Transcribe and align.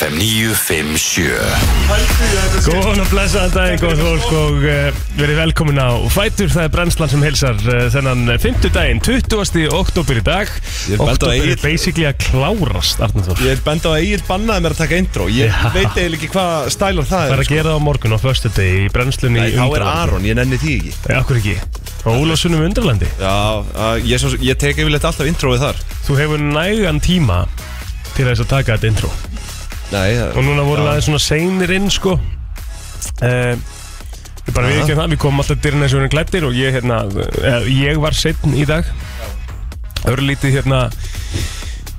FM 0.00 0.14
957 0.16 1.28
Góðan 2.64 3.02
og 3.02 3.08
blessaðan 3.10 3.50
daginn, 3.52 3.80
góð 3.82 3.98
fólk 4.00 4.30
og 4.32 4.62
uh, 4.64 5.00
verið 5.18 5.36
velkomin 5.42 5.76
á 5.76 6.00
Fætur, 6.08 6.48
það 6.48 6.64
er 6.64 6.70
brennslan 6.72 7.10
sem 7.12 7.24
heilsar 7.26 7.58
uh, 7.66 7.82
þennan 7.92 8.22
50 8.40 8.72
daginn, 8.72 9.02
20. 9.04 9.66
oktober 9.76 10.16
í 10.16 10.24
dag. 10.24 10.48
Ég 10.88 10.96
er 10.96 11.04
Oktober 11.04 11.52
er 11.52 11.60
basically 11.60 12.06
að 12.08 12.16
klárast, 12.24 13.02
Arnþór 13.04 13.44
Ég 13.44 13.58
er 13.58 13.60
bend 13.66 13.84
á 13.84 13.92
að 13.92 13.98
Egil 14.06 14.24
bannaði 14.24 14.64
mér 14.64 14.76
að 14.76 14.80
taka 14.80 15.00
intro. 15.02 15.26
Ég 15.28 15.52
Já. 15.52 15.68
veit 15.74 15.92
eiginlega 15.92 16.16
ekki 16.16 16.30
hvað 16.32 16.70
stælar 16.78 17.10
það 17.10 17.20
Það 17.26 17.34
er 17.34 17.36
er 17.36 17.44
að 17.44 17.52
gera 17.52 17.68
það 17.68 17.76
á 17.76 17.86
morgun 17.90 18.16
á 18.16 18.18
föstu 18.24 18.52
degi 18.56 18.78
í 18.86 18.92
brennslunni 18.94 19.42
Nei, 19.42 19.50
í 19.50 19.58
þá 19.58 19.60
er 19.60 19.68
Undralandi. 19.68 20.06
Aron, 20.06 20.28
ég 20.30 20.38
nenni 20.40 20.60
því 20.62 20.78
ekki. 20.78 20.94
Nei, 21.10 21.18
Akkur 21.20 21.42
ekki? 21.42 21.58
Á 22.00 22.08
Ólafssonum 22.14 22.64
Undralandi? 22.70 23.12
Já, 23.20 23.36
að, 23.90 24.08
ég, 24.08 24.24
svo, 24.24 24.32
ég 24.48 24.56
tek 24.64 24.80
yfirleitt 24.80 25.04
alltaf 25.10 25.28
introið 25.28 25.66
þar. 25.66 25.84
Þú 26.08 26.18
hefur 26.22 26.48
nægan 26.56 27.04
tíma 27.04 27.42
til 28.14 28.24
þess 28.30 28.46
að 28.46 28.52
taka 28.56 28.78
þetta 28.78 28.94
intro 28.94 29.12
Nei, 29.90 30.14
það- 30.14 30.36
Og 30.36 30.44
núna 30.46 30.62
vorum 30.64 30.84
við 30.84 30.88
Já. 30.88 30.92
aðeins 30.94 31.08
svona 31.08 31.22
seinir 31.24 31.70
inn, 31.76 31.90
sko. 31.90 32.12
Uh, 33.22 33.56
Ég 34.46 34.54
bara 34.56 34.68
við 34.70 34.80
ekki 34.82 34.94
það, 34.96 35.10
við 35.12 35.18
komum 35.22 35.40
alltaf 35.42 35.60
dyrna 35.62 35.84
eins 35.84 35.92
og 35.94 35.98
við 36.00 36.04
erum 36.04 36.12
klættir 36.14 36.44
og 36.48 36.54
ég, 36.56 36.72
hérna, 36.74 37.00
uh, 37.06 37.66
ég 37.68 37.98
var 38.00 38.12
setn 38.16 38.54
í 38.56 38.64
dag. 38.66 38.84
Örlítið 40.10 40.54
hérna 40.60 40.90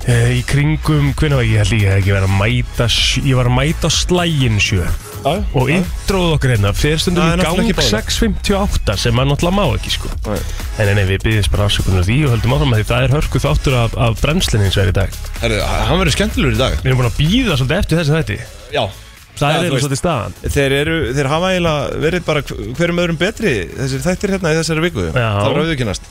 í 0.02 0.40
kringum, 0.48 1.12
hvernig 1.14 1.36
var 1.38 1.46
ég, 1.46 1.52
ég 1.52 1.62
held 1.62 1.74
ég 1.78 1.92
ekki 2.00 2.12
verið 2.16 2.26
að 2.26 2.38
mæta, 2.40 2.86
sj- 2.90 3.22
ég 3.28 3.36
var 3.38 3.46
að 3.46 3.54
mæta 3.54 3.86
á 3.86 3.90
slægin 3.94 4.56
sjö 4.58 4.82
Já, 5.22 5.36
og 5.54 5.68
já. 5.70 5.76
introð 5.78 6.32
okkur 6.34 6.50
hérna 6.50 6.72
fyrir 6.74 6.98
stundum 6.98 7.22
Það 7.22 7.28
er 7.30 7.38
í 7.38 7.42
náttúrulega 7.44 7.62
ekki 7.62 7.76
gang 7.78 7.84
boðlegt. 7.86 8.10
6.58 8.10 8.96
sem 8.98 9.14
maður 9.14 9.30
náttúrulega 9.30 9.54
má 9.54 9.76
ekki 9.78 9.92
sko 9.94 10.10
Nei. 10.26 10.40
En 10.82 10.90
nei, 10.98 11.04
við 11.06 11.22
byggjum 11.22 11.52
bara 11.54 11.68
afsökunar 11.70 12.02
á 12.02 12.06
því 12.08 12.16
og 12.26 12.32
höldum 12.34 12.56
áfram 12.56 12.74
að 12.74 12.82
því 12.82 12.88
það 12.90 13.06
er 13.06 13.14
hörku 13.14 13.42
þáttur 13.46 13.76
af, 13.84 13.94
af 14.08 14.18
brennslinni 14.24 14.66
eins 14.66 14.74
og 14.80 14.82
er 14.82 14.90
í 14.90 14.96
dag 14.98 15.14
Herru, 15.44 15.60
hann 15.62 16.02
verður 16.02 16.16
skemmtilegur 16.18 16.58
í 16.58 16.60
dag 16.64 16.74
Við 16.82 16.90
erum 16.90 16.98
búin 17.04 17.10
að 17.12 17.20
býða 17.22 17.60
svolítið 17.62 17.78
eftir 17.78 18.02
þessi 18.02 18.18
þetta 18.18 18.40
Já 18.74 18.84
Það 19.32 19.48
Já, 19.48 19.54
er 19.54 19.62
þú 19.62 19.62
eða 19.62 19.72
veist. 19.72 19.86
svolítið 19.86 20.02
staðan 20.02 20.34
Þeir, 20.52 20.72
eru, 20.82 20.96
þeir 21.16 21.28
hafa 21.32 21.52
eiginlega 21.54 22.02
verið 22.02 22.24
bara 22.26 22.42
hv- 22.42 22.66
hverjum 22.76 23.00
öðrum 23.06 23.22
betri 23.22 23.52
Þessir 23.78 24.02
þættir 24.10 24.34
hérna 24.34 24.50
í 24.52 24.58
þessari 24.58 24.84
viku 24.90 25.06
Já. 25.06 25.12
Það 25.14 25.46
var 25.46 25.62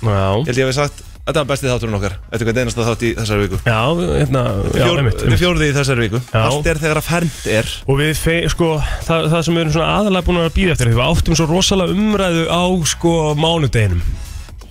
Já, 0.02 0.24
Ég 0.42 0.48
held 0.48 0.58
ég 0.58 0.72
hef 0.72 0.80
sagt 0.80 1.04
Þetta 1.22 1.38
var 1.44 1.50
bestið 1.52 1.70
þátturinn 1.72 1.98
okkar. 2.00 2.16
Þetta 2.32 2.42
er 2.42 2.48
hvern 2.50 2.62
einasta 2.64 2.86
þátt 2.88 3.04
í 3.06 3.12
þessari 3.20 3.44
viku. 3.46 3.60
Já, 3.62 3.78
hérna, 4.02 4.42
já, 4.42 4.56
einmitt, 4.58 4.72
Þetta 4.74 4.88
er 4.90 5.02
einmitt. 5.04 5.42
fjórði 5.44 5.68
í 5.70 5.76
þessari 5.76 6.06
viku. 6.08 6.22
Já. 6.32 6.40
Allt 6.42 6.70
er 6.72 6.82
þegar 6.82 7.00
að 7.02 7.08
fernd 7.12 7.38
er. 7.60 7.70
Og 7.86 8.00
við, 8.02 8.12
fe, 8.18 8.36
sko, 8.50 8.72
það, 9.06 9.28
það 9.36 9.46
sem 9.48 9.60
við 9.60 9.64
erum 9.66 9.76
svona 9.78 9.92
aðalega 10.00 10.28
búin 10.32 10.42
að 10.42 10.50
býða 10.58 10.74
eftir 10.76 10.92
Við 10.92 11.04
áttum 11.06 11.38
svo 11.38 11.48
rosalega 11.52 11.94
umræðu 11.94 12.44
á, 12.50 12.64
sko, 12.96 13.14
mánudeginum 13.38 14.02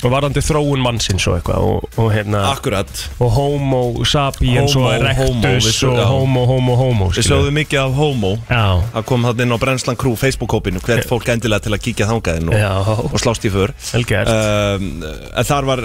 Og 0.00 0.08
varandi 0.14 0.40
þróun 0.40 0.80
mannsins 0.80 1.26
og 1.28 1.34
eitthvað 1.36 1.64
Og, 1.66 1.84
og 2.00 2.06
hérna, 2.14 2.38
Akkurat. 2.54 2.88
Og 3.20 3.30
homo 3.36 3.80
sapiens 4.08 4.72
Homo, 4.72 4.86
og 4.88 4.94
erectus 4.94 5.28
homo, 5.28 5.42
við 5.42 5.66
svo- 5.76 5.90
og 5.92 5.98
já. 6.00 6.04
homo, 6.08 6.44
homo, 6.48 6.76
homo 6.78 7.08
Við 7.10 7.18
skilurðu. 7.18 7.34
sögðum 7.50 7.58
mikið 7.60 7.80
af 7.82 7.92
homo. 7.98 8.30
Já, 8.48 8.62
Það 8.94 9.04
kom 9.10 9.24
hann 9.28 9.40
inn 9.44 9.52
á 9.52 9.58
Brennslan 9.60 9.96
Crew 10.00 10.14
Facebook-kópinu 10.16 10.80
Hvert 10.86 11.04
fólk 11.10 11.28
endilega 11.34 11.60
til 11.66 11.72
að 11.76 11.82
kíkja 11.84 12.08
þangaðinn 12.08 12.48
og, 12.48 12.56
já, 12.56 12.70
og 13.12 13.18
slást 13.20 13.44
í 13.44 13.50
för. 13.52 13.74
Vel 13.92 14.04
gert. 14.08 14.28
Um, 14.32 15.02
En 15.36 15.44
þar 15.44 15.64
var 15.68 15.82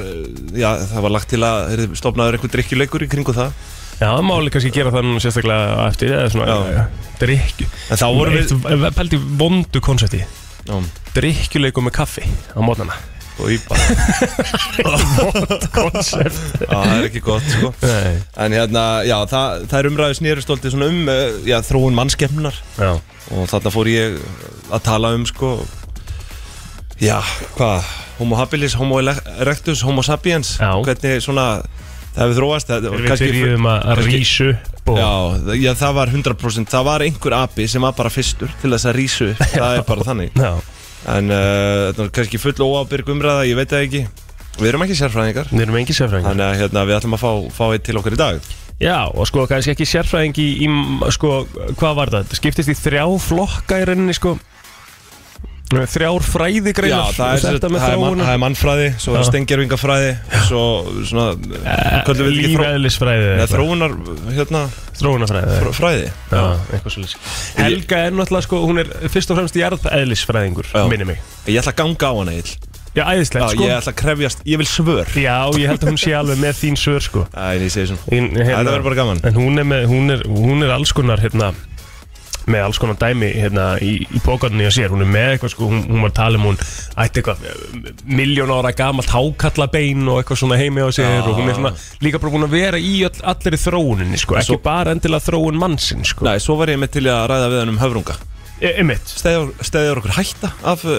Já, 0.55 0.69
það 0.95 1.01
var 1.07 1.11
lagt 1.17 1.29
til 1.29 1.41
að 1.43 1.57
heyrðu, 1.73 1.95
Stofnaður 1.99 2.37
einhver 2.39 2.53
drikkjuleikur 2.55 3.03
í 3.03 3.09
kringu 3.11 3.35
það? 3.35 3.51
Já, 3.99 4.11
máli 4.23 4.51
kannski 4.51 4.71
gera 4.75 4.91
það 4.91 5.05
núna 5.07 5.21
sérstaklega 5.23 5.75
á 5.79 5.83
eftir 5.87 6.11
eða 6.11 6.31
svona 6.31 6.55
Já. 6.67 6.85
drikju 7.19 7.67
En 7.91 7.97
þá 7.99 8.07
vorum 8.15 8.33
við 8.35 8.55
við 8.63 8.95
Pældi 8.97 9.19
vondu 9.39 9.79
konsepti. 9.83 10.19
Já, 10.67 10.79
Drikkjuleikum 11.15 11.85
með 11.87 11.93
kaffi 11.99 12.23
á 12.55 12.59
mótnana 12.59 12.95
og 13.39 13.51
í 13.51 13.57
bara 13.67 14.95
það 16.69 16.91
er 16.95 17.07
ekki 17.09 17.21
gott 17.25 17.45
sko. 17.49 17.71
Nei. 17.83 18.13
En 18.45 18.55
hérna, 18.55 18.83
já, 19.07 19.17
það, 19.29 19.65
það 19.71 19.79
er 19.81 19.89
umræðu 19.91 20.17
snýrustóldi 20.19 20.71
svona 20.73 20.89
um 20.91 21.01
uh, 21.11 21.23
Já, 21.47 21.57
þróun 21.65 21.97
mannskefnar 21.97 22.57
Já, 22.79 22.91
Og 23.35 23.47
þarna 23.51 23.71
fór 23.73 23.89
ég 23.91 24.19
að 24.73 24.83
tala 24.85 25.13
um 25.17 25.25
sko 25.29 25.55
Já, 27.03 27.19
hvað 27.57 27.89
Homo 28.15 28.37
habilis, 28.39 28.71
homo 28.79 29.01
erectus, 29.03 29.81
homo 29.83 29.99
sapiens. 30.05 30.53
Já. 30.61 30.69
Hvernig 30.85 31.19
svona 31.25 31.47
Það 32.15 32.21
hefur 32.21 32.37
þróast 32.37 32.69
það, 32.69 32.85
við 32.93 33.09
byrjuðum 33.19 33.65
að 33.67 33.81
kannski- 33.89 34.13
rísu 34.21 34.45
og 34.85 34.99
Já, 35.01 35.09
það- 35.49 35.57
já, 35.59 35.71
það 35.81 35.95
var 35.97 36.11
100% 36.13 36.71
Það 36.71 36.85
var 36.87 37.03
einhver 37.03 37.33
api 37.41 37.65
sem 37.67 37.83
var 37.83 37.95
bara 37.97 38.11
fyrstur 38.13 38.53
Til 38.61 38.71
þess 38.71 38.87
að 38.87 38.95
rísu 39.01 39.27
upp, 39.33 39.41
það 39.51 39.79
er 39.81 39.83
bara 39.89 40.05
þannig. 40.07 40.31
Já, 40.39 40.53
En 41.11 41.29
uh, 41.29 41.91
þetta 41.91 42.01
var 42.01 42.13
kannski 42.17 42.41
full 42.41 42.55
óábyrg 42.65 43.09
umræða 43.13 43.47
Ég 43.49 43.59
veit 43.59 43.71
það 43.73 43.87
ekki. 43.87 44.03
Við 44.55 44.69
erum 44.71 44.85
ekki 44.85 44.95
sérfræðingar. 44.97 45.49
Við 45.51 45.65
erum 45.65 45.77
engi 45.81 45.95
sérfræðingar. 45.95 46.31
Þannig 46.31 46.45
að 46.45 46.59
hérna, 46.61 46.85
við 46.87 46.97
ætlum 46.97 47.17
að 47.17 47.23
fá, 47.25 47.31
fá 47.57 47.65
eitt 47.75 47.83
til 47.85 47.97
okkur 47.99 48.15
í 48.15 48.19
dag. 48.21 48.51
Já, 48.79 48.97
og 49.11 49.27
sko, 49.27 49.43
kannski 49.51 49.73
ekki 49.73 49.87
sérfræðing 49.87 50.39
í, 50.39 50.47
í 50.63 50.69
sko, 51.15 51.31
hvað 51.79 51.97
var 51.99 52.11
það? 52.13 52.35
Skiptist 52.39 52.71
í 52.71 52.75
þrjá 52.79 53.03
flokka 53.23 53.81
í 53.81 53.87
rauninni, 53.89 54.15
sko 54.15 54.37
Þrjár 55.65 56.21
fræðigreinar. 56.21 57.07
Já, 57.09 57.15
það 57.17 57.31
er, 57.49 57.55
það 57.57 57.73
er, 57.89 57.97
man, 57.97 58.19
það 58.21 58.33
er 58.35 58.41
mannfræði 58.43 58.89
Svo 59.01 59.15
er 59.15 59.23
Já. 59.23 59.25
stengjarvingafræði 59.31 60.11
Svo 60.45 60.61
svona 61.09 61.23
Lífeðlisfræði 62.13 63.23
neða, 63.25 63.31
eða 63.31 63.47
eitthvað. 63.47 63.55
þróunar 63.55 63.95
hérna, 64.35 64.61
Þróunarfræði 64.99 65.57
fr- 65.63 65.73
fræði. 65.75 66.05
Já, 66.31 66.43
eitthvað 66.69 66.95
svolítið 66.95 67.33
Helga 67.63 67.99
er 68.05 68.15
náttúrulega, 68.15 68.45
sko, 68.47 68.61
hún 68.69 68.81
er 68.83 68.93
fyrst 69.11 69.33
og 69.33 69.39
fremst 69.41 69.57
jarðeðlisfræðingur, 69.59 70.69
Já. 70.71 70.85
minni 70.91 71.09
mig. 71.09 71.19
Ég 71.49 71.59
ætla 71.63 71.73
að 71.73 71.79
ganga 71.81 72.07
á 72.07 72.13
hana 72.21 72.35
Egill. 72.37 72.55
Já, 72.95 73.01
Já, 73.01 73.09
æðislegt, 73.11 73.49
sko. 73.51 73.65
Ég 73.65 73.73
ætla 73.75 73.91
að 73.91 73.97
krefjast, 73.99 74.43
ég 74.47 74.57
vil 74.61 74.67
svör. 74.71 75.09
Já, 75.19 75.35
ég 75.59 75.67
held 75.67 75.81
að 75.83 75.89
hún 75.91 75.97
sé 75.99 76.13
alveg 76.15 76.37
með 76.39 76.53
þín 76.61 76.77
svör, 76.79 77.03
sko. 77.03 77.25
Æ, 77.35 77.59
ég 77.59 77.73
segi 77.73 77.89
svona. 77.91 78.05
Þín, 78.07 78.29
hérna, 78.39 78.55
Það 78.61 78.69
verður 78.71 78.85
bara 78.87 78.99
gaman. 79.01 79.19
En 79.27 79.35
hún 79.41 79.59
er, 79.59 79.67
með, 79.67 79.83
hún 79.91 80.13
er, 80.15 80.23
hún 80.31 80.63
er 80.63 80.71
alls 80.77 80.93
konar 80.95 81.19
hérna, 81.19 81.49
með 82.51 82.61
alls 82.67 82.77
konar 82.81 82.97
dæmi 83.01 83.29
hérna, 83.33 83.63
í, 83.81 83.93
í 84.05 84.19
bókarninni 84.25 84.67
að 84.69 84.75
sér. 84.77 84.91
Hún 84.93 85.01
er 85.05 85.09
með 85.09 85.31
eitthvað 85.35 85.53
sko, 85.55 85.69
hún, 85.71 85.79
hún 85.89 86.03
var 86.05 86.11
að 86.11 86.17
tala 86.19 86.37
um 86.41 86.45
hún 86.51 86.59
ætti 87.01 87.23
eitthvað 87.23 87.41
miljón 88.19 88.53
ára 88.53 88.71
gamalt 88.77 89.09
hákallabein 89.15 90.03
og 90.11 90.21
eitthvað 90.21 90.41
svona 90.43 90.59
heimi 90.61 90.85
á 90.85 90.89
sér 90.93 91.09
Já. 91.09 91.23
og 91.25 91.39
hún 91.39 91.49
er 91.49 91.57
svona 91.57 91.73
líka 92.05 92.21
bara 92.21 92.35
búin 92.35 92.45
að 92.45 92.53
vera 92.59 92.77
í 92.81 92.93
all, 93.07 93.17
allir 93.33 93.57
þróuninni 93.65 94.21
sko, 94.21 94.37
ekki 94.37 94.53
Svo- 94.53 94.61
bara 94.65 94.93
endilega 94.93 95.25
þróun 95.25 95.57
mannsinn 95.57 96.05
sko. 96.05 96.27
Nei, 96.29 96.37
svo 96.43 96.55
var 96.61 96.69
ég 96.73 96.77
með 96.83 96.93
til 96.99 97.05
að 97.09 97.25
ræða 97.33 97.51
við 97.55 97.61
hann 97.63 97.73
um 97.73 97.81
höfrunga. 97.81 98.17
E 98.55 98.69
Einmitt. 98.79 99.09
Steður, 99.11 99.49
steður 99.67 99.99
okkur 99.99 100.13
hætta 100.15 100.53
af 100.71 100.85
uh, 100.87 100.93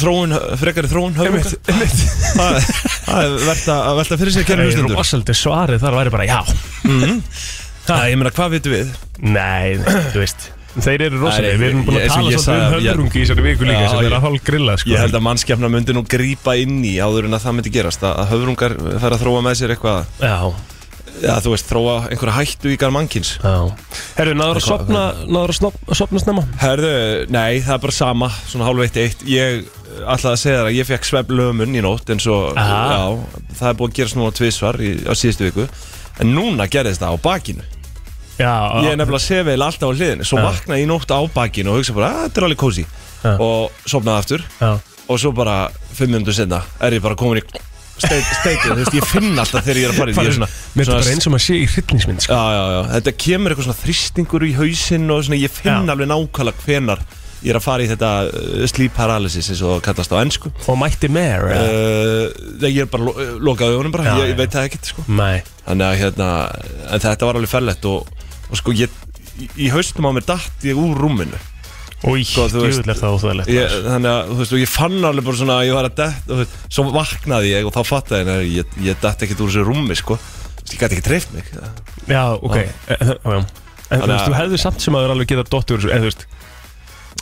þróun, 0.00 0.32
frekari 0.58 0.88
þróun 0.90 1.14
einmitt 1.22 1.52
Það 1.68 2.56
er- 2.56 2.66
það 3.06 3.20
er 3.22 3.36
verðt 3.46 3.68
að 3.70 3.82
að 3.92 4.00
velta 4.00 4.18
fyrir 4.18 4.34
sig 4.34 4.48
kæri 4.48 4.64
hlustundur 4.66 4.98
Rosaldi 4.98 5.36
svarið 5.38 5.84
þar 5.84 5.98
væri 6.00 6.14
bara 6.16 6.26
já. 6.26 6.40
Það, 7.88 8.02
ég 8.10 8.18
meina, 8.20 8.32
hvað 8.36 8.50
vitum 8.56 8.74
við? 8.74 8.90
Nei, 9.24 9.78
þú 10.12 10.20
veist 10.24 10.48
Þeir 10.78 11.04
eru 11.08 11.20
rosalega, 11.20 11.58
við 11.58 11.68
erum 11.68 11.84
búin 11.86 11.98
að 11.98 12.08
tala 12.12 12.38
svolítið 12.38 12.48
um 12.54 12.74
höfrungi 12.78 13.18
í 13.18 13.22
þessari 13.24 13.44
viku 13.44 13.66
líka 13.66 13.84
sem 13.90 14.06
er 14.06 14.16
að 14.16 14.24
hálf 14.28 14.42
grilla 14.46 14.74
sko. 14.78 14.90
Ég 14.92 15.02
held 15.02 15.16
að 15.18 15.24
mannskefna 15.26 15.70
myndi 15.72 15.94
nú 15.96 16.02
grípa 16.06 16.54
inn 16.60 16.80
í 16.86 16.96
áður 17.02 17.28
en 17.28 17.38
að 17.38 17.46
það 17.46 17.56
myndi 17.58 17.72
gerast 17.74 18.04
að 18.06 18.20
höfrungar 18.32 18.74
fær 19.02 19.16
að 19.16 19.22
þróa 19.24 19.44
með 19.46 19.56
sér 19.60 19.74
eitthvað 19.74 20.12
Já, 20.22 20.36
Já, 21.18 21.32
þú 21.42 21.50
veist, 21.50 21.66
þróa 21.66 21.94
einhverja 22.12 22.36
hættu 22.36 22.70
í 22.70 22.76
gar 22.78 22.92
mannkins 22.94 23.32
Já. 23.42 23.54
Herru, 24.18 24.36
náður 24.38 24.60
að 24.60 25.64
sopna 25.98 26.22
snemma? 26.22 26.44
Herðu, 26.62 26.92
nei, 27.34 27.58
það 27.64 27.74
er 27.74 27.82
bara 27.86 27.96
sama 27.96 28.28
Svona 28.44 28.68
hálf 28.68 28.84
eitt 28.86 29.00
eitt. 29.02 29.24
Ég 29.26 29.64
ætlaði 29.98 30.30
að 30.30 30.42
segja 30.44 30.60
þér 30.60 30.68
að 30.68 30.78
ég 30.78 30.88
fekk 30.92 31.08
svefn 31.08 31.40
lömun 31.40 31.74
í 31.74 31.82
nótt 31.82 32.12
En 32.14 32.22
svo, 32.22 32.38
já, 32.54 33.02
það 33.58 33.72
er 33.72 33.80
búið 33.80 33.90
að 33.90 33.98
gerast 33.98 34.20
núna 34.20 34.36
tvisvar 34.38 34.78
í, 34.78 34.92
á 35.10 35.12
síðustu 35.18 35.48
viku. 35.48 35.66
En 36.22 36.32
núna 36.36 36.70
gerðist 36.70 37.02
það 37.02 37.18
á 37.18 37.24
bakinu 37.26 37.66
Ég 38.38 38.90
er 38.92 38.98
nefnilega 39.00 39.18
að 39.18 39.26
segja 39.26 39.46
vel 39.48 39.58
alltaf 39.66 39.90
á 39.90 39.94
hliðinu 39.94 40.26
Svo 40.28 40.38
Já. 40.38 40.46
vaknaði 40.48 40.84
ég 40.84 40.90
nótt 40.90 41.10
á 41.10 41.20
bakinu 41.34 41.72
og 41.74 41.80
hugsa 41.80 41.96
bara 41.96 42.10
að 42.12 42.20
þetta 42.26 42.42
er 42.42 42.48
alveg 42.48 42.84
Já. 43.18 43.32
Og 43.42 43.72
sopnaði 43.82 44.18
aftur. 44.22 44.44
Og 45.08 45.18
svo 45.18 45.32
bara 45.34 45.56
fimm 45.96 46.12
minnundur 46.12 46.36
senna 46.36 46.62
er 46.84 46.94
ég 46.98 47.02
bara 47.02 47.18
komin 47.18 47.40
í 47.40 47.44
steik, 47.98 48.26
steikið 48.40 48.72
Þú 48.72 48.80
veist, 48.80 48.96
ég 48.98 49.06
finn 49.08 49.30
alltaf 49.34 49.64
þegar 49.66 49.80
ég 49.80 49.88
er 49.88 49.94
að 49.94 50.00
fara 50.00 50.12
í 50.12 50.26
er 50.28 50.36
svona, 50.36 50.50
Mér 50.78 50.90
er 50.90 50.98
bara 51.00 51.14
eins 51.14 51.28
og 51.28 51.34
maður 51.34 51.44
sé 51.46 51.56
í 51.58 51.68
hryllingsmynd 51.72 52.24
sko. 52.24 52.34
Já, 52.36 52.58
já, 52.58 52.64
já, 52.74 52.80
þetta 52.96 53.14
kemur 53.24 53.54
eitthvað 53.54 53.68
svona 53.68 53.80
þrýstingur 53.82 54.46
í 54.46 54.52
hausinn 54.58 55.08
og 55.14 55.24
svona 55.26 55.40
ég 55.40 55.54
finn 55.54 55.88
Já. 55.88 55.94
alveg 55.94 56.10
nákvæmlega 56.12 56.64
hvenar 56.66 57.02
ég 57.38 57.52
er 57.52 57.58
að 57.60 57.64
fara 57.68 57.84
í 57.84 57.88
þetta 57.90 58.12
uh, 58.26 58.62
sleep 58.70 58.94
paralysis 58.98 59.50
eins 59.52 59.60
og 59.62 59.76
það 59.76 59.82
kallast 59.86 60.14
á 60.14 60.16
ennsku 60.18 60.50
Og 60.66 60.78
mætti 60.80 61.10
meir 61.12 61.44
uh, 61.46 61.60
uh, 62.34 62.66
Ég 62.66 62.80
er 62.82 62.90
bara 62.90 63.06
lo 63.06 63.14
lokaði 63.50 63.76
augunum 63.78 63.94
bara, 63.94 64.08
Já, 64.10 64.14
ég, 64.24 64.32
ég 64.32 64.40
veit 64.40 64.54
það 64.54 64.70
ekkert 64.70 64.90
sko. 64.90 65.04
Nei. 65.06 65.38
Þannig 65.62 65.86
að 65.88 65.98
hérna, 66.02 66.30
en 66.88 67.04
þetta 67.04 67.28
var 67.28 67.38
alveg 67.38 67.52
ferlegt 67.52 67.86
og, 67.90 68.10
og 68.48 68.60
sko 68.60 68.74
ég, 68.76 68.90
í, 69.56 69.68
haustum 69.74 70.08
á 70.08 70.12
mér 70.16 70.26
datt 70.28 70.66
ég 70.66 70.78
úr 70.78 70.96
rúminu. 70.98 71.38
Og 72.06 72.14
í 72.20 72.22
Sko, 72.22 72.44
þú 72.46 72.60
veist- 72.62 72.78
er 72.78 72.84
ég, 73.50 73.72
Þannig 73.88 74.10
að, 74.12 74.28
þú 74.30 74.36
veist, 74.38 74.52
og 74.54 74.60
ég 74.62 74.70
fann 74.70 74.98
alveg 75.08 75.24
bara 75.26 75.36
svona 75.40 75.56
að 75.58 75.66
ég 75.66 75.74
var 75.74 75.88
að 75.88 75.94
dett, 75.98 76.20
og 76.28 76.34
þú 76.34 76.40
veist, 76.44 76.58
svo 76.70 76.84
vaknaði 76.94 77.48
ég 77.56 77.66
og 77.66 77.72
þá 77.74 77.80
fattaði 77.88 78.20
ég, 78.22 78.28
að 78.34 78.52
ég, 78.54 78.76
ég 78.86 79.00
datt 79.02 79.24
ekkert 79.26 79.40
úr 79.42 79.50
þessu 79.50 79.64
rúmi 79.66 79.96
sko, 79.98 80.18
Þú 80.18 80.62
veist, 80.62 80.74
ég 80.76 80.82
gæti 80.84 80.98
ekki 80.98 81.06
treyft 81.08 81.32
mig. 81.34 81.44
Já, 82.06 82.22
ok. 82.38 82.54
Já. 82.54 82.68
Eh, 82.88 82.96
já, 83.02 83.16
já. 83.24 83.40
En 83.88 83.98
þú 83.98 84.04
Þannig 84.04 84.14
veist, 84.14 84.28
þú 84.28 84.36
hefðu 84.38 84.58
samt 84.62 84.80
sem 84.84 84.94
að 84.94 85.04
það 85.06 85.14
alveg 85.16 85.28
geta 85.32 85.44
dottur 85.50 85.84
En 85.90 86.02
þú 86.04 86.08
veist, 86.10 86.26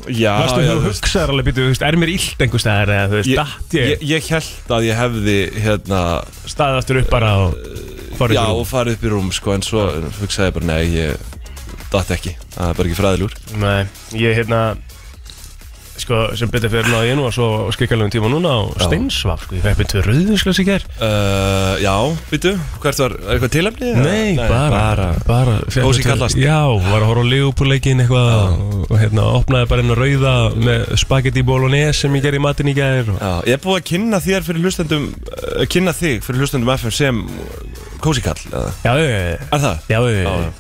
Já, 0.07 0.33
varstu 0.39 0.61
já, 0.63 0.73
þú 0.77 0.91
hugsaðar 0.91 1.33
alveg 1.35 1.47
býtu 1.51 1.67
er 1.89 1.97
mér 1.99 2.13
illt 2.13 2.43
einhver 2.45 2.63
staðar 2.63 2.93
Eða 2.95 3.07
þú 3.11 3.17
veist, 3.21 3.31
ég, 3.33 3.41
datt 3.41 3.77
ég? 3.79 3.89
ég, 3.91 4.05
ég 4.13 4.29
held 4.37 4.75
að 4.77 4.87
ég 4.87 5.01
hefði 5.01 5.37
hérna, 5.65 6.01
Staðið 6.47 6.81
aftur 6.83 7.01
upp 7.01 7.11
bara 7.17 7.31
og 7.47 7.57
farið 8.17 8.37
já 8.39 8.43
upp 8.43 8.47
í 8.47 8.53
rúm. 8.53 8.61
og 8.61 8.69
farið 8.71 8.99
upp 8.99 9.07
í 9.07 9.13
rúm 9.15 9.33
sko, 9.35 9.57
en 9.57 9.67
svo 9.67 9.87
hugsaði 10.21 10.51
ég 10.51 10.57
bara 10.59 10.71
nei 10.71 10.85
ég 10.95 11.33
datt 11.93 12.13
ekki 12.17 12.35
Það 12.57 12.69
er 12.71 12.79
bara 12.79 12.89
ekki 12.89 12.99
fræðilegur. 13.01 13.35
Nei, 13.61 13.81
ég 14.21 14.39
hérna 14.39 14.61
Sko, 15.97 16.17
sem 16.37 16.51
betur 16.53 16.69
fyrir 16.73 16.91
náði 16.93 17.09
ég 17.09 17.17
nú 17.17 17.25
og 17.25 17.33
svo 17.33 17.47
skrikkalugum 17.73 18.11
tíma 18.13 18.29
núna 18.29 18.51
og 18.67 18.75
Já. 18.77 18.85
steinsvaf, 18.91 19.47
sko, 19.47 19.57
ég 19.57 19.63
fekk 19.65 19.79
betur 19.81 20.05
rauðinsglas 20.11 20.59
í 20.61 20.67
gær 20.69 20.85
uh, 21.01 21.77
Já, 21.81 21.95
býtu, 22.29 22.53
hvert 22.83 23.01
var, 23.01 23.15
er 23.17 23.33
eitthvað 23.37 23.53
tilefni? 23.55 23.93
eða? 23.95 24.05
Nei, 24.05 24.35
bara, 24.37 25.09
bara, 25.27 25.55
fékk 25.73 25.87
Kósí 25.87 26.03
betur- 26.05 26.11
kallast. 26.13 26.37
Já, 26.41 26.59
var 26.91 27.01
að 27.01 27.09
horfa 27.11 27.25
á 27.25 27.31
Leopold-leikin 27.33 28.05
eitthvað 28.05 28.31
og, 28.37 28.77
og 28.91 28.97
hérna, 29.01 29.27
opnaði 29.41 29.71
bara 29.73 29.87
að 29.87 29.97
rauða 30.03 30.35
með 30.69 30.87
spagetti 31.01 31.47
bolognese 31.49 32.05
sem 32.05 32.19
ég 32.21 32.27
gerði 32.29 32.43
í 32.43 32.45
matinn 32.45 32.73
í 32.73 32.77
gær 32.77 33.09
og, 33.15 33.17
Já, 33.23 33.33
ég 33.49 33.57
er 33.57 33.65
búið 33.65 33.81
að 33.81 33.89
kynna 33.95 34.23
þér 34.27 34.47
fyrir 34.51 34.67
hlustendum 34.69 35.09
uh, 35.17 35.65
Kynna 35.73 35.97
þig 35.97 36.21
fyrir 36.29 36.45
hlustendum 36.45 36.75
FM 36.77 36.93
sem 37.01 37.25
kósikall? 38.03 38.39
Já, 38.85 38.93
Er 38.97 39.61
það? 39.63 39.81
já, 39.91 39.99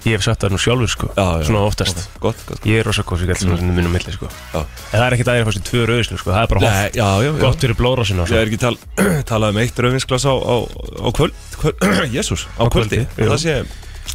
ég 0.07 0.17
hef 0.17 0.25
sagt 0.27 0.45
það 0.45 0.55
nú 0.55 0.61
sjálfur, 0.61 0.91
sko, 0.93 1.09
Já, 1.17 1.27
já. 1.41 1.47
svona 1.49 1.63
oftast 1.67 1.97
Gott, 1.97 2.19
gott, 2.21 2.45
gott. 2.49 2.69
Ég 2.69 2.81
er 2.81 2.89
rosa 2.89 3.05
kósikall 3.07 3.39
sem 3.39 3.53
mm. 3.53 3.73
minnum 3.77 3.95
milli, 3.95 4.15
sko 4.15 4.29
Já. 4.29 4.61
En 4.61 4.99
það 4.99 5.07
er 5.07 5.17
ekkert 5.17 5.33
aðeins 5.33 5.49
fyrstu 5.51 5.65
tvö 5.71 5.87
rauðislu, 5.91 6.21
sko, 6.21 6.35
það 6.35 6.43
er 6.43 6.53
bara 6.53 6.63
hopp, 6.67 6.99
já, 6.99 7.07
já, 7.07 7.27
já. 7.27 7.33
gott 7.43 7.67
fyrir 7.67 7.79
blóðrásina 7.81 8.25
og 8.25 8.33
Ég 8.33 8.43
er 8.43 8.51
ekki 8.51 8.61
tal, 8.63 8.77
talað 9.31 9.55
um 9.55 9.61
eitt 9.65 9.83
rauðvinsglas 9.87 10.29
á, 10.29 10.35
á, 10.37 10.57
á 10.67 11.09
kvöld, 11.17 11.43
kvöld 11.61 11.87
Jésús, 12.17 12.47
á, 12.57 12.63
Á 12.63 12.65
kvöldi 12.73 13.03
kvöldi. 13.15 13.31
Það 13.33 13.43
sé, 13.45 13.57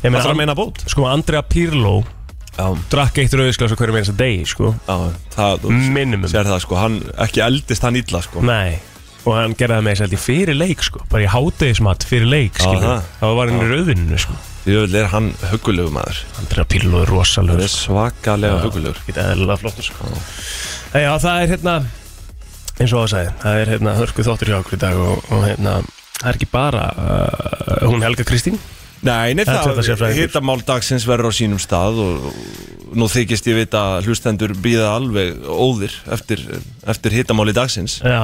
Ég 0.01 0.07
það 0.07 0.19
þarf 0.21 0.33
að 0.33 0.39
meina 0.41 0.57
bót 0.57 0.85
Sko, 0.89 1.07
Andrea 1.09 1.43
Pirlo 1.45 2.01
Já, 2.51 2.67
drakk 2.91 3.21
eitt 3.23 3.33
rauðisglas 3.35 3.73
á 3.73 3.79
hverju 3.79 3.95
meins 3.95 4.11
að 4.11 4.21
degi, 4.25 4.45
sko 4.49 4.73
Minimum 5.71 6.27
sér 6.31 6.49
það 6.49 6.63
sko, 6.65 6.79
hann, 6.79 7.01
ekki 7.21 7.43
eldist 7.45 7.85
hann 7.87 7.99
illa 7.99 8.23
sko 8.25 8.43
Nei 8.43 8.90
Og 9.21 9.35
hann 9.37 9.53
gerði 9.57 9.77
það 9.77 9.83
með 9.85 9.93
þess 9.95 10.05
að 10.07 10.15
í 10.15 10.21
fyrir 10.21 10.57
leik 10.57 10.85
sko. 10.85 11.03
Bara 11.11 11.25
í 11.25 11.29
hátegismat 11.29 12.05
fyrir 12.09 12.29
leik 12.31 12.57
skilur 12.57 12.85
það. 12.87 13.09
Það 13.19 13.35
var 13.37 13.51
hann 13.51 13.61
í 13.61 13.69
rauðinu 13.71 14.21
sko. 14.23 14.37
Jöfnvel 14.61 14.99
er 14.99 15.07
hann 15.09 15.31
hugulegu 15.51 15.93
maður. 15.93 16.19
Pirlo 16.69 17.01
er 17.01 17.09
Hann 17.09 17.15
rosalegur 17.15 17.63
er 17.65 17.71
svakalega 17.73 18.59
hugulegur 18.61 18.99
Geta 19.07 19.31
eðlilega 19.31 19.57
flottur 19.61 19.87
sko. 19.87 20.09
En 20.91 21.05
Já, 21.05 21.11
það 21.23 21.39
er 21.45 21.53
hérna 21.55 21.75
eins 22.81 22.93
og 22.93 23.03
það 23.03 23.09
sagði, 23.13 23.31
það 23.41 23.61
er 23.61 23.71
hérna 23.75 23.95
hörku 23.97 24.25
þáttur 24.25 24.51
hjá 24.51 24.57
okkur 24.59 24.77
í 24.77 24.81
dag 24.81 25.01
og, 25.01 25.25
og 25.33 25.43
hérna 25.45 25.73
það 26.21 26.29
er 26.31 26.37
ekki 26.37 26.49
bara 26.51 26.85
uh, 26.93 27.89
hún 27.89 28.05
Helga 28.05 28.25
Kristín. 28.27 28.57
Nei, 29.01 29.33
nei, 29.33 29.41
Þetta 29.41 29.53
er 29.53 29.61
það, 29.61 29.69
þetta 29.71 29.85
sérfræðingur. 29.87 30.27
hitamál 30.29 30.59
dagsins 30.65 31.05
verður 31.09 31.33
á 31.33 31.37
sínum 31.39 31.61
stað 31.61 32.01
og, 32.03 32.27
og 32.29 32.97
nú 33.01 33.07
þykist 33.09 33.47
ég 33.49 33.57
vita 33.63 33.81
að 33.95 34.09
hlustendur 34.11 34.53
býða 34.61 34.91
alveg 34.93 35.39
óðir 35.49 35.95
eftir, 36.13 36.43
eftir 36.85 37.15
hitamáli 37.17 37.55
dagsins. 37.57 37.97
Já, 38.05 38.21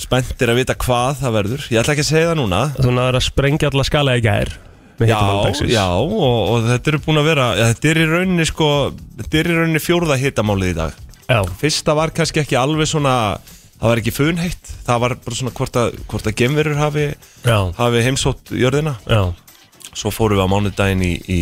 Spenntir 0.00 0.50
að 0.50 0.58
vita 0.58 0.74
hvað 0.74 1.20
það 1.22 1.34
verður. 1.38 1.66
Ég 1.70 1.80
ætla 1.80 1.94
ekki 1.94 2.04
að 2.04 2.10
segja 2.10 2.30
það 2.32 2.38
núna. 2.40 2.62
Þú 2.78 2.94
náður 2.96 3.18
að 3.20 3.26
sprengja 3.28 3.70
alla 3.70 3.84
skala 3.86 4.16
í 4.18 4.24
gær 4.24 4.54
Já, 5.02 5.18
já, 5.66 5.88
og, 5.90 6.14
og 6.22 6.66
þetta 6.68 6.92
eru 6.92 7.00
búin 7.02 7.18
að 7.18 7.26
vera 7.26 7.46
ja, 7.58 7.64
Þetta 7.72 7.88
er 7.90 7.98
í 7.98 8.04
rauninni 8.06 8.44
sko 8.46 8.68
Þetta 9.18 9.40
er 9.40 9.48
í 9.50 9.56
rauninni 9.56 9.82
fjórða 9.82 10.18
hitamálið 10.22 10.70
í 10.70 10.76
dag. 10.78 11.00
Já, 11.26 11.38
Fyrsta 11.58 11.96
var 11.98 12.12
kannski 12.14 12.44
ekki 12.44 12.58
alveg 12.60 12.86
svona 12.86 13.14
Það 13.80 13.88
var 13.88 14.02
ekki 14.02 14.14
funheitt 14.14 14.70
Það 14.86 15.02
var 15.02 15.16
bara 15.24 15.38
svona 15.40 15.54
hvort 15.58 15.80
að, 15.80 15.98
hvort 16.12 16.30
að 16.30 16.36
gemverur 16.38 16.78
hafi, 16.78 17.08
já, 17.42 17.58
hafi 17.80 18.04
heimsótt 18.06 18.54
jörðina. 18.54 18.94
Já. 19.10 19.24
Svo 19.94 20.14
fórum 20.14 20.38
við 20.38 20.46
á 20.46 20.52
mánudaginn 20.54 21.02
í, 21.06 21.14
í 21.26 21.40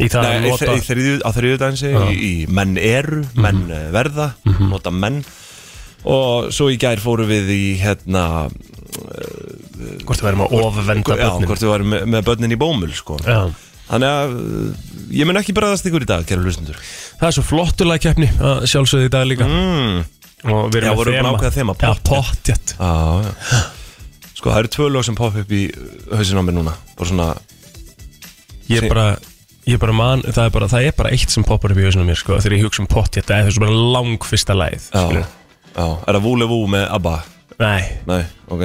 Í 0.00 0.06
það 0.08 0.24
Nei, 0.24 0.30
að 0.30 0.46
nota 0.46 0.70
á 0.70 1.30
ég, 1.34 2.14
í, 2.14 2.30
menn 2.48 2.78
eru, 2.80 3.24
menn 3.36 3.66
mm 3.66 3.90
verða 3.92 4.30
nota 4.70 4.92
menn 4.94 5.18
og 6.04 6.50
svo 6.54 6.70
í 6.72 6.78
gær 6.80 7.02
fórum 7.02 7.28
við 7.30 7.50
í 7.56 7.64
hérna 7.82 8.26
Hvort 10.04 10.18
það 10.20 10.26
verðum 10.26 10.44
að 10.44 10.54
ofvenda 10.60 11.16
já, 11.16 11.24
börnin 11.24 11.48
hvort 11.48 11.62
við 11.64 11.70
varum 11.70 11.92
með, 11.94 12.06
með 12.12 12.24
börnin 12.26 12.54
í 12.54 12.58
bómul 12.60 12.90
sko. 12.96 13.16
Já 13.24 13.42
þannig 13.90 14.06
að 14.14 14.34
uh, 14.38 14.80
ég 15.18 15.26
mun 15.28 15.40
ekki 15.40 15.54
bregðast 15.56 15.88
ykkur 15.90 16.04
í 16.04 16.08
dag, 16.08 16.26
kæra 16.28 16.44
hlustundur 16.44 16.78
Það 17.18 17.26
er 17.26 17.36
svo 17.36 17.44
flottulega 17.46 18.04
keppni 18.04 18.28
að 18.38 18.64
sjálfsögðu 18.70 19.08
í 19.08 19.12
dag 19.16 19.26
líka 19.26 19.48
mm. 19.48 19.96
Og 20.46 20.70
við 20.72 20.86
Já, 20.86 20.90
erum 20.90 21.00
vorum 21.00 21.16
við 21.16 21.18
búin 21.20 21.30
að 21.30 21.34
ákveða 21.38 21.54
þema, 21.56 21.74
Já, 21.74 21.88
pottþétt. 21.90 22.12
pottjett 22.12 22.74
á, 22.80 22.90
já. 23.26 23.58
sko 24.38 24.52
það 24.52 24.60
eru 24.62 24.70
tvö 24.76 24.86
lög 24.94 25.06
sem 25.08 25.18
poppa 25.18 25.42
upp 25.42 25.50
í 25.52 25.64
hausin 26.14 26.40
á 26.40 26.42
mér 26.46 26.56
núna 26.56 26.76
bara 26.96 27.10
svona, 27.10 27.26
Ég 28.70 28.86
Sí. 28.86 28.92
bara 28.92 29.08
Ég 29.68 29.76
bara 29.78 29.92
man, 29.92 30.22
það 30.24 30.46
er 30.46 30.54
bara, 30.54 30.66
það 30.72 30.86
er 30.88 30.94
bara 30.96 31.10
eitt 31.12 31.30
sem 31.34 31.44
poppar 31.46 31.74
upp 31.74 31.78
í 31.78 31.84
hausinu 31.84 32.06
mér 32.08 32.16
sko, 32.18 32.38
þegar 32.40 32.56
ég 32.56 32.64
hugsa 32.64 32.80
um 32.80 32.88
pottjett, 32.90 33.26
það 33.28 33.42
er 33.42 33.50
þessu 33.50 33.60
bara 33.66 33.82
lang 33.98 34.24
fyrsta 34.24 34.56
læð 34.56 34.86
já, 34.88 35.26
já, 35.76 35.86
er 35.86 36.16
það 36.18 36.24
Vúle 36.26 36.48
Vú 36.50 36.60
með 36.70 36.86
ABBA? 36.98 37.14
Nei, 37.60 37.82
Nei, 38.08 38.22
ok 38.48 38.64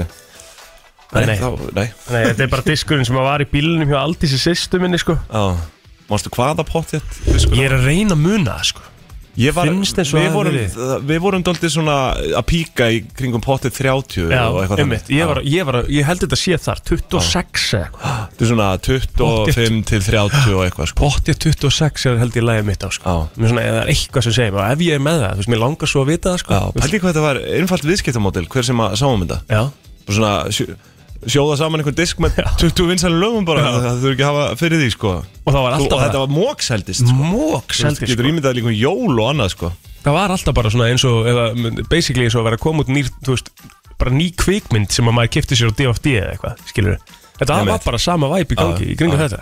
Nei, 1.15 1.25
nei. 1.29 1.35
Þá, 1.39 1.47
nei. 1.77 1.85
nei, 2.11 2.21
þetta 2.31 2.43
er 2.43 2.51
bara 2.51 2.65
diskurinn 2.65 3.05
sem 3.07 3.15
var 3.15 3.43
í 3.43 3.47
bílunum 3.47 3.87
hjá 3.91 3.99
Aldísi 4.01 4.39
sýstu 4.41 4.81
minni 4.81 4.97
sko 4.99 5.15
Já, 5.29 5.43
mástu 6.09 6.31
hvaða 6.33 6.65
pottjett? 6.67 7.21
Ég 7.29 7.61
er 7.69 7.77
að 7.77 7.85
reyna 7.87 8.17
að 8.17 8.23
muna 8.25 8.57
það 8.57 8.69
sko 8.73 8.89
var, 9.55 9.67
Finnst 9.67 9.99
og 9.99 10.07
við 10.15 10.25
það 10.25 10.35
vorum, 10.35 10.55
hafi 10.55 11.07
við 11.09 11.19
vorum 11.25 11.43
doldið 11.43 11.71
svona 11.73 11.95
að 12.39 12.45
píka 12.47 12.87
í 12.93 13.01
kringum 13.17 13.43
pottið 13.43 13.73
30 13.81 14.31
Já, 14.31 14.43
og 14.47 14.59
eitthvað 14.61 14.81
einmitt, 14.85 15.11
ég, 15.11 15.27
var, 15.27 15.41
ég, 15.43 15.67
var, 15.67 15.77
ég 15.91 16.07
held 16.07 16.23
þetta 16.23 16.39
sé 16.39 16.59
þar 16.65 16.81
26 16.87 17.65
eða 17.75 17.89
eitthvað. 17.89 18.15
Þetta 18.31 18.45
er 18.45 18.51
svona 18.53 18.69
25 18.87 19.83
til 19.91 20.01
30 20.07 20.55
og 20.55 20.63
eitthvað 20.65 20.91
sko. 20.91 21.03
Pottjett 21.03 21.47
26 21.49 22.09
er 22.11 22.19
held 22.23 22.39
ég 22.39 22.47
lægið 22.47 22.69
mitt 22.71 22.87
á 22.87 22.89
sko. 22.95 23.17
Mér 23.35 23.53
svona, 23.53 23.67
er 23.67 23.93
eitthvað 23.93 24.27
sem 24.29 24.37
segir 24.39 24.55
og 24.55 24.63
ef 24.65 24.87
ég 24.87 24.99
er 24.99 25.03
með 25.03 25.21
það, 25.25 25.35
þú 25.35 25.43
veist, 25.43 25.53
mér 25.53 25.63
langar 25.65 25.91
svo 25.91 26.05
að 26.05 26.11
vita 26.13 26.31
það 26.31 26.43
sko. 26.45 26.55
Já, 26.55 26.63
pældi 26.79 27.03
hvað 27.03 27.11
þetta 27.11 27.27
var 27.27 27.43
einfalt 27.59 27.89
viðskiptamódel 27.91 28.47
hver 28.55 28.67
sem 28.71 28.83
að 28.87 28.99
sáum 29.03 29.25
þetta? 29.25 29.41
Bara 30.05 30.19
svona 30.19 30.77
sjóða 31.31 31.57
saman 31.59 31.81
einhvern 31.81 31.97
disk 31.97 32.21
með 32.23 32.39
20 32.61 32.89
vinsæli 32.91 33.19
lögum 33.21 33.47
bara. 33.47 33.63
Það 33.73 34.03
þurfi 34.03 34.13
ekki 34.15 34.25
að 34.25 34.31
hafa 34.31 34.59
fyrir 34.59 34.81
því 34.83 34.89
sko. 34.93 35.15
Og 35.45 35.57
var 35.57 35.77
og, 35.77 35.87
þetta 35.89 36.21
var 36.21 36.33
mókseldist 36.35 37.05
sko. 37.09 37.17
mók 37.33 37.73
Þú 37.73 37.81
seldi 37.81 38.09
getur 38.11 38.21
sko 38.21 38.31
ímyndað 38.31 38.57
líka 38.59 38.71
um 38.71 38.77
jól 38.77 39.15
og 39.15 39.31
annað 39.31 39.51
sko. 39.55 39.71
Það 40.05 40.17
var 40.19 40.35
alltaf 40.35 40.57
bara 40.59 40.71
svona 40.73 40.91
eins 40.93 41.05
og 41.09 41.27
eða, 41.31 41.45
basically 41.89 42.27
eins 42.27 42.37
og 42.37 42.43
að 42.43 42.49
vera 42.51 42.59
að 42.59 42.65
koma 42.67 42.85
út 42.85 42.91
nýr 42.93 43.09
veist, 43.25 43.51
bara 43.97 44.13
ný 44.13 44.29
kvikmynd 44.37 44.93
sem 44.93 45.09
að 45.09 45.17
maður 45.17 45.33
kefti 45.37 45.57
sér 45.57 45.73
á 45.73 45.77
DFD 45.79 46.11
eða 46.19 46.33
eitthvað, 46.35 46.65
skilur 46.69 46.97
Þetta 47.35 47.51
var 47.51 47.65
Einmitt. 47.65 47.85
bara 47.89 47.99
sama 47.99 48.29
væp 48.31 48.53
í 48.53 48.57
gangi 48.59 48.89
í 48.93 48.97
kringum 48.99 49.19
já. 49.19 49.25
þetta. 49.25 49.41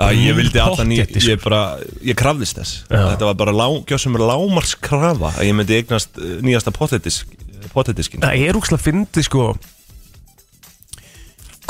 Já, 0.00 0.06
ég 0.16 0.36
vildi 0.36 0.60
alltaf 0.60 0.86
ný, 0.88 0.98
Pottþétt, 1.00 1.20
sko. 1.20 1.30
ég 1.30 1.42
bara, 1.44 1.60
ég 2.08 2.16
krafðist 2.16 2.56
þess. 2.56 2.76
Já. 2.88 3.00
Þetta 3.12 3.28
var 3.28 3.38
bara 3.40 3.54
gjóðsum 3.88 4.16
lámars 4.20 4.74
krafa 4.80 5.32
að 5.34 5.48
ég 5.48 5.56
myndi 5.56 5.76
eignast 5.76 6.20
eh, 6.20 6.38
nýjasta 6.44 6.72
potetisk, 6.72 7.32
potetiskin 7.74 8.24
Það 8.24 8.44
er 8.46 8.58
úkslega 8.60 8.84
fyndið 8.84 9.28
sko 9.28 9.46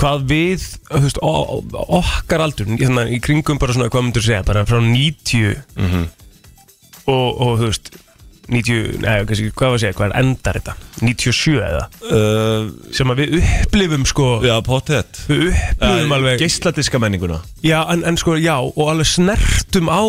hvað 0.00 0.22
við 0.30 0.62
veist, 0.90 1.18
okkar 1.20 2.44
aldur 2.46 2.70
hérna, 2.72 3.04
í 3.12 3.18
kringum 3.22 3.58
bara 3.60 3.74
svona, 3.76 3.90
hvað 3.92 4.06
myndur 4.08 4.24
segja 4.24 4.44
bara 4.48 4.64
frá 4.68 4.80
90 4.80 5.58
Mhm. 5.76 6.06
og, 7.10 7.28
og 7.40 7.58
þú 7.60 7.66
veist 7.70 7.90
90, 8.50 8.96
neða, 9.04 9.26
kannski, 9.28 9.50
hvað 9.54 9.68
var 9.70 9.76
að 9.76 9.82
segja, 9.84 9.94
hvað 9.98 10.08
er 10.08 10.14
endar 10.24 10.56
þetta? 10.58 10.72
97 11.06 11.52
eða? 11.62 11.82
Uh, 12.02 12.70
sem 12.96 13.12
að 13.12 13.20
við 13.22 13.36
upplifum 13.38 14.06
sko. 14.10 14.26
Já, 14.42 14.56
potet 14.66 15.20
við 15.28 15.52
upplifum 15.52 16.14
alveg 16.16 16.40
Geisladiska 16.42 16.98
menninguna. 16.98 17.38
Já, 17.62 17.78
en, 17.94 18.02
en 18.10 18.18
sko, 18.18 18.34
já, 18.42 18.56
og 18.58 18.90
alveg 18.90 19.06
snertum 19.06 19.86
á 19.92 20.02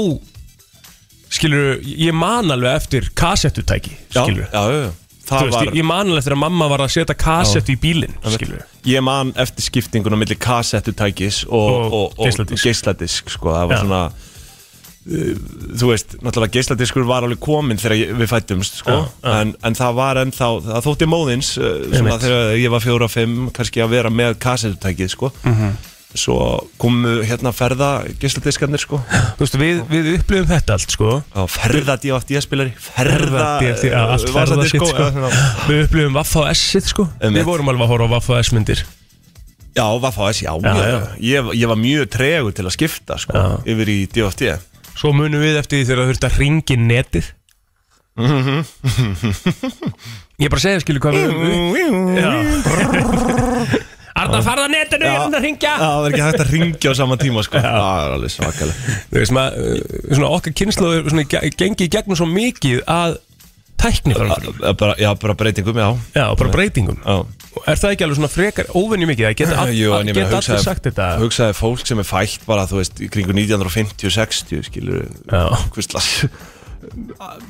skilur, 1.31 1.77
ég 1.85 2.15
man 2.17 2.49
alveg 2.51 2.79
eftir 2.81 3.11
kassettutæki, 3.15 3.93
skilur 4.09 4.47
já, 4.49 4.63
já, 4.73 4.81
já. 4.87 4.91
Þú 5.31 5.45
veist, 5.47 5.57
var, 5.57 5.71
ég, 5.79 5.85
man 5.87 6.07
alveg 6.11 6.21
eftir 6.23 6.35
að 6.35 6.41
mamma 6.43 6.67
var 6.71 6.83
að 6.85 6.91
setja 6.95 7.15
kassettu 7.15 7.73
í 7.75 7.79
bílinn, 7.81 8.17
skilur 8.35 8.65
ég 8.91 9.03
man 9.05 9.31
eftir 9.39 9.63
skiptinguna 9.69 10.17
millir 10.19 10.39
kassettutækis 10.41 11.43
og, 11.47 11.53
Og 11.55 11.85
og, 11.93 12.17
og, 12.17 12.25
geisladisk. 12.27 12.65
geisladisk 12.67 13.29
sko, 13.37 13.53
það 13.55 13.69
var 13.71 13.77
Já. 13.77 13.81
svona 13.85 14.01
uh, 14.11 15.35
þú 15.81 15.91
veist, 15.91 16.15
náttúrulega 16.21 16.55
geisladiskur 16.57 17.05
var 17.09 17.25
alveg 17.27 17.39
kominn 17.41 17.79
þegar 17.81 18.17
við 18.21 18.29
fættumst 18.31 18.81
sko. 18.81 18.97
Já, 18.97 19.05
já. 19.23 19.37
En, 19.41 19.53
en 19.65 19.77
það 19.79 19.95
var 20.01 20.19
ennþá, 20.25 20.49
það 20.67 20.85
þótti 20.89 21.09
móðins 21.09 21.53
uh, 21.61 21.71
svona 21.95 22.19
þegar 22.21 22.51
ég 22.61 22.73
var 22.75 22.83
fjóra 22.83 23.07
og 23.07 23.13
fimm 23.15 23.47
kannski 23.55 23.81
að 23.85 23.95
vera 23.95 24.11
með 24.13 24.37
kassettutækið 24.43 25.15
sko. 25.15 25.31
Mhm. 25.47 25.71
Svo 26.17 26.67
komu 26.81 27.21
hérna 27.25 27.51
ferða 27.55 28.03
geisladiskarnir 28.19 28.81
sko. 28.83 28.97
Þú 29.37 29.41
veist, 29.45 29.55
við, 29.61 29.75
við 29.91 30.05
upplifum 30.17 30.47
þetta 30.49 30.71
allt, 30.77 30.91
sko 30.95 31.07
á 31.23 31.41
ferða 31.51 31.95
D.O.F.D. 32.01 32.31
spilari 32.43 32.71
ferða 32.75 33.45
já, 33.63 34.01
allt 34.03 34.29
ferða 34.33 34.65
sko. 34.67 34.85
eða 34.91 35.11
svona. 35.13 35.29
Við 35.69 35.77
upplifum 35.85 36.13
Vaffa 36.17 36.41
S-ið, 36.51 36.85
sko. 36.91 37.03
Við 37.21 37.45
vorum 37.47 37.69
alveg 37.71 37.85
að 37.87 37.91
horfa 37.95 38.07
á 38.11 38.13
Vaffa 38.17 38.35
S-myndir 38.43 38.79
Já, 39.71 39.87
Vaffa.s, 40.03 40.43
já, 40.43 40.51
Já, 40.51 40.75
ég, 40.75 40.83
já. 41.23 41.39
Ég, 41.55 41.63
var 41.71 41.79
mjög 41.79 42.11
tregur 42.11 42.51
til 42.51 42.67
að 42.67 42.75
skipta 42.75 43.15
sko, 43.21 43.31
Já. 43.31 43.63
yfir 43.71 43.87
í 43.87 44.03
D.O.F.D. 44.11 44.51
Svo 44.99 45.15
munum 45.15 45.39
við 45.39 45.55
eftir 45.61 45.79
því 45.79 45.87
þegar 45.87 46.01
það 46.01 46.09
þurfti 46.11 46.27
að 46.27 46.35
ringi 46.41 46.75
netið. 46.81 47.23
Ég 50.41 50.49
bara 50.51 50.59
segja, 50.59 50.83
skilur, 50.83 50.99
hvað 50.99 51.15
við 51.15 51.31
Já 52.19 52.35
Arna, 54.15 54.41
farða 54.43 54.67
netinu, 54.71 55.07
ég 55.07 55.17
er 55.17 55.25
að 55.39 55.43
ringja 55.45 55.71
Já, 55.71 55.87
það 55.87 56.05
er 56.05 56.11
ekki 56.11 56.23
hægt 56.27 56.43
að 56.43 56.53
ringja 56.55 56.91
á 56.91 56.93
sama 56.99 57.17
tíma 57.21 57.43
sko. 57.47 57.59
Það 57.63 58.05
er 58.05 58.15
alveg 58.17 58.33
svakalega. 58.33 58.95
Þú 59.11 59.19
veist, 59.21 59.35
maður, 59.37 59.67
uh, 59.71 60.15
svona 60.15 60.31
okkar 60.37 60.55
kynnslóður 60.61 61.19
gengi 61.61 61.87
í 61.87 61.91
gegnum 61.95 62.19
svo 62.19 62.27
mikið 62.29 62.81
að 62.91 63.19
tækni 63.81 64.13
framfyrir 64.17 64.75
bara, 64.77 64.95
Já, 65.01 65.09
bara 65.17 65.33
breytingum, 65.39 65.79
já. 65.81 65.89
Já, 66.15 66.25
bara 66.37 66.51
breytingum. 66.53 66.99
Já, 67.01 67.21
Er 67.67 67.75
það 67.75 67.91
ekki 67.93 68.05
alveg 68.05 68.15
svona 68.15 68.29
frekar 68.31 68.69
óvenju 68.79 69.07
mikið? 69.09 69.25
Það 69.27 69.33
geta, 69.41 69.55
all, 69.59 69.71
Jú, 69.81 69.89
en 69.97 70.07
ég 70.07 70.15
meina, 70.15 70.27
geta 70.29 70.37
allir 70.37 70.37
hugsaði- 70.39 70.63
sagt 70.63 70.85
þetta? 70.87 71.07
Hugsaði 71.19 71.55
fólk 71.57 71.81
sem 71.89 71.99
er 71.99 72.07
fætt 72.07 72.45
bara, 72.47 72.63
þú 72.69 72.77
veist, 72.79 73.01
í 73.03 73.09
kringu 73.11 73.35
1950-60 73.35 74.69
skilur 74.69 75.01
Já. 75.27 75.41
hvistlas 75.75 76.07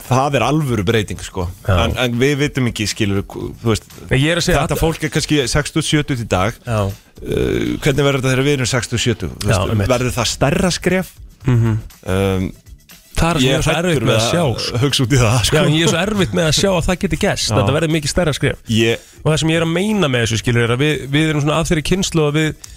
það 0.07 0.37
er 0.39 0.45
alvöru 0.45 0.83
breyting 0.87 1.21
sko 1.23 1.45
Já. 1.65 1.75
en, 1.85 1.95
en 2.03 2.17
við 2.21 2.35
vitum 2.45 2.67
ekki 2.71 2.87
skilur 2.89 3.23
veist, 3.63 3.87
að 4.11 4.41
þetta 4.47 4.79
fólk 4.79 5.05
er 5.07 5.13
kannski 5.13 5.41
60-70 5.51 6.23
í 6.25 6.27
dag 6.31 6.57
Já, 6.65 6.81
uh, 6.87 6.95
hvernig 7.83 8.07
verður 8.07 8.19
þetta 8.21 8.33
þegar 8.33 8.47
við 8.47 8.57
erum 8.57 8.71
60-70 8.73 9.31
Þú 9.31 9.31
Já, 9.31 9.53
veist, 9.53 9.71
einmitt. 9.75 9.91
verður 9.93 10.15
það 10.17 10.29
stærra 10.33 10.73
skref 10.75 11.13
um, 11.47 12.51
það 13.21 13.37
er 13.37 13.41
ég 13.45 13.55
er 13.57 13.65
svo 13.65 13.75
erfitt 13.77 14.05
með 14.07 14.17
að 14.17 14.27
sjá 14.27 14.43
sko. 14.43 14.75
að 14.75 14.85
hugsa 14.85 15.03
út 15.05 15.13
í 15.15 15.21
það 15.21 15.31
Já, 15.35 15.45
sko. 15.49 15.61
en 15.61 15.75
ég 15.77 15.85
er 15.85 15.93
svo 15.93 16.01
erfitt 16.01 16.35
með 16.37 16.49
að 16.49 16.57
sjá 16.57 16.69
að 16.71 16.83
það 16.89 16.99
geti 17.05 17.21
gæst 17.21 17.47
Já. 17.51 17.55
Þetta 17.59 17.75
verður 17.77 17.93
mikið 17.97 18.13
stærra 18.15 18.33
skrif 18.37 18.71
ég, 18.71 19.07
Og 19.21 19.27
það 19.31 19.39
sem 19.43 19.53
ég 19.53 19.61
er 19.61 19.65
að 19.67 19.73
meina 19.75 20.09
með 20.11 20.25
þessu 20.25 20.41
skilur 20.41 20.65
er 20.65 20.75
að 20.75 20.83
við, 20.85 21.03
við 21.13 21.31
erum 21.31 21.43
svona 21.45 21.59
að 21.61 21.69
þeirri 21.71 21.83
kynslu 21.91 22.25
að 22.27 22.39
við, 22.39 22.69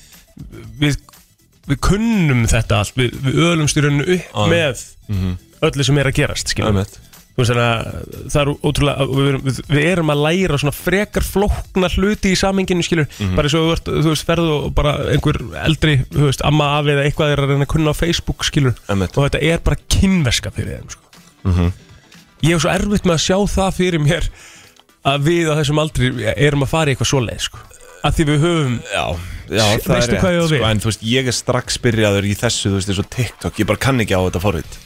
við, 0.82 0.98
við 1.70 1.80
kunnum 1.88 2.42
þetta 2.50 2.82
allt 2.82 2.98
Við, 3.00 3.16
öðlumst 3.32 3.80
í 3.80 3.84
rauninu 3.86 4.08
upp 4.18 4.28
Já. 4.28 4.44
með 4.52 4.84
öllu 5.70 5.86
sem 5.86 6.00
er 6.02 6.10
að 6.10 6.18
gerast 6.22 6.54
veist 7.34 7.50
það 8.30 8.40
er 8.40 8.50
ótrúlega 8.62 9.06
við 9.10 9.28
erum, 9.28 9.46
við, 9.48 9.78
erum 9.90 10.12
að 10.14 10.20
læra 10.22 10.58
svona 10.60 10.74
frekar 10.76 11.26
flókna 11.26 11.90
hluti 11.96 12.30
í 12.30 12.38
saminginu 12.38 12.84
skilur 12.86 13.08
bara 13.34 13.48
eins 13.48 13.56
og 13.58 13.80
þú 13.88 14.12
veist, 14.12 14.26
ferðu 14.28 14.52
og 14.60 14.68
bara 14.76 14.94
einhver 15.10 15.40
eldri, 15.64 15.96
þú 16.12 16.28
veist, 16.28 16.44
amma 16.46 16.70
afi 16.78 16.94
eða 16.94 17.08
eitthvað 17.08 17.34
er 17.34 17.42
að 17.42 17.52
reyna 17.52 17.66
að 17.66 17.72
kunna 17.74 17.94
á 17.94 17.98
Facebook 17.98 18.46
skilur 18.46 18.78
og 18.86 19.18
þetta 19.18 19.42
er 19.42 19.64
bara 19.66 19.80
kynverska 19.96 20.54
fyrir 20.54 20.78
þeim 20.78 20.94
sko. 20.94 21.68
ég 22.44 22.54
hef 22.54 22.62
svo 22.62 22.74
erfitt 22.76 23.10
með 23.10 23.16
að 23.16 23.24
sjá 23.26 23.38
það 23.56 23.78
fyrir 23.82 24.04
mér 24.06 24.30
að 25.04 25.26
við 25.26 25.50
á 25.50 25.58
þessum 25.58 25.82
aldri 25.82 26.12
erum 26.38 26.64
að 26.64 26.74
fara 26.76 26.92
í 26.92 26.94
eitthvað 26.94 27.12
svoleið 27.16 27.44
sko. 27.48 27.66
að 28.04 28.18
því 28.20 28.30
við 28.30 28.46
höfum 28.46 28.80
Já, 28.94 29.04
já 29.50 29.66
Veistu 29.90 30.14
er 30.14 30.22
hvað 30.22 30.38
ég 30.38 30.40
á 30.40 30.46
við? 30.46 30.58
sko, 30.62 30.70
En 30.70 30.80
þú 30.80 30.92
veist, 30.92 31.06
ég 31.10 31.28
er 31.28 31.34
strax 31.34 31.82
byrjaður 31.82 32.30
í 32.30 32.34
þessu 32.38 32.70
Þú 32.70 32.78
veist, 32.78 32.98
og 33.02 33.10
TikTok, 33.12 33.60
ég 33.60 33.68
bara 33.68 33.82
kann 33.90 34.04
ekki 34.04 34.16
á 34.16 34.22
þetta 34.22 34.44
forrið 34.44 34.83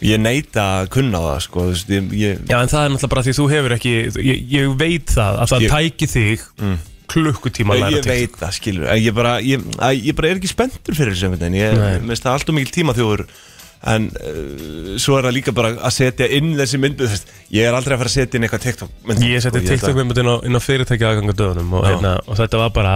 Ég 0.00 0.20
neita 0.22 0.62
að 0.80 0.88
kunna 0.94 1.18
það 1.26 1.40
sko, 1.44 1.64
veist, 1.68 1.90
ég, 1.92 2.12
ég, 2.16 2.38
Já 2.48 2.56
en 2.62 2.70
það 2.72 2.84
er 2.86 2.92
náttúrulega 2.94 3.12
bara 3.12 3.24
því 3.26 3.34
þú 3.36 3.48
hefur 3.52 3.74
ekki 3.76 3.92
ég, 4.24 4.38
ég 4.54 4.70
veit 4.80 5.12
það 5.12 5.40
að 5.42 5.52
það 5.52 5.66
Ég- 5.66 5.74
tæki 5.76 6.08
þig 6.14 6.46
klukkutíma 7.10 7.74
að 7.74 7.78
ég, 7.80 7.84
læra 7.84 7.90
ég 7.90 8.02
TikTok. 8.04 8.16
veit 8.16 8.40
það, 8.40 8.52
skilur. 8.56 8.88
Ég 9.02 9.14
bara, 9.14 9.32
ég, 9.42 9.62
að, 9.82 10.02
ég 10.06 10.14
bara 10.16 10.28
er 10.30 10.38
ekki 10.38 10.50
spenntur 10.52 10.94
fyrir 10.94 11.12
þessu 11.16 11.26
einhvern 11.26 11.42
veginn. 11.42 11.58
Ég 11.58 12.04
minnst 12.06 12.22
það 12.24 12.36
alltaf 12.38 12.54
mikil 12.54 12.76
tíma 12.80 12.94
þjóður 12.96 13.24
En 13.80 14.10
uh, 14.12 14.96
svo 15.00 15.14
er 15.16 15.24
það 15.24 15.32
líka 15.38 15.52
bara 15.56 15.70
að 15.80 15.94
setja 15.96 16.26
inn 16.36 16.50
þessi 16.58 16.76
myndu 16.82 17.06
veist, 17.08 17.30
Ég 17.48 17.64
er 17.64 17.72
aldrei 17.72 17.94
að 17.96 18.02
fara 18.02 18.10
að 18.10 18.16
setja 18.18 18.36
inn 18.36 18.44
eitthvað 18.44 18.64
TikTok 18.66 18.90
mynd, 19.08 19.22
Ég 19.24 19.40
setti 19.40 19.62
sko, 19.62 19.70
TikTok 19.72 19.94
að- 19.94 20.00
myndið 20.02 20.20
inn 20.50 20.58
á, 20.60 20.60
fyrirtæki 20.60 21.06
aðganga 21.08 21.32
dögunum 21.38 21.72
og, 21.78 21.86
hérna, 21.88 22.12
og 22.28 22.36
þetta 22.36 22.60
var 22.60 22.74
bara 22.76 22.92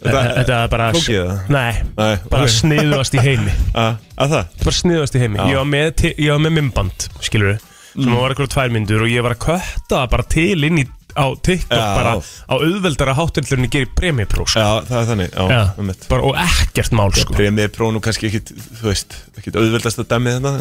Þetta- 0.00 0.60
var 0.60 0.68
bara 0.72 0.90
flókið 0.92 1.18
eða? 1.20 1.34
Nei, 1.48 1.72
Nei, 1.98 2.14
bara 2.30 2.46
ok. 2.46 2.54
sniðast 2.56 3.14
í 3.18 3.24
heimi 3.24 3.52
Að 3.74 3.98
að 4.24 4.30
það? 4.36 4.54
Bara 4.64 4.76
sniðast 4.82 5.18
í 5.18 5.24
heimi 5.24 5.36
Já. 5.42 5.44
Ég 5.50 5.58
var 5.60 5.68
með, 5.74 5.90
ti- 6.00 6.14
ég 6.18 6.30
var 6.32 6.40
með 6.46 6.56
mymband, 6.60 7.08
skilur 7.20 7.52
við 7.54 7.66
sem 7.90 8.06
Mm. 8.06 8.14
var 8.20 8.30
eitthvað 8.30 8.52
tvær 8.54 8.68
myndur 8.70 9.00
og 9.02 9.08
ég 9.10 9.22
var 9.26 9.32
að 9.34 9.40
kötta 9.42 10.04
bara 10.12 10.22
til 10.30 10.62
inn 10.64 10.76
í 10.78 10.84
á 11.18 11.26
TikTok 11.42 11.74
Já. 11.74 11.86
bara 11.98 12.12
á 12.22 12.54
auðveldara 12.54 13.16
háttöldurinn 13.18 13.64
ég 13.66 13.72
gerir 13.74 13.88
premipro 13.98 14.44
sko. 14.46 14.60
Já, 14.62 14.84
það 14.86 15.00
er 15.00 15.08
þannig 15.08 15.32
Já, 15.34 15.42
Já, 15.50 15.62
einmitt. 15.82 16.04
bara, 16.08 16.22
og 16.22 16.36
ekkert 16.38 16.92
mál 16.94 17.10
sko. 17.18 17.34
Premið 17.34 17.68
prónu 17.74 17.98
kannski 18.00 18.30
ekkit, 18.30 18.52
þú 18.78 18.86
veist, 18.92 19.16
ekkit 19.42 19.58
auðveldast 19.58 19.98
að 19.98 20.06
dæmi 20.14 20.36
þetta 20.36 20.52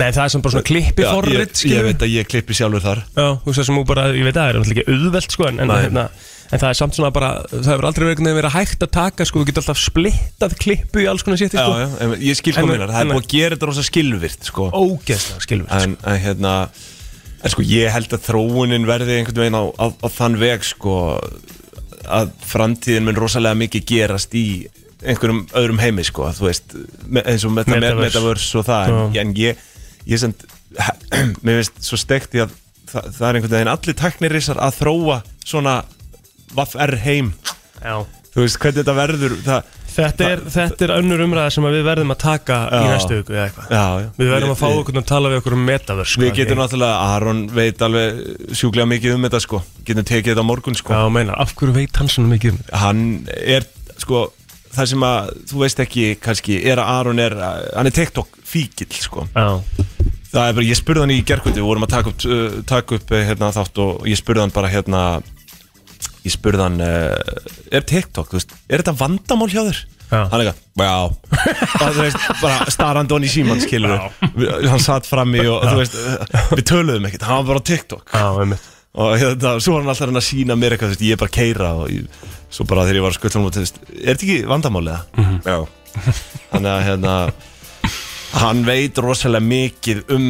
Nei, 0.00 0.08
það 0.08 0.24
er 0.24 0.32
sem 0.32 0.40
bara 0.40 0.54
svona 0.56 0.68
klippi 0.70 1.04
Já, 1.04 1.10
forrit 1.12 1.52
ég, 1.68 1.76
ég 1.76 1.84
veit 1.90 2.00
að 2.08 2.14
ég 2.16 2.30
klippi 2.32 2.56
sjálfur 2.56 2.80
þar 2.88 3.04
Já, 3.12 3.28
þú 3.28 3.44
veist 3.52 3.60
það 3.60 3.68
sem 3.68 3.76
þú 3.76 3.84
bara, 3.92 4.06
ég 4.16 4.24
veit 4.24 4.34
að 4.34 4.40
það 4.40 4.48
er 4.48 4.58
náttúrulega 4.62 4.80
ekki 4.80 4.96
auðvelt 4.96 5.36
sko, 5.36 5.48
en, 5.52 5.60
en, 5.60 5.68
Nei. 5.68 5.82
hérna, 5.84 6.08
en 6.50 6.58
það 6.58 6.68
er 6.72 6.78
samt 6.80 6.96
svona 6.98 7.10
bara, 7.14 7.28
það 7.52 7.68
hefur 7.72 7.86
aldrei 7.90 8.06
verið, 8.10 8.30
verið 8.40 8.54
hægt 8.56 8.82
að 8.86 8.90
taka 8.96 9.26
sko, 9.28 9.40
þú 9.42 9.48
getur 9.50 9.62
alltaf 9.62 9.80
splittað 9.84 10.56
klippu 10.58 11.02
í 11.04 11.08
alls 11.10 11.22
konar 11.26 11.38
sétti 11.38 11.58
Já, 11.60 11.64
sko, 11.66 11.76
já, 11.78 11.88
en 12.06 12.14
ég 12.26 12.38
skil 12.40 12.54
En- 12.56 12.64
hvað 12.64 12.72
minnar, 12.72 12.90
það 12.94 13.00
en- 13.00 13.10
er 13.10 13.14
búið 13.14 13.24
að 13.26 13.34
gera 13.36 13.56
þetta 13.56 13.68
rosa 13.70 13.84
skilvirt 13.86 14.48
sko. 14.50 14.70
ógeðslega 14.74 15.44
skilur 15.46 15.68
sko. 15.70 15.82
en, 15.84 15.96
en 16.10 16.20
hérna 16.24 16.54
en 17.40 17.54
sko 17.54 17.62
ég 17.64 17.94
held 17.94 18.12
að 18.18 18.24
þróunin 18.26 18.88
verði 18.88 19.18
einhvern 19.20 19.42
veginn 19.44 19.58
á, 19.60 19.64
á, 19.78 19.86
á 19.94 20.08
þann 20.10 20.38
veg 20.42 20.64
sko 20.66 20.96
að 22.10 22.30
framtíðin 22.50 23.06
mun 23.06 23.18
rosalega 23.20 23.58
mikið 23.60 23.84
gerast 23.88 24.34
í 24.34 24.44
einhverjum 25.00 25.44
öðrum 25.56 25.78
heimi 25.80 26.02
sko 26.04 26.26
þú 26.36 26.48
veist, 26.48 26.74
eins 27.22 27.44
og 27.48 27.54
meta, 27.56 27.72
Metaverse. 27.72 28.10
metaverse 28.10 28.58
og 28.60 28.66
það, 28.66 28.90
en, 28.90 29.16
en 29.22 29.34
ég 29.38 29.62
ég 30.10 30.18
sem, 30.20 30.34
mér 31.44 31.60
finnst 31.62 31.80
svo 31.86 31.96
steikt 32.00 32.34
í 32.36 32.42
að 32.44 32.52
það, 32.90 33.06
það 33.16 33.24
er 33.30 33.38
einhvern 33.38 33.54
veginn 33.54 33.72
allir 33.72 33.96
tæknirisar 34.02 34.60
að 34.60 34.76
þróa 34.82 35.18
svona 35.46 35.78
vaff-r 36.56 36.96
heim 37.04 37.34
Já. 37.80 38.00
þú 38.34 38.42
veist 38.44 38.58
hvernig 38.62 38.82
þetta 38.82 38.96
verður 38.98 39.36
það, 39.44 39.76
Þetta 39.90 40.26
er, 40.30 40.40
þetta 40.54 40.84
er 40.86 40.90
önnur 40.94 41.20
umræða 41.24 41.50
sem 41.50 41.64
við 41.66 41.80
verðum 41.82 42.12
að 42.14 42.18
taka 42.22 42.56
í 42.70 42.78
Já. 42.78 42.90
næstu 42.92 43.16
viku 43.18 43.34
eða 43.34 43.46
eitthvað 43.48 43.72
já, 43.74 43.84
já. 44.04 44.08
Við 44.20 44.28
verðum 44.30 44.52
að 44.54 44.60
fá 44.60 44.66
okkur 44.70 44.98
að 45.00 45.06
tala 45.10 45.32
við 45.32 45.40
okkur 45.40 45.56
um 45.56 45.64
metaverse 45.66 46.14
sko, 46.14 46.22
Við 46.22 46.36
getum 46.38 46.60
náttúrulega, 46.60 47.08
Aron 47.16 47.40
veit 47.56 47.82
alveg 47.82 48.20
sjúklega 48.60 48.86
mikið 48.92 49.16
um 49.16 49.26
þetta 49.26 49.40
sko 49.42 49.62
Getum 49.88 50.06
tekið 50.12 50.30
þetta 50.30 50.44
á 50.46 50.50
morgun 50.50 50.78
sko 50.78 50.94
Já, 50.94 51.02
meinar, 51.10 51.40
af 51.42 51.56
hverju 51.58 51.74
veit 51.74 51.98
hann 51.98 52.12
svona 52.14 52.30
mikið 52.36 52.52
um 52.54 52.60
þetta? 52.62 52.82
Hann 52.84 53.02
er, 53.34 53.66
sko, 54.04 54.22
það 54.76 54.90
sem 54.92 55.08
að 55.10 55.32
þú 55.50 55.64
veist 55.64 55.82
ekki 55.86 56.06
kannski 56.22 56.60
Er 56.70 56.84
að 56.84 56.92
Aron 57.00 57.24
er, 57.26 57.36
hann 57.74 57.90
er 57.90 57.98
TikTok 57.98 58.40
fíkil 58.46 58.88
sko 58.94 59.26
Já, 59.34 59.58
Það 60.30 60.46
er 60.46 60.54
bara, 60.54 60.68
ég 60.70 60.78
spurði 60.78 61.02
hann 61.02 61.16
í 61.16 61.20
gerkvöldi 61.26 61.58
Við 61.58 61.66
vorum 61.66 61.88
að 61.88 61.96
taka 61.96 62.14
upp, 62.14 62.24
uh, 62.30 62.60
taka 62.70 63.00
upp 63.00 63.10
uh, 63.10 63.22
hérna, 63.26 63.50
þátt 63.58 63.82
Og 63.82 64.06
ég 64.06 64.20
spurði 64.22 64.44
hann 64.46 64.54
bara 64.54 64.70
hérna 64.70 65.00
Ég 66.20 66.34
spurði 66.34 66.66
hann, 66.66 66.80
uh, 66.84 67.16
er 67.72 67.86
TikTok, 67.88 68.34
veist 68.36 68.52
Er 68.68 68.82
þetta 68.82 68.96
vandamál 68.98 69.48
hjá 69.52 69.62
þér? 69.64 69.80
Já. 70.10 70.24
Hann 70.32 70.42
eitthvað, 70.42 70.58
já. 70.82 70.96
Og 71.86 72.00
veist, 72.00 72.26
bara 72.42 72.66
starrandi 72.74 73.14
hon 73.14 73.24
í 73.24 73.30
síman 73.30 73.62
skilur 73.62 73.94
Hann 74.66 74.82
satt 74.82 75.06
frammi 75.08 75.44
og 75.46 75.62
þú 75.68 75.76
veist 75.78 75.96
Við 76.50 76.66
töluðum 76.72 77.06
ekkert, 77.08 77.28
hann 77.28 77.40
var 77.40 77.48
bara 77.52 77.62
á 77.62 77.68
TikTok. 77.70 78.10
Já, 78.10 78.58
og 78.90 79.12
hérna, 79.20 79.52
svo 79.62 79.76
var 79.76 79.84
hann 79.84 79.92
alltaf 79.92 80.10
að 80.10 80.24
sína 80.26 80.56
mér 80.58 80.74
eitthvað, 80.74 80.96
ég 81.06 81.14
er 81.14 81.20
bara 81.20 81.30
að 81.30 81.36
keira 81.36 81.68
og 81.78 81.92
ég, 81.94 82.24
svo 82.50 82.66
bara 82.66 82.88
þegar 82.88 82.98
ég 82.98 83.04
var 83.04 83.14
að 83.14 83.18
skutla 83.20 83.42
og 83.44 83.58
veist, 83.60 83.78
er 83.86 84.08
þetta 84.08 84.26
ekki 84.26 84.38
vandamálega? 84.50 85.28
Já. 85.46 85.58
Þannig 86.50 86.70
að 86.72 86.82
hérna 86.88 87.14
hann 88.40 88.64
veit 88.66 88.98
rosalega 89.02 89.46
mikið 89.46 90.02
um 90.16 90.26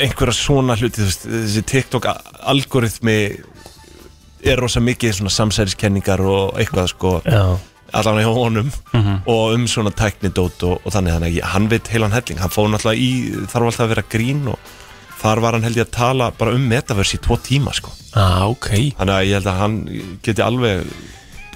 einhverja 0.00 0.34
svona 0.34 0.76
hluti, 0.78 1.04
veist, 1.06 1.26
þessi 1.30 1.62
TikTok 1.70 2.10
algoritmi 2.50 3.16
er 4.44 4.60
rosa 4.60 4.80
mikið 4.80 5.18
svona 5.18 5.32
samsæriskenningar 5.34 6.22
og 6.24 6.58
eitthvað 6.60 6.92
sko 6.94 7.14
allan 7.92 8.20
hjá 8.22 8.30
honum 8.34 8.70
og 9.26 9.54
um 9.54 9.66
svona 9.68 9.90
tæknidót 9.90 10.62
og, 10.68 10.80
og 10.84 10.92
þannig 10.94 11.16
þannig 11.16 11.40
hann 11.52 11.70
veit 11.70 11.88
heilan 11.92 12.14
helling. 12.14 12.40
Hann 12.40 12.52
fór 12.54 12.70
náttúrulega 12.70 13.00
í, 13.00 13.10
þarf 13.50 13.70
alltaf 13.70 13.86
að 13.86 13.94
vera 13.94 14.06
grín 14.10 14.44
og 14.52 14.58
þar 15.20 15.42
var 15.44 15.56
hann 15.56 15.66
held 15.66 15.80
ég 15.80 15.88
að 15.88 15.96
tala 15.96 16.30
bara 16.36 16.54
um 16.56 16.68
metaverse 16.70 17.18
í 17.18 17.22
tvo 17.24 17.36
tíma 17.36 17.74
sko. 17.76 17.92
Ah, 18.16 18.46
ok. 18.48 18.70
Þannig 18.98 19.16
að 19.16 19.26
ég 19.28 19.40
held 19.40 19.50
að 19.50 19.60
hann 19.64 19.80
geti 20.24 20.44
alveg 20.44 20.92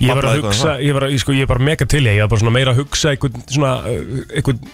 Ég 0.03 0.11
var 0.11 0.27
að 0.27 0.33
eitthvað 0.35 0.49
um 0.49 0.57
hugsa, 0.59 0.73
ég 0.83 0.97
var, 0.97 1.05
sko, 1.23 1.35
ég 1.39 1.47
bara 1.47 1.63
mega 1.63 1.87
til 1.87 2.01
ég, 2.03 2.17
ég 2.19 2.25
var 2.25 2.31
bara 2.33 2.43
svona 2.43 2.55
meira 2.57 2.73
að 2.75 2.81
hugsa 2.83 3.13
svona, 3.15 3.75
uh, 3.87 4.25
einhvern 4.35 4.65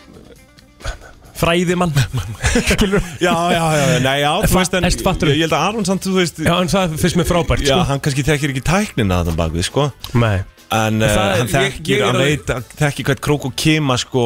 fræðimann. 1.41 1.93
Skilur 2.71 3.01
já, 3.23 3.35
já, 3.55 3.65
já, 3.81 3.85
nei, 4.05 4.17
já, 4.23 4.31
þú 4.47 4.59
veist 4.61 4.77
en 4.79 4.87
ertu 4.91 5.07
fattur? 5.07 5.33
ég 5.33 5.43
held 5.47 5.57
að 5.57 5.67
Aron 5.71 5.89
samt, 5.89 6.05
þú 6.07 6.15
veist 6.21 6.41
Já, 6.45 6.55
en 6.61 6.71
það 6.73 6.95
finnst 7.01 7.19
mér 7.21 7.29
frábært, 7.31 7.65
já, 7.67 7.75
sko. 7.75 7.89
hann 7.91 8.01
kannski 8.05 8.25
þekkir 8.29 8.55
ekki 8.55 8.65
tæknina 8.69 9.21
þannig 9.25 9.39
bakvið, 9.41 9.67
sko. 9.71 9.89
Nei, 10.21 10.39
en 10.71 11.03
uh, 11.03 11.09
það 11.11 11.27
er- 11.27 11.37
hann 11.41 11.51
ég- 11.51 11.57
þekkir, 11.57 11.91
ég 11.91 12.01
er 12.01 12.07
hann 12.11 12.21
að- 12.21 12.31
veit 12.31 12.55
hann 12.55 12.67
þekkir 12.85 13.09
hvað 13.11 13.23
krók 13.29 13.49
og 13.51 13.55
kema, 13.65 13.99
sko 14.05 14.25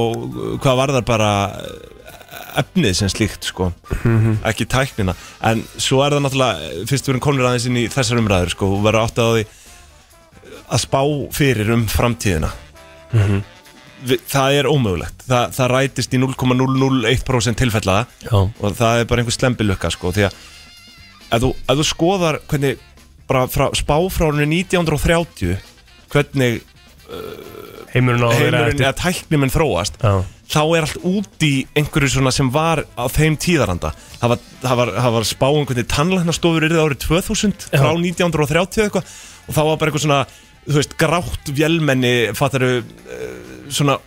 hvað 0.62 0.80
varðar 0.83 1.04
bara 1.09 1.30
eh, 1.62 2.61
efnið 2.62 2.94
sem 3.00 3.09
slíkt, 3.11 3.49
sko. 3.50 3.71
Mhm. 4.04 4.37
ekki 4.50 4.66
tæknina, 4.71 5.14
en 5.50 5.64
svo 5.76 6.02
er 6.06 6.14
það 6.18 6.26
náttúrulega 6.28 6.85
fyrst 6.90 7.09
við 7.09 7.14
erum 7.16 7.25
konur 7.30 7.49
aðeins 7.50 7.66
inn 7.71 7.80
í 7.83 7.88
þessar 7.92 8.21
umræður, 8.23 8.54
sko, 8.56 8.71
og 8.76 8.85
verður 8.87 9.06
átt 9.09 9.23
að 9.25 9.33
því 9.38 9.47
að 10.75 10.80
spá 10.85 11.00
fyrir 11.37 11.71
um 11.75 11.83
framtíðina. 11.90 12.49
Mhm. 13.14 13.42
Það 14.30 14.58
er 14.58 14.68
ómögulegt. 14.70 15.25
Það, 15.28 15.54
það 15.56 15.70
rætist 15.75 16.14
í 16.16 16.20
0,001% 16.23 17.61
tilfellaða 17.61 18.06
og 18.34 18.76
það 18.78 19.00
er 19.00 19.08
bara 19.11 19.25
einhver 19.25 19.37
slembilukka 19.37 19.90
sko, 19.94 20.12
því 20.14 20.28
að 20.28 20.37
ef 21.34 21.44
þú, 21.44 21.50
ef 21.54 21.80
þú 21.80 21.88
skoðar 21.88 22.40
hvernig 22.50 22.84
bara 23.30 23.46
frá, 23.49 23.68
spá 23.76 23.96
frá 24.12 24.28
árinu 24.28 24.46
1930 24.61 25.56
hvernig 26.12 26.62
að 27.14 28.38
vera 28.40 28.62
heimurinn 28.64 28.80
eða 28.82 28.94
tækniminn 28.99 29.52
þróast 29.52 29.99
Já, 30.02 30.23
þá 30.50 30.61
er 30.62 30.87
allt 30.87 31.04
út 31.08 31.44
í 31.46 31.52
einhverju 31.76 32.14
svona 32.16 32.32
sem 32.34 32.50
var 32.52 32.82
á 32.99 33.04
þeim 33.12 33.37
tíðaranda. 33.40 33.92
Það 34.20 34.32
var, 34.34 34.42
það 34.64 34.80
var, 34.80 34.92
það 34.99 35.14
var 35.16 35.28
spá 35.28 35.46
um 35.50 35.68
hvernig 35.68 35.88
tannlæknastofur 35.92 36.66
yrði 36.68 36.82
árið 36.82 37.00
2000 37.06 37.68
frá 37.70 37.90
Já. 37.90 38.00
1930 38.14 38.84
eitthvað 38.87 39.14
og 39.44 39.56
þá 39.56 39.62
var 39.62 39.78
bara 39.80 39.92
eitthvað 39.92 40.04
svona 40.06 40.20
þú 40.66 40.78
veist, 40.80 40.97
grátt 41.00 41.50
vélmenni 41.56 42.14
fattaru 42.37 42.75
svona 43.68 43.99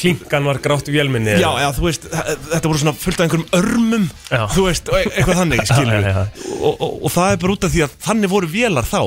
klinkan 0.00 0.46
var 0.48 0.56
grátt 0.64 0.88
vélminni 0.88 1.34
Já, 1.36 1.50
já, 1.60 1.66
þú 1.76 1.82
veist, 1.84 2.06
þetta 2.08 2.70
voru 2.70 2.80
svona 2.80 2.94
fullt 2.96 3.18
af 3.20 3.26
einhverjum 3.26 3.50
örmum 3.58 4.06
Já. 4.30 4.44
Þú 4.54 4.62
veist, 4.68 4.88
e- 4.88 5.02
eitthvað 5.10 5.40
þannig, 5.42 5.60
skilur 5.70 6.06
Já, 6.06 6.14
já. 6.14 6.22
Og, 6.60 6.72
og, 6.80 6.94
og 7.04 7.12
það 7.12 7.34
er 7.34 7.42
bara 7.42 7.56
út 7.56 7.66
af 7.68 7.74
því 7.74 7.82
að 7.84 7.98
þannig 8.06 8.32
voru 8.32 8.48
vélar 8.54 8.88
þá. 8.88 9.02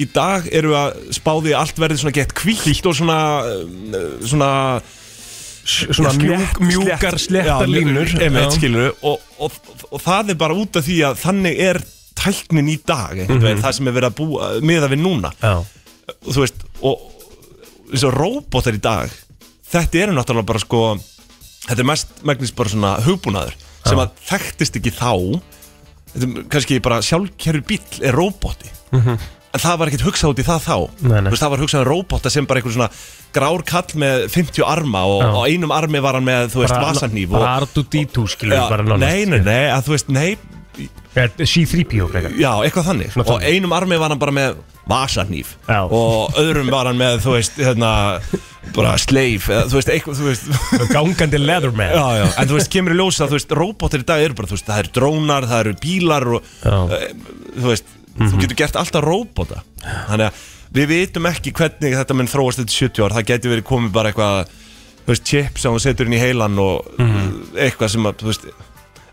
Í 0.00 0.06
dag 0.14 0.48
eru 0.60 0.72
að 0.78 0.96
spáði 1.18 1.52
allt 1.58 1.82
verði 1.82 2.00
svona 2.00 2.16
gett 2.16 2.32
kvítt 2.40 2.88
og 2.88 2.96
svona 3.02 3.18
um, 3.58 4.00
Svona 4.24 4.50
Svona 5.70 6.14
mjúk, 6.16 6.56
mjúkar 6.64 7.14
já, 7.20 7.52
línur. 7.68 8.08
einmitt, 8.16 8.46
Já. 8.48 8.54
skilur 8.56 8.94
og, 9.06 9.20
og, 9.38 9.58
og 9.92 10.00
það 10.02 10.32
er 10.32 10.38
bara 10.40 10.56
út 10.56 10.78
af 10.80 10.86
því 10.86 10.96
að 11.10 11.18
þannig 11.20 11.60
er 11.68 11.78
tæknin 12.16 12.70
í 12.72 12.78
dag 12.88 13.12
einhvern 13.20 13.44
veginn, 13.44 13.60
það 13.62 13.76
sem 13.76 13.90
er 13.90 13.94
verið 13.98 14.08
að 14.08 14.16
búa 14.18 14.48
miða 14.66 14.88
við 14.90 15.02
núna. 15.04 15.30
Já, 15.36 15.52
þú 16.26 16.44
veist 16.44 16.62
og 16.80 17.06
eins 17.90 18.04
og 18.06 18.14
róbótar 18.16 18.76
í 18.78 18.82
dag 18.82 19.10
þetta 19.70 20.04
eru 20.04 20.14
náttúrulega 20.16 20.48
bara 20.52 20.62
sko 20.62 20.82
þetta 21.66 21.80
er 21.82 21.88
mest 21.90 22.22
megnist 22.26 22.56
bara 22.58 22.72
svona 22.72 22.92
hugbúnaður 23.06 23.56
sem 23.86 23.98
að 24.02 24.14
þekktist 24.28 24.78
ekki 24.80 24.92
þá 24.94 25.12
þetta 26.14 26.30
er 26.30 26.48
kannski 26.52 26.80
bara 26.84 27.00
sjálfkerfi 27.06 27.62
bíl 27.70 27.82
er 28.06 28.16
róbóti 28.18 28.70
en 29.50 29.58
það 29.58 29.78
var 29.80 29.90
ekkert 29.90 30.04
hugsað 30.06 30.32
út 30.34 30.40
í 30.42 30.46
það 30.46 30.60
þá 30.62 30.74
Nei, 30.78 31.10
nei. 31.10 31.26
Þú 31.26 31.32
veist, 31.34 31.42
það 31.42 31.52
var 31.56 31.62
hugsað 31.64 31.80
um 31.82 31.88
róbóta 31.90 32.30
sem 32.30 32.46
bara 32.46 32.60
einhver 32.60 32.74
svona 32.76 32.90
grár 33.34 33.64
kall 33.66 33.96
með 33.98 34.24
50 34.30 34.62
arma 34.66 35.00
og 35.10 35.24
Já. 35.24 35.30
á 35.34 35.40
einum 35.50 35.72
armi 35.74 36.02
var 36.04 36.18
hann 36.18 36.26
með 36.28 36.52
þú 36.54 36.62
veist 36.62 36.76
vasanýf 36.78 37.32
Bara 37.34 37.56
R2D2 37.64 38.26
skilur 38.30 38.54
Já, 38.60 38.62
bara 38.70 38.86
nánast. 38.86 39.02
nei, 39.02 39.26
nei, 39.26 39.40
nei, 39.42 39.64
að 39.74 39.88
þú 39.88 39.96
veist, 39.96 40.12
nei 40.14 40.30
Er 41.18 41.32
C3PO 41.34 42.06
frekar 42.12 42.36
Já, 42.38 42.52
eitthvað 42.62 42.86
þannig 42.92 43.10
Svona 43.10 43.26
Og 43.26 43.32
þannig. 43.40 43.56
einum 43.58 43.74
armi 43.74 43.98
var 43.98 44.14
hann 44.14 44.22
bara 44.22 44.34
með 44.38 44.60
vasanýf 44.90 45.54
Já. 45.68 45.80
Og 45.86 46.40
öðrum 46.40 46.70
var 46.72 46.90
hann 46.90 47.00
með, 47.00 47.20
þú 47.24 47.36
veist, 47.38 47.60
hérna 47.60 47.92
Bara 48.74 48.92
sleif, 49.00 49.48
eða, 49.50 49.64
þú 49.70 49.78
veist, 49.78 49.90
eitthvað, 49.90 50.18
þú 50.20 50.26
veist. 50.28 50.90
Gangandi 50.92 51.38
Leatherman. 51.40 51.94
Já, 51.96 52.04
já, 52.20 52.24
en 52.28 52.50
þú 52.50 52.58
veist, 52.58 52.70
kemur 52.70 52.94
í 52.94 52.98
ljósa 53.00 53.26
þú 53.26 53.38
veist, 53.38 53.54
róbótir 53.56 54.04
í 54.04 54.06
dag 54.06 54.24
eru 54.24 54.36
bara, 54.38 54.50
þú 54.50 54.56
veist, 54.56 54.68
það 54.68 54.82
eru 54.82 54.92
drónar, 54.98 55.46
það 55.50 55.62
eru 55.64 55.72
bílar 55.80 56.26
og, 56.36 56.50
e, 56.68 57.00
þú 57.56 57.66
veist, 57.66 57.92
þú 58.20 58.30
getur 58.44 58.58
gert 58.60 58.78
alltaf 58.78 59.06
róbóta. 59.06 59.62
Þannig 59.80 60.26
að 60.28 60.44
við 60.76 60.90
vitum 60.92 61.30
ekki 61.32 61.54
hvernig 61.56 61.96
þetta 61.98 62.18
mun 62.20 62.30
þróast 62.30 62.62
þetta 62.62 62.76
70 62.76 63.06
ár. 63.06 63.16
Það 63.16 63.28
getur 63.32 63.54
verið 63.56 63.68
komið 63.72 63.94
bara 63.96 64.12
eitthvað, 64.12 64.54
þú 65.00 65.14
veist, 65.14 65.26
chip 65.32 65.62
sem 65.64 65.74
þú 65.74 65.84
setur 65.86 66.10
inn 66.10 66.18
í 66.18 66.22
heilan 66.22 66.62
og 66.62 66.92
eitthvað 67.56 67.94
sem 67.96 68.10
að, 68.12 68.20
þú 68.22 68.30
veist 68.30 68.50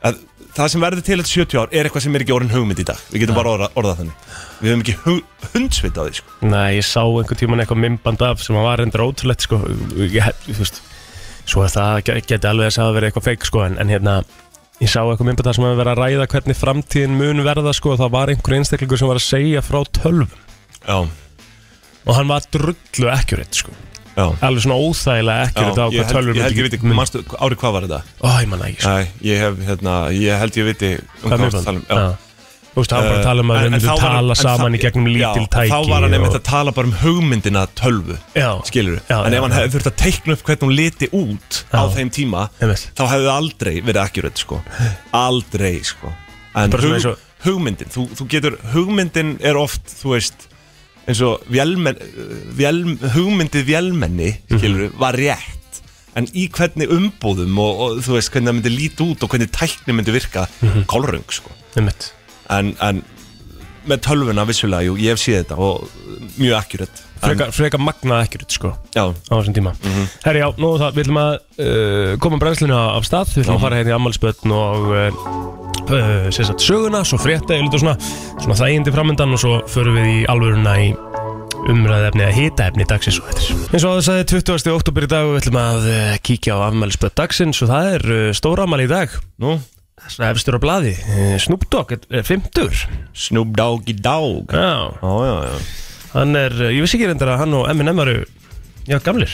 að 0.05 0.21
Það 0.57 0.69
sem 0.73 0.81
verður 0.81 1.03
til 1.05 1.17
þetta 1.19 1.31
70 1.35 1.59
ár 1.61 1.73
er 1.77 1.85
eitthvað 1.87 2.03
sem 2.07 2.15
er 2.17 2.23
ekki 2.25 2.33
orðin 2.33 2.53
hugmynd 2.55 2.79
í 2.81 2.85
dag. 2.87 3.01
Við 3.13 3.21
getum 3.23 3.35
bara 3.37 3.51
orða, 3.53 3.67
orðað 3.77 3.99
þannig. 3.99 4.23
Við 4.57 4.71
höfum 4.71 4.81
ekki 4.83 4.95
hug, 5.03 5.19
hundsvit 5.53 5.99
á 5.99 6.01
því, 6.07 6.13
sko. 6.17 6.37
Nei, 6.49 6.69
ég 6.79 6.87
sá 6.87 7.01
einhvern 7.05 7.39
tíman 7.43 7.61
eitthvað 7.61 7.81
mymband 7.83 8.23
af 8.25 8.41
sem 8.41 8.57
var 8.57 8.81
endur 8.81 9.03
ótrúlegt 9.05 9.45
sko. 9.45 9.59
Ég, 10.01 10.31
þú 10.47 10.57
veist, 10.63 10.81
Svo 11.47 11.61
er 11.63 11.71
það 11.71 12.01
ge- 12.09 12.17
geti 12.27 12.47
alveg 12.49 12.67
að 12.67 12.73
segja 12.75 12.87
að 12.89 12.95
vera 12.97 13.07
eitthvað 13.07 13.23
feik 13.29 13.45
sko 13.47 13.61
en, 13.63 13.77
en 13.79 13.87
hérna, 13.93 14.15
ég 14.81 14.89
sá 14.91 14.97
eitthvað 15.05 15.29
mymband 15.29 15.47
af 15.47 15.55
sem 15.55 15.63
að 15.69 15.77
vera 15.79 15.93
að 15.93 16.01
ræða 16.01 16.25
hvernig 16.33 16.57
framtíðin 16.59 17.13
mun 17.21 17.39
verða 17.45 17.71
sko 17.77 17.93
og 17.93 18.01
það 18.01 18.11
var 18.17 18.31
einhver 18.33 18.55
einstaklingur 18.57 18.99
sem 18.99 19.07
var 19.07 19.21
að 19.21 19.27
segja 19.29 19.61
frá 19.63 19.77
tölvum. 19.95 20.33
Já, 20.81 20.97
og 22.03 22.17
hann 22.17 22.27
var 22.33 22.49
drullu 22.51 23.07
ekkjuritt 23.13 23.61
sko 23.61 23.71
alveg 24.17 24.63
svona 24.65 24.77
óþægilega 24.81 25.47
ekkjuritt 25.47 25.77
á 25.77 25.85
Já, 25.85 25.87
hvað 25.87 25.97
held, 25.97 26.13
tölvur 26.13 26.37
ég 26.39 26.45
held 26.47 26.57
ég 26.61 26.67
viti, 26.69 26.79
manstu, 26.99 27.21
árið 27.37 27.59
hvað 27.61 27.75
var 27.77 27.85
þetta? 27.87 27.99
Ó, 28.23 28.27
ég 28.41 28.47
manna 28.51 28.69
ekki 28.71 28.81
sko 28.81 28.93
Nei, 28.97 29.09
ég 29.29 29.43
hef, 29.43 29.59
hérna, 29.67 29.97
ég 30.17 30.39
held 30.41 30.57
ég 30.57 30.65
viti 30.71 30.93
um 30.97 31.27
Hvað 31.29 31.43
varstu 31.45 31.59
að 31.61 31.67
tala 31.67 31.83
um 31.83 31.85
Já. 31.87 32.23
Þú 32.77 32.81
veist, 32.83 32.91
hann 32.93 33.01
var 33.01 33.09
bara 33.09 33.17
að 33.17 33.25
tala 33.25 33.41
um 33.41 33.51
að 33.51 33.57
við 33.57 33.71
myndum 33.73 33.97
tala 34.01 34.35
saman 34.37 34.59
það- 34.67 34.75
í 34.77 34.81
gegnum 34.83 35.07
lítil 35.09 35.45
já, 35.45 35.49
tæki 35.55 35.71
Þá 35.71 35.87
var 35.89 36.01
hann 36.05 36.13
einmitt 36.17 36.35
að 36.37 36.43
tala 36.45 36.73
bara 36.77 36.87
um 36.91 36.93
hugmyndina 37.01 37.63
tölvu 37.73 38.17
Já, 38.37 38.49
Skilur 38.69 38.99
Já, 39.09 39.17
En 39.25 39.33
já, 39.33 39.37
ef 39.37 39.41
hann 39.47 39.51
já. 39.51 39.57
hefði 39.57 39.71
þurft 39.77 39.89
að 39.89 39.95
teikna 40.03 40.33
upp 40.37 40.43
hvernig 40.45 40.65
hún 40.67 40.75
liti 40.77 41.09
út 41.09 41.61
Á 41.73 41.81
Já. 41.81 41.95
þeim 41.97 42.11
tíma. 42.13 42.43
Þá 42.61 43.03
hefði 43.09 43.25
það 43.25 43.33
aldrei 43.33 43.73
verið 43.81 44.01
accurate, 44.03 44.37
sko 44.45 44.61
Aldrei, 45.17 45.73
sko 45.83 46.13
En 46.57 46.71
hugmyndin 47.45 47.89
þú, 47.93 48.07
þú 48.17 48.25
getur, 48.29 48.55
hugmyndin 48.73 49.35
er 49.45 49.57
oft, 49.57 49.85
þú 50.01 50.15
veist 50.15 50.46
eins 51.07 51.21
og 51.23 51.43
vélmen, 51.51 51.95
vél, 52.57 52.81
hugmyndið 53.15 53.65
vélmenni 53.69 54.31
Mhm. 54.49 54.57
skilur, 54.59 54.89
var 54.99 55.13
rétt 55.15 55.81
en 56.15 56.25
í 56.33 56.47
hvernig 56.49 56.89
umbúðum 56.89 57.57
og, 57.61 57.79
og 57.79 57.99
þú 58.03 58.17
veist 58.17 58.31
hvernig 58.33 58.49
það 58.49 58.57
myndi 58.59 58.73
líti 58.75 59.05
út 59.05 59.23
og 59.23 59.29
hvernig 59.29 59.51
tækni 59.51 59.93
myndi 59.93 60.11
virka 60.11 60.47
Mhm. 60.61 60.85
kólröng 60.85 61.23
sko 61.31 61.51
einmitt 61.75 62.11
en, 62.49 62.75
en 62.81 63.03
með 63.87 64.01
tölvuna 64.07 64.45
vissulega, 64.47 64.85
jú, 64.87 64.95
ég 65.01 65.15
hef 65.15 65.21
séð 65.21 65.41
þetta 65.41 65.57
og 65.63 65.87
mjög 66.37 66.55
accurate. 66.57 67.03
En, 67.17 67.23
Freka, 67.23 67.47
freka 67.55 67.79
magnað 67.81 68.27
ekkjuritt 68.27 68.53
sko 68.53 68.71
já, 68.93 69.01
á 69.09 69.33
þessum 69.33 69.55
tíma. 69.55 69.73
Herri, 70.21 70.43
já, 70.43 70.47
nú 70.61 70.73
það, 70.77 70.97
við 70.97 71.05
ætlum 71.07 71.19
að 71.23 71.31
uh, 71.33 72.11
koma 72.21 72.39
brennslinu 72.41 72.75
af 72.77 73.07
stað. 73.07 73.31
Við 73.33 73.45
ætlum 73.45 73.57
að 73.57 73.63
fara 73.65 73.79
hérna 73.79 73.93
í 73.93 73.95
ammálspötn 73.95 74.53
og 74.53 74.91
uh, 74.91 75.21
uh, 75.87 76.27
sem 76.29 76.45
sagt 76.45 76.65
söguna, 76.65 77.01
svo 77.07 77.17
frétta 77.21 77.57
yfirleitt 77.57 77.79
og 77.79 77.83
svona, 77.83 77.95
svona 78.43 78.59
þægindi 78.61 78.93
framöndan 78.93 79.33
og 79.33 79.41
svo 79.41 79.55
förum 79.71 79.97
við 79.97 80.11
í 80.11 80.19
alvöruna 80.29 80.75
í 80.83 80.91
umræðefni 81.67 82.21
eða 82.23 82.35
hitaefni 82.35 82.85
dagsins 82.87 83.17
og 83.19 83.31
þetta 83.31 83.55
eins 83.73 83.81
og 83.81 83.89
að 83.89 83.95
það 83.97 84.03
sagði 84.05 84.27
20. 84.31 84.69
oktober 84.77 85.07
í 85.07 85.09
dag 85.11 85.25
og 85.25 85.33
við 85.33 85.41
ætlum 85.41 85.57
að 85.63 85.87
kíkja 86.29 86.59
á 86.61 86.67
ammálspötn 86.69 87.17
dagsins 87.17 87.63
og 87.65 87.73
það 87.73 87.89
er 87.95 88.05
stóra 88.37 88.67
ammál 88.69 88.85
í 88.85 88.91
dag. 88.91 89.17
Nú 89.41 89.57
þess 90.03 90.19
að 90.21 90.31
efstur 90.35 90.57
á 90.57 90.59
blaði 90.63 90.93
uh, 91.01 91.35
Snoop 91.41 91.65
Dogg 91.73 91.95
er, 91.97 92.03
er 92.19 92.23
50 92.27 92.85
Snoop 93.17 93.55
Doggy 93.57 93.95
Dogg. 93.97 94.53
Já, 94.53 94.93
Já, 95.01 95.11
já, 95.25 95.35
já. 95.49 95.59
Hann 96.13 96.35
er, 96.39 96.53
uh, 96.61 96.69
ég 96.73 96.85
vissi 96.85 96.97
ekki 96.99 97.09
reyndar 97.11 97.33
að 97.35 97.41
hann 97.43 97.57
og 97.57 97.67
Eminem 97.71 97.99
eru 98.05 98.15
já, 98.87 98.97
gamlir. 99.03 99.33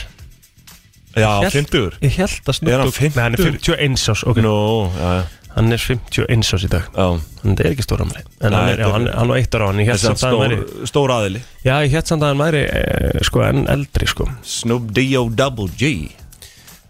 Já, 1.14 1.30
Hélt- 1.44 1.54
50 1.70 2.00
Ég 2.02 2.16
held 2.18 2.50
að 2.50 2.56
Snoop 2.58 2.72
Er 2.74 2.80
hann 2.82 2.90
Dogg 2.90 3.00
Nei, 3.14 3.22
hann 3.22 3.36
er 3.38 3.44
50? 3.46 3.72
51 3.78 4.08
árs 4.14 4.24
ok. 4.26 4.40
nú, 4.42 4.54
já, 4.98 5.10
já, 5.20 5.24
Hann 5.54 5.70
er 5.70 5.78
51 5.78 6.48
árs 6.56 6.64
í 6.66 6.70
dag. 6.72 6.88
Já. 6.90 7.04
Þannig 7.38 7.60
það 7.60 7.66
er 7.68 7.70
ekki 7.76 7.84
stóra 7.86 8.02
amali 8.08 8.24
En 8.24 8.50
Nei, 8.50 8.58
hann 8.58 8.70
er, 8.72 8.74
já, 8.74 8.74
þetta 8.74 8.88
er- 8.88 8.94
hann, 8.96 9.06
hann 9.20 9.28
var 9.30 9.38
eitt 9.38 9.54
ára 9.54 9.64
á 9.64 9.68
hann 9.70 9.78
Ég 9.84 9.86
held 9.92 10.00
Þessi 10.00 10.08
samt 10.08 10.18
að 10.18 10.24
hann 10.24 10.34
stór, 10.34 10.74
væri 10.74 10.88
stór 10.90 11.12
aðili. 11.14 11.42
Já, 11.68 11.74
ég 11.86 11.94
held 11.94 12.10
samt 12.10 12.24
að 12.26 12.32
hann 12.32 12.42
væri 12.42 12.62
eh, 12.66 13.22
Sko, 13.30 13.44
enn 13.46 13.62
eldri, 13.76 14.08
sko. 14.10 14.26
Snoop 14.42 14.90
D-O-Double 14.96 15.68
G 15.78 15.92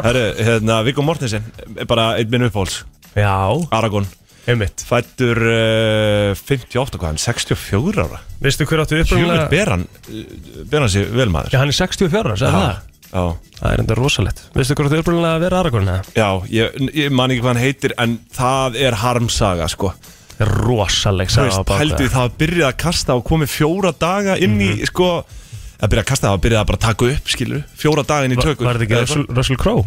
Herru, 0.06 0.24
hérna, 0.38 0.80
Viggo 0.86 1.02
Mortensen 1.04 1.44
er 1.76 1.88
bara 1.90 2.12
einn 2.20 2.30
minn 2.32 2.46
uppáhalds. 2.48 2.80
Já, 3.18 3.34
Aragorn 3.74 4.06
einmitt. 4.50 4.82
Fættur 4.86 5.38
uh, 5.46 6.34
58, 6.38 6.96
hvað 6.98 7.08
hann, 7.10 7.18
64 7.20 8.04
ára? 8.06 8.20
Veistu 8.42 8.64
hver 8.66 8.80
áttu 8.84 8.96
Hjúmur 8.96 9.04
upprunalega 9.06 9.48
ber 9.52 9.72
hann 9.74 9.84
ber 10.70 10.84
hann 10.84 10.92
sér 10.94 11.10
vel 11.14 11.28
maður. 11.34 11.52
Já, 11.54 11.60
hann 11.62 11.70
er 11.74 11.76
64 11.76 12.32
árs, 12.34 12.44
eða 12.46 12.62
það? 12.62 12.78
já, 13.10 13.24
Það 13.60 13.74
er 13.74 13.82
enda 13.82 13.96
rosalegt. 13.98 14.40
Veistu 14.56 14.76
hver 14.78 14.88
áttu 14.88 15.02
upprunalega 15.02 15.36
að 15.36 15.44
vera 15.44 15.60
Aragorn, 15.64 15.90
eða? 15.92 16.14
já 16.16 16.28
ég, 16.54 16.80
ég 17.02 17.12
man 17.12 17.34
ekki 17.34 17.42
hvað 17.44 17.52
hann 17.52 17.62
heitir 17.66 17.94
en 18.00 18.16
það 18.38 18.78
er 18.88 18.96
harmsaga 19.02 19.68
sko. 19.74 19.92
Það 20.38 20.46
er 20.46 20.54
rosaleg 20.64 21.28
Þú 21.28 21.34
saga 21.36 21.44
á 21.44 21.50
veist, 21.52 21.66
bak 21.68 21.82
heldur 21.84 22.06
við. 22.06 22.12
það. 22.14 22.30
að 22.30 22.38
byrja 22.40 22.68
að 22.70 22.78
kasta 22.86 23.16
og 23.18 23.26
komið 23.28 23.50
fjóra 23.58 23.92
daga 24.00 24.38
inn 24.40 24.56
í 24.64 24.70
sko 24.88 25.10
að 25.80 25.88
byrja 25.92 26.02
að 26.04 26.08
kasta 26.12 26.28
það 26.28 26.36
að 26.38 26.42
byrja 26.46 26.60
að 26.62 26.66
bara 26.70 26.80
taka 26.86 27.10
upp 27.14 27.28
skilur 27.34 27.62
fjóra 27.76 28.02
daga 28.06 28.24
inn 28.28 28.32
í 28.36 28.40
tökur. 28.40 28.64
var 28.68 28.78
þetta 28.78 28.86
ekki 28.88 29.00
Russell, 29.00 29.26
Russell 29.36 29.56
Crowe? 29.60 29.84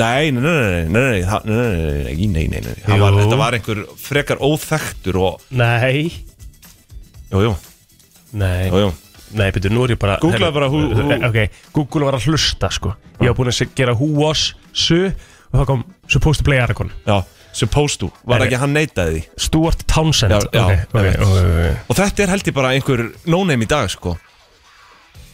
Nei, 0.00 0.30
nei, 0.30 0.40
nei, 0.40 0.50
nei, 0.50 0.84
nei, 0.88 1.00
nei, 1.10 1.22
það- 1.26 1.44
nei, 1.44 1.56
nei, 1.56 1.74
nei, 1.74 2.14
nei, 2.14 2.14
nei, 2.14 2.46
nei, 2.48 2.60
nei, 2.60 2.74
nei. 2.86 2.98
Var, 3.00 3.10
Jú. 3.12 3.18
Þetta 3.24 3.38
var 3.40 3.52
einhver 3.58 3.80
frekar 3.98 4.38
óþektur 4.38 5.16
og, 5.20 5.40
Nei. 5.50 6.12
Jú, 7.30 7.42
jú, 7.44 7.54
Nei. 8.32 8.68
Jú, 8.70 8.78
jú. 8.86 8.92
Nei, 9.38 9.50
betur, 9.54 9.70
nú 9.70 9.84
er 9.84 9.92
ég 9.94 9.98
bara 10.02 10.16
Googlaðu 10.22 10.52
bara 10.54 10.68
who- 10.68 10.94
who- 10.94 11.28
Ok, 11.28 11.50
Google 11.72 12.04
var 12.08 12.14
að 12.18 12.24
hlusta, 12.30 12.70
sko. 12.70 12.94
Ég 13.20 13.28
var 13.28 13.34
búin 13.34 13.48
að 13.50 13.54
se- 13.54 13.68
gera 13.76 13.94
who 13.94 14.06
was, 14.06 14.54
su 14.72 15.06
Og 15.52 15.60
það 15.60 15.66
kom 15.66 15.84
supposed 16.08 16.38
to 16.38 16.44
play 16.44 16.58
Aragorn 16.58 16.90
Já, 17.06 17.24
supposed 17.52 17.98
to, 18.00 18.10
var 18.24 18.38
Nei. 18.38 18.48
ekki 18.48 18.58
hann 18.58 18.72
neitaði 18.74 19.14
því? 19.14 19.24
Stuart 19.36 19.86
Townsend. 19.86 20.30
Já, 20.32 20.40
já, 20.52 20.64
Ok, 20.64 20.86
ok, 20.94 21.06
ok, 21.20 21.22
ok. 21.22 21.76
Og 21.90 21.96
þetta 21.96 22.20
er 22.22 22.26
held 22.28 22.42
ég 22.44 22.54
bara 22.54 22.68
einhver 22.74 23.12
no-name 23.26 23.62
í 23.64 23.68
dag, 23.68 23.88
sko 23.90 24.16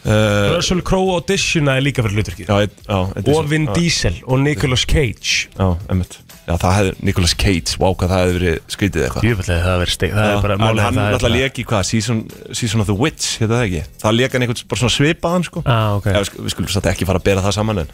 Russell 0.07 0.83
Crowe 0.87 1.17
auditiona 1.19 1.77
er 1.79 1.85
líka 1.87 2.05
fyrir 2.07 2.21
hlutverkið. 2.21 2.53
Er 2.53 3.33
Og 3.35 3.51
Vin 3.51 3.67
Diesel 3.75 4.21
og 4.27 4.41
Nicolas 4.45 4.87
Cage. 4.87 5.49
Já, 5.57 5.69
emmitt 5.91 6.21
Já, 6.47 6.55
það 6.63 6.75
hefði, 6.77 6.91
Nicolas 7.09 7.33
Cage, 7.35 7.73
wow, 7.83 7.95
hvað 7.99 8.13
það 8.13 8.21
hefði 8.23 8.35
verið 8.37 8.59
skrítið 8.71 9.05
eitthvað. 9.07 9.25
Jöfnlega 9.27 9.63
það 9.65 9.81
verið 9.83 9.95
steg 9.97 10.13
Það 10.15 10.29
er 10.31 10.45
bara 10.45 10.57
málið 10.61 10.83
hann 10.85 11.01
er 11.03 11.33
lék 11.35 11.57
í 11.59 11.65
hvað, 11.67 11.87
season, 11.89 12.21
season 12.55 12.85
of 12.85 12.87
the 12.87 12.95
Witch, 12.95 13.33
hérna 13.41 13.57
það 13.59 13.65
ekki? 13.67 13.81
Það 14.05 14.15
lék 14.21 14.37
hann 14.37 14.45
einhvern 14.47 14.69
bara 14.71 14.83
svona 14.85 14.95
svipaðan, 14.95 15.47
sko. 15.49 15.63
Ah, 15.67 15.89
ok. 15.99 16.07
Já, 16.07 16.21
við, 16.21 16.29
sk- 16.31 16.45
við 16.47 16.55
skulum 16.55 16.71
satt 16.77 16.87
ekki 16.93 17.09
fara 17.11 17.19
að 17.19 17.27
bera 17.27 17.43
það 17.49 17.57
saman 17.59 17.83
en 17.83 17.91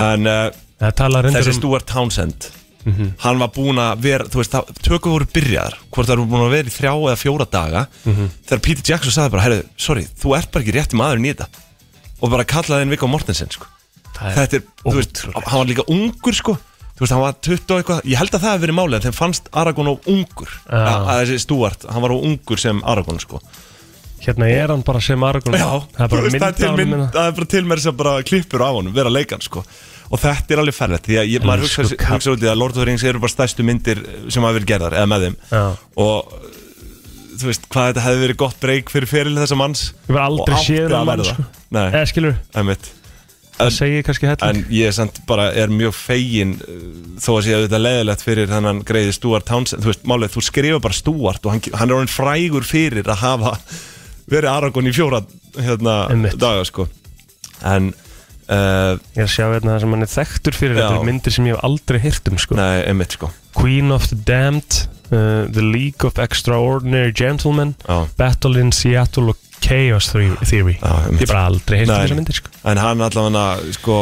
En 0.00 0.26
uh, 0.26 0.50
þessi 0.82 1.52
um 1.54 1.58
Stuart 1.60 1.86
Townsend 1.86 2.50
Hann 3.20 3.40
var 3.42 3.50
búinn 3.52 3.76
að 3.82 3.98
vera, 4.06 4.24
þú 4.32 4.38
veist, 4.40 4.54
tökur 4.86 5.12
voru 5.12 5.26
byrjaðar 5.34 5.74
Hvort 5.92 6.08
það 6.08 6.14
eru 6.14 6.24
búin 6.30 6.44
að 6.46 6.54
vera 6.54 6.70
í 6.70 6.72
þrjá 6.72 6.92
eða 6.96 7.16
fjóra 7.20 7.46
daga 7.52 7.82
Þegar 8.06 8.62
Peter 8.64 8.84
Jackson 8.88 9.12
sagði 9.12 9.34
bara, 9.34 9.44
herru, 9.44 9.58
sorry, 9.76 10.06
þú 10.22 10.32
ert 10.38 10.48
bara 10.54 10.64
ekki 10.64 10.74
rétti 10.78 10.96
maðurinn 11.00 11.28
í 11.28 11.34
þetta. 11.34 11.48
Og 12.24 12.32
bara 12.32 12.46
kallaði 12.48 12.86
henn 12.86 12.94
Viggo 12.94 13.08
Mortensen, 13.12 13.52
sko. 13.52 13.68
Það 14.16 14.34
Þetta 14.40 14.58
er, 14.60 14.64
þú 14.84 14.96
veist, 14.96 15.22
hann 15.36 15.58
var 15.60 15.68
líka 15.68 15.84
ungur, 15.92 16.36
sko. 16.40 16.56
Þú 16.96 17.04
veist, 17.04 17.12
hann 17.16 17.22
var 17.24 17.36
20 17.40 17.60
og 17.74 17.78
eitthvað 17.82 18.00
Ég 18.10 18.20
held 18.20 18.34
að 18.36 18.42
það 18.44 18.50
hefði 18.54 18.64
verið 18.66 18.78
málið, 18.80 19.04
þeim 19.06 19.16
fannst 19.20 19.46
Aragorn 19.56 19.92
of 19.94 20.08
ungur. 20.12 20.50
Já. 20.68 20.80
að, 20.84 21.10
þessi 21.22 21.38
Stuart, 21.44 21.86
hann 21.92 22.04
var 22.04 22.12
of 22.16 22.24
ungur 22.28 22.60
sem 22.60 22.82
Aragorn, 22.84 23.20
sko. 23.24 23.40
Hérna 24.20 24.50
er 24.52 24.68
hann 24.68 24.82
bara 24.84 25.00
sem 25.00 25.22
Aragorn 25.24 25.56
Já, 25.56 25.68
Það 25.96 26.02
er 26.04 26.10
bara 26.12 26.24
veist, 26.26 26.36
það 26.42 26.50
er 26.50 26.56
til 26.58 26.64
á 26.64 26.68
hann 26.68 26.76
mynd, 26.82 26.90
minna. 26.92 27.06
það 27.14 27.28
er 27.30 27.36
bara 27.38 27.48
til 27.54 27.62
mér 27.70 27.80
sem 27.80 27.96
bara 27.96 28.12
klippur 28.28 28.60
á 28.60 28.68
honum, 28.76 28.92
vera 28.92 29.08
leikan 29.12 29.40
sko 29.40 29.62
og 30.10 30.22
þetta 30.22 30.54
er 30.54 30.62
alveg 30.64 30.76
ferlegt 30.76 31.06
því 31.08 31.18
að 31.22 31.28
ég, 31.30 31.44
maður 31.46 31.66
hugsa, 31.68 32.34
í 32.34 32.50
að 32.50 32.58
Lord 32.58 32.74
of 32.74 32.80
the 32.80 32.86
Rings 32.88 33.04
eru 33.06 33.22
bara 33.22 33.32
stærstu 33.32 33.66
myndir 33.66 34.00
sem 34.28 34.42
hafa 34.42 34.58
verið 34.58 34.70
gerðar 34.72 34.96
eða 34.98 35.10
með 35.12 35.26
þeim. 35.26 35.36
Og 36.02 36.32
þú 37.40 37.50
veist 37.50 37.68
hvað 37.72 37.90
þetta 37.90 38.06
hefði 38.06 38.24
verið 38.24 38.40
gott 38.42 38.62
breyk 38.62 38.90
fyrir 38.92 39.10
feril 39.10 39.36
þessa 39.38 39.58
manns. 39.58 39.84
Ég 40.08 40.16
var 40.16 40.26
aldrei 40.26 40.56
séð 40.64 40.88
að 40.88 40.96
það 40.96 41.12
verða. 41.12 41.28
sko. 41.34 41.46
Nei, 41.70 41.84
Eða 41.86 42.08
skilur, 42.10 42.34
það 43.60 43.72
segir 43.76 44.04
kannski 44.06 44.28
helling. 44.30 44.60
En 44.64 44.74
ég 44.74 44.90
er 44.90 44.96
samt 44.96 45.20
bara 45.28 45.46
er 45.62 45.72
mjög 45.72 45.94
fegin 45.96 46.56
uh, 46.64 46.82
þó 47.20 47.30
að 47.36 47.42
sé 47.46 47.56
að 47.56 47.64
þetta 47.66 47.80
leiðilegt 47.84 48.24
fyrir 48.24 48.50
þennan 48.50 48.82
greiði 48.88 49.16
Stuart 49.16 49.48
Townsend. 49.48 49.84
Þú 49.84 49.92
veist, 49.92 50.06
málið, 50.08 50.34
þú 50.36 50.44
skrifa 50.46 50.82
bara 50.86 50.96
Stuart 50.96 51.46
og 51.46 51.54
hann, 51.54 51.64
hann 51.76 51.90
er 51.92 51.98
orðin 51.98 52.12
frægur 52.12 52.66
fyrir 52.68 53.10
að 53.10 53.20
hafa 53.24 53.54
verið 54.30 54.52
Aragorn 54.52 54.90
í 54.90 54.94
fjóra 54.96 55.22
hérna, 55.58 55.96
daga 56.40 56.64
sko. 56.68 56.88
En 57.66 57.92
uh, 58.50 58.94
Ég 59.16 59.26
að 59.26 59.32
sjá 59.34 59.44
hérna 59.46 59.74
það 59.74 59.84
sem 59.84 59.94
hann 59.96 60.06
er 60.06 60.14
þekktur 60.14 60.58
fyrir 60.58 60.78
Já. 60.78 60.84
Þetta 60.86 61.02
er 61.02 61.10
myndir 61.10 61.36
sem 61.36 61.50
ég 61.50 61.56
hef 61.56 61.68
aldrei 61.70 62.00
heyrt 62.04 62.30
um 62.32 62.40
sko. 62.40 62.58
Nei, 62.60 62.80
einmitt 62.90 63.18
sko 63.18 63.30
Queen 63.56 63.90
of 63.94 64.08
the 64.10 64.18
Damned 64.28 64.82
uh, 65.10 65.46
The 65.50 65.64
League 65.64 66.06
of 66.06 66.18
Extraordinary 66.22 67.14
Gentlemen 67.16 67.76
Já. 67.86 68.02
Battle 68.20 68.60
in 68.60 68.74
Seattle 68.74 69.34
og 69.34 69.46
Chaos 69.60 70.08
Theory. 70.08 70.78
Já. 70.80 70.92
Ég 71.12 71.20
hef 71.20 71.28
bara 71.28 71.42
aldrei 71.50 71.82
heyrt 71.82 71.90
um 71.90 71.92
Nei. 71.92 72.04
þessar 72.06 72.16
myndir 72.16 72.36
sko. 72.38 72.52
En 72.70 72.80
hann 72.80 73.02
allavega 73.04 73.74
sko 73.76 73.96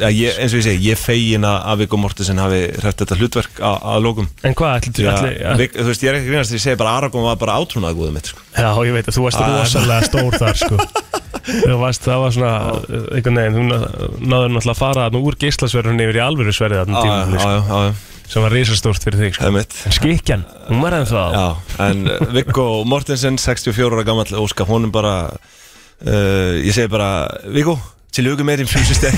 ja, 0.00 0.08
ég, 0.08 0.38
eins 0.40 0.54
og 0.54 0.62
ég 0.62 0.66
segi, 0.66 0.88
ég 0.88 1.00
fegin 1.00 1.44
að 1.44 1.58
að 1.72 1.82
Viggo 1.82 2.00
Mortensen 2.00 2.40
hafi 2.40 2.62
hrætt 2.78 3.04
þetta 3.04 3.18
hlutverk 3.20 3.60
að, 3.60 3.76
að 3.92 4.06
lókum 4.06 4.30
En 4.48 4.56
hvað 4.56 4.72
Já, 4.72 4.80
ætli, 4.80 5.06
ætli, 5.12 5.34
Vig, 5.60 5.76
þú 5.76 5.88
veist, 5.90 6.06
ég 6.06 6.12
er 6.12 6.20
ekki 6.20 6.30
grínast 6.32 6.54
að 6.54 6.58
ég 6.58 6.64
segi 6.64 6.80
bara 6.80 6.96
Aragorn 6.96 7.28
var 7.28 7.40
bara 7.44 7.58
átrúnað 7.60 7.98
góðum 8.00 8.16
mitt 8.16 8.32
sko. 8.32 8.46
Já, 8.56 8.70
ég 8.88 8.96
veit 8.96 9.10
að 9.12 9.18
þú 9.18 9.26
varst 9.28 9.44
rosalega 9.44 10.08
stór 10.08 10.40
þar 10.40 10.62
sko. 10.64 10.80
Þú 11.64 11.76
varst, 11.80 12.04
það 12.06 12.22
var 12.24 12.34
svona 12.36 12.52
uh, 12.76 13.04
einhvern 13.16 13.40
veginn, 13.40 13.58
þú 13.58 13.64
ná- 13.66 13.90
náður 14.32 14.54
náttúrulega 14.54 14.74
að 14.74 14.80
fara 14.80 15.04
þarna 15.08 15.22
úr 15.30 15.38
geislasverðunni 15.44 16.06
yfir 16.08 16.18
í 16.20 16.24
alvöru 16.24 16.54
sverðið 16.56 16.82
þarna 16.82 16.96
Já, 16.96 17.04
tímabili, 17.04 17.36
já, 17.36 17.44
sko, 17.44 17.50
já, 17.50 17.84
já, 17.90 18.26
sem 18.30 18.44
var 18.46 18.54
risastórt 18.54 19.06
fyrir 19.06 19.22
þig 19.24 19.38
sko. 19.38 19.48
En 19.50 19.94
skikjan, 19.98 20.44
hún 20.70 20.82
var 20.84 20.98
ennþá 21.00 21.24
Já, 21.34 21.46
en 21.88 22.04
uh, 22.06 22.18
Viggo 22.36 22.66
Mortensen 22.86 23.40
64 23.42 23.90
ára 23.98 24.04
gammal 24.06 24.28
óska 24.44 24.66
honum 24.68 24.92
bara 24.94 25.14
uh, 25.30 26.52
ég 26.60 26.70
segi 26.76 26.90
bara 26.92 27.10
Viggo, 27.50 27.74
til 28.14 28.26
með 28.46 28.62
þín 28.64 28.70
fysistek 28.70 29.14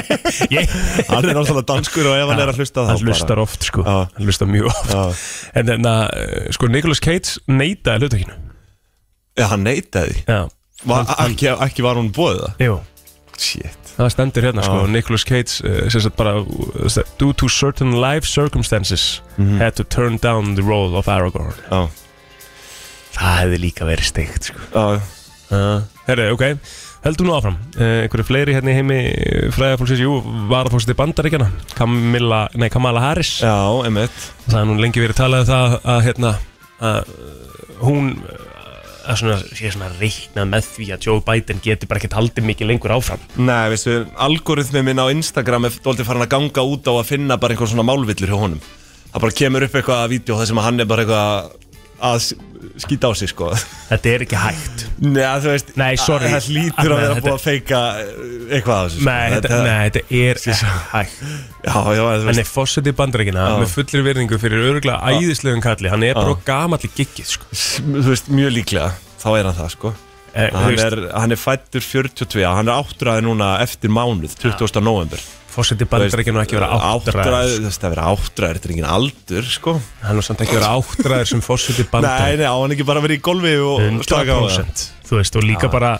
Ég- 0.54 0.70
hann 1.10 1.26
er 1.28 1.36
náttúrulega 1.36 1.66
danskur 1.72 2.08
og 2.10 2.16
ef 2.18 2.30
hann 2.32 2.40
er 2.42 2.50
að 2.50 2.58
hlusta 2.62 2.82
þá 2.86 2.90
Hann 2.94 3.04
hlustar 3.06 3.42
oft 3.42 3.66
sko, 3.68 3.84
Já. 3.86 3.98
hann 4.16 4.26
hlustar 4.26 4.50
mjög 4.50 4.70
oft. 4.72 4.90
Já, 4.90 5.02
En 5.60 5.68
þannig 5.70 5.90
að, 5.92 6.48
sko, 6.56 6.70
Nicolas 6.74 7.02
Cage 7.04 7.38
neitaði 7.50 8.02
hlutakinu. 8.06 8.34
Já, 9.38 9.46
hann 9.52 9.62
neitaði 9.64 10.16
því. 10.18 10.24
Já, 10.26 10.40
var, 10.88 11.06
ekki, 11.28 11.48
ekki 11.68 11.84
var 11.84 11.98
hún 12.00 12.10
bóðið 12.14 12.42
það? 12.46 12.66
Jú. 12.66 12.78
Shit. 13.42 13.78
Það 13.92 14.10
stendur 14.14 14.46
hérna 14.46 14.62
sko, 14.64 14.76
Já. 14.84 14.90
Nicolas 14.92 15.24
Cage 15.28 15.64
uh, 15.68 15.88
sem 15.92 16.00
sagt 16.04 16.16
bara 16.16 16.36
uh, 16.40 17.00
Due 17.20 17.34
to 17.40 17.48
certain 17.52 17.92
life 18.00 18.28
circumstances 18.28 19.20
Had 19.58 19.76
to 19.80 19.84
turn 19.84 20.16
down 20.22 20.54
the 20.56 20.62
role 20.64 20.96
of 20.96 21.08
Aragorn. 21.12 21.56
Já, 21.68 21.82
Það 23.12 23.34
hefði 23.42 23.58
líka 23.60 23.84
verið 23.88 24.08
steikt 24.08 24.48
sko. 24.48 24.62
Já, 24.72 25.02
uh, 25.52 25.82
Herri, 26.06 26.30
ok, 26.32 26.44
heldum 27.04 27.28
nú 27.28 27.34
áfram. 27.36 27.58
Uh, 27.76 28.04
Einhverju 28.06 28.24
fleiri 28.30 28.54
hérna 28.56 28.72
í 28.72 28.78
heimi 28.78 29.00
fræðarfólksins, 29.52 30.00
jú, 30.00 30.14
varafólksins 30.48 30.94
í 30.94 30.98
bandaríkjana 31.02 31.50
Camilla, 31.76 32.46
nei, 32.56 32.70
Kamala 32.72 33.02
Harris. 33.04 33.34
Já, 33.44 33.52
einmitt. 33.84 34.24
Það 34.48 34.60
er 34.62 34.70
nú 34.70 34.78
lengi 34.80 35.04
verið 35.04 35.20
talað 35.20 35.44
um 35.44 35.50
það 35.52 35.76
að 35.96 36.00
hérna 36.08 36.32
að 36.82 37.12
hún 37.82 38.08
að 39.02 39.18
svona, 39.20 39.38
sé 39.52 39.72
svona 39.72 39.90
reiknað 39.98 40.50
með 40.52 40.68
því 40.74 40.86
að 40.94 41.08
Joe 41.08 41.24
Biden 41.26 41.62
geti 41.64 41.88
bara 41.90 42.02
ekkert 42.02 42.18
haldið 42.18 42.46
mikið 42.50 42.70
lengur 42.70 42.94
áfram. 42.96 43.24
Nei, 43.38 43.72
veistu, 43.72 43.98
algoritmi 44.26 44.84
minn 44.86 45.02
á 45.02 45.06
Instagram 45.12 45.68
er 45.68 45.80
dóltið 45.84 46.08
farin 46.08 46.26
að 46.26 46.32
ganga 46.36 46.66
út 46.74 46.88
á 46.88 46.92
að 46.94 47.08
finna 47.10 47.38
bara 47.40 47.56
einhver 47.56 47.70
svona 47.72 47.86
málvillur 47.86 48.32
hjá 48.32 48.38
honum. 48.38 48.62
Það 49.12 49.24
bara 49.26 49.38
kemur 49.42 49.66
upp 49.66 49.74
eitthvað 49.76 50.04
að 50.04 50.12
vídeo 50.14 50.38
þar 50.38 50.48
sem 50.48 50.60
að 50.62 50.68
hann 50.68 50.80
er 50.82 50.88
bara 50.88 51.04
eitthvað 51.04 51.61
að 52.02 52.32
skýta 52.82 53.10
á 53.10 53.12
sig, 53.18 53.28
sko 53.32 53.48
Þetta 53.90 54.10
er 54.12 54.22
ekki 54.24 54.38
hægt 54.40 54.84
Nei, 55.02 55.22
þú 55.42 55.50
veist, 55.52 55.72
Nei, 55.78 55.90
sorry. 56.00 56.30
það 56.32 56.46
hlýtur 56.48 56.78
að 56.78 56.92
Nei, 56.92 57.02
vera 57.02 57.14
þetta- 57.16 57.24
búið 57.26 57.34
að 57.34 57.42
feika 57.44 57.80
eh, 58.00 58.12
eitthvað 58.56 58.78
á 58.78 58.82
þessu 58.86 59.00
sko. 59.00 59.08
Nei, 59.08 59.26
þetta, 59.34 59.58
nei, 59.66 59.74
þetta 59.88 60.02
er 60.20 60.40
ekki 60.40 60.54
hægt 60.92 61.18
Já, 61.66 61.74
já, 61.74 62.00
þú 62.00 62.06
Hann 62.12 62.28
veist 62.30 62.42
er 62.44 62.48
fósiti 62.52 62.94
bandaríkina 63.02 63.44
Já. 63.50 63.58
með 63.62 63.74
fullri 63.76 64.04
virðingu 64.08 64.40
fyrir 64.42 64.64
örgulega 64.70 65.12
æðislegum 65.12 65.62
kalli 65.66 65.92
Hann 65.92 66.06
er 66.08 66.16
bara 66.18 66.38
gamall 66.48 66.86
í 66.88 66.92
giggið 66.96 67.28
sko. 67.36 67.50
Þú 67.52 68.06
veist, 68.08 68.32
mjög 68.32 68.56
líklega, 68.56 68.88
þá 69.22 69.28
er 69.36 69.50
hann 69.50 69.58
það, 69.60 69.70
sko 69.76 69.92
eh, 70.32 70.48
þú 70.48 70.56
Hann 70.62 70.72
veist, 70.72 70.86
er, 70.88 71.04
hann 71.18 71.36
er 71.36 71.42
fættur 71.44 71.84
42, 71.90 72.46
hann 72.48 72.72
er 72.72 72.80
áttræði 72.80 73.26
núna 73.28 73.52
eftir 73.66 73.92
mánuð, 73.92 74.38
20. 74.42 74.80
november 74.80 75.20
Fósiti 75.52 75.84
bandaríkina 75.84 76.46
ekki 76.46 76.56
vera 76.56 76.70
áttræður. 76.78 77.26
Áttræði, 77.26 77.56
þú 77.58 77.66
veist, 77.68 77.82
það 77.82 77.92
vera 77.92 78.06
áttræði, 78.08 78.56
þetta 78.56 78.68
er 78.68 78.72
engin 78.72 78.88
aldur, 78.88 79.50
sko. 79.52 79.74
Hann 80.00 80.22
er 80.22 80.26
samt 80.26 80.44
ekki 80.46 80.56
vera 80.56 80.70
áttræður 80.78 81.28
sem 81.28 81.44
fósiti 81.44 81.84
Nei, 81.84 81.90
bandaríkina 81.92 82.40
nei, 82.40 82.48
á 82.48 82.56
hann 82.56 82.74
ekki 82.76 82.88
bara 82.88 83.04
verið 83.04 83.20
í 83.20 83.24
golfi 83.28 83.52
og 83.60 84.00
slaka 84.06 84.38
á 84.38 84.40
það? 84.46 84.58
100% 84.62 84.88
Þú 85.10 85.20
veist, 85.20 85.36
og 85.36 85.46
líka 85.50 85.68
bara 85.72 85.92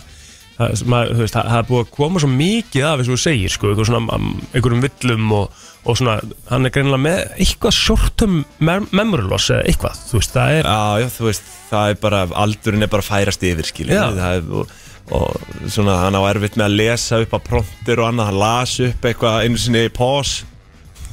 það, 0.57 0.83
maður, 0.89 1.13
veist, 1.21 1.35
það 1.35 1.49
það 1.49 1.59
er 1.59 1.67
búið 1.69 1.83
að 1.83 1.91
koma 1.97 2.23
svo 2.23 2.29
mikið 2.31 2.87
af 2.87 3.01
eins 3.01 3.09
og 3.09 3.15
þú 3.17 3.21
segir, 3.23 3.53
sko, 3.53 3.73
svona, 3.79 4.17
um, 4.17 4.29
einhverjum 4.53 4.83
villum 4.85 5.35
og, 5.37 5.63
og 5.83 5.99
svona, 5.99 6.15
hann 6.49 6.67
er 6.69 6.73
greinilega 6.73 7.03
með 7.05 7.21
eitthvað 7.45 8.37
mem 8.63 8.87
memory 8.91 9.27
loss 9.29 9.51
eða 9.53 9.67
eitthvað, 9.69 10.01
þú 10.09 10.21
veist, 10.21 10.35
það 10.35 10.57
er 10.57 10.69
Já, 10.69 11.03
já, 11.03 11.09
þú 11.17 11.27
veist, 11.29 11.51
það 11.69 11.93
er 11.93 11.99
bara, 12.05 12.23
aldurinn 12.43 12.85
er 12.85 12.93
bara 12.93 13.05
að 13.05 13.09
færast 13.09 13.45
yfir, 13.49 13.69
skiljið 13.69 13.97
Já. 13.97 14.05
Það 14.19 14.39
er, 14.39 14.49
og, 14.61 14.77
og 15.13 15.69
svona, 15.69 15.99
hann 16.05 16.17
á 16.17 16.21
erfitt 16.31 16.55
með 16.59 16.65
að 16.69 16.77
lesa 16.79 17.19
upp 17.23 17.35
á 17.37 17.39
prompter 17.45 18.01
og 18.01 18.09
annað, 18.09 18.31
hann 18.31 18.41
las 18.41 18.73
upp 18.87 19.05
eitthvað 19.09 19.43
einu 19.45 19.61
sinni 19.61 19.85
í 19.87 19.93
pause 19.93 20.49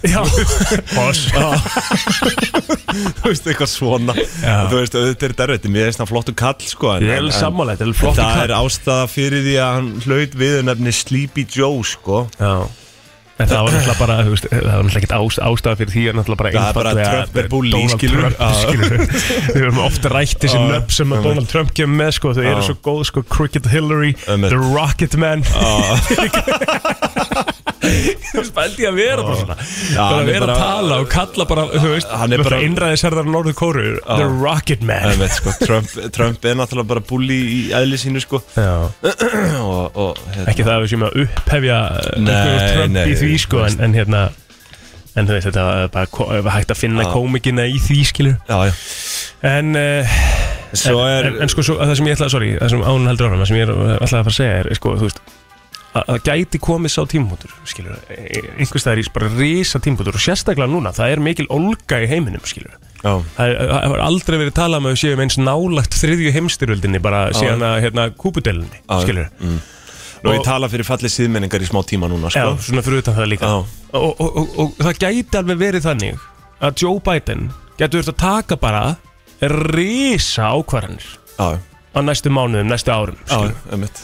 Já, 0.01 0.23
Pós 0.97 1.19
Þú 3.21 3.29
veist, 3.29 3.45
eitthvað 3.51 3.69
svona. 3.69 4.15
Já. 4.17 4.55
Þú 4.71 4.79
veist, 4.79 4.95
auðvitað 4.97 5.27
er 5.27 5.33
þetta 5.35 5.45
erfitt, 5.47 5.67
mér 5.75 5.89
finnst 5.91 6.01
hann 6.01 6.09
flottu 6.09 6.33
kall, 6.41 6.57
sko 6.65 6.95
en, 6.95 7.05
Ég 7.05 7.19
er 7.19 7.27
en- 7.27 7.35
sammála, 7.37 7.75
þetta 7.77 7.85
er 7.85 7.91
en 7.93 7.99
flott 7.99 8.17
Það 8.21 8.41
er 8.47 8.55
ástæða 8.57 9.05
fyrir 9.13 9.45
því 9.45 9.57
að 9.61 9.75
hann 9.77 9.91
hlaut 10.07 10.37
við 10.41 10.57
nefni 10.71 10.95
Sleepy 10.97 11.45
Joe, 11.53 11.83
sko. 11.85 12.23
Já 12.41 12.55
En 13.41 13.49
það 13.49 13.63
var 13.65 13.73
náttúrulega 13.75 13.99
bara, 14.01 14.17
þú 14.27 14.33
veist, 14.35 14.47
það 14.51 14.61
var 14.61 14.85
náttúrulega 14.85 15.01
ekkert 15.01 15.15
ást, 15.17 15.39
ástæða 15.49 15.79
fyrir 15.81 15.93
því 15.95 16.03
að 16.11 16.19
náttúrulega 16.19 16.41
bara 16.41 16.51
Það 16.51 16.69
er 16.69 16.77
bara 16.81 16.93
Trump 17.11 17.39
er 17.41 17.49
Donald 17.55 17.95
skilur. 17.95 18.21
Trump, 18.21 18.37
Já. 18.41 18.51
skilur 18.61 18.91
Við 19.55 19.61
höfum 19.65 19.81
ofta 19.87 20.13
rætt 20.13 20.39
þessi 20.45 20.59
Já. 20.61 20.67
nöfn 20.75 20.97
sem 21.01 21.15
að 21.17 21.29
Donald 21.31 21.49
Trump 21.55 21.73
kemur 21.81 21.97
með, 22.05 22.13
sko, 22.19 22.35
þau 22.37 22.43
eru 22.45 22.61
Já. 22.61 22.67
svo 22.69 22.77
góð, 22.91 23.03
sko, 23.11 23.25
Cricket 23.33 23.71
Hillary. 23.73 24.13
The 24.29 24.61
Rocket 24.61 25.17
Man 25.21 25.45
Þú 27.81 28.37
veist, 28.37 28.53
bældi 28.55 28.85
að 28.87 28.99
vera 29.01 29.23
bara 29.25 29.37
svona 29.41 29.57
Bara 29.97 30.19
er 30.21 30.27
vera 30.29 30.47
að 30.53 30.61
tala 30.61 30.99
og 31.03 31.09
kalla 31.11 31.47
bara, 31.49 31.65
þú 31.73 31.89
veist 31.95 32.11
bara 32.13 32.39
bara- 32.45 32.59
Innræðisherðar 32.67 33.27
Norður 33.33 33.57
Kóru, 33.59 33.85
The 34.05 34.27
Rocket 34.43 34.85
Man 34.87 35.25
sko, 35.33 35.55
Trump, 35.65 35.89
Trump 36.15 36.45
er 36.47 36.59
náttúrulega 36.61 36.91
bara 36.93 37.03
bully 37.09 37.39
í 37.41 37.61
eðli 37.77 37.99
sínu, 38.01 38.21
sko 38.23 38.43
Já, 38.55 38.75
og, 39.65 39.97
og, 39.97 40.21
hérna, 40.35 40.47
ekki 40.53 40.67
það 40.67 40.75
að 40.77 40.85
við 40.85 40.93
séum 40.93 41.07
að 41.09 41.19
upphefja 41.25 41.79
Því, 43.31 43.41
sko, 43.47 43.65
en, 43.67 43.81
en 43.89 43.97
hérna 43.97 44.29
En 45.19 45.27
þú 45.27 45.35
veist, 45.35 45.49
þetta 45.51 45.65
var 45.67 45.89
bara 45.91 46.55
hægt 46.55 46.71
að 46.71 46.79
finna 46.79 47.07
komikina 47.11 47.65
í 47.67 47.81
því, 47.83 47.99
skilur. 48.07 48.37
Já, 48.47 48.71
já. 48.71 48.75
En, 49.51 49.75
uh, 49.75 50.15
er 50.71 51.27
en, 51.27 51.41
en 51.43 51.51
sko, 51.51 51.65
svo, 51.67 51.79
það 51.81 51.97
sem 51.99 52.11
ég 52.11 52.19
ætlaði, 52.19 52.35
sorry, 52.37 52.51
það 52.61 52.73
sem 52.75 52.85
ánum 52.87 53.09
heldur 53.11 53.27
áfram, 53.27 53.43
það 53.43 53.51
sem 53.51 53.59
ég 53.59 53.67
er 53.67 53.73
ætlaði 53.75 54.07
að 54.07 54.13
fara 54.13 54.31
að 54.31 54.37
segja 54.37 54.59
er, 54.61 54.71
sko, 54.79 54.93
þú 55.01 55.09
veist, 55.09 55.23
að 55.91 56.13
það 56.13 56.21
gæti 56.29 56.61
komið 56.63 56.93
sá 56.95 57.01
tímpútur, 57.11 57.57
skilur, 57.67 57.99
einhvers 58.15 58.85
staðar 58.85 59.03
í 59.03 59.07
bara 59.17 59.33
risa 59.35 59.81
tímpútur 59.83 60.15
og 60.21 60.23
sérstaklega 60.23 60.71
núna, 60.71 60.93
það 60.95 61.17
er 61.17 61.25
mikil 61.27 61.49
olga 61.51 61.99
í 62.05 62.07
heiminum, 62.11 62.45
skilur. 62.47 62.77
Já, 63.01 63.17
Það 63.35 63.49
er- 63.49 63.59
það 63.73 63.83
hefur 63.89 64.05
aldrei 64.05 64.39
verið 64.45 64.55
talað 64.61 64.83
um 64.85 64.89
að 64.93 64.99
séum 65.03 65.25
eins 65.25 65.39
nálagt 65.41 65.99
þriðju 65.99 66.33
heimstyröldinni 66.37 67.03
bara 67.03 67.25
síðan 67.35 67.65
að, 67.67 67.77
hérna, 67.89 68.07
kúpudelinni, 68.15 68.83
Já. 68.85 69.01
skilur. 69.03 69.31
Nú 70.21 70.35
ég 70.35 70.41
Og- 70.43 70.45
tala 70.45 70.69
fyrir 70.69 70.85
fallið 70.85 71.13
síðmenningar 71.15 71.63
í 71.65 71.69
smá 71.71 71.81
tíma 71.89 72.09
núna, 72.13 72.29
Já, 72.29 72.45
sko 72.53 72.67
svona 72.69 72.83
fyrir 72.85 73.01
utan 73.01 73.15
það 73.17 73.29
líka. 73.33 73.47
Já. 73.49 73.65
Og, 73.97 74.21
og, 74.21 74.37
og, 74.37 74.59
og 74.59 74.75
það 74.85 74.99
gæti 75.01 75.39
alveg 75.41 75.59
verið 75.63 75.87
þannig 75.87 76.19
að 76.61 76.83
Joe 76.83 77.01
Biden 77.01 77.47
getur 77.81 78.03
verið 78.03 78.13
að 78.13 78.19
taka 78.21 78.57
bara 78.61 78.83
risa 79.41 80.51
ákvarðanir 80.53 81.07
Já, 81.41 81.57
á 81.97 81.99
næstu 82.05 82.29
mánuðum, 82.33 82.69
næstu 82.69 82.93
árum, 82.93 83.17
já, 83.25 83.33
skilur. 83.33 83.55
einmitt 83.73 84.01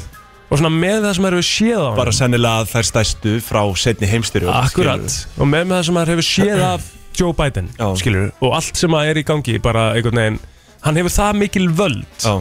og 0.47 0.61
svona 0.61 0.71
með 0.73 1.05
það 1.05 1.15
sem 1.19 1.27
er 1.29 1.35
við 1.37 1.47
séð 1.51 1.81
á 1.83 1.87
hann 1.91 1.99
Bara 2.01 2.13
sennilega 2.17 2.67
þær 2.71 2.87
stæstu 2.91 3.33
frá 3.45 3.61
setni 3.77 4.09
heimstyrjöld 4.11 4.55
akkurat, 4.63 5.17
og 5.37 5.49
með 5.51 5.73
það 5.75 5.83
sem 5.91 6.01
er 6.01 6.13
hefur 6.15 6.29
séð 6.31 6.65
af 6.71 6.91
Joe 7.17 7.33
Biden, 7.37 7.69
Já. 7.79 7.87
skilur 8.01 8.29
og 8.41 8.55
allt 8.57 8.77
sem 8.81 8.97
að 8.97 9.11
er 9.13 9.21
í 9.21 9.25
gangi, 9.27 9.59
bara 9.63 9.91
einhvern 9.97 10.21
veginn 10.23 10.41
hann 10.87 10.97
hefur 11.01 11.15
það 11.21 11.41
mikil 11.45 11.69
völd 11.77 12.05
Já 12.25 12.37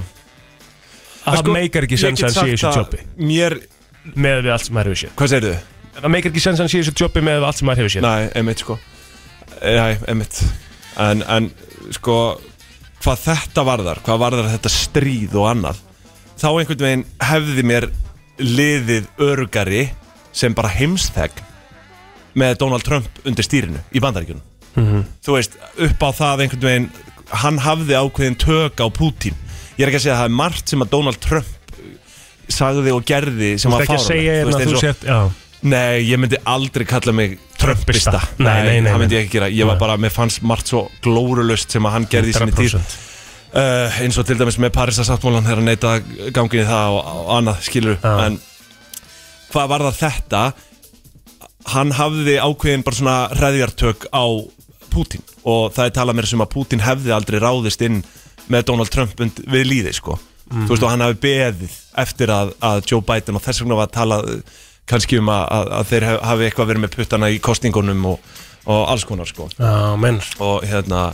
að 1.26 1.40
það 1.40 1.52
meikar 1.56 1.88
ekki 1.88 2.00
sens 2.02 2.24
að 2.24 2.28
hann 2.30 2.36
sé 2.36 2.48
í 2.48 2.56
þessu 2.56 2.82
jobbi 2.82 3.28
Mér, 3.32 3.58
með 4.14 4.42
við 4.46 4.52
allt 4.56 4.68
sem 4.68 4.78
maður 4.78 4.92
hefur 4.92 5.02
séð. 5.04 5.16
Hvað 5.20 5.34
segir 5.34 5.56
þau? 5.56 5.72
það 5.96 6.12
meikar 6.12 6.34
ekki 6.34 6.44
sens 6.44 6.60
að 6.60 6.66
hann 6.66 6.74
sé 6.74 6.82
í 6.82 6.84
þessu 6.84 7.06
jobbi 7.06 7.24
með 7.26 7.40
við 7.40 7.48
allt 7.50 7.60
sem 7.60 7.70
maður 7.70 7.84
hefur 7.84 7.94
séð. 7.96 8.06
Nei, 8.06 8.28
einmitt 8.36 8.64
sko. 8.66 8.78
Nei, 9.64 9.94
einmitt. 10.12 10.42
En, 11.06 11.24
en 11.36 11.50
sko 11.96 12.18
Hvað 13.06 13.20
þetta 13.22 13.64
varðar, 13.68 14.00
hvað 14.02 14.22
varðar 14.24 14.48
þetta 14.56 14.70
stríð 14.74 15.36
og 15.38 15.44
annað 15.52 15.82
þá 16.42 16.48
einhvern 16.50 16.80
veginn 16.82 17.04
hefði 17.22 17.66
mér 17.70 17.86
liðið 18.42 19.10
örugari 19.22 19.84
sem 20.36 20.56
bara 20.58 20.72
heimsþegg 20.74 21.38
með 22.36 22.58
Donald 22.64 22.84
Trump 22.88 23.22
undir 23.22 23.46
stýrinu 23.46 23.84
í 23.94 24.02
bandaríkjunum. 24.02 25.04
Þú 25.24 25.36
veist, 25.38 25.54
upp 25.86 26.02
á 26.02 26.10
það 26.18 26.44
einhvern 26.48 26.66
veginn 26.66 26.90
hann 27.46 27.62
hafði 27.62 27.96
ákveðin 28.00 28.40
tök 28.42 28.82
á 28.82 28.88
Putin 28.90 29.38
ég 29.76 29.86
er 29.86 29.92
ekki 29.92 30.02
að 30.02 30.06
segja 30.06 30.16
að 30.18 30.22
það 30.24 30.30
er 30.32 30.38
margt 30.42 30.74
sem 30.74 30.86
að 30.86 30.92
Donald 30.94 31.22
Trump 31.24 31.80
sagði 32.56 32.94
og 32.94 33.08
gerði 33.10 33.56
sem 33.58 33.72
Þú 33.72 33.74
var 33.74 33.82
ert 33.82 33.90
ekki 33.90 33.98
að 33.98 34.06
segja 34.06 34.36
fáránlegt. 34.36 34.54
hérna 34.54 34.62
að 34.62 34.76
þú 34.76 34.84
sért 34.86 35.10
Já, 35.10 35.20
Nei, 35.66 36.04
ég 36.06 36.20
myndi 36.22 36.38
aldrei 36.46 36.86
kalla 36.86 37.14
mig 37.16 37.40
Trumpista. 37.58 38.12
Trumpista. 38.12 38.44
Nei, 38.44 38.60
nei, 38.68 38.82
nei, 38.86 38.92
það 38.92 39.00
myndi 39.02 39.16
ég 39.18 39.24
ekki 39.26 39.38
gera. 39.40 39.48
Ég 39.50 39.66
var 39.66 39.80
bara, 39.82 39.96
mér 39.98 40.14
fannst 40.14 40.44
margt 40.46 40.70
svo 40.70 40.84
glórulust 41.02 41.74
sem 41.74 41.88
að 41.88 41.96
hann 41.96 42.06
gerði 42.12 42.34
í 42.34 42.36
sinni 42.36 42.54
tíð. 42.54 42.76
100% 42.78 43.06
uh, 43.56 44.02
eins 44.04 44.20
og 44.20 44.28
til 44.28 44.38
dæmis 44.40 44.58
með 44.62 44.74
Parísasáttmálan 44.76 45.46
þegar 45.48 45.62
hann 45.62 45.70
neita 45.72 45.94
gangin 46.36 46.64
í 46.64 46.68
það 46.68 46.98
og, 46.98 47.10
og 47.24 47.32
annað 47.40 47.64
skilur 47.66 47.98
Já. 47.98 48.14
en 48.28 48.38
hvað 49.54 49.72
var 49.72 49.86
það 49.88 50.00
þetta? 50.04 50.44
Hann 51.74 51.96
hafði 51.98 52.36
ákveðin 52.44 52.86
bara 52.86 53.00
svona 53.00 53.18
hreðjartök 53.34 54.08
á 54.14 54.26
Putin 54.94 55.24
og 55.48 55.72
það 55.76 55.88
er 55.90 55.96
talað 55.98 56.20
mér 56.20 56.30
sem 56.30 56.44
að 56.46 56.54
Putin 56.54 56.84
hefði 56.86 57.16
aldrei 57.16 57.40
ráðist 57.42 57.82
inn 57.86 58.04
með 58.52 58.68
Donald 58.72 58.94
Trump 58.94 59.20
und, 59.26 59.42
við 59.52 59.68
líði 59.72 59.96
sko. 59.98 60.20
Þú 60.46 60.68
veist 60.70 60.84
og 60.86 60.92
hann 60.92 61.02
hafi 61.02 61.18
beðið 61.24 61.78
eftir 62.06 62.30
að, 62.30 62.52
að 62.62 62.84
Joe 62.92 63.02
Biden 63.06 63.38
og 63.40 63.42
þess 63.42 63.64
vegna 63.64 63.80
var 63.80 63.90
að 63.90 63.96
tala 63.96 64.20
kannski 64.86 65.18
um 65.18 65.32
að, 65.34 65.46
að, 65.56 65.72
að 65.80 65.88
þeir 65.92 66.06
hafi 66.14 66.46
eitthvað 66.46 66.70
verið 66.70 66.84
með 66.84 66.98
puttana 67.00 67.32
í 67.34 67.40
kostningunum 67.42 68.06
og, 68.12 68.36
og 68.70 68.84
alls 68.94 69.06
konar 69.10 69.30
sko. 69.30 69.50
Menn. 70.02 70.22
Og 70.46 70.68
hérna 70.70 71.08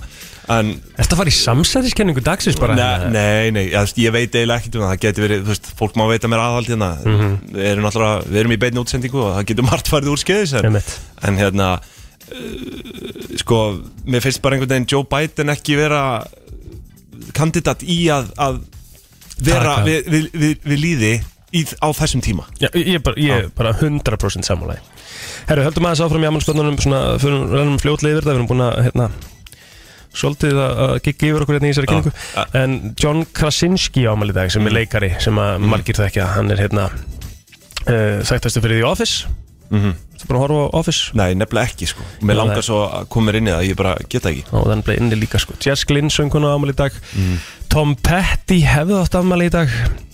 en 0.51 0.73
Þetta 0.97 1.17
var 1.19 1.29
í 1.29 1.33
samsæðiskenningu 1.35 2.23
dagsins 2.25 2.57
bara? 2.59 2.75
Nei, 2.75 3.07
nei, 3.13 3.51
nei, 3.55 3.63
ég, 3.69 3.93
ég 4.01 4.13
veit 4.13 4.35
eiginlega 4.35 4.59
ekkert 4.59 4.77
um 4.77 4.83
það, 4.83 4.91
það 4.91 5.01
getur 5.05 5.25
verið, 5.27 5.43
þú 5.45 5.53
veist, 5.53 5.71
fólk 5.79 5.97
má 5.99 6.03
veita 6.09 6.31
mér 6.31 6.43
aðhald 6.43 6.71
hérna, 6.73 6.89
við 7.05 7.69
erum 7.69 7.87
náttúrulega, 7.87 8.27
við 8.27 8.41
erum 8.41 8.55
í 8.55 8.59
beinni 8.65 8.81
útsendingu 8.81 9.21
og 9.21 9.33
það 9.37 9.47
getur 9.51 9.67
margt 9.69 9.91
farið 9.91 10.11
úr 10.11 10.21
skeiðis 10.21 10.55
en, 10.57 11.39
hérna, 11.39 11.69
uh, 11.77 13.35
sko, 13.41 13.61
mér 14.09 14.25
finnst 14.25 14.43
bara 14.43 14.57
einhvern 14.57 14.73
veginn 14.73 14.89
Joe 14.91 15.07
Biden 15.13 15.53
ekki 15.53 15.77
vera 15.79 16.03
kandidat 17.37 17.83
í 17.83 18.03
að, 18.13 18.31
að 18.41 18.61
vera 19.41 19.75
Taka. 19.77 19.85
við, 19.87 20.09
við, 20.13 20.29
við, 20.33 20.55
við 20.65 20.81
líði 20.85 21.13
í, 21.51 21.65
á 21.81 21.87
þessum 21.97 22.23
tíma. 22.25 22.47
Já, 22.61 22.69
ég 22.77 22.97
er 22.99 23.03
bara, 23.05 23.21
ég 23.21 23.45
er 23.45 23.51
bara 23.57 23.73
100% 23.77 24.47
sammálaði 24.47 24.81
Herru, 25.49 25.65
höldum 25.65 25.87
aðeins 25.87 26.01
áfram 26.05 26.23
í 26.23 26.29
ammalspöndunum 26.29 26.79
svona, 26.81 27.01
fyrir 27.21 27.45
rennum 27.51 27.79
fljótlega 27.81 28.17
yfir 28.17 28.25
þetta 28.25 28.33
við 28.33 28.39
erum 28.39 28.49
búin 28.51 28.65
að, 28.65 28.75
hérna 28.87 29.07
svolítið 30.11 30.59
að 30.59 30.81
að 30.85 30.93
gigga 31.05 31.29
yfir 31.29 31.45
okkur 31.45 31.57
hérna 31.57 31.69
í 31.69 31.73
þessari 31.73 31.89
kynningu. 31.91 32.13
En 32.59 32.73
John 32.99 33.23
Krasinski 33.37 34.03
ámæli 34.07 34.33
í 34.33 34.37
dag 34.37 34.51
sem 34.53 34.67
er 34.67 34.75
leikari 34.75 35.13
sem 35.23 35.39
að 35.39 35.67
margir 35.71 35.97
þekkja 35.97 36.27
hann 36.35 36.51
er 36.51 36.63
hérna 36.65 36.89
uh, 36.91 38.19
þekktastu 38.27 38.63
fyrir 38.63 38.81
The 38.81 38.89
Office 38.89 39.40
Mm 39.71 39.93
Þú 40.21 40.27
búin 40.29 40.37
að 40.37 40.41
horfa 40.43 40.61
á 40.61 40.77
Office? 40.77 41.11
Nei, 41.17 41.33
nefnilega 41.33 41.65
ekki, 41.71 41.87
sko. 41.89 42.03
Mér 42.21 42.35
Já, 42.35 42.37
langar 42.37 42.57
það- 42.59 42.65
svo 42.67 42.79
að 42.93 43.07
koma 43.09 43.31
inn 43.33 43.47
í 43.47 43.51
það, 43.55 43.63
ég 43.71 43.75
bara 43.79 43.93
geta 44.07 44.29
ekki. 44.29 44.43
og 44.53 44.67
þannig 44.67 44.85
bleið 44.85 44.99
inni 45.01 45.15
líka 45.17 45.39
sko. 45.41 45.53
Jess 45.65 45.83
Glynn 45.89 46.09
söng 46.13 46.29
hún 46.29 46.45
á 46.45 46.53
ámæli 46.53 46.75
í 46.75 46.77
dag. 46.77 46.91
Tom 47.69 47.95
Petty 47.95 48.59
hefði 48.61 48.99
átt 49.01 49.15
afmæli 49.17 49.47
í 49.49 49.49
dag. 49.49 49.69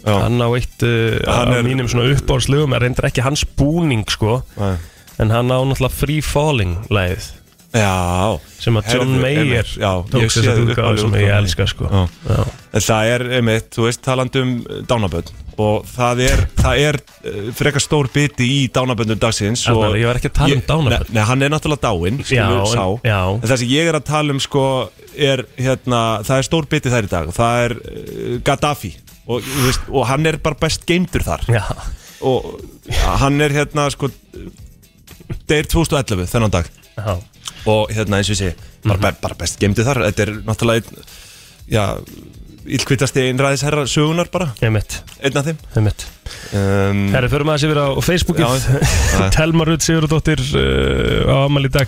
Já. 0.08 0.16
hann 0.24 0.40
á 0.40 0.48
eitt 0.56 0.84
uh, 0.84 1.20
Hann 1.28 1.52
af 1.52 1.58
er- 1.60 1.64
mínum 1.68 1.90
svona 1.92 2.08
uppbórslugum 2.16 2.74
er 2.74 2.80
reyndar 2.86 3.10
ekki 3.10 3.22
hans 3.26 3.44
búning 3.44 4.06
sko. 4.10 4.44
Nei. 4.58 4.78
en 5.20 5.30
hann 5.30 5.50
á 5.52 5.60
náttúrulega 5.60 5.92
Free 5.92 6.22
Falling 6.22 6.78
lagið 6.90 7.32
Já. 7.76 8.40
sem 8.64 8.78
að 8.80 8.94
John 8.96 9.10
Mayer 9.22 9.68
tók 10.08 10.22
þess 10.32 10.38
að 10.48 10.62
útgáfa 10.64 11.02
sem 11.02 11.16
ég 11.20 11.34
elska 11.36 11.66
sko 11.68 11.90
Já. 11.92 12.38
En 12.78 12.84
það 12.86 13.10
er, 13.16 13.24
einmitt, 13.40 13.68
þú 13.76 13.84
veist, 13.88 14.02
talandi 14.06 14.42
um 14.44 14.54
dánabönd 14.88 15.32
og 15.58 15.88
það 15.90 16.20
er, 16.28 16.42
það 16.62 16.82
er 16.86 16.98
uh, 17.02 17.48
frekar 17.58 17.82
stór 17.82 18.10
biti 18.14 18.46
í 18.46 18.58
dánaböndum 18.72 19.18
dagsins 19.20 19.64
og 19.74 19.98
ég 19.98 20.06
var 20.08 20.20
ekki 20.20 20.30
að 20.30 20.36
tala 20.38 20.54
um. 20.54 20.62
Nei, 20.94 21.16
nei, 21.18 21.24
hann 21.32 21.42
er 21.48 21.50
náttúrulega 21.54 21.82
dáinn, 21.88 22.20
skilur, 22.24 22.60
en- 22.62 22.72
sá. 22.72 22.86
En 23.42 23.48
það 23.52 23.62
sem 23.64 23.72
ég 23.74 23.90
er 23.92 23.98
að 24.00 24.06
tala 24.12 24.36
um, 24.36 24.42
sko, 24.44 24.64
er, 25.18 25.44
hérna, 25.58 26.02
það 26.28 26.38
er 26.44 26.48
stór 26.52 26.70
biti 26.70 26.94
þær 26.94 27.10
í 27.10 27.12
dag 27.16 27.32
það 27.36 27.64
er 27.66 27.76
uh, 27.82 28.36
Gaddafi 28.48 28.94
og, 29.28 29.50
veist, 29.66 29.88
og 29.92 30.06
hann 30.08 30.30
er 30.30 30.38
bara 30.46 30.56
best 30.62 30.86
geimdur 30.88 31.26
þar 31.26 31.44
Já. 31.52 31.64
og 32.22 32.62
hann 33.26 33.42
er, 33.44 33.58
hérna, 33.58 33.90
sko 33.92 34.12
deyr 35.50 35.68
2011 35.74 36.30
þennan 36.32 36.54
dag 36.54 36.70
Já. 36.98 37.18
Og 37.74 37.92
hérna 37.94 38.20
eins 38.22 38.30
og 38.34 38.40
segi 38.40 38.54
bara, 38.84 38.98
Mhm. 38.98 39.22
bara 39.22 39.36
best 39.40 39.60
gemdi 39.60 39.84
þar 39.88 40.04
þetta 40.08 40.26
er 40.28 40.32
náttúrulega 40.48 41.06
já, 41.72 41.84
illkvitasti 42.68 43.22
einræðisherra 43.30 43.86
sögunar 43.88 44.28
bara 44.32 44.50
einn 44.62 45.38
af 45.40 45.46
þeim 45.48 45.58
einmitt. 45.76 46.06
um, 46.54 47.06
Herri, 47.14 47.30
förum 47.32 47.48
aðeins 47.54 47.64
yfir 47.68 47.80
á 47.80 47.88
Facebookið. 48.04 48.66
Telma 49.38 49.64
Rudd 49.68 49.82
Sigurðardóttir 49.86 50.42
uh, 50.60 51.32
á 51.32 51.46
amal 51.48 51.64
í 51.64 51.72
dag. 51.72 51.88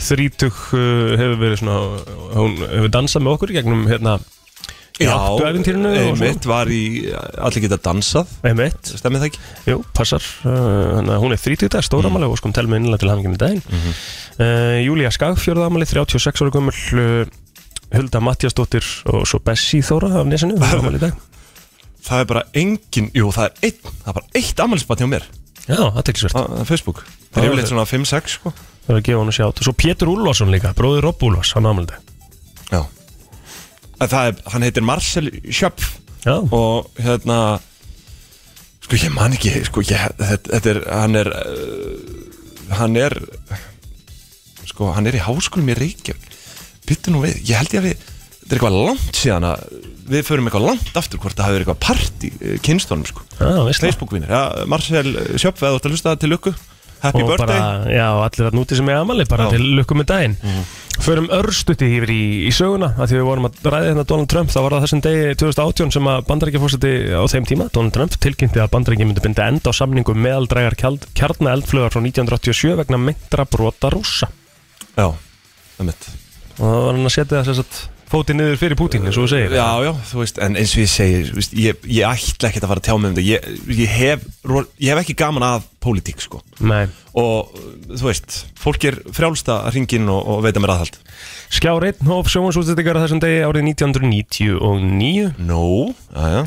Þrítug 0.00 0.56
uh, 0.72 1.16
hefur 1.20 1.36
verið 1.42 1.60
svona 1.60 1.76
hún 2.36 2.56
hefur 2.64 2.88
dansað 2.96 3.26
með 3.26 3.36
okkur 3.36 3.52
í 3.52 3.58
gegnum 3.58 3.84
hérna 3.90 4.16
í 4.96 5.06
áttu 5.12 5.44
æfintýrinu 5.44 5.90
og 5.90 5.96
einmitt 6.00 6.46
var 6.48 6.70
í 6.72 6.82
allir 7.12 7.64
geta 7.66 7.76
dansað. 7.84 8.30
Einmitt, 8.48 8.92
stemmið 8.96 9.20
það 9.24 9.28
ekki? 9.30 9.40
jú, 9.68 9.78
passar. 9.96 10.24
Uh, 10.42 10.96
þannig 10.96 11.12
að 11.16 11.20
hún 11.24 11.34
er 11.36 11.42
þrítug 11.42 11.72
dag, 11.74 11.84
stóra 11.84 12.06
Mm. 12.08 12.14
amali 12.16 12.30
og 12.30 12.38
skum 12.40 12.54
Telma 12.56 12.76
innlega 12.80 12.98
til 13.02 13.10
hafingin 13.12 13.34
í 13.36 13.40
daginn. 13.42 13.62
Mhm. 13.68 13.96
uh, 14.40 14.78
Júlía 14.86 15.10
Skagfjörða 15.12 15.66
amali, 15.68 15.84
36 15.84 16.40
ára 16.42 16.50
gömul 16.54 16.72
uh, 16.72 17.26
Hulda 17.92 18.20
Mattiasdóttir 18.20 18.84
og 19.12 19.26
svo 19.28 19.38
Bessi 19.44 19.82
Þóra 19.84 20.14
af 20.22 20.26
nesinu, 20.26 20.56
hún 20.56 20.64
á 20.64 20.78
amali 20.80 20.96
í 20.96 21.04
dag. 21.04 21.12
Það 22.06 22.20
er 22.20 22.24
bara 22.30 22.42
engin, 22.54 23.10
jú 23.14 23.28
það 23.34 23.44
er 23.50 23.52
einn 23.68 23.78
það 23.82 24.08
er 24.10 24.16
bara 24.20 24.26
eitt 24.40 24.60
ammælisbat 24.64 25.00
hjá 25.02 25.08
mér. 25.10 25.24
Já, 25.66 25.76
það 25.76 25.96
er 26.02 26.10
ekki 26.12 26.22
svært 26.22 26.36
á 26.38 26.42
á 26.46 26.64
Facebook. 26.64 27.04
Það 27.34 27.42
er 27.42 27.48
yfirleitt 27.50 27.66
það- 27.66 27.72
svona 27.74 27.86
5-6 27.90 28.28
sko. 28.38 28.52
Það 28.86 28.92
er 28.94 29.00
að 29.00 29.06
gefa 29.08 29.18
hann 29.18 29.32
að 29.32 29.36
sjá 29.36 29.46
svo 29.66 29.72
Pétur 29.74 30.08
Úlfarsson 30.12 30.50
líka, 30.54 30.70
bróðir 30.78 31.02
Robb 31.02 31.22
Úlfars, 31.26 31.52
hann 31.58 31.66
það 31.66 31.98
er, 34.00 34.36
hann 34.52 34.66
heitir 34.66 34.84
Marcel 34.84 35.30
Schöpf 35.48 35.96
Já, 36.26 36.40
og 36.50 36.90
hérna 36.98 37.60
sko 38.82 38.98
ég 38.98 39.12
man 39.14 39.34
ekki 39.36 39.52
sko 39.66 39.84
ég, 39.86 40.02
þetta, 40.18 40.56
þetta 40.56 40.72
er 40.72 40.80
hann 40.90 41.18
er 41.18 41.30
uh, 41.30 42.74
hann 42.80 42.98
er 42.98 43.16
sko 44.66 44.90
hann 44.96 45.06
er 45.06 45.16
í 45.16 45.22
háskólum 45.22 45.70
í 45.70 45.78
Reykjavík. 45.78 46.34
Byttu 46.86 47.14
nú 47.14 47.22
við, 47.22 47.38
ég 47.46 47.60
held 47.60 47.74
ég 47.74 47.82
að 47.82 47.88
við 47.88 47.96
þetta 47.96 48.50
er 48.50 48.58
eitthvað 48.58 48.78
langt 48.86 49.18
síðan 49.18 49.48
að 49.48 49.66
við 50.06 50.26
förum 50.26 50.48
eitthvað 50.48 50.66
langt 50.68 50.98
aftur 51.00 51.22
hvort 51.22 51.38
það 51.38 51.56
verið 51.56 51.66
eitthvað 51.66 51.84
part 51.86 52.26
í 52.26 52.32
uh, 52.36 52.56
kynstónum 52.66 53.08
sko, 53.08 53.26
ja, 54.30 54.46
Marcel 54.70 55.14
Schöpf, 55.38 55.62
eða 55.62 55.76
þú 55.76 55.80
ert 55.80 55.88
að 55.88 55.96
hlusta 55.96 56.16
til 56.20 56.32
lukku 56.34 56.54
Happy 57.02 57.22
Og 57.22 57.28
birthday. 57.28 57.46
bara, 57.60 57.92
já, 57.92 58.06
allir 58.24 58.48
að 58.48 58.56
núti 58.56 58.76
sem 58.78 58.88
er 58.88 58.96
amali 59.00 59.26
Bara 59.28 59.48
til 59.52 59.62
lukkum 59.76 60.00
með 60.00 60.06
daginn. 60.10 60.36
Förum 61.04 61.26
örstuti 61.36 61.88
yfir 61.98 62.10
í, 62.14 62.20
í 62.48 62.52
söguna 62.56 62.88
að 62.96 63.10
Því 63.12 63.18
við 63.18 63.26
vorum 63.28 63.48
að 63.50 63.58
ræða 63.68 63.90
hérna 63.90 64.04
Donald 64.08 64.30
Trump 64.32 64.50
Það 64.54 64.64
var 64.66 64.74
það 64.76 64.84
þessum 64.86 65.02
degi 65.04 65.34
2018 65.42 65.92
sem 65.96 66.08
að 66.12 66.22
bandarækjafórseti 66.30 66.92
á 67.12 67.22
þeim 67.28 67.48
tíma 67.50 67.68
Donald 67.74 67.94
Trump 67.98 68.16
tilkynnti 68.26 68.62
að 68.64 68.70
bandarækja 68.72 69.08
myndi 69.10 69.24
binda 69.26 69.48
enda 69.52 69.70
á 69.70 69.74
samningu 69.76 70.16
meðaldrægar 70.16 70.78
kjarna 70.80 71.52
eldflögar 71.52 71.92
frá 71.92 72.00
1987 72.00 72.78
vegna 72.80 73.02
meintra 73.02 73.44
brota 73.44 73.92
rússa. 73.92 74.30
Já, 74.96 75.12
það 75.76 75.90
mitt 75.92 76.08
og 76.56 76.64
það 76.64 76.80
var 76.80 76.94
hann 76.96 77.10
að 77.10 77.12
setja 77.18 77.42
þess 77.44 77.60
að 77.60 77.80
fótið 78.10 78.38
niður 78.38 78.58
fyrir 78.60 78.78
Pútín 78.78 79.06
eins 79.06 79.16
og 79.18 79.26
þú 79.26 79.30
segir. 79.32 79.54
Já, 79.56 79.66
já, 79.86 79.90
þú 80.10 80.20
veist, 80.22 80.40
en 80.46 80.58
eins 80.60 80.74
og 80.76 80.82
ég 80.82 80.92
segi 80.92 81.22
þú 81.28 81.38
veist, 81.40 81.56
ég, 81.58 81.86
ég 81.90 82.08
ætla 82.10 82.50
ekkert 82.50 82.66
að 82.66 82.72
fara 82.72 82.82
að 82.82 82.86
tjá 82.88 82.94
mig 82.96 83.10
um 83.10 83.16
þetta. 83.16 83.26
Ég, 83.26 83.76
ég, 83.80 83.94
hef, 83.96 84.26
ég 84.82 84.92
hef 84.92 85.02
ekki 85.02 85.16
gaman 85.18 85.46
að 85.46 85.66
pólitík, 85.86 86.22
sko. 86.22 86.42
Nei. 86.66 86.86
og 87.16 87.52
þú 87.92 88.08
veist, 88.08 88.40
fólk 88.60 88.88
er 88.90 88.98
frjálsta 89.14 89.60
að 89.66 89.78
ringin 89.78 90.10
og, 90.12 90.20
og 90.34 90.42
veita 90.46 90.62
mér 90.62 90.74
aðhald. 90.74 90.98
Skjár 91.54 91.86
1 91.86 92.02
hóf 92.10 92.32
sjónvarsútsettingar 92.32 92.98
þessum 93.04 93.22
degi 93.22 93.44
árið 93.46 93.70
1999 93.70 95.30
Nó, 95.46 95.62
aðja 96.16 96.42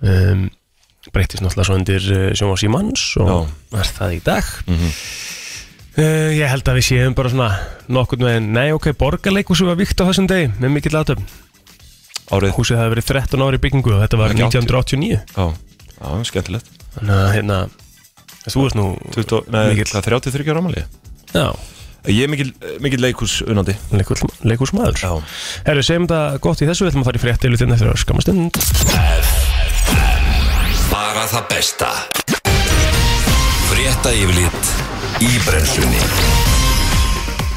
um, 0.00 0.46
breytist 1.14 1.42
náttúrulega 1.42 1.66
svo 1.68 1.76
undir 1.78 2.06
uh, 2.14 2.30
sjónvars 2.36 2.64
í 2.66 2.70
manns 2.72 3.04
og 3.20 3.50
er 3.76 3.92
það 3.96 4.16
í 4.16 4.22
dag. 4.26 4.50
Mhm. 4.68 4.96
Uh, 5.98 6.30
ég 6.36 6.46
held 6.50 6.70
að 6.70 6.78
við 6.80 6.86
séum 6.90 7.16
bara 7.18 7.32
svona 7.32 7.50
nokkurn 7.90 8.26
veginn, 8.28 8.50
nei 8.54 8.70
ok, 8.76 8.90
borgarleikhúsi 9.00 9.66
var 9.68 9.78
vikt 9.80 10.00
á 10.02 10.08
þessum 10.10 10.28
degi 10.30 10.50
með 10.60 10.76
mikill 10.76 10.98
aðtöfn 11.00 11.26
Árið, 12.30 12.52
húsið 12.54 12.78
hefði 12.78 12.92
verið 12.94 13.08
13 13.10 13.42
ári 13.42 13.58
byggingu 13.58 13.90
og 13.96 14.02
þetta 14.04 14.18
var 14.20 14.30
Ekki 14.36 14.44
1989 14.46 15.16
já, 15.34 15.46
já, 15.98 16.10
skemmtilegt. 16.30 16.68
Þannig 16.94 17.16
að 17.16 17.32
hérna 17.34 17.56
þú 18.46 18.62
veist 18.62 18.78
nú 18.78 18.84
20, 19.16 19.50
Nei, 19.50 19.64
Mikill. 19.72 19.88
hvað, 19.90 20.06
33 20.06 20.46
ára 20.52 20.62
ámali 20.62 20.84
já, 21.34 21.48
Ég 22.08 22.24
er 22.24 22.30
mikil, 22.32 22.46
mikil 22.80 23.02
leikhús 23.02 23.40
unnandi 23.44 23.74
leikhús, 23.92 24.22
leikhúsmaður. 24.48 24.96
Já. 24.96 25.10
Herru, 25.66 25.82
segjum 25.84 26.06
þetta 26.08 26.38
gott 26.46 26.62
í 26.64 26.68
þessu, 26.70 26.86
við 26.86 26.94
ætlum 26.94 27.04
að 27.04 27.10
fara 27.10 27.20
í 27.20 27.24
fréttilu 27.26 27.60
þinn 27.60 27.74
eftir 27.76 27.90
að 27.90 27.98
skamastund 28.00 28.56
Bara 30.90 31.26
það 31.28 31.44
besta. 31.52 31.90
Frétta 33.68 34.14
yfirlit 34.16 34.72
í 35.20 35.36
brennslunni. 35.44 36.00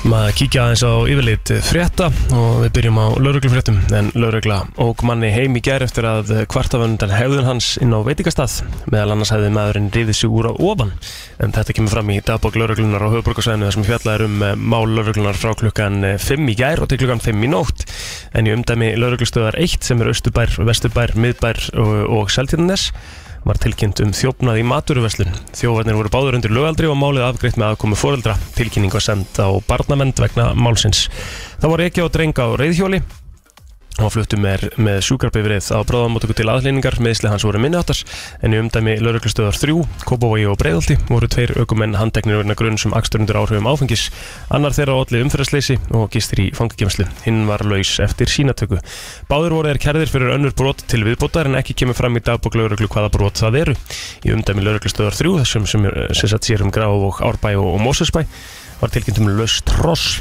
Maður 0.04 0.34
kíkja 0.36 0.64
aðeins 0.66 0.82
á 0.84 0.94
yfirleitt 1.08 1.50
frétta 1.64 2.10
og 2.36 2.58
við 2.66 2.74
byrjum 2.76 2.98
á 3.00 3.08
lauruglufréttum 3.24 3.78
en 3.96 4.10
laurugla 4.20 4.58
óg 4.84 5.00
manni 5.08 5.30
heim 5.32 5.56
í 5.56 5.62
gær 5.64 5.86
eftir 5.86 6.04
að 6.10 6.34
kvartaföndan 6.52 7.14
hefðun 7.16 7.48
hans 7.48 7.70
inn 7.80 7.96
á 7.96 8.04
veitingastað. 8.04 8.58
Meðal 8.92 9.16
annars 9.16 9.32
hefði 9.32 9.54
maðurinn 9.56 9.88
rifið 9.96 10.20
sig 10.20 10.36
úr 10.36 10.52
á 10.52 10.54
ofan 10.60 10.92
en 11.40 11.56
þetta 11.56 11.78
kemur 11.80 11.96
fram 11.96 12.12
í 12.12 12.20
dagbók 12.28 12.60
lauruglunar 12.60 13.08
á 13.08 13.14
höfuborgarsvæðinu 13.16 13.70
þar 13.70 13.78
sem 13.78 13.88
fjallar 13.88 14.28
um 14.28 14.44
eh, 14.44 14.56
mál 14.60 14.84
lauruglunar 14.92 15.40
frá 15.40 15.56
klukkan 15.64 16.04
5 16.20 16.52
í 16.52 16.60
gær 16.60 16.84
og 16.84 16.92
til 16.92 17.00
klukkan 17.00 17.24
5 17.24 17.48
í 17.48 17.54
nótt. 17.56 17.88
En 18.36 18.50
í 18.50 18.52
umdæmi 18.52 18.92
lauruglustöðar 19.00 19.56
1 19.64 19.88
sem 19.88 20.04
er 20.04 20.12
Östubær, 20.12 20.52
Vesturbær, 20.68 21.16
Miðbær 21.16 21.64
og, 21.80 21.96
og 22.12 22.34
Seltjarnes 22.34 22.92
var 23.44 23.60
tilkynnt 23.62 24.00
um 24.04 24.14
þjófnað 24.16 24.62
í 24.62 24.68
maturverslun. 24.68 25.34
Þjófarnir 25.56 25.98
voru 26.00 26.12
báður 26.14 26.38
undir 26.40 26.54
lögaldri 26.56 26.92
og 26.92 27.00
málið 27.00 27.28
afgreitt 27.28 27.60
með 27.60 27.74
aðkomu 27.74 28.00
foreldra. 28.00 28.38
Tilkynning 28.58 28.94
var 28.94 29.04
send 29.04 29.40
á 29.40 29.52
barnamennd 29.68 30.20
vegna 30.24 30.52
málsins. 30.56 31.08
Það 31.60 31.76
voru 31.76 31.88
ekki 31.90 32.06
á 32.06 32.14
drenga 32.14 32.48
á 32.48 32.50
reyðhjóli 32.60 33.04
og 34.02 34.10
fluttum 34.16 34.42
með, 34.42 34.66
með 34.82 35.02
sjúkarbifrið 35.06 35.68
á 35.70 35.80
bráðamótöku 35.86 36.34
til 36.38 36.48
aðleiningar 36.50 36.98
meðsli 37.04 37.30
hans 37.30 37.46
voru 37.46 37.60
minniháttars 37.62 38.02
en 38.42 38.56
í 38.56 38.60
umdæmi 38.62 38.96
lauruglustöðar 39.04 39.58
3, 39.60 39.76
Kópavogi 40.10 40.48
og 40.50 40.58
Breiðalti 40.62 40.98
voru 41.12 41.30
tveir 41.30 41.54
aukumenn 41.62 41.98
handteknir 42.00 42.42
vegna 42.42 42.58
grunn 42.58 42.80
sem 42.82 42.96
aksturundur 42.98 43.38
áhrifum 43.44 43.70
áfengis. 43.70 44.08
Annar 44.54 44.74
þeirra 44.74 44.98
allir 44.98 45.28
umfyrirsleysi 45.28 45.78
og 45.94 46.10
gistir 46.14 46.42
í 46.42 46.48
fangakemslu 46.58 47.06
hinn 47.28 47.44
var 47.50 47.62
laus 47.70 48.00
eftir 48.02 48.32
sínatöku 48.32 48.82
Báður 49.30 49.58
voru 49.58 49.72
þeir 49.72 49.82
kærðir 49.84 50.12
fyrir 50.12 50.34
önnur 50.36 50.56
brot 50.58 50.84
til 50.90 51.04
viðbótar 51.06 51.50
en 51.50 51.60
ekki 51.60 51.76
kemur 51.84 51.98
fram 51.98 52.18
í 52.18 52.24
dagbók 52.24 52.58
lauruglu 52.58 52.90
hvaða 52.92 53.12
brot 53.14 53.40
það 53.44 53.60
eru. 53.62 53.76
Í 54.26 54.34
umdæmi 54.36 54.66
lauruglustöðar 54.66 55.18
3 55.20 55.36
þessum 55.44 55.68
sem, 55.70 55.88
sem 56.18 56.34
sér 56.34 56.66
um 56.66 56.74
Grá 56.74 56.90
og 56.90 57.22
Árbæ 57.24 57.54
og, 57.56 57.70
og 57.76 57.82
Mósusbæ 57.84 58.26
var 58.82 58.94
tilkynnt 58.94 59.22
um 59.24 59.32
laus 59.38 59.62
tross 59.68 60.20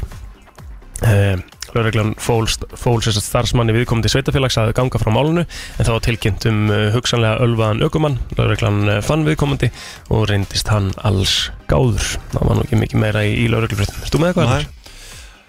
Lörglann 1.73 2.13
fól, 2.21 2.45
fól 2.77 3.01
sérst 3.01 3.23
starfsmanni 3.25 3.73
viðkomandi 3.75 4.11
sveitafélags 4.11 4.59
að 4.61 4.73
ganga 4.77 5.01
frá 5.01 5.09
málunu 5.13 5.45
en 5.45 5.89
var 5.89 6.05
tilkynnt 6.05 6.45
um 6.49 6.67
uh, 6.69 6.91
hugsanlega 6.93 7.41
ölvaðan 7.45 7.83
ökumann. 7.87 8.19
Lörglann 8.37 8.85
uh, 8.89 9.01
fann 9.05 9.25
viðkomandi 9.27 9.71
og 10.13 10.27
reyndist 10.29 10.69
hann 10.73 10.91
alls 11.01 11.49
gáður. 11.71 12.15
Það 12.35 12.47
var 12.47 12.59
nú 12.59 12.67
ekki 12.67 12.81
mikið 12.85 13.03
meira 13.07 13.25
í, 13.25 13.35
í 13.43 13.49
lauruglufréttum. 13.51 14.05
Erstu 14.05 14.21
með 14.21 14.33
eitthvað? 14.33 14.71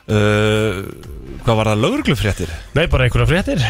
Uh, 0.04 0.82
hvað 1.46 1.56
var 1.60 1.70
það 1.70 1.82
lauruglufréttir? 1.84 2.50
Nei, 2.76 2.84
bara 2.92 3.06
einhverja 3.06 3.28
fréttir. 3.30 3.62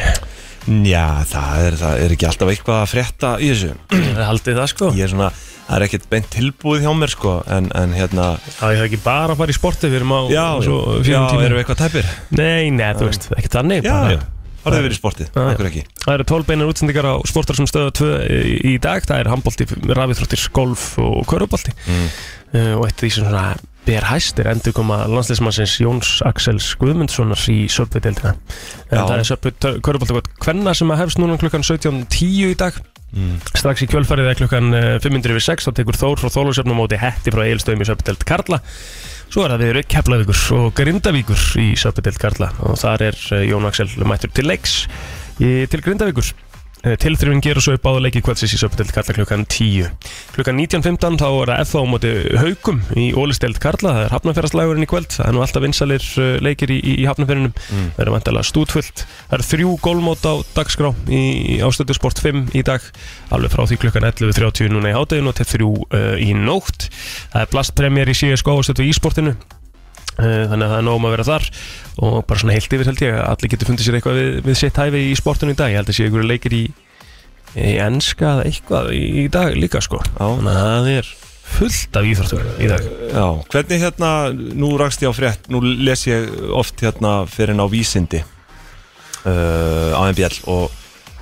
Já, 0.65 1.05
það 1.29 1.59
er, 1.69 1.75
það 1.79 1.99
er 2.07 2.13
ekki 2.17 2.27
alltaf 2.27 2.51
eitthvað 2.55 2.79
að 2.81 2.89
frétta 2.95 3.31
í 3.45 3.51
þessu 3.53 3.75
Haldið 4.17 4.57
það 4.63 4.69
sko. 4.73 4.87
Ég 4.97 5.05
er 5.05 5.11
svona, 5.13 5.27
það 5.67 5.75
er 5.77 5.85
ekkert 5.85 6.07
beint 6.15 6.29
tilbúið 6.33 6.87
hjá 6.87 6.93
mér 6.97 7.13
sko 7.13 7.35
En, 7.53 7.67
en 7.77 7.93
hérna 7.93 8.29
Það 8.57 8.73
er 8.79 8.87
ekki 8.87 9.01
bara 9.05 9.35
að 9.37 9.43
fara 9.43 9.53
í 9.53 9.59
sporti, 9.59 9.91
við 9.93 9.99
erum 10.01 10.15
á 10.17 10.21
Já, 10.33 10.47
svo 10.65 10.79
já, 11.05 11.19
erum 11.21 11.59
við 11.59 11.61
eitthvað 11.67 11.83
tæpir? 11.83 12.09
Nei, 12.41 12.71
nei, 12.73 12.89
þú 12.97 13.11
veist, 13.11 13.29
ekki 13.37 13.53
þannig. 13.53 13.85
Já, 13.85 13.93
bara- 13.99 14.17
já, 14.17 14.23
farðu 14.65 14.81
yfir 14.87 14.97
í 14.97 14.99
sportið, 15.03 15.29
Já, 15.37 15.45
okkur 15.53 15.69
ekki 15.69 15.85
Það 16.07 16.15
eru 16.17 16.27
12 16.33 16.49
beinar 16.49 16.73
útsendingar 16.73 17.11
á 17.13 17.15
sportar 17.29 17.61
sem 17.61 17.69
stöða 17.69 17.93
2 18.01 18.11
í, 18.25 18.57
í 18.73 18.75
dag, 18.89 19.05
það 19.05 19.21
er 19.21 19.33
handbólti, 19.35 19.69
rafithróttir, 20.01 20.49
golf 20.57 20.87
og 21.05 21.21
körubolti 21.29 21.77
Mm. 21.85 22.09
uh, 22.57 22.73
og 22.81 22.89
eitt 22.89 22.97
af 22.97 23.05
því 23.05 23.13
sem 23.19 23.29
svona 23.29 23.45
ber 23.85 24.07
hæst 24.09 24.41
er 24.41 24.49
endur 24.53 24.75
koma 24.77 25.03
landsleismannsins 25.11 25.77
Jóns 25.83 26.17
Axels 26.27 26.71
Guðmundssonar 26.81 27.41
í 27.53 27.65
söpvideildina 27.73 28.35
en 28.91 29.05
það 29.05 29.23
er 29.23 29.79
körubolti 29.85 30.23
hvenna 30.45 30.75
sem 30.77 30.93
að 30.93 31.03
hefst 31.05 31.21
núna 31.21 31.39
klukkan 31.41 31.67
17.10 31.67 32.53
í 32.53 32.59
dag. 32.59 32.81
Mm. 33.15 33.37
strax 33.55 33.85
í 33.85 33.87
kjölfarið 33.87 34.27
er 34.27 34.39
klukkan 34.41 34.75
eh, 34.75 34.93
506 34.99 35.69
þá 35.69 35.75
tekur 35.77 35.99
Þór 36.01 36.19
frá 36.19 36.33
Þólusöfnum 36.35 36.81
móti 36.81 36.99
Hetti 36.99 37.31
frá 37.31 37.45
Eilstöðum 37.45 37.85
í 37.85 37.87
söpvideld 37.87 38.25
Karla. 38.27 38.59
Svo 39.31 39.45
er 39.45 39.55
það 39.55 39.63
viður 39.63 39.79
Keflavíkur 39.95 40.41
og 40.57 40.73
Grindavíkur 40.81 41.45
í 41.63 41.69
söpvideld 41.79 42.19
Karla. 42.19 42.51
Og 42.67 42.75
þar 42.81 43.07
er 43.13 43.21
eh, 43.37 43.45
Jón 43.53 43.69
Axel 43.71 43.87
mættur 44.03 44.35
til 44.35 44.49
leiks 44.51 44.81
í, 45.39 45.53
til 45.71 45.83
Grindavíkur 45.87 46.33
Tilþrifin 46.85 47.41
gerur 47.41 47.65
svo 47.65 47.75
upp 47.79 47.87
áður 47.89 48.03
leiki 48.05 48.21
kvöldsins 48.21 48.53
í 48.53 48.59
söpudeld 48.61 48.91
Karla 48.93 49.15
klukkan 49.17 49.45
10 49.49 49.87
Klukkan 50.35 50.59
19.15 50.61 51.17
þá 51.23 51.25
er 51.31 51.53
það 51.53 51.63
FH 51.65 51.81
á 51.81 51.85
móti 51.89 52.11
Haukum 52.37 52.83
í 53.01 53.07
Ólisteld 53.17 53.57
Karla, 53.63 53.95
það 53.97 54.05
er 54.09 54.15
hafnafjörðslægurinn 54.19 54.85
í 54.85 54.89
kvöld. 54.91 55.09
Það 55.15 55.31
er 55.31 55.37
nú 55.37 55.45
alltaf 55.47 55.65
vinsalir 55.65 56.05
uh, 56.21 56.27
leikir 56.45 56.75
í, 56.75 56.79
í, 56.83 56.95
hafnafjörðinum, 57.09 57.55
Mm. 57.65 57.87
það 57.97 58.03
er 58.05 58.13
vantilega 58.13 58.49
stútfullt. 58.51 59.05
Það 59.31 59.39
er 59.39 59.47
þrjú 59.49 59.73
gólmót 59.87 60.27
á 60.29 60.35
dagskrá 60.59 60.91
í, 61.09 61.23
ástöðu 61.65 61.97
sport 61.97 62.21
5 62.21 62.53
í 62.59 62.65
dag. 62.67 62.85
Alveg 63.33 63.55
frá 63.55 63.65
því 63.71 63.81
klukkan 63.87 64.09
11.30 64.11 64.75
núna 64.75 64.93
í 64.93 64.97
hádeginu 64.99 65.33
og 65.33 65.39
til 65.41 65.49
þrjú 65.55 65.73
uh, 65.89 66.15
í 66.21 66.35
nótt. 66.37 66.91
Það 67.33 67.47
er 67.47 67.53
blastpremjör 67.55 68.13
í 68.13 68.19
CSGO 68.21 68.59
ástöðu 68.61 68.89
í 68.91 68.93
sportinu 68.97 69.37
þannig 70.15 70.63
að 70.63 70.71
það 70.71 70.77
er 70.79 70.85
nóg 70.87 70.99
um 71.01 71.07
að 71.09 71.13
vera 71.17 71.25
þar 71.27 71.47
og 72.03 72.25
bara 72.27 72.41
svona 72.41 72.57
heilt 72.57 72.73
yfir 72.75 72.89
held 72.91 73.03
ég 73.05 73.19
að 73.19 73.29
allir 73.31 73.53
getur 73.53 73.71
fundið 73.71 73.87
sér 73.87 73.99
eitthvað 73.99 74.19
við, 74.19 74.31
við 74.49 74.59
sitt 74.61 74.81
hæfi 74.81 75.03
í 75.11 75.13
sportinu 75.19 75.55
í 75.55 75.59
dag. 75.59 75.71
Ég 75.71 75.81
held 75.81 75.93
að 75.93 75.99
sé 75.99 76.09
einhverju 76.09 76.31
leikir 76.31 76.57
í, 76.57 76.65
í 77.55 77.75
enska 77.85 78.33
eða 78.33 78.47
eitthvað 78.51 78.91
í, 78.97 79.27
dag 79.35 79.59
líka 79.59 79.83
sko. 79.85 80.01
Þannig 80.17 80.51
að 80.51 80.65
það 80.65 80.91
er 80.95 81.11
fullt 81.55 81.99
af 82.01 82.09
íþróttum 82.11 82.47
í 82.59 82.71
dag. 82.71 82.87
Já, 83.13 83.27
hvernig 83.53 83.85
hérna, 83.85 84.13
nú 84.35 84.73
rakst 84.81 85.05
ég 85.05 85.13
á 85.13 85.15
frétt, 85.15 85.51
nú 85.53 85.61
les 85.63 86.07
ég 86.09 86.31
oft 86.57 86.83
hérna 86.83 87.19
fyrir 87.31 87.55
en 87.55 87.63
á 87.63 87.67
vísindi 87.71 88.25
uh, 88.25 89.93
á 89.95 90.03
MBL 90.11 90.41
og, 90.51 90.73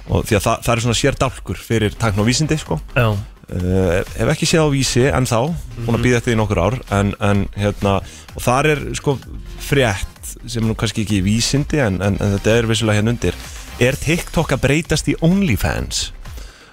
og 0.08 0.24
því 0.28 0.38
að 0.38 0.46
það, 0.46 0.64
það 0.64 0.72
er 0.74 0.84
svona 0.86 1.00
sér 1.02 1.20
dálkur 1.20 1.60
fyrir 1.60 1.98
takn 2.00 2.22
á 2.22 2.24
vísindi 2.24 2.58
sko. 2.62 2.80
Já, 2.96 3.12
uh, 3.52 4.00
hef 4.16 4.32
ekki 4.32 4.48
séð 4.48 4.66
á 4.66 4.68
vísi 4.72 5.04
en 5.08 5.28
þá 5.28 5.38
búin 5.84 5.98
að 5.98 6.06
býða 6.06 6.20
eftir 6.20 6.32
því 6.32 6.38
nokkur 6.40 6.62
ár 6.62 6.78
en, 6.94 7.12
en 7.22 7.44
hérna, 7.58 7.98
og 8.36 8.44
þar 8.44 8.70
er 8.74 8.84
sko 8.98 9.16
frétt 9.62 10.32
sem 10.50 10.64
nú 10.66 10.76
kannski 10.78 11.04
ekki 11.04 11.20
í 11.20 11.26
vísindi 11.26 11.82
en, 11.82 12.00
en, 12.04 12.16
en 12.20 12.36
þetta 12.36 12.56
er 12.56 12.70
vissulega 12.70 13.00
hérna 13.00 13.14
undir. 13.14 13.36
Er 13.82 13.98
TikTok 13.98 14.54
að 14.54 14.64
breytast 14.66 15.10
í 15.10 15.16
OnlyFans? 15.24 16.10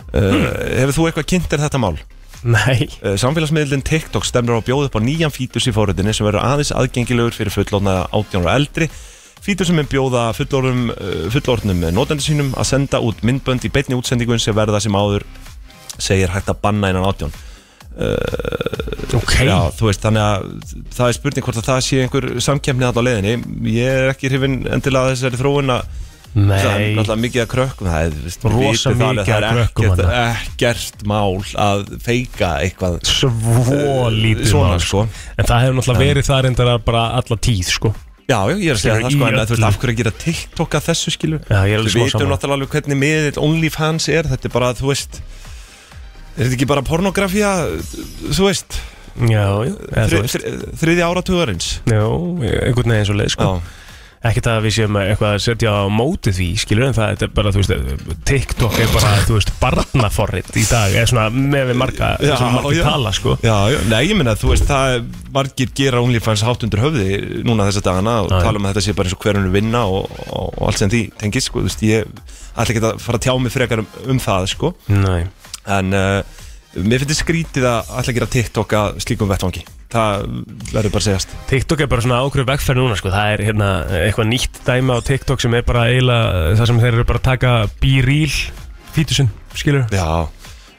Uh, 0.09 0.47
hefur 0.79 0.95
þú 0.95 1.09
eitthvað 1.09 1.29
kynnt 1.33 1.53
er 1.53 1.63
þetta 1.65 1.81
mál? 1.81 1.97
nei. 2.39 2.87
Uh, 3.03 3.15
Samfélagsmiðlinn 3.19 3.83
TikTok 3.85 4.25
stemur 4.27 4.57
á 4.57 4.59
að 4.61 4.69
bjóða 4.69 4.89
upp 4.89 4.97
á 4.97 5.01
nýjan 5.03 5.33
fítus 5.33 5.67
í 5.69 5.75
fóruðinni 5.75 6.15
sem 6.15 6.27
verður 6.27 6.45
aðeins 6.47 6.73
aðgengilegur 6.75 7.35
fyrir 7.35 7.53
fullorðna 7.53 8.01
18 8.15 8.45
ára 8.45 8.55
eldri. 8.61 8.89
Fítur 9.43 9.67
sem 9.67 9.79
er 9.79 9.87
bjóða 9.91 10.29
fullorðum, 10.37 10.89
uh, 10.95 11.27
fullorðnum 11.35 11.85
notandi 11.95 12.25
sínum 12.25 12.53
að 12.59 12.71
senda 12.73 13.03
út 13.03 13.21
myndbönd 13.27 13.67
í 13.67 13.73
beinni 13.73 13.97
útsendingun 13.99 14.41
sem 14.41 14.55
verða 14.55 14.81
sem 14.83 14.95
áður 14.95 15.27
segir 16.01 16.33
hægt 16.33 16.51
að 16.51 16.61
banna 16.63 16.91
innan 16.93 17.07
18 17.09 17.37
Ok, 19.17 19.33
Já, 19.43 19.57
þú 19.75 19.89
veist, 19.89 20.03
þannig 20.03 20.23
að 20.23 20.75
það 20.95 21.07
er 21.09 21.15
spurning 21.17 21.45
hvort 21.47 21.57
að 21.59 21.65
það 21.67 21.79
sé 21.83 22.03
einhver 22.03 22.27
samkemni 22.45 22.85
þarna 22.85 23.01
á 23.01 23.07
leiðinni. 23.07 23.33
Ég 23.73 23.97
er 23.97 24.11
ekki 24.13 24.29
hrifin 24.31 24.59
endilega 24.69 25.09
að 25.09 25.15
þessari 25.15 25.39
þróun 25.41 25.73
að 25.73 25.97
það 26.29 26.67
er 26.69 26.83
náttúrulega 26.93 27.21
mikið 27.23 27.41
að 27.43 27.47
krökkum 27.49 27.89
það 27.89 28.03
er, 28.05 28.17
veist, 28.23 28.43
við 28.43 28.53
Rosa 28.53 28.91
vitum 28.93 28.99
það 29.01 29.09
alveg, 29.09 29.23
mikið 29.23 29.33
það 29.33 29.47
er 29.47 29.55
krökkum 29.57 30.03
ekkert, 30.19 31.05
mál 31.09 31.39
að 31.65 31.81
feika 32.05 32.51
eitthvað 32.67 32.99
Svo 33.09 34.11
lítið 34.13 34.51
svona 34.51 34.75
mál, 34.75 34.85
sko. 34.85 35.01
En 35.35 35.49
það 35.49 35.65
hefur 35.65 35.79
náttúrulega 35.79 36.05
verið 36.05 36.29
það 36.29 36.45
reyndar 36.45 36.71
að 36.75 36.85
bara 36.85 37.03
alla 37.17 37.39
tíð 37.49 37.73
sko. 37.73 37.93
Já, 38.29 38.37
já, 38.45 38.55
ég 38.61 38.69
er 38.69 38.77
að 38.77 38.81
segja 38.83 38.99
það 39.01 39.15
sko, 39.15 39.25
en 39.25 39.39
að 39.41 39.49
þú 39.49 39.55
veist, 39.57 39.65
af 39.65 39.81
hverju 39.81 39.95
að 39.95 39.99
gera 40.03 40.11
TikTok 40.21 40.75
að 40.77 40.87
þessu 40.91 41.13
skilu 41.15 41.39
Já, 41.41 41.59
ég 41.65 41.73
er 41.73 41.79
alveg 41.81 41.89
Við 41.89 41.95
smá 41.95 42.03
vitum 42.05 42.19
saman 42.19 42.33
náttúrulega 42.35 42.57
alveg 42.59 42.75
hvernig 42.75 42.99
miðill 43.01 43.39
OnlyFans 43.41 44.05
er, 44.13 44.29
þetta 44.29 44.45
er 44.45 44.53
bara, 44.53 44.69
þú 44.77 44.91
veist 44.91 45.17
Er 46.39 46.45
þetta 46.47 46.55
ekki 46.55 46.69
bara 46.71 46.85
pornografía, 46.87 47.49
þú 48.31 48.47
veist, 48.47 48.79
Já, 49.19 49.43
já, 49.67 49.73
eða 49.91 50.07
þú 50.07 50.21
veist. 50.23 50.37
þri, 50.37 50.71
þriði 50.79 51.03
áratugarins. 51.09 51.67
Já, 51.89 52.03
einhvern 52.07 52.93
veginn 52.95 53.07
svo 53.09 53.17
leið 53.19 53.33
sko. 53.35 53.51
Ekkert 54.19 54.47
að 54.51 54.65
við 54.65 54.73
séum 54.75 54.97
eitthvað 54.99 55.33
að 55.37 55.41
setja 55.45 55.71
á 55.79 55.87
móti 55.87 56.31
því 56.35 56.45
skilur 56.59 56.89
en 56.89 56.95
það 56.97 57.11
þetta 57.13 57.23
er 57.23 57.29
bara, 57.37 57.51
þú 57.55 57.61
veist 57.61 58.17
TikTok 58.27 58.73
er 58.83 58.89
bara, 58.91 59.11
þú 59.23 59.37
veist, 59.37 59.51
barnaforrit 59.61 60.49
í 60.59 60.63
dag, 60.67 60.91
eða 60.91 61.07
svona 61.07 61.27
með 61.31 61.69
við 61.69 61.77
marga 61.79 62.09
Já, 62.19 62.33
sem 62.41 62.51
margir 62.57 62.81
já. 62.81 62.83
tala, 62.89 63.13
sko. 63.15 63.37
Já, 63.39 63.55
já, 63.71 63.77
nei, 63.93 64.01
ég 64.09 64.19
minna, 64.19 64.33
þú 64.35 64.51
veist, 64.51 64.67
það 64.67 64.95
er 64.97 65.05
margir 65.37 65.71
gera 65.79 66.01
OnlyFans 66.03 66.43
hátt 66.43 66.67
undir 66.67 66.83
höfði 66.83 67.07
núna 67.47 67.69
þessa 67.69 67.85
dagana 67.87 68.17
og 68.25 68.33
Já, 68.35 68.41
tala 68.43 68.59
um 68.59 68.67
að 68.67 68.75
þetta 68.75 68.85
sé 68.89 68.97
bara 68.99 69.07
eins 69.07 69.15
og 69.15 69.23
hverjum 69.23 69.47
vinna 69.55 69.85
og, 69.87 70.11
og, 70.27 70.51
og 70.51 70.67
allt 70.67 70.83
sem 70.83 70.91
því 70.91 71.01
tengist, 71.23 71.47
sko, 71.47 71.63
þú 71.63 71.71
veist, 71.71 71.87
ég 71.87 72.11
ætla 72.59 72.75
ekki 72.75 72.83
að 72.91 72.99
fara 73.07 73.21
að 73.21 73.27
tjá 73.29 73.37
mig 73.39 73.55
frekar 73.55 73.85
um, 73.85 73.89
um 74.03 74.19
það, 74.27 74.49
sko. 74.51 74.73
Nei, 74.91 75.21
En 75.69 75.93
uh, 75.93 76.21
mér 76.79 77.01
finnst 77.01 77.09
þetta 77.11 77.19
skrítið 77.23 77.67
að 77.69 77.91
að 77.99 78.13
gera 78.17 78.29
TikTok 78.37 78.75
að 78.79 78.99
slíkum 79.05 79.29
vettvangi. 79.31 79.65
Það 79.89 80.25
verður 80.69 80.91
bara 80.93 81.01
að 81.01 81.05
segjast. 81.07 81.31
TikTok 81.49 81.79
er 81.81 81.87
bara 81.89 82.03
svona 82.05 82.17
ákveður 82.21 82.45
vegferð 82.51 82.77
núna, 82.83 82.97
sko. 82.99 83.09
Það 83.13 83.31
er 83.33 83.41
hérna 83.47 83.69
eitthvað 84.03 84.27
nýtt 84.29 84.59
dæmi 84.67 84.93
á 84.93 84.97
TikTok 85.07 85.41
sem 85.41 85.55
er 85.57 85.63
bara 85.65 85.87
eiginlega 85.89 86.51
það 86.59 86.69
sem 86.69 86.81
þeir 86.83 86.91
eru 86.99 87.05
bara 87.09 87.21
að 87.23 87.25
taka 87.31 87.53
B-Reel 87.81 88.35
fítusinn, 88.93 89.31
skilur 89.57 89.87
Já, 89.93 90.05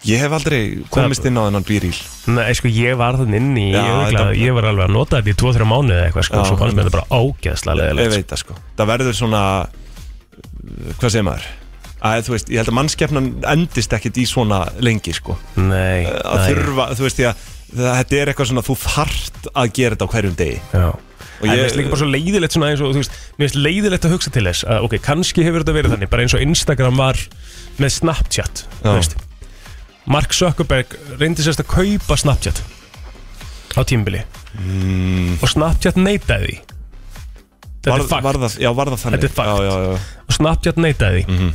ég 0.07 0.23
hef 0.23 0.37
aldrei 0.39 0.61
komist 0.95 1.27
inn 1.27 1.39
á 1.39 1.43
þennan 1.49 1.67
bíríl 1.67 1.99
Nei, 2.31 2.55
sko, 2.59 2.71
ég 2.71 2.95
var 3.03 3.19
þann 3.19 3.35
inn 3.41 3.51
í, 3.59 3.67
Já, 3.75 3.83
ég, 3.83 3.91
örugglega- 3.91 4.23
þetta- 4.31 4.41
ég 4.47 4.55
var 4.61 4.69
alveg 4.71 4.87
að 4.87 4.95
nota 4.95 5.19
þetta 5.21 5.35
í 5.35 5.39
2-3 5.43 5.69
mánuði 5.75 5.99
eða 5.99 6.07
eitthvað, 6.13 6.27
sko, 6.31 6.39
Já, 6.39 6.49
svo 6.53 6.59
fannst 6.63 6.79
mér 6.79 6.87
þetta 6.87 6.97
bara 7.01 7.19
ágæðslega 7.19 7.75
Ég 7.75 7.83
leðilegt 7.99 8.15
veit 8.17 8.31
það 8.35 8.43
sko. 8.45 8.59
Það 8.79 8.91
verður 8.95 9.19
svona 9.21 9.43
Hvað 11.01 11.11
segir 11.15 11.27
maður? 11.27 11.47
Að 12.03 12.25
þú 12.27 12.35
veist, 12.35 12.49
ég 12.51 12.57
held 12.63 12.71
að 12.73 12.77
mannskefnan 12.79 13.29
endist 13.53 13.93
ekkit 13.93 14.17
í 14.23 14.27
svona 14.29 14.61
lengi 14.81 15.13
sko. 15.13 15.37
Nei, 15.57 16.07
að 16.07 16.41
nei. 16.41 16.49
þurfa, 16.55 16.87
þú 16.97 17.07
veist 17.07 17.21
ég 17.21 17.29
að 17.31 17.47
það- 17.77 17.97
þetta 18.01 18.21
er 18.21 18.33
eitthvað 18.33 18.51
svona, 18.51 18.65
þú 18.67 18.77
þarft 18.87 19.49
að 19.55 19.73
gera 19.79 19.95
þetta 19.97 20.07
á 20.09 20.13
hverjum 20.15 20.37
degi. 20.37 20.61
Já. 20.73 20.89
Og 21.41 21.47
En 21.47 21.51
ég- 21.51 21.57
mér 21.57 21.65
finnst 21.65 21.77
líka 21.77 21.91
bara 21.91 22.01
svo 22.01 22.11
leiðilegt 22.13 22.53
svona 22.53 22.69
eins 22.71 22.81
og, 22.85 22.93
þú 22.93 23.01
veist, 23.01 23.13
mér 23.39 23.49
finnst 23.49 23.61
leiðilegt 23.65 24.05
að 24.05 24.13
hugsa 24.13 24.31
til 24.33 24.45
þess 24.45 24.65
að, 24.65 24.83
ok, 24.85 24.95
kannski 25.01 25.45
hefur 25.45 25.63
þetta 25.65 25.77
verið 25.77 25.93
þannig, 25.95 26.11
bara 26.11 26.23
eins 26.23 26.35
og 26.35 26.41
Instagram 26.45 26.97
var 26.97 27.17
með 27.79 27.91
Snapchat, 28.01 28.65
þú 28.83 28.89
Já. 28.91 28.97
veist. 28.99 29.15
Mark 30.07 30.33
Zuckerberg 30.33 30.97
reyndi 31.21 31.43
sérst 31.45 31.61
að 31.63 31.69
kaupa 31.69 32.17
Snapchat 32.17 32.61
á 33.77 33.81
tímabili. 33.85 34.25
Mm, 34.59 35.39
og 35.43 35.49
Snapchat 35.49 35.95
neitaði 35.97 36.49
því. 36.51 36.61
Þetta 37.81 37.91
var, 37.95 38.01
er 38.01 38.09
fakt. 38.11 38.23
var 38.25 38.35
það, 38.35 38.59
Já, 38.61 38.73
var 38.77 38.87
það 38.91 39.01
þannig. 39.01 39.21
Þetta 39.21 39.25
er 39.25 39.37
fakt. 39.37 39.49
Já, 39.49 39.57
já, 39.65 39.75
já. 39.81 39.99
Og 40.29 40.35
Snapchat 40.37 40.77
neitaði 40.77 41.25
því. 41.25 41.39
Mhm. 41.39 41.53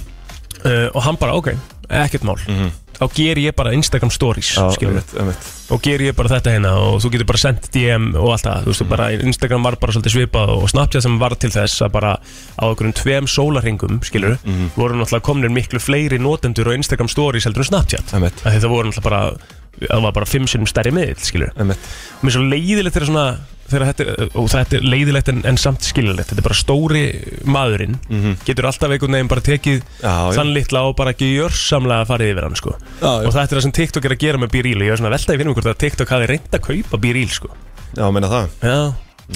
Uh, 0.66 0.90
og 0.96 1.04
hann 1.04 1.16
bara, 1.22 1.34
ok, 1.38 1.54
ekkert 1.90 2.24
mál 2.26 2.40
Mhm. 2.48 2.72
þá 2.96 3.10
ger 3.14 3.36
ég 3.38 3.56
bara 3.56 3.74
Instagram 3.76 4.10
stories 4.10 4.54
Já, 4.56 4.70
skilurðu. 4.72 5.02
einmitt, 5.04 5.14
einmitt. 5.20 5.48
og 5.70 5.82
ger 5.84 6.00
ég 6.00 6.16
bara 6.16 6.30
þetta 6.30 6.52
hérna 6.56 6.70
og 6.80 7.02
þú 7.04 7.10
getur 7.12 7.26
bara 7.28 7.38
sendt 7.42 7.68
DM 7.74 8.16
og 8.16 8.30
allt 8.32 8.44
það, 8.48 8.62
þú 8.64 8.72
veist, 8.72 8.90
bara 8.90 9.10
Instagram 9.12 9.64
var 9.64 9.76
bara 9.82 9.92
svolítið 9.92 10.14
svipað 10.16 10.50
og 10.56 10.70
Snapchat 10.72 11.04
sem 11.04 11.18
var 11.20 11.36
til 11.36 11.50
þess 11.52 11.82
að 11.84 11.92
bara 11.92 12.14
á 12.56 12.64
einhverjum 12.70 12.94
tveim 12.96 13.28
sólarhingum, 13.28 14.00
skilur 14.08 14.38
Mhm. 14.46 14.70
voru 14.78 14.96
náttúrulega 14.96 15.22
komnir 15.28 15.52
miklu 15.52 15.80
fleiri 15.84 16.18
notendur 16.20 16.68
og 16.72 16.74
Instagram 16.80 17.08
stories 17.10 17.44
heldur 17.46 17.60
en 17.66 17.70
Snapchat 17.72 18.06
þetta 18.08 18.70
voru 18.72 18.88
náttúrulega 18.90 19.04
bara 19.04 19.34
það 19.76 20.02
var 20.02 20.12
bara 20.14 20.26
fimm 20.26 20.48
sinnum 20.48 20.68
stærri 20.72 20.92
miðl, 20.96 21.20
skilur 21.20 21.52
og 21.60 21.68
mér 21.68 22.28
er 22.28 22.32
svo 22.32 22.48
leiðilegt 22.48 22.96
þegar 22.96 23.08
svona 23.12 23.38
þetta 23.70 24.06
er, 24.06 24.30
og 24.38 24.50
þetta 24.52 24.78
er 24.78 24.84
leiðilegt 24.86 25.30
en, 25.32 25.40
en 25.50 25.58
samt 25.58 25.82
skilulegt 25.88 26.30
þetta 26.32 26.42
er 26.44 26.48
bara 26.48 26.58
stóri 26.60 27.04
maðurinn 27.50 27.96
Mhm. 28.10 28.36
getur 28.46 28.68
alltaf 28.70 28.92
einhvern 28.94 29.16
veginn 29.18 29.32
bara 29.32 29.42
tekið 29.42 29.82
Já, 30.04 30.14
þann 30.38 30.54
litla 30.54 30.84
og 30.90 30.96
bara 31.00 31.14
ekki 31.16 31.32
gjörsamlega 31.40 32.06
farið 32.10 32.32
yfir 32.36 32.44
hann 32.48 32.56
sko. 32.60 32.76
Já, 33.02 33.10
og 33.26 33.34
þetta 33.34 33.52
er 33.52 33.58
það 33.58 33.66
sem 33.68 33.72
TikTok 33.80 34.06
er 34.06 34.16
að 34.16 34.22
gera 34.26 34.38
með 34.38 34.54
og 34.56 34.86
ég 34.86 34.92
er 34.92 34.98
svona 35.02 35.14
veltaði 35.16 35.38
fyrir 35.40 35.46
mig 35.50 35.56
hvort 35.56 35.72
að 35.74 35.78
TikTok 35.86 36.10
hafi 36.10 36.28
reynd 36.28 36.52
að 36.54 36.62
kaupa 36.70 36.98
B-Reel 37.02 37.30
sko. 37.34 37.50
Já, 37.96 38.06
meina 38.12 38.28
það. 38.30 38.48
Já, 38.62 38.78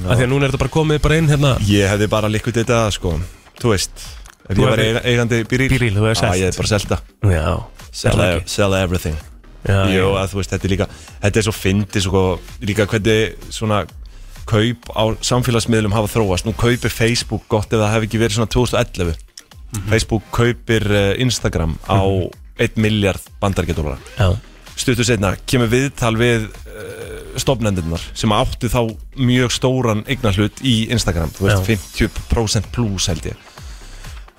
af 0.06 0.18
því 0.18 0.24
að 0.24 0.30
núna 0.30 0.44
er 0.46 0.52
þetta 0.52 0.62
bara 0.66 0.76
komið 0.78 1.02
bara 1.02 1.16
inn 1.18 1.28
hérna. 1.30 1.56
Ég 1.66 1.90
hefði 1.90 2.08
bara 2.10 2.28
líkvið 2.30 2.60
þetta, 2.62 2.80
sko. 2.92 3.20
Þú 3.60 3.74
veist 3.74 3.92
Ef 4.50 4.58
Þú 4.58 4.62
ég 4.64 4.70
var 4.70 4.78
hefði- 4.80 4.90
eiga- 4.90 5.04
eigandi 5.06 5.44
byrýl 5.46 5.70
B-Reel, 5.70 5.94
þú 5.94 6.06
hefði 6.10 6.18
selt. 6.18 6.34
ég 6.34 6.46
hefði 6.50 6.58
bara 6.58 6.68
selta. 6.68 6.98
Já, 7.22 7.64
Sell, 7.92 8.20
ekki? 8.20 8.50
sell 8.50 8.74
everything. 8.74 9.18
Já, 9.68 9.86
Jú, 9.92 10.06
að 10.16 10.30
þú 10.32 10.36
veist, 10.40 10.50
þetta 10.54 10.66
er 10.66 10.72
líka 10.74 10.88
Þetta 11.22 11.38
er 11.38 11.44
svo 11.44 11.54
fyndi, 11.54 12.02
sko. 12.02 12.40
Líka 12.62 12.86
hvernig 12.88 13.36
svona 13.52 13.86
kaup 14.50 14.89
á 14.97 15.04
samfélagsmiðlum 15.22 15.93
hafa 15.95 16.10
þróast. 16.16 16.47
Nú 16.50 16.56
kaupir 16.58 16.89
Facebook 16.93 17.45
gott 17.52 17.70
ef 17.72 17.80
það 17.80 17.93
hefði 17.95 18.10
ekki 18.10 18.24
verið 18.26 18.39
svona 18.39 18.54
2011 18.58 19.18
Mhm. 19.70 19.86
Facebook 19.91 20.24
kaupir 20.34 20.82
uh, 20.89 21.14
Instagram 21.22 21.76
á 21.86 22.02
1 22.58 22.78
miljard 22.82 23.22
bandargetólara 23.39 24.00
já. 24.18 24.32
stuttu 24.76 25.04
setna 25.06 25.36
kemur 25.45 25.70
viðtal 25.70 26.16
við 26.18 26.47
uh, 26.50 27.38
stofnendurnar 27.38 28.02
sem 28.18 28.34
áttu 28.34 28.66
þá 28.66 28.80
mjög 29.22 29.54
stóran 29.54 30.02
eignarhlut 30.10 30.58
í 30.66 30.89
Instagram, 30.89 31.30
þú 31.38 31.45
veist, 31.52 31.70
50% 31.70 32.72
plus 32.74 33.06
held 33.12 33.30
ég. 33.30 33.38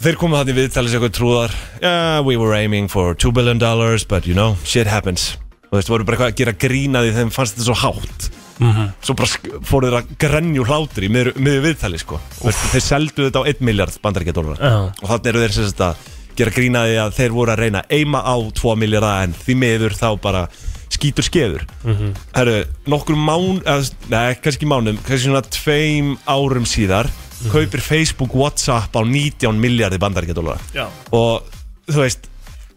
Þeir 0.02 0.16
komu 0.18 0.34
þannig 0.40 0.56
viðtalið 0.58 0.90
sér 0.96 0.98
eitthvað 0.98 1.14
trúðar 1.20 1.54
yeah, 1.78 2.18
we 2.26 2.34
were 2.40 2.56
aiming 2.58 2.88
for 2.90 3.14
2 3.14 3.30
billion 3.36 3.58
dollars 3.62 4.02
but 4.02 4.26
you 4.26 4.34
know, 4.34 4.56
shit 4.64 4.88
happens. 4.90 5.36
Þú 5.70 5.78
veist, 5.78 5.92
voru 5.94 6.04
bara 6.08 6.16
eitthvað 6.18 6.32
að 6.34 6.38
gera 6.42 6.58
grína 6.66 7.04
því 7.06 7.14
þeim 7.20 7.30
fannst 7.38 7.54
þetta 7.54 7.68
svo 7.70 7.78
hátt 7.86 8.29
Mhm. 8.60 8.92
svo 9.02 9.14
bara 9.16 9.60
fóru 9.64 9.88
þeir 9.88 9.98
að 10.02 10.08
grenju 10.20 10.64
hlátur 10.68 11.04
í 11.06 11.08
miður, 11.08 11.32
miður 11.40 11.62
viðtali 11.70 11.98
sko 11.98 12.20
þeir 12.44 12.84
seldu 12.84 13.26
þetta 13.30 13.40
á 13.40 13.48
1 13.48 13.60
miljard 13.64 13.94
bandaríkjadólar 14.04 14.58
Já. 14.60 14.72
og 15.02 15.06
þannig 15.08 15.26
eru 15.32 15.40
þeir 15.46 15.52
sem 15.56 15.64
sagt 15.70 15.80
að 15.80 15.96
gera 16.36 16.50
grína 16.50 16.82
því 16.86 16.98
að 17.06 17.14
þeir 17.16 17.32
voru 17.32 17.52
að 17.54 17.58
reyna 17.64 17.82
eima 17.90 18.20
á 18.20 18.36
2 18.52 18.76
miljardar 18.76 19.22
en 19.24 19.32
því 19.34 19.56
miður 19.56 19.96
þá 19.96 20.20
bara 20.20 20.48
skítur 20.90 21.24
skeður 21.24 21.64
Mhm. 21.84 22.14
Herru, 22.34 22.64
nokkur 22.86 23.16
mán 23.16 23.62
eða, 23.64 23.90
Nei, 24.10 24.34
kannski 24.34 24.66
mánum, 24.66 24.98
kannski 24.98 25.28
svona 25.30 25.42
tveim 25.42 26.18
árum 26.28 26.64
síðar 26.68 27.08
Mhm. 27.08 27.50
kaupir 27.52 27.80
Facebook 27.80 28.34
Whatsapp 28.34 28.92
á 28.92 29.00
19 29.02 29.56
miljardi 29.58 29.96
bandaríkjadólar 29.98 30.58
Já. 30.74 30.88
og 31.12 31.42
þú 31.88 31.96
veist 32.04 32.28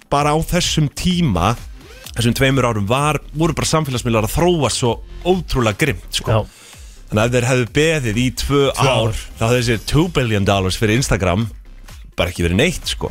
bara 0.09 0.29
á 0.31 0.38
þessum 0.39 0.88
tíma 0.93 1.57
þessum 2.18 2.36
tveimur 2.38 2.68
árum 2.70 2.88
var, 2.89 3.20
voru 3.34 3.55
bara 3.57 3.70
samfélagsmiðlar 3.72 4.28
að 4.30 4.36
þróa 4.38 4.70
svo 4.74 4.93
ótrúlega 5.26 5.80
grimt 5.86 6.20
sko. 6.20 6.43
Þannig 7.09 7.22
að 7.24 7.28
ef 7.28 7.34
þeir 7.36 7.47
hefðu 7.51 7.68
beðið 7.78 8.18
í 8.24 8.28
tvö, 8.41 8.61
Tvö 8.74 8.88
ár, 8.89 9.11
ár. 9.11 9.22
þá 9.38 9.43
hefði 9.47 9.59
þessi 9.61 9.86
2 9.93 10.05
billion 10.16 10.45
dollars 10.47 10.78
fyrir 10.82 10.97
Instagram 11.01 11.47
bara 12.18 12.30
ekki 12.34 12.45
verið 12.47 12.59
neitt 12.61 12.89
sko. 12.95 13.09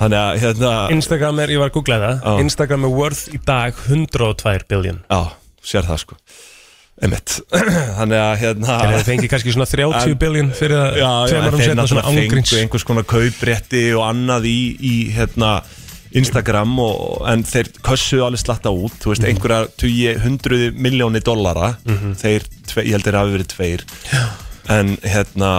þannig 0.00 0.16
að 0.16 0.38
hérna 0.40 0.68
Instagram 0.96 1.40
er, 1.44 1.50
ég 1.52 1.60
var 1.60 1.68
að 1.68 1.74
googla 1.76 1.96
það 2.00 2.22
Já. 2.24 2.30
Instagram 2.44 2.84
er 2.88 2.92
worth 2.96 3.26
í 3.36 3.40
dag 3.44 3.74
102 3.88 4.54
billion 4.70 5.02
já, 5.12 5.18
sér 5.60 5.84
það 5.84 5.98
sko 6.06 6.16
einmitt 7.04 7.34
þannig 7.98 8.16
að 8.20 8.32
hérna 8.40 8.78
þeir 8.94 9.04
fengi 9.10 9.28
kannski 9.32 9.52
svona 9.52 9.68
30 9.68 10.08
En- 10.14 10.16
billion 10.22 10.48
fyrir 10.56 10.80
að 10.80 11.34
þeir 11.34 11.76
náttúrulega 11.76 12.14
fengu 12.16 12.60
einhvers 12.62 12.86
konar 12.88 13.06
kauprétti 13.12 13.82
og 13.96 14.06
annað 14.08 14.48
í, 14.48 14.58
í 14.80 14.94
hérna, 15.16 15.58
Instagram 16.18 16.72
og, 16.82 17.20
en 17.30 17.44
þeir 17.46 17.68
kössuðu 17.86 18.24
alveg 18.26 18.40
slatta 18.42 18.72
út 18.74 18.96
þú 19.02 19.12
veist, 19.12 19.24
einhverja 19.28 19.68
tugi, 19.78 20.14
hundruði 20.24 20.70
miljóni 20.74 21.20
dollara, 21.22 21.76
þeir, 22.18 22.46
tve, 22.66 22.82
ég 22.88 22.96
held 22.96 23.06
þeir 23.06 23.18
hafi 23.20 23.36
verið 23.36 23.50
tveir. 23.54 23.84
Já. 24.10 24.24
en 24.70 24.96
hérna 25.02 25.50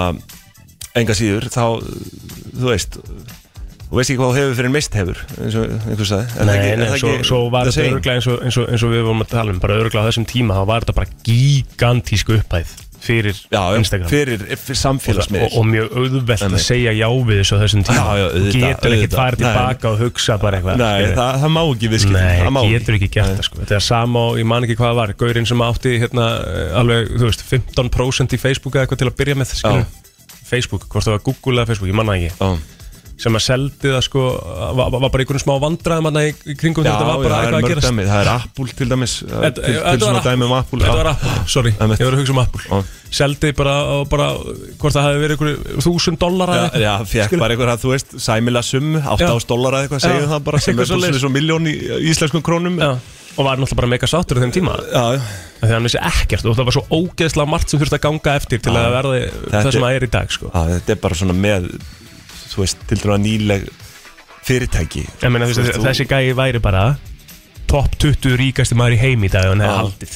enga 0.95 1.15
síður, 1.15 1.47
þá, 1.51 1.63
þú 2.57 2.67
veist 2.71 2.99
þú 3.91 3.97
veist 3.99 4.11
ekki 4.13 4.19
hvað 4.21 4.37
hefur 4.39 4.53
fyrir 4.55 4.71
mist 4.71 4.93
hefur 4.95 5.17
eins 5.43 5.55
og 5.59 5.71
einhver 5.89 6.07
sagði. 6.07 6.27
Það 6.35 6.45
Nei, 6.47 6.53
ekki- 6.59 6.77
nei, 6.79 6.85
það 6.87 6.99
svo, 7.01 7.09
ekki 7.15 7.27
svo 7.31 7.39
var 7.51 7.67
þetta 7.71 7.87
örglega 7.91 8.15
eins 8.19 8.27
og, 8.31 8.37
eins, 8.47 8.57
og, 8.61 8.69
eins 8.71 8.83
og 8.87 8.93
við 8.93 9.01
vorum 9.07 9.23
að 9.25 9.31
tala 9.33 9.51
um 9.55 9.59
bara 9.63 9.79
örglega 9.81 10.03
á 10.03 10.07
þessum 10.07 10.27
tíma, 10.31 10.55
þá 10.55 10.63
var 10.69 10.85
þetta 10.85 10.95
bara 10.99 11.15
gigantísku 11.27 12.37
upphæð 12.39 12.71
fyrir 13.01 13.37
já, 13.37 13.61
Instagram. 13.77 14.09
fyrir, 14.11 14.43
fyrir 14.45 14.75
og, 14.75 14.79
samfélagsmiðl 14.81 15.55
og 15.57 15.67
mjög 15.69 15.95
auðvelt 16.01 16.45
að 16.47 16.57
segja 16.61 16.93
já 16.95 17.07
við 17.09 17.39
þessu 17.41 17.59
þessum 17.61 17.85
tíma. 17.87 18.01
Já, 18.01 18.19
já, 18.21 18.25
auðvitað, 18.27 18.65
getur 18.65 18.95
ekki 18.97 19.09
farið 19.15 19.41
tilbaka 19.43 19.91
og 19.91 20.03
hugsa 20.05 20.37
bara 20.41 20.59
eitthvað 20.59 20.81
Nei, 20.81 21.07
það, 21.17 21.31
það 21.43 21.55
má 21.55 21.61
ekki 21.63 21.91
viðskipt 21.95 22.17
Nei, 22.17 22.67
getur 22.75 22.99
ekki. 22.99 23.09
gert 23.15 23.33
það 23.33 23.47
sko. 23.49 23.61
Þetta 23.63 23.77
er 23.79 23.87
sama 23.87 24.25
og 24.31 24.41
ég 24.41 24.49
man 24.51 24.67
ekki 24.67 24.77
hvað 24.79 24.91
það 24.91 24.99
var 25.01 25.15
Gaurinn 25.23 25.49
sem 25.49 25.65
átti 25.65 25.95
hérna 26.03 26.27
eh, 26.51 26.77
alveg, 26.81 27.15
þú 27.15 27.31
veist, 27.31 27.47
15% 27.49 28.37
í 28.37 28.41
Facebook 28.41 28.77
eða 28.77 28.85
eitthvað 28.85 29.03
til 29.03 29.09
að 29.11 29.17
byrja 29.23 29.41
með. 29.41 29.57
Facebook, 30.51 30.87
hvort 30.91 31.07
það 31.07 31.15
var 31.15 31.25
Google 31.25 31.61
eða 31.61 31.71
Facebook, 31.71 31.91
ég 31.93 31.95
manna 31.95 32.17
ekki. 32.19 32.31
Já. 32.35 32.80
Sem 33.21 33.35
að 33.37 33.43
seldi 33.45 33.91
það 33.93 33.99
sko 34.07 34.21
var, 34.79 34.87
var 34.95 35.03
bara 35.13 35.21
einhvern 35.23 35.41
smá 35.43 35.51
vandræðum 35.61 36.07
hann 36.09 36.17
í 36.23 36.31
í 36.49 36.55
kringum 36.57 36.87
Já, 36.87 36.91
þetta 36.95 37.05
var 37.09 37.19
bara 37.21 37.41
eitthvað 37.43 37.59
að 37.59 37.67
gerast. 37.69 37.87
dæmi. 37.91 38.05
Það 38.09 38.21
er 38.23 38.29
Apple 38.33 38.73
til 38.79 38.87
dæmis 38.89 39.13
uh, 39.27 39.35
Þetta- 39.43 39.65
Til, 39.67 39.75
til 39.85 40.01
svona 40.07 40.23
dæmi 40.25 40.47
um 40.47 40.55
Apple. 40.57 40.79
Þetta 40.81 40.97
var 40.97 41.09
Apple, 41.11 41.35
sorry, 41.53 41.73
ég 41.77 42.01
var 42.01 42.17
að 42.17 42.21
hugsa 42.23 42.33
um 42.35 42.41
Apple. 42.41 42.63
Já. 42.65 42.97
Seldi 43.21 43.51
bara, 43.59 43.75
bara 44.07 44.27
hvort 44.81 44.95
það 44.95 45.07
hefði 45.09 45.21
verið 45.25 45.35
einhverju 45.37 45.85
þúsund 45.85 46.19
dólar 46.21 46.53
Já, 46.55 46.65
já, 46.79 46.91
fekk 47.11 47.37
bara 47.41 47.55
einhver 47.57 47.71
að 47.75 47.81
þú 47.85 47.89
veist 47.91 48.13
Sæmila 48.23 48.61
summu, 48.63 49.01
8 49.17 49.31
dólar 49.51 49.75
eða 49.81 49.87
eitthvað 49.89 50.05
segjum 50.07 50.29
það 50.31 50.45
bara 50.47 50.61
sem 50.63 50.79
er 50.79 50.91
svona 51.19 51.35
miljón 51.35 51.67
í 51.67 51.73
í 51.77 52.05
íslenskum 52.13 52.41
krónum. 52.45 52.79
Og 52.81 53.45
var 53.47 53.55
náttúrulega 53.55 53.77
bara 53.79 53.87
mega 53.93 54.07
sáttur 54.11 54.39
á 54.39 54.43
þeim 54.43 54.51
tíma. 54.51 54.73
Því 54.81 55.67
að 55.69 55.71
hann 55.77 55.85
vissi 55.87 55.99
ekkert 56.03 56.47
og 56.51 56.55
það 56.57 56.67
var 56.67 56.75
svo 56.75 56.83
ógeðslega 56.97 57.47
margt 57.47 57.71
sem 57.71 57.79
þurfti 57.79 57.95
að 57.99 58.03
ganga 58.07 58.33
eftir 58.41 58.59
til 58.65 58.73
að 58.75 58.89
verði 58.97 59.21
Þetta 59.29 59.61
það 59.61 59.71
sem 59.75 59.85
það 59.85 59.95
er 59.99 60.05
í 60.07 60.09
dag 60.17 60.33
sko. 60.35 60.49
Já, 60.51 60.61
þetta 60.73 60.91
er 60.95 60.99
bara 61.05 61.19
svona 61.21 61.35
með 61.37 61.69
þú 62.51 62.63
veist, 62.65 62.83
til 62.89 62.99
dæmis 63.03 63.21
nýleg 63.25 63.67
fyrirtæki. 64.47 65.05
Ég 65.21 65.29
meina, 65.31 65.47
þú 65.47 65.55
veist, 65.61 65.77
þú- 65.77 65.85
þessi 65.87 66.07
gæi 66.09 66.33
væri 66.37 66.61
bara 66.63 66.85
topp 67.71 67.95
20 68.01 68.35
ríkasti 68.41 68.75
maður 68.75 68.97
í 68.97 69.01
heim 69.05 69.23
í 69.23 69.31
dag 69.31 69.45
og 69.47 69.55
hann 69.55 69.65
hefði 69.65 69.81
haldið. 69.81 70.15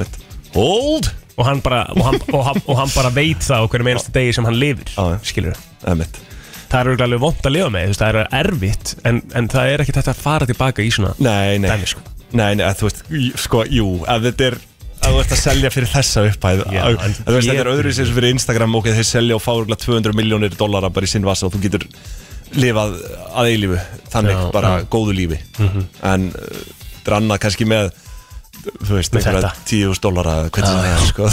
veit 0.00 0.20
Hold! 0.56 1.10
Og 1.36 1.44
hann, 1.44 1.58
bara, 1.60 1.82
og, 1.92 2.00
hann, 2.06 2.20
og, 2.32 2.44
hann, 2.46 2.60
og 2.64 2.78
hann 2.78 2.92
bara 2.94 3.10
veit 3.12 3.42
það 3.44 3.60
á 3.60 3.68
hverjum 3.68 3.88
einasta 3.92 4.12
degi 4.14 4.32
sem 4.32 4.46
hann 4.48 4.56
lifir 4.56 4.88
Já. 4.94 5.18
skilur 5.20 5.58
veit 6.00 6.16
það 6.70 6.78
er 6.94 7.02
alveg 7.04 7.20
vond 7.20 7.42
að 7.44 7.52
lifa 7.52 7.66
með 7.74 7.82
þú 7.84 7.90
veist, 7.92 8.00
það 8.00 8.16
er 8.22 8.28
erfitt 8.40 8.94
en, 9.04 9.18
en 9.36 9.48
það 9.52 9.72
er 9.74 9.84
ekki 9.84 9.94
þetta 9.98 10.14
að 10.14 10.22
fara 10.24 10.48
tilbaka 10.48 10.82
í 10.86 10.88
svona 10.96 11.12
Nei, 11.20 11.58
nei, 11.60 11.68
dæmi 11.68 11.90
sko. 11.92 12.00
nei, 12.32 12.54
nei, 12.56 12.64
að 12.64 12.80
þú 12.80 12.88
veist, 12.88 13.04
sko, 13.44 13.60
jú, 13.68 13.90
ef 14.08 14.24
þetta 14.30 14.48
er 14.48 14.56
að 15.06 15.14
þú 15.14 15.20
ert 15.22 15.34
að 15.36 15.40
selja 15.42 15.70
fyrir 15.74 15.90
þessa 15.92 16.24
upphæð 16.30 16.62
Já, 16.74 16.80
að, 16.82 16.92
en 16.92 16.98
að 16.98 17.18
þú 17.18 17.34
veist, 17.36 17.46
þetta 17.46 17.52
er 17.52 17.58
getur 17.60 17.72
öðru 17.72 17.92
sem 17.96 18.14
fyrir 18.16 18.34
Instagram 18.36 18.78
og 18.78 18.88
þeir 18.88 19.08
selja 19.10 19.36
og 19.36 19.42
fá 19.44 19.52
örugglega 19.54 19.82
200 19.84 20.16
miljónir 20.18 20.56
dollara 20.58 20.90
bara 20.92 21.08
í 21.08 21.12
sinn 21.12 21.26
vasa 21.26 21.46
og 21.48 21.54
þú 21.54 21.62
getur 21.66 21.86
lifað 22.56 22.96
að 23.36 23.52
eilífu. 23.52 23.78
Þannig 24.12 24.36
Já, 24.36 24.42
bara 24.54 24.72
já. 24.80 24.88
Góðu 24.92 25.14
lífi. 25.16 25.38
En 26.06 26.28
uh, 26.30 26.60
þetta 26.96 27.10
er 27.10 27.16
annað 27.20 27.42
kannski 27.46 27.66
með 27.68 27.90
þú 28.66 28.96
veist, 28.96 29.16
einhverja. 29.16 29.52
10.000 29.68 30.02
dollara 30.02 30.36
eða 30.40 30.52
hvernig 30.56 30.70
Já, 30.70 30.76
það 30.76 30.92
er, 30.92 31.02
sko. 31.10 31.24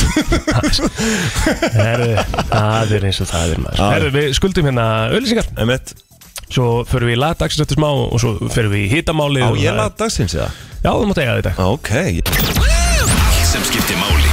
Það 1.74 2.96
er 2.98 3.08
eins 3.10 3.22
og 3.24 3.30
það 3.32 3.54
er 3.56 3.64
maður. 3.64 3.80
Já. 3.80 3.86
Herðu, 3.96 4.12
við 4.18 4.34
skuldum 4.40 4.70
hérna 4.70 4.88
Emmett, 5.64 5.96
svo 6.54 6.70
förum 6.90 7.10
við 7.10 7.18
í 7.18 7.22
lagdagsins 7.24 7.66
eftir 7.66 7.82
smá 7.82 7.90
og 7.90 8.18
svo 8.22 8.36
förum 8.54 8.76
við 8.76 8.88
í 8.88 8.92
hittamáli 8.98 9.46
á 9.46 9.50
ég 9.58 9.78
laði 9.78 10.00
dagsins 10.04 10.38
eða? 10.38 10.50
Já, 10.84 10.92
þú 10.92 11.06
mátt 11.10 11.24
eiga 11.24 11.38
þetta. 11.40 11.70
Ok, 11.72 12.93
skiptir 13.74 13.98
máli 13.98 14.30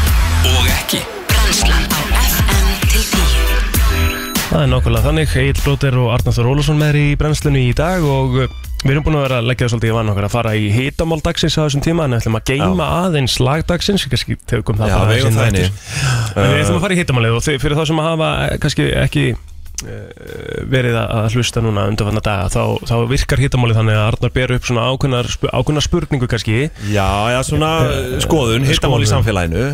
og 0.52 0.64
ekki. 0.68 0.98
Brennslan 1.30 1.84
á 1.88 2.00
FM 2.28 2.66
til 2.92 3.04
10 3.08 4.50
Það 4.50 4.64
er 4.64 4.68
nákvæmlega 4.68 5.04
þannig, 5.06 5.36
Egil 5.40 5.60
Blóter 5.62 5.96
og 5.96 6.10
Arnáþur 6.12 6.50
Ólafsson 6.50 6.76
með 6.76 6.90
þér 6.90 6.98
í 7.00 7.14
brennslunni 7.22 7.62
í 7.70 7.72
dag 7.78 8.04
og 8.04 8.36
uh, 8.36 8.52
við 8.82 8.92
erum 8.92 9.06
búin 9.06 9.16
að 9.16 9.24
vera 9.24 9.38
að 9.40 9.48
leggja 9.48 9.64
það 9.64 9.72
svolítið 9.72 9.92
í 9.92 9.96
vann 9.96 10.12
okkar 10.12 10.26
að 10.28 10.34
fara 10.34 10.52
í 10.58 10.66
hitamál 10.74 11.20
dagsins 11.24 11.56
á 11.56 11.62
þessum 11.62 11.84
tíma 11.86 12.04
en 12.04 12.16
við 12.16 12.20
ætlum 12.20 12.36
að 12.40 12.52
geima 12.52 12.88
aðeins 12.98 13.38
lagdagsins, 13.40 14.04
kannski 14.12 14.36
tegum 14.50 14.80
það 14.82 14.92
Já, 14.92 14.96
bara 14.98 15.14
við 15.14 15.24
við 15.24 16.60
ætlum 16.60 16.76
að 16.76 16.84
fara 16.84 16.98
í 16.98 17.00
hitamálið 17.00 17.38
og 17.38 17.48
fyrir 17.64 17.78
þá 17.80 17.84
sem 17.88 18.02
að 18.02 18.10
hafa 18.10 18.30
eh, 18.42 18.56
kannski 18.60 18.90
ekki 19.06 19.24
eh, 19.30 19.40
verið 20.70 20.96
að 21.00 21.28
hlusta 21.36 21.62
núna 21.64 21.86
undanfanna 21.90 22.22
daga 22.24 22.48
þá, 22.52 22.62
þá 22.88 22.94
virkar 23.10 23.40
hitamálið 23.44 23.78
þannig 23.80 23.96
að 24.00 24.08
Arnar 24.10 24.34
ber 24.36 24.52
upp 24.56 24.66
svona 24.68 24.84
ákveðnar, 24.92 25.30
spu- 25.32 25.52
ákveðnar 25.56 25.86
spurningu 25.86 26.28
kannski 26.30 26.58
Já, 26.92 27.08
já, 27.34 27.40
svona 27.46 27.70
uh, 27.86 28.18
skoðun, 28.24 28.66
hittamál 28.68 29.00
í 29.00 29.08
skoðun. 29.08 29.14
samfélaginu 29.14 29.64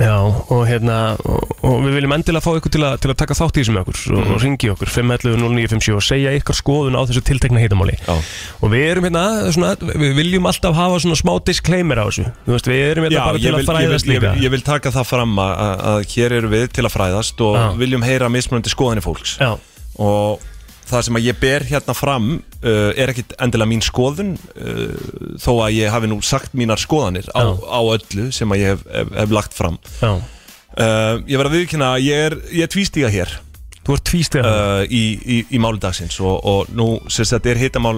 Já, 0.00 0.14
og 0.24 0.62
hérna 0.64 0.94
og, 1.28 1.50
og 1.60 1.74
við 1.84 1.96
viljum 1.98 2.14
endilega 2.16 2.40
fá 2.40 2.54
ykkur 2.56 2.72
til, 2.72 2.84
a, 2.88 2.94
til 2.96 3.10
að 3.12 3.18
taka 3.20 3.34
þátt 3.36 3.58
í 3.58 3.60
þessu 3.60 3.74
með 3.76 3.82
okkur 3.84 3.98
og, 4.00 4.20
Mhm. 4.20 4.30
og 4.32 4.40
ringi 4.46 4.70
okkur. 4.72 4.88
511-0957 4.94 5.96
og 5.98 6.04
segja 6.06 6.32
ykkar 6.38 6.56
skoðun 6.56 6.96
á 6.96 7.02
þessu 7.04 7.22
tiltekna 7.28 7.60
hitamáli 7.60 7.98
og 8.08 8.70
við 8.72 8.84
erum 8.94 9.04
hérna, 9.10 9.24
svona, 9.52 9.74
við 9.76 10.14
viljum 10.16 10.48
alltaf 10.48 10.74
hafa 10.74 11.02
svona 11.04 11.18
smá 11.20 11.34
disclaimer 11.44 12.00
á 12.00 12.04
þessu. 12.08 12.24
Þú 12.46 12.54
veist, 12.56 12.70
við 12.72 12.82
erum 12.90 13.04
hérna 13.04 13.18
Já, 13.18 13.24
bara 13.28 13.38
ég 13.38 13.42
til 13.44 13.52
vil, 13.52 13.60
að 13.60 13.60
ég, 13.60 13.70
fræðast 13.74 14.06
vil, 14.08 14.14
ég, 14.16 14.20
líka. 14.22 14.32
vil, 14.34 14.44
ég 14.48 14.50
vil 14.56 14.64
taka 14.70 14.90
það 14.96 15.06
fram 15.12 15.36
að, 15.36 15.52
að- 15.92 16.06
hér 16.14 16.32
eru 16.40 16.48
við 16.48 16.66
til 16.72 16.84
að 16.88 16.94
fræðast 16.96 17.44
og 17.44 17.56
Já. 17.60 17.66
viljum 17.84 18.02
heyra 18.08 18.28
mismunandi 18.32 18.72
skoðanir 18.72 19.04
fólks. 19.04 19.36
Og 20.00 20.40
það 20.90 21.04
sem 21.06 21.18
að 21.20 21.26
ég 21.28 21.38
ber 21.40 21.64
hérna 21.70 21.94
fram 21.96 22.28
uh, 22.36 22.90
er 22.98 23.12
ekkit 23.12 23.34
endilega 23.40 23.70
mín 23.70 23.82
skoðun 23.86 24.34
uh, 24.36 25.36
þó 25.42 25.52
að 25.66 25.76
ég 25.78 25.90
hafi 25.94 26.10
nú 26.10 26.20
sagt 26.26 26.52
mínar 26.58 26.80
skoðanir 26.82 27.28
á, 27.34 27.42
á 27.54 27.80
öllu 27.94 28.30
sem 28.34 28.50
að 28.54 28.62
ég 28.64 28.74
hef, 28.74 28.82
hef, 28.94 29.14
hef 29.22 29.34
lagt 29.38 29.54
fram. 29.56 29.78
Uh, 30.00 31.18
Ég 31.26 31.34
verð 31.40 31.50
að 31.50 31.56
viðkynna 31.60 31.94
að 31.96 32.04
ég 32.06 32.26
er, 32.30 32.34
er 32.62 32.68
tvístíga 32.70 33.08
hér. 33.10 33.32
Þú 33.80 33.94
ert 33.96 34.04
tvístið 34.06 34.44
uh, 34.46 34.50
uh, 34.52 34.82
í, 34.92 35.00
í, 35.24 35.36
í 35.56 35.58
máli 35.58 35.80
dagsins 35.82 36.18
og, 36.20 36.36
og 36.46 36.68
nú 36.76 36.84
sem 37.10 37.24
þetta 37.26 37.50
er 37.54 37.58
hitamál 37.62 37.96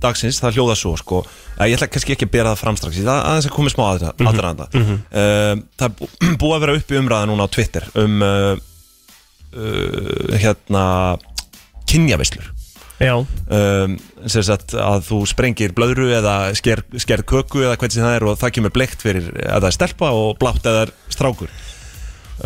dagsins 0.00 0.38
það 0.40 0.54
hljóða 0.56 0.76
svo 0.78 0.92
sko. 1.00 1.18
Ég 1.66 1.74
ætla 1.76 1.88
kannski 1.92 2.14
ekki 2.14 2.28
að 2.28 2.32
bera 2.38 2.52
það 2.54 2.62
fram 2.62 2.78
strax 2.78 3.00
ætla 3.02 3.16
aðeins 3.32 3.48
að 3.50 3.54
koma 3.58 3.72
smá 3.74 3.84
aðra, 3.90 4.12
Mhm. 4.16 4.30
aðra 4.30 4.52
uh, 4.70 5.64
það 5.76 5.86
er 5.88 5.94
bú- 5.98 6.10
búið 6.40 6.54
að 6.56 6.64
vera 6.64 6.76
uppi 6.80 7.00
umræða 7.02 7.28
núna 7.32 7.48
á 7.50 7.54
Twitter 7.58 7.88
um 8.00 8.16
uh, 8.22 8.56
uh, 9.56 10.38
hérna 10.40 10.84
kynjavislur 11.88 12.52
Já, 12.96 13.12
um, 13.20 13.96
að 14.24 15.02
þú 15.04 15.18
sprengir 15.28 15.74
blöðru 15.76 16.08
eða 16.16 16.54
sker, 16.56 16.80
skerð 16.96 17.26
köku 17.28 17.60
eða 17.66 17.76
hvernig 17.76 18.00
það 18.00 18.14
er 18.16 18.24
og 18.24 18.38
það 18.40 18.54
kemur 18.56 18.72
bleikt 18.72 19.04
fyrir 19.04 19.26
að 19.36 19.66
það 19.66 19.68
er 19.68 19.76
stelpa 19.76 20.12
og 20.16 20.38
blátt 20.40 20.68
eða 20.70 20.86
strákur. 21.12 21.52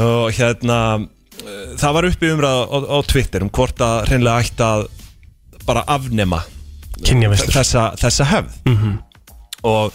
Og 0.03 0.35
hérna 0.35 0.79
uh, 0.99 1.77
það 1.79 1.95
var 1.97 2.09
uppi 2.11 2.33
umræða 2.35 2.67
á, 2.67 2.77
á 2.83 2.99
Twitter 3.07 3.47
um 3.47 3.53
hvort 3.55 3.85
að 3.87 4.11
hreinlega 4.11 4.43
ætti 4.43 4.67
að 4.67 4.89
bara 5.69 5.87
afnema 5.87 6.43
þessa, 6.99 7.93
þessa 8.01 8.27
hefð 8.33 8.59
og 9.71 9.95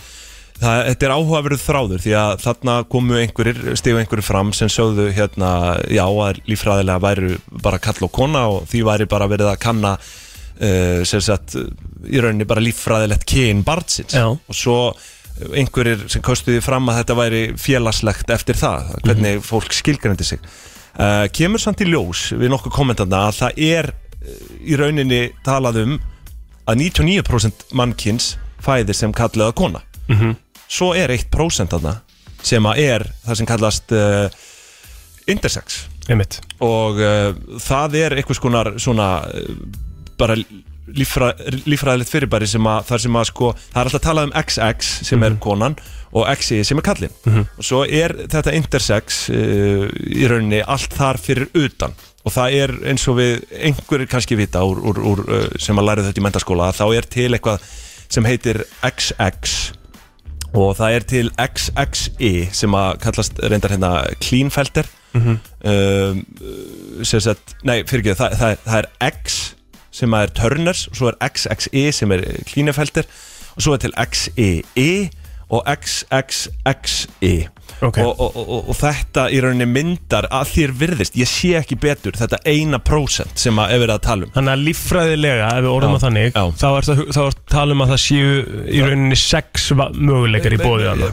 það, 0.59 0.81
þetta 0.89 1.07
er 1.07 1.13
áhugaverð 1.15 1.63
þráður 1.63 2.03
því 2.03 2.13
að 2.19 2.35
þarna 2.45 2.75
komu 2.91 3.17
einhverjir 3.19 3.79
stígu 3.79 4.01
einhverjir 4.01 4.27
fram 4.27 4.53
sem 4.55 4.71
sögðu 4.71 5.07
hérna 5.15 5.49
já 5.91 6.05
að 6.05 6.41
líffræðilega 6.49 7.03
væru 7.03 7.33
bara 7.65 7.81
kall 7.83 8.07
og 8.07 8.13
kona 8.15 8.45
og 8.53 8.69
því 8.71 8.85
væri 8.89 9.09
bara 9.11 9.29
verið 9.31 9.51
að 9.51 9.59
kanna 9.65 9.95
uh, 9.97 11.01
sem 11.07 11.23
sagt 11.23 11.57
í 11.57 12.21
rauninni 12.21 12.47
bara 12.47 12.63
líffræðilegt 12.63 13.27
kyn 13.29 13.65
barnsins. 13.67 14.15
Já. 14.15 14.29
og 14.31 14.55
svo 14.55 14.79
einhverjir 15.51 16.05
sem 16.11 16.23
kostuði 16.23 16.61
fram 16.63 16.87
að 16.87 17.01
þetta 17.01 17.17
væri 17.19 17.41
félagslegt 17.59 18.29
eftir 18.31 18.55
það, 18.55 18.93
hvernig 19.03 19.41
fólk 19.43 19.73
skilgrandi 19.75 20.27
sig. 20.27 20.39
Uh, 20.95 21.25
kemur 21.35 21.59
samt 21.59 21.83
í 21.83 21.89
ljós 21.89 22.29
við 22.39 22.53
nokkuð 22.53 22.71
kommentarna 22.71 23.25
að 23.27 23.41
það 23.41 23.59
er 23.65 23.89
uh, 23.91 24.37
í 24.63 24.79
rauninni 24.79 25.25
talað 25.43 25.81
um 25.83 25.97
að 26.65 26.79
99% 26.85 27.67
mannkins 27.75 28.37
fæðir 28.63 28.97
sem 28.97 29.11
kallega 29.13 29.51
kona 29.53 29.83
svo 30.67 30.93
er 30.97 31.13
1% 31.15 31.71
þarna 31.75 31.97
sem 32.45 32.69
að 32.69 32.83
er 32.83 33.07
það 33.25 33.39
sem 33.39 33.49
kallast 33.49 33.95
uh, 33.95 34.27
intersex. 35.31 35.83
Einmitt. 36.05 36.39
Og 36.63 37.01
uh, 37.01 37.33
það 37.63 37.99
er 38.03 38.15
einhvers 38.19 38.41
konar 38.41 38.75
svona 38.81 39.09
uh, 39.25 39.51
bara 40.19 40.37
líffræ, 40.85 41.31
líffræðilegt 41.65 42.11
fyrirbæri 42.11 42.47
sem 42.49 42.67
að 42.69 42.83
þar 42.91 43.03
sem 43.03 43.15
að 43.17 43.29
sko, 43.31 43.51
það 43.73 43.79
er 43.79 43.89
alltaf 43.89 44.03
talað 44.05 44.27
um 44.27 44.35
XX 44.37 44.91
sem 45.09 45.25
er 45.25 45.37
konan 45.41 45.77
og 46.15 46.27
XY 46.29 46.59
sem 46.69 46.79
er 46.79 46.85
kallinn. 46.85 47.15
Og 47.57 47.65
svo 47.65 47.81
er 47.83 48.13
þetta 48.31 48.53
intersex 48.55 49.25
í 49.33 50.29
rauninni 50.29 50.61
allt 50.61 50.93
þar 50.95 51.19
fyrir 51.19 51.49
utan. 51.57 51.95
Og 52.25 52.33
það 52.33 52.59
er 52.61 52.73
eins 52.91 53.03
og 53.11 53.17
við 53.17 53.41
einhverjir 53.57 54.09
kannski 54.13 54.37
vita 54.39 54.61
úr, 54.65 54.79
úr, 54.79 55.01
úr, 55.11 55.25
sem 55.61 55.77
að 55.77 55.89
læra 55.89 56.05
þetta 56.05 56.21
í 56.21 56.25
mentaskóla 56.25 56.69
þá 56.73 56.85
er 56.93 57.09
til 57.17 57.27
eitthvað 57.33 57.65
sem 58.13 58.29
heitir 58.29 58.61
XX 58.85 59.57
og 60.55 60.75
það 60.79 60.95
er 60.95 61.05
til 61.09 61.31
XXI 61.41 62.31
sem 62.55 62.77
að 62.77 62.99
kallast 63.03 63.41
reyndar 63.43 63.75
hérna 63.75 63.91
Klínfelter 64.23 64.89
mm 65.15 65.37
um, 65.65 66.23
sem 67.03 67.19
sagt, 67.23 67.55
nei 67.67 67.83
fyrir 67.87 68.03
ekki 68.03 68.17
það, 68.19 68.35
það, 68.39 68.57
það 68.65 68.77
er 68.77 68.87
X 69.11 69.37
sem 69.95 70.13
að 70.15 70.25
er 70.25 70.33
Turners 70.37 70.87
og 70.91 70.99
svo 70.99 71.11
er 71.11 71.17
XXI 71.27 71.85
sem 71.95 72.11
er 72.15 72.25
Klínfelter 72.47 73.07
og 73.55 73.63
svo 73.65 73.75
er 73.75 73.83
til 73.83 73.95
XII 73.95 75.09
og 75.55 75.67
XXXI 75.75 77.35
Ok. 77.83 77.97
og, 77.99 78.19
og, 78.21 78.35
og, 78.39 78.67
og 78.71 78.75
þetta 78.77 79.25
í 79.35 79.39
rauninni 79.43 79.65
myndar 79.67 80.27
að 80.31 80.51
þér 80.53 80.73
virðist, 80.79 81.15
ég 81.19 81.27
sé 81.27 81.49
ekki 81.59 81.75
betur 81.81 82.15
þetta 82.15 82.37
eina 82.47 82.77
prósent 82.79 83.33
sem 83.41 83.57
að 83.59 83.73
verið 83.81 83.93
að 83.97 84.03
tala 84.05 84.27
um 84.27 84.31
Þannig 84.35 84.53
að 84.53 84.63
líffræðilega, 84.69 85.49
ef 85.57 85.65
við 85.65 85.71
orðum 85.73 85.97
að 85.97 86.05
þannig 86.05 86.29
já. 86.29 86.43
þá 86.61 86.65
er 86.69 86.87
það 86.87 87.19
er 87.25 87.37
tala 87.51 87.75
um 87.75 87.83
að 87.83 87.91
það 87.91 88.01
séu 88.05 88.31
í 88.69 88.83
rauninni 88.85 89.19
sex 89.19 89.67
möguleikar 89.75 90.55
í 90.55 90.61
bóðið 90.61 91.05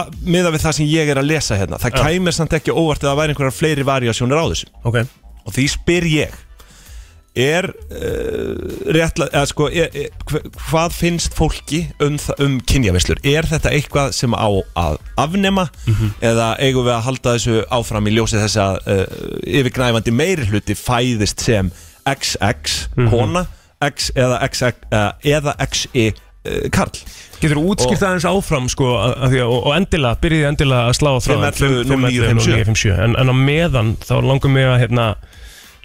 Að- 0.00 0.18
miðað 0.26 0.56
við 0.56 0.64
það 0.66 0.76
sem 0.80 0.90
ég 0.90 1.12
er 1.14 1.22
að 1.22 1.30
lesa 1.30 1.60
hérna 1.60 1.78
það 1.84 1.94
Já. 1.94 2.02
kæmir 2.08 2.38
samt 2.40 2.58
ekki 2.58 2.74
óvart 2.74 3.04
að 3.04 3.12
það 3.12 3.20
væri 3.22 3.36
einhverjar 3.36 3.58
fleiri 3.60 3.86
variasjónir 3.92 4.40
á 4.40 4.44
þessu 4.50 4.72
Ok, 4.90 5.02
og 5.46 5.54
því 5.54 5.68
spyr 5.76 6.08
ég 6.16 6.40
er 7.38 7.68
uh, 7.70 8.54
réttlega, 8.90 9.30
eða 9.38 9.46
sko 9.50 9.68
er, 9.70 9.92
er, 9.94 10.08
hva- 10.26 10.42
hvað 10.70 10.94
finnst 10.96 11.36
fólki 11.38 11.84
um, 12.02 12.16
um 12.42 12.56
kynjavislur 12.66 13.20
er 13.22 13.46
þetta 13.46 13.70
eitthvað 13.76 14.10
sem 14.16 14.34
á 14.34 14.48
að 14.50 14.98
afnema? 15.20 15.68
Eða 16.20 16.48
eigum 16.58 16.88
við 16.88 16.94
að 16.96 17.04
halda 17.06 17.36
þessu 17.36 17.60
áfram 17.78 18.10
í 18.10 18.16
ljósi 18.16 18.40
þess 18.42 18.58
að 18.64 18.80
uh, 18.82 19.04
yfirgnæfandi 19.46 20.14
meiri 20.18 20.48
hluti 20.50 20.74
fæðist 20.78 21.46
sem 21.46 21.70
XX 22.08 22.80
kona 23.12 23.46
X 23.86 24.10
eða 24.18 24.40
XX 24.50 24.90
uh, 24.90 25.12
eða 25.24 25.54
XI 25.70 26.10
karl. 26.72 26.96
Getur 27.40 27.58
þú 27.60 27.62
útskýrt 27.74 28.02
aðeins 28.04 28.24
áfram 28.28 28.66
sko, 28.72 28.86
að, 28.96 29.12
að 29.26 29.34
og, 29.44 29.66
endilega, 29.76 30.16
byrjiði 30.22 30.46
endilega 30.48 30.86
að 30.88 30.94
slá 30.96 31.10
á 31.12 31.20
þráðan 31.24 31.56
511 31.58 32.30
0957 32.40 32.94
en, 33.04 33.16
en 33.20 33.32
á 33.32 33.34
meðan 33.36 33.90
þá 34.00 34.14
langum 34.24 34.56
við 34.56 34.68
að 34.72 34.78
hérna 34.86 35.04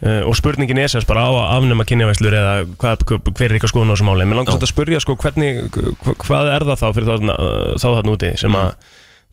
Uh, 0.06 0.20
og 0.30 0.36
spurningin 0.38 0.78
er 0.78 0.92
sérst 0.92 1.08
bara 1.10 1.24
á 1.26 1.32
að 1.34 1.48
afnema 1.56 1.86
kynjavæslur 1.90 2.36
eða 2.38 2.52
hvað, 2.78 3.06
hver 3.26 3.48
er 3.48 3.56
eitthvað 3.58 3.72
skoðun 3.74 3.90
á 3.90 3.94
þessu 3.96 4.06
máli? 4.06 4.28
Mér 4.30 4.38
langar 4.38 4.54
svolítið 4.54 4.70
að 4.70 4.74
spyrja 4.76 5.00
sko 5.02 5.16
hvernig 5.24 5.64
hva- 5.74 6.14
hvað 6.22 6.52
er 6.54 6.66
það 6.70 6.78
þá 6.84 6.86
fyrir 6.94 7.10
þá, 7.10 7.16
uh, 7.34 7.72
þá 7.82 7.88
þarna 7.90 8.14
úti 8.14 8.30
sem 8.38 8.58
að 8.60 8.76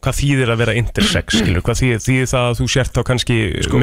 hvað 0.02 0.16
þýðir 0.18 0.50
að 0.50 0.58
vera 0.58 0.72
intersex 0.80 1.36
skilur, 1.38 1.62
hvað 1.62 1.76
þýðir, 1.78 2.00
þýðir 2.02 2.30
það 2.32 2.46
að 2.48 2.56
þú 2.58 2.64
sért 2.72 2.96
þá 2.96 3.02
kannski 3.06 3.34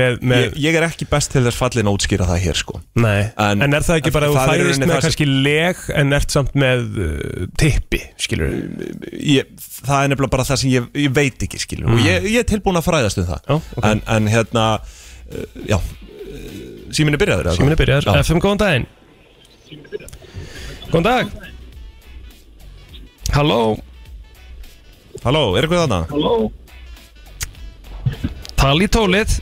með, 0.01 0.17
með 0.33 0.41
ég, 0.43 0.57
ég 0.65 0.77
er 0.79 0.85
ekki 0.89 1.05
best 1.13 1.31
til 1.31 1.43
þess 1.45 1.59
fallin 1.61 1.87
að 1.87 1.95
útskýra 1.95 2.25
það 2.27 2.41
hér 2.43 2.57
sko. 2.59 2.81
Nei, 2.99 3.21
En- 3.45 3.63
en, 3.63 3.77
er 3.77 3.85
það 3.87 4.01
ekki 4.01 4.11
bara 4.17 4.27
að 4.27 4.35
þú 4.35 4.47
rauninni 4.49 4.89
með 4.89 5.05
kannski 5.05 5.29
leg 5.29 5.85
en 6.01 6.17
ert 6.17 6.35
samt 6.35 6.57
með 6.59 6.83
uh, 7.05 7.45
tippi 7.61 8.01
skilur 8.19 8.51
ég, 9.15 9.47
það 9.85 10.01
er 10.01 10.11
nefnilega 10.11 10.33
bara 10.35 10.47
það 10.49 10.59
sem 10.65 10.73
ég, 10.73 10.89
ég 11.05 11.15
veit 11.21 11.47
ekki 11.47 11.61
skilur 11.63 11.93
og 11.95 12.03
ég, 12.03 12.27
ég 12.33 12.41
er 12.43 12.49
tilbúin 12.51 12.81
að 12.81 12.89
fræðast 12.89 13.21
um 13.23 13.29
það. 13.31 13.47
Já, 13.47 13.55
ok. 13.79 13.89
en, 13.93 14.03
en 14.17 14.29
hérna 14.35 14.67
uh, 14.81 15.47
já, 15.71 15.79
síminn 16.95 17.15
er 17.17 17.21
byrjaður 17.21 17.49
eða 17.49 17.57
Síminn 17.57 17.75
er 17.75 17.79
byrjar, 17.81 18.07
Já. 18.07 18.13
FM 18.23 18.39
góðan 18.43 18.61
daginn. 18.63 18.87
Góðan 20.89 21.05
dag. 21.07 21.25
Halló. 23.35 23.59
Halló, 25.23 25.43
er 25.59 25.67
eitthvað 25.67 25.83
þarna? 25.85 26.01
Tal 28.59 28.75
í 28.83 28.87
tólið. 28.91 29.37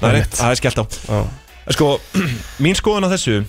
Nei, 0.00 0.08
Einmitt. 0.08 0.36
það 0.38 0.50
er 0.54 0.58
skellt 0.60 0.80
á. 0.80 0.84
Já. 0.88 1.18
Sko, 1.76 1.88
mín 2.64 2.76
skoðun 2.78 3.06
á 3.06 3.12
þessu 3.12 3.40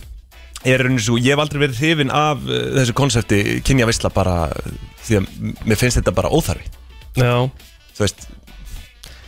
er 0.67 0.83
raunin 0.83 0.99
svo, 1.01 1.15
ég 1.17 1.31
hef 1.33 1.41
aldrei 1.41 1.61
verið 1.63 1.79
hrifin 1.81 2.11
af 2.13 2.41
uh, 2.43 2.57
þessu 2.77 2.93
konsepti 2.97 3.39
kynja 3.65 3.87
veistla 3.89 4.11
bara 4.13 4.35
uh, 4.51 4.73
því 5.05 5.15
að 5.21 5.29
m- 5.39 5.55
mér 5.69 5.79
finnst 5.79 5.97
þetta 6.01 6.13
bara 6.17 6.29
óþarfi. 6.35 6.67
Já, 7.17 7.31
þú 7.95 8.03
veist, 8.03 8.27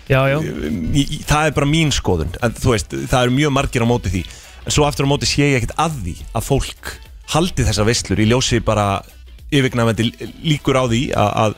já, 0.10 0.20
já. 0.32 0.38
Ég, 0.94 1.14
það 1.30 1.48
er 1.50 1.56
bara 1.58 1.70
mín 1.70 1.92
skoðun. 1.96 2.34
En 2.44 2.54
þú 2.58 2.74
veist, 2.76 2.96
það 3.12 3.22
eru 3.28 3.36
mjög 3.38 3.54
margir 3.56 3.86
á 3.86 3.88
móti 3.88 4.12
því. 4.14 4.24
En 4.66 4.72
svo 4.76 4.86
aftur 4.88 5.08
á 5.08 5.12
móti 5.12 5.28
sé 5.30 5.44
ég 5.52 5.60
ekkert 5.62 5.76
að 5.80 6.00
því 6.04 6.16
að 6.36 6.48
fólk 6.48 6.92
haldi 7.34 7.64
þessar 7.68 7.88
veislur 7.88 8.20
í 8.24 8.28
ljósi 8.30 8.60
bara 8.64 8.88
yfirgnæfandi 9.54 10.10
líkur 10.44 10.76
á 10.80 10.84
því 10.90 11.02
að, 11.14 11.56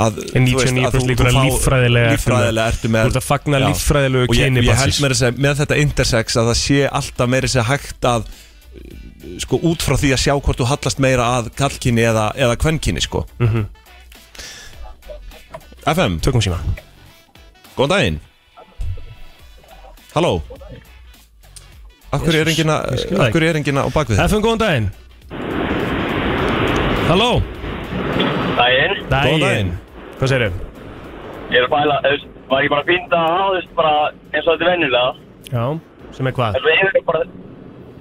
að, 0.00 0.20
veist, 0.20 0.36
99% 0.36 0.86
að 0.86 0.94
þú- 0.94 1.06
þú 1.06 1.16
fá- 1.16 1.24
með- 1.30 2.12
líffræðilega 2.14 2.66
ertu 2.74 2.90
með 2.94 3.16
að 3.18 3.24
fagna 3.26 3.58
Já. 3.60 3.66
líffræðilegu 3.70 4.28
og 4.28 4.34
ég, 4.36 4.44
kyni 4.44 4.64
ég 4.66 4.78
held 4.80 5.00
með, 5.02 5.14
þess, 5.16 5.38
með 5.46 5.58
þetta 5.62 5.78
intersex 5.84 6.36
að 6.40 6.50
það 6.50 6.58
sé 6.62 6.78
alltaf 7.00 7.28
meiri 7.32 7.48
sér 7.50 7.66
hægt 7.70 8.08
að 8.10 8.28
sko 9.42 9.58
út 9.70 9.82
frá 9.82 9.96
því 10.00 10.12
að 10.14 10.22
sjá 10.22 10.34
hvort 10.40 10.60
þú 10.62 10.68
hallast 10.70 11.00
meira 11.02 11.26
að 11.40 11.50
kallkyni 11.58 12.04
eða, 12.06 12.28
eða 12.38 12.56
kvenkyni 12.60 13.02
sko. 13.04 13.26
Mhm. 13.40 13.66
FM, 15.90 16.18
Tökum 16.20 16.42
síma 16.44 16.60
góðan 17.80 17.92
daginn 17.96 18.18
Halló 20.14 20.32
hverju 22.24 22.40
er 22.42 22.48
að- 22.74 22.88
ég 22.90 23.06
það 23.14 23.20
af 23.26 23.32
hverju 23.34 23.48
er 23.50 23.58
enginn 23.60 23.78
á 23.80 23.84
bakvið? 23.94 24.18
FM, 24.28 24.42
góðan 24.44 24.62
daginn 24.64 24.88
Halló 27.10 27.30
Dæin, 28.60 28.92
Góðan 29.10 29.40
daginn 29.44 29.70
Hvað 30.20 30.28
segirðu? 30.34 30.66
ég 31.50 31.56
er 31.58 31.64
að 31.66 31.70
veist, 32.12 32.26
var 32.50 32.62
ég 32.62 32.70
bara 32.70 32.82
að 32.82 32.90
finna 32.90 33.16
að 33.20 33.30
hafa, 33.34 33.52
veist, 33.56 33.70
bara 33.78 33.92
eins 34.34 34.46
og 34.46 34.52
þetta 34.52 34.66
er 34.66 34.70
venjulega. 34.70 35.12
Já, 35.50 35.64
sem 36.16 36.26
er 36.28 36.34
hvað? 36.36 36.54
En 36.58 36.60
svo 36.60 36.70
er 36.70 36.76
ég 36.76 37.06
bara, 37.08 37.22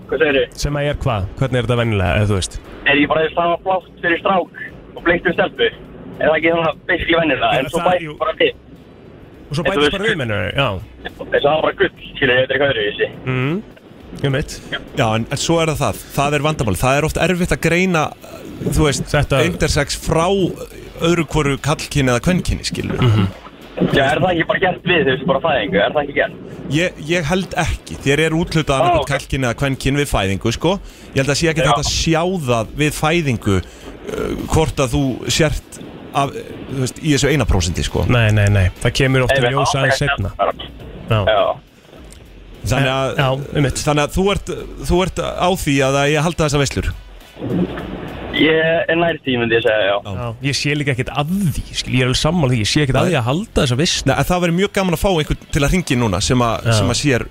hvað 0.09 0.19
segir 0.23 0.35
þið? 0.39 0.57
Sem 0.63 0.77
að 0.79 0.89
er 0.91 0.97
hvað? 1.05 1.27
Hvernig 1.39 1.57
er 1.61 1.63
þetta 1.69 1.77
venjulega, 1.79 2.11
eða 2.19 2.27
þú 2.29 2.35
veist? 2.39 2.57
Er 2.85 2.95
ég 2.99 3.07
bara 3.09 3.23
að 3.39 3.47
hafa 3.47 3.57
plátt 3.65 3.87
fyrir 4.03 4.19
strák 4.19 4.59
og 4.99 5.03
bleikt 5.07 5.29
um 5.31 5.33
stelpu? 5.37 5.69
Er 6.19 6.27
það 6.27 6.35
ekki 6.37 6.51
svona 6.53 6.73
basically 6.91 7.17
venjulega? 7.21 7.49
Já, 7.49 7.59
En 7.63 7.69
svo 7.71 7.79
það- 7.79 7.89
bætt 7.89 8.05
jú. 8.05 8.17
bara 8.19 8.33
við. 8.43 8.51
Og 9.49 9.57
svo 9.57 9.63
bætist 9.65 9.91
bara 9.95 10.05
við, 10.05 10.15
mennur 10.21 10.51
Já, 10.53 10.67
Þess 11.03 11.43
að 11.43 11.49
hafa 11.49 11.61
bara 11.65 11.73
gull, 11.79 11.91
skilur 12.13 12.35
ég, 12.35 12.41
þetta 12.43 12.53
er 12.53 12.55
eitthvað 12.55 12.73
öðruvísi. 12.73 13.09
mm. 13.25 13.61
ég 14.23 14.31
mitt 14.33 14.55
Já, 14.99 15.07
en, 15.15 15.25
en 15.31 15.37
svo 15.41 15.59
er 15.63 15.71
það 15.73 15.81
það, 15.83 15.99
það 16.19 16.37
er 16.39 16.45
vandamál 16.47 16.77
Það 16.83 16.97
er 17.01 17.07
oft 17.09 17.17
erfitt 17.27 17.53
að 17.57 17.61
greina, 17.67 18.05
þú 18.69 18.87
veist, 18.87 19.05
Þetta- 19.13 19.43
intersex 19.49 19.99
frá 20.05 20.25
öðru 20.99 21.23
hvoru 21.31 21.57
kallkyni 21.63 22.11
eða 22.13 22.23
kvenkyni, 22.29 22.65
skilur 22.67 22.99
Mhm. 23.01 23.29
Já, 23.95 24.03
er 24.11 24.19
það 24.19 24.31
ekki 24.33 24.45
bara 24.49 24.59
gert 24.59 24.83
við, 24.83 25.05
þú 25.05 25.11
veist, 25.13 25.25
bara 25.29 25.39
fæðingu? 25.39 25.77
Er 25.79 25.93
það 25.95 26.01
ekki 26.03 26.15
gert? 26.17 26.33
Ég, 26.75 26.97
ég 27.07 27.23
held 27.29 27.53
ekki, 27.55 27.95
þér 28.03 28.19
er 28.25 28.33
útlutað 28.35 28.73
Ó, 28.75 28.79
annarkvæmt 28.83 29.05
ok. 29.05 29.11
kallkyni 29.13 29.47
eða 29.47 29.55
kvenkyni 29.61 30.01
við 30.01 30.09
fæðingu, 30.11 30.51
sko 30.51 30.73
Ég 31.13 31.21
held 31.21 31.31
að 31.31 31.37
sé 31.39 31.47
ekki 31.53 31.63
Já. 31.63 31.69
þetta 31.69 31.85
að 31.85 31.91
sjá 31.93 32.23
það 32.49 32.73
við 32.81 32.97
fæðingu 32.99 33.55
uh, 33.55 34.35
hvort 34.51 34.83
að 34.83 34.91
þú 34.97 35.03
sért 35.31 35.79
af, 36.13 36.31
veist, 36.79 36.99
í 37.03 37.13
þessu 37.15 37.29
eina 37.31 37.45
prósenti, 37.49 37.83
sko. 37.85 38.05
Nei, 38.09 38.29
nei, 38.35 38.47
nei, 38.53 38.67
það 38.81 38.95
kemur 39.01 39.25
oft 39.27 39.35
Nei, 39.35 39.41
í 39.41 39.45
við 39.47 39.57
ljós 39.57 39.75
aðeins 39.77 39.99
setna 40.01 40.31
Já, 41.09 41.19
Já. 41.25 41.43
Þannig 42.69 42.89
að, 42.91 43.13
Já, 43.21 43.29
einmitt. 43.55 43.79
þannig 43.85 44.03
að 44.07 44.15
þú, 44.17 44.23
ert, 44.33 44.49
þú 44.89 44.97
ert 45.05 45.21
á 45.23 45.49
því 45.63 45.75
að 45.87 45.99
ég 46.11 46.25
halda 46.27 46.47
þessa 46.47 46.59
veislur? 46.59 46.89
Ég 48.39 48.89
er 48.91 48.97
nær 48.99 49.17
því, 49.23 49.35
myndi 49.41 49.55
ég 49.57 49.63
segja, 49.65 49.85
já. 49.89 49.95
Já, 50.05 50.27
ég 50.45 50.57
sé 50.59 50.73
líka 50.77 50.93
ekkert 50.93 51.09
að 51.17 51.31
því, 51.55 51.63
skil, 51.79 51.93
ég 51.97 52.03
er 52.03 52.09
alveg 52.11 52.19
sammála 52.19 52.53
því, 52.53 52.59
ég 52.61 52.69
sé 52.69 52.83
ekkert 52.83 52.99
að 53.01 53.07
því 53.09 53.15
að 53.19 53.25
halda 53.29 53.63
þessa 53.63 53.77
vist 53.79 54.05
Nei, 54.05 54.13
en 54.15 54.27
það 54.29 54.43
verður 54.43 54.57
mjög 54.59 54.71
gaman 54.77 54.97
að 54.97 55.01
fá 55.01 55.09
einhvern 55.09 55.47
til 55.55 55.63
að 55.65 55.73
ringi 55.73 55.97
núna 55.99 56.21
sem, 56.23 56.43
a, 56.45 56.51
Já. 56.63 56.75
sem 56.77 56.93
að 56.93 56.99
sér 56.99 57.25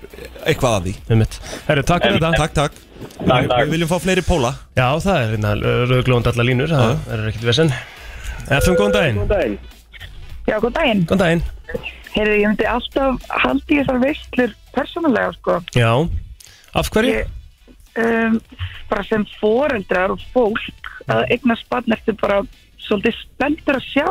eitthvað 0.49 0.75
að 0.79 0.89
því. 0.89 0.93
Einmitt. 1.13 1.39
Herru, 1.69 1.85
takk 1.87 2.05
fyrir 2.09 2.19
þetta. 2.19 2.41
Takk, 2.43 2.57
takk. 2.59 2.83
Takk, 2.99 3.47
takk. 3.47 3.55
Við 3.63 3.73
viljum 3.77 3.89
fá 3.93 3.97
fleiri 4.03 4.25
póla. 4.27 4.51
Já, 4.75 4.87
það 5.05 5.15
er 5.21 5.31
hérna 5.37 5.53
rauglónd 5.93 6.29
allar 6.33 6.49
línur, 6.51 6.73
það 6.75 7.15
er 7.15 7.25
ekkert 7.31 7.47
vesen 7.53 7.73
FM, 8.49 8.75
góðan 8.79 8.95
daginn. 9.29 9.57
Já, 10.49 10.55
góð 10.57 10.71
daginn. 10.73 11.03
Góðan 11.05 11.21
daginn. 11.21 11.43
Heyrðu, 12.15 12.37
ég 12.41 12.47
myndi 12.47 12.65
alltaf 12.65 13.27
haldi 13.43 13.75
í 13.75 13.81
þessar 13.81 13.99
veislur 14.01 14.55
persónulega, 14.73 15.33
sko. 15.37 15.57
Já, 15.77 15.91
af 16.79 16.89
hverju? 16.93 17.19
Ég, 17.19 17.27
um, 18.01 18.39
bara 18.89 19.05
sem 19.05 19.25
foreldrar 19.37 20.15
og 20.15 20.23
fólk 20.33 20.93
að 21.09 21.25
eignast 21.35 21.67
barn 21.69 21.93
eftir 21.93 22.17
bara 22.21 22.41
svolítið 22.81 23.19
spenntur 23.21 23.77
að 23.77 23.85
sjá. 23.91 24.09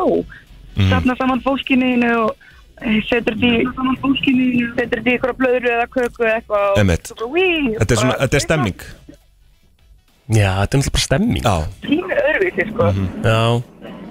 Mm. 0.77 0.87
Safna 0.93 1.17
saman 1.19 1.43
fólkininu 1.43 2.11
og 2.23 2.47
eh, 2.79 2.99
setur 3.09 3.35
því 3.39 3.53
setur 4.77 5.03
því 5.03 5.15
ykkur 5.17 5.35
blöðru 5.35 5.73
eða 5.75 5.87
köku 5.91 6.23
eða 6.23 6.39
eitthvað 6.39 6.79
Þetta 6.79 7.91
er, 7.91 7.99
svona, 7.99 8.15
þetta 8.23 8.39
er 8.39 8.45
stemming. 8.45 8.85
Já, 10.29 10.51
þetta 10.61 10.77
er 10.77 10.79
náttúrulega 10.79 10.95
bara 10.95 11.03
stemming. 11.07 11.43
Já, 11.43 11.55
Tími 11.83 12.17
öðruvísi, 12.21 12.65
sko. 12.69 12.89
Já, 13.25 13.39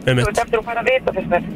Þú 0.09 0.33
ert 0.33 0.43
eftir 0.45 0.61
að 0.61 0.67
fara 0.69 0.83
að 0.83 0.91
vita 0.93 1.15
þess 1.19 1.31
mér. 1.33 1.49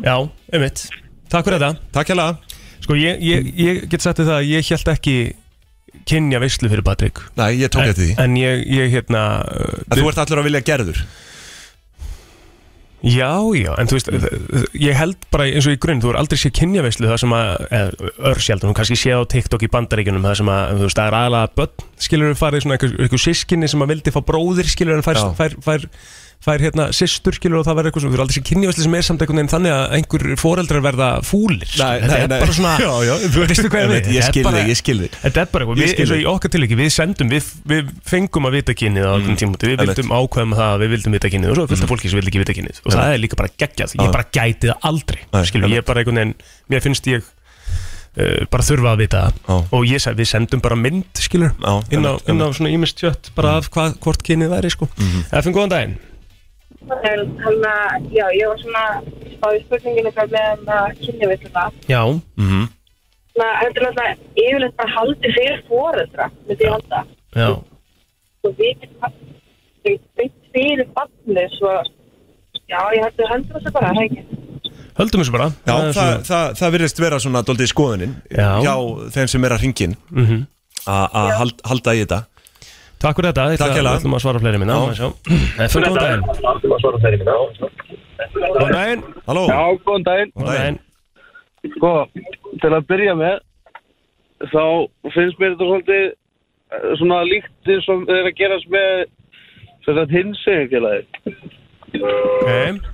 Já, 0.00 0.16
einmitt. 0.54 0.84
Takk 1.30 1.46
fyrir 1.46 1.60
þetta. 1.60 1.92
Takk 1.96 2.12
hérlega. 2.12 2.58
Sko, 2.80 2.96
ég, 2.96 3.22
ég, 3.22 3.48
ég 3.60 3.80
get 3.92 4.04
sagt 4.04 4.20
þér 4.20 4.30
það 4.30 4.38
að 4.40 4.50
ég 4.50 4.70
held 4.70 4.92
ekki 4.94 5.16
kynja 6.08 6.40
veislu 6.42 6.70
fyrir 6.70 6.86
Patrik. 6.86 7.24
Nei, 7.38 7.50
ég 7.60 7.72
tók 7.72 7.88
eftir 7.88 8.06
því. 8.06 8.14
En 8.22 8.38
ég, 8.38 8.62
ég 8.70 8.94
hérna 8.94 9.24
uh, 9.44 9.82
að 9.90 10.00
Þú 10.00 10.12
ert 10.12 10.22
allur 10.24 10.42
að 10.42 10.48
vilja 10.48 10.62
gerður? 10.70 11.02
Já, 13.00 13.32
já, 13.56 13.70
en 13.80 13.88
þú 13.88 13.96
veist, 13.96 14.08
ég 14.76 14.96
held 14.98 15.22
bara 15.32 15.46
eins 15.48 15.64
og 15.64 15.72
í 15.72 15.78
grunn, 15.80 16.02
þú 16.04 16.10
er 16.10 16.18
aldrei 16.20 16.36
séð 16.36 16.52
kynjaveislu 16.58 17.08
það 17.08 17.20
sem 17.22 17.32
að, 17.32 17.62
eða 17.78 18.10
örsjaldum, 18.28 18.68
þú 18.68 18.76
kannski 18.76 18.98
séð 19.00 19.22
á 19.24 19.30
TikTok 19.32 19.64
í 19.64 19.70
bandaríkjunum, 19.72 20.26
það 20.28 20.34
sem 20.42 20.50
að, 20.52 20.72
þú 20.74 20.84
veist, 20.84 20.98
það 20.98 21.08
er 21.08 21.16
aðalega 21.16 21.50
börn, 21.56 21.86
skilur 22.04 22.28
við 22.28 22.42
farið 22.42 22.64
svona 22.66 22.76
einhver 22.76 23.22
sískinni 23.24 23.70
sem 23.72 23.84
að 23.86 23.94
vildi 23.94 24.12
fá 24.12 24.20
bróðir, 24.28 24.68
skilur 24.68 25.00
við 25.00 25.08
fær, 25.08 25.22
Já. 25.22 25.32
fær, 25.38 25.56
fær, 25.64 25.88
fær 26.40 26.62
hérna 26.64 26.86
sýstur, 26.96 27.34
skilur 27.36 27.58
og 27.60 27.66
það 27.68 27.74
verður 27.76 27.90
eitthvað 27.90 28.02
svona, 28.04 28.12
þú 28.14 28.16
er 28.16 28.22
aldrei 28.24 28.36
séð 28.38 28.44
kynjaveislu 28.48 28.84
sem 28.86 28.94
er 28.96 29.04
samt 29.04 29.20
einhvern 29.24 29.38
veginn 29.40 29.50
þannig 29.52 29.74
að 29.76 29.94
einhver 29.98 30.22
foreldrar 30.40 30.84
verða 30.86 31.08
fúlir, 31.28 31.66
Nei, 31.76 31.98
þetta 32.00 32.08
nei, 32.14 32.20
er 32.24 32.30
nei. 32.32 32.38
bara 32.40 32.54
svona, 32.56 32.70
Já, 32.80 32.92
já, 33.04 33.12
veistu 33.34 33.64
hvað 33.68 33.82
ég 33.84 33.90
veit, 33.90 34.06
við, 34.06 34.14
ég 34.16 34.28
skil 34.30 34.44
þig, 34.46 34.70
ég 34.70 34.78
skil 34.80 34.96
þig. 35.02 35.18
Þetta 35.26 35.42
er 35.44 35.50
bara 35.52 35.66
eitthvað, 35.66 35.82
við, 35.82 35.92
eins 36.00 36.14
og 36.16 36.22
í 36.22 36.24
okkar 36.32 36.52
tilviki, 36.54 36.78
við 36.80 36.88
sendum, 36.96 37.28
við, 37.34 37.50
við 37.74 37.90
fengum 38.08 38.48
að 38.48 38.56
vita 38.56 38.76
kynið 38.80 39.04
á 39.04 39.12
öllum 39.18 39.36
tímúti, 39.42 39.68
við 39.68 39.76
einmitt. 39.84 40.00
vildum 40.00 40.14
ákveðum 40.16 40.56
það 40.56 40.72
að 40.72 40.84
við 40.86 40.94
vildum 40.96 41.16
vita 41.18 41.32
kynið 41.36 41.52
og 41.52 41.58
svo 41.60 41.66
er 41.66 41.72
fullt 41.74 41.84
af 41.84 41.92
fólki 41.92 42.08
sem 42.14 42.20
vil 42.22 42.30
ekki 42.32 42.42
vita 42.46 42.56
kynið 42.56 42.80
og 42.86 42.96
það 42.96 43.12
er 43.12 43.20
líka 43.20 43.40
bara 43.42 43.52
geggjað, 43.60 43.94
ég 44.00 44.08
Já. 44.08 44.14
bara 44.16 44.26
gæti 44.40 44.72
það 44.72 44.88
aldrei, 44.90 45.20
Nei, 45.36 45.42
skilur, 45.52 45.68
ég 45.76 45.84
er 45.84 45.86
bara 45.92 46.00
einhvern 46.00 46.22
veginn, 46.22 46.34
mér 46.72 46.84
finnst 46.88 47.10
ég 47.12 47.20
uh, 48.16 48.44
bara 48.50 48.66
þurfa 48.66 48.94
að 48.96 49.02
vita 49.04 49.22
Já. 49.28 49.32
það 49.46 49.74
og 49.76 49.88
ég 49.92 50.02
sagði, 50.04 50.22
við 50.24 50.30
sendum 50.32 50.62
bara 50.64 50.78
mynd, 50.80 51.10
skilur, 51.20 51.52
Já, 51.60 51.74
inn, 51.92 52.06
á, 52.08 52.12
einmitt, 52.16 52.30
inn 52.32 52.44
á 52.44 52.48
svona 52.56 52.72
ímest 52.74 53.00
tjött, 53.00 53.32
bara 53.36 53.58
af 53.60 53.68
hvað, 53.74 53.98
hvort 54.04 54.24
kynið 54.26 54.54
væri, 54.56 54.72
sko. 54.72 54.88
Það 54.96 55.44
finnst 55.46 55.56
góðan 55.58 55.74
daginn. 55.76 55.98
En 56.80 57.36
hann 57.44 57.64
að, 57.68 58.06
já, 58.14 58.24
ég 58.34 58.48
var 58.48 58.58
svona 58.62 58.84
spáði 59.36 59.58
spurninginu 59.66 60.10
hvað 60.16 60.32
með 60.32 60.46
hann 60.50 60.70
að 60.76 61.00
kynja 61.04 61.28
við 61.30 61.42
þetta. 61.44 61.64
Já, 61.88 62.02
Mhm. 62.36 62.68
Þannig 63.30 63.46
að 63.46 63.60
þetta 63.60 63.78
er 63.80 63.84
náttúrulega 63.86 64.16
yfirleitt 64.42 64.76
bara 64.76 64.90
haldið 64.96 65.34
fyrir 65.36 65.60
foreldra, 65.68 66.30
myndi 66.48 66.64
ég 66.64 66.72
halda. 66.74 67.04
já, 67.36 67.48
Og 68.44 68.54
við 68.56 68.74
getum 68.80 70.30
fyrir 70.52 70.86
barnið, 70.96 71.48
svo, 71.58 71.72
já, 72.68 72.80
ég 72.96 73.04
hætti 73.04 73.22
að 73.24 73.30
hendur 73.34 73.60
þessu 73.60 73.72
bara, 73.72 73.92
hegi. 74.00 74.24
höldum 74.98 75.20
þessu 75.22 75.32
bara. 75.32 75.48
Já, 75.66 75.72
það, 75.72 75.92
svona- 75.92 76.20
það, 76.30 76.54
það 76.60 76.72
virðist 76.74 76.98
vera 77.00 77.16
svona 77.18 77.42
doldið 77.44 77.68
skoðunin 77.72 78.14
Já. 78.30 78.48
hjá 78.64 78.74
þeim 79.14 79.28
sem 79.28 79.44
er 79.44 79.50
að 79.50 79.60
ringin 79.62 79.96
Mhm. 80.10 80.46
að 80.86 81.30
hald, 81.38 81.60
halda 81.64 81.90
í 81.94 82.04
þetta 82.04 82.24
Takk 83.00 83.16
fyrir 83.16 83.30
þetta, 83.32 83.44
hérlega. 83.48 83.92
Við 83.94 84.00
ætlum 84.00 84.16
að 84.16 84.22
svara 84.24 84.40
fleiri 84.42 84.60
minna. 84.60 84.78
FM, 85.66 85.84
góðan 85.86 86.00
daginn 86.00 86.24
Góðan 88.30 88.74
daginn 88.76 89.04
Halló, 89.26 89.44
Já, 89.48 89.60
góðan 89.86 90.04
daginn. 90.08 90.32
Góðan 90.36 90.50
daginn. 90.50 90.80
Sko, 91.76 91.92
til 92.60 92.72
að 92.76 92.86
byrja 92.90 93.14
með, 93.20 93.40
þá 94.52 94.64
finnst 95.14 95.40
mér 95.40 95.54
þetta 95.54 95.68
svolítið 95.70 96.04
eh, 96.06 96.92
svona 97.00 97.22
líkt 97.28 97.72
eins 97.72 97.88
og 97.92 98.04
þeir 98.08 98.28
að 98.30 98.38
gerast 98.40 98.70
með 98.72 98.92
sem 99.84 99.96
þetta 99.96 100.16
hinsegin 100.18 100.70
félagi. 100.74 101.04
Ok, 102.00 102.86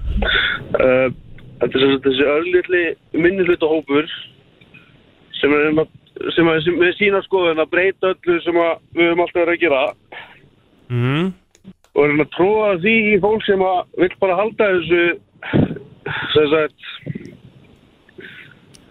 Uh, 0.77 1.11
þetta 1.61 1.77
er 1.77 1.83
sem 1.83 1.91
sagt 1.93 2.07
þessi 2.09 2.25
örlítli 2.33 2.81
minnihluta 3.21 3.69
hópur 3.69 4.09
sem 5.39 5.53
er, 5.53 5.67
um 5.71 5.83
að, 5.85 5.91
sem 6.35 6.49
er 6.49 6.62
sem, 6.64 6.79
með 6.81 6.95
sína 6.99 7.23
skoðun 7.27 7.62
að 7.62 7.73
breyta 7.73 8.12
öllu 8.14 8.39
sem 8.45 8.61
að 8.61 8.73
við 8.97 9.11
höfum 9.11 9.25
alltaf 9.25 9.41
verið 9.43 9.55
að 9.55 9.62
gera. 9.64 9.83
Mhm. 10.89 11.33
Og 11.97 12.03
er 12.05 12.11
að 12.21 12.35
tróða 12.37 12.73
því 12.83 12.97
í 13.12 13.21
fólk 13.21 13.47
sem 13.47 13.62
að 13.64 13.79
vil 14.03 14.11
bara 14.21 14.39
halda 14.41 14.71
þessu 14.75 15.05
sem 16.35 16.51
sagt 16.53 16.81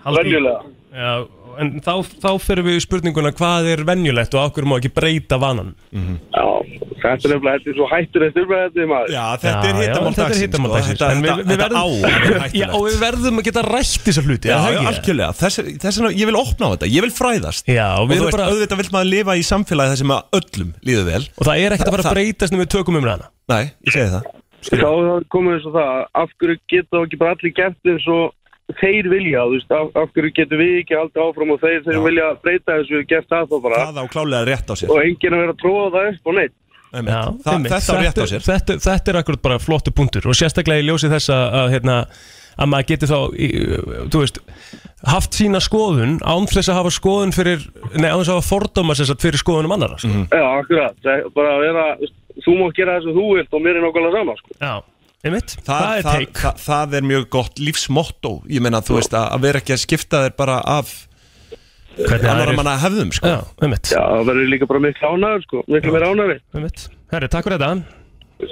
venjulega. 0.06 0.62
Já, 0.96 1.28
en 1.60 1.70
þá, 1.84 1.92
þá 2.24 2.30
fyrir 2.40 2.64
við 2.68 2.78
í 2.80 2.84
spurninguna 2.86 3.32
hvað 3.36 3.68
er 3.74 3.82
venjulegt 3.88 4.36
og 4.36 4.50
okkur 4.50 4.68
má 4.70 4.78
ekki 4.80 4.92
breyta 4.96 5.38
vanan? 5.42 5.74
Já, 5.92 6.46
þetta 7.04 7.28
er 7.28 7.34
nefnilega, 7.36 7.58
þetta 7.60 7.72
er 7.72 7.76
svo 7.80 7.88
hættur 7.92 8.26
eftir 8.28 8.46
með 8.50 8.62
þetta 8.66 8.86
maður. 8.92 9.12
Já, 9.16 9.24
þetta 9.44 9.70
er 9.70 9.80
hittamál 9.82 10.12
er 10.12 10.18
dagsins 10.20 10.44
hitamál 10.46 10.70
sko. 10.72 10.76
dagsins. 10.78 11.00
Þetta, 11.00 11.10
En 11.12 11.22
við- 11.26 11.32
þetta, 11.32 11.48
við 11.52 11.60
þetta 11.60 11.68
á 11.76 11.86
verðum- 11.86 12.06
að 12.06 12.26
vera 12.26 12.48
Já, 12.56 12.66
og 12.66 12.82
við 12.86 12.96
hættulegt 12.96 13.04
verðum 13.06 13.40
að 13.42 13.48
geta 13.50 13.64
rætt 13.68 14.06
þessa 14.08 14.24
hluti 14.26 14.48
Já, 14.48 14.56
er 14.56 14.62
það 14.66 14.72
já, 14.72 14.80
ekki? 14.80 14.88
algjörlega, 14.94 15.32
þess, 15.42 15.56
þess 15.86 16.00
vegna, 16.00 16.14
ég 16.16 16.26
vil 16.32 16.40
opna 16.42 16.64
á 16.66 16.70
þetta, 16.76 16.88
ég 16.96 17.02
vil 17.06 17.14
fræðast. 17.20 17.66
Já, 17.76 17.88
og 17.96 18.02
og 18.06 18.10
við 18.10 18.16
þú 18.16 18.22
erum 18.22 18.26
veist, 18.26 18.38
bara 18.38 18.50
auðvitað 18.52 18.78
vil 18.82 18.92
maður 18.96 19.12
lifa 19.12 19.36
í 19.36 19.44
samfélagi 19.52 19.92
þar 19.92 20.02
sem 20.02 20.16
að 20.16 20.24
öllum 20.40 20.70
líður 20.88 21.06
vel. 21.12 21.24
Og 21.36 21.44
það 21.46 21.56
er 21.66 21.70
ekkert 21.76 21.88
að 21.88 21.96
fara 21.96 22.04
að 22.04 22.10
Það- 22.10 22.16
breytast 22.16 22.52
nema 22.56 22.64
við 22.66 22.74
tökum 22.76 22.96
um 22.98 23.04
hana 23.06 23.28
Nei, 23.48 23.64
ég 23.86 23.92
segi 23.94 24.10
það. 24.16 24.24
Þá 24.66 24.90
komið 25.30 25.52
eins 25.60 25.66
og 25.70 25.74
það, 25.76 26.06
af 26.16 26.30
hverju 26.42 26.58
geta 26.74 26.98
ekki 27.06 27.18
bara 27.22 27.36
allir 27.36 27.54
gert 27.54 27.78
eins 27.86 28.08
og 28.10 28.34
þeir 28.74 29.10
vilja, 29.12 29.44
þú 29.46 29.56
veist, 29.56 29.74
af, 29.78 29.90
af 30.02 30.14
hverju 30.16 30.32
getum 30.40 30.62
við 30.62 30.78
ekki 30.82 30.96
aldrei 30.98 31.22
áfram 31.26 31.52
og 31.54 31.60
þeir, 31.62 31.82
þeir 31.86 32.00
vilja 32.06 32.30
breyta 32.42 32.78
þessu, 32.80 33.02
gert 33.12 33.28
það 33.30 33.50
þá 33.52 33.58
bara 33.66 33.82
Það 33.84 34.00
á 34.02 34.06
klálega 34.16 34.48
rétt 34.50 34.72
á 34.72 34.76
sér 34.80 34.94
og 34.96 35.02
enginn 35.04 35.36
að 35.36 35.44
vera 35.44 35.54
að 35.54 35.60
tróða 35.62 35.92
það 35.96 36.08
upp 36.14 36.32
og 36.32 36.40
neitt. 36.40 36.56
Já, 36.96 37.22
Þa, 37.44 37.52
einmitt. 37.52 37.76
Þetta 37.76 37.94
á 37.94 38.02
rétt 38.02 38.18
á 38.18 38.26
sér 38.32 38.46
þetta, 38.46 38.80
þetta 38.88 39.12
er 39.14 39.20
akkurat 39.22 39.44
bara 39.46 39.60
flottu 39.62 39.94
punktur 39.94 40.26
og 40.32 40.38
sérstaklega 40.40 40.82
í 40.82 40.88
ljósi 40.88 41.12
þess 41.12 41.30
að, 41.36 41.46
að, 41.60 41.70
hérna, 41.76 41.98
að 42.56 42.72
maður 42.72 42.90
geti 42.94 43.10
þá 43.12 43.18
í, 43.36 43.50
þú 44.14 44.22
veist, 44.24 44.42
haft 45.14 45.38
sína 45.38 45.62
skoðun 45.62 46.18
án 46.26 46.50
þess 46.50 46.72
að 46.72 46.80
hafa 46.80 46.94
skoðun 46.96 47.36
fyrir 47.36 47.66
nei, 48.00 48.08
án 48.10 48.22
þess 48.24 48.32
að 48.32 48.40
hafa 48.40 48.50
fordóma 48.50 48.96
sem 48.98 49.10
sagt 49.10 49.26
fyrir 49.26 49.42
skoðunum 49.44 49.76
annara 49.76 50.00
sko. 50.02 50.10
Mhm. 50.10 50.28
Já, 50.32 50.46
akkurat, 50.62 50.98
það 51.04 51.20
er 51.20 51.30
bara 51.36 51.54
að 51.58 51.66
vera 51.68 51.86
þú 52.46 52.58
mátt 52.60 52.78
gera 52.80 52.98
það 52.98 53.06
sem 53.06 53.18
þú 53.20 53.26
vilt 53.38 53.54
og 53.56 53.66
mér 53.66 53.78
er 53.80 53.86
nákvæmlega 53.86 54.20
sama 54.20 54.38
sko. 54.40 54.56
Já, 54.62 54.74
einmitt, 55.26 55.56
það, 55.66 55.82
það, 55.82 55.98
er 55.98 56.06
það, 56.06 56.28
það, 56.40 56.62
það 56.66 56.96
er 57.00 57.08
mjög 57.12 57.26
gott 57.36 57.60
lífsmotto. 57.62 58.32
Ég 58.52 58.64
meina, 58.66 58.82
þú 58.86 59.00
veist, 59.00 59.16
að, 59.18 59.28
að 59.36 59.46
vera 59.48 59.62
ekki 59.64 59.76
að 59.76 59.84
skipta 59.84 60.24
þér 60.26 60.36
bara 60.40 60.60
af 60.78 60.94
Hvernig 61.96 62.28
annar 62.28 62.42
aðrir- 62.50 62.58
manna 62.60 62.74
hefðum, 62.82 63.12
sko. 63.16 63.30
Já, 63.32 63.38
einmitt, 63.64 63.92
Já, 63.94 64.02
það 64.04 64.26
verður 64.30 64.50
líka 64.52 64.68
bara 64.68 64.82
miklu 64.84 65.12
ánæður 65.16 65.46
sko, 65.46 65.62
miklu 65.72 65.94
meira 65.96 66.10
ánæður 66.12 66.40
einmitt. 66.60 66.88
Herri, 67.14 67.30
takk 67.32 67.48
fyrir 67.48 67.62
þetta. 67.62 68.50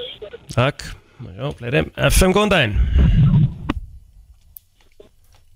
Takk. 0.54 0.86
Já, 1.24 1.48
fleiri. 1.60 1.82
FM, 2.10 2.36
góðan 2.36 2.54
daginn. 2.54 2.78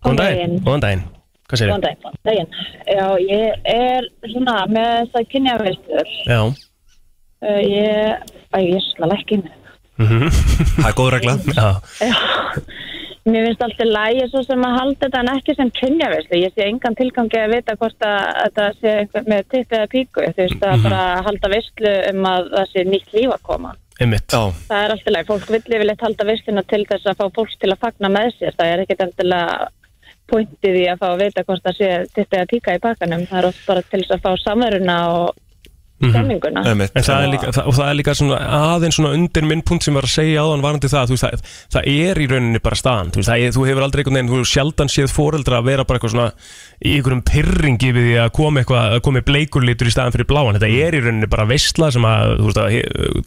Góðan 0.03 0.19
daginn. 0.19 0.57
Góðan 0.65 0.83
daginn. 0.83 1.05
Hvað 1.47 1.61
Góðan 1.63 1.83
daginn, 1.85 2.01
góðan 2.03 2.23
daginn. 2.27 2.49
Já, 2.91 3.05
ég 3.23 3.67
er 3.71 4.07
svona 4.33 4.55
með 4.67 5.11
það 5.13 5.27
kynjaveistur. 5.31 6.09
Já. 6.27 6.39
Uh, 7.37 7.61
ég, 7.63 8.33
að 8.57 8.65
ég 8.67 8.83
slá 8.91 9.07
ekki 9.15 9.37
inn. 10.03 10.27
Það 10.77 10.89
er 10.89 10.97
góð 10.99 11.09
regla 11.15 11.33
Já, 11.47 11.69
Já, 12.01 12.13
mér 13.27 13.47
finnst 13.47 13.63
alltaf 13.65 13.89
lægi 13.91 14.27
svo 14.31 14.41
sem 14.45 14.61
að 14.63 14.77
halda 14.79 14.99
þetta 15.03 15.21
en 15.23 15.31
ekki 15.33 15.55
sem 15.57 15.71
kynjaveislu. 15.79 16.37
Ég 16.43 16.53
sé 16.55 16.67
engan 16.67 16.95
tilgangi 16.95 17.41
að 17.41 17.55
vita 17.57 17.75
hvort 17.81 18.05
að 18.07 18.21
þetta 18.43 18.67
sé 18.77 18.93
einhver 19.01 19.27
með 19.33 19.41
tipp 19.55 19.75
eða 19.79 19.89
píku. 19.91 20.23
Þú 20.29 20.45
veist 20.45 20.63
að 20.69 20.85
bara 20.85 21.01
halda 21.27 21.51
veislu 21.51 21.93
um 22.13 22.29
að 22.31 22.51
það 22.53 22.69
sé 22.71 22.85
nýtt 22.87 23.17
líf 23.17 23.33
að 23.35 23.43
koma. 23.49 23.73
einmitt 23.99 24.31
Já, 24.31 24.41
Það 24.69 24.83
er 24.85 24.93
alltaf 24.95 25.13
lægi. 25.15 25.27
Fólk 25.31 25.49
vill 25.55 25.75
yfirleitt 25.75 26.05
halda 26.07 26.29
veisluna 26.29 26.63
til 26.71 26.83
þess 26.87 27.09
að 27.11 27.17
fá 27.19 27.25
fólk 27.39 27.57
til 27.59 27.73
að 27.73 27.81
fagna 27.83 28.13
með 28.13 28.29
sér. 28.37 28.55
Það 28.59 28.71
er 28.73 28.85
ekkit 28.85 29.03
endilega 29.07 29.67
pointið 30.27 30.75
í 30.81 30.85
að 30.91 31.01
fá 31.01 31.07
að 31.09 31.21
vita 31.23 31.43
hvort 31.47 31.63
það 31.67 31.77
sé 31.79 31.89
tipp 32.15 32.33
eða 32.35 32.49
píka 32.51 32.75
í 32.77 32.81
pakkanum. 32.83 33.27
Það 33.27 33.39
er 33.41 33.49
oft 33.49 33.67
bara 33.67 33.83
til 33.91 34.01
þess 34.03 34.15
að 34.17 34.23
fá 34.25 34.31
samveruna 34.43 34.97
og 35.17 35.35
stemminguna. 35.97 36.61
einmitt 36.69 36.91
En 36.95 37.01
það 37.03 37.23
er 37.23 37.27
líka, 37.33 37.47
það, 37.55 37.65
og 37.67 37.73
það 37.77 37.87
er 37.89 37.95
líka 37.97 38.13
svona 38.19 38.37
aðeins 38.57 38.95
svona 38.99 39.11
undir 39.17 39.43
minn 39.49 39.61
punkt 39.65 39.83
sem 39.87 39.93
var 39.97 40.05
að 40.05 40.13
segja 40.13 40.39
áðan 40.45 40.61
varandi 40.65 40.87
það, 40.91 41.03
þú 41.09 41.13
veist, 41.17 41.25
það, 41.25 41.31
það 41.73 41.83
er 41.93 42.15
í 42.21 42.25
rauninni 42.31 42.61
bara 42.61 42.77
staðan, 42.77 43.09
þú 43.13 43.17
veist, 43.21 43.29
það 43.31 43.37
þú 43.57 43.61
hefur 43.69 43.83
aldrei 43.87 44.01
einhvern 44.03 44.17
veginn, 44.19 44.29
þú 44.31 44.37
hefur 44.37 44.51
sjaldan 44.53 44.89
séð 44.93 45.09
foreldra 45.15 45.55
að 45.61 45.65
vera 45.71 45.83
bara 45.89 45.97
eitthvað 45.97 46.13
svona 46.13 46.29
í 46.77 46.79
einhverjum 46.97 47.23
pyrringi 47.25 47.89
við 47.97 48.03
því 48.07 48.15
að 48.21 48.29
koma 48.37 48.57
eitthvað, 48.61 48.83
að 48.97 49.01
koma 49.07 49.23
bleikurlitur 49.25 49.89
í 49.89 49.93
staðan 49.95 50.13
fyrir 50.13 50.29
bláan, 50.29 50.53
þetta 50.59 50.69
er 50.85 50.91
í 50.93 51.01
rauninni 51.01 51.29
bara 51.33 51.47
veistla 51.49 51.87
sem 51.91 52.05
að, 52.05 52.35
þú 52.37 52.45
veist, 52.51 52.59
að 52.61 52.69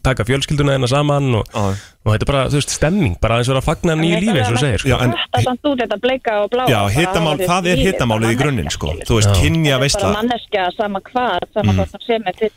taka 0.06 0.22
fjölskylduna 0.30 0.76
þeirna 0.76 0.90
saman 0.94 1.26
og, 1.40 1.44
Já. 1.50 1.64
og 2.06 2.10
þetta 2.14 2.22
er 2.22 2.30
bara, 2.30 2.44
þú 2.54 2.58
veist, 2.60 2.70
stemming, 2.78 3.14
bara 3.20 3.32
aðeins 3.40 3.50
vera 3.50 3.62
að 3.64 3.66
fagna 3.66 3.92
nýju 3.98 4.22
lífi 4.22 4.38
eins 4.38 4.52
og 4.54 4.62
segir, 4.62 4.80
Já, 4.86 4.94
sko. 4.94 5.02
en- 5.08 5.16
Það 5.30 5.38
er 5.40 5.44
samt 5.48 5.62
út 5.70 5.78
þetta 5.82 5.98
bleika 6.06 6.32
og 6.44 6.48
bláa 6.54 6.66
Já, 6.70 6.80
hitamál, 6.94 7.36
það 7.42 7.62
er 7.74 7.78
bara 7.82 8.30
í 8.30 8.38
grunninn, 8.38 8.70
sko 8.70 8.94
Þú 9.02 9.14
veist, 9.18 9.30
Já. 9.30 9.34
kynja 9.42 9.74
Bara 9.80 9.86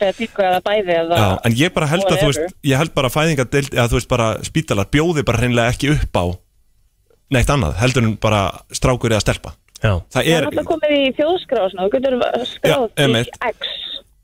tippi 0.03 0.09
eða 0.09 0.17
píku 0.19 0.43
eða 0.43 0.61
bæði 0.67 0.95
eða 0.99 1.17
Já, 1.23 1.27
en 1.47 1.53
ég 1.61 1.73
bara 1.73 1.87
held 1.87 2.03
að, 2.03 2.09
þú 2.09 2.27
whatever. 2.27 2.43
veist, 2.43 2.55
ég 2.63 2.77
held 2.77 2.93
bara 2.93 3.07
að 3.07 3.15
fæðingadeild, 3.17 3.73
eða 3.73 3.87
þú 3.91 3.97
veist, 3.99 4.09
bara 4.09 4.27
spítalar 4.43 4.85
bjóði 4.91 5.23
bara 5.25 5.37
hreinlega 5.41 5.73
ekki 5.73 5.91
upp 5.95 6.13
á 6.19 6.25
neitt 7.33 7.49
annað, 7.49 7.73
heldur 7.81 8.03
en 8.03 8.15
bara 8.21 8.41
strákur 8.71 9.11
eða 9.15 9.23
stelpa 9.25 9.53
Já, 9.83 9.99
Það 9.99 10.13
Það 10.15 10.27
er 10.27 10.37
er, 10.37 10.45
alltaf 10.47 10.67
komið 10.69 10.91
í 10.95 11.07
þjóðskrá 11.17 11.63
og 11.65 11.71
svona, 11.73 11.87
þú 11.87 11.91
getur 11.97 12.13
skráð 12.47 12.85
Já, 12.95 13.03
í. 13.03 13.23
X 13.49 13.71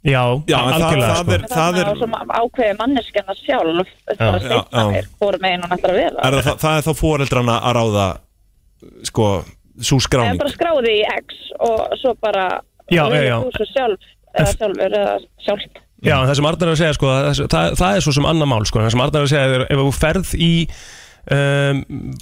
já, 0.07 0.21
Já, 0.47 0.55
það- 0.55 0.73
algjörlega, 0.77 1.09
það 1.09 1.23
sko. 1.23 1.33
er- 1.33 1.47
það 1.51 1.79
er- 1.81 1.89
og 1.89 1.97
svo 1.97 2.07
ákveði 2.39 2.77
manneskjana 2.79 3.35
sjálf 3.35 3.87
já, 4.07 4.29
steikna 4.39 4.63
já. 4.71 4.85
mér, 4.93 5.05
hvort 5.19 5.41
megin 5.41 5.61
hún 5.65 5.75
ætlar 5.75 5.91
að 5.91 5.99
vera 5.99 6.27
er 6.29 6.43
það, 6.45 6.57
það 6.63 6.77
er 6.77 6.85
þá 6.87 6.93
foreldrana 7.01 7.57
að 7.59 7.75
ráða 7.79 8.05
sko, 9.09 9.25
svo 9.81 9.97
Það 9.97 9.99
er 9.99 10.07
skráning 10.07 10.39
bara 10.39 10.53
skráði 10.55 10.93
í 10.95 11.03
X 11.17 11.35
og 11.59 11.97
svo 11.99 12.13
bara 12.23 12.45
Já, 12.89 13.03
já, 13.13 13.21
já. 13.27 13.37
Sjálf 14.45 14.59
eða 14.59 14.79
sjálfur 14.79 14.99
eða 15.03 15.19
sjálft 15.45 15.85
Já, 15.99 16.15
en 16.21 16.29
það 16.29 16.35
sem 16.39 16.45
Arnar 16.47 16.67
er 16.69 16.71
að 16.71 16.79
segja, 16.79 16.93
sko, 16.95 17.07
það, 17.11 17.39
það, 17.51 17.73
það 17.75 17.95
er 17.97 18.03
svo 18.05 18.11
sem 18.15 18.25
annar 18.29 18.47
mál, 18.47 18.61
sko, 18.69 18.79
það 18.79 18.93
sem 18.93 19.01
Arnar 19.03 19.19
er 19.19 19.25
að 19.27 19.31
segja 19.33 19.57
er 19.57 19.65
ef 19.67 19.81
þú 19.83 19.89
ferð 19.99 20.29
í 20.39 20.51
um, 21.35 21.81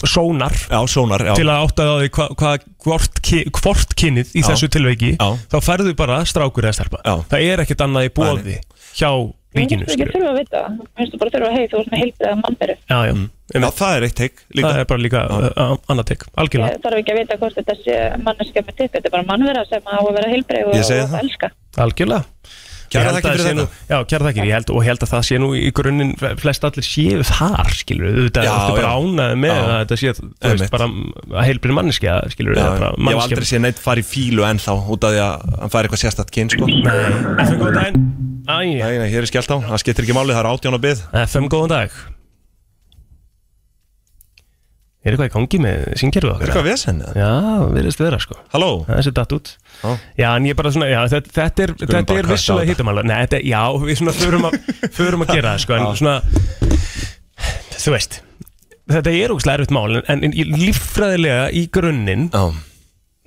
sónar 0.09 0.55
Já, 0.71 0.79
sónar, 0.89 1.21
já, 1.29 1.33
til 1.37 1.47
að 1.47 1.63
átta 1.67 1.85
á 1.85 1.95
því 2.01 2.09
hvað 2.17 2.35
hva, 2.41 2.53
hvort, 2.87 3.21
ki- 3.27 3.45
hvort 3.59 3.93
kynnið 4.01 4.31
í 4.33 4.41
Já. 4.43 4.47
þessu 4.51 4.69
tilveiki 4.73 5.11
Já. 5.19 5.27
þá 5.53 5.57
ferðu 5.69 5.93
bara 5.99 6.21
strákur 6.27 6.65
eða 6.67 6.77
stelpa 6.79 7.03
Já. 7.05 7.15
það 7.29 7.45
er 7.51 7.63
ekkert 7.65 7.85
annað 7.87 8.09
í 8.09 8.13
bóði 8.17 8.57
hjá 8.97 9.11
Mér 9.57 9.63
ríkinu 9.63 9.85
finnst 9.87 9.93
ekki 9.95 10.05
skilur. 10.05 10.13
þurfa 10.13 10.29
að 10.33 10.37
vita 10.37 10.59
það. 10.59 10.73
Mér 10.77 10.97
finnst 10.99 11.19
bara 11.21 11.31
þurfa 11.33 11.47
að 11.47 11.55
hei 11.57 11.67
þú 11.71 11.77
ert 11.79 11.91
með 11.93 12.01
heilbriða 12.03 12.33
mannveru 12.43 12.75
já, 12.77 12.97
já, 13.07 13.13
Mm. 13.17 13.63
já, 13.63 13.69
það 13.79 13.93
er 13.97 14.03
eitt 14.09 14.17
teik 14.19 14.41
líka 14.57 14.67
það 14.73 14.79
er 14.81 14.87
bara 14.91 15.01
líka 15.05 15.21
uh, 15.31 15.77
annað 15.87 16.05
tek, 16.11 16.25
algjörlega 16.37 16.73
Ég 16.75 16.81
þarf 16.83 16.97
ekki 16.99 17.13
að 17.13 17.19
vita 17.21 17.37
hvort 17.39 17.55
þetta 17.61 17.75
sé 17.79 17.95
manneskja 18.25 18.63
með 18.67 18.75
tippi 18.81 18.97
þetta 18.97 19.07
er 19.07 19.13
bara 19.15 19.27
mannvera 19.29 19.63
sem 19.69 19.87
á 19.87 19.95
að 20.03 20.11
vera 20.17 20.31
heilbrið 20.33 20.67
og, 20.67 20.75
Ég 20.75 20.83
segi 20.89 21.05
og 21.05 21.13
það. 21.13 21.23
elska 21.23 21.49
algjörlega. 21.83 22.25
Held 22.87 23.17
þakkir 23.17 23.27
að 23.27 23.33
fyrir 23.35 23.47
þetta. 23.59 23.79
Já, 23.91 23.97
kæra 24.07 24.25
þakkir, 24.29 24.45
ég 24.47 24.53
held, 24.55 24.69
og 24.71 24.83
held 24.87 25.01
að 25.03 25.09
það 25.11 25.23
sé 25.27 25.39
nú 25.43 25.49
í 25.59 25.71
grunninn 25.75 26.13
flest 26.39 26.63
allir 26.63 26.85
séu 26.87 27.25
þar, 27.27 27.73
skilur 27.75 28.07
við, 28.07 28.19
þetta 28.29 28.45
Já, 28.47 28.53
er 28.55 28.77
bara 28.77 28.91
ánæði 28.95 29.39
með 29.43 29.57
að 29.57 29.73
þetta 29.81 29.97
sé, 29.99 30.13
þú 30.23 30.53
veist, 30.53 30.71
bara 30.71 30.87
að 30.87 31.49
heilbrið 31.49 31.77
manneskja, 31.81 32.15
skilur 32.31 32.55
við, 32.55 32.61
Já, 32.63 32.69
bara 32.69 32.87
ég 32.87 32.95
hef 32.95 33.03
manneskja. 33.09 33.27
aldrei 33.27 33.49
séð 33.51 33.63
neitt 33.67 33.83
fara 33.83 33.99
í 33.99 34.07
fílu 34.07 34.47
ennþá 34.47 34.77
út 34.95 35.07
af 35.09 35.15
því 35.17 35.23
að 35.25 35.47
hann 35.59 35.73
fær 35.75 35.89
eitthvað 35.89 36.03
sérstætt 36.05 36.31
kyn 36.37 36.53
sko. 36.55 36.69
FM 36.71 37.59
góðan 37.59 37.79
daginn. 37.81 38.07
Æ, 38.47 38.57
nei, 38.79 39.09
hér 39.11 39.19
er 39.25 39.31
skellt 39.35 39.51
á, 39.51 39.57
það 39.67 39.83
skiptir 39.83 40.07
ekki 40.07 40.15
máli, 40.15 40.31
það 40.31 40.45
er 40.45 40.51
átján 40.55 40.79
á 40.79 40.85
byð 40.87 41.03
FM 41.27 41.51
góðan 41.51 41.75
dag 41.75 41.99
Er 45.07 45.15
eitthvað 45.15 45.29
í 45.29 45.33
gangi 45.37 45.59
með 45.63 45.85
syngjerðu 46.01 46.29
Er 46.29 46.35
okkar? 46.35 46.47
eitthvað 46.51 46.67
vesen? 46.67 47.01
eða? 47.05 47.13
Já, 47.23 47.31
virðist 47.77 48.01
vera 48.03 48.19
sko 48.19 48.37
Halló? 48.53 48.69
Það 48.89 48.97
er 49.01 49.07
sér 49.07 49.15
datt 49.21 49.35
út 49.37 49.51
Já. 49.77 49.89
Já, 50.19 50.27
en 50.35 50.47
ég 50.49 50.57
bara 50.59 50.71
svona, 50.75 50.87
já, 50.91 50.99
þetta, 51.15 51.33
þetta 51.37 51.63
er, 51.67 51.73
þetta 51.81 52.03
bara 52.11 52.19
er 52.23 52.29
vissulega 52.31 52.65
þetta. 52.65 52.75
hittamála 52.75 53.03
Nei, 53.07 53.17
þetta, 53.25 53.41
já, 53.47 53.61
við 53.87 53.99
svona 54.01 54.15
förum 54.17 54.47
að, 54.49 54.57
förum 54.97 55.25
að 55.27 55.33
gera 55.37 55.53
það 55.55 55.65
sko 55.65 55.77
En 55.77 55.89
svona, 56.01 56.15
þú 57.77 57.93
veist 57.95 58.21
Þetta 58.87 59.11
er 59.19 59.33
ógæslega 59.35 59.57
erfitt 59.59 59.73
mál 59.75 59.97
En, 60.07 60.23
en 60.23 60.35
líffræðilega 60.57 61.47
í 61.59 61.65
grunninn 61.75 62.29
Já, 62.31 62.45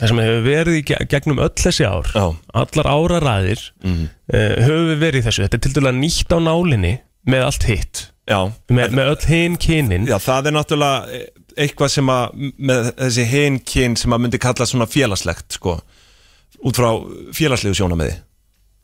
Það 0.00 0.08
sem 0.14 0.20
hefur 0.24 0.44
verið 0.46 0.76
í 0.78 0.84
ge- 0.88 1.00
gegnum 1.12 1.40
öll 1.44 1.50
þessi 1.60 1.84
ár 1.84 2.06
já, 2.16 2.24
Allar 2.62 2.88
áraræðir 2.88 3.66
Mhm. 3.84 4.06
uh, 4.32 4.54
Höfum 4.64 4.86
við 4.94 5.02
verið 5.04 5.20
í 5.20 5.26
þessu 5.28 5.44
Þetta 5.44 5.58
er 5.60 5.64
til 5.66 5.74
dæla 5.76 5.92
nýtt 5.98 6.32
á 6.32 6.38
nálinni 6.40 6.94
Með 7.28 7.44
allt 7.50 7.66
hitt 7.68 8.06
já 8.30 8.38
Með, 8.72 8.94
með 8.96 9.10
öll 9.12 9.26
hinn 9.28 9.58
kynin 9.60 10.08
Já, 10.08 10.16
það 10.24 10.48
er 10.48 10.56
náttúrulega 10.56 11.20
eitthvað 11.59 11.92
sem 11.96 12.11
að 12.12 12.48
með 12.57 12.90
þessi 12.98 13.26
heinkyn 13.30 13.96
sem 13.98 14.14
að 14.14 14.24
myndi 14.24 14.40
kalla 14.42 14.66
svona 14.68 14.88
félagslegt 14.90 15.59
sko, 15.59 15.78
út 16.66 16.80
frá 16.80 16.90
félagslegu 17.36 17.78
sjónamiði 17.78 18.18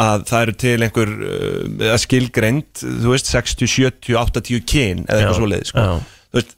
að 0.02 0.26
það 0.28 0.42
eru 0.44 0.54
til 0.60 0.76
einhver 0.84 1.12
uh, 1.24 1.94
skilgreind, 2.00 2.82
þú 2.82 3.14
veist 3.14 3.30
60, 3.32 3.70
70, 3.72 4.16
80 4.20 4.64
kyn 4.68 5.04
eða 5.06 5.20
eitthvað 5.22 5.32
Já, 5.32 5.38
svo 5.38 5.50
leið 5.52 5.68
sko. 5.70 5.84
þú 6.28 6.40
veist 6.40 6.56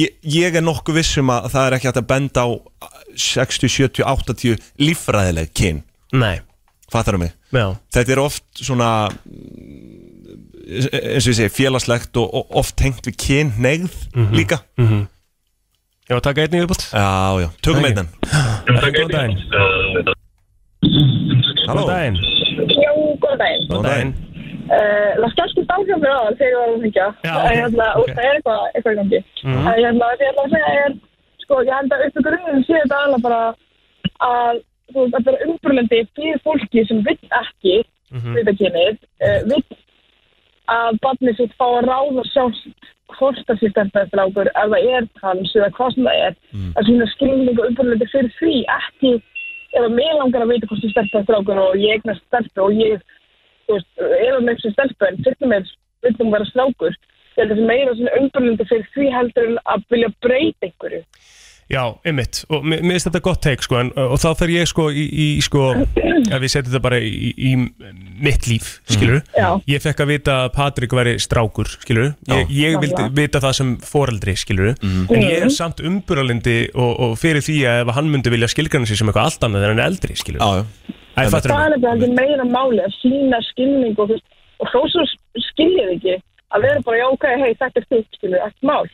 ég, 0.00 0.14
ég 0.38 0.56
er 0.56 0.64
nokkuð 0.64 1.00
vissum 1.02 1.32
að 1.34 1.50
það 1.52 1.66
er 1.66 1.76
ekki 1.78 1.90
hægt 1.90 2.00
að 2.02 2.10
benda 2.14 2.44
á 2.44 2.48
60, 3.18 3.74
70, 3.74 4.06
80 4.06 4.70
líffræðileg 4.80 5.52
kyn, 5.56 5.82
Nei, 6.16 6.38
fattar 6.92 7.18
mig? 7.20 7.34
Já. 7.52 7.66
Þetta 7.92 8.14
er 8.14 8.20
oft 8.22 8.44
svona 8.60 8.90
eins 10.68 11.24
og 11.24 11.32
ég 11.32 11.38
segi 11.38 11.52
félagslegt 11.58 12.16
og, 12.20 12.28
og 12.34 12.56
oft 12.60 12.76
tengt 12.76 13.06
við 13.08 13.16
kyn 13.24 13.52
negð 13.64 13.94
líka. 14.36 14.60
Já, 16.08 16.16
taka 16.24 16.40
einnig 16.46 16.62
viðbútt 16.64 16.86
Já, 16.88 17.36
já, 17.42 17.48
tökum 17.60 17.84
einnan 17.84 18.06
Góðan 18.68 19.10
daginn. 19.12 19.36
Góðan 21.68 21.88
daginn. 21.90 22.16
Já, 22.72 22.92
góðan 23.20 23.40
daginn. 23.42 23.66
Góðan 23.68 23.86
daginn. 23.88 24.12
Það 24.68 25.30
skelltist 25.34 25.72
á 25.72 25.76
hjá 25.88 25.96
mér 26.00 26.12
aðal 26.14 26.36
þegar 26.38 26.48
ég 26.48 26.58
var 26.58 26.68
að 26.68 26.82
hengja. 26.84 27.06
Já, 27.24 27.32
Það 27.32 27.44
ok, 27.44 27.58
hérna, 27.58 27.86
og 28.00 28.08
það 28.08 28.24
er 28.28 28.38
eitthvað, 28.38 28.62
eitthvað 28.74 28.92
í 28.92 28.98
gangi. 29.00 29.20
Það 29.42 29.70
er 29.72 29.80
hérna, 29.84 30.08
ætla 30.14 30.44
að 30.44 30.52
segja 30.54 30.72
er, 30.84 30.96
sko, 31.44 31.60
ég 31.68 31.74
held 31.78 31.94
að 31.96 32.04
upp 32.08 32.18
í 32.20 32.24
grunnum 32.28 32.64
sé 32.68 32.74
þetta 32.82 32.98
alveg 33.06 33.24
bara 33.26 33.40
að, 34.28 34.60
þú 34.92 34.98
veist, 35.04 35.14
þetta 35.16 35.34
er 35.34 35.46
umbrúlendi 35.48 36.00
fyrir 36.18 36.42
fólki 36.44 36.84
sem 36.88 37.00
vill 37.06 37.18
ekki, 37.42 37.76
Mhm. 38.08 38.32
við 38.38 38.46
það 38.48 38.58
kynið, 38.62 38.94
uh, 39.20 39.40
vill 39.52 39.64
að 40.72 41.00
barnið 41.04 41.40
sitt 41.40 41.56
fá 41.58 41.66
að 41.68 41.88
ráða 41.88 42.24
sjálft 42.32 42.88
hvort 43.16 43.40
það 43.48 43.60
sé 43.60 43.70
stærta 43.72 44.04
eftir 44.04 44.20
ákur, 44.20 44.50
ef 44.52 44.72
það 44.74 44.88
er 44.94 45.06
trans 45.18 45.54
eða 45.56 45.70
hvað 45.78 45.94
sem 45.94 46.08
það 46.08 46.24
er, 46.26 46.34
að 46.76 46.88
sína 46.88 47.06
skilning 47.14 47.56
og 47.56 47.68
umbrúlendi 47.70 48.08
fyrir 48.12 48.34
því, 48.36 48.56
ekki 48.74 49.12
ef 49.72 49.84
að 49.84 49.94
mig 49.96 50.10
langar 50.18 50.44
að 50.44 50.52
vita 50.52 50.68
hvort 50.68 50.84
er 50.84 50.92
stærta 50.92 51.22
eftir 51.22 51.38
ákur 51.38 51.62
og 51.62 51.78
ég 51.80 51.96
eignast 51.96 52.24
stelpu 52.28 52.66
og 52.66 52.76
ég 52.76 53.04
þú 53.68 53.78
veist, 53.78 53.90
ef 53.98 54.34
að 54.34 54.44
með 54.48 54.62
sem 54.64 54.74
stelpu 54.76 55.08
en 55.08 55.22
fyrir 55.24 55.52
mér 55.52 55.72
villum 56.04 56.34
vera 56.34 56.48
að 57.38 57.48
það 57.48 57.60
sé 57.60 57.66
meira 57.68 57.94
svona 57.94 58.20
umbrunandi 58.20 58.68
fyrir 58.68 58.88
því 58.94 59.08
heldur 59.14 59.50
en 59.52 59.58
að 59.72 59.84
vilja 59.92 60.12
breyta 60.24 60.68
einhverju 60.68 61.02
Já, 61.68 61.82
einmitt, 62.08 62.46
og 62.48 62.62
mér 62.64 62.80
finnst 62.80 63.08
þetta 63.10 63.20
gott 63.26 63.42
teik 63.44 63.64
sko, 63.64 63.76
en, 63.82 63.90
og 64.00 64.16
þá 64.22 64.28
fer 64.40 64.52
ég 64.54 64.68
sko 64.70 64.86
í, 64.88 65.02
í 65.04 65.26
sko, 65.44 65.66
ef 66.32 66.40
við 66.40 66.52
setjum 66.54 66.70
þetta 66.70 66.80
bara 66.86 67.00
í, 67.04 67.32
í 67.36 67.50
mitt 68.24 68.48
líf, 68.48 68.70
skilur 68.88 69.20
Já. 69.36 69.50
ég 69.68 69.82
fekk 69.84 70.00
að 70.00 70.12
vita 70.14 70.36
að 70.46 70.54
Patrik 70.56 70.96
væri 70.96 71.12
strákur, 71.20 71.68
skilur 71.84 72.14
ég, 72.32 72.54
ég 72.56 72.78
vildi 72.80 73.10
vita 73.18 73.42
það 73.44 73.56
sem 73.60 73.74
foreldri, 73.84 74.32
skilur 74.40 74.72
en 74.80 75.20
ég 75.20 75.44
er 75.44 75.52
samt 75.52 75.82
umburalindi 75.84 76.56
og, 76.72 76.94
og 77.04 77.12
fyrir 77.20 77.44
því 77.44 77.58
að 77.68 77.82
ef 77.82 77.92
hann 77.98 78.08
myndi 78.14 78.32
vilja 78.32 78.48
skilgrana 78.54 78.88
sig 78.88 79.00
sem 79.02 79.12
eitthvað 79.12 79.28
allt 79.28 79.44
annað 79.48 79.66
þegar 79.66 79.74
hann 79.74 79.84
er 79.84 79.92
eldri, 79.92 80.18
skilur 80.22 80.40
Já, 80.40 80.62
já. 80.62 80.96
Æ, 81.18 81.20
það 81.28 81.36
er 81.36 81.52
nefnilega 81.52 81.92
heldur 81.92 82.16
meira 82.16 82.48
máli 82.48 82.80
að 82.84 82.96
sína 83.02 83.42
skilning 83.50 84.00
og, 84.00 84.16
og 84.62 84.72
þó 84.72 84.80
svo 84.94 85.04
skiljið 85.50 85.94
ekki 85.98 86.16
að 86.56 86.64
vera 86.64 86.82
bara, 86.86 86.98
já, 87.02 87.06
ok, 87.12 87.24
hei, 87.42 87.54
þetta 87.60 87.82
er 87.82 87.86
þitt, 87.92 88.10
skilju, 88.16 88.38
ekkert 88.40 88.68
mál. 88.70 88.86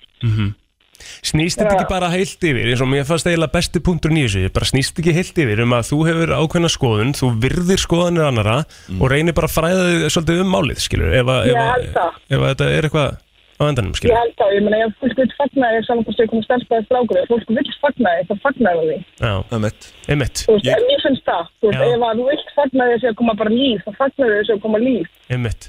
Snýst 1.24 1.58
þetta 1.60 1.74
ekki 1.78 1.88
bara 1.90 2.10
heilt 2.12 2.46
yfir 2.50 2.70
eins 2.72 2.82
og 2.84 2.88
mér 2.92 3.04
fannst 3.08 3.26
eiginlega 3.26 3.52
besti 3.56 3.80
punktur 3.84 4.14
í 4.14 4.22
þessu 4.26 4.52
bara 4.54 4.70
snýst 4.70 4.98
ekki 5.02 5.14
heilt 5.16 5.42
yfir 5.44 5.64
um 5.64 5.76
að 5.78 5.88
þú 5.90 5.98
hefur 6.08 6.34
ákveðna 6.40 6.70
skoðun 6.72 7.14
þú 7.18 7.30
virðir 7.44 7.80
skoðanir 7.84 8.28
annara 8.30 8.56
og 9.00 9.06
reynir 9.12 9.34
bara 9.36 9.50
að 9.50 9.56
fræða 9.58 9.84
þig 9.90 10.08
svolítið 10.14 10.40
um 10.44 10.52
málið 10.54 10.80
skilur, 10.84 11.12
ef, 11.14 11.26
að- 11.26 11.46
ef, 11.46 11.54
Ég 11.54 11.60
að- 11.60 11.92
það. 11.94 12.18
ef 12.30 12.40
að 12.40 12.50
þetta 12.54 12.70
er 12.78 12.88
eitthvað 12.88 13.20
á 13.54 13.62
endanum 13.70 13.92
Ég 13.94 13.98
skilur 14.00 14.16
held 14.18 14.34
það, 14.40 14.50
ég 14.56 14.62
meina, 14.66 14.78
ef 14.84 14.94
fólk 15.00 15.16
vil 15.20 15.30
fagna 15.38 15.66
þér 15.74 15.84
saman 15.86 16.04
hvort 16.04 16.18
þau 16.18 16.26
komið 16.32 16.44
strákur, 16.84 17.18
ef 17.22 17.28
fólk 17.30 17.48
vil 17.54 17.68
fagna 17.84 18.10
þér, 18.14 18.24
þá 18.26 18.34
fagna 18.44 18.70
þér 18.74 18.88
því. 18.88 18.96
Já, 19.20 19.34
Einmitt. 19.54 19.82
einmitt, 20.10 20.36
Þú 20.44 20.52
veist, 20.56 20.66
Ég- 20.66 20.74
ég... 20.74 20.86
mér 20.90 21.00
finnst 21.06 21.24
það, 21.28 21.44
þú 21.62 21.66
veist, 21.70 21.78
Já. 21.78 21.94
ef 21.94 22.02
að 22.08 22.18
þú 22.18 22.24
vilt 22.30 22.48
fagna 22.58 22.84
þér 22.90 22.98
sem 23.04 23.10
að 23.14 23.18
koma 23.20 23.34
bara 23.38 23.50
líf, 23.54 23.80
þá 23.86 23.90
fagna 24.00 24.26
þér 24.34 24.44
sem 24.48 24.56
að 24.58 24.62
koma 24.66 24.78
líf. 24.82 25.06
einmitt 25.30 25.62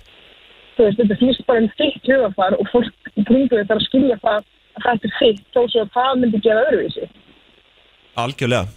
Þú 0.75 0.81
veist, 0.83 0.97
þetta 0.99 1.15
snýst 1.21 1.45
bara 1.47 1.59
um 1.61 1.69
þitt 1.79 2.03
hugafar 2.09 2.53
og 2.59 2.65
fólk 2.73 2.91
í 3.15 3.23
kringu 3.29 3.61
þarf 3.63 3.77
að 3.79 3.86
skilja 3.86 4.17
það 4.25 4.36
að 4.36 4.43
þetta 4.84 5.07
er 5.09 5.13
þitt, 5.19 5.43
þó 5.55 5.61
að 5.65 5.93
það 5.95 6.17
myndi 6.23 6.41
gera 6.45 6.65
öðruvísi. 6.69 7.07
Algjörlega. 8.15 8.67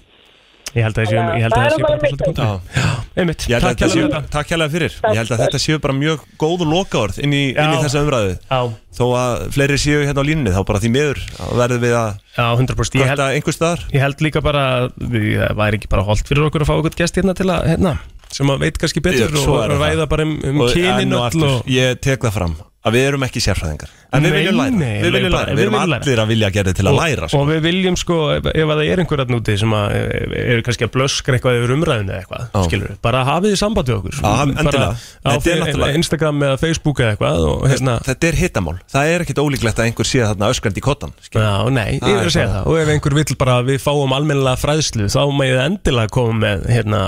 Ég 0.76 0.84
held 0.84 0.98
að 0.98 1.06
það 1.06 1.08
sé, 1.08 1.16
ég 1.16 1.42
held 1.42 1.54
að 1.56 1.58
Það 1.58 1.62
það 1.62 1.68
er 1.68 1.72
sé 1.72 1.82
bara 1.82 1.98
svolítið 1.98 2.24
punktur 2.26 2.44
Já. 2.44 2.88
Einmitt, 3.18 3.44
takk 3.48 3.80
séu, 3.88 4.02
þetta. 4.04 4.18
takk 4.34 4.50
hérlega 4.52 4.72
fyrir. 4.74 4.96
Ég 5.08 5.16
held 5.18 5.30
að 5.32 5.40
þetta 5.42 5.60
séu 5.64 5.78
bara 5.80 5.94
mjög 5.96 6.26
góð 6.42 6.64
lokaorð 6.68 7.16
inn 7.24 7.32
í, 7.32 7.40
inn 7.54 7.72
í 7.72 7.78
þessa 7.86 8.02
umræðu. 8.04 8.34
Já, 8.50 8.58
Þó 8.98 9.04
að 9.16 9.46
fleiri 9.56 9.78
séu 9.80 10.02
hérna 10.04 10.20
á 10.20 10.28
línunni 10.28 10.52
Þá 10.52 10.60
bara 10.68 10.82
því 10.82 10.90
miður 10.92 11.22
verðum 11.56 11.82
við 11.86 11.96
að 11.96 12.08
já, 12.36 12.44
100% 12.60 12.98
Ég 13.00 13.08
held, 13.08 13.22
Hvort 13.22 13.34
einhver 13.38 13.56
staðar. 13.56 13.84
ég 13.94 14.04
held 14.04 14.22
líka 14.28 14.42
bara 14.44 14.62
að 14.76 14.86
við- 14.98 15.40
það 15.40 15.56
væri 15.62 15.78
ekki 15.80 15.90
bara 15.96 16.06
holdt 16.08 16.28
fyrir 16.28 16.48
okkur 16.50 16.64
að 16.66 16.68
fá 16.68 16.74
okkur 16.82 16.96
gest 17.00 17.16
hérna 17.20 17.34
til 17.38 17.48
að, 17.48 17.64
hérna 17.72 17.92
sem 18.28 18.50
að 18.52 18.58
veit 18.66 18.76
kannski 18.82 19.00
betur 19.00 19.38
og 19.40 19.78
ræða 19.80 20.08
bara 20.10 20.26
um, 20.28 20.34
um 20.44 20.60
Og 20.66 20.74
kynin 20.76 21.14
og 21.16 21.30
öll 21.32 21.44
og 21.48 21.70
Ég 21.72 22.00
tek 22.04 22.20
það 22.26 22.34
fram 22.36 22.56
að 22.88 22.96
við 22.98 23.06
erum 23.12 23.24
ekki 23.28 23.42
sérfræðingar 23.44 23.94
En 24.08 24.24
við 24.24 24.32
viljum 24.38 24.56
læra 24.56 24.72
nei, 24.72 25.02
Við 25.04 25.12
viljum 25.12 25.32
læra 25.34 25.52
við 25.52 25.58
Við 25.58 25.64
erum 25.66 25.74
allir 25.78 26.20
að 26.22 26.28
vilja 26.32 26.48
gera 26.54 26.72
til 26.72 26.84
að 26.88 26.94
læra 26.96 27.26
sko. 27.28 27.40
og 27.42 27.48
við 27.50 27.58
viljum 27.66 27.96
sko, 28.00 28.16
ef, 28.38 28.46
ef 28.54 28.70
að 28.72 28.78
það 28.80 28.92
er 28.94 29.02
einhver 29.02 29.20
að 29.24 29.32
núti 29.34 29.56
sem 29.60 29.74
að 29.76 29.96
eru 30.38 30.62
kannski 30.64 30.86
að 30.86 30.92
blöskra 30.94 31.36
eitthvað 31.36 31.58
yfir 31.58 31.74
umræðinu 31.76 32.14
eða 32.14 32.22
eitthvað, 32.22 32.46
Já. 32.54 32.62
skilur 32.68 32.94
bara 33.04 33.20
hafið 33.28 33.52
þið 33.52 33.60
samband 33.60 33.90
við 33.92 33.98
okkur 33.98 34.16
endilega. 34.16 34.64
bara 34.64 34.88
á 34.88 35.32
Þetta 35.36 35.82
fe- 35.84 35.92
Instagram 35.98 36.40
eða 36.48 36.56
Facebook 36.62 37.02
eða 37.04 37.12
eitthvað 37.18 37.44
og 37.50 37.66
hérna 37.68 37.98
Þetta 38.08 38.30
er 38.30 38.38
hittamál 38.40 38.76
Það 38.96 39.12
er 39.12 39.26
ekkit 39.26 39.42
ólíklegt 39.44 39.82
að 39.82 39.90
einhver 39.90 40.08
sé 40.08 40.24
þarna 40.24 40.50
öskrandi 40.54 40.80
í 40.80 40.86
kottan. 40.88 41.12
Já, 41.28 41.52
nei, 41.68 41.98
ég 42.00 42.24
að 42.24 42.32
segja 42.32 42.48
það 42.56 42.72
og 42.72 42.80
ef 42.80 42.88
einhver 42.96 43.18
vill 43.20 43.36
bara 43.44 43.58
að 43.60 43.68
við 43.74 43.84
fáum 43.84 44.16
almennilega 44.16 44.56
fræðslu 44.64 45.10
þá 45.12 45.20
megið 45.36 45.60
endilega 45.66 46.08
koma 46.16 46.38
með 46.46 46.64
hérna, 46.72 47.02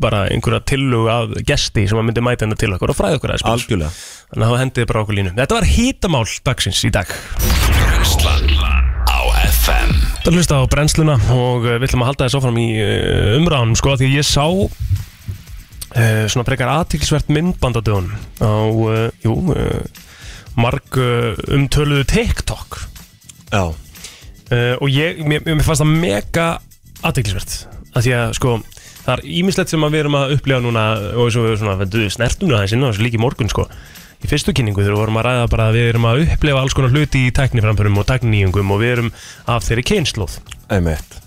bara 0.00 0.24
einhverja 0.32 0.64
tillögu 0.68 1.08
af 1.12 1.36
gesti 1.48 1.86
sem 1.90 1.98
að 2.00 2.08
myndi 2.08 2.24
mæta 2.24 2.46
hennar 2.46 2.60
til 2.60 2.72
okkur 2.74 2.92
og 2.94 2.98
fræða 2.98 3.18
okkur 3.20 3.34
aðeins 3.34 3.44
betur. 3.44 3.58
Algjörlega 3.58 3.92
Þannig 4.34 4.48
að 4.48 4.50
þá 4.50 4.60
hendið 4.64 4.80
þið 4.80 4.86
bara 4.90 5.00
okkur 5.04 5.14
línu. 5.14 5.32
Þetta 5.36 5.54
var 5.54 5.66
hitamál 5.70 6.24
dagsins 6.48 6.78
í 6.82 6.88
dag. 6.90 7.10
Brennslan 7.70 8.48
á 9.06 9.18
FM 9.46 9.92
Það 10.24 10.38
hlusta 10.40 10.56
á 10.58 10.62
brennsluna 10.72 11.14
og 11.36 11.68
uh, 11.68 11.76
við 11.76 11.86
ætlum 11.86 12.02
að 12.02 12.08
halda 12.10 12.26
þess 12.26 12.38
áfram 12.40 12.58
í 12.58 12.66
uh, 12.82 13.36
umræðanum 13.36 13.78
sko 13.78 13.94
því 14.00 14.08
að 14.08 14.16
ég 14.16 14.26
sá 14.26 14.46
uh, 14.48 14.66
svona 16.32 16.46
frekar 16.48 16.72
aðtilsvert 16.72 17.30
myndband 17.30 17.78
á 17.78 17.82
uh, 17.84 19.06
jú, 19.22 19.36
uh, 19.54 20.02
marg 20.58 20.98
uh, 20.98 21.38
umtöluðu 21.54 22.08
TikTok. 22.10 22.82
Já. 23.54 23.70
Uh, 23.70 24.74
og 24.80 24.90
ég, 24.90 25.22
mér, 25.22 25.46
mér 25.46 25.62
fannst 25.62 25.84
það 25.84 25.94
mega 25.94 26.48
aðtilsvert 27.06 27.60
að 27.94 28.08
því 28.08 28.18
að 28.18 28.38
sko 28.40 28.58
það 29.04 29.12
er 29.14 29.28
ímislegt 29.38 29.70
sem 29.70 29.86
að 29.86 29.94
við 29.94 30.02
erum 30.02 30.18
að 30.18 30.34
upplifa 30.40 30.64
núna 30.64 30.88
og 31.20 31.30
svo 31.30 31.52
svona, 31.54 31.78
við 31.84 32.08
snertum 32.10 32.50
inn 32.50 32.58
á 32.58 32.66
þessu 32.66 33.04
líki 33.06 33.22
morgun 33.22 33.52
sko 33.52 33.68
í 34.24 34.30
fyrstu 34.30 34.54
kynningu 34.56 34.80
þegar 34.80 34.96
við 34.96 35.02
vorum 35.02 35.20
að 35.20 35.26
ræða 35.28 35.48
bara 35.52 35.68
að 35.68 35.78
við 35.78 35.88
erum 35.92 36.08
að 36.08 36.24
upplifa 36.24 36.64
alls 36.64 36.76
konar 36.76 36.94
hluti 36.94 37.26
í 37.28 37.32
tækniframförum 37.36 38.00
og 38.00 38.08
tæknýjungum 38.08 38.72
og 38.74 38.80
við 38.80 38.94
erum 38.96 39.10
af 39.52 39.66
þeirri 39.68 39.84
kynnslóð 39.92 40.38
Einmitt. 40.72 41.18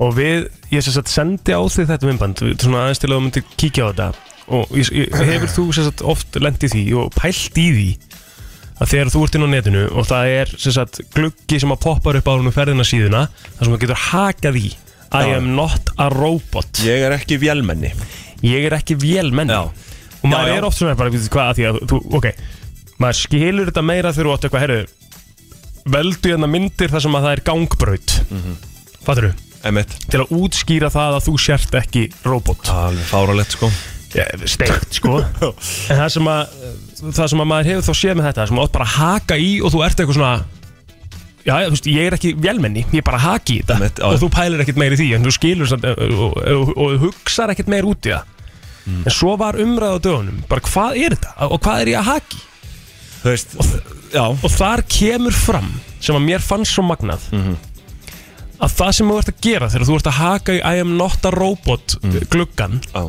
Og 0.00 0.14
við, 0.16 0.46
ég 0.72 0.84
sem 0.84 0.94
sagt 0.94 1.10
sendi 1.12 1.52
á 1.52 1.60
þig 1.60 1.88
þetta 1.90 2.08
myndband, 2.08 2.42
svona 2.62 2.84
aðeins 2.86 3.02
til 3.02 3.10
að 3.10 3.16
þú 3.16 3.22
myndir 3.26 3.48
kíkja 3.60 3.86
á 3.86 3.88
þetta. 3.90 4.08
Og 4.56 4.72
ég, 4.78 4.92
ég, 4.96 5.18
hefur 5.30 5.52
þú 5.52 5.64
sem 5.76 5.86
sagt 5.86 6.04
oft 6.06 6.38
lendið 6.40 6.74
því 6.74 6.84
og 7.02 7.10
pælt 7.14 7.60
í 7.60 7.66
því 7.76 7.90
að 8.80 8.92
þegar 8.94 9.12
þú 9.12 9.24
ert 9.26 9.36
inn 9.36 9.44
á 9.44 9.50
netinu 9.52 9.82
og 9.92 10.06
það 10.08 10.30
er 10.38 10.54
sem 10.56 10.74
sagt 10.74 11.02
gluggi 11.12 11.60
sem 11.60 11.74
að 11.74 11.82
poppar 11.84 12.18
upp 12.18 12.30
á 12.30 12.32
hún 12.32 12.54
ferðina 12.54 12.86
síðuna 12.88 13.26
þar 13.28 13.60
sem 13.60 13.74
þú 13.74 13.80
getur 13.84 14.02
hakað 14.08 14.62
í 14.62 14.70
I 15.10 15.26
Já. 15.26 15.36
am 15.36 15.52
not 15.58 15.90
a 15.98 16.06
robot. 16.12 16.80
Ég 16.86 17.02
er 17.02 17.16
ekki 17.16 17.40
vélmenni. 17.42 17.90
Ég 18.46 18.68
er 18.68 18.76
ekki 18.78 18.94
vélmenni. 18.94 19.56
Já. 19.58 19.89
Og 20.20 20.26
maður 20.28 20.50
Já, 20.50 20.56
er 20.56 20.66
oft 20.68 20.78
svona 20.78 20.96
bara, 20.98 21.12
við 21.12 21.28
hvað, 21.32 21.50
að 21.50 21.60
því 21.60 21.68
að 21.70 21.78
þú, 21.90 22.00
ok 22.20 22.32
maður 23.00 23.20
skilur 23.22 23.70
þetta 23.70 23.84
meira 23.84 24.12
þegar 24.12 24.28
þú 24.28 24.34
átt 24.34 24.46
eitthvað, 24.46 24.64
herru 24.66 24.80
veldu 25.90 26.32
hérna 26.32 26.50
myndir 26.50 26.92
þar 26.92 27.04
sem 27.06 27.16
að 27.16 27.26
það 27.26 27.36
er 27.36 27.42
gangbraut. 27.46 28.18
Mm 28.28 28.42
-hmm. 28.42 28.58
fattur 29.06 29.30
þú? 29.30 29.32
Einmitt. 29.60 29.96
Til 30.08 30.20
að 30.22 30.30
útskýra 30.32 30.88
það 30.92 31.16
að 31.16 31.24
þú 31.28 31.34
sért 31.40 31.74
ekki 31.76 32.04
robot. 32.24 32.68
Alveg 32.72 33.04
fáralegt 33.04 33.56
sko. 33.56 33.70
Ja, 34.14 34.24
steikt 34.44 34.96
sko. 34.96 35.20
En 35.20 35.98
það 36.00 36.08
sem 36.08 36.26
að 36.28 36.54
það 37.00 37.26
sem 37.28 37.40
að 37.40 37.50
maður 37.50 37.68
hefur 37.70 37.84
þá 37.88 37.94
séð 38.00 38.16
með 38.16 38.26
þetta 38.30 38.46
sem 38.46 38.58
að 38.58 38.64
átt 38.64 38.72
bara 38.72 38.88
að 38.88 38.96
haka 38.96 39.36
í 39.36 39.50
og 39.60 39.72
þú 39.72 39.84
ert 39.84 40.00
eitthvað 40.00 40.18
svona 40.18 40.44
já, 41.44 41.54
þú 41.54 41.70
veist, 41.70 41.86
ég 41.86 42.06
er 42.06 42.16
ekki 42.16 42.32
vélmenni 42.36 42.82
ég 42.90 42.98
er 43.00 43.06
bara 43.06 43.20
að 43.20 43.28
haki 43.28 43.54
í 43.54 43.60
þetta. 43.60 43.74
Einmitt, 43.74 44.00
já. 44.00 44.04
og 44.08 44.18
þú 44.20 44.28
pælir 44.34 44.64
ekkert 44.64 44.80
meir 44.82 44.96
í 44.96 45.00
því 45.00 45.08
en 45.14 45.24
þú 45.24 45.32
skilur 45.36 45.72
og, 45.76 45.84
og, 45.84 46.36
og, 46.56 46.72
og 46.76 46.98
hugsar 47.06 47.52
ekkert 47.54 47.68
meir 47.68 47.88
út 47.88 48.08
í 48.08 48.16
það 48.16 48.39
Mm. 48.90 49.02
en 49.06 49.14
svo 49.14 49.36
var 49.38 49.54
umræð 49.62 49.96
á 49.96 49.98
dögunum 50.02 50.42
bara 50.50 50.60
hvað 50.66 50.96
er 51.04 51.14
þetta? 51.14 51.32
Og 51.50 51.60
hvað 51.62 51.80
er 51.84 51.90
ég 51.94 51.98
að 52.00 52.08
haki? 52.10 52.40
Veist 53.24 53.56
Já. 54.10 54.24
Og 54.26 54.50
þar 54.50 54.82
kemur 54.90 55.32
fram 55.36 55.68
sem 56.02 56.16
að 56.16 56.24
mér 56.26 56.42
fannst 56.42 56.74
svo 56.74 56.82
magnað 56.82 57.20
Mhm. 57.30 57.56
að 58.60 58.72
það 58.76 58.92
sem 58.96 59.08
þú 59.08 59.18
ert 59.20 59.30
að 59.32 59.40
gera 59.46 59.68
þegar 59.70 59.86
þú 59.88 59.94
ert 60.00 60.08
að 60.10 60.18
haka 60.20 60.52
í 60.52 60.60
I 60.64 60.80
am 60.80 60.96
not 60.96 61.24
a 61.24 61.30
robot 61.30 61.96
Mm. 62.02 62.18
gluggan 62.28 62.80
Já 62.94 63.04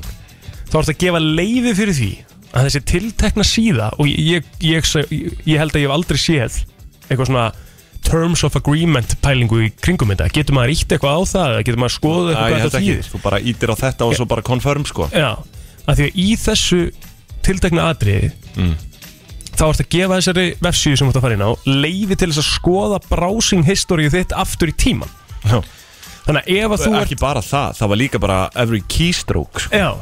þá 0.71 0.75
ert 0.79 0.91
að 0.93 0.97
gefa 1.03 1.19
leiði 1.19 1.73
fyrir 1.75 1.95
því 1.97 2.11
að 2.53 2.65
þessi 2.67 2.81
tiltekna 2.85 3.43
síða 3.47 3.89
og 3.99 4.05
ég, 4.07 4.43
ég, 4.59 4.83
ég, 4.83 5.37
ég 5.45 5.57
held 5.59 5.71
að 5.75 5.81
ég 5.81 5.87
hef 5.87 5.95
aldrei 5.97 6.17
séð 6.19 6.63
eitthvað 7.09 7.27
svona 7.27 7.51
terms 8.03 8.43
of 8.43 8.55
agreement 8.55 9.15
pælingu 9.21 9.59
í 9.61 9.71
kringum 9.79 10.09
þetta. 10.09 10.29
Getur 10.33 10.55
maður 10.57 10.71
ítt 10.73 10.87
eitthvað 10.95 11.15
á 11.15 11.21
það? 11.31 11.57
Getur 11.67 11.77
maður 11.83 11.95
skoðað 11.99 12.31
Æ, 12.33 12.39
eitthvað 12.41 12.61
hvað 12.61 12.79
ekki. 12.79 12.95
þýðir? 12.95 13.09
Þú 13.11 13.21
bara 13.23 13.39
ítir 13.51 13.69
á 13.71 13.75
þetta 13.77 14.07
og 14.07 14.15
svo 14.17 14.25
bara 14.31 14.41
confirm 14.41 14.85
sko. 14.89 15.05
Já, 15.13 15.37
að 15.87 15.97
því 16.01 16.07
að 16.09 16.21
í 16.25 16.29
þessu 16.45 16.81
tiltekna 17.45 17.89
atriði 17.93 18.31
Mm. 18.51 18.73
þá 19.55 19.61
ert 19.69 19.79
að 19.79 19.87
gefa 19.93 20.15
þessari 20.19 20.43
vefsíðu 20.59 20.97
sem 20.99 21.07
þú 21.07 21.11
ert 21.13 21.17
að 21.19 21.23
fara 21.23 21.35
inn 21.37 21.43
á 21.47 21.51
leiði 21.71 22.17
til 22.19 22.27
þess 22.33 22.41
að 22.41 22.47
skoða 22.49 22.97
browsing 23.07 23.63
history 23.63 24.09
þitt 24.11 24.33
aftur 24.35 24.71
í 24.71 24.75
tíman 24.75 25.13
Já. 25.47 25.61
Þannig 26.25 26.41
að 26.41 26.49
ef 26.57 26.73
að 26.75 26.83
þú 26.83 26.91
Ekki 27.01 27.17
bara 27.21 27.41
það, 27.41 27.69
það 27.79 27.89
var 27.93 27.99
líka 28.01 28.19
bara 28.21 28.39
every 28.59 28.81
keystroke 28.91 29.63
sko. 29.63 29.71
Já, 29.79 29.93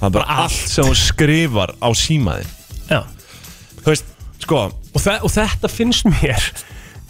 Það 0.00 0.08
er 0.08 0.14
bara 0.16 0.24
bara 0.24 0.38
allt 0.46 0.72
sem 0.72 0.88
hún 0.88 0.98
skrifar 0.98 1.74
á 1.78 1.88
símaðin 1.94 2.48
já. 2.88 3.00
Þú 3.84 3.92
veist, 3.92 4.08
sko 4.42 4.58
og, 4.64 4.74
og 4.96 5.30
þetta 5.36 5.70
finnst 5.70 6.08
mér 6.08 6.48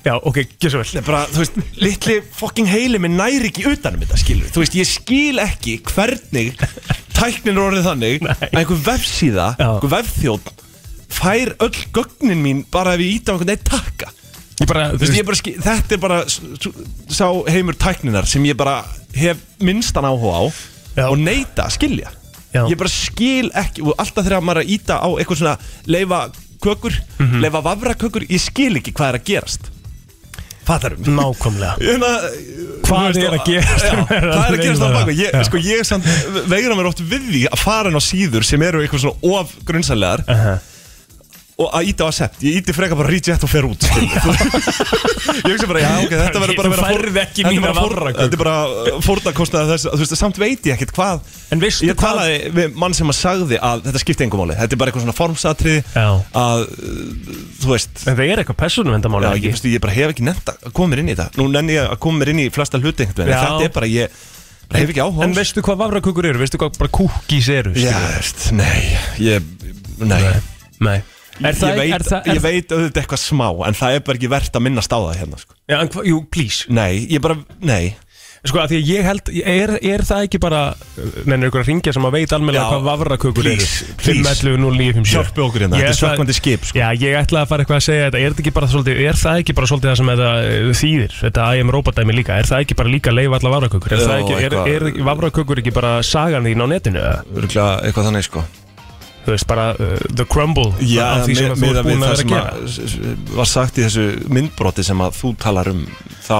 Já, 0.04 0.16
ok, 0.18 0.38
gjör 0.58 0.70
svo 0.74 0.82
vel 0.82 1.02
bara, 1.06 1.20
þú 1.30 1.38
veist, 1.44 1.58
litli 1.78 2.16
fucking 2.34 2.66
heili 2.66 2.98
minn 2.98 3.14
næri 3.16 3.50
ekki 3.52 3.66
utanum 3.70 4.00
þetta, 4.02 4.16
skilur 4.18 4.48
Þú 4.50 4.62
veist, 4.64 4.74
ég 4.80 4.88
skil 4.90 5.38
ekki 5.38 5.76
hvernig 5.92 6.56
tæknin 7.14 7.54
er 7.54 7.62
orðið 7.62 7.86
þannig 7.86 8.24
Nei. 8.26 8.32
að 8.34 8.58
einhver 8.62 8.80
vefsíða, 8.88 9.46
Já. 9.60 9.68
einhver 9.76 9.92
vefþjóð 9.94 10.50
fær 11.12 11.52
öll 11.62 11.84
gögnin 11.94 12.42
mín 12.42 12.64
bara 12.72 12.94
ef 12.96 13.00
ég 13.04 13.20
íta 13.20 13.30
á 13.30 13.32
einhvern 13.36 13.52
veginn 13.52 13.68
takka 13.70 14.10
Ég 14.62 14.68
bara, 14.68 14.82
Þú 14.92 14.98
veist, 15.02 15.16
ég 15.18 15.24
bara 15.26 15.38
skil, 15.38 15.54
þetta 15.64 15.94
er 15.96 16.00
bara 16.02 16.18
s- 16.26 16.40
s- 16.60 17.16
sá 17.18 17.26
heimur 17.50 17.74
tækninar 17.78 18.26
sem 18.30 18.44
ég 18.46 18.56
bara 18.56 18.80
hef 19.14 19.38
minnstan 19.60 20.04
áhuga 20.06 20.34
á 20.38 20.44
Já. 20.98 21.06
og 21.08 21.18
neita 21.18 21.66
að 21.68 21.76
skilja 21.78 22.10
Já. 22.52 22.66
Ég 22.68 22.76
bara 22.76 22.90
skil 22.92 23.48
ekki 23.56 23.80
og 23.86 23.94
alltaf 23.98 24.26
þegar 24.26 24.42
maður 24.44 24.60
er 24.60 24.66
að 24.66 24.72
íta 24.74 24.98
á 25.00 25.08
eitthvað 25.16 25.38
svona 25.40 25.54
leifa 25.88 26.18
kökur, 26.62 26.92
Mhm. 27.18 27.40
leifa 27.40 27.62
vafra 27.64 27.94
kökur 27.94 28.26
ég 28.28 28.40
skil 28.40 28.76
ekki 28.76 28.92
hvað 28.92 29.08
er 29.14 29.18
að 29.18 29.24
gerast 29.30 29.70
Fattar 30.66 30.94
um 30.98 31.16
nákvæmlega 31.18 31.76
Hérna, 31.80 32.10
Hvað 32.86 33.18
er 33.22 33.36
að 33.36 33.46
gerast? 33.46 33.86
Hvað 33.88 34.12
er 34.16 34.26
að 34.32 34.58
gerast 34.60 34.84
á 34.84 34.88
baka? 34.92 35.14
Ég, 35.16 35.38
sko, 35.48 35.60
ég 35.62 35.86
samt 35.86 36.06
veigra 36.50 36.76
mér 36.78 36.90
oft 36.90 37.00
við 37.00 37.30
því 37.30 37.42
að 37.48 37.62
fara 37.62 37.92
inn 37.92 37.98
á 37.98 38.02
síður 38.04 38.46
sem 38.46 38.62
eru 38.66 38.82
eitthvað 38.82 39.06
svona 39.06 39.38
of 39.38 39.54
grunnsælegar 39.68 40.24
uh 40.26 40.44
-huh. 40.46 40.68
Og 41.62 41.72
að 41.78 41.88
íta 41.92 42.04
á 42.04 42.08
accept, 42.10 42.42
ég 42.46 42.58
íti 42.60 42.74
frekar 42.76 42.98
bara 42.98 43.10
reject 43.12 43.46
og 43.46 43.50
fer 43.52 43.66
út 43.68 43.86
skilur. 43.86 44.12
ég 45.46 45.52
hugsa 45.52 45.68
bara, 45.70 45.82
já 45.84 45.90
ok, 46.02 46.12
þetta 46.12 46.42
verður 46.42 46.58
bara 46.58 46.68
að 46.68 46.74
vera 46.76 46.88
færð 46.90 47.18
ekki 47.22 47.42
þetta 47.42 47.48
er 47.48 47.56
mína 47.56 47.62
bara 47.68 47.74
fór- 47.78 47.94
vafraköku. 47.96 48.22
Þetta 48.22 48.36
er 48.38 48.42
bara 48.42 49.02
fórnarkostnaði 49.06 49.70
þess 49.72 49.86
þú 49.92 50.00
veist, 50.02 50.16
samt 50.22 50.40
veit 50.42 50.68
ég 50.68 50.76
ekkert 50.76 50.94
hvað 50.96 51.22
En 51.52 51.60
veistu 51.62 51.86
Ég 51.88 51.96
hvað- 51.96 52.02
talaði 52.18 52.52
við 52.56 52.76
mann 52.82 52.94
sem 52.96 53.12
að 53.12 53.16
sagði 53.18 53.58
að 53.62 53.82
þetta 53.86 54.02
skipti 54.02 54.24
engum 54.26 54.42
máli 54.42 54.56
Þetta 54.58 54.76
er 54.76 54.80
bara 54.82 54.92
eitthvað 54.92 55.04
svona 55.06 55.16
formsatrið 55.18 55.78
Já. 55.92 56.06
að, 56.42 56.64
uh, 56.72 57.40
þú 57.62 57.72
veist 57.74 58.04
En 58.08 58.16
það 58.18 58.24
er 58.32 58.42
eitthvað 58.42 58.60
persónuvendamáli 58.62 59.26
Já, 59.26 59.32
ég, 59.32 59.38
ekki 59.42 59.52
veistu, 59.52 59.72
ég 59.76 59.82
bara 59.84 59.96
hef 59.96 60.14
ekki 60.14 60.26
nefnt 60.28 60.52
að 60.54 60.72
koma 60.76 60.92
mér 60.94 61.02
inn 61.04 61.12
í 61.12 61.16
þetta 61.18 61.40
Nú 61.42 61.48
nenni 61.52 61.76
ég 61.78 61.90
að 61.92 61.98
koma 62.06 62.22
mér 62.22 62.32
inn 62.34 62.42
í 62.44 62.48
flesta 62.54 62.80
hluti 62.80 63.04
einhvern 63.06 63.26
veginn 63.26 63.36
en 63.36 63.42
Já. 63.42 63.50
Þetta 63.52 63.68
er 63.68 63.74
bara, 63.76 63.90
ég 63.92 64.20
bara 64.72 64.80
hef 64.82 64.92
ekki 64.94 65.02
áhuga 65.04 65.20
á 65.20 65.24
En 65.26 65.32
þessu. 65.34 65.40
veistu 65.42 65.64
hvað 65.66 65.80
vafrakökur 65.84 66.28
eru? 66.32 66.40
Veistu 66.42 66.60
hvað 66.62 66.78
bara 66.80 66.92
kúkís 66.96 67.48
eru? 67.52 67.74
Já, 67.76 67.92
skilurðu? 67.92 68.14
veist, 68.16 68.46
nei 68.56 68.82
Ég, 69.20 69.50
nei, 70.00 70.22
Nei 70.82 70.98
Er 71.48 71.58
það, 71.58 71.72
ég, 71.72 71.80
veit, 71.82 71.96
er 71.96 72.06
það, 72.06 72.22
er 72.22 72.38
ég 72.38 72.44
veit 72.46 72.72
auðvitað 72.76 73.02
eitthvað 73.02 73.22
smá 73.22 73.48
En 73.66 73.76
það 73.78 73.98
er 73.98 74.06
bara 74.06 74.20
ekki 74.20 74.32
verðt 74.32 74.58
að 74.58 74.64
minnast 74.68 74.94
á 74.94 74.98
það 74.98 75.18
hérna 75.20 75.42
sko. 75.42 75.58
Já, 75.70 75.76
en 75.80 75.92
hvað, 75.92 76.08
jú, 76.12 76.22
please. 76.32 76.72
Nei, 76.72 77.04
ég 77.10 77.22
bara, 77.24 77.38
nei. 77.62 77.94
Sko, 78.42 78.58
að 78.58 78.72
því 78.72 78.78
að 78.80 78.88
ég 78.90 79.04
held, 79.06 79.28
er, 79.52 79.72
er 79.86 80.02
það 80.02 80.24
ekki 80.26 80.38
bara 80.42 80.60
Nennir 81.30 81.46
ykkur 81.46 81.62
að 81.62 81.68
ringja 81.68 81.92
sem 81.94 82.06
að 82.08 82.16
veit 82.16 82.32
almennilega 82.34 82.64
Já, 82.64 82.72
hvað 82.72 82.86
vafrakökur 82.88 83.46
eru? 83.46 83.52
please, 83.60 83.92
please. 84.00 84.32
511-0957 84.42 85.12
Hjálpi 85.12 85.44
okkur 85.44 85.62
hérna, 85.62 85.78
þetta 85.78 85.92
er 85.92 85.98
sökkvandi 86.00 86.34
skip 86.34 86.66
sko. 86.66 86.80
Já, 86.80 86.88
ég 86.98 87.14
ætla 87.20 87.44
að 87.44 87.52
fara 87.52 87.62
eitthvað 87.62 87.78
að 87.78 87.84
segja 87.86 88.08
þetta. 88.08 88.22
Er, 88.22 88.34
þetta 88.34 88.42
ekki 88.42 88.54
bara 88.56 88.70
svolítið, 88.72 89.02
er 89.06 89.20
það 89.20 89.42
ekki 89.44 89.56
bara 89.60 89.70
svolítið 89.70 89.92
það 89.92 90.00
sem 90.00 90.10
þetta 90.10 90.32
eh, 90.48 90.72
þýðir? 90.80 91.14
Þetta 91.20 91.46
IM 91.60 91.72
robotdæmi 91.76 92.16
líka. 92.18 92.40
Er 92.42 92.50
það 92.50 92.64
ekki 92.66 92.78
bara 92.82 92.92
líka 92.96 93.12
að 93.12 93.18
leifa 93.20 93.38
alla 93.38 93.54
vafrakökur? 93.54 93.94
Er, 93.94 94.58
það 94.58 94.72
er, 94.72 94.88
vafrakökur 95.12 95.62
ekki 95.62 95.76
bara 95.78 95.94
sagan 96.06 96.50
þín 96.50 96.66
á 96.66 96.72
netinu? 96.74 97.06
Örgulega 97.30 97.68
eitthvað 97.86 98.10
þannig 98.10 98.26
sko 98.26 98.44
Þú 99.22 99.30
veist, 99.36 99.46
bara 99.46 99.68
uh, 99.78 99.96
the 100.18 100.24
crumble 100.26 100.72
Já, 100.82 101.04
af 101.20 101.26
því 101.28 101.34
sem 101.38 101.52
þú 101.54 101.68
ert 101.72 101.86
búin 101.86 102.00
það 102.02 102.12
að 102.12 102.16
sem 102.18 102.30
vera 102.32 102.42
að 102.42 102.56
gera. 102.58 102.68
s- 102.68 103.34
var 103.36 103.46
sagt 103.52 103.76
í 103.78 103.84
þessu 103.86 104.06
myndbroti 104.34 104.82
sem 104.86 104.98
að 105.04 105.18
þú 105.20 105.30
talar 105.44 105.70
um 105.70 105.84
þá 106.26 106.38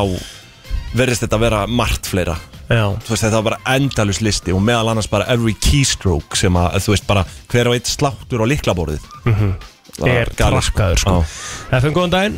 verðist 0.99 1.23
þetta 1.25 1.39
að 1.39 1.45
vera 1.47 1.61
margt 1.71 2.09
fleira. 2.11 2.35
Já, 2.73 2.87
þú 3.05 3.13
veist 3.15 3.23
þetta 3.27 3.39
var 3.39 3.47
bara 3.51 3.77
endalus 3.77 4.21
listi 4.25 4.53
og 4.57 4.63
meðal 4.65 4.91
annars 4.93 5.09
bara 5.13 5.27
every 5.31 5.55
keystroke 5.61 6.37
sem 6.41 6.57
að 6.57 6.79
þú 6.87 6.95
veist 6.97 7.07
bara 7.07 7.23
hver 7.53 7.69
og 7.71 7.77
eitt 7.77 7.91
sláttur 7.91 8.43
á 8.43 8.47
liklaborðið 8.51 9.07
Það 9.23 10.03
var 10.03 10.09
er 10.17 10.31
galið, 10.39 10.59
trakkaður 10.73 11.01
sko. 11.03 11.15
Já. 11.21 11.79
FM, 11.83 11.93
góðan 11.99 12.13
daginn. 12.15 12.37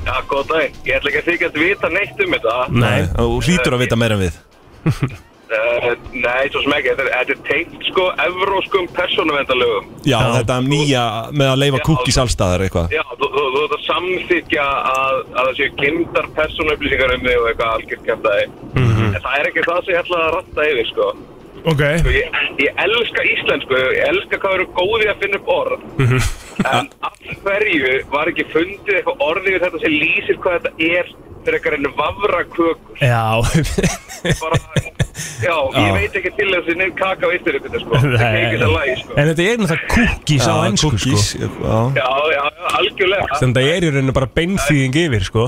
Já, 0.00 0.14
góð 0.26 0.46
dag. 0.50 0.78
Ég 0.88 0.96
ætla 0.96 1.10
ekki 1.12 1.20
að 1.20 1.28
þykja 1.30 1.48
að 1.52 1.58
vita 1.62 1.90
neitt 1.94 2.22
um 2.24 2.32
þetta. 2.34 2.54
Nei, 2.74 3.00
og 3.22 3.36
hlýtur 3.46 3.76
að 3.76 3.82
vita 3.84 3.98
meira 4.00 4.16
en 4.18 4.24
við 4.26 4.40
Uh, 5.50 5.94
nei, 6.14 6.44
svo 6.52 6.60
sem 6.62 6.72
ekki. 6.76 6.92
Þetta 6.94 7.06
er, 7.18 7.30
er 7.34 7.38
tengt 7.48 7.86
sko 7.88 8.04
evróskum 8.22 8.84
persónuvendalögum. 8.94 9.88
Já, 10.06 10.12
Já. 10.20 10.28
þetta 10.36 10.58
um 10.62 10.68
nýja 10.70 11.04
með 11.34 11.48
að 11.50 11.58
leifa 11.64 11.80
Já. 11.80 11.84
kúkis 11.88 12.18
allstaðar 12.22 12.62
eitthvað 12.66 12.94
Já, 12.94 13.02
þú, 13.18 13.30
ert 13.64 13.74
að 13.74 13.82
samþykja 13.88 14.66
að, 14.92 15.16
að 15.34 15.40
það 15.40 15.50
séu 15.58 15.72
glimtar 15.80 16.28
persónuupplýsingar 16.38 17.14
um 17.16 17.26
þig 17.26 17.40
og 17.40 17.48
eitthvað 17.50 17.74
algjört 17.74 18.06
kæftæði. 18.06 18.46
En 19.10 19.18
það 19.24 19.34
er 19.40 19.50
ekki 19.50 19.66
það 19.66 19.80
sem 19.88 19.94
ég 19.96 20.00
ætla 20.04 20.20
að 20.22 20.30
ratta 20.36 20.68
yfir, 20.70 20.88
sko. 20.92 21.08
ok 21.72 21.82
Sko, 22.00 22.12
Ég, 22.14 22.38
ég 22.62 22.78
elska 22.86 23.24
íslensku, 23.32 23.80
ég 23.80 24.04
elska 24.12 24.38
hvað 24.44 24.54
eru 24.60 24.68
góði 24.78 25.08
að 25.10 25.24
finna 25.24 25.40
upp 25.42 25.50
orð. 25.56 25.82
En 26.60 26.88
af 27.08 27.18
hverju 27.42 27.92
var 28.12 28.30
ekki 28.30 28.46
fundið 28.52 29.00
eitthvað 29.00 29.26
orðið 29.26 29.54
við 29.56 29.62
þetta 29.66 29.82
sem 29.82 29.98
lýsir 29.98 30.38
hvað 30.44 30.56
þetta 30.60 30.94
er 31.00 31.12
eitthvað 31.48 31.76
enn 31.78 31.88
vafrakökur? 31.96 32.76
Já, 33.00 33.40
bara, 34.40 34.58
já, 35.40 35.54
ég 35.56 35.86
Já. 35.86 35.92
veit 35.96 36.16
ekki 36.20 36.30
til 36.36 36.48
þess 36.52 36.68
að 36.68 36.76
nefn 36.80 36.94
kaka 36.98 37.30
veistur 37.30 37.56
ykkur, 37.58 37.78
sko. 37.84 38.00
Það 38.00 38.24
er 38.28 38.38
ekki 38.44 38.58
það 38.60 38.72
lagi, 38.74 38.96
sko. 39.00 39.14
En 39.16 39.30
þetta 39.30 39.46
er 39.46 39.60
náttúrulega 39.62 39.92
kúkís 39.94 40.48
á 40.48 40.54
ennsku 40.68 40.90
sko 40.90 40.98
kúkis 41.14 41.28
já. 41.40 41.48
Já, 41.96 42.08
já, 42.34 42.42
já, 42.44 42.66
algjörlega. 42.80 43.28
Þannig 43.40 43.60
að 43.60 43.60
það 43.60 43.70
er 43.76 43.86
í 43.86 43.92
rauninu 43.94 44.16
bara 44.20 44.30
beinþýðing 44.40 44.98
yfir 45.04 45.24
sko 45.30 45.46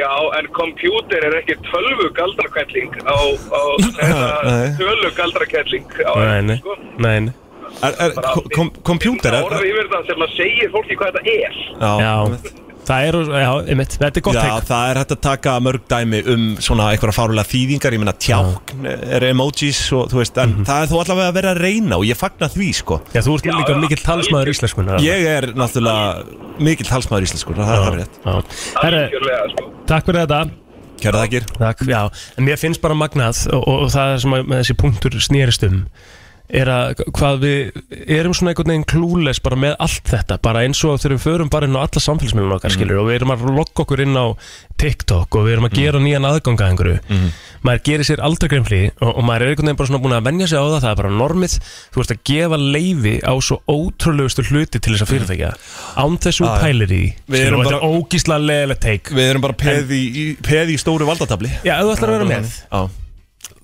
Já, 0.00 0.10
en 0.40 0.50
kompjúter 0.56 1.26
er 1.28 1.36
ekki 1.40 1.56
tölvu 1.68 2.08
galdrakælling 2.18 2.98
á, 3.06 3.18
á 3.54 3.62
Nei. 3.86 4.08
eða 4.10 4.72
tölu 4.80 5.12
galdrakælling 5.20 5.94
á, 6.02 6.12
Nei, 6.18 6.40
nei, 6.50 6.58
sko. 6.62 6.76
nei, 6.98 7.16
nei. 7.28 7.34
Er, 7.86 7.94
er, 8.02 8.16
kom, 8.50 8.68
kompjúter 8.84 9.30
er, 9.36 9.44
Orðið 9.46 9.68
yfir 9.70 9.86
það 9.92 10.08
sem 10.10 10.24
að 10.26 10.32
segir 10.34 10.72
fólki 10.74 10.96
hvað 10.98 11.20
þetta 11.20 11.36
er. 11.38 11.60
Já, 11.78 12.14
það 12.90 13.06
er, 13.06 13.18
já, 13.40 13.50
einmitt, 13.72 13.96
þetta 14.00 14.20
er 14.20 14.24
gott 14.26 14.38
Já, 14.40 14.54
það 14.70 14.90
er 14.90 15.00
hægt 15.00 15.14
að 15.14 15.20
taka 15.26 15.56
mörg 15.64 15.86
dæmi 15.90 16.20
um 16.34 16.46
svona 16.62 16.90
eitthvað 16.92 17.16
fárulega 17.16 17.50
þýðingar, 17.50 17.96
ég 17.96 18.02
meina 18.02 18.16
tjákn 18.26 18.88
er 18.90 19.26
emojis 19.30 19.82
og 19.96 20.08
þú 20.12 20.20
veist, 20.20 20.40
en 20.42 20.56
það 20.68 20.84
er 20.84 20.90
þó 20.92 20.96
allavega 21.04 21.32
að 21.32 21.36
vera 21.38 21.52
að 21.54 21.62
reyna 21.64 22.00
og 22.00 22.06
ég 22.08 22.18
fagna 22.18 22.50
því 22.52 22.70
sko. 22.80 23.00
Já, 23.14 23.22
þú 23.26 23.36
ert 23.38 23.50
Já, 23.50 23.54
líka 23.56 23.76
já, 23.76 23.80
mikill 23.84 24.02
talsmaður 24.04 24.52
íslenskunar 24.54 25.04
Ég 25.04 25.28
er 25.36 25.50
náttúrulega 25.58 26.58
mikill 26.60 26.88
talsmaður 26.90 27.28
íslenskur, 27.28 27.60
það 27.60 27.86
er 27.86 28.00
rétt. 28.02 28.18
Herre, 28.80 29.04
sko. 29.54 29.70
takk 29.90 30.10
fyrir 30.10 30.26
þetta. 30.26 30.42
Kæra 31.00 31.22
þakkir. 31.22 31.46
Takk, 31.56 31.84
já, 31.88 32.00
en 32.36 32.44
mér 32.44 32.58
finnst 32.60 32.82
bara 32.82 32.96
magnað 32.98 33.46
og, 33.54 33.62
og, 33.64 33.84
og 33.86 33.92
það 33.94 34.14
er 34.14 34.24
sem 34.24 34.34
að 34.36 34.50
með 34.50 34.60
þessi 34.60 34.76
punktur 34.82 35.16
snýrist 35.24 35.64
um 35.64 35.78
er 36.50 36.70
að 36.70 37.02
hvað 37.14 37.42
við 37.44 38.08
erum 38.10 38.34
svona 38.34 38.52
einhvern 38.52 38.72
veginn 38.72 38.88
klúles 38.88 39.40
bara 39.42 39.58
með 39.60 39.76
allt 39.82 40.10
þetta 40.10 40.38
bara 40.42 40.64
eins 40.66 40.80
og 40.86 40.98
þegar 40.98 41.14
við 41.16 41.24
förum 41.26 41.52
bara 41.52 41.68
inn 41.68 41.76
á 41.78 41.84
alla 41.84 42.02
samfélagsmiðlun 42.02 42.56
okkar 42.56 42.74
skilur 42.74 43.02
og 43.02 43.08
við 43.10 43.20
erum 43.20 43.34
að 43.34 43.44
lokka 43.54 43.84
okkur 43.84 44.02
inn 44.04 44.16
á 44.18 44.26
TikTok 44.80 45.36
og 45.36 45.46
við 45.46 45.52
erum 45.56 45.68
að 45.68 45.76
gera 45.76 46.00
nýjan 46.00 46.26
aðganga 46.26 46.68
einhverju. 46.70 46.98
Maður 47.66 47.82
gerir 47.84 48.08
sér 48.08 48.22
aldrei 48.24 48.48
grein 48.48 48.64
fyrir 48.64 48.86
því 48.86 49.04
og, 49.04 49.10
og 49.10 49.26
maður 49.28 49.44
er 49.44 49.52
einhvern 49.52 49.68
veginn 49.68 49.80
bara 49.80 49.90
svona 49.90 50.02
búin 50.06 50.16
að 50.16 50.26
venja 50.30 50.46
sig 50.48 50.56
á 50.56 50.64
það 50.64 50.80
það 50.80 50.90
er 50.92 51.00
bara 51.02 51.12
normið, 51.18 51.56
þú 51.92 52.04
ert 52.04 52.14
að 52.14 52.22
gefa 52.30 52.60
leifi 52.60 53.14
á 53.20 53.34
svo 53.44 53.58
ótrúlegustu 53.68 54.46
hluti 54.48 54.80
til 54.80 54.94
þess 54.94 55.04
að 55.04 55.12
fyrirtækja. 55.12 55.50
Án 56.00 56.16
þessu 56.24 56.48
já. 56.48 56.54
pælir 56.64 56.96
í 56.96 57.02
skilur, 57.12 57.58
og 57.58 57.66
þetta 57.66 57.76
er 57.76 57.84
ógísla 57.90 58.40
leðilegt 58.40 58.82
teik 58.86 59.12
Við 59.12 59.28
erum 59.34 59.44
bara 59.44 59.58
peð 59.60 59.92
í, 59.92 60.02
í, 60.08 60.26
peð 60.40 60.72
í 60.72 60.80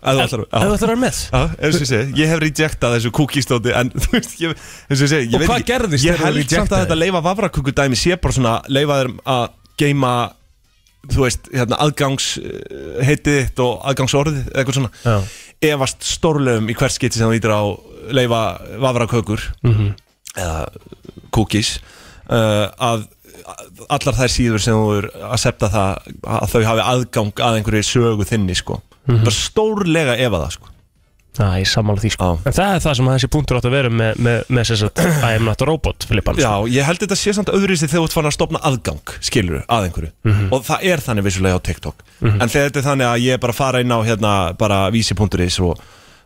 að 0.07 0.21
þú 0.33 0.39
ætlar 0.47 0.71
að 0.71 0.85
vera 0.87 0.97
með 1.03 1.19
Já, 1.27 1.41
eins 1.61 1.77
og 1.77 1.83
ég 1.85 1.91
segi, 1.91 2.15
ég 2.21 2.31
hef 2.33 2.41
rejectað 2.45 2.95
þessu 2.97 3.13
kúkistóti 3.19 3.75
en 3.81 3.91
þú 4.05 4.11
veist, 4.17 4.35
ég, 4.43 4.55
eins 4.91 5.01
og 5.01 5.05
ég 5.07 5.13
segi 5.13 5.29
ég 5.29 5.35
Og 5.35 5.43
veit 5.43 5.51
hvað 5.51 5.61
ekki- 5.63 5.71
gerðist 5.73 6.07
Ég 6.07 6.17
þegar 6.17 6.23
þú 6.23 6.27
held 6.27 6.41
samt 6.43 6.57
rejectaðir? 6.57 6.77
að 6.77 6.85
þetta 6.87 6.99
leifa 7.03 7.23
vafrakukudæmi 7.27 8.01
sé 8.01 8.17
bara 8.23 8.37
svona 8.39 8.55
leifa 8.79 8.99
þeim 9.03 9.17
að 9.37 9.47
geima 9.83 10.13
þú 11.07 11.23
veist, 11.23 11.51
hérna, 11.55 11.77
aðgangs 11.85 12.29
uh, 12.41 13.03
heitið 13.07 13.37
þitt 13.45 13.61
og 13.63 13.75
aðgangsorðið 13.93 14.39
eða 14.49 14.63
eitthvað 14.63 14.79
svona 14.81 14.91
Já. 15.05 15.17
efast 15.71 16.03
stórlegum 16.09 16.71
í 16.73 16.75
hvert 16.81 16.95
skiti 16.97 17.21
sem 17.21 17.31
þú 17.31 17.37
ítir 17.39 17.55
á 17.55 17.63
leifa 18.17 18.41
vafrakökur 18.83 19.45
Mhm. 19.67 19.93
eða 20.37 20.67
kúkis 21.35 21.77
uh, 22.31 22.67
að 22.77 23.05
að 23.07 23.07
allar 23.89 24.17
þær 24.21 24.33
síður 24.33 24.63
sem 24.63 24.79
þú 24.79 24.87
er 25.01 25.11
að 25.33 25.43
septa 25.43 25.69
það 25.73 26.15
að 26.37 26.49
þau 26.55 26.63
hafi 26.71 26.87
aðgang 26.93 27.45
að 27.49 27.59
einhverju 27.61 27.89
sögu 27.91 28.27
þinni 28.29 28.57
sko. 28.59 28.81
Mhm. 29.07 29.23
bara 29.27 29.37
stórlega 29.37 30.17
efa 30.19 30.41
það 30.45 30.57
sko. 30.57 30.73
Það 31.37 31.55
er 31.61 31.69
sammála 31.69 32.01
því 32.01 32.11
sko. 32.15 32.27
En 32.49 32.55
það 32.57 32.71
er 32.75 32.79
það 32.81 32.95
sem 32.97 33.09
þessi 33.13 33.29
punktur 33.29 33.59
átt 33.59 33.67
að 33.69 33.75
vera 33.77 33.91
með, 33.93 34.21
með, 34.25 34.39
með 34.57 34.71
þess 34.71 34.85
að 34.87 35.03
I 35.21 35.35
am 35.37 35.45
not 35.45 35.61
a 35.61 35.67
robot 35.69 36.07
Filipan 36.09 36.39
Já, 36.41 36.53
ég 36.73 36.87
held 36.89 37.03
þetta 37.03 37.19
sé 37.21 37.35
samt 37.37 37.51
öðruvísi 37.53 37.91
þegar 37.91 38.01
þú 38.01 38.07
ert 38.09 38.17
farin 38.17 38.31
að 38.31 38.37
stopna 38.39 38.63
aðgang, 38.65 39.13
skilur, 39.21 39.61
að 39.69 39.89
einhverju. 39.91 40.11
Og 40.57 40.65
það 40.65 40.87
er 40.89 41.05
þannig 41.05 41.27
vissulega 41.29 41.61
á 41.61 41.67
TikTok. 41.69 42.01
En 42.25 42.49
þegar 42.49 42.71
þetta 42.71 42.81
er 42.81 42.89
þannig 42.89 43.09
að 43.11 43.21
ég 43.27 43.43
bara 43.45 43.53
fara 43.59 43.85
inn 43.85 43.93
á 43.93 44.01
hérna 44.09 44.33
bara 44.57 44.81
vísi.is 44.95 45.61
og 45.61 45.77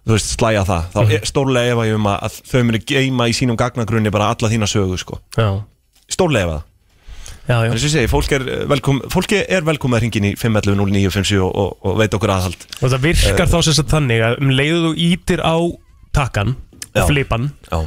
þú 0.07 0.15
veist, 0.15 0.31
slæja 0.39 0.63
það, 0.71 0.87
þá 0.95 1.01
er 1.19 1.27
stórlega 1.29 1.75
ef 1.75 1.83
ég 1.91 1.99
um 1.99 2.07
að, 2.09 2.23
að 2.31 2.39
þau 2.55 2.63
muni 2.71 2.81
geima 2.87 3.27
í 3.29 3.35
sínum 3.37 3.59
gagnagrunni 3.59 4.15
bara 4.15 4.31
alla 4.31 4.49
þína 4.55 4.71
sögu, 4.71 4.97
sko. 5.03 5.19
Já, 5.37 5.51
stórlega 6.07 6.47
ef 6.47 6.55
það, 6.55 6.63
en 7.49 7.73
þess 7.73 7.87
að 7.89 7.95
segi, 7.97 8.11
fólk 8.11 8.35
er 8.37 8.45
velkom 8.71 9.01
fólki 9.11 9.41
er 9.43 9.65
velkom 9.67 9.95
að 9.97 10.05
hringin 10.05 10.29
í 10.29 10.33
511-0957 10.39 11.41
og, 11.43 11.51
og, 11.51 11.71
og 11.87 11.97
veit 11.99 12.15
okkur 12.15 12.35
aðhald. 12.35 12.67
Og 12.81 12.93
það 12.93 13.07
virkar 13.09 13.51
þá 13.51 13.57
sem 13.67 13.79
sagt 13.79 13.95
þannig 13.95 14.27
að 14.27 14.37
um 14.45 14.53
leiðu 14.55 14.83
þú 14.85 14.93
ítir 15.09 15.43
á 15.43 15.57
takkan 16.17 16.55
Já. 16.91 17.05
Flipan 17.07 17.51
Já, 17.71 17.85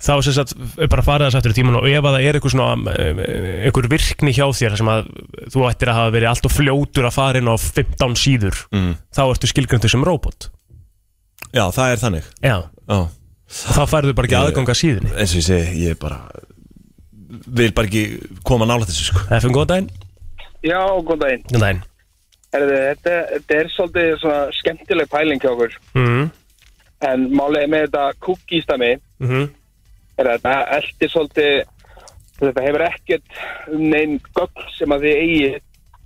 Þá 0.00 0.12
sem 0.24 0.34
sagt 0.34 0.54
er 0.80 0.88
bara 0.90 1.04
farið 1.04 1.28
þess 1.28 1.38
aftur 1.38 1.52
í 1.52 1.56
tíman 1.60 1.76
Og 1.78 1.86
ef 1.86 2.00
að 2.02 2.16
það 2.16 2.24
er 2.26 2.38
eitthvað 2.38 2.54
svona 2.54 2.94
eh, 2.94 3.20
Einhver 3.68 3.88
virkni 3.92 4.32
hjá 4.34 4.46
þér 4.56 4.74
sem 4.80 4.90
að 4.90 5.10
Þú 5.52 5.66
ættir 5.68 5.92
að 5.92 5.98
hafa 6.00 6.14
verið 6.16 6.30
allt 6.32 6.48
og 6.48 6.54
fljótur 6.54 7.06
að 7.06 7.14
fara 7.14 7.42
inn 7.42 7.50
á 7.52 7.54
15 7.54 8.16
síður 8.18 8.58
mm. 8.74 8.90
Þá 9.14 9.22
ertu 9.28 9.50
skilgröndu 9.52 9.92
sem 9.92 10.06
robot. 10.06 10.48
Já 11.54 11.64
það 11.74 11.92
er 11.92 12.02
þannig. 12.02 12.26
Já. 12.42 12.56
Já. 12.90 12.98
Og 13.50 13.74
þá 13.74 13.82
færðu 13.90 14.16
bara 14.18 14.28
ekki 14.28 14.38
aðganga 14.38 14.76
síðunni. 14.78 15.10
eins 15.14 15.32
og 15.34 15.40
ég 15.40 15.46
segi, 15.48 15.86
ég 15.88 15.96
bara 15.98 16.20
vil 17.46 17.72
bara 17.76 17.86
ekki 17.86 18.04
koma 18.46 18.66
nála 18.68 18.88
þessu, 18.88 19.10
sko 19.10 19.22
FM, 19.28 19.54
góðan 19.54 19.70
daginn 19.74 19.90
Já, 20.60 20.80
góðan 21.00 21.24
daginn. 21.24 21.46
Góðan 21.48 21.64
daginn 21.66 21.86
Herðu, 22.50 22.76
þetta, 22.82 23.16
þetta 23.30 23.56
er 23.56 23.68
svolítið 23.70 24.12
svona 24.18 24.38
skemmtileg 24.58 25.10
pæling 25.10 25.42
hjá 25.42 25.52
okkur. 25.54 25.80
mm 25.94 26.30
En 27.00 27.22
málið 27.32 27.70
með 27.72 27.84
þetta 27.86 28.02
kúkístami 28.20 28.90
-hmm. 29.24 29.44
er 30.20 30.28
að 30.28 30.42
þetta 30.42 30.56
eldir 30.76 31.10
svolítið, 31.14 31.54
þetta 32.42 32.64
hefur 32.66 32.82
ekkert 32.84 33.38
um 33.72 33.84
neinn 33.94 34.18
gögn 34.36 34.66
sem 34.76 34.92
að 34.92 35.06
þið 35.06 35.22
eigi 35.22 35.52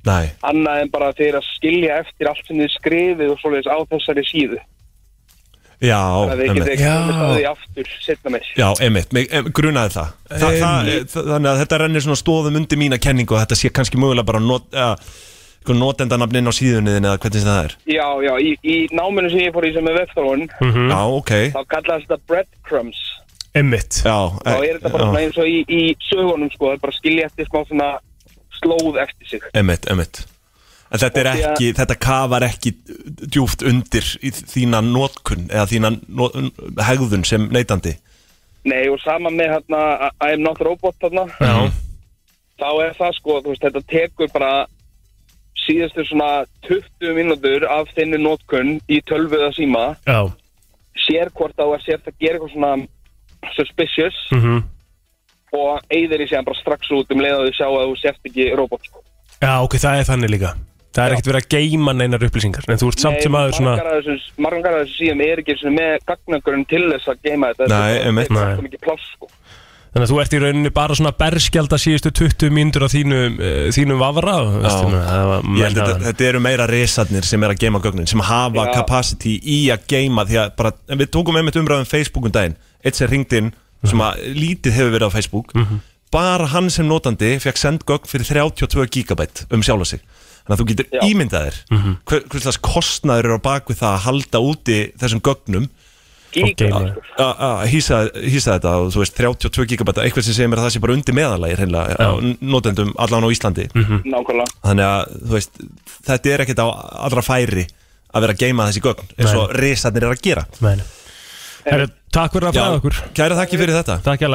Nei, 0.05 0.29
annað 0.45 0.83
en 0.83 0.93
bara 0.93 1.11
þeir 1.17 1.41
að 1.41 1.49
skilja 1.49 1.99
eftir 2.05 2.29
allt 2.31 2.47
sem 2.47 2.61
þið 2.61 2.71
skrifið 2.77 3.33
og 3.33 3.41
svoleiðis 3.41 3.73
á 3.73 3.79
þessari 3.91 4.25
síðu. 4.29 4.61
Já, 5.83 6.01
einmitt. 6.31 6.81
Já, 8.57 8.69
einmitt, 8.81 9.15
grunaði 9.57 9.95
það. 9.97 10.11
Þa, 10.31 10.39
það, 10.39 10.59
það 10.63 11.31
Þannig 11.31 11.51
að 11.51 11.61
þetta 11.63 11.79
rennir 11.83 12.05
svona 12.05 12.21
stóðum 12.21 12.59
undir 12.61 12.81
mína 12.81 12.99
kenningu 13.03 13.37
og 13.37 13.43
þetta 13.43 13.59
sé 13.59 13.71
kannski 13.75 14.01
mögulega 14.01 14.29
bara 14.29 14.43
not, 14.43 14.69
ja, 14.75 14.93
notendanafnin 15.75 16.51
á 16.51 16.53
síðunniðin 16.55 17.09
eða 17.09 17.21
hvernig 17.23 17.45
sem 17.45 17.51
það 17.51 17.63
er. 17.65 17.77
Já, 17.91 18.07
já, 18.27 18.33
í, 18.39 18.55
í 18.63 18.77
náminu 18.95 19.33
sem 19.33 19.45
ég 19.47 19.55
fór 19.55 19.69
í 19.69 19.75
sem 19.77 19.91
er 19.91 19.99
webþróun 20.01 20.47
Já, 20.53 21.01
ok. 21.19 21.33
þá 21.55 21.61
kallaðast 21.75 22.09
þetta 22.09 22.21
breadcrumbs. 22.31 23.03
Emmitt 23.55 24.01
Já, 24.03 24.19
þá 24.43 24.55
er 24.59 24.79
þetta 24.79 24.95
bara 24.97 25.11
eins 25.23 25.39
og 25.39 25.49
í, 25.49 25.63
í 25.71 25.83
sögunum 26.11 26.51
sko, 26.53 26.71
það 26.73 26.77
er 26.77 26.85
bara 26.85 26.97
skilja 26.99 27.27
eftir 27.31 27.51
smá 27.51 27.61
svona 27.65 27.91
slóð 28.61 29.03
eftir 29.05 29.35
sig. 29.35 29.51
Einmitt, 29.55 29.91
einmitt 29.91 30.25
En 30.95 31.01
þetta 31.03 31.21
er 31.21 31.29
að- 31.33 31.41
ekki, 31.51 31.69
þetta 31.75 31.97
kafar 31.99 32.45
ekki 32.47 32.71
djúft 33.35 33.65
undir 33.67 34.07
þína 34.55 34.79
notkun 34.87 35.49
eða 35.51 35.67
þína 35.73 35.91
no, 36.09 36.29
hegðun 36.87 37.25
sem 37.27 37.49
neytandi 37.51 37.97
Nei, 38.65 38.87
og 38.89 39.01
sama 39.03 39.29
með 39.35 39.51
hérna 39.59 39.81
I 40.23 40.33
am 40.37 40.43
not 40.47 40.61
a 40.63 40.65
robot 40.65 40.95
þarna 41.03 41.27
Já. 41.41 41.71
þá 42.63 42.69
er 42.87 42.95
það 43.01 43.13
sko, 43.19 43.41
þú 43.43 43.51
veist, 43.53 43.65
þetta 43.67 43.83
tekur 43.91 44.31
bara 44.33 44.53
síðastu 45.67 46.05
svona 46.09 46.45
20 46.69 47.13
mínútur 47.19 47.67
af 47.69 47.91
þinni 47.97 48.21
notkun 48.23 48.77
í 48.89 49.01
tölvu 49.09 49.37
eða 49.43 49.53
síma 49.59 49.85
Já 50.07 50.31
sér 51.05 51.29
hvort 51.35 51.57
þá 51.59 51.65
er 51.75 51.83
sér 51.85 51.99
að 52.07 52.15
gera 52.23 52.39
eitthvað 52.39 52.53
svona 52.55 52.87
suspicious 53.57 54.15
Mhm. 54.33 54.63
og 55.53 55.81
eigðir 55.91 56.23
í 56.25 56.29
sér 56.31 56.45
bara 56.47 56.57
strax 56.61 56.89
út 56.95 57.11
um 57.11 57.21
leið 57.21 57.35
að 57.35 57.49
þau 57.49 57.57
sjá 57.59 57.67
að 57.69 57.89
þú 57.91 57.97
sért 58.01 58.21
ekki 58.31 58.47
robot 58.57 58.81
sko. 58.87 59.03
Já, 59.43 59.53
ok, 59.63 59.75
það 59.83 59.99
er 60.01 60.07
þannig 60.09 60.31
líka 60.31 60.55
Það 60.95 61.05
er 61.05 61.15
ekkert 61.17 61.29
verið 61.31 61.43
að 61.43 61.55
geima 61.55 61.95
neinar 61.97 62.25
upplýsingar 62.29 62.69
En 62.71 62.79
þú 62.81 62.91
ert 62.93 63.03
samt 63.03 63.23
sem 63.25 63.37
aður 63.39 63.57
svona 63.59 63.73
margar 64.45 64.77
af 64.79 64.85
þessum 64.85 64.93
síðan 64.95 65.23
er 65.27 65.43
ekki 65.43 65.57
með 65.75 65.95
gagnagurinn 66.11 66.67
til 66.71 66.85
þess 66.93 67.11
að 67.11 67.25
geima 67.27 67.51
þetta 67.53 67.71
Nei, 67.71 67.75
Þetta 67.75 68.03
er 68.05 68.11
einmitt. 68.11 68.31
þetta 68.31 68.51
er 68.55 68.67
mikið 68.69 68.85
pláss 68.87 69.09
sko. 69.17 69.31
Þannig 69.95 70.09
að 70.09 70.11
þú 70.11 70.21
ert 70.25 70.33
í 70.35 70.39
rauninni 70.43 70.71
bara 70.75 70.95
svona 70.99 71.13
berskjálda 71.15 71.79
síðustu 71.79 72.11
20 72.19 72.51
mínútur 72.51 72.83
á 72.83 72.89
þínum, 72.91 73.37
uh, 73.39 73.59
þínum 73.75 74.01
vafra 74.03 74.33
Já. 74.35 74.71
það 74.75 75.51
Ég 75.55 75.69
held 75.69 75.79
að 75.79 75.91
þetta, 75.93 76.07
þetta 76.09 76.27
eru 76.31 76.41
meira 76.43 76.67
risarnir 76.67 77.29
sem 77.29 77.47
er 77.47 77.55
að 77.55 77.61
geima 77.63 77.83
gögnin 77.85 78.11
sem 78.11 78.23
hafa 78.27 78.65
Já. 78.67 78.73
capacity 78.75 79.37
í 79.39 79.59
að 79.71 79.87
geima 79.95 80.27
því 80.27 80.41
að 80.43 80.57
bara, 80.59 80.75
en 80.91 80.99
við 80.99 81.13
tókum 81.15 81.39
einmitt 81.39 81.59
umræðum 81.63 81.87
Facebook 81.87 82.27
um 82.27 82.35
daginn, 82.35 82.57
eitt 82.83 82.99
sem 82.99 83.11
ringdi 83.11 83.39
inn 83.45 83.53
sem 83.87 84.03
að 84.03 84.23
lítið 84.35 84.79
hefur 84.81 84.95
verið 84.97 85.11
á 85.11 85.15
Facebook 85.15 85.55
bara 86.15 86.47
hann 86.53 86.71
sem 86.73 86.87
notandi 86.89 87.37
fekk 87.43 87.59
send 87.61 87.87
gögn 87.87 88.09
fyrir 88.11 88.27
32 88.27 88.87
gigabæt 88.99 89.45
um 89.55 89.63
sjálfa 89.63 89.95
sig 89.95 90.03
þannig 90.45 90.55
að 90.55 90.61
þú 90.61 90.67
getur 90.71 90.87
Já. 90.93 91.01
ímyndað 91.09 91.47
þér 91.49 91.57
hver, 92.11 92.23
hvers 92.35 92.61
kostnaður 92.61 93.25
eru 93.31 93.39
á 93.41 93.47
bakvið 93.47 93.81
það 93.81 93.95
að 93.95 94.05
halda 94.05 94.39
úti 94.45 94.79
þessum 95.01 95.23
gögnum. 95.25 95.69
Að 96.35 97.61
hýsa, 97.71 98.01
hýsa 98.19 98.57
þetta 98.57 98.73
og 98.83 98.89
þú 98.91 99.03
veist 99.05 99.15
32 99.21 99.67
gigabæta, 99.71 100.03
eitthvað 100.03 100.27
sem 100.27 100.35
segir 100.35 100.51
mér 100.51 100.59
að 100.61 100.67
það 100.67 100.75
sé 100.75 100.81
bara 100.83 100.97
undir 100.97 101.15
meðalagi 101.15 101.59
hreinlega 101.61 101.95
á 101.95 102.11
notendum 102.43 102.91
allan 102.99 103.23
á 103.23 103.29
Íslandi. 103.31 103.69
Nákvæmlega. 103.75 104.49
Þannig 104.67 104.87
að 104.89 105.15
þú 105.15 105.37
veist 105.37 105.63
þetta 106.09 106.33
er 106.35 106.45
ekkert 106.45 106.65
á 106.65 106.67
allra 107.07 107.23
færi 107.23 107.69
að 108.15 108.27
vera 108.27 108.35
að 108.35 108.43
geima 108.43 108.67
þessi 108.67 108.83
gögn 108.83 109.15
eins 109.15 109.37
og 109.39 109.55
risarnir 109.63 110.09
er 110.09 110.17
að 110.17 110.25
gera. 110.27 110.45
Herru, 111.65 111.87
takk 112.13 112.35
fyrir 112.35 112.51
að 112.51 112.59
fræða 112.59 112.81
okkur. 112.81 112.99
Kæra 113.15 113.39
þakki 113.39 113.63
fyrir 113.63 113.79
þetta. 113.79 113.97
Takk 114.05 114.27
hjá 114.27 114.29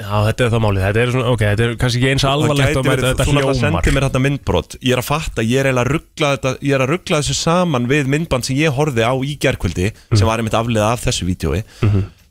já, 0.00 0.10
þetta 0.26 0.44
er 0.46 0.50
það 0.54 0.62
málið 0.64 0.84
Þetta 0.84 1.02
er 1.04 1.12
svona, 1.14 1.32
ok, 1.34 1.42
þetta 1.44 1.64
er 1.66 1.74
kannski 1.80 2.00
ekki 2.00 2.10
eins 2.12 2.24
alvarlegt 2.28 2.78
og 2.80 2.86
verið, 2.88 3.06
þetta 3.10 3.26
þú 3.28 3.34
hljómar 3.36 3.58
sendir 3.60 3.94
mér 3.96 4.06
þetta 4.08 4.22
myndbrot 4.24 4.76
ég 4.80 4.94
er 4.96 5.02
að 5.02 5.08
fatta, 5.08 5.44
ég 5.46 5.60
er 5.60 5.68
eiginlega 5.70 5.84
að 5.84 5.92
ruggla 5.94 6.30
þetta 6.34 6.52
ég 6.68 6.74
er 6.78 6.84
að 6.84 6.92
ruggla 6.94 7.20
þessu 7.22 7.36
saman 7.38 7.86
við 7.90 8.10
myndband 8.14 8.48
sem 8.48 8.58
ég 8.58 8.74
horfði 8.74 9.04
á 9.06 9.14
í 9.14 9.36
gerkvöldi 9.44 9.90
sem 10.14 10.26
var 10.26 10.42
einmitt 10.42 10.56
afliða 10.58 10.88
af 10.94 11.04
þessu 11.06 11.28
vídjói 11.28 11.60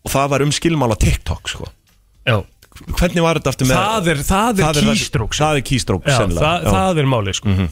og 0.04 0.12
það 0.12 0.34
var 0.34 0.44
um 0.44 0.52
skilmála 0.52 0.98
TikTok 1.00 1.48
sko. 1.48 1.70
Já, 2.28 2.42
hvernig 3.00 3.24
var 3.24 3.40
þetta 3.40 3.54
aftur 3.54 3.70
með 3.70 3.80
það 3.80 4.10
er, 4.12 4.24
það 4.28 4.64
er 4.64 4.90
keystrokes 4.90 5.40
það 5.40 5.60
er 5.62 5.64
Já, 6.12 6.18
sennilega. 6.20 6.42
það. 6.44 6.64
Mhm. 6.64 6.74
það 6.76 7.00
er 7.04 7.12
málið 7.14 7.40
sko 7.40 7.70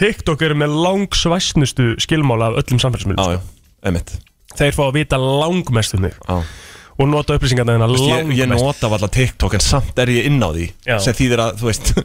TikTok 0.00 0.42
eru 0.42 0.56
með 0.56 0.74
langsvæsnustu 0.84 1.86
skilmála 2.00 2.50
af 2.52 2.60
öllum 2.62 2.80
samfélagsmiðlum 2.80 3.40
sko. 3.40 4.20
Þeir 4.56 4.72
fá 4.74 4.82
að 4.86 4.96
vita 4.96 5.18
langmest 5.20 5.94
um. 5.96 6.06
Og 7.00 7.08
nota 7.10 7.38
upplýsingarna 7.38 7.78
Þú 7.80 7.94
veist, 7.94 8.10
ég, 8.10 8.42
langmest 8.44 8.66
nota 8.66 8.90
alltaf 8.90 9.14
TikTok 9.16 9.56
en 9.56 9.64
samt 9.64 10.02
er 10.02 10.12
ég 10.12 10.28
inn 10.30 10.42
á 10.44 10.50
því 10.50 10.68
Já. 10.86 10.98
sem 11.06 11.16
þýðir 11.16 11.46
að, 11.46 11.56
þú 11.60 11.70
veist 11.70 11.94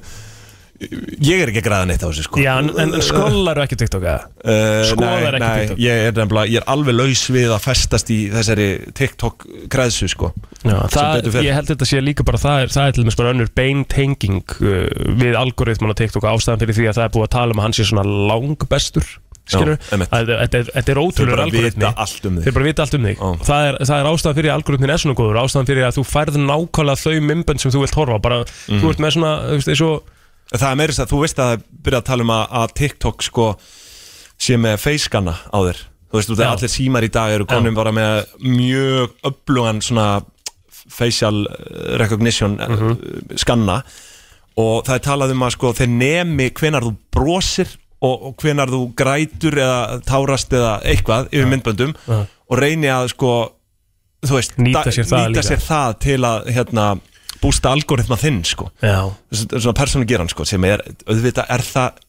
ég 1.23 1.39
er 1.39 1.49
ekki 1.51 1.61
að 1.61 1.67
græða 1.69 1.87
neitt 1.87 2.03
á 2.03 2.07
þessu 2.09 2.25
sko 2.25 2.41
Já, 2.43 2.51
en, 2.59 2.71
en 2.83 2.95
skollar 3.03 3.61
ekki 3.63 3.77
TikTok 3.79 4.03
eða? 4.03 4.25
Uh, 4.43 4.81
Skoðar 4.89 5.15
nei, 5.15 5.27
ekki 5.29 5.43
nei, 5.45 5.59
TikTok? 5.61 5.81
ég 5.85 6.01
er, 6.01 6.15
nefnilega, 6.17 6.51
ég 6.51 6.61
er 6.61 6.67
alveg 6.73 6.97
laus 6.97 7.23
við 7.31 7.53
að 7.55 7.61
festast 7.63 8.11
í 8.11 8.19
þessari 8.33 8.67
TikTok 8.99 9.47
græðsu 9.71 10.09
sko 10.11 10.31
Já, 10.65 10.79
það, 10.91 11.29
ég 11.45 11.55
held 11.55 11.69
þetta 11.71 11.87
sé 11.87 12.01
líka 12.03 12.25
bara 12.27 12.41
það 12.41 12.65
er, 12.65 12.73
það 12.75 12.89
er 12.89 12.95
til 12.95 13.05
dæmis 13.05 13.19
bara 13.19 13.31
önnur 13.35 13.51
beintenging 13.55 14.57
uh, 14.65 14.81
við 15.21 15.39
algoritman 15.39 15.95
á 15.95 15.99
TikTok 16.01 16.25
og 16.25 16.35
ástæðan 16.35 16.63
fyrir 16.65 16.79
því 16.79 16.89
að 16.89 16.99
það 16.99 17.07
er 17.07 17.15
búið 17.15 17.27
að 17.27 17.35
tala 17.37 17.55
um 17.55 17.61
að 17.61 17.67
hann 17.69 17.77
sé 17.77 17.87
svona 17.87 18.05
langbestur. 18.31 19.11
Þetta 19.45 20.89
er, 20.91 20.99
ótrúlega 21.01 21.43
algoritmi. 21.45 21.85
um 22.25 22.39
þeir 22.41 22.53
bara 22.55 22.65
vita 22.65 22.81
allt 22.85 22.95
um 22.97 23.03
þig. 23.05 23.17
Já. 23.19 23.29
það 23.45 23.67
er, 23.69 23.77
það 23.85 23.99
er 24.01 24.09
ástæðan 24.11 24.35
fyrir 24.39 24.49
að 24.51 24.57
algoritmin 24.59 24.89
er 24.95 24.97
svona 25.03 25.15
góður. 25.19 25.39
Ástæðan 25.43 25.69
fyrir 25.69 25.85
að 25.85 25.95
þú 25.99 26.03
færð 26.09 26.39
nákvæmlega 26.41 27.01
þau 27.05 27.15
mymbönd 27.29 27.59
sem 27.61 27.71
þú 27.71 27.81
vilt 27.85 27.95
horfa 27.99 28.19
bara, 28.21 28.39
Mhm. 28.45 28.79
þú 28.81 28.89
ert 28.89 28.99
með 29.05 29.11
svona, 29.17 29.33
þú 29.49 29.57
veist, 29.61 29.81
og 29.81 30.03
Það 30.55 30.71
er 30.71 30.75
meira 30.77 30.93
þess 30.93 31.01
að 31.01 31.09
þú 31.09 31.19
veist 31.23 31.39
að 31.41 31.47
það 31.49 31.61
byrja 31.83 31.97
að 31.99 32.05
tala 32.05 32.21
um 32.21 32.29
að, 32.29 32.43
að 32.53 32.73
TikTok 32.77 33.23
sko 33.25 33.45
sé 34.37 34.57
með 34.61 34.75
facescanna 34.77 35.33
á 35.49 35.57
þér. 35.57 35.79
Þú 36.05 36.13
veist, 36.19 36.29
þú 36.29 36.35
veist, 36.37 36.51
allir 36.53 36.69
símar 36.69 37.03
í 37.03 37.09
dag 37.11 37.31
eru 37.33 37.45
komin 37.49 37.73
bara 37.73 37.91
með 37.91 38.25
mjög 38.45 39.09
öflugan 39.25 39.81
svona 39.81 40.23
facial 40.89 41.47
eh, 41.47 41.97
recognition 41.97 42.57
Mhm. 42.57 42.91
uh 42.91 43.35
skanna 43.37 43.83
og 44.55 44.85
það 44.85 44.95
er 44.95 44.99
talað 44.99 45.31
um 45.31 45.41
að 45.41 45.51
sko 45.57 45.73
þeir 45.73 45.89
nemi 45.89 46.49
hvenar 46.51 46.81
þú 46.85 46.95
brosir 47.11 47.67
og, 48.05 48.29
og 48.29 48.37
hvenar 48.43 48.71
þú 48.71 48.81
grætur 48.97 49.59
eða 49.65 49.99
tárast 50.07 50.53
eða 50.55 50.77
eitthvað 50.85 51.29
yfir 51.33 51.51
myndböndum 51.51 51.95
og 52.05 52.61
reyni 52.61 52.91
að 52.93 53.11
sko 53.15 53.33
þú 54.25 54.39
veist, 54.39 54.57
Nýta 54.61 54.93
sér 54.93 55.09
það 55.09 55.27
nýta 55.29 55.45
sér 55.45 55.61
það 55.65 55.99
til 56.05 56.19
að 56.25 56.49
hérna 56.55 56.87
bústa 57.41 57.71
algoritma 57.75 58.17
þinn 58.19 58.41
sko. 58.47 58.69
Já, 58.81 59.11
svona 59.33 59.75
persónu 59.77 60.07
geran 60.09 60.31
sko 60.31 60.45
sem 60.47 60.63
er, 60.67 60.81
auðvitað 61.05 61.51
er 61.53 61.65
það 61.67 62.01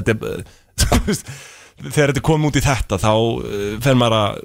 er 0.00 0.44
veist, 1.06 1.28
þegar 1.80 2.12
þetta 2.12 2.24
kom 2.24 2.46
út 2.48 2.56
í 2.56 2.64
þetta 2.64 2.98
þá 3.00 3.12
uh, 3.12 3.76
fer 3.84 3.98
maður 3.98 4.16
að 4.16 4.40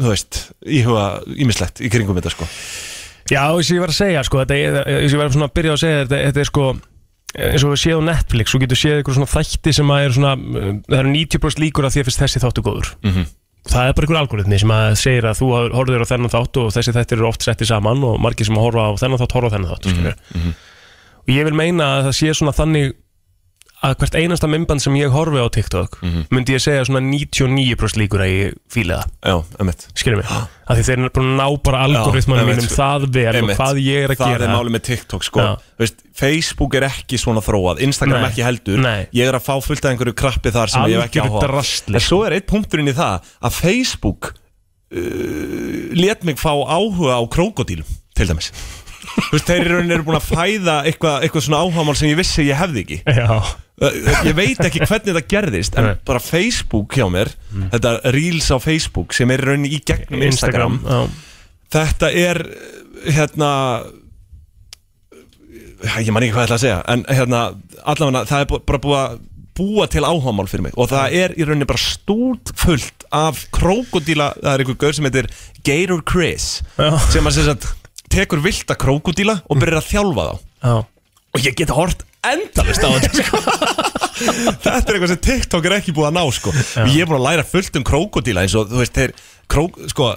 þú 0.00 0.12
veist, 0.12 0.40
íhuga 0.78 1.06
ímislegt 1.34 1.80
í 1.82 1.90
kringum 1.92 2.18
þetta 2.20 2.34
sko. 2.34 2.46
Já, 3.30 3.42
eins 3.46 3.70
og 3.70 3.76
ég 3.76 3.82
var 3.82 3.92
að 3.92 3.98
segja 3.98 4.22
sko, 4.26 4.42
eins 4.44 5.14
og 5.14 5.16
ég 5.16 5.20
var 5.20 5.32
að 5.32 5.56
byrja 5.56 5.74
að 5.74 5.82
segja 5.82 6.04
þetta, 6.04 6.20
þetta 6.28 6.42
er 6.42 6.50
sko 6.50 6.68
eins 7.36 7.64
og 7.66 7.74
við 7.74 7.82
séð 7.84 8.00
á 8.00 8.08
Netflix, 8.10 8.54
þú 8.54 8.62
getur 8.64 8.80
séð 8.80 8.96
eitthvað 8.98 9.18
svona 9.18 9.30
þætti 9.34 9.74
sem 9.76 9.92
að 9.94 10.06
er 10.06 10.16
svona, 10.16 10.32
uh, 10.34 10.72
það 10.88 11.02
eru 11.02 11.12
90% 11.14 11.62
líkur 11.64 11.86
að 11.86 11.94
því 11.94 12.02
að 12.02 12.08
fyrst 12.10 12.24
þessi 12.24 12.42
þáttu 12.42 12.66
góður. 12.66 12.90
Mhm. 13.06 13.28
það 13.70 13.86
er 13.86 13.92
bara 13.92 14.06
einhver 14.06 14.18
algoritmi 14.22 14.58
sem 14.58 14.70
að 14.72 14.94
segir 14.96 15.26
að 15.28 15.36
þú 15.36 15.48
horfður 15.76 16.00
á 16.00 16.10
þennan 16.10 16.32
þátt 16.32 16.58
og 16.62 16.70
þessi 16.72 16.94
þættir 16.96 17.18
eru 17.18 17.28
oft 17.28 17.44
setti 17.44 17.66
saman 17.68 18.00
og 18.08 18.16
margir 18.18 18.48
sem 18.48 18.56
horfa 18.56 18.86
á 18.88 18.92
þennan 18.96 19.20
þátt 19.20 19.34
horfa 19.36 19.50
á 19.52 19.54
þennan 19.54 19.72
þátt 19.74 19.90
mm 20.32 20.54
og 21.20 21.34
ég 21.36 21.44
vil 21.44 21.54
meina 21.54 21.84
að 21.84 22.06
það 22.08 22.14
sé 22.16 22.34
svona 22.34 22.56
þannig 22.56 22.94
að 23.80 23.94
hvert 24.02 24.16
einasta 24.20 24.48
mymband 24.50 24.82
sem 24.84 24.96
ég 24.98 25.12
horfi 25.14 25.40
á 25.40 25.48
TikTok 25.52 25.94
myndi 26.32 26.52
ég 26.52 26.60
segja 26.60 26.82
svona 26.84 27.00
99% 27.06 27.96
líkur 28.00 28.20
að 28.24 28.30
ég 28.32 28.56
fíla 28.72 28.98
það. 29.00 29.86
Skilur 29.96 30.20
mig, 30.20 30.26
af 30.30 30.76
því 30.76 30.84
þeir 30.88 30.98
eru 30.98 31.12
búin 31.16 31.30
að 31.30 31.38
ná 31.40 31.46
bara 31.64 31.80
algoritmanum 31.88 32.50
mínum 32.50 32.68
það 32.70 33.06
vel 33.16 33.32
og 33.40 33.52
hvað 33.56 33.80
ég 33.84 34.04
er 34.04 34.12
að 34.14 34.20
það 34.20 34.34
gera. 34.34 34.48
er 34.50 34.52
máli 34.58 34.74
með 34.74 34.84
TikTok 34.90 35.24
sko. 35.26 35.46
Veist, 35.80 36.04
Facebook 36.20 36.76
er 36.76 36.86
ekki 36.90 37.20
svona 37.20 37.40
þróað 37.44 37.80
Instagram 37.86 38.20
Nei. 38.20 38.28
ekki 38.28 38.44
heldur. 38.44 38.82
Nei. 38.84 39.06
ég 39.16 39.30
er 39.30 39.38
að 39.38 39.46
fá 39.48 39.54
fullt 39.64 39.84
af 39.86 39.94
einhverju 39.94 40.16
krappi 40.20 40.52
þar 40.52 40.74
sem 40.74 40.90
ég 40.92 41.00
hef 41.00 41.08
ekki 41.08 41.24
áhuga 41.24 41.64
en 41.96 42.04
svo 42.04 42.20
er 42.26 42.36
eitt 42.36 42.48
punkturinn 42.50 42.92
í 42.92 42.96
það 42.96 43.32
að 43.40 43.56
Facebook 43.62 44.34
uh, 44.92 45.96
let 45.96 46.28
mig 46.28 46.36
fá 46.36 46.52
áhuga 46.52 47.16
á 47.16 47.22
krókodílum 47.32 47.88
til 48.16 48.28
dæmis 48.28 48.52
Þú 49.00 49.32
veist, 49.32 49.48
þeir 49.48 49.72
eru 49.80 50.04
búin 50.06 50.18
að 50.18 50.28
fæða 50.28 50.76
eitthvað, 50.90 51.24
eitthvað 51.24 51.46
svona 51.46 51.60
áhagamál 51.64 51.96
sem 51.98 52.10
ég 52.10 52.18
vissi 52.20 52.46
ég 52.46 52.58
hefði 52.60 52.84
ekki. 52.84 52.98
Já, 53.06 53.40
ég 54.26 54.34
veit 54.36 54.60
ekki 54.60 54.82
hvernig 54.84 55.14
það 55.16 55.28
gerðist 55.30 55.78
en 55.80 55.94
bara 56.08 56.20
Facebook 56.20 56.96
hjá 56.98 57.06
mér 57.12 57.32
þetta 57.72 57.94
Reels 58.12 58.50
á 58.52 58.56
Facebook 58.60 59.16
sem 59.16 59.32
er 59.32 59.40
í 59.40 59.48
rauninni 59.48 59.72
í 59.72 59.80
gegnum 59.88 60.24
Instagram, 60.26 60.76
já. 60.84 61.00
þetta 61.78 62.12
er 62.12 62.42
hérna 63.08 63.50
ég 66.04 66.12
man 66.12 66.26
ekki 66.26 66.36
hvað 66.36 66.44
ég 66.44 66.50
ætla 66.50 66.58
að 66.58 66.64
segja 66.66 66.78
en 66.92 67.06
hérna 67.08 67.42
allavega 67.88 68.24
það 68.28 68.44
er 68.44 68.54
bara 68.68 68.84
búið 68.84 69.00
að 69.00 69.18
búa 69.60 69.86
til 69.92 70.04
áhagamál 70.04 70.48
fyrir 70.48 70.68
mig 70.68 70.76
og 70.80 70.92
það 70.92 71.16
er 71.22 71.36
í 71.36 71.48
rauninni 71.48 71.68
bara 71.68 71.80
stúrt 71.80 72.52
fullt 72.60 73.06
af 73.16 73.46
krókodíla, 73.56 74.34
það 74.38 74.52
er 74.52 74.62
einhver 74.62 74.80
gaur 74.84 74.96
sem 74.96 75.08
heitir 75.08 75.30
Gator 75.64 76.04
Chris 76.06 76.50
Já. 76.76 76.92
sem 77.10 77.26
að 77.26 77.38
sem 77.38 77.48
sagt 77.48 77.70
tekur 78.12 78.42
vilda 78.44 78.76
krókodíla 78.80 79.38
og 79.46 79.60
byrjar 79.60 79.80
að 79.80 79.88
þjálfa 79.90 80.26
þá 80.28 80.34
Já. 80.66 80.74
og 81.30 81.44
ég 81.46 81.56
get 81.60 81.72
hort 81.74 82.04
endalist 82.26 82.84
á 82.84 82.88
þetta 82.90 83.22
sko. 83.24 83.40
Þetta 84.20 84.76
er 84.76 84.96
eitthvað 84.98 85.12
sem 85.14 85.20
TikTok 85.24 85.66
er 85.70 85.74
ekki 85.78 85.94
búið 85.96 86.10
að 86.10 86.16
ná 86.18 86.22
sko. 86.36 86.50
Ég 86.90 86.98
er 87.00 87.08
búin 87.08 87.16
að 87.22 87.26
læra 87.30 87.44
fullt 87.48 87.78
um 87.80 87.84
krókodíla 87.88 88.42
eins 88.44 88.52
og 88.58 88.66
þú 88.68 88.82
veist, 88.82 88.92
þeir, 88.98 89.14
krók, 89.48 89.78
sko, 89.88 90.10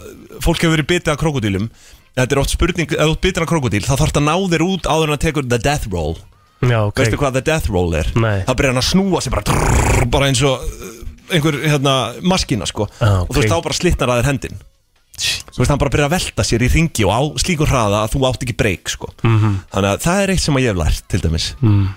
fólk 0.43 0.59
hefur 0.65 0.73
verið 0.75 0.89
bitið 0.89 1.13
af 1.13 1.21
krókodílum 1.21 1.69
Þetta 2.13 2.35
er 2.35 2.41
oft 2.43 2.51
spurning, 2.53 2.91
ef 2.93 3.07
þú 3.09 3.15
bitið 3.23 3.45
af 3.45 3.49
krókodíl 3.49 3.81
þá 3.87 3.93
þarf 3.95 4.11
þetta 4.11 4.21
að 4.21 4.27
ná 4.27 4.35
þér 4.51 4.65
út 4.67 4.89
áður 4.91 5.07
en 5.07 5.15
að 5.15 5.21
tekur 5.23 5.47
the 5.49 5.61
death 5.63 5.87
roll 5.93 6.17
Já, 6.63 6.77
ok 6.89 6.99
Veistu 6.99 7.17
hvað 7.23 7.39
the 7.39 7.45
death 7.47 7.71
roll 7.73 7.95
er? 7.97 8.11
Nei. 8.19 8.43
Það 8.49 8.59
byrjar 8.59 8.75
hann 8.75 8.83
að 8.83 8.89
snúa 8.91 9.23
sig 9.23 9.33
bara 9.33 9.47
trrr, 9.47 10.03
bara 10.13 10.27
eins 10.29 10.43
og 10.45 10.61
uh, 10.67 10.91
einhver 11.33 11.57
hérna, 11.63 11.95
maskína 12.21 12.67
sko 12.69 12.89
Ah, 12.99 13.23
og 13.23 13.31
þú 13.31 13.39
veist 13.39 13.55
þá 13.55 13.57
bara 13.65 13.79
slitnar 13.79 14.11
að 14.13 14.21
þér 14.21 14.29
hendin 14.33 14.61
Þú 15.13 15.59
veist 15.61 15.69
hann 15.69 15.77
bara 15.81 15.91
byrjar 15.93 16.07
að 16.09 16.15
velta 16.17 16.43
sér 16.47 16.63
í 16.65 16.69
ringi 16.73 17.03
og 17.05 17.11
á 17.13 17.21
slíkur 17.43 17.69
hraða 17.69 17.99
að 18.07 18.13
þú 18.15 18.21
átt 18.29 18.43
ekki 18.47 18.55
breyk 18.57 18.89
sko 18.89 19.11
Mhm. 19.23 19.59
Þannig 19.73 19.91
að 19.93 19.99
það 20.07 20.23
er 20.23 20.29
eitt 20.33 20.41
sem 20.41 20.55
að 20.57 20.63
ég 20.63 20.71
hef 20.73 20.79
lært 20.81 21.03
til 21.07 21.19
dæmis 21.21 21.53
Mm. 21.61 21.87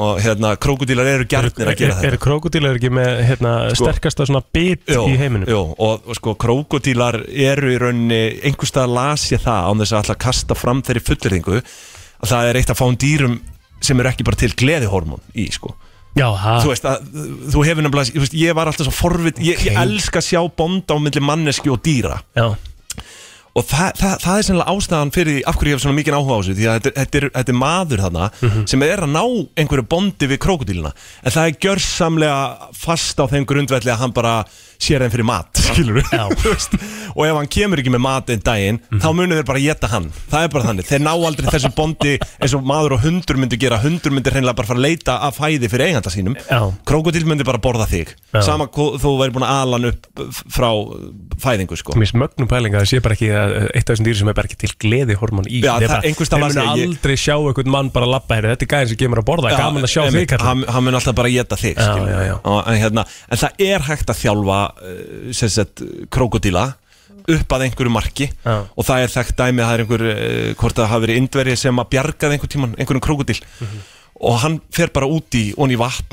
og 0.00 0.20
hérna 0.22 0.56
krókudílar 0.56 1.04
eru 1.10 1.24
gjarnir 1.26 1.66
að 1.66 1.76
gera 1.76 1.92
Er, 1.96 2.00
þetta 2.00 2.12
er 2.12 2.16
krókudílar 2.22 2.76
ekki 2.78 2.90
með 2.94 3.24
hérna, 3.26 3.74
Sko- 3.74 3.90
sterkasta 3.90 4.24
svona 4.26 4.42
bit 4.52 4.86
Jó, 4.86 5.02
í 5.10 5.16
heiminum? 5.18 5.48
Jó, 5.50 5.74
og, 5.78 6.02
og 6.06 6.14
sko 6.16 6.34
krókodílar 6.36 7.24
eru 7.28 7.74
í 7.74 7.78
rauninni 7.78 8.40
einhverstað 8.40 8.88
las 8.94 9.26
ég 9.32 9.42
það 9.42 9.66
án 9.66 9.78
þess 9.82 9.92
að 9.92 9.98
alltaf 9.98 10.18
kasta 10.18 10.54
fram 10.54 10.80
þeirri 10.82 11.02
fulleringu 11.02 11.58
að 12.22 12.28
það 12.30 12.48
er 12.50 12.56
eitt 12.62 12.70
af 12.70 12.78
fáum 12.78 12.96
dýrum 12.96 13.40
sem 13.82 13.98
eru 14.00 14.08
ekki 14.08 14.24
bara 14.24 14.36
til 14.36 14.54
gleðihormón 14.54 15.20
í 15.34 15.50
sko 15.52 15.74
Já, 16.18 16.26
ha, 16.34 16.56
Þú 16.64 16.72
veist 16.72 16.84
að 16.90 17.04
þú 17.54 17.62
hefur 17.68 17.84
nefnilega, 17.86 18.12
þú 18.16 18.24
veist, 18.24 18.34
ég 18.34 18.54
var 18.58 18.66
alltaf 18.66 18.88
svo 18.88 18.92
forvit, 18.96 19.38
ég, 19.38 19.60
ég 19.68 19.76
Ok. 19.76 19.82
elska 19.84 20.18
að 20.18 20.26
sjá 20.26 20.40
bonda 20.58 20.94
á 20.94 20.98
milli 20.98 21.20
manneski 21.22 21.70
og 21.70 21.78
dýra 21.86 22.16
já, 22.34 22.48
og 23.54 23.64
það, 23.66 23.92
það, 23.98 24.12
það 24.22 24.38
er 24.38 24.44
sennilega 24.46 24.74
ástæðan 24.74 25.12
fyrir 25.14 25.32
því 25.36 25.42
af 25.50 25.56
hverju 25.58 25.70
ég 25.70 25.74
hef 25.78 25.82
svona 25.84 25.96
mikið 25.98 26.16
áhuga 26.18 26.34
á 26.34 26.40
þessu 26.40 26.54
því 26.58 26.66
að 26.70 26.74
þetta, 26.80 26.92
þetta, 27.00 27.18
er, 27.20 27.26
þetta 27.34 27.52
er 27.54 27.58
maður 27.62 28.02
þarna 28.04 28.26
Mhm. 28.42 28.66
sem 28.70 28.82
er 28.86 29.00
að 29.06 29.10
ná 29.14 29.22
einhverju 29.62 29.86
bondi 29.90 30.26
við 30.30 30.38
krókudíluna 30.44 30.92
en 31.24 31.30
það 31.34 31.46
er 31.48 31.58
gjörsamlega 31.64 32.40
fast 32.74 33.18
á 33.18 33.24
þeim 33.30 33.46
grundvelli 33.46 33.90
að 33.90 33.98
hann 34.04 34.12
bara 34.14 34.44
sér 34.80 35.04
þeim 35.04 35.12
fyrir 35.12 35.26
mat 35.28 35.60
og 37.14 37.22
ef 37.26 37.34
hann 37.36 37.48
kemur 37.50 37.80
ekki 37.82 37.92
með 37.92 38.02
mat 38.04 38.30
einn 38.32 38.42
daginn 38.44 38.78
Mhm. 38.90 39.00
þá 39.02 39.08
munir 39.14 39.38
þeir 39.40 39.46
bara 39.48 39.60
geta 39.62 39.88
hann. 39.92 40.06
Það 40.30 40.44
er 40.46 40.50
bara 40.54 40.64
þannig, 40.66 40.86
þeir 40.88 41.02
ná 41.04 41.10
aldrei 41.14 41.50
þessu 41.52 41.70
bondi 41.76 42.12
eins 42.40 42.54
og 42.56 42.64
maður 42.66 42.94
og 42.96 43.02
hundur 43.04 43.38
myndu 43.40 43.58
gera. 43.60 43.78
Hundur 43.82 44.12
myndir 44.14 44.32
hreinlega 44.34 44.56
bara 44.58 44.66
fara 44.70 44.80
að 44.80 44.86
leita 44.86 45.16
að 45.26 45.36
fæði 45.38 45.70
fyrir 45.70 45.86
eiganda 45.90 46.10
sínum. 46.12 46.34
Já, 46.48 46.60
krókudíl 46.88 47.24
myndir 47.28 47.46
bara 47.46 47.58
borða 47.62 47.86
þig. 47.90 48.14
Já. 48.34 48.42
sama 48.46 48.66
þú 48.70 49.12
væri 49.20 49.34
búin 49.34 49.46
að 49.46 49.54
ala 49.62 49.78
hann 49.78 49.88
upp 49.90 50.06
frá 50.54 50.70
fæðingu 51.42 51.76
sko. 51.78 51.94
Mér 51.98 52.10
smögnum 52.10 52.48
pælinga 52.50 52.80
að 52.80 52.84
það 52.86 52.90
sé 52.92 53.00
bara 53.04 53.14
ekki 53.16 53.30
að 53.34 53.54
eitt 53.74 53.84
af 53.90 53.94
þessum 53.94 54.06
dýrum 54.08 54.20
sem 54.22 54.28
er 54.32 54.36
bara 54.40 54.50
ekki 54.50 54.58
til 54.64 54.72
gleði 54.84 55.16
hormón 55.20 55.48
í. 55.50 55.60
Já, 55.64 55.76
Þeir 55.80 55.90
Þeir 56.30 56.40
las 56.40 56.54
munu 56.56 56.66
ég- 56.66 56.88
aldrei 56.90 57.16
sjá 57.20 57.34
einhvern 57.38 57.70
mann 57.70 57.90
bara 57.94 58.06
labba 58.06 58.36
hér 58.38 58.50
Þetta 58.54 58.66
er 58.66 58.70
gæðin 58.74 58.88
sem 58.88 59.00
kemur 59.00 59.22
að 59.22 59.26
borða, 59.30 59.50
gaman 59.56 59.82
að 59.86 59.92
sjá 59.94 60.02
þig 60.10 60.34
hann, 60.40 60.64
hann 60.68 60.84
mun 60.84 60.94
alltaf 60.98 61.14
bara 61.14 61.28
geta 61.30 61.56
þig 61.56 61.78
en, 61.80 62.78
hérna, 62.80 63.04
en 63.30 63.38
það 63.38 63.50
er 63.70 63.80
hægt 63.90 64.10
að 64.10 64.20
þjálfa 64.20 64.60
uh, 64.60 64.69
sagt, 65.32 65.82
krokodíla 66.10 66.74
upp 67.30 67.52
að 67.52 67.62
einhverju 67.66 67.90
marki 67.92 68.26
Já. 68.44 68.54
og 68.76 68.84
það 68.86 69.02
er 69.04 69.12
þekkt 69.14 69.36
dæmi 69.38 69.62
að 69.62 69.66
það 69.68 69.74
er 69.74 69.82
einhver 69.84 70.04
uh, 70.10 70.54
hvort 70.60 70.76
það 70.78 70.88
hafi 70.92 71.04
verið 71.06 71.18
indverið 71.20 71.58
sem 71.60 71.80
að 71.82 71.88
bjargaði 71.94 72.36
einhver 72.38 72.52
tíman 72.54 72.74
einhverjum 72.78 73.04
krokodíl 73.06 73.40
Mhm. 73.60 73.80
og 74.20 74.38
hann 74.42 74.60
fer 74.72 74.88
bara 74.94 75.06
út 75.06 75.30
í, 75.38 75.44
onni 75.56 75.74
í 75.76 75.80
vatn 75.80 76.04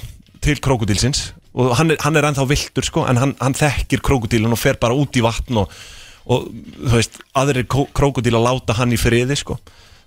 til 0.41 0.55
krokodílsins 0.63 1.31
og 1.57 1.75
hann 1.79 1.91
er, 1.91 1.97
hann 2.03 2.15
er 2.15 2.23
ennþá 2.27 2.45
viltur 2.47 2.83
sko, 2.85 3.05
en 3.09 3.17
hann, 3.17 3.35
hann 3.41 3.53
þekkir 3.57 4.01
krokodílun 4.05 4.51
og 4.53 4.59
fer 4.61 4.77
bara 4.79 4.93
út 4.93 5.15
í 5.17 5.23
vatn 5.25 5.57
og, 5.63 5.71
og 6.27 6.47
þú 6.85 6.93
veist, 6.99 7.17
aðrir 7.35 7.65
krokodíl 7.67 8.35
að 8.37 8.45
láta 8.45 8.73
hann 8.77 8.93
í 8.93 8.99
friði 8.99 9.35
sko 9.39 9.57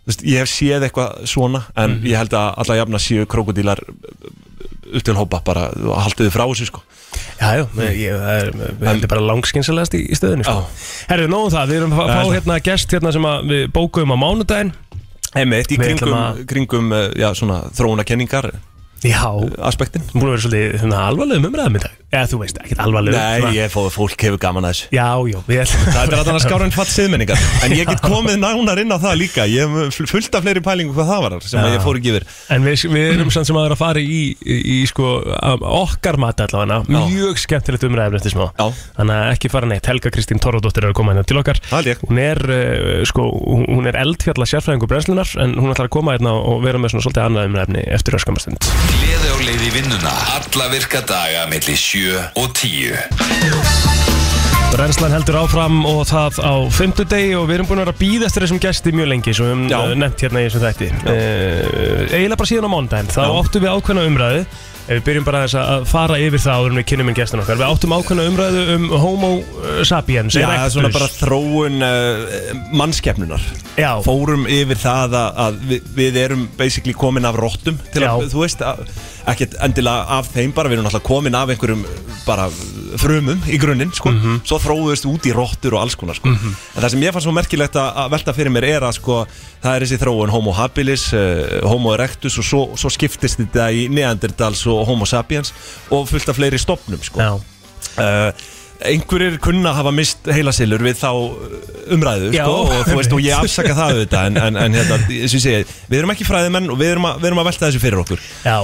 veist, 0.07 0.23
ég 0.25 0.39
hef 0.45 0.49
séð 0.53 0.87
eitthvað 0.87 1.25
svona 1.29 1.65
en 1.77 1.99
Mhm. 1.99 2.07
ég 2.07 2.17
held 2.17 2.33
að 2.37 2.55
alla 2.63 2.77
jafna 2.77 2.99
séu 3.03 3.27
krokodílar 3.27 3.81
upp 4.99 5.05
til 5.07 5.15
hópa 5.19 5.41
bara 5.47 5.69
og 5.75 5.97
haldið 6.05 6.27
þið 6.29 6.35
frá 6.37 6.45
þessu 6.51 6.69
sko. 6.71 6.83
Já, 7.41 7.49
já, 7.61 7.65
ég, 7.97 8.17
það 8.21 8.41
er, 8.41 8.51
er 8.95 9.07
bara 9.11 9.25
langskinsalegast 9.31 9.97
í, 9.99 10.03
í 10.11 10.19
stöðinu 10.19 10.47
sko. 10.47 10.65
Herðu, 11.11 11.29
nóðum 11.33 11.55
það, 11.55 11.73
við 11.73 11.81
erum 11.81 11.95
að 11.97 12.13
fá- 12.15 12.35
hérna 12.37 12.59
gest 12.71 12.95
hérna 12.97 13.13
sem 13.17 13.29
að 13.31 13.49
við 13.53 13.65
bókuðum 13.77 14.15
á 14.15 14.19
mánudaginn. 14.23 14.73
Einmitt, 15.41 15.71
í 15.71 15.79
kringum, 15.79 16.15
að- 16.19 16.43
kringum 16.51 16.93
uh, 16.97 17.07
já, 17.15 17.29
svona 17.39 17.61
þróunakenningar 17.79 18.51
Já, 19.07 19.23
aspektin 19.65 20.03
búin 20.13 20.27
að 20.27 20.33
vera 20.35 20.43
svolítið 20.45 20.81
svona 20.83 21.05
alvarlegum 21.09 21.47
umræðum 21.49 21.79
í 21.79 21.83
dag 21.87 22.00
Eða 22.11 22.27
þú 22.27 22.39
veist, 22.41 22.57
ekkert 22.59 22.81
alvarlegum 22.83 23.21
Nei, 23.23 23.53
ég 23.55 23.71
fóð 23.71 23.85
fólk 23.95 24.23
hefur 24.27 24.41
gaman 24.43 24.67
að 24.67 24.73
þessu. 24.75 24.87
Já, 24.97 25.09
já, 25.31 25.39
við 25.47 25.61
Það 25.71 26.01
er 26.01 26.17
alltaf 26.19 26.39
skára 26.43 26.67
en 26.67 26.75
fatt 26.75 26.91
siðmenningar. 26.91 27.45
En 27.65 27.75
ég 27.77 27.87
get 27.87 28.03
komið 28.03 28.41
nánar 28.41 28.81
inn 28.83 28.91
á 28.91 28.99
það 28.99 29.15
líka. 29.21 29.45
Ég 29.47 29.71
hef 29.71 30.01
fullt 30.11 30.35
af 30.35 30.43
fleiri 30.43 30.63
pælingu 30.65 30.95
hvað 30.97 31.11
það 31.13 31.21
var 31.23 31.37
sem 31.45 31.61
Já. 31.61 31.69
ég 31.77 31.85
fór 31.85 32.01
ekki 32.01 32.11
yfir. 32.11 32.27
En 32.51 32.67
við, 32.67 32.83
við 32.91 33.07
erum 33.13 33.31
samt 33.31 33.47
sem 33.47 33.59
að 33.61 33.67
vera 33.69 33.77
að 33.77 33.83
fara 33.85 34.03
í, 34.03 34.21
í, 34.43 34.57
í 34.75 34.79
sko, 34.91 35.13
okkar 35.71 36.19
mati 36.19 36.47
allavega. 36.49 36.81
Já. 36.83 36.99
Mjög 37.13 37.43
skemmtilegt 37.45 37.87
umræðum 37.87 38.19
eftir 38.19 38.35
smá. 38.35 38.47
Já. 38.59 38.67
Þannig 38.99 39.15
að 39.21 39.31
ekki 39.37 39.53
fara 39.55 39.71
neitt. 39.71 39.91
Helga 39.93 40.15
Kristín 40.15 40.43
Torradóttir 40.43 40.89
er 40.89 40.91
að 40.91 40.99
koma 40.99 41.15
hérna 41.15 41.27
til 41.31 41.39
okkar. 41.39 41.63
Hún 42.09 42.19
er, 42.25 42.43
uh, 42.43 43.05
sko, 43.07 43.29
hún 43.71 43.87
er 43.87 44.01
eldfjalla 44.01 44.49
sérfræðingur 44.51 44.91
brennslunar 44.91 45.31
En 45.39 45.55
hún 45.61 45.71
ætlar 45.73 45.89
að 45.89 45.95
koma 45.95 46.17
hérna 46.17 46.33
og 46.35 46.63
vera 46.65 46.81
með 46.81 46.95
svona 46.95 47.07
svolítið 47.07 47.27
annað 47.27 47.49
umræðni 47.51 47.83
eftir 47.95 48.17
öskamastund 48.19 48.59
7 52.01 52.21
og 52.41 52.55
10 52.57 52.95
Brennslan 54.71 55.13
heldur 55.13 55.37
áfram 55.43 55.83
og 55.89 56.05
það 56.09 56.39
á 56.41 56.55
fimmtudegi 56.73 57.35
og 57.37 57.49
við 57.51 57.59
erum 57.59 57.69
búin 57.69 57.83
að 57.83 57.89
vera 57.89 57.95
að 57.97 58.01
býða 58.01 58.29
eftir 58.31 58.45
þessum 58.47 58.61
gesti 58.63 58.93
mjög 58.95 59.11
lengi 59.11 59.35
sem 59.37 59.51
við 59.51 59.75
Já. 59.75 59.79
uh, 59.83 59.93
nefnt 59.99 60.25
hérna 60.25 60.41
í 60.41 60.47
þessum 60.47 60.65
þætti 60.65 60.89
uh, 60.95 61.13
eiginlega 62.15 62.39
bara 62.41 62.51
síðan 62.53 62.69
á 62.71 62.75
mánudaginn 62.77 63.13
þá 63.13 63.21
Já. 63.21 63.33
áttum 63.43 63.67
við 63.67 63.75
ákveðna 63.75 64.07
umræðu 64.09 64.41
ef 64.41 64.95
við 64.95 65.05
byrjum 65.11 65.27
bara 65.29 65.43
þess 65.45 65.59
að 65.61 65.85
fara 65.91 66.19
yfir 66.25 66.45
það 66.47 66.57
áður 66.63 66.73
en 66.73 66.81
við 66.81 66.89
kynnum 66.95 67.13
inn 67.13 67.19
gestin 67.21 67.43
okkar 67.45 67.61
við 67.61 67.69
áttum 67.69 67.97
ákveðna 67.99 68.29
umræðu 68.31 68.65
um 68.79 68.89
homo 69.05 69.33
uh, 69.43 69.85
sapiens 69.91 70.39
Já, 70.39 70.47
það 70.49 70.65
er 70.65 70.75
svona 70.79 70.95
bara 70.97 71.13
þróun 71.19 71.89
uh, 71.91 72.59
mannskepnunar 72.81 73.49
Já. 73.77 73.93
Fórum 74.07 74.49
yfir 74.49 74.81
það 74.81 75.21
að, 75.21 75.41
að 75.45 75.63
við, 75.75 75.95
við 76.01 76.21
erum 76.25 76.49
basically 76.57 76.97
komin 76.97 77.29
af 77.29 77.37
rottum 77.43 77.77
til 77.91 78.07
að, 78.07 78.25
Já. 78.25 78.31
þú 78.33 78.47
veist, 78.47 78.65
að, 78.65 78.87
ekkert 79.33 79.57
endilega 79.65 80.19
af 80.19 80.29
þeim 80.35 80.53
bara, 80.57 80.69
við 80.71 80.79
erum 80.79 80.89
alltaf 80.91 81.05
komin 81.07 81.37
af 81.39 81.53
einhverjum 81.55 81.85
bara 82.27 82.49
frumum 83.01 83.41
í 83.49 83.57
grunninn, 83.61 83.93
sko 83.97 84.11
Mhm. 84.13 84.41
svo 84.45 84.59
þróðust 84.61 85.07
út 85.09 85.27
í 85.29 85.33
rottur 85.35 85.75
og 85.79 85.85
alls 85.85 85.95
konar, 85.97 86.19
sko 86.19 86.29
en 86.29 86.55
það 86.83 86.91
sem 86.91 87.01
ég 87.07 87.13
fann 87.15 87.23
svo 87.25 87.33
merkilegt 87.35 87.77
að, 87.81 88.11
velta 88.13 88.35
fyrir 88.37 88.51
mér 88.53 88.65
er 88.77 88.87
að, 88.89 88.95
sko, 88.99 89.21
það 89.63 89.75
er 89.77 89.87
þessi 89.87 90.01
þróun 90.03 90.31
homo 90.35 90.53
habilis, 90.53 91.09
uh, 91.15 91.61
homo 91.69 91.95
erectus 91.95 92.39
og 92.39 92.45
svo, 92.45 92.63
svo 92.77 92.91
skiptist 92.91 93.39
þetta 93.41 93.71
í 93.73 93.89
neandertals 93.89 94.67
og 94.67 94.85
homo 94.87 95.07
sapiens 95.07 95.53
og 95.91 96.09
fullt 96.11 96.29
af 96.29 96.37
fleiri 96.37 96.59
stopnum, 96.59 97.01
sko 97.03 97.21
Já. 97.21 97.31
uh, 97.99 98.33
einhverjir 98.81 99.39
kunna 99.45 99.75
hafa 99.77 99.93
mist 99.93 100.25
heilasilur 100.33 100.81
við 100.81 100.97
þá 101.03 101.11
umræðu 101.93 102.31
Já. 102.33 102.45
sko, 102.45 102.55
og 102.65 102.87
þú 102.89 102.95
veist 102.97 103.13
og 103.17 103.21
ég 103.25 103.37
afsaka 103.45 103.75
það 103.77 103.95
auðvitað 103.95 104.31
en, 104.31 104.39
en, 104.41 104.57
en 104.57 104.79
hérna, 104.79 104.99
ég 105.13 105.67
við 105.91 105.99
erum 105.99 106.13
ekki 106.15 106.25
fræðimenn 106.29 106.71
og 106.73 106.79
við 106.81 106.95
erum, 106.95 107.09
að, 107.11 107.19
við 107.21 107.31
erum 107.31 107.43
að 107.43 107.51
velta 107.51 107.69
þessu 107.69 107.83
fyrir 107.83 108.01
okkur 108.05 108.23
Já, 108.45 108.57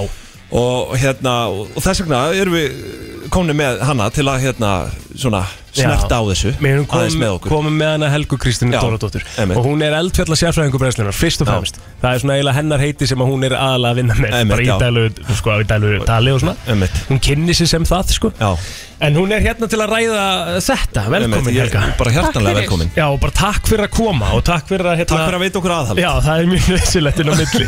og 0.55 0.95
hérna, 0.99 1.35
og, 1.51 1.71
þess 1.83 2.03
vegna 2.03 2.21
erum 2.37 2.55
við 2.55 3.27
komni 3.33 3.55
með 3.57 3.81
hana 3.83 4.09
til 4.13 4.27
að 4.31 4.45
hérna, 4.45 4.73
svona, 5.15 5.43
snerta 5.83 6.19
á 6.19 6.23
þessu 6.29 6.53
við 6.57 6.71
erum 6.73 6.87
aðeins 6.97 7.17
með 7.21 7.35
okkur. 7.37 7.53
komum 7.53 7.77
með 7.81 7.91
hana 7.95 8.09
Helgu 8.13 8.37
Kristín 8.41 8.73
Já, 8.73 8.79
Dóradóttur 8.81 9.23
einmitt. 9.37 9.57
og 9.57 9.65
hún 9.69 9.83
er 9.85 9.93
eldfjalla 9.99 10.39
sérfræðingur 10.41 10.81
brennslunar 10.83 11.13
fyrst 11.17 11.41
og 11.41 11.47
Já. 11.47 11.53
fremst. 11.57 11.79
Það 12.01 12.13
er 12.13 12.19
svona 12.23 12.35
eiginlega 12.37 12.57
hennar 12.59 12.79
heiti 12.83 13.07
sem 13.07 13.17
að 13.23 13.31
hún 13.31 13.45
er 13.47 13.55
aðalega 13.57 13.91
að 13.93 14.01
vinna 14.01 14.13
með. 14.17 14.33
Einmitt, 14.37 14.53
bara 14.57 14.61
í 14.61 14.67
já. 14.67 14.77
dælu, 14.81 15.35
sko, 15.39 15.55
í 15.61 15.69
dælu 15.71 16.05
tali 16.05 16.31
og 16.35 16.41
svona. 16.43 16.55
Einmitt. 16.67 16.99
hún 17.09 17.19
kynni 17.21 17.53
sig 17.57 17.67
sem 17.67 17.83
það 17.85 18.13
sko. 18.17 18.33
Já, 18.39 18.55
En 18.99 19.13
hún 19.13 19.29
er 19.29 19.43
hérna 19.45 19.67
til 19.69 19.77
að 19.77 19.91
ræða 19.93 20.21
þetta, 20.65 21.01
velkomin 21.13 21.35
einmitt, 21.37 21.53
ég- 21.53 21.67
Helga. 21.69 21.81
bara 21.99 22.11
hjartanlega 22.15 22.55
fyrir. 22.55 22.63
velkomin. 22.65 22.89
Já, 22.97 23.05
og 23.13 23.19
bara 23.21 23.31
takk 23.31 23.67
fyrir 23.69 23.85
að 23.85 23.91
koma 23.93 24.31
og 24.33 24.43
takk 24.43 24.65
fyrir 24.67 24.87
að 24.89 24.95
hérna, 24.97 25.05
Takk 25.11 25.21
fyrir 25.27 25.37
að 25.37 25.43
veita 25.43 25.59
okkur 25.59 25.73
aðhald. 25.75 25.99
Já, 26.01 26.11
það 26.25 26.39
er 26.39 26.45
mjög 26.49 26.65
nöðsilegt 26.73 27.19
inn 27.21 27.29
á 27.29 27.35
milli. 27.37 27.65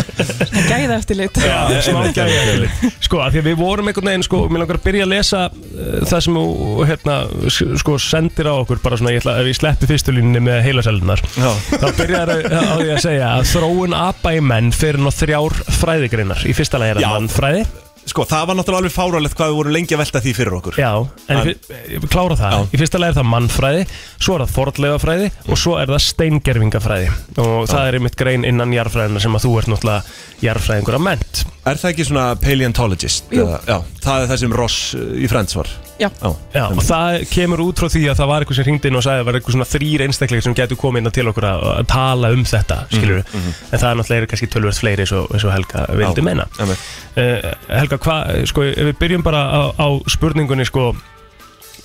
Gæða 0.70 0.94
eftir 1.00 1.18
lit 1.18 1.40
Já, 1.42 1.56
smá 1.82 1.98
einmitt, 2.00 2.14
gæja 2.14 2.44
einmitt. 2.52 2.94
Sko, 3.02 3.18
af 3.24 3.32
því 3.34 3.42
að 3.42 3.48
við 3.50 3.56
vorum 3.60 3.90
einhvern 3.90 4.10
veginn, 4.12 4.22
sko, 4.26 4.40
mér 4.46 4.62
langar 4.62 4.78
að 4.78 4.84
byrja 4.86 5.06
að 5.06 5.10
lesa 5.10 5.40
uh, 5.50 6.06
það 6.06 6.22
sem 6.26 6.38
þú, 6.38 6.44
hérna, 6.90 7.16
sko, 7.48 7.96
sendir 8.02 8.48
á 8.50 8.54
okkur, 8.54 8.80
bara 8.84 8.98
svona, 9.00 9.14
ég 9.14 9.22
ætla, 9.22 9.36
ef 9.40 9.50
ég 9.50 9.58
sleppi 9.58 9.88
fyrstulínni 9.90 10.42
með 10.44 10.62
heilasælunar 10.68 11.22
Já. 11.36 11.50
þá 11.72 11.86
byrjar 11.98 12.34
á 12.72 12.74
því 12.80 12.90
að 12.94 13.04
segja 13.06 13.30
að 13.36 13.46
þróun 13.54 13.96
apa 13.96 14.34
í 14.36 14.42
menn 14.44 14.72
fyrir 14.74 15.00
ná 15.02 15.10
þrjár 15.14 15.56
fræðigreinar. 15.80 16.44
Í 16.46 16.56
fyrsta 16.56 16.80
lagi 16.82 16.96
er 16.96 17.02
það 17.02 17.16
mannfræði 17.16 17.64
Sko, 18.06 18.24
það 18.24 18.46
var 18.48 18.56
náttúrulega 18.58 18.80
alveg 18.80 18.94
fáralegt 18.94 19.36
hvað 19.38 19.50
við 19.52 19.56
vorum 19.60 19.74
lengi 19.76 19.94
að 19.94 20.00
velta 20.02 20.20
því 20.24 20.32
fyrir 20.34 20.54
okkur. 20.56 20.78
Já, 20.80 20.92
en 21.28 21.36
En- 21.36 21.50
ég 21.94 22.06
klára 22.10 22.36
það. 22.40 22.50
Já. 22.56 22.60
Í 22.74 22.80
fyrsta 22.80 22.98
lagi 22.98 23.12
er 23.14 23.18
það 23.20 23.28
mannfræði 23.30 23.84
Svo 24.20 24.34
er 24.34 24.44
það 24.46 24.54
fornleifafræði 24.56 25.28
Og 25.50 25.58
svo 25.60 25.76
er 25.78 25.86
það 25.92 26.02
steingerfingafræði 26.08 27.10
Og 27.38 27.68
það 27.70 27.86
er 27.90 27.98
einmitt 28.00 28.16
grein 28.16 28.44
innan 28.48 28.72
jarfræðina 28.74 29.20
Sem 29.22 29.36
að 29.36 29.44
þú 29.46 29.52
ert 29.60 29.70
náttúrulega 29.72 30.02
jarfræðingur 30.42 30.98
að 30.98 31.04
ment 31.06 31.44
Er 31.70 31.76
það 31.76 31.90
ekki 31.92 32.04
svona 32.08 32.24
paleontologist? 32.40 33.26
Eða- 33.30 33.60
Já, 33.68 33.76
það 34.00 34.22
er 34.24 34.28
það 34.32 34.38
sem 34.40 34.52
Ross 34.56 34.76
uh, 34.96 35.00
í 35.20 35.28
Friends 35.28 35.54
var. 35.54 35.68
Já. 36.00 36.08
Já, 36.54 36.62
og 36.72 36.80
það 36.80 37.16
kemur 37.28 37.60
út 37.66 37.76
frá 37.82 37.90
því 37.92 38.00
að 38.08 38.16
það 38.16 38.30
var 38.30 38.40
eitthvað 38.46 38.56
sem 38.56 38.64
hringdi 38.64 38.88
inn 38.88 38.96
og 38.96 39.04
sagði 39.04 39.12
að 39.12 39.20
það 39.20 39.26
var 39.28 39.36
eitthvað 39.38 39.54
svona 39.56 39.68
þrýr 39.68 40.04
einstakleik 40.06 40.42
sem 40.46 40.54
getur 40.56 40.78
komið 40.80 41.02
inn 41.04 41.12
til 41.12 41.26
okkur 41.28 41.46
að, 41.50 41.66
að 41.76 41.86
tala 41.92 42.30
um 42.32 42.44
þetta, 42.48 42.78
skilur 42.88 43.20
Mhm, 43.20 43.52
en 43.70 43.78
það 43.82 43.90
er 43.90 44.00
náttúrulega 44.00 44.30
kannski 44.32 44.48
tölvöld 44.56 44.80
fleiri 44.80 45.04
eins 45.04 45.12
og, 45.12 45.28
Helga 45.52 45.84
vildi 45.92 46.22
Já, 46.24 46.24
meina. 46.24 46.46
uh, 46.64 47.52
Helga, 47.68 47.89
hvað, 47.98 48.44
sko, 48.50 48.62
ef 48.70 48.90
við 48.90 48.98
byrjum 49.00 49.24
bara 49.26 49.40
á, 49.50 49.60
á 49.74 49.86
spurningunni, 50.10 50.66
sko 50.68 50.92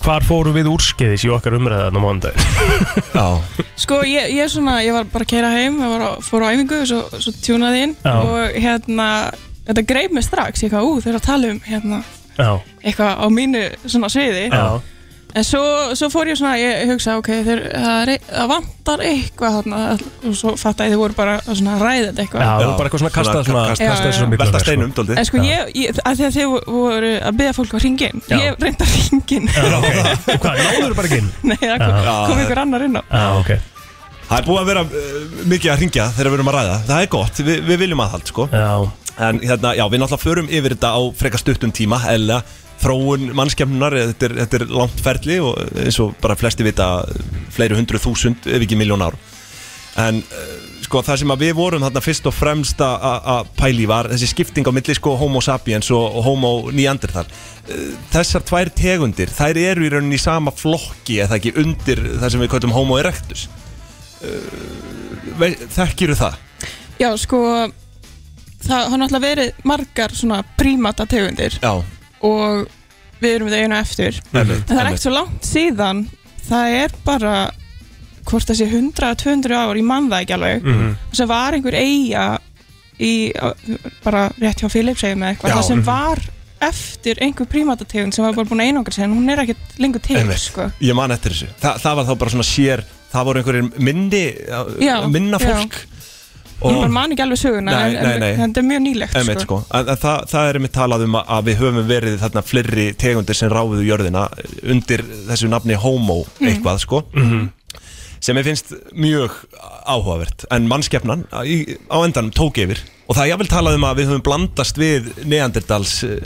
hvar 0.04 0.26
fóru 0.26 0.52
við 0.54 0.68
úrskeiðis 0.70 1.24
í 1.26 1.32
okkar 1.34 1.56
umræðan 1.58 1.98
á 1.98 2.02
mándaginn? 2.04 2.50
Já, 3.16 3.28
Sko, 3.86 4.02
ég, 4.08 4.30
ég, 4.36 4.50
svona, 4.52 4.78
ég 4.86 4.96
var 4.96 5.08
bara 5.12 5.26
að 5.26 5.32
keira 5.34 5.52
heim, 5.52 5.80
ég 5.82 5.94
var 5.96 6.04
að, 6.10 6.20
fór 6.28 6.46
á 6.46 6.52
æfingu 6.54 6.82
og 6.82 6.90
svo, 6.90 7.00
svo 7.20 7.34
tjúnaði 7.44 7.82
inn 7.88 7.96
Já. 8.06 8.14
og 8.22 8.60
hérna, 8.64 9.08
þetta 9.68 9.86
greip 9.90 10.16
mig 10.16 10.28
strax, 10.28 10.64
ég 10.64 10.70
eitthvað, 10.70 10.88
ú, 10.88 11.00
þeir 11.04 11.12
eru 11.14 11.22
að 11.22 11.28
tala 11.28 11.52
um 11.52 11.62
hérna, 11.66 12.02
Já, 12.36 12.50
eitthvað 12.84 13.24
á 13.24 13.26
mínu 13.32 13.64
svona 13.88 14.12
sviði. 14.12 14.46
Já, 14.52 14.66
en 15.36 15.44
svo, 15.44 15.62
svo 16.00 16.08
fór 16.14 16.30
ég 16.32 16.38
svona, 16.40 16.54
ég 16.62 16.86
hugsa, 16.90 17.18
ok, 17.20 17.28
þeir, 17.44 17.62
það, 17.74 17.98
er, 18.06 18.12
e- 18.14 18.22
það 18.30 18.48
vantar 18.54 19.02
eitthvað 19.04 19.56
þarna 19.58 19.80
og 20.30 20.36
svo 20.40 20.54
fatt 20.62 20.80
að 20.86 20.94
þið 20.94 21.02
voru 21.02 21.18
bara 21.18 21.34
svona 21.50 21.74
ræða 21.82 22.06
þetta 22.08 22.22
já, 22.22 22.26
eitthvað 22.26 22.46
það 22.46 22.64
var 22.70 22.78
bara 22.80 22.88
eitthvað 22.90 23.04
svona 23.04 23.14
kastað 23.18 23.44
svona, 23.50 23.66
kast- 23.70 23.84
Já, 23.84 23.90
kastað 23.92 24.10
já. 24.12 24.16
svona 24.20 24.40
velta 24.40 24.60
sko. 24.62 24.64
steinum, 24.66 24.94
dóldi 24.96 25.18
En 25.20 25.28
sko 25.30 25.44
ég, 25.44 25.72
ég 25.76 26.00
að 26.06 26.16
því 26.22 26.28
að 26.30 26.36
þið 26.38 26.56
voru 26.80 27.12
að 27.20 27.38
byggja 27.42 27.54
fólk 27.60 27.76
á 27.76 27.78
hringin 27.84 28.24
Já. 28.32 28.38
Ég 28.46 28.60
reynda 28.64 28.90
hringin 28.96 29.48
Já, 29.52 29.64
ok. 29.76 30.02
Og 30.36 30.42
hvað, 30.46 30.64
náður 30.66 30.98
bara 31.02 31.08
ekki 31.12 31.20
inn? 31.24 31.32
Nei, 31.52 31.58
það 31.62 31.78
kom, 31.84 31.96
Já. 32.08 32.16
kom 32.32 32.44
ykkur 32.46 32.62
annar 32.66 32.86
inn 32.88 32.96
á 32.96 33.04
Já, 33.04 33.26
ok 33.44 33.52
Það 34.26 34.38
er 34.40 34.46
búið 34.48 34.62
að 34.64 34.70
vera 34.72 34.82
uh, 34.82 35.18
mikið 35.52 35.72
að 35.76 35.82
ringja 35.84 36.06
þegar 36.16 36.32
við 36.32 36.40
erum 36.40 36.48
að 36.50 36.56
ræða 36.62 36.78
Það 36.88 37.02
er 37.04 37.10
gott, 37.14 37.42
Vi, 37.46 37.58
við 37.68 37.82
viljum 37.84 38.02
aðhald 38.08 38.32
sko 38.32 38.48
Já, 38.50 38.70
En 39.16 39.38
hérna, 39.44 39.76
já, 39.78 39.84
við 39.92 40.02
náttúrulega 40.02 40.24
förum 40.26 40.48
yfir 40.50 40.74
þetta 40.76 40.90
á 40.98 41.02
frekar 41.16 41.40
stuttum 41.44 41.72
tíma 41.76 42.00
Eða 42.16 42.40
þróun 42.82 43.30
mannskefnunar 43.38 43.96
þetta 44.12 44.28
er, 44.30 44.36
þetta 44.44 44.60
er 44.60 44.68
langt 44.76 45.02
ferli 45.04 45.40
og 45.44 45.58
eins 45.82 45.98
og 46.04 46.14
bara 46.22 46.36
flesti 46.40 46.66
vita 46.68 46.90
fleiri 47.56 47.78
hundru 47.78 48.02
þúsund 48.02 48.46
ef 48.52 48.62
ekki 48.66 48.78
miljón 48.80 49.04
ár. 49.06 49.16
En 50.02 50.20
uh, 50.20 50.56
sko 50.84 51.00
það 51.08 51.22
sem 51.22 51.32
við 51.40 51.54
vorum 51.58 51.86
þarna 51.86 52.02
fyrst 52.04 52.26
og 52.30 52.36
fremst 52.36 52.82
að- 52.84 53.48
pæli 53.58 53.86
var 53.90 54.10
þessi 54.12 54.28
skipting 54.34 54.68
á 54.68 54.76
milli 54.76 54.96
sko 54.98 55.16
homo 55.18 55.40
sapiens 55.42 55.88
og 55.96 56.20
homo 56.26 56.52
neanderthal. 56.76 57.26
Uh, 57.70 57.94
Þessar 58.14 58.44
tvær 58.46 58.74
tegundir, 58.76 59.32
þær 59.32 59.58
eru 59.64 59.88
í 59.88 59.94
rauninni 59.96 60.20
í 60.20 60.22
sama 60.22 60.52
flokki 60.54 61.22
eða 61.24 61.40
ekki 61.40 61.56
undir 61.64 62.04
það 62.20 62.36
sem 62.36 62.44
við 62.44 62.52
kallum 62.58 62.76
homo 62.76 63.00
erectus? 63.02 63.48
Uh, 64.22 65.64
Þekkiru 65.76 66.16
það? 66.20 66.38
Já, 67.00 67.10
sko 67.20 67.40
Það 68.66 68.80
hafa 68.82 68.98
náttúrulega 68.98 69.22
verið 69.28 69.58
margar 69.70 70.14
svona 70.18 70.38
prímata 70.58 71.06
tegundir. 71.06 71.54
Já, 71.62 71.84
Og 72.26 72.66
við 73.22 73.36
erum 73.38 73.52
við 73.52 73.60
einu 73.64 73.78
eftir. 73.80 74.20
En 74.34 74.50
það 74.68 74.80
er 74.82 74.90
ekkert 74.90 75.06
svo 75.06 75.14
langt 75.16 75.48
síðan. 75.48 76.06
Það 76.50 76.80
er 76.82 76.98
bara 77.06 77.36
Hvort 78.26 78.50
það 78.50 78.58
sé 78.58 78.66
100-200 78.72 79.54
ár, 79.54 79.78
ég 79.78 79.86
man 79.86 80.08
það 80.10 80.24
ekki 80.24 80.34
alveg. 80.34 80.64
Mhm, 80.66 80.94
sem 81.14 81.28
var 81.30 81.54
einhver 81.54 81.76
eiga 81.78 82.24
í, 82.98 83.12
bara 84.02 84.24
rétt 84.42 84.64
hjá 84.64 84.70
segjum 84.72 85.20
með 85.22 85.36
eitthvað, 85.36 85.52
það 85.60 85.68
sem 85.68 85.84
var 85.86 86.24
eftir 86.66 87.20
einhver 87.22 87.48
prímatategund 87.52 88.16
sem 88.16 88.26
var 88.26 88.34
bara 88.34 88.48
búin 88.50 88.64
að 88.64 88.72
einangra 88.72 88.96
sig 88.96 89.04
en 89.06 89.14
hún 89.14 89.30
er 89.30 89.44
ekkert 89.44 89.78
lengur 89.78 90.02
til 90.02 90.18
Einmitt. 90.18 90.40
sko. 90.40 90.70
Ég 90.82 90.96
man 90.98 91.12
eftir 91.12 91.36
þessu. 91.36 91.50
Þa, 91.62 91.74
Það 91.84 91.96
var 92.00 92.06
þá 92.10 92.14
bara 92.24 92.34
svona 92.36 92.48
sér 92.48 92.84
Það 93.16 93.28
voru 93.30 93.42
einhverjir 93.42 93.68
minni 93.80 94.24
Já, 94.84 94.96
Minna 95.12 95.38
já. 95.40 95.54
Ég 96.62 96.78
bara 96.80 96.88
man 96.96 97.12
ekki 97.12 97.22
alveg 97.26 97.38
söguna 97.42 97.72
Nei, 97.76 97.96
en, 97.96 98.06
nei, 98.08 98.20
nei. 98.24 98.30
en 98.34 98.40
þetta 98.54 98.62
er 98.62 98.68
mjög 98.70 98.82
nýlegt 98.86 99.18
sko. 99.20 99.40
sko. 99.44 99.58
En, 99.76 99.90
en 99.92 100.00
það, 100.02 100.22
það 100.32 100.50
er 100.50 100.60
einmitt 100.60 100.74
talað 100.78 101.04
um 101.06 101.18
að- 101.20 101.44
við 101.50 101.60
höfum 101.62 101.88
verið 101.90 102.16
þarna 102.24 102.44
fleiri 102.48 102.86
tegundir 103.02 103.36
sem 103.36 103.50
ráfuðu 103.52 103.84
jörðina 103.90 104.24
undir 104.64 105.04
þessu 105.28 105.50
nafni 105.52 105.76
homo 105.76 106.22
eitthvað 106.40 106.80
sko. 106.86 107.04
Sem 108.26 108.38
ég 108.40 108.46
finnst 108.48 108.72
mjög 108.98 109.36
áhugavert. 109.86 110.46
En 110.56 110.66
mannskefnan 110.72 111.26
í, 111.46 111.76
á 111.92 111.98
endanum 112.02 112.32
tók 112.34 112.58
yfir. 112.64 112.80
Og 113.06 113.14
það 113.18 113.26
er 113.28 113.30
jáfnvel 113.36 113.52
talað 113.52 113.76
um 113.78 113.84
að 113.86 114.00
við 114.00 114.08
höfum 114.10 114.24
blandast 114.26 114.80
við 114.82 115.12
neanderdals 115.30 116.00
eh, 116.08 116.24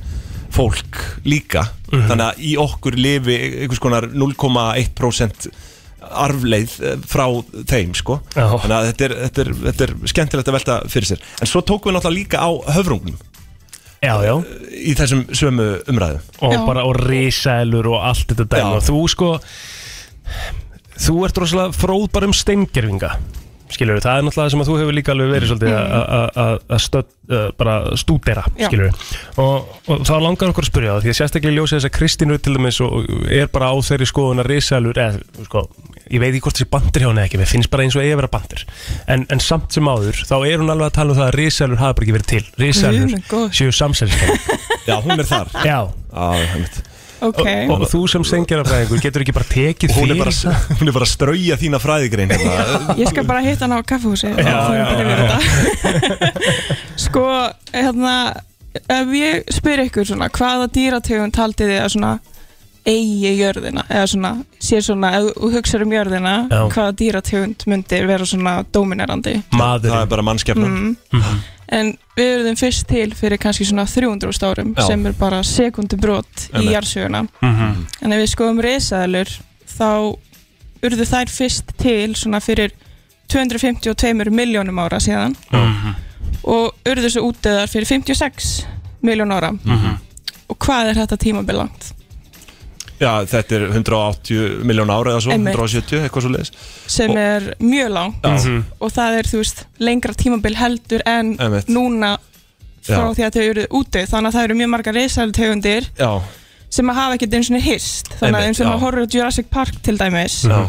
fólk 0.55 1.01
líka. 1.27 1.65
Þannig 1.89 2.23
að 2.29 2.39
í 2.45 2.53
okkur 2.61 2.95
lifi 2.95 3.35
einhvers 3.65 3.81
konar 3.83 4.07
0,1% 4.13 5.49
arfleið 6.09 6.75
eh, 6.83 6.99
frá 7.09 7.25
þeim 7.69 7.95
sko. 7.97 8.19
Þannig 8.35 8.75
að 8.77 8.87
þetta 8.91 9.07
er, 9.07 9.17
þetta, 9.25 9.43
er, 9.45 9.51
þetta 9.65 9.87
er 9.87 9.95
skemmtilegt 10.13 10.51
að 10.51 10.57
velta 10.59 10.79
fyrir 10.91 11.11
sér. 11.13 11.25
En 11.39 11.51
svo 11.51 11.63
tókum 11.65 11.91
við 11.91 11.99
náttúrulega 11.99 12.19
líka 12.19 12.43
á 12.45 12.49
höfrungum 12.77 13.19
já, 13.99 14.13
já. 14.23 14.33
Í 14.71 14.93
þessum 14.97 15.25
sömu 15.35 15.67
umræðum 15.91 16.23
og 16.45 16.55
Já. 16.55 16.61
bara 16.67 16.85
og 16.87 16.95
risælur 17.03 17.91
og 17.91 18.05
allt 18.09 18.31
þetta 18.31 18.63
og 18.71 18.83
þú 18.85 19.01
sko 19.11 19.31
þú 20.99 21.15
ert 21.27 21.41
rosalega 21.41 21.75
fróð 21.75 22.07
bara 22.15 22.29
um 22.29 22.35
steingerfinga 22.35 23.11
skilur 23.75 24.01
það 24.03 24.17
er 24.19 24.25
náttúrulega 24.27 24.53
sem 24.55 24.63
að 24.63 24.69
þú 24.71 24.77
hefur 24.81 24.97
líka 24.97 25.13
alveg 25.13 25.31
verið 25.35 25.51
svolítið 25.51 25.75
að- 25.75 26.07
að- 26.19 26.39
að 26.43 26.55
að 26.77 26.81
stödd 26.85 27.09
uh, 27.29 27.45
bara 27.59 27.75
stúdera 28.01 28.43
skilur 28.57 28.89
og, 29.37 29.69
og 29.89 30.03
þá 30.09 30.13
langar 30.25 30.51
okkur 30.53 30.65
að 30.65 30.71
spyrja 30.71 30.95
það 30.97 31.05
því 31.07 31.13
að 31.13 31.19
sérstaklega 31.21 31.57
ljósið 31.59 31.77
þess 31.79 31.89
að 31.91 31.95
Kristín 31.99 32.33
Rutt 32.33 32.43
til 32.47 32.55
dæmis 32.57 32.81
og 32.85 33.13
er 33.29 33.47
bara 33.53 33.69
á 33.69 33.75
þeirri 33.89 34.09
skoðun 34.09 34.43
að 34.43 34.51
risælur 34.53 35.01
eða 35.05 35.45
sko 35.49 35.65
ég 36.09 36.23
veit 36.23 36.31
ekki 36.33 36.41
hvort 36.41 36.57
þessi 36.57 36.69
bandir 36.73 37.03
hjá 37.05 37.09
henni 37.11 37.21
ekki, 37.21 37.37
mér 37.37 37.49
finnst 37.51 37.69
bara 37.69 37.83
eins 37.85 37.93
og 37.93 38.01
eigi 38.01 38.15
að 38.15 38.21
vera 38.23 38.29
bandir. 38.33 38.63
En, 39.13 39.27
en 39.29 39.41
samt 39.45 39.75
sem 39.77 39.85
áður, 39.85 40.17
þá 40.25 40.33
er 40.49 40.55
hún 40.63 40.71
alveg 40.73 40.87
að 40.89 40.95
tala 40.95 41.13
um 41.13 41.19
það 41.19 41.27
að 41.27 41.35
risælur 41.37 41.77
hafa 41.83 41.97
bara 41.99 42.07
ekki 42.07 42.15
verið 42.15 42.29
til. 42.31 42.41
Minn 43.13 43.21
góður. 43.29 43.51
séu 43.53 43.75
samsæliskenn 43.77 44.39
Já, 44.89 44.95
hún 45.05 45.13
er 45.21 45.29
þar. 45.29 45.53
Já, 45.61 45.77
Já, 46.09 46.88
einmitt. 47.19 47.39
ok, 47.39 47.47
og, 47.69 47.83
og 47.85 47.91
þú 47.91 48.01
sem 48.13 48.25
stengjarafræðingur 48.31 49.03
getur 49.03 49.25
ekki 49.25 49.35
bara 49.35 49.49
tekið 49.49 49.95
hún, 49.97 50.13
er 50.13 50.19
bara, 50.23 50.33
það? 50.35 50.67
hún 50.79 50.91
er 50.91 50.97
bara 50.97 51.07
að 51.07 51.13
strauja 51.13 51.59
þína 51.59 51.81
fræðigrein 51.83 52.33
hérna. 52.33 52.97
ég 52.99 53.11
skal 53.11 53.25
bara 53.29 53.43
hitta 53.45 53.67
hann 53.67 53.77
á 53.77 53.81
kaffehúsi 53.83 54.31
og 54.33 54.39
þetta 54.39 55.37
sko, 57.05 57.27
hérna 57.75 58.15
ef 58.79 59.15
ég 59.17 59.53
spyr 59.53 59.85
ykkur 59.87 60.07
svona 60.07 60.29
hvaða 60.33 60.69
dýrategund 60.73 61.39
haldið 61.39 61.73
þið 61.73 61.81
að 61.83 61.93
svona 61.95 62.13
eigi 62.89 63.31
jörðina 63.37 63.83
eða 63.89 64.07
svona, 64.09 64.31
sé 64.63 64.79
svona, 64.83 65.11
ef 65.19 65.29
þú 65.35 65.51
hugsaður 65.55 65.85
um 65.85 65.93
jörðina 65.93 66.33
Já. 66.47 66.61
hvaða 66.73 66.95
dýrategund 67.01 67.65
myndir 67.69 68.07
vera 68.09 68.27
svona 68.27 68.59
dominerandi 68.73 69.35
Það 69.49 69.59
Maðurinn 69.61 70.01
er 70.01 70.11
bara 70.13 70.25
mannskefnan 70.29 70.77
mm. 70.79 71.39
En 71.71 71.91
við 72.17 72.31
erum 72.45 72.55
fyrst 72.57 72.87
til 72.87 73.11
fyrir 73.15 73.37
kannski 73.37 73.65
svona 73.65 73.85
300 73.85 74.43
árum 74.47 74.73
Já. 74.75 74.87
sem 74.87 75.05
er 75.05 75.13
bara 75.13 75.43
sekundubrót 75.43 76.49
í 76.49 76.55
Einmitt. 76.55 76.71
jarðsöguna 76.73 77.27
Mhm. 77.41 77.85
en 78.01 78.13
ef 78.13 78.19
við 78.23 78.35
skoðum 78.35 78.61
risaðalur 78.61 79.29
þá 79.77 80.17
urðu 80.81 81.05
þær 81.05 81.29
fyrst 81.29 81.73
til 81.77 82.15
svona 82.15 82.39
fyrir 82.41 82.71
252 83.29 84.29
miljónum 84.33 84.79
ára 84.79 84.99
síðan 84.99 85.35
Mhm. 85.51 85.95
og 86.43 86.73
urðu 86.85 87.09
svo 87.09 87.31
útdöðar 87.31 87.67
fyrir 87.69 87.85
56 87.85 88.65
miljón 89.03 89.31
ára 89.31 89.51
Mhm. 89.51 89.97
og 90.49 90.57
hvað 90.59 90.89
er 90.89 90.95
þetta 91.05 91.17
tímabil 91.17 91.55
langt? 91.57 91.93
Já, 92.99 93.11
þetta 93.31 93.55
er 93.55 93.63
180 93.71 94.63
miljón 94.67 94.89
ára 94.91 95.13
eða 95.13 95.21
svo, 95.23 95.31
Einmitt. 95.31 95.55
170, 95.55 96.01
eitthvað 96.03 96.25
svo 96.25 96.31
leiðis 96.33 96.51
sem 96.87 97.11
Og- 97.11 97.17
er 97.17 97.45
mjög 97.63 97.89
langt 97.95 98.25
Já. 98.27 98.63
og 98.79 98.91
það 98.91 99.19
er 99.19 99.29
þú 99.31 99.37
veist 99.43 99.63
lengra 99.79 100.13
tímabil 100.13 100.55
heldur 100.59 101.01
en 101.05 101.37
Einmitt. 101.39 101.67
núna 101.71 102.17
frá 102.83 102.99
Já. 103.07 103.13
því 103.15 103.23
að 103.27 103.37
þau 103.37 103.45
eru 103.49 103.65
útdöð 103.79 104.09
þannig 104.11 104.27
að 104.27 104.35
það 104.39 104.43
eru 104.49 104.55
mjög 104.59 104.69
margar 104.75 104.93
risaðaltegundir 104.99 105.87
Já, 105.99 106.11
sem 106.69 106.89
að 106.91 106.95
hafa 106.99 107.15
ekkert 107.17 107.33
eins 107.39 107.49
og 107.51 107.61
hist 107.61 108.07
þannig 108.19 108.21
að 108.21 108.27
Einmitt, 108.27 108.47
eins 108.49 108.59
og 108.59 108.65
já. 108.65 108.69
maður 108.69 108.83
horfður 108.85 109.07
á 109.07 109.13
Jurassic 109.15 109.49
Park 109.49 109.81
til 109.83 109.97
dæmis 109.97 110.37
já, 110.45 110.59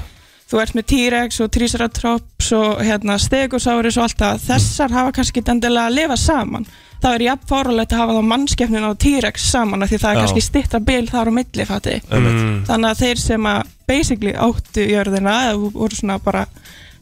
þú 0.51 0.61
ert 0.63 0.75
með 0.75 0.87
T-Rex 0.91 1.41
og 1.45 1.51
Triceratops 1.55 2.53
og 2.59 2.81
hérna, 2.83 3.17
Stegosaurus 3.23 3.99
og 4.01 4.07
allt 4.09 4.23
það 4.23 4.47
þessar 4.49 4.95
hafa 4.97 5.13
kannski 5.19 5.41
ekki 5.43 5.53
endilega 5.55 5.91
að 5.91 5.99
lifa 6.01 6.17
saman 6.21 6.67
það 7.01 7.15
er 7.15 7.25
jafn 7.29 7.47
fárulegt 7.49 7.95
að 7.95 8.03
hafa 8.03 8.17
þá 8.19 8.29
mannskeppnin 8.33 8.89
og 8.89 8.99
T-Rex 9.01 9.47
saman 9.53 9.85
af 9.87 9.93
því 9.93 10.01
það 10.03 10.11
er 10.11 10.19
Já. 10.19 10.23
kannski 10.25 10.45
stittra 10.45 10.81
bil 10.91 11.07
þar 11.09 11.31
á 11.31 11.33
milli 11.39 11.67
fatti. 11.69 11.97
einmitt 12.11 12.69
þannig 12.69 12.91
að 12.91 13.03
þeir 13.05 13.23
sem 13.23 13.51
að 13.53 13.75
basically 13.91 14.35
áttu 14.37 14.87
jörðina 14.91 15.37
eða 15.49 15.71
voru 15.79 15.97
svona 15.97 16.19
bara 16.23 16.45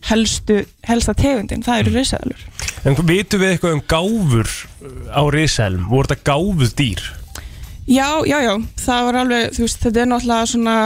helstu, 0.09 0.61
helsta 0.87 1.15
tegundin, 1.19 1.65
það 1.67 1.83
eru 1.83 1.95
risaðalur 1.97 2.45
En 2.87 2.95
vitum 2.95 3.41
við 3.43 3.57
eitthvað 3.57 3.73
um 3.75 3.81
gáfur 3.91 4.53
á 5.11 5.23
riselm? 5.35 5.89
Voru 5.91 6.07
þetta 6.07 6.31
gáfuð 6.31 6.75
dýr? 6.79 7.03
já, 7.89 8.23
já, 8.29 8.39
já, 8.45 8.55
það 8.85 9.09
var 9.09 9.19
alveg 9.25 9.57
þú 9.57 9.65
veist, 9.65 9.81
þetta 9.83 10.03
er 10.05 10.11
náttúrulega 10.13 10.51
svona 10.53 10.77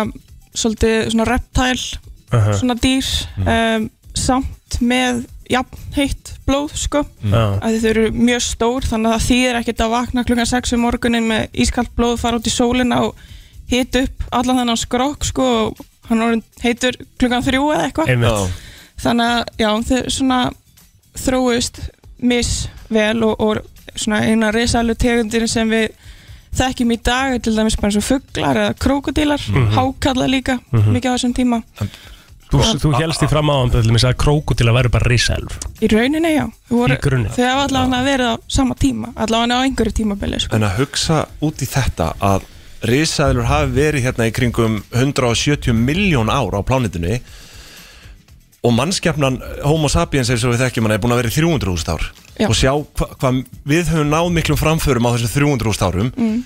svolítið 0.54 0.96
svona 1.12 1.28
reptile 1.28 2.00
Uh 2.32 2.52
svona 2.58 2.74
dýr 2.80 3.04
um, 3.46 3.90
samt 4.14 4.78
með 4.80 5.24
jafn 5.50 5.78
heitt 5.96 6.30
blóð 6.46 6.72
sko. 6.80 7.02
Að 7.28 7.78
þau 7.82 7.88
eru 7.90 8.04
mjög 8.12 8.40
stór 8.46 8.82
þannig 8.88 9.10
að 9.12 9.16
það 9.18 9.26
þýðir 9.28 9.58
ekkert 9.60 9.80
að 9.84 9.90
vakna 9.92 10.24
klukkan 10.24 10.46
6 10.48 10.72
um 10.72 10.80
morgunin 10.86 11.26
með 11.28 11.48
ískalt 11.52 11.90
blóð 11.96 12.18
fara 12.22 12.36
út 12.40 12.46
í 12.48 12.52
sólina 12.54 13.02
og 13.04 13.14
hita 13.68 14.02
upp 14.06 14.24
allan 14.32 14.58
þennan 14.62 14.80
skrokk 14.80 15.24
sko 15.28 15.48
og 15.66 15.82
hann 16.08 16.22
er 16.22 16.40
heitur 16.64 16.96
klukkan 17.20 17.44
3 17.44 17.60
eða 17.60 17.84
eitthvað. 17.90 18.08
Þannig 19.02 19.26
að 19.26 19.44
já 19.58 19.70
þau 19.90 20.10
svona 20.16 20.40
þróist 21.18 21.80
misvel 22.22 23.22
og, 23.26 23.40
og 23.40 23.58
svona 23.98 24.22
eina 24.24 24.50
risalu 24.54 24.94
tegundir 24.96 25.44
sem 25.50 25.68
við 25.68 25.90
þekkjum 26.56 26.92
í 26.92 26.98
dag 27.04 27.34
er 27.36 27.40
til 27.44 27.54
dæmis 27.56 27.76
bara 27.80 27.88
eins 27.90 27.96
og 28.00 28.04
fuglar 28.04 28.58
eða 28.60 28.74
krókodílar, 28.76 29.40
Mhm. 29.48 29.70
hákalla 29.76 30.26
líka 30.28 30.58
Mhm. 30.72 30.92
mikið 30.96 31.08
á 31.08 31.14
þessum 31.16 31.34
tíma 31.34 31.62
Þú, 32.52 32.62
þú 32.82 32.90
helst 32.98 33.22
í 33.24 33.28
fram 33.30 33.48
á 33.48 33.54
hann 33.56 33.96
að 33.96 34.16
krókudíla 34.20 34.74
væri 34.76 34.90
bara 34.92 35.08
risaelf 35.08 35.54
í 35.80 35.88
rauninni 35.88 36.34
já, 36.34 36.44
voru, 36.68 36.98
þau 37.00 37.46
hafa 37.46 37.62
allavega 37.64 38.02
verið 38.04 38.28
á 38.28 38.34
sama 38.52 38.76
tíma 38.76 39.12
allavega 39.16 39.56
á 39.56 39.64
einhverju 39.64 39.94
tímabili 40.02 40.40
sko. 40.42 40.58
En 40.58 40.66
að 40.68 40.82
hugsa 40.82 41.22
út 41.40 41.64
í 41.64 41.68
þetta 41.70 42.10
að 42.20 42.44
risaðilur 42.92 43.48
hafi 43.48 43.72
verið 43.76 44.06
hérna 44.08 44.28
í 44.28 44.34
kringum 44.34 44.80
170 44.90 45.72
miljón 45.78 46.32
ár 46.32 46.58
á 46.58 46.60
plánitunni 46.66 47.20
og 48.62 48.74
mannskjafnan 48.76 49.40
Homo 49.66 49.90
sapiens 49.90 50.30
eins 50.30 50.44
og 50.46 50.54
við 50.54 50.66
þekkjum 50.66 50.86
hann 50.86 50.96
er 50.96 51.02
búin 51.02 51.14
að 51.14 51.22
vera 51.22 51.32
í 51.32 51.36
300.000 51.36 51.94
ár 51.94 52.08
Já. 52.38 52.48
og 52.48 52.56
sjá 52.58 52.72
hvað 52.72 53.14
hva, 53.22 53.32
við 53.68 53.92
höfum 53.92 54.10
náð 54.12 54.32
miklum 54.34 54.58
framförum 54.58 55.08
á 55.08 55.14
þessu 55.14 55.30
300.000 55.34 55.86
árum 55.88 56.10
mm. 56.12 56.36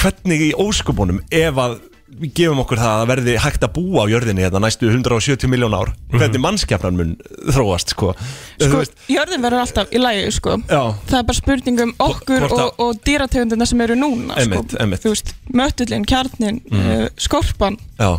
hvernig 0.00 0.44
í 0.48 0.50
óskupunum 0.60 1.22
ef 1.30 1.60
að 1.60 1.78
við 2.20 2.30
gefum 2.38 2.60
okkur 2.62 2.78
það 2.80 2.90
að 2.92 3.00
það 3.00 3.08
verði 3.12 3.32
hægt 3.44 3.64
að 3.66 3.72
búa 3.76 4.04
á 4.04 4.10
jörðinni 4.12 4.44
hérna 4.46 4.60
næstu 4.64 4.88
170 4.90 5.50
miljón 5.52 5.74
ár 5.76 5.90
hvernig 6.12 6.40
mannskjafnan 6.40 6.96
mun 6.96 7.16
þróast 7.52 7.92
sko, 7.92 8.14
Þú 8.58 8.68
sko, 8.70 8.78
veist, 8.80 8.94
jörðin 9.12 9.44
verður 9.44 9.64
alltaf 9.66 9.92
í 9.92 10.00
lægi 10.00 10.30
sko. 10.38 10.56
Já. 10.70 10.82
það 11.10 11.18
er 11.20 11.26
bara 11.30 11.40
spurning 11.40 11.80
um 11.84 11.92
okkur 11.98 12.40
hvort 12.46 12.56
að- 12.56 12.64
og, 12.64 12.80
og 12.86 13.02
dýrategundina 13.04 13.66
sem 13.66 13.80
eru 13.84 13.94
núna 14.00 14.36
Einmitt, 14.40 14.70
sko. 14.72 14.80
einmitt. 14.80 15.02
þú 15.04 15.12
veist, 15.14 15.34
mötullin, 15.52 16.04
kjarnin 16.08 16.62
Mhm. 16.70 16.90
uh, 17.02 17.08
skorpan 17.18 17.76
já, 17.98 18.10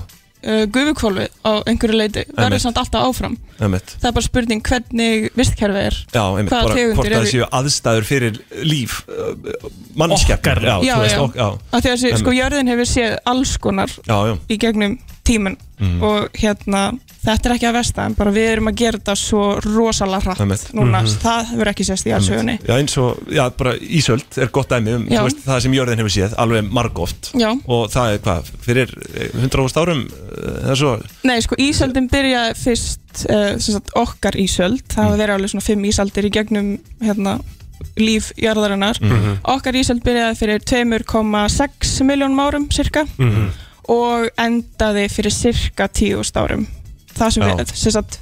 uh, 0.48 0.64
gufukvolfi 0.74 1.28
á 1.44 1.52
einhverju 1.68 1.98
leiti 2.00 2.24
verður 2.38 2.64
samt 2.64 2.80
alltaf 2.82 3.06
áfram 3.12 3.36
einmitt 3.60 3.94
það 4.00 4.10
er 4.12 4.16
bara 4.18 4.28
spurning 4.30 4.64
hvernig 4.68 5.28
vistkerfi 5.38 5.84
er 5.90 5.98
Já, 6.16 6.24
einmitt, 6.24 6.52
hvaða 6.54 6.64
bara 6.64 6.64
hvort 6.64 6.80
tegundir 6.80 7.16
það 7.16 7.20
eru 7.22 7.34
séu 7.34 7.50
aðstæður 7.60 8.08
fyrir 8.08 8.40
líf 8.64 8.98
mannskjafnar 9.98 10.58
Okkar. 10.58 10.64
já, 10.64 10.76
já, 10.84 10.98
já. 11.12 11.20
ok- 11.22 11.36
já. 11.36 11.48
Þessi, 11.88 12.14
sko, 12.22 12.34
jörðin 12.36 12.72
hefur 12.72 12.90
séð 12.90 13.18
alls 13.26 13.58
konar 13.62 13.92
Já, 14.08 14.18
já. 14.32 14.36
í 14.50 14.58
gegnum 14.62 14.98
tímun 15.28 15.58
Mhm. 15.78 16.02
og 16.02 16.32
hérna 16.34 16.88
þetta 17.22 17.50
er 17.50 17.54
ekki 17.54 17.68
að 17.70 17.76
versta 17.76 18.06
en 18.08 18.14
bara 18.18 18.32
við 18.34 18.48
erum 18.56 18.68
að 18.72 18.76
gera 18.80 18.98
þetta 18.98 19.14
svo 19.20 19.42
rosalega 19.62 20.24
hratt 20.24 20.40
Einmitt. 20.42 20.64
núna, 20.74 21.02
Mhm. 21.04 21.20
það 21.22 21.52
hefur 21.52 21.70
ekki 21.72 21.86
sést 21.86 22.08
í 22.08 22.14
allsögunni 22.16 22.56
Já, 22.66 22.74
eins 22.80 22.96
og, 22.98 23.20
já, 23.30 23.44
bara 23.58 23.76
Ísöld 23.78 24.38
er 24.42 24.48
gott 24.50 24.70
dæmi 24.70 24.96
um, 24.96 25.06
veist, 25.06 25.44
það 25.46 25.62
sem 25.62 25.72
jörðin 25.78 26.02
hefur 26.02 26.14
séð 26.16 26.34
alveg 26.38 26.72
margóft. 26.72 27.30
Og 27.68 27.92
það 27.94 28.14
er 28.14 28.18
hvað, 28.26 28.44
fyrir 28.66 28.88
100.000 29.36 29.78
árum 29.84 30.02
eh, 30.08 30.64
það 30.64 30.72
er 30.72 30.76
svo, 30.82 31.02
Nei, 31.24 31.40
sko, 31.42 31.56
ísöldin 31.60 32.10
byrjaði 32.10 32.56
fyrst 32.58 33.26
uh, 33.30 33.58
sagt, 33.60 33.92
okkar 33.96 34.34
ísöld. 34.38 34.82
Það 34.90 35.04
hafa 35.04 35.18
verið 35.18 35.36
alveg 35.38 35.50
svona 35.54 35.64
fimm 35.68 35.84
ísaldir 35.86 36.26
í 36.26 36.32
gegnum 36.32 36.80
hérna, 37.02 37.40
líf 37.98 38.32
jarðarinnar. 38.38 38.98
Mhm. 39.02 39.38
okkar 39.46 39.74
ísöld 39.78 40.02
byrjaði 40.02 40.38
fyrir 40.42 40.60
2,6 40.66 42.02
miljónum 42.02 42.40
árum 42.42 42.68
cirka 42.72 43.06
Mhm. 43.18 43.50
Og 43.88 44.28
endaði 44.38 45.08
fyrir 45.10 45.32
cirka 45.34 45.88
10.000 45.88 46.42
árum 46.42 46.68
það 47.18 47.30
sem 47.34 47.44
við, 47.48 47.74
sem 47.74 47.92
sagt 47.96 48.20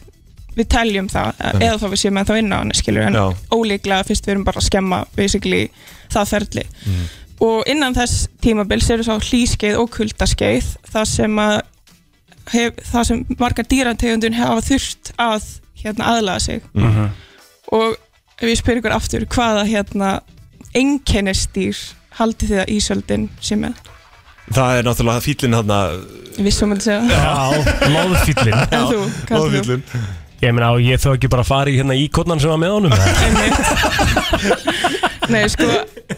við 0.56 0.68
teljum 0.72 1.08
það, 1.12 1.34
eða 1.60 1.78
þá 1.82 1.86
við 1.92 2.00
séum 2.00 2.18
að 2.22 2.30
þá 2.30 2.38
inn 2.40 2.54
á 2.54 2.58
hann 2.62 2.72
skilur, 2.78 3.04
en 3.10 3.14
Já. 3.18 3.26
ólíklega 3.52 4.06
fyrst 4.08 4.26
við 4.28 4.32
erum 4.36 4.46
bara 4.48 4.62
að 4.62 4.68
skemma 4.70 5.00
basically 5.18 5.70
það 6.14 6.30
ferli 6.32 6.64
Mhm. 6.86 7.06
og 7.42 7.64
innan 7.68 7.94
þess 7.98 8.28
tímabils 8.42 8.90
eru 8.90 9.04
svo 9.04 9.18
hlýskeið 9.20 9.78
og 9.82 9.90
kuldaskeið 9.92 10.70
það 10.94 11.06
sem 11.12 11.36
að 11.36 11.62
hef, 12.54 12.74
það 12.94 13.04
sem 13.10 13.26
margar 13.40 13.66
dýrategundun 13.66 14.34
hafa 14.38 14.62
þurft 14.62 15.12
að 15.20 15.44
hérna 15.84 16.06
aðlaga 16.14 16.40
sig 16.40 16.62
Mhm. 16.74 17.10
og 17.74 17.98
ef 18.40 18.48
ég 18.50 18.58
spyr 18.62 18.78
ykkur 18.80 18.96
aftur 18.96 19.26
hvaða 19.26 19.66
hérna 19.68 20.22
einkennistýr 20.76 21.76
haldið 22.20 22.50
þið 22.54 22.62
að 22.64 22.72
ísöldin 22.78 23.28
sé 23.42 23.56
með 23.60 23.74
það 24.54 24.78
er 24.80 24.84
náttúrulega 24.90 25.22
fýllin 25.26 25.54
hann 25.58 25.72
að 25.72 25.96
ég 26.38 26.44
vissum 26.46 26.72
að 26.76 26.84
segja 26.86 27.02
Já, 27.10 27.34
loðfýllin 27.96 28.60
En 28.70 28.86
þú, 28.92 29.00
hvað 29.30 29.50
heldur 29.56 29.66
þú? 29.72 30.04
Ég 30.44 30.52
meina, 30.54 30.68
ég 30.84 31.00
þó 31.02 31.14
ekki 31.16 31.30
bara 31.32 31.42
að 31.46 31.48
fara 31.48 31.72
í 31.72 31.78
hérna 31.80 31.96
íkotnan 31.98 32.42
sem 32.44 32.52
var 32.52 32.60
með 32.60 32.74
honum 32.76 32.92
Nei, 35.32 35.42
sko, 35.50 35.66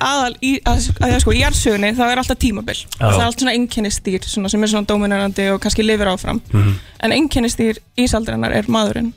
aðal 0.04 0.34
í, 0.44 0.58
að, 0.68 0.88
að, 1.00 1.14
sko, 1.24 1.32
í 1.32 1.40
jarðsögunni 1.40 1.94
þá 1.96 2.02
er 2.10 2.20
alltaf 2.20 2.40
tímabil 2.42 2.76
Já. 2.76 3.06
það 3.06 3.14
er 3.22 3.24
allt 3.30 3.40
svona 3.44 3.54
einkennistýr 3.56 4.26
svona, 4.28 4.50
sem 4.52 4.66
er 4.66 4.72
svona 4.74 4.90
dominerandi 4.90 5.46
og 5.54 5.62
kannski 5.64 5.86
lifir 5.86 6.10
áfram 6.12 6.42
Mhm. 6.52 6.74
en 7.08 7.16
einkennistýr 7.16 7.80
ísaldarinnar 8.04 8.52
er 8.58 8.68
maðurinn. 8.68 9.14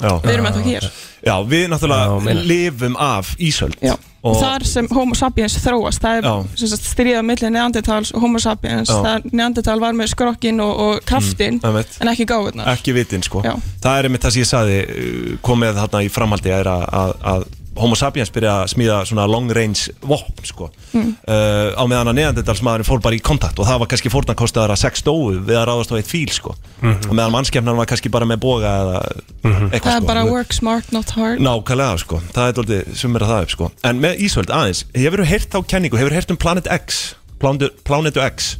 Við 0.00 0.30
erum 0.34 0.46
ennþá 0.50 0.62
hér. 0.66 0.86
Já, 1.20 1.34
við 1.44 1.66
náttúrulega 1.72 2.20
meina. 2.24 2.40
lifum 2.48 2.94
af 2.96 3.34
Ísöld 3.38 3.76
Já. 3.84 3.92
og, 4.24 4.36
þar 4.40 4.64
sem 4.64 4.86
homo 4.96 5.14
sapiens 5.18 5.58
þróast 5.60 6.00
það 6.00 6.18
er 6.22 6.28
Já. 6.28 6.32
sem 6.62 6.68
sagt, 6.72 6.86
stríða 6.88 7.20
millir 7.28 7.52
neandertals 7.52 8.12
og 8.16 8.20
homo 8.24 8.40
sapiens 8.40 8.88
Já. 8.88 8.96
það 9.04 9.28
neandertal 9.36 9.78
var 9.80 9.92
með 9.98 10.08
skrokkin 10.14 10.60
og, 10.64 10.72
og 10.86 11.04
kraftin 11.04 11.60
Mm, 11.60 11.76
en 12.00 12.08
ekki 12.14 12.24
gáðunar 12.30 12.72
ekki 12.72 12.94
vitin 12.96 13.22
sko 13.26 13.42
Já. 13.44 13.52
það 13.84 13.98
er 13.98 14.08
einmitt 14.08 14.24
það 14.24 14.32
sem 14.38 14.42
ég 14.46 14.50
saði 14.54 14.78
uh, 14.88 15.38
komið 15.44 15.76
þarna 15.82 16.02
í 16.06 16.08
framhaldi 16.16 16.54
er 16.56 16.72
að, 16.72 16.84
að, 17.02 17.14
að 17.34 17.44
Homo 17.78 17.94
sapiens 17.94 18.32
byrja 18.34 18.54
að 18.64 18.72
smíða 18.72 18.96
svona 19.06 19.26
long 19.30 19.50
range 19.54 19.92
vopn 20.02 20.44
sko. 20.44 20.70
Mm. 20.92 21.12
uh, 21.22 21.70
á 21.78 21.82
meðan 21.86 22.10
að 22.10 22.16
neanderdals 22.18 22.62
maðurinn 22.66 22.88
fór 22.88 23.02
bara 23.04 23.14
í 23.14 23.22
kontakt 23.22 23.60
og 23.62 23.68
það 23.68 23.82
var 23.82 23.90
kannski 23.92 24.10
fórnarkostaðar 24.12 24.74
að 24.74 24.80
sex 24.82 25.04
dóu 25.06 25.36
við 25.38 25.54
að 25.54 25.68
ráðast 25.70 25.94
á 25.94 25.98
eitt 26.00 26.10
fíl 26.10 26.32
sko. 26.34 26.54
Mhm. 26.80 27.10
og 27.10 27.14
meðan 27.14 27.34
mannskefnan 27.36 27.78
var 27.78 27.90
kannski 27.90 28.10
bara 28.10 28.26
með 28.26 28.40
boga 28.42 28.72
eða 28.82 28.96
eitthvað 29.44 29.86
það 29.86 29.94
er 29.94 30.00
sko. 30.00 30.08
bara 30.10 30.24
work 30.26 30.52
smart 30.56 30.92
not 30.92 31.10
hard. 31.14 31.38
Nákvæmlega 31.40 32.00
sko, 32.02 32.22
það 32.34 32.48
er 32.48 32.58
doldið 32.58 32.90
sumir 32.96 33.26
að 33.26 33.34
það 33.34 33.44
upp 33.46 33.54
sko. 33.54 33.70
En 33.84 34.02
með 34.02 34.24
Ísvöld 34.26 34.50
aðeins, 34.50 34.84
hefur 34.94 35.22
þú 35.22 35.30
heyrt 35.30 35.54
á 35.54 35.60
kenningu, 35.62 36.00
hefur 36.00 36.10
þú 36.10 36.20
heyrt 36.20 36.34
um 36.34 36.40
Planet 36.40 36.66
X? 36.80 37.14
Planetu 37.40 38.20
X 38.26 38.56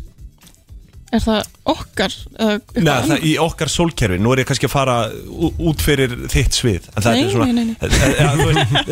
er 1.11 1.23
það 1.24 1.49
okkar 1.73 2.12
uh, 2.39 2.53
Nei, 2.77 2.91
það 3.09 3.24
í 3.27 3.32
okkar 3.43 3.70
sólkerfi, 3.73 4.19
nú 4.23 4.31
er 4.35 4.43
ég 4.43 4.49
kannski 4.51 4.69
að 4.69 4.73
fara 4.74 4.95
út 5.70 5.82
fyrir 5.82 6.12
þitt 6.31 6.55
svið 6.61 6.87
En 6.95 7.03
það 7.03 7.16
Nei, 7.16 7.23
er 7.24 7.32
svona 7.35 7.49
nei, 7.51 7.55
nei, 7.57 7.65
nei. 7.66 7.77
Eh, 7.81 8.15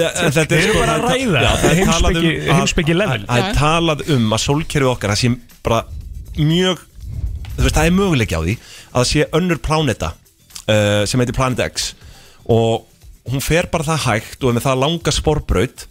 eh, 0.03 0.19
en 0.27 0.35
þetta 0.39 0.59
erum 0.59 0.75
sko- 0.75 0.83
bara 0.83 0.97
að 0.97 1.07
það 1.07 1.15
er- 1.15 1.33
ræða. 1.37 1.53
það 1.63 1.71
er 1.71 1.93
talað 1.93 2.19
um 2.19 2.99
level. 2.99 3.21
að- 3.21 3.29
Það 3.31 3.45
er 3.45 3.59
talað 3.61 4.05
um 4.17 4.29
að 4.35 4.43
sólkerfi 4.49 4.91
okkar 4.93 5.15
Það 5.15 5.23
sé 5.23 5.33
bara 5.69 5.81
mjög 6.39 6.83
þú 7.59 7.65
veist, 7.67 7.75
Það 7.79 7.87
er 7.91 7.97
möguleiki 8.01 8.39
á 8.39 8.43
því 8.43 8.57
að 8.59 8.99
það 8.99 9.09
sé 9.13 9.27
önnur 9.39 9.63
pláneta 9.69 10.11
uh, 10.15 11.03
sem 11.07 11.21
heitir 11.23 11.37
Planet 11.39 11.63
X 11.71 11.91
og 12.49 12.87
hún 13.29 13.43
fer 13.45 13.67
bara 13.71 13.85
það 13.85 14.05
hægt 14.09 14.43
og 14.43 14.51
er 14.51 14.57
með 14.59 14.65
það 14.67 14.79
langa 14.83 15.13
sporbraut 15.13 15.83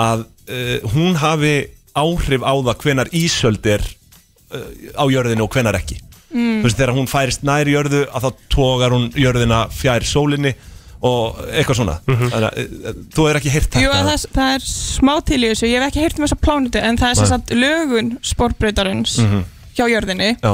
að 0.00 0.24
uh, 0.50 0.78
hún 0.94 1.14
hafi 1.22 1.52
áhrif 1.94 2.42
á 2.42 2.52
það 2.66 2.80
hvenar 2.84 3.10
ísöld 3.14 3.66
er 3.70 3.84
á 4.96 5.04
jörðinu 5.10 5.44
og 5.46 5.50
hvenar 5.54 5.78
ekki. 5.80 6.00
Mm. 6.30 6.60
þú 6.60 6.66
veist 6.68 6.76
þegar 6.78 6.92
hún 6.94 7.08
færist 7.10 7.42
nær 7.42 7.66
jörðu 7.66 8.04
að 8.14 8.22
þá 8.22 8.30
tógar 8.54 8.92
hún 8.94 9.08
jörðina 9.18 9.64
fjær 9.74 10.04
sólinni 10.06 10.52
og 11.02 11.38
eitthvað 11.50 11.78
svona. 11.80 11.94
Þannig 12.06 12.44
að 12.46 12.58
uh, 12.60 12.98
þú 13.16 13.24
er 13.30 13.38
ekki 13.40 13.50
heyrt 13.54 13.78
Jú, 13.80 13.88
þetta? 13.90 13.98
að 13.98 14.10
það, 14.10 14.26
það 14.36 14.50
er 14.54 14.66
smá 14.68 15.12
til 15.26 15.38
í 15.40 15.48
þessu, 15.50 15.66
ég 15.70 15.80
hef 15.80 15.88
ekki 15.88 16.04
heyrt 16.04 16.18
um 16.20 16.26
þessa 16.26 16.38
plánutu 16.44 16.82
en 16.84 16.98
það 17.00 17.10
er 17.10 17.18
sem 17.22 17.30
sagt 17.32 17.50
lögun 17.56 18.10
sporbreytarins 18.22 19.16
Mhm. 19.24 19.40
hjá 19.78 19.84
jörðinni. 19.90 20.30
Já, 20.42 20.52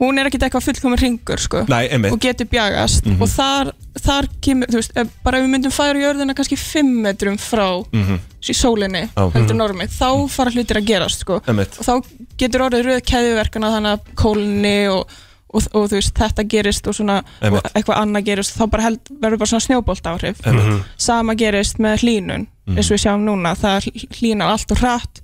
hún 0.00 0.18
er 0.18 0.26
ekkit 0.30 0.42
eitthvað 0.48 0.66
fullkomur 0.70 0.98
ringur 1.04 1.38
sko, 1.38 1.64
Nei, 1.68 1.84
og 2.10 2.18
getur 2.24 2.48
bjagast. 2.50 3.04
Mhm. 3.06 3.20
og 3.22 3.28
þar, 3.28 3.72
þar 4.00 4.26
kemur, 4.40 4.66
þú 4.72 4.78
veist, 4.80 4.92
bara 5.24 5.38
ef 5.38 5.44
við 5.44 5.50
myndum 5.52 5.72
færa 5.74 6.00
jörðina 6.00 6.34
kannski 6.34 6.56
5 6.56 7.02
metrum 7.04 7.36
frá 7.38 7.84
Mhm. 7.92 8.18
í 8.42 8.54
sólinni, 8.54 9.08
Já. 9.14 9.30
heldur 9.32 9.54
Mhm. 9.54 9.60
normið 9.62 9.90
þá 9.98 10.28
fara 10.30 10.50
hlutir 10.50 10.76
að 10.80 10.86
gerast 10.86 11.20
sko. 11.20 11.40
Einmitt. 11.46 11.78
og 11.78 11.84
þá 11.84 12.04
getur 12.38 12.60
orðið 12.68 12.86
röð 12.86 13.02
keðjuverkana 13.04 13.70
þannig 13.74 13.92
að 13.92 14.00
kólni 14.16 14.88
og, 14.90 15.06
og, 15.54 15.62
og 15.74 15.88
þú 15.90 15.94
veist, 16.00 16.14
þetta 16.14 16.48
gerist 16.48 16.86
og, 16.88 16.94
svona, 16.94 17.22
Einmitt. 17.42 17.62
eitthvað 17.74 18.00
annað 18.00 18.24
gerist 18.24 18.56
þá 18.56 18.70
bara 18.70 18.82
held, 18.82 19.00
verður 19.20 19.38
bara 19.38 19.50
svona 19.52 19.66
snjóbolt 19.68 20.02
áhrif 20.02 20.40
Einmitt. 20.46 20.84
sama 20.96 21.34
gerist 21.34 21.76
með 21.78 22.00
hlínun 22.00 22.46
Mhm. 22.66 22.76
eins 22.78 22.90
og 22.90 22.96
við 22.96 23.02
sjáum 23.04 23.24
núna, 23.24 23.54
það 23.56 23.92
hlínar 24.16 24.48
allt 24.52 24.70
og 24.72 24.78
hratt 24.78 25.20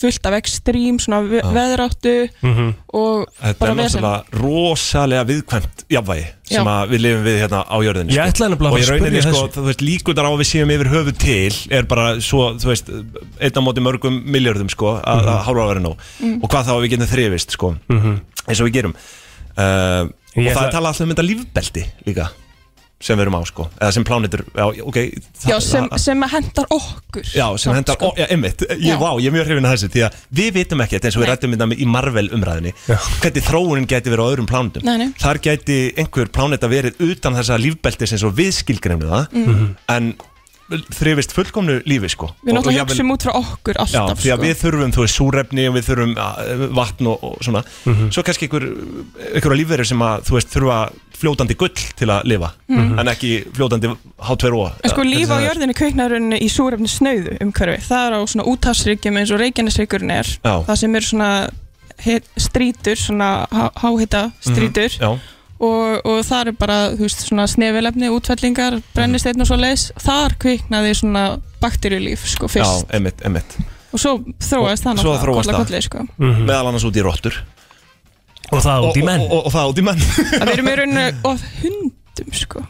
fullt 0.00 0.26
af 0.26 0.32
ekstrím, 0.38 0.96
svona 0.98 1.20
ve 1.28 1.40
veðráttu 1.42 2.28
Mhm. 2.42 2.74
og 2.94 3.26
Þetta 3.42 3.58
bara 3.58 3.70
er 3.72 3.76
vesen. 3.76 4.00
náttúrulega 4.02 4.40
rosalega 4.40 5.24
viðkvæmt 5.28 5.84
jafnvægi 5.90 6.26
sem 6.44 6.64
Já. 6.64 6.70
að 6.70 6.88
við 6.90 6.98
lifum 7.04 7.24
við 7.24 7.36
hérna 7.42 7.60
á 7.68 7.76
jörðinni 7.84 8.12
Ég 8.12 8.20
sko. 8.20 8.30
ætlaði 8.30 8.50
nefnilega 8.54 8.70
að 8.70 8.72
og 8.72 8.78
í 8.78 8.82
að 8.82 8.90
rauninni 8.90 9.20
spyrja 9.20 9.22
sko, 9.34 9.42
þessu. 9.48 9.52
þú 9.60 9.64
veist, 9.68 9.80
líkundar 9.84 10.24
á 10.24 10.30
að 10.30 10.40
við 10.40 10.48
séum 10.52 10.70
yfir 10.72 10.88
höfu 10.94 11.12
til 11.18 11.52
er 11.76 11.82
bara 11.82 12.06
svo, 12.20 12.54
þú 12.56 12.66
veist 12.72 12.88
einn 12.88 13.56
á 13.56 13.60
móti 13.60 13.80
mörgum 13.84 14.24
miljörðum 14.24 14.70
sko 14.70 15.00
að 15.04 15.20
Mhm. 15.20 15.28
mm. 15.28 15.44
hálfa 15.44 15.68
verið 15.74 15.82
nóg 15.84 15.96
Mm. 16.22 16.40
og 16.44 16.50
hvað 16.50 16.64
þá 16.64 16.72
að 16.72 16.82
við 16.86 16.90
getum 16.90 17.06
þrifist 17.12 17.50
sko 17.50 17.74
Mhm. 17.90 18.20
eins 18.48 18.60
og 18.60 18.66
við 18.68 18.72
gerum 18.72 18.94
uh, 19.58 20.08
og 20.08 20.44
Ég 20.44 20.54
það 20.54 20.56
ætla- 20.56 20.68
er 20.68 20.72
talað 20.72 20.86
alltaf 20.86 21.00
um 21.00 21.10
þetta 21.10 21.28
lífbelti 21.28 21.84
líka 22.06 22.30
sem 23.00 23.16
við 23.16 23.22
erum 23.24 23.36
á 23.40 23.42
sko 23.48 23.64
eða 23.80 23.92
sem 23.96 24.04
plánitur, 24.04 24.42
já, 24.52 24.64
ok 24.84 24.98
Já, 25.48 25.56
sem, 25.64 25.86
sem 25.96 26.22
hendar 26.34 26.66
okkur 26.76 27.22
Já, 27.32 27.46
sem 27.58 27.72
hendar, 27.74 27.96
sko. 27.96 28.10
ó, 28.12 28.18
já, 28.20 28.26
einmitt, 28.34 28.60
ég, 28.76 28.90
Já. 28.92 28.98
vá, 29.00 29.10
ég 29.22 29.30
er 29.30 29.36
mjög 29.38 29.46
hrifin 29.48 29.68
að 29.70 29.76
þessu 29.76 29.88
því 29.94 30.02
að 30.04 30.18
við 30.40 30.50
vitum 30.58 30.84
ekkert 30.84 31.04
eins 31.08 31.16
og 31.16 31.22
við 31.24 31.30
rættum 31.32 31.54
þetta 31.56 31.80
í 31.80 31.86
Marvel 31.88 32.26
umræðinni 32.36 32.74
hvernig 32.86 33.46
þróunin 33.48 33.88
geti 33.88 34.12
verið 34.12 34.24
á 34.24 34.30
öðrum 34.34 34.50
plánetum 34.50 34.84
Nei, 34.84 34.96
nei. 35.00 35.08
þar 35.22 35.40
geti 35.48 35.78
einhver 35.96 36.28
pláneta 36.28 36.68
verið 36.70 37.00
utan 37.08 37.38
þessa 37.40 37.56
lífbeltis 37.60 38.12
eins 38.18 38.26
og 38.28 38.36
við 38.36 38.52
skilgreinum 38.60 39.08
það 39.08 39.26
Mhm. 39.40 39.66
en 39.96 40.12
þrifist 40.70 41.32
fullkomnu 41.34 41.80
lífi 41.90 42.08
sko. 42.12 42.28
Við 42.46 42.54
náttúrulega 42.56 42.84
hugsum 42.86 43.10
út 43.14 43.24
frá 43.26 43.32
okkur 43.40 43.74
Já, 43.74 43.82
alltaf 43.84 44.20
því 44.22 44.30
að 44.30 44.36
sko. 44.38 44.44
við 44.46 44.56
þurfum, 44.62 44.92
þú 44.96 45.04
veist, 45.04 45.18
súrefni 45.20 45.68
og 45.68 45.74
við 45.76 45.86
þurfum 45.90 46.14
vatn 46.78 47.06
og, 47.10 47.24
og 47.24 47.38
svona. 47.42 47.62
Svo 48.14 48.22
kannski 48.26 48.46
ykkur, 48.48 48.66
ykkur 49.40 49.56
lífverður 49.58 49.90
sem 49.90 50.04
að, 50.06 50.22
þú 50.28 50.36
veist, 50.38 50.52
þurfa 50.54 50.78
fljótandi 51.20 51.56
gull 51.60 51.74
til 51.98 52.08
að 52.08 52.22
lifa 52.24 52.52
Mhm. 52.70 52.98
En 53.02 53.06
ekki 53.12 53.30
fljótandi 53.52 53.90
H2O 54.24 54.70
En 54.84 54.90
sko 54.90 55.02
líf 55.04 55.28
á 55.28 55.36
jörðinu 55.42 55.74
kveiknarunni 55.76 56.38
í 56.40 56.48
súrefni 56.48 56.88
snauðu 56.88 57.34
umhverfi, 57.44 57.82
það 57.90 58.06
er 58.06 58.14
á 58.16 58.20
svona 58.30 58.46
úthafsríkjum 58.48 59.18
eins 59.20 59.30
og 59.34 59.40
Reykjanesríkurinn 59.42 60.10
er, 60.14 60.24
Já. 60.40 60.54
það 60.64 60.76
sem 60.80 60.94
er 60.96 61.00
svona 61.10 61.30
strítur, 62.40 62.96
svona 62.96 63.46
há- 63.50 63.72
háhita 63.82 64.32
strítur 64.40 64.90
Mhm, 64.96 65.00
Já, 65.00 65.18
og, 65.60 66.00
og 66.08 66.20
það 66.26 66.50
er 66.50 66.56
bara, 66.60 66.78
þú 66.96 67.04
veist, 67.06 67.24
svona 67.28 67.44
snefilefni, 67.50 68.08
útfellingar, 68.16 68.78
brennisteinn 68.96 69.44
og 69.44 69.48
svo 69.50 69.58
leis, 69.60 69.88
þar 70.00 70.34
kveiknaði 70.40 70.94
svona 71.02 71.24
bakterjulíf, 71.60 72.24
sko, 72.34 72.48
já, 72.48 72.54
fyrst 72.58 72.94
emitt, 72.96 73.20
emitt 73.28 73.58
og 73.90 73.98
svo 74.00 74.12
þróaðist 74.38 74.84
það 74.86 74.98
náttúrulega 75.00 75.22
þróast 75.24 75.34
koll 75.34 75.54
af 75.54 75.56
það. 75.56 75.64
kolli, 75.66 75.80
sko. 75.82 76.04
Meðal 76.46 76.68
annars 76.70 76.84
út 76.86 76.96
í 77.00 77.02
rottur 77.04 77.40
Og 78.50 78.58
það 78.64 78.84
út 78.88 78.96
í 78.98 79.02
menn 79.06 79.20
Og, 79.22 79.30
og, 79.30 79.42
og 79.46 79.52
það 79.54 79.68
út 79.72 79.80
í 79.80 79.82
menn 79.86 80.00
að 80.00 80.44
við 80.48 80.52
erum 80.56 80.68
í 80.70 80.76
rauninu 80.80 81.02
of 81.30 81.42
hundum, 81.60 82.30
sko. 82.34 82.62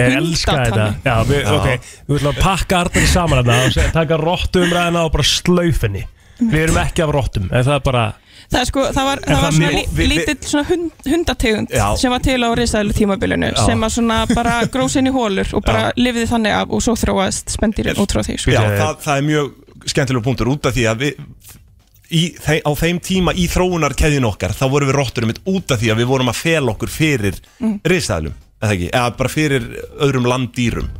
Ég 0.00 0.16
elska 0.18 0.56
þetta. 0.58 0.86
Já, 1.06 1.14
við, 1.28 1.38
Já. 1.44 1.52
ok, 1.56 1.86
við 2.08 2.18
ætlum 2.18 2.32
að 2.34 2.40
pakka 2.44 2.80
artar 2.86 3.06
saman 3.12 3.40
þetta 3.40 3.56
og 3.68 3.76
se- 3.76 3.86
taka 3.94 4.18
rottumræðina 4.20 5.04
og 5.06 5.12
bara 5.14 5.28
slaufinni 5.30 6.02
Við 6.42 6.58
erum 6.66 6.80
ekki 6.82 7.04
af 7.04 7.12
rottum, 7.14 7.46
en 7.52 7.64
það 7.68 7.76
er 7.78 7.84
bara 7.86 8.04
Það, 8.50 8.64
sko, 8.68 8.82
það 8.92 9.04
var, 9.08 9.20
það 9.26 9.42
var 9.42 9.52
svona 9.56 9.70
við- 9.96 10.08
lítill 10.12 10.36
svona 10.50 10.64
hund, 10.68 10.90
hundategund 11.06 11.70
Já. 11.72 11.86
sem 11.96 12.10
var 12.10 12.24
til 12.26 12.38
á 12.42 12.50
risaðlu 12.58 12.92
tímabilinu 12.96 13.52
Já. 13.52 13.62
sem 13.66 13.80
var 13.80 13.88
svona 13.94 14.18
bara 14.34 14.56
gróð 14.74 14.96
inn 15.00 15.08
í 15.08 15.14
hólur 15.14 15.54
og 15.56 15.64
bara 15.64 15.92
lifði 15.96 16.26
þannig 16.32 16.56
af 16.58 16.70
og 16.74 16.82
svo 16.84 16.96
þróaðist 16.98 17.54
spendýrin 17.56 17.96
út 18.02 18.12
frá 18.12 18.22
því 18.26 18.36
sko. 18.42 18.50
Já, 18.52 18.60
það, 18.80 18.96
það 19.06 19.16
er 19.22 19.26
mjög 19.30 19.52
skemmtilega 19.92 20.24
punktur 20.26 20.50
út 20.52 20.66
af 20.68 20.74
því 20.76 20.84
að 20.90 21.04
við 21.06 21.22
í, 22.12 22.22
þe 22.44 22.58
á 22.66 22.70
þeim 22.82 22.98
tíma 23.00 23.32
í 23.38 23.46
þróunarkeðin 23.48 24.26
okkar 24.28 24.52
þá 24.58 24.64
vorum 24.68 24.90
við 24.92 24.98
rottur 24.98 25.24
um 25.28 25.32
út 25.54 25.72
af 25.72 25.80
því 25.80 25.92
að 25.94 26.02
við 26.02 26.10
vorum 26.12 26.28
að 26.32 26.40
fela 26.42 26.74
okkur 26.74 26.92
fyrir 26.92 27.38
Mm. 27.62 27.78
ekki, 28.62 28.90
eða 28.92 29.16
bara 29.16 29.28
fyrir 29.32 29.64
öðrum 30.02 30.26
landdýrum 30.28 30.90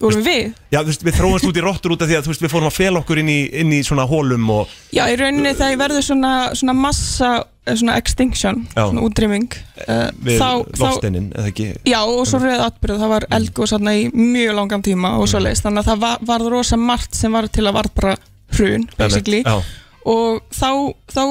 vorum 0.00 0.24
við 0.24 0.52
Já, 0.72 0.78
þú 0.80 0.86
veist, 0.90 1.04
við 1.04 1.16
þróumst 1.20 1.46
út 1.50 1.56
í 1.60 1.62
rottur 1.64 1.92
út 1.94 2.02
af 2.02 2.08
því 2.10 2.16
að 2.18 2.24
þú 2.26 2.32
veist, 2.32 2.42
við 2.46 2.52
fórum 2.54 2.68
að 2.70 2.76
fela 2.80 3.00
okkur 3.02 3.18
inn 3.22 3.28
í, 3.32 3.38
inn 3.60 3.72
í 3.76 3.80
svona 3.86 4.06
hólum 4.08 4.50
og 4.54 4.68
Já, 4.96 5.04
í 5.12 5.16
rauninni 5.20 5.52
þegar 5.58 5.80
verður 5.84 6.06
svona, 6.06 6.32
svona 6.56 6.74
massa, 6.78 7.30
eh, 7.66 7.74
svona 7.76 7.96
extinction 8.00 8.62
Já. 8.76 8.86
svona 8.88 9.04
útrýming 9.04 9.48
uh, 9.88 10.08
við 10.24 10.40
þá, 10.40 10.48
þá, 10.72 10.80
lofsteinin, 10.84 11.28
eða 11.36 11.52
ekki 11.52 11.68
Já, 11.92 12.00
og 12.06 12.24
svo 12.30 12.40
rauð 12.42 12.64
atbyrð, 12.70 12.98
það 13.04 13.12
var 13.14 13.28
eldgóð 13.38 13.70
svona 13.74 13.94
í 14.00 14.08
mjög 14.14 14.56
langan 14.60 14.82
tíma 14.88 15.14
og 15.18 15.26
Mm. 15.28 15.32
svo 15.34 15.44
leiðist 15.44 15.66
þannig 15.68 15.84
að 15.84 15.90
það 15.92 16.00
var, 16.06 16.18
varð 16.32 16.50
rosa 16.56 16.76
margt 16.80 17.14
sem 17.14 17.32
var 17.32 17.48
til 17.48 17.66
að 17.68 17.76
var 17.80 17.90
bara 17.94 18.16
hrun, 18.56 18.88
basically 18.98 19.42
Já, 19.44 19.60
og 20.06 20.40
þá, 20.50 20.70
þá 21.12 21.22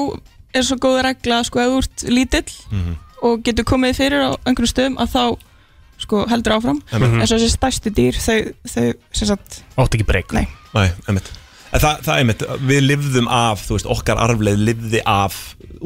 er 0.54 0.62
svo 0.66 0.76
góð 0.82 1.02
regla 1.06 1.42
sko 1.46 1.60
ef 1.62 1.70
þú 1.70 1.78
ert 1.84 2.04
lítill 2.10 2.52
Mhm. 2.70 2.94
og 3.22 3.42
getur 3.44 3.64
komið 3.68 3.98
fyrir 3.98 4.22
á 4.24 4.30
einhverjum 4.46 4.70
stöðum 4.72 4.96
að 5.02 5.10
þá 5.12 5.24
sko 6.00 6.24
heldur 6.30 6.56
áfram 6.58 6.80
en 6.96 7.26
svo 7.26 7.36
þessi 7.36 7.50
stærstu 7.52 7.92
dýr 7.96 8.16
þau, 8.20 8.38
þau 8.72 8.86
sem 9.12 9.30
sagt 9.30 9.60
átt 9.76 9.94
ekki 9.98 10.06
breyk 10.08 10.32
Nei. 10.36 10.46
Nei, 10.74 10.88
einmitt 11.08 11.30
En 11.70 11.78
það, 11.78 12.00
það 12.02 12.16
einmitt, 12.18 12.40
við 12.66 12.80
lifðum 12.82 13.28
af, 13.30 13.60
þú 13.62 13.76
veist, 13.76 13.86
okkar 13.94 14.18
arfleið 14.18 14.62
lifði 14.66 15.00
af 15.06 15.36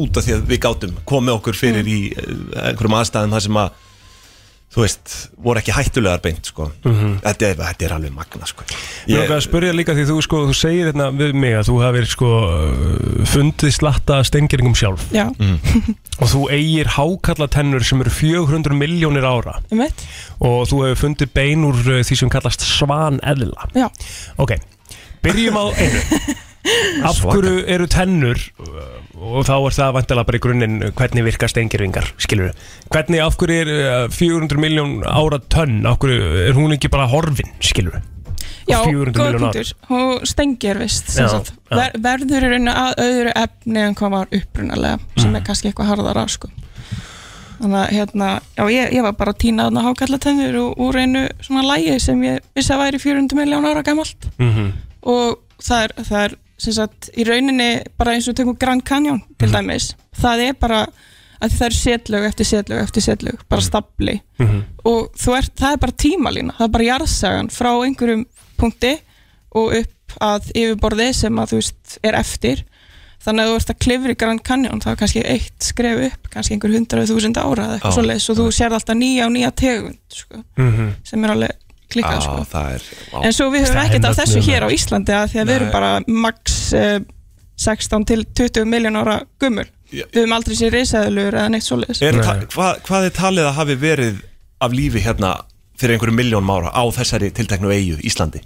út 0.00 0.16
af 0.16 0.24
því 0.24 0.32
að 0.38 0.44
við 0.48 0.60
gátum 0.64 0.94
komið 1.04 1.34
okkur 1.34 1.58
fyrir 1.60 1.82
Mm. 1.84 1.90
í 1.92 1.98
eh, 2.14 2.70
einhverjum 2.70 2.96
aðstæðum 2.96 3.34
þar 3.36 3.44
sem 3.44 3.58
að, 3.60 3.82
þú 4.74 4.82
veist, 4.82 5.12
voru 5.38 5.60
ekki 5.60 5.74
hættulegar 5.76 6.22
beint, 6.24 6.48
sko. 6.50 6.64
Mhm. 6.82 7.12
þetta, 7.22 7.50
er, 7.52 7.58
þetta 7.60 7.86
er 7.86 7.92
alveg 7.94 8.14
magna, 8.16 8.46
sko. 8.50 8.64
Ég 9.06 9.22
er 9.22 9.30
að 9.36 9.44
spyrja 9.46 9.74
líka 9.76 9.94
því 9.94 10.06
þú 10.08 10.16
sko, 10.26 10.40
þú 10.48 10.56
segir 10.58 10.90
þetta 10.90 11.06
við 11.14 11.34
mig 11.38 11.54
að 11.60 11.68
þú 11.70 11.76
hafir 11.84 12.08
sko 12.10 12.30
fundið 13.30 13.74
slatta 13.76 14.20
stengiringum 14.26 14.74
sjálf. 14.78 15.04
Já, 15.14 15.28
og 16.22 16.26
þú 16.32 16.42
eigir 16.54 16.90
hákallatennur 16.96 17.86
sem 17.86 18.02
eru 18.02 18.10
400 18.10 18.74
miljónir 18.78 19.26
ára. 19.26 19.60
Veit 19.70 20.04
og 20.44 20.66
þú 20.68 20.80
hefur 20.88 21.02
fundið 21.06 21.30
bein 21.36 21.62
úr 21.68 21.78
uh, 21.86 22.00
því 22.04 22.18
sem 22.24 22.32
kallast 22.32 22.66
svaneðla. 22.66 23.70
Já, 23.78 23.86
Ok, 24.42 24.56
byrjum 25.22 25.56
á 25.56 25.64
einu 25.78 26.02
Af 27.04 27.18
hverju 27.20 27.64
eru 27.68 27.86
tennur 27.92 28.38
og 29.14 29.44
þá 29.44 29.52
er 29.68 29.74
það 29.76 29.92
vantilega 29.98 30.26
bara 30.30 30.38
í 30.38 30.42
grunninn 30.46 30.78
hvernig 30.96 31.24
virka 31.26 31.48
steingirvingar, 31.50 32.06
skilur 32.20 32.48
við 32.50 32.64
Hvernig, 32.94 33.20
af 33.24 33.36
hverju 33.40 33.58
er 33.60 33.70
uh, 33.74 34.08
400 34.12 34.58
miljón 34.62 34.94
ára 35.04 35.38
tönn, 35.52 35.82
af 35.86 35.98
hverju 36.02 36.42
er 36.48 36.56
hún 36.56 36.72
ekki 36.76 36.88
bara 36.92 37.06
horfin, 37.12 37.52
skilur 37.60 37.98
við 37.98 38.10
já, 38.72 38.78
400 38.80 39.12
góð 39.12 39.26
milljón 39.28 39.34
ár. 39.36 39.44
punktur. 39.44 39.72
Hún 39.90 40.24
stengir 40.28 40.78
vist 40.80 41.10
sem 41.12 41.26
Já, 41.28 41.36
já. 41.44 41.76
ver, 41.76 41.96
verður 42.06 42.46
í 42.48 42.50
rauninni 42.54 42.72
að 42.80 43.02
öðru 43.04 43.32
efni 43.44 43.82
en 43.84 43.96
hvað 44.00 44.14
var 44.16 44.32
upprunalega 44.40 45.00
sem 45.20 45.28
Mhm. 45.30 45.36
er 45.36 45.44
kannski 45.50 45.68
eitthvað 45.68 45.90
harðara 45.92 46.24
sko. 46.32 46.48
Þannig 47.60 47.78
að 47.84 47.92
hérna, 47.94 48.28
já 48.56 48.64
ég, 48.72 48.92
ég 48.96 49.02
var 49.06 49.12
bara 49.20 49.32
að 49.32 49.38
týna 49.44 49.66
þarna 49.68 49.82
hákallatennur 49.84 50.56
úr, 50.58 50.72
úr 50.88 50.96
einu 50.98 51.28
svona 51.44 51.62
lægi 51.68 52.00
sem 52.02 52.22
ég 52.24 52.40
vissi 52.56 52.72
að 52.74 52.82
væri 52.82 52.98
400 53.04 53.36
miljón 53.38 53.68
ára 53.68 53.82
gamalt. 53.86 54.30
Mm 54.40 54.72
og 55.04 55.36
það 55.60 55.82
er, 55.84 55.92
það 56.08 56.20
er 56.24 56.34
sagt, 56.58 57.10
í 57.18 57.24
rauninni 57.26 57.82
bara 57.98 58.12
eins 58.14 58.28
og 58.28 58.34
tökum 58.38 58.56
Grand 58.58 58.82
Canyon 58.86 59.22
til 59.38 59.48
Mhm. 59.48 59.54
dæmis 59.56 59.94
það 60.16 60.48
er 60.48 60.52
bara 60.54 60.86
að 61.42 61.50
það 61.50 61.66
er 61.66 61.74
setlög 61.76 62.26
eftir 62.28 62.44
setlög 62.46 62.82
eftir 62.82 63.02
setlög, 63.02 63.38
bara 63.48 63.60
Mhm. 63.60 63.66
stabli 63.66 64.20
-hmm. 64.38 64.62
og 64.84 65.10
ert, 65.36 65.54
það 65.56 65.72
er 65.72 65.76
bara 65.76 65.92
tímalína 65.92 66.54
það 66.56 66.64
er 66.64 66.68
bara 66.68 66.84
jarðsagan 66.84 67.48
frá 67.50 67.84
einhverjum 67.84 68.26
punkti 68.56 68.98
og 69.54 69.74
upp 69.74 70.12
að 70.20 70.52
yfirborði 70.54 71.12
sem 71.14 71.34
að 71.36 71.46
þú 71.48 71.54
veist 71.56 71.98
er 72.04 72.12
eftir 72.14 72.64
þannig 73.24 73.40
að 73.40 73.48
þú 73.50 73.54
ert 73.56 73.70
að 73.70 73.78
klifra 73.78 74.10
í 74.10 74.16
Grand 74.18 74.42
Canyon 74.44 74.80
það 74.80 74.90
er 74.92 74.96
kannski 74.96 75.22
eitt 75.24 75.58
skref 75.62 76.12
upp 76.12 76.30
kannski 76.30 76.52
einhver 76.54 76.70
hundrað 76.72 77.08
þúsund 77.08 77.36
ára 77.36 77.64
eða 77.66 77.78
eitthvað 77.80 77.92
Já. 77.92 77.96
svoleiðis 77.96 78.30
og 78.30 78.36
þú 78.36 78.46
sér 78.52 78.72
alltaf 78.72 78.96
nýja 78.96 79.26
og 79.26 79.32
nýja 79.32 79.50
tegund 79.54 79.98
sko, 80.08 80.44
Mhm. 80.56 80.90
sem 81.04 81.24
er 81.24 81.28
alveg 81.30 81.50
klikkað 81.92 82.20
sko. 82.24 82.36
Já, 82.40 82.48
það 82.54 82.74
er, 82.74 82.86
á, 83.12 83.18
En 83.20 83.34
svo 83.36 83.48
við 83.52 83.64
höfum 83.66 83.78
er 83.80 83.84
ekkert 83.88 84.08
af 84.08 84.16
þessu 84.20 84.38
mögnuð, 84.38 84.50
hér 84.52 84.66
á. 84.66 84.68
Íslandi 84.78 85.14
að 85.14 85.26
því 85.32 85.40
að 85.42 85.50
við 85.50 85.56
erum 85.58 85.72
bara 85.74 85.90
max 86.06 86.58
uh, 86.78 86.98
16 87.64 88.06
til 88.10 88.20
20 88.42 88.70
miljón 88.70 88.98
ára 89.00 89.16
gummul. 89.42 89.66
Já. 89.94 90.04
Við 90.10 90.20
höfum 90.22 90.36
aldrei 90.38 90.56
sér 90.58 90.74
risaðlur 90.74 91.36
eða 91.38 91.50
neitt 91.54 91.66
svoleiðis. 91.66 92.02
er, 92.02 92.18
ta, 92.24 92.36
hvað, 92.54 92.80
hvað 92.88 93.08
er 93.10 93.14
talið 93.18 93.50
að 93.50 93.58
hafi 93.60 93.76
verið 93.84 94.22
af 94.64 94.74
lífi 94.74 95.02
hérna 95.04 95.34
fyrir 95.78 95.96
einhverjum 95.96 96.18
miljónum 96.18 96.50
ára 96.54 96.72
á 96.74 96.82
þessari 96.94 97.30
tilteknu 97.34 97.70
eigu, 97.74 97.98
Íslandi? 98.06 98.40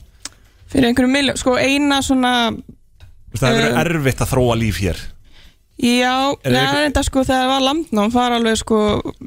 Fyrir 0.69 0.91
einhverju 0.91 1.13
miljón, 1.13 1.39
sko 1.41 1.57
eina 1.61 2.03
svona, 2.05 2.35
Þú 3.29 3.37
veist, 3.37 3.43
Það 3.45 3.49
er 3.49 3.59
verið 3.61 3.75
Um, 3.79 3.81
erfitt 3.85 4.21
að 4.25 4.31
þróa 4.33 4.55
líf 4.57 4.79
hér 4.81 5.01
já, 5.79 6.15
neða 6.45 6.73
reynda 6.83 7.03
sko 7.07 7.23
þegar 7.23 7.43
það 7.45 7.51
var 7.53 7.63
landnám 7.63 8.13
var 8.13 8.33
alveg 8.37 8.57
sko 8.59 8.79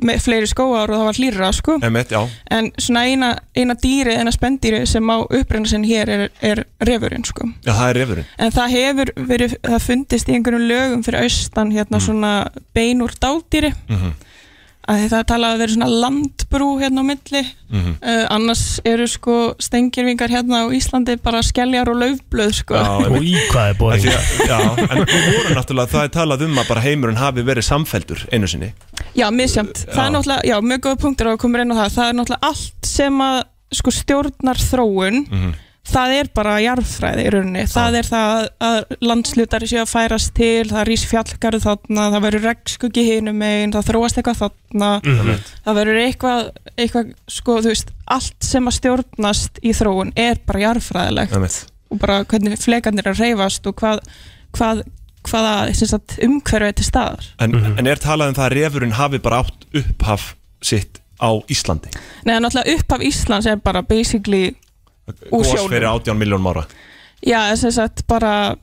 með 0.03 0.19
fleiri 0.25 0.49
skóar 0.51 0.91
og 0.91 0.97
það 0.99 1.05
var 1.07 1.19
hlýra 1.19 1.51
sko. 1.55 1.77
Já, 1.81 2.21
En 2.51 2.71
svona 2.77 3.03
eina, 3.07 3.29
eina 3.55 3.75
dýri, 3.75 4.15
eina 4.19 4.31
spendýri 4.35 4.81
sem 4.87 5.07
á 5.07 5.17
uppreyna 5.23 5.65
sinn 5.71 5.83
hér 5.87 6.09
er, 6.09 6.25
er 6.41 6.65
refurinn 6.81 7.23
sko. 7.25 7.47
já, 7.65 7.71
það 7.73 7.89
er 7.89 7.99
refurinn 8.01 8.25
En 8.37 8.51
það 8.51 8.75
hefur 8.75 9.13
verið, 9.31 9.55
það 9.63 9.79
fundist 9.87 10.27
í 10.29 10.35
einhverjum 10.35 10.67
lögum 10.67 11.03
fyrir 11.07 11.23
austan 11.23 11.71
hérna 11.71 11.99
svona 12.03 12.33
bein 12.75 13.01
úr 13.01 13.15
dádýri 13.21 13.73
Mhm. 13.89 14.11
Að 14.89 14.97
því 15.01 15.07
það 15.11 15.19
er 15.21 15.27
talað 15.29 15.53
að 15.55 15.59
vera 15.61 15.73
svona 15.75 15.89
landbrú 16.03 16.67
hérna 16.81 17.01
á 17.01 17.09
milli. 17.11 17.41
Mhm. 17.71 17.91
uh, 18.03 18.25
annars 18.35 18.63
eru 18.85 19.05
sko 19.07 19.35
stengirvingar 19.61 20.29
hérna 20.33 20.63
á 20.63 20.73
Íslandi 20.75 21.15
bara 21.23 21.39
skelljar 21.45 21.87
og 21.87 21.99
laufblöð 22.01 22.53
sko. 22.57 22.75
Já, 22.75 22.89
Og 22.97 23.05
einmitt. 23.05 23.23
í 23.23 23.35
hvað 23.51 23.69
er 23.69 23.77
En 23.91 24.01
Já, 24.51 24.59
við 25.05 25.37
vorum 25.37 25.55
náttúrulega, 25.55 25.87
það 25.93 26.03
er 26.03 26.13
talað 26.17 26.41
um 26.47 26.57
að 26.59 26.67
bara 26.67 26.81
heimurinn 26.81 27.17
hafi 27.21 27.41
verið 27.47 27.63
samfeldur 27.69 28.25
einu 28.31 28.47
sinni. 28.47 28.73
Já, 29.15 29.29
misjamt, 29.31 29.85
það 29.87 30.05
er 30.05 30.11
náttúrulega, 30.17 30.43
já, 30.49 30.57
mjög 30.61 30.79
góð 30.87 30.99
punktur 31.05 31.27
á 31.27 31.31
að 31.35 31.41
koma 31.45 31.61
inn 31.61 31.71
á 31.71 31.77
það, 31.81 31.95
það 31.95 32.09
er 32.09 32.17
náttúrulega 32.19 32.47
allt 32.51 32.85
sem 32.85 33.21
að 33.21 33.43
sko 33.71 33.91
stjórnar 33.91 34.57
þróun 34.59 35.27
Mhm. 35.31 35.53
Það 35.87 36.11
er 36.19 36.27
bara 36.35 36.59
jarðfræði 36.61 37.23
í 37.25 37.29
rauninni, 37.33 37.63
það 37.67 37.95
er 37.97 38.07
það 38.07 38.43
að 38.61 38.91
landslutari 39.01 39.67
séu 39.71 39.81
að 39.81 39.89
færast 39.91 40.33
til, 40.37 40.67
það 40.69 40.85
rís 40.87 41.05
fjallgarð 41.09 41.63
þarna, 41.65 42.05
það 42.13 42.25
verður 42.27 42.45
regnskuggi 42.45 43.05
hinum 43.07 43.39
megin, 43.41 43.73
það 43.73 43.87
þróast 43.89 44.19
eitthvað 44.21 44.41
þarna 44.43 44.91
Mhm. 45.03 45.39
það 45.65 45.77
verður 45.79 45.99
eitthvað, 46.05 46.49
eitthvað 46.77 47.11
sko, 47.27 47.57
veist, 47.65 47.91
allt 48.07 48.43
sem 48.43 48.65
að 48.69 48.77
stjórnast 48.77 49.59
í 49.63 49.73
þróun 49.73 50.13
er 50.15 50.37
bara 50.45 50.59
jarðfræðilegt 50.67 51.33
Einmitt. 51.33 51.65
og 51.91 51.99
bara 51.99 52.23
hvernig 52.25 52.57
flekarnir 52.61 53.07
er 53.07 53.13
að 53.13 53.19
reyfast 53.25 53.65
og 53.67 53.75
hvað, 53.75 53.99
hvað 54.53 54.83
hvaða 55.23 55.73
sem 55.75 55.87
sagt, 55.87 56.17
umhverfi 56.23 56.67
er 56.67 56.71
til 56.73 56.85
staðar 56.85 57.25
en, 57.39 57.51
Mhm. 57.51 57.77
en 57.79 57.87
er 57.87 57.95
talað 57.95 58.27
um 58.29 58.33
það 58.35 58.49
að 58.49 58.55
refurinn 58.57 58.91
hafi 58.93 59.17
bara 59.21 59.43
átt 59.43 59.65
upphaf 59.73 60.35
sitt 60.61 60.99
á 61.21 61.29
Íslandi 61.49 61.89
Nei, 62.25 62.39
náttúrulega 62.39 62.73
upp 62.79 62.91
af 62.93 62.99
Íslands 63.01 63.45
er 63.47 63.55
bara 63.57 63.81
basically 63.83 64.55
Sjónum. 65.19 65.69
fyrir 65.69 65.87
18 65.89 66.17
miljónum 66.17 66.47
ára 66.53 66.65
Já, 67.21 67.39
þess 67.53 67.77
að 67.77 68.03
bara 68.07 68.55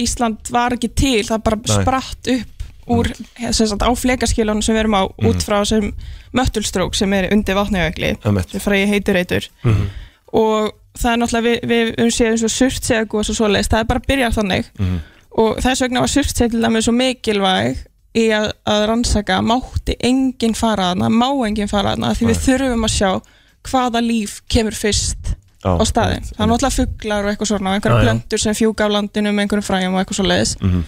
Ísland 0.00 0.48
var 0.50 0.72
ekki 0.72 0.88
til 0.96 1.22
það 1.28 1.42
bara 1.44 1.58
Nei. 1.60 1.82
spratt 1.82 2.28
upp 2.32 2.48
úr, 2.92 3.08
sagt, 3.54 3.82
á 3.84 3.90
flekaskilunum 3.94 4.62
sem 4.64 4.74
við 4.74 4.80
erum 4.86 4.96
á 4.98 5.02
út 5.06 5.36
Mhm. 5.36 5.42
frá 5.44 5.64
sem 5.66 5.92
möttulstrók 6.34 6.94
sem 6.94 7.12
er 7.12 7.28
undir 7.32 7.54
vatnajökli 7.54 8.16
sem 8.22 8.60
fræði 8.60 8.88
heitur 8.88 9.14
eitur 9.20 9.48
Mhm. 9.64 9.86
og 10.32 10.72
það 10.98 11.12
er 11.12 11.16
náttúrulega 11.18 11.46
við, 11.46 11.60
við, 11.68 11.94
við 11.96 12.10
séum 12.10 12.32
eins 12.32 12.42
og 12.42 12.50
surtsegu 12.50 13.14
og 13.18 13.24
svo 13.24 13.34
svoleiðis, 13.34 13.68
það 13.68 13.80
er 13.80 13.84
bara 13.84 14.00
að 14.00 14.06
byrja 14.06 14.30
þannig 14.34 14.64
Mhm. 14.78 14.98
og 15.38 15.56
þess 15.58 15.80
vegna 15.80 16.00
var 16.00 16.08
surtsegu 16.08 16.50
til 16.50 16.60
dæmis 16.60 16.84
svo 16.88 16.92
mikilvæg 16.92 17.76
í 18.14 18.28
að, 18.28 18.52
að 18.66 18.86
rannsaka 18.88 19.40
mátti 19.40 19.94
enginn 20.00 20.54
fara 20.54 20.94
þarna, 20.94 21.08
má 21.08 21.28
enginn 21.46 21.68
fara 21.68 21.94
þarna 21.96 22.14
því 22.16 22.26
við 22.26 22.38
þurfum 22.48 22.84
að 22.84 22.96
sjá 22.98 23.22
hvaða 23.68 24.00
líf 24.02 24.40
kemur 24.48 24.74
fyrst 24.74 25.34
Já, 25.62 25.78
á 25.78 25.84
staðin 25.86 26.24
það 26.26 26.40
er 26.42 26.48
náttúrulega 26.50 26.76
fuglar 26.80 27.24
og 27.24 27.30
eitthvað 27.32 27.50
svona 27.52 27.70
og 27.70 27.74
Já, 27.74 27.76
einhverja 27.78 27.98
já. 27.98 28.04
plöntur 28.08 28.38
sem 28.42 28.54
fjúka 28.58 28.84
af 28.84 28.90
landinu 28.96 29.30
með 29.32 29.44
einhverjum 29.46 29.66
fræjum 29.68 29.94
og 29.94 30.00
eitthvað 30.02 30.18
svo 30.18 30.26
leiðis 30.26 30.56
Mhm. 30.60 30.82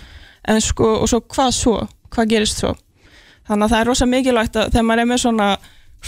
en 0.48 0.60
sko, 0.60 0.88
og 1.02 1.08
svo 1.08 1.20
hvað 1.20 1.52
svo, 1.54 1.88
hvað 2.10 2.28
gerist 2.28 2.58
svo 2.58 2.74
þannig 3.48 3.64
að 3.64 3.70
það 3.70 3.80
er 3.80 3.86
rosa 3.86 4.06
mikilvægt 4.06 4.56
að 4.56 4.70
þegar 4.72 4.84
maður 4.88 5.00
er 5.00 5.06
með 5.12 5.20
svona 5.22 5.48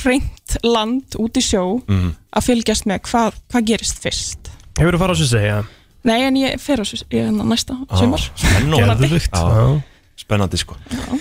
hreint 0.02 0.56
land 0.64 1.16
út 1.18 1.36
í 1.38 1.42
sjó 1.42 1.62
Mhm. 1.88 2.10
að 2.36 2.42
fylgjast 2.48 2.84
með 2.86 3.00
hvað, 3.06 3.32
hvað 3.52 3.64
gerist 3.66 3.98
fyrst 4.02 4.50
Hefur 4.78 4.92
þú 4.92 4.98
farað 4.98 5.14
á 5.14 5.16
þessu 5.16 5.30
segja? 5.30 5.64
nei 6.04 6.22
en 6.22 6.34
ég 6.36 6.60
fer 6.60 6.76
á 6.78 6.84
þessu 6.84 7.04
ég 7.10 7.26
er 7.28 7.32
næsta 7.32 7.74
Já, 7.90 7.98
sumar 7.98 8.18
Spennandi. 8.34 9.20
Já, 9.32 9.82
Spennandi 10.16 10.56
sko 10.58 10.76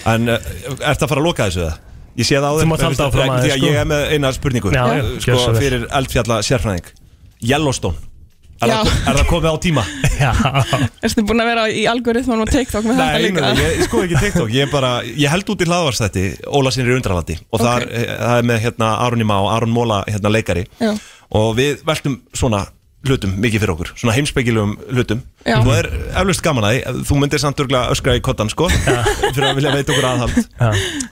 En 0.05 0.29
uh, 0.29 0.37
ertu 0.81 1.05
að 1.05 1.09
fara 1.09 1.21
að 1.21 1.25
loka 1.25 1.45
þessu 1.49 1.61
það? 1.69 1.77
Ég 2.15 2.27
sé 2.27 2.39
það 2.39 2.47
á 2.47 2.53
áfram 2.55 2.75
Því 2.75 2.87
aðeins, 2.87 3.45
að 3.45 3.55
sko. 3.57 3.67
ég 3.67 3.79
er 3.81 3.87
með 3.91 4.03
eina 4.15 4.31
spurningu. 4.35 4.71
Já, 4.71 4.83
já, 4.95 5.05
Sko 5.25 5.55
fyrir 5.59 5.87
eldfjalla 5.91 6.41
sérfræðing. 6.47 6.91
Yellowstone. 7.43 7.97
Er, 8.63 8.69
Já. 8.71 8.75
það, 8.87 8.99
er 9.11 9.17
það 9.19 9.25
komið 9.27 9.47
á 9.51 9.55
tíma? 9.59 9.81
Já. 10.23 10.29
Erstu 11.03 11.23
búin 11.27 11.41
að 11.43 11.49
vera 11.51 11.65
í 11.67 11.81
algoritman 11.91 12.39
og 12.45 12.47
TikTok 12.53 12.85
með 12.87 13.01
þetta 13.01 13.17
líka? 13.19 13.41
nei, 13.43 13.65
ég 13.65 13.81
sko 13.83 14.03
ekki 14.05 14.21
TikTok. 14.21 14.53
Ég, 14.55 14.63
er 14.63 14.71
bara, 14.71 14.91
ég 15.03 15.33
held 15.33 15.51
út 15.51 15.59
í 15.65 15.67
hlaðvarstætti 15.67 16.23
Óla 16.55 16.71
sinni 16.71 16.87
í 16.87 16.95
undralandi. 16.95 17.35
Og 17.51 17.59
Ok. 17.59 17.65
þar, 17.67 17.85
eh, 17.91 18.05
það 18.21 18.37
er 18.39 18.47
með 18.53 18.61
hérna, 18.63 18.93
Aron 19.03 19.25
Má 19.27 19.35
Aron 19.57 19.75
Móla 19.75 19.99
hérna, 20.07 20.31
leikari. 20.31 20.63
Já. 20.79 20.93
Og 21.35 21.51
við 21.59 21.83
veltum 21.83 22.15
svona 22.31 22.63
hlutum 23.05 23.35
mikið 23.43 23.59
fyrir 23.65 23.75
okkur. 23.75 23.91
Svona 23.99 24.15
heimspekilegum 24.15 24.77
hlutum. 24.95 25.19
Já. 25.45 25.59
Þú 25.59 25.75
er 25.75 25.91
eflust 26.23 26.41
gaman 26.47 26.63
að 26.63 26.77
því. 26.79 27.03
Þú 27.11 27.19
myndir 27.21 27.43
samt 27.43 27.59
örgulega 27.59 27.91
öskra 27.91 28.15
í 28.15 28.23
kottan 28.23 28.49
sko 28.49 28.69
Fyrir 29.35 29.49
að 29.51 29.59
vilja 29.59 29.75
veita 29.75 29.91
okkur 29.93 30.07
aðhald. 30.13 30.39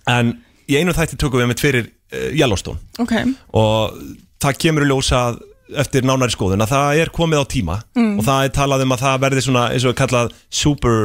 En 0.08 0.34
í 0.70 0.78
einu 0.82 0.94
þætti 0.98 1.18
tökum 1.22 1.42
við 1.44 1.52
með 1.54 1.64
fyrir 1.66 1.90
uh, 2.14 2.30
Yellowstone. 2.38 2.80
Ok, 3.04 3.18
og 3.54 3.98
það 4.44 4.62
kemur 4.66 4.86
í 4.88 4.92
ljós 4.94 5.12
að 5.18 5.42
eftir 5.80 6.04
nánari 6.06 6.30
skoðun 6.30 6.62
að 6.62 6.70
það 6.74 6.98
er 7.02 7.10
komið 7.16 7.40
á 7.40 7.46
tíma 7.50 7.76
Mm. 7.98 8.18
og 8.20 8.26
það 8.28 8.44
er 8.46 8.50
talað 8.54 8.82
um 8.84 8.92
að 8.94 9.00
það 9.06 9.20
verði 9.24 9.42
svona 9.46 9.62
eins 9.74 9.86
og 9.90 9.94
kallað 9.98 10.34
super 10.54 10.98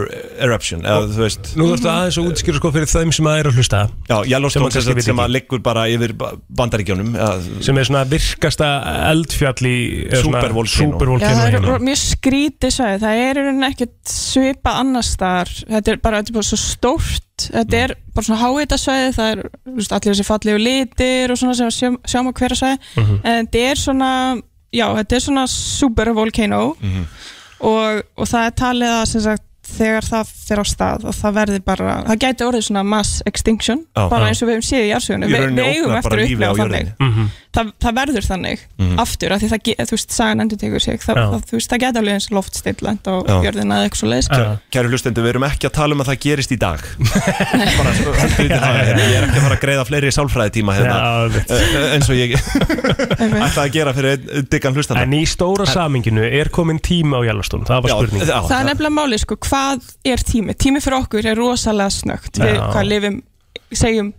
eruption 0.44 0.82
eða 0.82 1.06
þú 1.14 1.20
veist. 1.22 1.51
Nú 1.56 1.68
ertu 1.72 1.89
aðeins 1.89 2.18
að 2.20 2.26
útskýra 2.32 2.59
sko 2.59 2.70
fyrir 2.74 2.90
þeim 2.90 3.12
sem 3.14 3.28
að 3.30 3.39
er 3.39 3.48
að 3.48 3.60
hlusta. 3.60 3.80
Já, 4.10 4.16
Yellowstone 4.32 4.70
Sem 4.74 4.82
sem, 4.89 5.01
sem, 5.06 5.22
að 5.22 5.30
liggur 5.36 5.62
bara 5.64 5.85
yfir 5.89 6.12
ba- 6.20 6.32
bandaríkjónum 6.60 7.14
eða, 7.14 7.62
sem 7.64 7.78
er 7.80 7.89
svona 7.89 8.02
virkasta 8.10 8.68
eldfjall 9.12 9.70
í 9.70 9.76
eða 10.10 10.22
svona 10.26 10.43
Supervolcano. 10.74 11.22
Já, 11.22 11.30
það 11.39 11.47
er 11.47 11.56
hérna. 11.56 11.78
mjög 11.89 12.02
skrítið 12.02 12.74
svæði, 12.76 13.01
það 13.06 13.22
er 13.28 13.43
ekkert 13.70 13.97
svipað 14.18 14.82
annars 14.82 15.14
þar, 15.22 15.55
þetta 15.70 15.94
er 15.94 16.02
bara, 16.09 16.20
þetta 16.20 16.35
er 16.35 16.39
bara 16.40 16.51
svo 16.51 16.60
stórt, 16.66 17.24
þetta 17.52 17.81
er 17.85 17.94
bara 18.15 18.27
svona 18.27 18.40
háita 18.43 18.78
svæði, 18.81 19.10
það 19.16 19.31
er 19.32 19.43
veist, 19.78 19.93
allir 19.93 20.15
þessi 20.15 20.27
fallegu 20.28 20.59
litir 20.62 21.31
og 21.35 21.39
svona 21.40 21.55
sem 21.55 21.69
við 21.70 21.98
sjáum, 22.10 22.31
á 22.31 22.32
hverja 22.39 22.59
svæði, 22.60 22.78
Mhm. 22.97 23.20
en 23.24 23.47
þetta 23.47 23.65
er 23.70 23.77
svona, 23.85 24.10
já, 24.73 24.86
þetta 24.98 25.16
er 25.16 25.24
svona 25.27 25.47
supervolcano 25.52 26.62
og, 27.60 28.02
og 28.16 28.27
það 28.28 28.47
er 28.47 28.56
talið 28.62 28.94
að 29.01 29.05
sem 29.12 29.20
sagt, 29.24 29.43
þegar 29.77 30.07
það 30.09 30.31
fer 30.49 30.62
á 30.62 30.65
stað 30.69 31.05
og 31.11 31.15
það 31.19 31.35
verði 31.39 31.59
bara, 31.65 31.97
það 32.09 32.19
gæti 32.24 32.47
orðið 32.49 32.65
svona 32.69 32.85
mass 32.89 33.23
extinction, 33.28 33.85
Já. 33.97 34.09
bara 34.09 34.28
eins 34.31 34.40
og 34.43 34.49
við 34.49 34.57
hefum 34.59 34.69
séð 34.69 34.86
í 34.86 34.90
jársögunum, 34.95 35.28
Í 35.28 35.32
við, 35.35 35.61
eigum 35.69 35.99
eftir 35.99 36.19
að 36.19 36.24
upplega 36.24 36.55
þannig. 36.55 36.62
jörðinni. 36.62 36.93
Mhm. 37.09 37.28
það, 37.59 37.70
það 37.82 37.95
verður 37.99 38.27
þannig 38.28 38.59
Mhm. 38.78 38.99
aftur 39.03 39.32
af 39.35 39.40
því 39.43 39.49
það, 39.51 39.61
þú 39.89 39.95
veist, 39.97 40.11
sagan 40.15 40.40
endur 40.45 40.59
tegur 40.61 40.81
sig 40.85 41.01
það, 41.01 41.16
það, 41.19 41.40
þú 41.49 41.55
veist, 41.59 41.70
það 41.73 41.81
geta 41.85 41.99
alveg 41.99 42.15
eins 42.15 42.28
loftstillend 42.31 43.03
á 43.09 43.15
jörðina 43.43 43.74
eða 43.78 43.85
eitthvað 43.89 43.99
svo 44.03 44.09
leiðis 44.12 44.28
Kæ- 44.28 44.59
Kæru 44.70 44.89
hlustendur, 44.93 45.24
við 45.24 45.31
erum 45.35 45.47
ekki 45.49 45.66
að 45.69 45.73
tala 45.78 45.95
um 45.95 46.01
að 46.05 46.09
það 46.12 46.19
gerist 46.27 46.53
í 46.53 46.59
dag. 46.59 46.81
Bara 47.78 47.93
svo 47.99 48.12
hérna. 48.15 48.99
ég 48.99 49.16
er 49.19 49.27
ekki 49.27 49.39
að 49.39 49.45
fara 49.49 49.57
að 49.57 49.62
greiða 49.65 49.85
fleiri 49.89 50.12
sálfræði 50.15 50.53
tíma 50.59 50.77
hérna, 50.77 50.97
Já, 50.99 51.28
veit. 51.35 51.51
eh, 51.51 51.95
eins 51.97 52.09
og 52.09 52.16
ég 52.16 52.36
ætlaði 52.39 53.65
að 53.65 53.73
gera 53.74 53.93
fyrir 53.97 54.11
einn 54.15 54.49
diggan 54.53 54.74
hlustanda 54.77 55.03
En 55.03 55.12
í 55.16 55.23
stóra 55.28 55.66
saminginu 55.69 56.23
er 56.28 56.49
komin 56.55 56.78
tíma 56.85 57.19
á 57.19 57.27
Yellowstone 57.27 57.65
Það 57.69 57.82
var 57.82 57.90
spurning 57.97 58.23
er 59.59 59.82
hvað 59.82 60.12
er 60.12 60.22
tími? 60.30 60.55
Tími 60.55 60.80
fyrir 60.85 60.98
okkur 61.02 61.26
er 61.26 61.39
rosalega 61.39 61.90
snögt 61.94 62.40
við 62.40 62.56
hvað 62.59 62.89
lifum, 62.89 63.18
segjum 63.72 64.12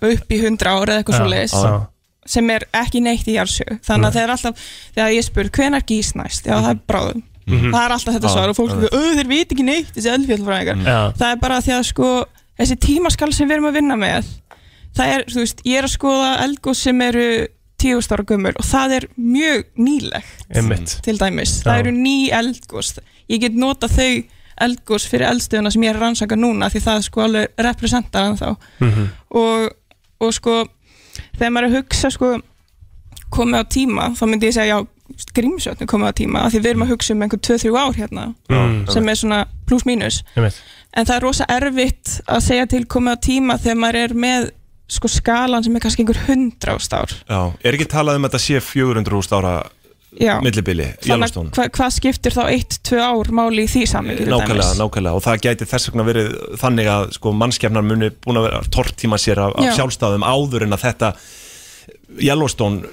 upp 0.00 0.32
í 0.32 0.38
hundra 0.42 0.76
ára 0.76 0.94
eða 0.94 1.02
eitthvað 1.02 1.18
svo 1.18 1.32
leiðis 1.32 1.88
sem 2.32 2.50
er 2.54 2.64
ekki 2.78 3.02
neitt 3.02 3.26
í 3.26 3.34
jársögu 3.34 3.78
þannig 3.82 4.08
að 4.08 4.16
það 4.16 4.22
er 4.22 4.32
alltaf, 4.36 4.66
þegar 4.94 5.14
ég 5.16 5.26
spur 5.26 5.48
hvenar 5.56 5.86
gís 5.88 6.12
næst, 6.14 6.46
já 6.46 6.54
það 6.54 6.68
er 6.70 6.82
bráðum. 6.86 7.22
Mhm. 7.42 7.72
það 7.72 7.82
er 7.82 7.94
alltaf 7.96 8.14
þetta 8.14 8.30
svar 8.30 8.52
og 8.52 8.56
fólk, 8.56 8.74
einmitt. 8.76 8.94
auð 8.94 9.16
þeir 9.18 9.30
viti 9.32 9.56
ekki 9.56 9.64
neitt 9.66 9.90
þessi 9.96 10.12
eldfjallfræðingar, 10.12 10.84
Já. 10.86 10.98
það 11.18 11.32
er 11.32 11.40
bara 11.42 11.56
því 11.58 11.72
að 11.74 11.88
sko, 11.88 12.10
þessi 12.60 12.76
tímaskal 12.86 13.32
sem 13.34 13.48
við 13.48 13.56
erum 13.56 13.66
að 13.72 13.78
vinna 13.80 13.96
með 13.98 14.28
það 14.94 15.14
er, 15.16 15.24
þú 15.32 15.40
veist, 15.42 15.64
ég 15.66 15.80
er 15.80 15.88
að 15.88 15.94
skoða 15.96 16.30
eldgóð 16.44 16.78
sem 16.78 17.02
eru 17.08 17.26
tíust 17.82 18.14
ára 18.14 18.22
gömur 18.30 18.54
og 18.60 18.68
það 18.68 18.94
er 19.00 19.08
mjög 19.18 19.64
nýlegt 19.82 20.46
Einmitt. 20.54 20.94
til 21.02 21.18
dæmis, 21.18 21.56
Já. 21.58 21.64
það 21.66 21.82
eru 21.82 21.96
ný 21.98 22.16
eldgós 22.30 22.92
ég 23.26 23.42
get 23.42 23.58
nota 23.58 23.90
þau 23.90 24.22
eldgós 24.60 25.06
fyrir 25.08 25.26
eldstöðuna 25.30 25.70
sem 25.72 25.82
ég 25.82 25.90
er 25.90 25.96
að 25.96 26.00
rannsaka 26.06 26.36
núna 26.36 26.68
því 26.70 26.80
það 26.86 27.02
sko 27.08 27.20
alveg 27.26 27.46
representar 27.58 28.22
hann 28.24 28.36
þá 28.36 28.56
Mhm. 28.80 29.08
og, 29.30 29.70
og 30.20 30.32
sko 30.34 30.64
þegar 31.38 31.50
maður 31.52 31.64
er 31.64 31.70
að 31.70 31.76
hugsa 31.82 32.10
sko 32.10 32.40
komið 33.32 33.60
á 33.60 33.64
tíma, 33.64 34.10
þá 34.16 34.22
myndi 34.28 34.46
ég 34.50 34.52
segja 34.54 34.76
já 34.76 34.86
grímsjötnu 35.36 35.86
komið 35.86 36.08
á 36.08 36.12
tíma, 36.16 36.38
af 36.46 36.52
því 36.52 36.60
við 36.62 36.70
erum 36.70 36.82
að 36.86 36.92
hugsa 36.92 37.12
um 37.14 37.22
einhver 37.22 37.40
2-3 37.40 37.76
ár 37.76 37.94
hérna 37.96 38.34
Mm. 38.48 38.86
sem 38.92 39.08
er 39.08 39.14
svona 39.14 39.44
pluss 39.66 39.84
mínus 39.84 40.22
en 40.94 41.04
það 41.06 41.16
er 41.16 41.20
rosa 41.22 41.44
erfitt 41.48 42.20
að 42.28 42.40
segja 42.42 42.66
til 42.68 42.84
komið 42.86 43.12
á 43.12 43.18
tíma 43.20 43.58
þegar 43.58 43.76
maður 43.80 43.96
er 44.04 44.14
með 44.14 44.50
sko 44.88 45.08
skalan 45.08 45.64
sem 45.64 45.76
er 45.76 45.80
kannski 45.80 46.02
einhver 46.04 46.20
100 46.28 46.68
ást 46.76 46.92
ár 46.92 47.12
Já, 47.28 47.52
er 47.64 47.72
ekki 47.72 47.88
talað 47.88 48.16
um 48.16 48.24
að 48.24 48.30
þetta 48.30 48.44
sé 48.44 48.60
400.000 48.60 49.36
ára 49.38 49.52
Já. 49.62 49.68
Millibili, 50.44 50.86
hva, 51.06 51.66
hvað 51.72 51.92
skiptir 51.96 52.34
þá 52.36 52.42
1-2 52.52 52.98
ár 53.00 53.30
máli 53.32 53.64
í 53.64 53.70
því 53.72 53.84
samingi 53.88 54.26
Nákvæmlega, 54.28 54.74
nákvæmlega. 54.80 55.14
Og 55.16 55.22
það 55.24 55.44
gæti 55.46 55.68
þess 55.70 55.88
vegna 55.90 56.04
verið 56.08 56.32
þannig 56.60 56.90
að 56.92 57.04
sko, 57.16 57.32
mannskefnar 57.32 57.86
muni 57.86 58.10
búin 58.24 58.40
að 58.40 58.48
vera 58.50 58.60
tortíma 58.76 59.18
sér 59.20 59.40
af, 59.46 59.54
af 59.56 59.70
Já. 59.70 59.72
sjálfstæðum 59.78 60.26
áður 60.28 60.66
en 60.66 60.76
að 60.76 60.84
þetta 60.84 61.12
Yellowstone 62.20 62.92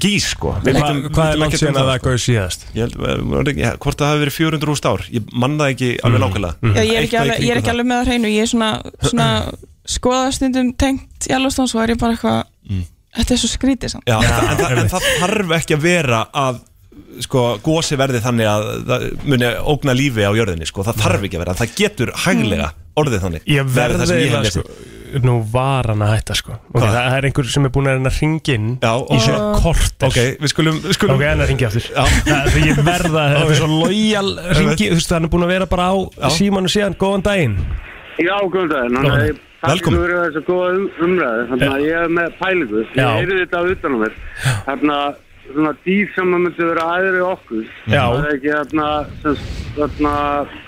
gís 0.00 0.30
sko. 0.32 0.54
Við 0.64 0.78
Hva, 0.78 0.88
vitum- 0.88 1.12
Hvað 1.12 1.28
er 1.34 1.38
langt 1.42 1.52
ekkert 1.52 1.62
síðan 1.64 1.76
um 1.76 1.82
að 1.82 1.90
það, 1.90 2.00
gauð 2.06 2.22
síðast? 2.24 2.66
Ég 2.74 2.80
held, 2.86 3.78
hvort 3.84 4.00
það 4.00 4.10
hafi 4.12 4.24
verið 4.24 4.36
400.000 4.38 4.90
ár? 4.94 5.04
Ég 5.12 5.28
man 5.44 5.58
það 5.60 5.74
ekki 5.74 5.90
alveg 6.08 6.24
nákvæmlega. 6.24 6.54
Já, 6.62 6.82
ég, 6.82 6.94
er 6.94 7.06
ekki 7.08 7.20
alveg, 7.20 7.44
ég 7.44 7.50
er 7.54 7.60
ekki 7.60 7.72
alveg 7.74 7.88
með 7.90 8.00
það 8.00 8.10
hreinu, 8.10 8.32
ég 8.32 8.46
er 8.46 8.50
svona, 8.54 8.70
svona 9.04 9.28
skoðastundum 9.96 10.72
tengt 10.80 11.28
Yellowstone 11.28 11.68
svo 11.68 11.82
er 11.84 11.94
ég 11.94 12.00
bara 12.00 12.16
eitthvað 12.16 12.84
þetta 13.18 13.36
er 13.36 13.42
svo 13.42 13.50
skrítið 13.52 13.94
samt. 13.96 14.06
Já, 14.08 14.16
en, 14.20 14.30
það, 14.30 14.46
en, 14.50 14.56
það, 14.62 14.78
en 14.84 14.94
það 14.94 15.10
þarf 15.24 15.58
ekki 15.58 15.76
að 15.78 15.84
vera 15.88 16.22
að 16.44 16.62
sko, 17.24 17.44
gósi 17.64 17.98
verði 18.00 18.22
þannig 18.24 18.50
að 18.50 18.66
það 18.88 19.06
muni 19.26 19.52
ógna 19.74 19.94
lífi 19.96 20.26
á 20.26 20.32
jörðinni 20.34 20.68
sko. 20.68 20.86
það 20.86 21.04
þarf 21.04 21.28
ekki 21.28 21.38
að 21.38 21.44
vera, 21.44 21.56
það 21.60 21.78
getur 21.78 22.12
hæglega 22.24 22.72
orðið 22.98 23.24
þannig 23.24 23.48
Ég 23.50 23.70
Það 23.70 23.84
er 23.84 23.94
það 23.94 24.04
verði 24.04 24.10
sem 24.10 24.18
ég 24.18 24.24
hef 24.24 24.34
eiginlega 24.34 24.44
lesið. 24.48 24.68
sko 24.68 24.92
Nú 25.22 25.36
var 25.46 25.86
hann 25.92 26.00
að 26.02 26.08
hætta 26.10 26.34
sko. 26.34 26.56
Okay? 26.72 26.88
Það 26.90 27.16
er 27.16 27.26
einhver 27.28 27.50
sem 27.54 27.66
er 27.68 27.72
búin 27.74 27.86
að 27.86 27.98
reyna 28.00 28.10
að 28.10 28.16
ringin 28.18 28.64
Í 28.82 29.18
svona 29.22 29.60
korter. 29.62 30.08
Ok, 30.08 30.16
við 30.42 30.50
skulum, 30.50 30.80
við 30.82 30.96
skulum 30.96 31.14
Ok, 31.14 31.22
hann 31.28 31.38
er 31.38 31.44
að 31.44 31.52
ringi 31.52 31.66
aftur. 31.68 31.86
Það 31.94 32.48
er 32.50 32.66
ég 32.66 32.80
verða, 32.88 33.26
þetta 33.36 33.44
er 33.44 33.60
svo 33.60 33.68
lojal 33.70 34.32
ringi 34.58 34.88
Þú 34.90 34.98
veist, 34.98 35.14
hann 35.14 35.28
er 35.28 35.32
búin 35.36 35.46
að 35.46 35.52
vera 35.54 35.68
bara 35.70 35.86
á 35.94 36.28
símanu 36.34 36.72
síðan. 36.72 36.98
Góðan 36.98 37.26
daginn. 37.28 37.54
Já, 38.18 38.34
góðan 38.42 38.72
daginn. 38.74 38.98
Góðan 38.98 39.14
Þannig 39.14 39.44
að 39.64 39.72
daginn. 39.72 39.76
ég 39.76 39.82
takk 39.82 39.84
Velkomin. 39.84 40.00
fyrir 40.04 40.18
þessu 40.24 40.42
góða 40.48 40.70
um, 40.74 40.86
umræðu. 41.06 41.44
Þannig 41.50 41.74
að 41.74 41.84
ég 41.84 42.00
er 42.00 42.14
með 42.18 42.34
pælingu. 42.40 42.82
Ég 42.94 43.12
heyrði 43.18 43.38
þetta 43.42 43.62
utan 43.74 43.94
á 43.94 43.98
mér. 44.04 44.18
Þannig 44.68 44.96
að 44.96 45.20
svona 45.44 45.72
dýr 45.84 46.10
sem 46.14 46.34
að 46.34 46.42
myndi 46.44 46.68
vera 46.70 46.84
aðri 46.94 47.22
okkur. 47.28 47.64
Það 47.84 48.18
er 48.18 48.34
ekki 48.34 48.52
þarna, 48.54 48.88
þarna, 49.76 50.12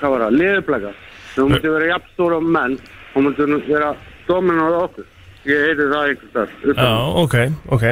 hvað 0.00 0.14
var 0.16 0.24
það, 0.26 0.38
liðuplega. 0.40 0.94
Það 1.34 1.50
myndi 1.52 1.74
vera 1.76 1.90
jafnstóra 1.92 2.40
menn 2.40 2.78
og 3.14 3.26
myndi 3.26 3.60
vera 3.68 3.92
dominar 4.28 4.80
okkur. 4.82 5.06
Ég 5.46 5.60
heyrði 5.66 5.84
það 5.92 6.08
einhvers 6.10 6.32
þar. 6.34 6.48
Já, 6.76 6.94
ok, 7.24 7.36
ok 7.76 7.84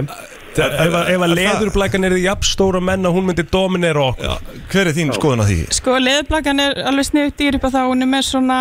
Ef 0.54 0.92
að- 0.94 1.08
ef 1.10 1.22
að 1.26 1.32
leðurblækan 1.34 2.04
er 2.06 2.12
því 2.14 2.20
jafn 2.28 2.46
stóra 2.46 2.80
menn 2.80 3.02
að 3.08 3.14
hún 3.16 3.24
myndi 3.26 3.42
dominera 3.50 4.04
okkur 4.12 4.36
Hver 4.70 4.86
er 4.86 4.94
þín 4.94 5.08
skoðun 5.16 5.42
á 5.42 5.46
því? 5.48 5.56
Sko, 5.74 5.96
leðublakan 5.98 6.60
er 6.62 6.76
alveg 6.86 7.08
sniðut 7.08 7.36
dýr 7.40 7.56
upp 7.58 7.64
að 7.66 7.72
það 7.74 7.88
hún 7.90 8.02
er 8.06 8.10
með 8.12 8.22
svona, 8.28 8.58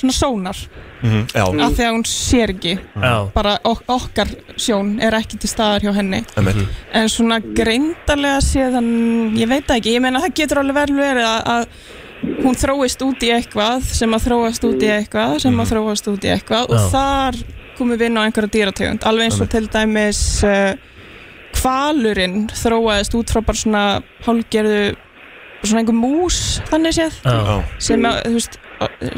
svona 0.00 0.16
sónar 0.16 0.62
Mhm, 1.04 1.26
Já, 1.36 1.42
af 1.44 1.72
því 1.76 1.84
að 1.84 1.92
hún 1.92 2.04
sér 2.08 2.48
ekki 2.54 2.78
Já. 2.96 3.30
bara 3.34 3.58
ok 3.68 3.82
okkar 3.92 4.28
sjón 4.56 4.94
er 5.04 5.12
ekki 5.18 5.36
til 5.38 5.50
staðar 5.50 5.82
hjá 5.84 5.92
henni 5.98 6.22
Einmitt. 6.34 6.62
en 6.96 7.08
svona 7.12 7.40
greindarlega 7.44 8.40
séðan 8.40 9.36
ég 9.36 9.46
veit 9.50 9.66
það 9.68 9.76
ekki, 9.82 9.92
ég 9.98 10.00
meina 10.00 10.22
það 10.24 10.34
getur 10.40 10.62
alveg 10.62 10.74
vel 10.74 10.96
verið 10.96 11.26
að, 11.28 11.42
að 11.44 12.40
hún 12.46 12.56
þróist 12.56 13.04
út 13.04 13.20
í 13.20 13.28
eitthvað 13.36 13.82
sem 13.84 14.16
að 14.16 14.24
þróast 14.30 14.64
út 14.64 14.80
í 14.80 14.88
eitthvað 14.96 15.36
sem 15.44 15.60
að 15.60 15.74
þróast 15.74 16.08
út 16.08 16.24
í 16.24 16.32
eitthvað 16.38 16.70
og 16.72 16.80
Já. 16.80 16.88
þar 16.94 17.34
komum 17.78 17.98
við 17.98 18.08
inn 18.08 18.20
á 18.20 18.24
einhverja 18.24 18.54
dýrategund 18.56 19.06
alveg 19.08 19.30
eins 19.30 19.40
og 19.42 19.50
til 19.52 19.64
dæmis 19.72 20.20
uh, 20.46 20.74
kvalurinn 21.54 22.44
þróaðist 22.52 23.16
út 23.18 23.32
frá 23.32 23.42
bara 23.44 23.60
svona 23.60 23.84
hálgerðu 24.26 24.94
svona 25.64 25.82
einhver 25.82 25.96
mús 25.96 26.40
þannig 26.68 26.96
séð 26.98 27.18
Já. 27.24 27.56
sem 27.82 28.08
að, 28.08 28.20
þú 28.26 28.38
veist 28.38 28.58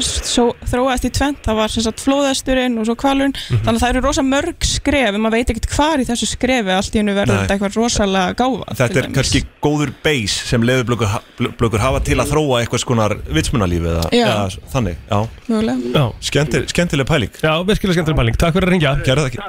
svo 0.03 0.45
þróaðist 0.69 1.05
í 1.07 1.11
tvent, 1.17 1.39
það 1.45 1.55
var 1.59 1.73
sem 1.73 1.83
sagt 1.85 2.01
flóðasturinn 2.03 2.77
og 2.81 2.85
svo 2.89 2.95
kvalurinn, 2.99 3.33
Mhm. 3.37 3.61
þannig 3.65 3.77
að 3.79 3.83
það 3.83 3.89
eru 3.93 4.01
rosa 4.07 4.23
mörg 4.27 4.67
skref, 4.67 5.13
en 5.15 5.21
maður 5.21 5.37
veit 5.37 5.49
ekkert 5.53 5.69
hvar 5.75 5.97
í 6.03 6.05
þessu 6.07 6.27
skrefi 6.31 6.71
allt 6.75 6.95
í 6.95 7.01
hennu 7.01 7.15
verður 7.17 7.41
þetta 7.43 7.55
eitthvað 7.57 7.77
rosalega 7.81 8.35
gáfa 8.35 8.75
Þetta 8.81 8.97
er 9.03 9.09
kannski 9.17 9.43
góður 9.63 9.93
base 10.03 10.47
sem 10.51 10.61
leðurblökur 10.61 11.07
ha, 11.07 11.21
blökur 11.39 11.79
hafa 11.79 11.99
til 12.03 12.17
að 12.21 12.31
þróa 12.33 12.61
eitthvað 12.63 12.83
skonar 12.83 13.15
vitsmunalífi 13.31 13.87
eða, 13.93 14.05
eða 14.11 14.57
þannig 14.73 14.95
Já, 15.09 15.19
Já. 15.47 16.05
Skemmtileg, 16.21 16.67
skemmtileg 16.69 17.07
pæling. 17.07 17.31
Já, 17.41 17.53
virkilega 17.63 17.93
skemmtileg 17.97 18.17
pæling, 18.19 18.37
takk 18.37 18.53
fyrir 18.57 18.67
að 18.67 18.73
ringja 18.75 18.91
Gerða 19.05 19.23
það 19.23 19.31
ekki. 19.31 19.39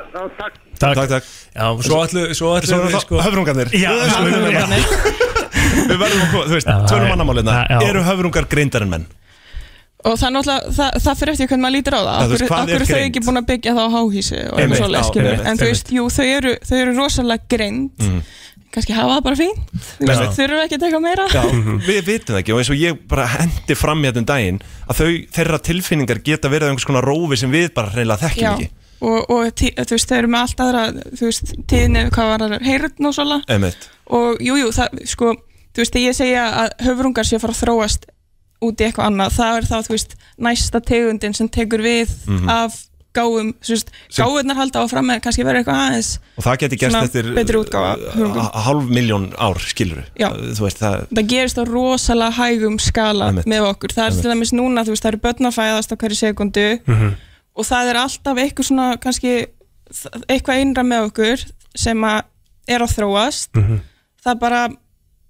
Takk, 0.79 0.95
takk, 0.95 1.09
takk. 1.11 1.25
Já, 1.59 1.67
svo 1.83 1.97
ætlu, 2.07 2.23
svo 2.39 2.51
ætlu 2.55 2.69
Svo 2.69 2.79
er 2.79 2.93
það 2.93 3.25
höfrungarnir. 3.27 3.71
Já, 3.75 3.91
höfrungarnir 4.15 4.85
Við 5.89 5.99
verðum 5.99 6.23
að, 6.23 6.31
koma- 6.33 6.45
þú 6.49 6.55
veist, 6.55 6.69
mannamálina 7.09 7.55
Já, 7.57 7.67
já. 7.69 7.89
Eru 7.89 8.03
höfrungar 8.07 8.47
greindar 8.49 8.83
en 8.87 8.91
menn? 8.93 9.07
Og 10.07 10.19
það 10.19 10.27
er 10.29 10.35
náttúrulega, 10.37 10.73
það, 10.77 10.99
það 11.05 11.21
fyrir 11.21 11.33
eftir 11.35 11.49
hvernig 11.51 11.65
maður 11.65 11.77
lítur 11.77 11.97
á 11.99 12.01
það. 12.01 12.19
Okkur, 12.25 12.45
okkur 12.59 12.85
þau 12.89 13.01
ekki 13.03 13.23
búin 13.27 13.41
að 13.41 13.49
byggja 13.49 13.75
það 13.79 13.89
á 13.89 13.95
háhísi 13.97 14.39
og 14.39 14.61
skilur 15.09 15.31
einmitt, 15.33 15.49
en 15.51 15.59
þú 15.59 15.71
veist, 15.71 15.91
jú, 15.97 16.05
þau 16.15 16.27
eru, 16.37 16.53
þau 16.69 16.77
eru 16.79 16.95
rosalega 16.99 17.51
greind. 17.57 18.05
Mhm. 18.05 18.21
kannski 18.69 18.93
hafa 18.93 19.15
það 19.17 19.23
bara 19.25 19.37
fínt. 19.39 19.61
Þú 19.73 20.07
veist, 20.07 20.21
Einmitt. 20.21 20.35
þurfum 20.37 20.59
ekki 20.63 20.77
að 20.77 20.83
teka 20.83 20.99
meira? 21.01 21.25
Já, 21.33 21.43
við 21.89 22.01
vitum 22.05 22.37
ekki. 22.37 22.53
Og 22.53 22.61
eins 22.61 22.71
og 22.71 22.77
ég 22.79 22.99
bara 23.09 23.25
hendi 23.33 23.77
fram 23.81 24.03
hérna 24.05 24.21
um 24.21 24.27
daginn 24.29 24.59
að 24.85 25.01
þau, 25.01 25.09
þeirra 25.39 25.61
tilfinningar 25.65 26.21
geta 26.27 26.51
verið 26.53 26.75
einhvers 26.75 26.87
konar 26.87 27.09
rófi 27.09 27.41
sem 27.41 27.51
við 27.51 27.73
bara 27.75 27.91
hreinlega 27.95 28.29
þekkjum 28.29 28.45
Já, 28.45 28.53
ekki. 28.53 28.69
Og, 28.99 29.31
og 29.31 29.51
tí, 29.57 29.73
þú 29.73 29.97
veist, 29.97 30.11
þau 30.11 30.19
eru 30.19 30.31
með 30.35 30.45
allt 30.45 30.63
aðra 30.67 30.85
þú 31.17 31.25
veist, 31.31 31.53
tíðinni, 31.71 32.05
hvað 32.13 32.31
var 32.35 32.45
það, 32.45 32.55
heyrðn 32.69 33.09
og 33.09 33.17
svona 33.17 33.41
og 34.19 34.41
jú, 34.43 34.57
jú, 34.59 34.71
það, 34.75 35.03
sko 35.15 35.33
þú 35.73 35.85
veist, 35.85 35.99
ég 36.03 36.17
segja 36.19 36.47
að 36.65 36.73
höfrungar 36.89 37.29
sé 37.29 37.39
að 37.39 37.45
fara 37.47 37.55
að 37.57 37.61
þróast 37.63 38.09
út 38.63 38.81
í 38.81 38.85
eitthvað 38.89 39.07
annað, 39.11 39.33
það 39.39 39.57
er 39.59 39.65
þá, 39.71 39.77
þú 39.87 39.95
veist 39.97 40.15
næsta 40.39 40.81
tegundin 40.81 41.35
sem 41.35 41.49
tekur 41.49 41.83
við 41.85 42.09
Mhm. 42.27 42.49
af 42.49 42.85
gáum, 43.15 43.55
þú 43.65 43.71
veist, 43.73 43.89
gáurnar 44.15 44.55
halda 44.59 44.83
áfram 44.85 45.07
með 45.11 45.21
kannski 45.25 45.43
verið 45.47 45.63
eitthvað 45.65 45.81
aðeins 45.89 46.11
og 46.37 46.45
það 46.45 46.59
geti 46.59 46.77
gerst 46.77 46.97
eftir 47.03 47.57
uh, 47.57 48.51
hálf 48.67 48.85
miljón 48.91 49.33
ár 49.39 49.59
skilur 49.59 50.05
þú 50.19 50.63
veist 50.67 50.79
það 50.83 51.07
það 51.11 51.27
gerist 51.33 51.59
á 51.59 51.65
rosalega 51.67 52.37
hægum 52.39 52.77
skala 52.79 53.31
Einmitt. 53.33 53.47
með 53.49 53.67
okkur, 53.73 53.95
það 53.97 54.07
er 54.07 54.21
til 54.23 54.31
dæmis 54.31 54.53
núna 54.55 54.85
þú 54.85 54.93
veist, 54.95 55.03
það 55.03 55.13
eru 55.15 55.23
börn 55.25 55.49
að 55.51 55.57
fæðast 55.59 55.93
á 55.93 55.97
hverju 55.97 56.19
sekundu 56.21 56.67
Mhm. 56.87 57.15
og 57.57 57.65
það 57.67 57.91
er 57.91 57.97
alltaf 57.97 58.37
eitthvað 58.39 58.69
svona 58.69 58.97
kannski 59.01 59.47
eitthvað 60.29 60.61
innra 60.63 60.85
með 60.85 61.09
okkur 61.11 61.45
sem 61.75 61.99
að 62.05 62.23
er 62.69 62.81
að 62.85 62.95
þróast 62.99 63.49
Mhm. 63.57 63.81
það 64.25 64.31
er 64.35 64.39
bara 64.39 64.69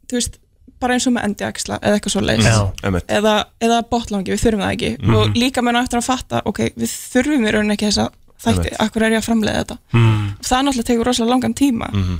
þú 0.08 0.16
veist, 0.18 0.38
bara 0.80 0.94
eins 0.94 1.06
og 1.06 1.12
með 1.16 1.24
endiaksla 1.28 1.78
eða 1.82 1.98
eitthvað 1.98 2.14
svo 2.14 2.22
Já, 2.22 2.72
einmitt. 2.84 3.06
eða, 3.08 3.34
eða 3.60 3.82
botlangi, 3.90 4.30
við 4.34 4.42
þurfum 4.44 4.62
það 4.64 4.72
ekki 4.76 4.90
Mhm. 5.02 5.14
og 5.14 5.34
líka 5.34 5.62
menn 5.62 5.76
á 5.76 5.82
eftir 5.82 5.98
að 5.98 6.04
fatta, 6.08 6.42
ok, 6.44 6.58
við 6.76 6.90
þurfum 7.12 7.46
í 7.48 7.52
rauninni 7.52 7.74
ekki 7.76 7.88
þessa 7.90 8.08
þætti, 8.38 8.58
Einmitt. 8.70 8.80
akkur 8.80 9.02
er 9.02 9.10
ég 9.12 9.18
að 9.22 9.28
framleiða 9.28 9.64
þetta 9.64 9.78
Mhm. 9.92 10.36
það 10.42 10.62
náttúrulega 10.64 10.88
tekur 10.90 11.04
rosalega 11.06 11.30
langan 11.34 11.54
tíma 11.54 11.88
Mhm. 11.92 12.18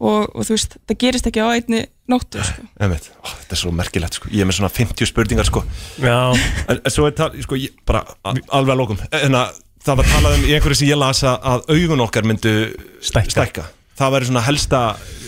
og, 0.00 0.36
og 0.36 0.42
þú 0.46 0.50
veist, 0.56 0.76
það 0.88 0.98
gerist 0.98 1.26
ekki 1.26 1.40
á 1.40 1.48
einni 1.54 1.86
nóttu 2.08 2.42
sko. 2.42 2.62
Ó, 2.80 3.28
þetta 3.38 3.52
er 3.52 3.56
svo 3.56 3.70
merkilegt 3.70 4.14
sko. 4.14 4.28
ég 4.32 4.40
er 4.40 4.46
með 4.46 4.58
svona 4.58 4.70
50 4.70 5.06
spurningar 5.06 5.44
sko. 5.46 5.62
Já. 6.00 6.34
en, 6.68 6.80
svo 6.90 7.06
er 7.06 7.12
það 7.12 7.42
sko, 7.42 7.54
ég, 7.56 7.70
bara 7.86 8.04
alveg 8.24 8.74
að 8.74 8.78
lókum 8.80 8.98
en 9.12 9.32
að, 9.32 9.60
það 9.84 9.96
var 9.96 10.04
talað 10.04 10.34
um 10.38 10.44
í 10.44 10.52
einhverju 10.58 10.76
sem 10.76 10.88
ég 10.88 10.98
las 10.98 11.22
að, 11.22 11.38
að 11.42 11.60
augun 11.68 12.00
okkar 12.00 12.22
myndu 12.24 12.76
stækka, 13.00 13.64
það 14.00 14.12
væri 14.16 14.28
svona 14.30 14.44
helsta 14.48 14.80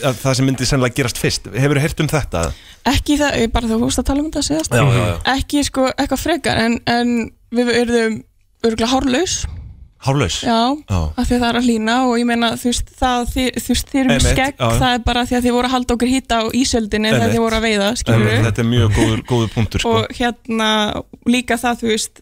að, 0.03 0.19
það 0.25 0.37
sem 0.39 0.49
myndi 0.49 0.67
sennilega 0.69 0.99
gerast 0.99 1.21
fyrst 1.23 1.49
hefur 1.53 1.79
þú 1.81 1.85
heyrt 1.87 2.01
um 2.05 2.11
þetta? 2.13 2.45
ekki 2.93 3.17
það, 3.21 3.39
ég 3.45 3.53
bara 3.55 3.69
þú 3.71 3.81
fórst 3.85 4.03
að 4.03 4.09
tala 4.11 4.23
um 4.25 4.31
þetta 4.31 4.47
síðast 4.49 4.73
Já, 4.75 4.85
já, 4.85 5.03
já. 5.07 5.17
ekki 5.37 5.65
sko 5.69 5.89
eitthvað 5.93 6.23
frekar 6.27 6.63
en, 6.67 6.79
en 6.91 7.13
við 7.55 7.75
erum 7.83 8.23
örgulega 8.65 8.93
hárlaus 8.97 9.43
Hárlaus? 10.03 10.41
já, 10.43 10.57
Já. 10.91 10.99
af 11.15 11.29
því 11.29 11.35
að 11.37 11.43
það 11.45 11.49
er 11.53 11.57
að 11.61 11.67
hlýna 11.69 11.97
og 12.09 12.15
ég 12.19 12.27
meina 12.27 12.49
þú 12.59 12.67
veist, 12.73 12.89
það, 12.99 13.21
þið, 13.37 13.51
þú 13.63 13.69
veist, 13.75 13.91
þið 13.93 14.01
eru 14.01 14.09
með 14.09 14.17
Einmitt, 14.17 14.33
skegg 14.33 14.57
já, 14.59 14.65
já. 14.67 14.79
það 14.83 14.95
er 14.97 15.03
bara 15.07 15.23
því 15.29 15.37
að 15.39 15.45
þið 15.47 15.55
voru 15.55 15.69
að 15.69 15.75
halda 15.77 15.95
okkur 15.95 16.11
hýta 16.11 16.39
á 16.43 16.45
ísöldinni 16.59 17.13
þegar 17.13 17.31
þið 17.37 17.43
voru 17.45 17.59
að 17.61 17.67
veiða, 17.69 17.91
þetta 18.03 18.63
er 18.65 18.67
mjög 18.73 18.97
góður, 18.97 19.21
góður 19.31 19.53
punktur 19.55 19.85
sko. 19.85 19.93
og 20.01 20.17
hérna 20.19 20.71
líka 21.31 21.55
það, 21.63 21.79
þú 21.85 21.93
veist 21.93 22.19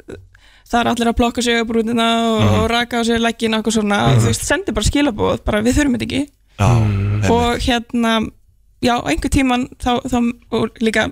það 0.70 0.80
er 0.82 0.90
allir 0.92 1.08
að 1.10 1.16
plokka 1.22 1.42
sig 1.46 1.56
auðbrútina 1.56 2.08
og, 2.28 2.36
Mhm. 2.44 2.58
og 2.60 2.68
raka 2.70 3.00
á 3.00 3.02
sig 3.08 3.16
leggina 3.24 3.56
og 3.56 3.64
eitthvað 3.64 3.78
svona 3.80 4.00
Mhm. 4.10 4.20
þú 4.20 4.28
veist, 4.28 4.44
sendi 4.44 4.72
bara 4.76 4.90
skilabóð, 4.90 5.40
bara 5.48 5.62
við 5.64 5.74
þurfum 5.80 5.96
þetta 5.96 6.06
ekki 6.10 6.22
Já, 6.60 7.30
og 7.32 7.64
hérna 7.64 8.18
já, 8.80 8.94
einhver 9.04 9.32
tíman 9.32 9.66
þá, 9.80 10.00
þá 10.08 10.18
líka 10.80 11.10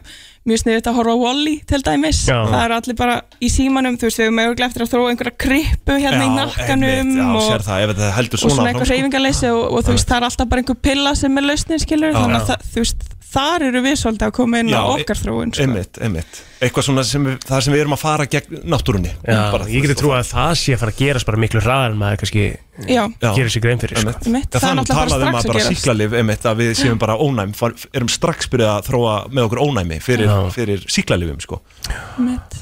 mjög 0.49 0.63
sniðið 0.63 0.89
að 0.89 0.97
horfa 0.97 1.15
á 1.15 1.19
Wall-E 1.21 1.55
til 1.69 1.81
dæmis, 1.85 2.23
Já. 2.29 2.39
það 2.49 2.63
er 2.63 2.75
allir 2.79 2.97
bara 2.97 3.17
í 3.45 3.51
símanum, 3.53 3.99
þú 4.01 4.09
veist, 4.09 4.21
við 4.21 4.29
erum 4.29 4.41
auðvitað 4.45 4.67
eftir 4.69 4.85
að 4.85 4.93
þróa 4.95 5.11
einhverja 5.13 5.35
krippu 5.45 5.99
hérna 6.01 6.25
í 6.25 6.31
nakkanum 6.33 7.13
já, 7.19 7.27
og, 7.29 7.67
það, 7.67 8.31
og 8.33 8.43
svona 8.47 8.71
eitthvað 8.71 8.87
sko. 8.87 8.95
reyfingarleysi 8.95 9.51
og, 9.53 9.63
og 9.69 9.85
þú 9.85 9.97
veist, 9.99 10.09
það 10.09 10.21
er 10.21 10.29
alltaf 10.31 10.51
bara 10.53 10.65
einhver 10.65 10.81
pilla 10.89 11.15
sem 11.21 11.41
er 11.41 11.49
lausnin, 11.51 11.83
skilur, 11.85 12.15
Já. 12.15 12.21
þannig 12.23 12.41
að 12.41 12.55
Já. 12.55 12.69
þú 12.73 12.85
veist, 12.87 13.09
þar 13.29 13.67
eru 13.69 13.85
við 13.85 13.99
svolítið 14.01 14.29
að 14.31 14.37
koma 14.41 14.63
inn 14.63 14.73
á 14.73 14.81
Já, 14.81 14.83
okkar 14.95 15.21
þróun 15.21 15.53
sko. 15.53 15.67
einmitt, 15.67 16.01
einmitt 16.01 16.41
eitthvað 16.59 16.85
svona 16.89 17.03
sem 17.07 17.23
við, 17.29 17.37
það 17.47 17.61
sem 17.65 17.73
við 17.75 17.81
erum 17.85 17.95
að 17.95 18.01
fara 18.03 18.25
gegn 18.27 18.63
náttúrunni 18.73 19.13
Já, 19.23 19.43
Bara, 19.55 19.67
ég 19.71 19.85
geti 19.87 19.95
trú 20.01 20.11
að 20.17 20.25
það 20.33 20.55
sé 20.59 20.75
að 20.75 20.81
fara 20.83 20.93
að 20.95 20.99
gerast 21.05 21.27
bara 21.29 21.39
miklu 21.45 21.61
hraðar 21.63 21.93
en 21.95 22.01
maður 22.01 22.19
kannski 22.25 22.47
Já. 22.87 23.03
gerir 23.35 23.51
sér 23.51 23.63
grein 23.65 23.81
fyrir 23.83 23.99
sko. 23.99 24.13
einmitt. 24.23 24.53
Það 24.55 24.59
er 24.59 24.63
það 24.63 24.69
er 24.69 24.75
nú 24.79 24.83
náttúrulega 24.85 24.99
bara 24.99 25.09
talað 25.11 25.23
um 25.23 25.29
strax 25.29 25.35
að 25.35 25.39
að 25.39 25.49
bara 25.49 25.59
gerast. 25.59 25.71
síklarlif 25.83 26.13
einmitt 26.21 26.45
að 26.47 26.61
við 26.63 26.69
séum 26.79 26.99
bara 27.03 27.17
ónæm 27.19 27.55
far, 27.59 27.73
erum 27.99 28.11
strax 28.15 28.51
byrjað 28.53 28.71
að 28.77 28.87
þróa 28.89 29.15
með 29.35 29.47
okkur 29.49 29.63
ónæmi 29.65 29.99
fyrir, 30.05 30.29
Já. 30.31 30.37
fyrir 30.55 30.85
síklarlifum 30.95 31.41
sko. 31.43 31.59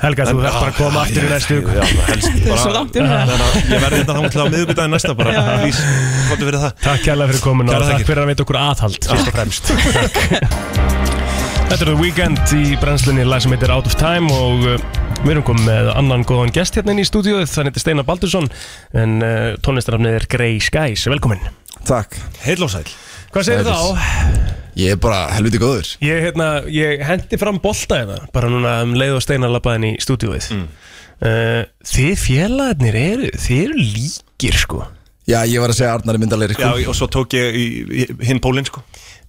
Helga, 0.01 0.24
þú 0.31 0.40
þarf 0.40 0.56
bara 0.56 0.70
að 0.70 0.78
koma 0.81 0.97
Já, 0.97 1.05
aftur 1.05 1.20
í 1.20 1.32
næstu 1.35 1.59
viku. 1.59 1.77
Þetta 1.77 2.16
er 2.16 2.48
bara- 2.48 2.62
svo 2.64 2.73
langt 2.78 2.97
yfir 2.97 3.12
það. 3.12 3.28
Ég 3.77 3.85
verði 3.85 4.01
þetta 4.01 4.16
þá 4.16 4.31
til 4.32 4.40
á 4.40 4.47
miðvikudaginn 4.56 4.97
næsta 4.97 5.16
bara, 5.20 5.31
please, 5.60 5.85
hvað 6.31 6.44
fyrir 6.47 6.60
það 6.64 6.73
Takk 6.86 7.05
kærlega 7.10 7.28
fyrir 7.35 7.44
komin 7.44 7.68
og 7.68 7.73
Kærar 7.77 7.85
takk 7.85 7.93
þakkir. 7.93 8.09
fyrir 8.09 8.23
að 8.24 8.32
veita 8.32 8.47
okkur 8.48 8.60
aðhald 8.64 9.01
fyrst 9.05 9.28
og 9.28 9.36
fremst 9.36 9.64
Takk. 9.77 11.23
Þetta 11.66 11.82
er 11.82 11.88
The 11.90 11.98
Weekend 11.98 12.51
í 12.55 12.76
brennslunni 12.78 13.24
lag 13.26 13.43
sem 13.43 13.51
heitir 13.51 13.72
Out 13.74 13.88
of 13.90 13.97
Time 13.98 14.30
og 14.30 14.60
uh, 14.70 14.84
við 15.24 15.32
erum 15.32 15.44
komið 15.48 15.64
með 15.66 15.88
annan 15.98 16.22
góðan 16.22 16.52
gest 16.55 16.76
hérna 16.78 16.94
inn 16.94 17.02
í 17.02 17.06
stúdíu 17.09 17.40
það 17.43 17.66
heitir 17.66 17.82
Steinar 17.82 18.06
Baldursson 18.06 18.47
en 18.94 19.16
uh, 19.18 19.56
tónlistarafnið 19.66 20.14
er 20.20 20.26
Grey 20.30 20.60
Skies. 20.62 21.09
Velkomin. 21.10 21.43
Takk. 21.88 22.14
Heil 22.44 22.62
og 22.62 22.70
sæl 22.70 22.84
Hvað 23.34 23.48
segir 23.48 23.66
þá? 23.66 24.06
Ég 24.78 24.94
er 24.94 25.01
bara 25.02 25.24
helviti 25.34 25.59
góður. 25.59 25.90
Ég, 26.06 26.22
hérna, 26.28 26.47
ég 26.70 27.02
hendi 27.09 27.40
fram 27.43 27.59
bolta 27.64 27.98
hérna 27.98 28.20
bara 28.36 28.52
núna 28.52 28.76
um 28.86 28.94
leið 29.01 29.16
og 29.18 29.26
Steinar 29.26 29.51
labbaðin 29.56 29.88
í 29.90 29.93
stúdíuð 30.06 30.52
mm. 30.55 30.68
Þið 31.97 32.14
félagarnir 32.22 33.01
eru 33.01 33.32
þið 33.34 33.64
eru 33.64 33.88
líkir 33.97 34.62
sko. 34.62 34.84
Já, 35.26 35.40
ég 35.51 35.59
var 35.59 35.74
að 35.74 35.80
segja 35.80 35.97
Arnar 35.98 36.14
er 36.14 36.22
myndalegri 36.22 36.55
sko. 36.55 36.76
Já, 36.78 36.86
og 36.86 36.94
svo 36.94 37.10
tók 37.10 37.34
ég 37.34 38.14
hinn 38.22 38.38
pólinn 38.38 38.68
sko 38.68 38.86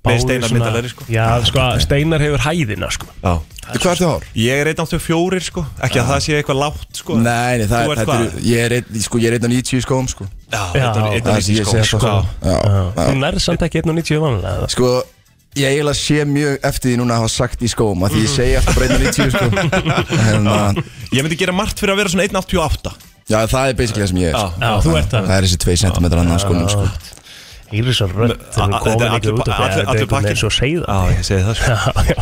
með 0.07 0.21
steinar 0.23 0.53
myndalegri 0.55 0.91
sko. 0.93 1.05
Já, 1.11 1.25
sko, 1.49 1.65
Steinar 1.83 2.23
hefur 2.23 2.43
hæðina 2.45 2.89
sko. 2.95 3.09
Já. 3.23 3.33
Hvað 3.67 3.89
ertu 3.91 4.07
hár? 4.07 4.25
Ég 4.39 4.61
er 4.63 4.69
1.84 4.71 5.41
sko, 5.49 5.63
ekki 5.83 5.99
að 5.99 6.07
það 6.13 6.21
sé 6.23 6.37
eitthvað 6.37 6.59
lágt 6.61 7.01
sko. 7.01 7.17
Nei, 7.19 7.57
nei, 7.59 7.65
það 7.67 7.83
Þú 7.83 7.91
er, 7.93 8.01
hvað? 8.07 8.23
er, 8.23 8.39
ég 8.47 8.63
er, 8.63 9.03
sko, 9.03 9.19
ég 9.19 9.33
er 9.33 9.37
1.90 9.41 9.75
í 9.75 9.83
skóm 9.83 10.07
sko. 10.11 10.27
Já, 10.47 10.61
Já, 10.77 10.87
það 10.95 11.35
er 11.35 11.43
sem 11.43 11.57
ég 11.57 11.67
1.90 11.67 11.67
segi 11.67 11.91
sko, 11.91 11.99
sko. 11.99 12.15
Þú 13.01 13.17
nærð 13.19 13.43
samt 13.43 13.67
ekki 13.67 13.81
1.90 13.83 14.23
vanlega 14.23 14.69
Sko, 14.71 14.93
ég 15.57 15.73
eiginlega 15.73 15.99
sé 15.99 16.23
mjög 16.31 16.69
eftir 16.71 16.93
því 16.93 17.01
núna 17.01 17.17
að 17.17 17.25
hafa 17.25 17.33
sagt 17.35 17.67
í 17.67 17.71
skóm 17.73 18.07
að 18.07 18.15
því 18.15 18.23
ég 18.23 18.31
segi 18.37 18.55
alltaf 18.61 18.79
bara 18.79 18.89
1.90 18.95 19.35
sko. 19.35 19.51
hérna, 20.29 20.57
Ég 21.11 21.27
myndi 21.27 21.41
gera 21.43 21.55
margt 21.59 21.83
fyrir 21.83 21.97
að 21.97 22.03
vera 22.05 22.15
svona 22.15 22.29
1.88 22.31 22.95
Já, 23.27 23.41
það 23.51 23.73
er 23.73 23.75
basically 23.75 24.03
það 24.05 24.11
sem 24.13 24.19
ég 24.21 24.29
er 24.31 24.37
sko. 24.39 24.61
Já, 24.63 24.69
þú 24.85 24.91
ert 24.95 25.11
það. 25.11 25.25
Það 25.27 25.37
er 25.37 25.45
þessi 25.47 25.57
2 25.65 25.73
cm 25.81 26.05
annan 26.07 26.39
skónum 26.39 26.69
sko. 26.71 26.85
Íri 27.75 27.91
svo 27.91 28.05
rödd 28.07 28.31
þegar 28.39 28.61
A- 28.63 28.63
hún 28.63 28.73
þetta 28.73 28.79
komin 28.83 29.07
ekki 29.07 29.27
allur 29.27 29.33
út 29.37 29.47
pa- 29.47 29.51
af 29.51 29.57
því 29.57 29.57
að 29.57 29.67
allur- 29.67 29.75
þetta 29.75 29.87
allur 29.87 29.97
einhvern 29.97 30.07
pakkinn. 30.07 30.27
veginn 30.27 30.39
svo 30.39 30.51
segða 30.55 30.85
Já, 30.87 30.99
ég 31.11 31.25
segi 31.27 31.41
það 31.43 31.55
sko. 31.57 31.73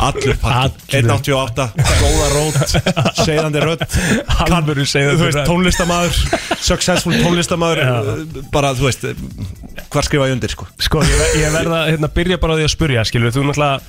Allur 0.06 0.36
pakkin 0.42 1.06
1.88, 1.06 1.66
góða 2.00 2.26
rót. 2.34 2.58
Segðandi 3.26 3.62
rödd. 3.62 3.84
Alvöru 4.50 4.86
segðandi 4.90 5.28
rödd. 5.30 5.46
tónlistamæður 5.46 6.14
Successful 6.66 7.14
tónlistamæður 7.22 7.80
Bara, 8.52 8.74
þú 8.74 8.88
veist, 8.88 9.06
hvar 9.92 10.02
skrifa 10.08 10.26
ég 10.26 10.34
undir 10.36 10.50
sko? 10.50 10.66
Sko, 10.82 11.04
ég 11.06 11.54
verða 11.54 11.84
að 11.84 11.94
hérna, 11.94 12.10
byrja 12.18 12.40
bara 12.42 12.54
á 12.54 12.56
því 12.58 12.66
að 12.66 12.74
spurja 12.74 13.06
skilur, 13.06 13.30
þú 13.34 13.46
náttúrulega 13.46 13.80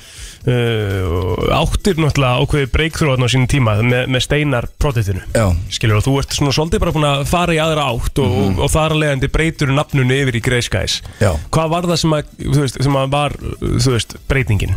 uh, 0.48 1.58
áttir 1.58 1.98
náttúrulega 2.00 2.42
ákveði 2.44 2.70
breakthrough 2.74 3.20
á 3.20 3.28
sínum 3.30 3.48
tíma 3.52 3.76
með, 3.84 4.06
með 4.14 4.24
steinar 4.26 4.68
projektinu 4.80 5.24
Já, 5.36 5.48
skilur, 5.74 6.00
og 6.00 6.06
þú 6.08 6.14
ert 6.22 6.36
svona 6.38 6.54
svolítið 6.56 6.84
bara 6.84 6.94
búin 6.96 7.08
að 7.10 7.26
fara 7.30 7.56
í 7.58 7.60
aðra 7.64 7.88
átt 7.92 8.22
og, 8.24 8.30
Mhm. 8.32 8.54
og, 8.58 8.62
og 8.68 8.72
þar 8.74 8.96
að 8.96 9.02
leiðandi 9.04 9.32
breytur 9.34 9.74
nafnunu 9.76 10.14
yfir 10.22 10.40
í 10.40 10.44
Grey 10.48 10.62
Skies 10.66 11.02
já 11.22 11.32
Hvað 11.52 11.70
var 11.76 11.84
það 11.92 12.00
sem 12.04 12.16
að, 12.18 12.32
veist, 12.62 12.80
sem 12.84 12.96
að 13.02 13.10
var, 13.12 13.36
veist, 13.62 14.16
breytingin? 14.30 14.76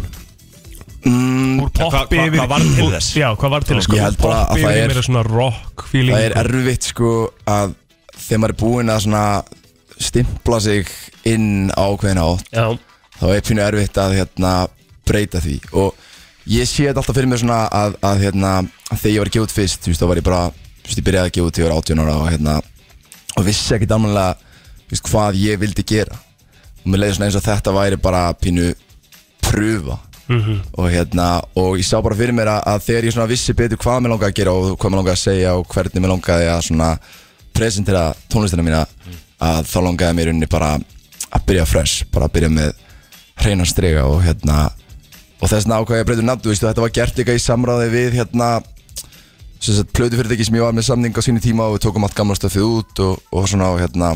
mm, 1.05 1.71
poppi 1.73 2.17
Hva- 2.19 2.27
hva- 2.29 2.35
hvað 2.35 2.51
varð 2.51 2.75
til 2.77 2.91
þess? 2.93 3.13
Já, 3.17 3.29
hvað 3.37 3.51
var 3.55 3.61
til 3.65 3.77
þess? 3.77 3.85
sko? 3.89 3.97
Ég 3.97 4.03
held 4.09 4.19
bara 4.21 4.41
að 4.47 4.59
það 4.65 4.75
er- 4.77 4.89
meira 4.89 5.03
svona 5.07 5.23
rock 5.29 5.87
feeling 5.89 6.17
Það 6.17 6.27
er 6.27 6.35
erfitt 6.45 6.83
sko 6.91 7.13
að 7.47 7.75
þegar 8.21 8.41
maður 8.43 8.55
er 8.55 8.61
búinn 8.65 8.91
að 8.93 9.01
svona 9.07 9.25
stimpla 10.01 10.61
sig 10.61 10.87
inn 11.25 11.71
á 11.73 11.83
ákveðina 11.89 12.27
átt 12.27 12.51
Já, 12.53 12.67
þá 13.21 13.25
er 13.37 13.41
pínu 13.49 13.65
erfitt 13.65 13.97
að 14.01 14.15
hérna, 14.19 14.53
breyta 15.11 15.43
því. 15.45 15.57
Og 15.77 15.95
ég 16.51 16.69
sé 16.71 16.87
þetta 16.89 17.03
alltaf 17.03 17.19
fyrir 17.19 17.31
mér 17.31 17.43
svona 17.43 17.61
að, 17.69 17.97
að, 18.07 18.25
hérna, 18.25 18.53
að 18.91 18.99
þegar 19.03 19.15
ég 19.17 19.25
var 19.25 19.33
gefa 19.37 19.47
út 19.49 19.57
fyrst 19.59 19.85
þú 19.85 19.93
veist, 19.93 20.03
þá 20.03 20.09
var 20.11 20.21
ég 20.23 20.29
bara, 20.31 20.43
þú 20.81 20.89
veist, 20.91 21.01
ég 21.03 21.09
byrjaði 21.11 21.31
að 21.31 21.35
gefa 21.39 21.51
út 21.51 21.59
þegar 21.59 21.67
ég 21.67 21.73
var 21.73 21.83
18 21.85 22.05
ára 22.05 22.19
og, 22.21 22.29
hérna, 22.33 22.55
og 23.37 23.47
vissi 23.51 23.75
ekkit 23.77 23.95
almennilega 23.97 24.37
þú 24.41 24.95
veist, 24.95 25.09
hvað 25.11 25.41
ég 25.45 25.61
vildi 25.65 25.87
gera. 25.95 26.21
Og 26.81 26.87
mér 26.95 27.03
leiði 27.05 27.19
svona 27.19 27.29
eins 27.31 27.37
og 27.41 27.45
þetta 27.45 27.75
væri 27.77 28.01
bara 28.01 28.23
pínu 28.41 28.71
pröfa 29.45 29.99
Mhm. 30.31 30.61
og 30.79 30.87
hérna, 30.93 31.43
og 31.59 31.75
ég 31.81 31.83
sá 31.85 31.99
bara 32.03 32.15
fyrir 32.15 32.31
mér 32.33 32.47
að, 32.47 32.61
að 32.71 32.83
þegar 32.87 33.05
ég 33.09 33.13
svona 33.17 33.27
vissi 33.27 33.53
betur 33.53 33.77
hvað 33.83 33.97
mér 34.05 34.13
langaði 34.13 34.31
að 34.31 34.37
gera 34.39 34.53
og 34.55 34.77
hvað 34.79 34.91
mér 34.93 35.01
langaði 35.01 35.17
að 35.17 35.25
segja 35.25 35.55
og 35.59 35.65
hvernig 35.73 36.03
mér 36.05 36.13
langaði 36.13 36.47
að 36.53 36.61
svona 36.69 36.91
presentera 37.53 38.03
tónlistina 38.31 38.63
mína 38.63 38.85
að 39.43 39.67
þá 39.67 39.79
langaði 39.89 40.15
mér 40.21 40.31
unni 40.31 40.47
bara 40.47 40.69
að 40.79 41.47
byrja 41.49 41.67
fresh, 41.67 42.05
bara 42.15 42.29
að 42.29 42.35
byrja 42.37 42.51
með 42.55 42.71
hreinan 43.43 43.67
strega 43.67 44.05
og 44.07 44.23
hérna 44.23 44.71
og 45.41 45.49
þess 45.49 45.65
vegna 45.65 45.81
ákvæði 45.81 46.03
að 46.03 46.07
breyta 46.11 46.23
um 46.25 46.29
nafn, 46.31 46.55
þetta 46.61 46.85
var 46.85 46.95
gert 47.01 47.19
líka 47.21 47.37
í 47.37 47.43
samráði 47.43 47.89
við 47.95 48.19
hérna 48.21 48.51
plötufyrirtæki 49.61 50.47
sem 50.49 50.57
ég 50.57 50.65
var 50.65 50.73
með 50.77 50.87
samning 50.89 51.17
á 51.17 51.21
sínu 51.25 51.41
tíma 51.45 51.67
og 51.69 51.77
við 51.77 51.85
tókum 51.87 52.05
allt 52.07 52.17
gamla 52.17 52.37
stöfið 52.39 52.65
út 52.65 53.03
og, 53.05 53.19
og 53.33 53.49
svona 53.51 53.69
og 53.75 53.81
hérna 53.83 54.15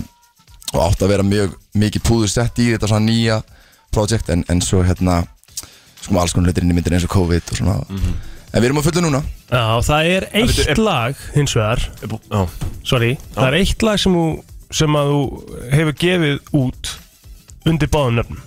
og 0.75 0.81
átti 0.89 1.05
að 1.05 1.13
vera 1.13 1.27
mjög 1.27 1.53
mikið 1.79 2.05
púður 2.09 2.31
sett 2.33 2.59
í 2.65 2.71
þetta 2.73 2.89
svona 2.91 3.07
nýja 3.09 3.37
projekt 3.95 4.31
en, 4.33 4.45
en 4.51 4.63
svo 4.65 4.81
hérna 4.87 5.21
sko 6.05 6.17
alls 6.21 6.33
konar 6.37 6.51
hlutir 6.51 6.65
inn 6.67 6.73
í 6.73 6.77
myndin 6.79 6.97
eins 6.97 7.05
og 7.07 7.13
COVID 7.15 7.53
og 7.53 7.61
svona. 7.61 7.77
En 8.55 8.63
við 8.63 8.67
erum 8.69 8.81
að 8.81 8.89
fullu 8.89 9.03
núna. 9.07 9.21
Já, 9.49 9.63
það 9.87 10.09
er 10.15 10.27
eitt 10.31 10.51
veitu, 10.51 10.67
er- 10.75 10.81
lag 10.85 11.23
hins 11.35 11.55
vegar. 11.57 11.85
Sorry, 12.87 13.15
það 13.37 13.47
er 13.49 13.57
eitt 13.61 13.85
lag 13.87 14.01
sem, 14.03 14.15
þú, 14.19 14.25
sem 14.81 14.99
að 15.01 15.13
þú 15.13 15.23
hefur 15.73 15.97
gefið 16.05 16.53
út 16.61 16.93
undir 17.71 17.91
báðum 17.95 18.19
nöfnum 18.21 18.43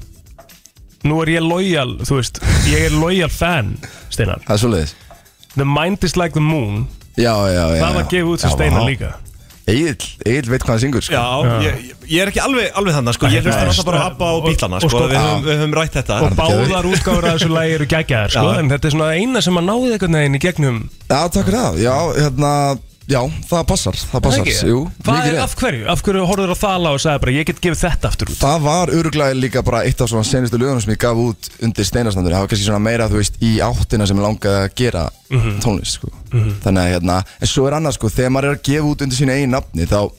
Nú 1.08 1.22
er 1.24 1.32
ég 1.38 1.46
loyal, 1.46 1.96
þú 2.08 2.20
veist 2.22 2.42
Ég 2.70 2.88
er 2.90 2.98
loyal 2.98 3.32
fan, 3.32 3.76
Steinar 4.14 4.42
Það 4.48 4.56
er 4.58 4.64
svoleiðis 4.66 4.96
The 5.58 5.66
Mind 5.66 6.04
is 6.08 6.18
like 6.20 6.36
the 6.38 6.44
moon 6.44 6.86
Já, 7.18 7.34
já, 7.50 7.64
já 7.74 7.80
Það 7.82 7.96
var 7.96 8.04
já. 8.04 8.10
gefið 8.12 8.34
út 8.36 8.44
sem 8.44 8.54
Steinar 8.58 8.86
líka 8.90 9.14
Egil, 9.68 9.98
Egil 10.24 10.46
veit 10.48 10.64
hvað 10.64 10.70
hann 10.72 10.80
syngur 10.80 11.04
sko. 11.04 11.12
Já, 11.12 11.64
ég, 11.66 11.80
ég 12.08 12.22
er 12.24 12.30
ekki 12.32 12.40
alveg, 12.40 12.70
alveg 12.80 12.94
þannig 12.96 13.16
sko. 13.18 13.28
Ég 13.34 13.42
hlusta 13.44 13.66
alltaf 13.68 13.88
bara 13.90 13.98
á 14.00 14.04
og- 14.06 14.14
Abba 14.14 14.28
og 14.32 14.38
og- 14.38 14.46
bílana 14.48 14.78
og 14.78 14.84
sko. 14.86 14.92
sko- 14.94 15.10
við, 15.12 15.18
höfum, 15.20 15.42
við 15.44 15.58
höfum 15.60 15.74
rætt 15.76 15.98
þetta 15.98 16.20
Og 16.24 16.32
báðar 16.40 16.88
útgáður 16.88 17.26
af 17.28 17.34
þessu 17.36 17.50
lagi 17.52 17.74
eru 17.76 17.86
geggjaðar 17.92 18.32
sko, 18.32 18.46
Já. 18.48 18.60
En 18.62 18.70
þetta 18.72 18.86
er 18.88 18.94
svona 18.96 19.10
það 19.12 19.18
eina 19.20 19.42
sem 19.44 19.60
að 19.60 19.66
náði 19.68 19.92
einhvern 19.98 20.16
veginn 20.22 20.38
í 20.40 20.42
gegnum 20.46 20.78
Já, 21.10 21.20
takk 21.36 21.46
fyrir 21.50 21.60
það 21.60 21.82
Já, 21.84 21.98
hérna, 22.16 22.54
já, 23.08 23.20
það 23.48 23.64
passar 23.70 23.96
Það 23.98 24.22
passar, 24.26 24.42
ekki? 24.44 24.68
jú 24.68 24.80
Hvað 25.06 25.28
er, 25.30 25.38
af 25.44 25.54
hverju? 25.60 25.84
Af 25.94 26.02
hverju 26.06 26.26
horfður 26.28 26.52
á 26.52 26.58
það 26.60 26.78
lag 26.84 26.98
og 26.98 27.02
sagði 27.04 27.22
bara 27.24 27.34
ég 27.38 27.48
get 27.50 27.62
gefið 27.64 27.82
þetta 27.86 28.10
aftur 28.12 28.32
út? 28.34 28.40
Það 28.42 28.62
var 28.68 28.92
öruglega 28.98 29.38
líka 29.38 29.64
bara 29.64 29.82
eitt 29.88 30.02
af 30.04 30.10
svona 30.12 30.28
senustu 30.28 30.60
lögunum 30.60 30.84
sem 30.84 30.94
ég 30.94 31.00
gaf 31.02 31.22
út 31.24 31.50
undir 31.64 31.88
steinarstandur 31.88 32.36
Það 32.36 32.44
var 32.46 32.52
kannski 32.52 32.68
svona 32.68 32.84
meira, 32.84 33.08
þú 33.12 33.22
veist, 33.22 33.40
í 33.40 33.52
áttina 33.64 34.08
sem 34.08 34.18
ég 34.20 34.28
langaði 34.28 34.60
að 34.68 34.76
gera 34.76 35.06
Mhm. 35.30 35.58
tónlist, 35.60 35.98
sko. 36.00 36.08
Mhm. 36.32 36.52
Þannig 36.64 36.82
að, 36.84 36.92
hérna, 36.94 37.18
en 37.42 37.48
svo 37.48 37.68
er 37.68 37.74
annað, 37.76 37.94
sko, 37.98 38.08
þegar 38.10 38.32
maður 38.32 38.48
er 38.52 38.56
að 38.56 38.64
gefa 38.64 38.88
út 38.92 39.02
undir 39.02 39.18
sínu 39.18 39.32
einu 39.36 39.52
nafni 39.52 39.88
Þá 39.88 40.12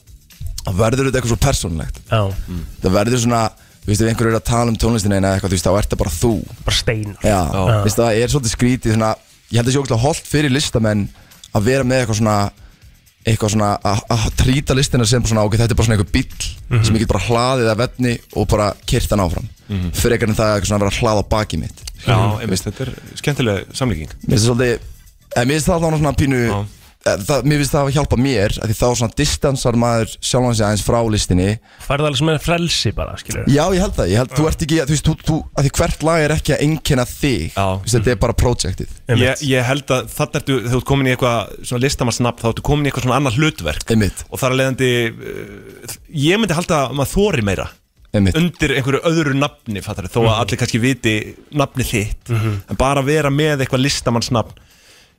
verður 0.77 1.09
þetta 1.09 1.21
eitthvað 1.21 1.33
svo 1.33 1.41
persónlegt 1.41 1.97
Já. 2.11 2.23
Það 2.83 2.93
verður 2.93 3.23
svona, 3.25 3.43
þú 3.85 3.89
veist, 3.89 4.03
ef 4.03 4.09
einhver 4.13 4.29
er 4.29 4.37
að 4.41 4.45
tala 4.45 4.69
um 4.69 4.77
tónlistina 4.77 5.17
eina 5.17 5.33
eitthvað, 5.37 5.49
þú 5.49 5.57
veist, 5.57 5.65
þá 5.65 5.79
ert 5.79 5.89
það 5.89 5.99
bara 5.99 6.11
þú. 6.11 6.33
Bara 6.65 6.77
stein 6.77 7.17
þú 7.23 7.29
það 7.97 8.13
er 8.13 9.17
Ég 9.49 9.57
held 9.57 9.65
að 9.65 9.71
það 9.71 9.73
sé 9.73 9.81
okkur 9.81 10.03
holdt 10.03 10.27
fyrir 10.29 10.53
listamenn 10.53 11.07
að 11.57 11.63
vera 11.65 11.85
með 11.85 12.03
eitthvað 12.05 12.19
svona 12.21 12.51
eitthvað 13.29 13.53
svona 13.55 13.71
að, 13.85 14.01
trýta 14.41 14.75
listina 14.77 15.05
sem 15.07 15.23
svona, 15.29 15.45
ok, 15.47 15.57
þetta 15.61 15.75
er 15.75 15.79
bara 15.79 15.87
svona 15.89 15.99
eitthvað 15.99 16.15
bíll 16.17 16.49
Mhm. 16.69 16.85
sem 16.85 16.95
ég 16.97 16.99
get 17.05 17.09
bara 17.09 17.25
hlaðið 17.29 17.69
að 17.73 17.79
vetni 17.83 18.19
og 18.37 18.49
bara 18.49 18.75
kyrt 18.87 19.11
hann 19.11 19.21
áfram 19.25 19.49
Mhm. 19.69 19.91
frekar 19.93 20.29
en 20.29 20.35
það 20.35 20.55
að 20.79 20.85
vera 20.87 20.91
að 20.91 21.01
hlaða 21.03 21.23
á 21.25 21.29
baki 21.29 21.59
mitt 21.59 21.85
Já, 22.07 22.17
einmitt, 22.41 22.63
þetta 22.65 22.81
er 22.87 22.93
skemmtileg 23.19 23.67
samlíking 23.75 24.09
Mér 24.27 24.39
finnst 24.39 24.45
það 24.45 24.49
svolítið 24.49 24.79
eh, 25.37 25.45
Mér 25.45 25.55
finnst 25.59 25.67
það 25.69 25.85
alveg 25.85 25.99
svona 26.01 26.17
pínu 26.17 26.43
eh, 26.49 26.65
það, 27.29 27.45
Mér 27.49 27.59
finnst 27.63 27.73
það 27.75 27.87
að 27.89 27.95
hjálpa 27.97 28.17
mér 28.21 28.55
að 28.63 28.69
Því 28.71 28.77
þá 28.79 28.87
svona 29.01 29.17
distansar 29.19 29.79
maður 29.81 30.13
sjálfan 30.29 30.55
sig 30.59 30.67
aðeins 30.69 30.85
frá 30.87 30.99
listinni 31.15 31.49
Færðu 31.87 32.07
alveg 32.09 32.19
sem 32.21 32.29
er 32.35 32.39
frelsi 32.45 32.93
bara, 32.97 33.17
skilur 33.21 33.49
Já, 33.49 33.65
ég 33.75 33.81
held 33.85 33.97
það, 33.99 34.11
ég 34.13 34.21
held, 34.23 34.35
þú 34.39 34.47
ert 34.51 34.65
ekki, 34.67 34.79
þú 34.85 34.95
veist, 34.95 35.09
þú, 35.09 35.15
þú, 35.29 35.39
að 35.59 35.69
því 35.69 35.73
hvert 35.81 36.07
lag 36.09 36.25
er 36.27 36.35
ekki 36.37 36.55
að 36.57 36.63
einkenna 36.69 37.07
þig 37.09 37.57
Þú 37.57 37.67
veist, 37.83 37.97
þetta 37.99 38.15
er 38.15 38.21
bara 38.27 38.37
projektið 38.45 38.95
Ég, 39.19 39.43
ég 39.49 39.67
held 39.71 39.95
að 39.99 40.13
þannig 40.19 40.41
ertu, 40.43 40.59
þegar 40.59 40.73
þú 40.75 40.81
ert 40.83 40.89
komin 40.93 41.09
í 41.09 41.15
eitthvað 41.17 41.59
svona 41.65 41.85
listamannsnafn, 41.87 42.43
þá 42.45 42.49
ertu 42.53 42.67
komin 42.69 42.85
í 42.85 42.91
eitthvað 42.93 43.07
svona 43.09 43.19
annað 43.23 43.39
hlutverk 43.41 43.93
Einmitt. 43.95 44.25
og 44.29 44.39
þar 44.43 44.55
að 44.55 44.61
leiðandi 44.63 44.91
uh, 45.09 45.99
ég 46.29 46.41
myndi 46.43 46.57
halda 46.59 46.81
að 46.89 46.97
maður 46.99 47.13
þóri 47.17 47.45
meira 47.49 47.69
Einmitt. 48.17 48.37
undir 48.41 48.73
einhverju 48.79 49.03
öðru 49.05 49.35
nafni 49.37 49.83
fattar, 49.85 50.07
þó 50.09 50.23
að 50.23 50.29
Mhm. 50.29 50.39
allir 50.41 50.61
kannski 50.63 50.79
viti 50.81 51.15
nafni 51.53 51.85
þitt 51.85 52.31
Mhm. 52.33 52.55
en 52.73 52.77
bara 52.81 53.03
vera 53.05 53.29
með 53.31 53.65
eitthvað 53.67 53.83
listamannsnafn 53.85 54.55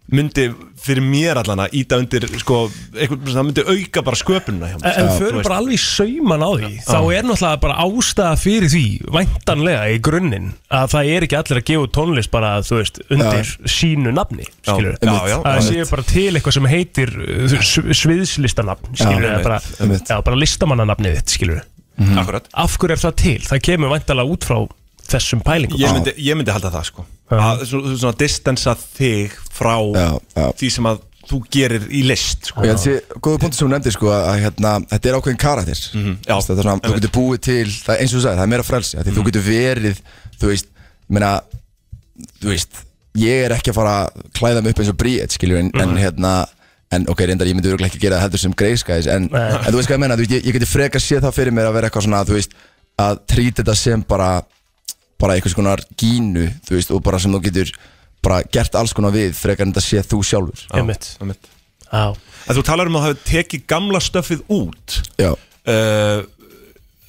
myndi 0.09 0.47
fyrir 0.81 1.03
mér 1.05 1.38
allan 1.38 1.59
að 1.61 1.73
íta 1.77 1.97
undir 2.01 2.23
sko, 2.41 2.63
eitthvað, 2.97 3.27
það 3.30 3.43
myndi 3.45 3.63
auka 3.69 4.01
bara 4.07 4.17
sköpununa 4.17 4.69
hjá 4.71 4.77
mér. 4.80 4.95
En, 4.97 5.05
Já, 5.05 5.17
förum 5.19 5.38
veist. 5.38 5.45
bara 5.49 5.57
alveg 5.61 5.76
í 5.76 5.81
sauman 5.84 6.41
á 6.41 6.49
því 6.55 6.69
Þá 6.88 6.95
Já. 6.97 7.11
er 7.19 7.27
náttúrulega 7.30 7.59
bara 7.61 7.76
ástæða 7.84 8.31
fyrir 8.41 8.71
því 8.73 8.84
Væntanlega 9.13 9.84
í 9.93 9.99
grunninn 10.07 10.47
Að 10.73 10.88
það 10.95 11.11
er 11.13 11.27
ekki 11.27 11.38
allir 11.38 11.59
að 11.61 11.67
gefa 11.69 11.91
tónlist 11.99 12.31
bara 12.34 12.51
Þú 12.65 12.80
veist, 12.80 12.97
undir 13.13 13.51
sínu 13.69 14.15
nafni 14.17 14.47
Já. 14.47 14.71
Skilur 14.73 14.97
Já, 14.97 15.13
já, 15.30 15.38
Það 15.43 15.51
einmitt. 15.53 15.69
sé 15.69 15.91
bara 15.93 16.07
til 16.09 16.27
eitthvað 16.39 16.57
sem 16.57 16.69
heitir 16.73 17.13
uh, 17.19 17.57
sv- 17.61 17.93
Sviðslistanafn 18.01 18.97
Skilur 18.97 19.27
Já, 19.30 19.35
eða 19.35 19.43
bara, 19.45 19.61
já, 20.09 20.17
bara 20.26 20.41
listamannanafnið 20.45 21.19
þitt 21.21 21.35
Skilur 21.38 21.61
Mhm. 21.99 22.15
Akkurat. 22.15 22.45
Af 22.55 22.77
hverju 22.80 22.95
er 22.95 22.99
það 23.01 23.15
til? 23.19 23.39
Það 23.43 23.59
kemur 23.67 23.89
væntanlega 23.91 24.31
út 24.31 24.45
frá 24.47 24.59
þessum 25.09 25.41
pælingum 25.43 25.81
ég 25.81 25.91
myndi, 25.91 26.13
ég 26.23 26.38
myndi 26.39 26.53
halda 26.55 26.69
það 26.71 26.85
sko 26.88 27.03
að 27.30 27.61
svona, 27.69 28.15
distansa 28.18 28.73
þig 28.76 29.35
frá 29.53 29.76
því 30.57 30.69
sem 30.73 30.88
að 30.89 31.01
þú 31.30 31.39
gerir 31.53 31.84
í 31.93 31.99
list 32.10 32.47
sko. 32.49 32.64
Sé, 32.81 32.95
góða 33.22 33.38
punktur 33.43 33.57
sem 33.60 33.68
þú 33.68 33.72
nefndir 33.76 33.93
sko 33.93 34.07
að, 34.10 34.23
að 34.31 34.39
hérna, 34.47 34.72
þetta 34.89 35.10
er 35.11 35.18
ákveðin 35.19 35.41
karakter 35.43 35.81
Mhm, 35.93 36.15
já. 36.26 36.35
Þetta 36.41 36.56
er 36.57 36.64
svona, 36.65 36.81
þú 36.88 36.93
getur 36.97 37.14
búið 37.19 37.41
til, 37.45 37.65
það 37.85 37.99
eins 38.01 38.14
og 38.14 38.18
þú 38.18 38.23
sagði, 38.23 38.38
það 38.39 38.45
er 38.47 38.53
meira 38.56 38.65
frelsi 38.65 38.97
af 38.97 39.06
Því 39.06 39.14
þú 39.19 39.26
getur 39.30 39.45
verið, 39.45 39.99
þú 40.41 40.47
veist, 40.49 40.72
meina, 41.10 41.31
þú 42.41 42.49
veist, 42.49 42.81
ég 43.19 43.45
er 43.45 43.53
ekki 43.60 43.69
að 43.73 43.77
fara 43.77 43.93
að 44.07 44.23
klæða 44.39 44.64
mig 44.65 44.73
upp 44.73 44.81
eins 44.81 44.89
og 44.89 44.97
bríet, 44.97 45.35
skilju, 45.38 45.60
en, 45.61 45.72
en 45.76 45.89
Mhm. 45.93 45.97
hérna 46.06 46.34
En 46.91 47.03
ok, 47.07 47.19
reyndar, 47.22 47.45
ég 47.45 47.53
myndi 47.53 47.69
örgulega 47.69 47.91
ekki 47.93 47.99
gera 48.01 48.15
það 48.18 48.23
heldur 48.26 48.39
sem 48.41 48.53
greiðskæðis 48.57 49.07
en, 49.14 49.27
en 49.30 49.69
þú 49.69 49.76
veist 49.77 49.89
hvað 49.91 49.93
ég 49.93 49.99
menna, 50.01 50.15
ég, 50.18 50.41
ég 50.41 50.53
geti 50.56 50.65
frekar 50.65 50.99
séð 50.99 51.22
það 51.22 51.35
fyrir 51.38 51.53
mér 51.53 51.68
að 51.69 51.73
vera 51.77 51.88
eitthvað 51.91 52.07
svona, 52.07 52.23
þú 52.26 52.34
veist 52.39 52.56
Að 52.97 53.19
trýta 53.30 53.61
þetta 53.61 53.76
sem 53.77 54.01
bara, 54.10 54.41
bara 55.20 55.36
einhvers 55.36 55.56
konar 55.58 55.84
gínu, 56.00 56.48
þú 56.68 56.78
veist, 56.78 56.91
og 56.96 57.04
bara 57.06 57.20
sem 57.22 57.34
þú 57.36 57.41
getur 57.50 57.72
bara 58.24 58.41
gert 58.52 58.76
alls 58.76 58.94
konar 58.96 59.14
við 59.16 59.36
frekar 59.38 59.68
en 59.68 59.74
þetta 59.74 59.86
séð 59.86 60.10
þú 60.14 60.20
sjálfur 60.28 60.66
Einmitt. 60.76 61.14
einmitt. 61.22 61.52
Já. 61.90 62.16
En 62.48 62.58
þú 62.58 62.64
talar 62.68 62.90
um 62.91 62.98
að 63.00 63.06
hafa 63.08 63.22
tekið 63.28 63.64
gamla 63.70 64.02
stöfið 64.04 64.44
út 64.54 65.00
Já 65.20 65.32
uh, 65.34 66.20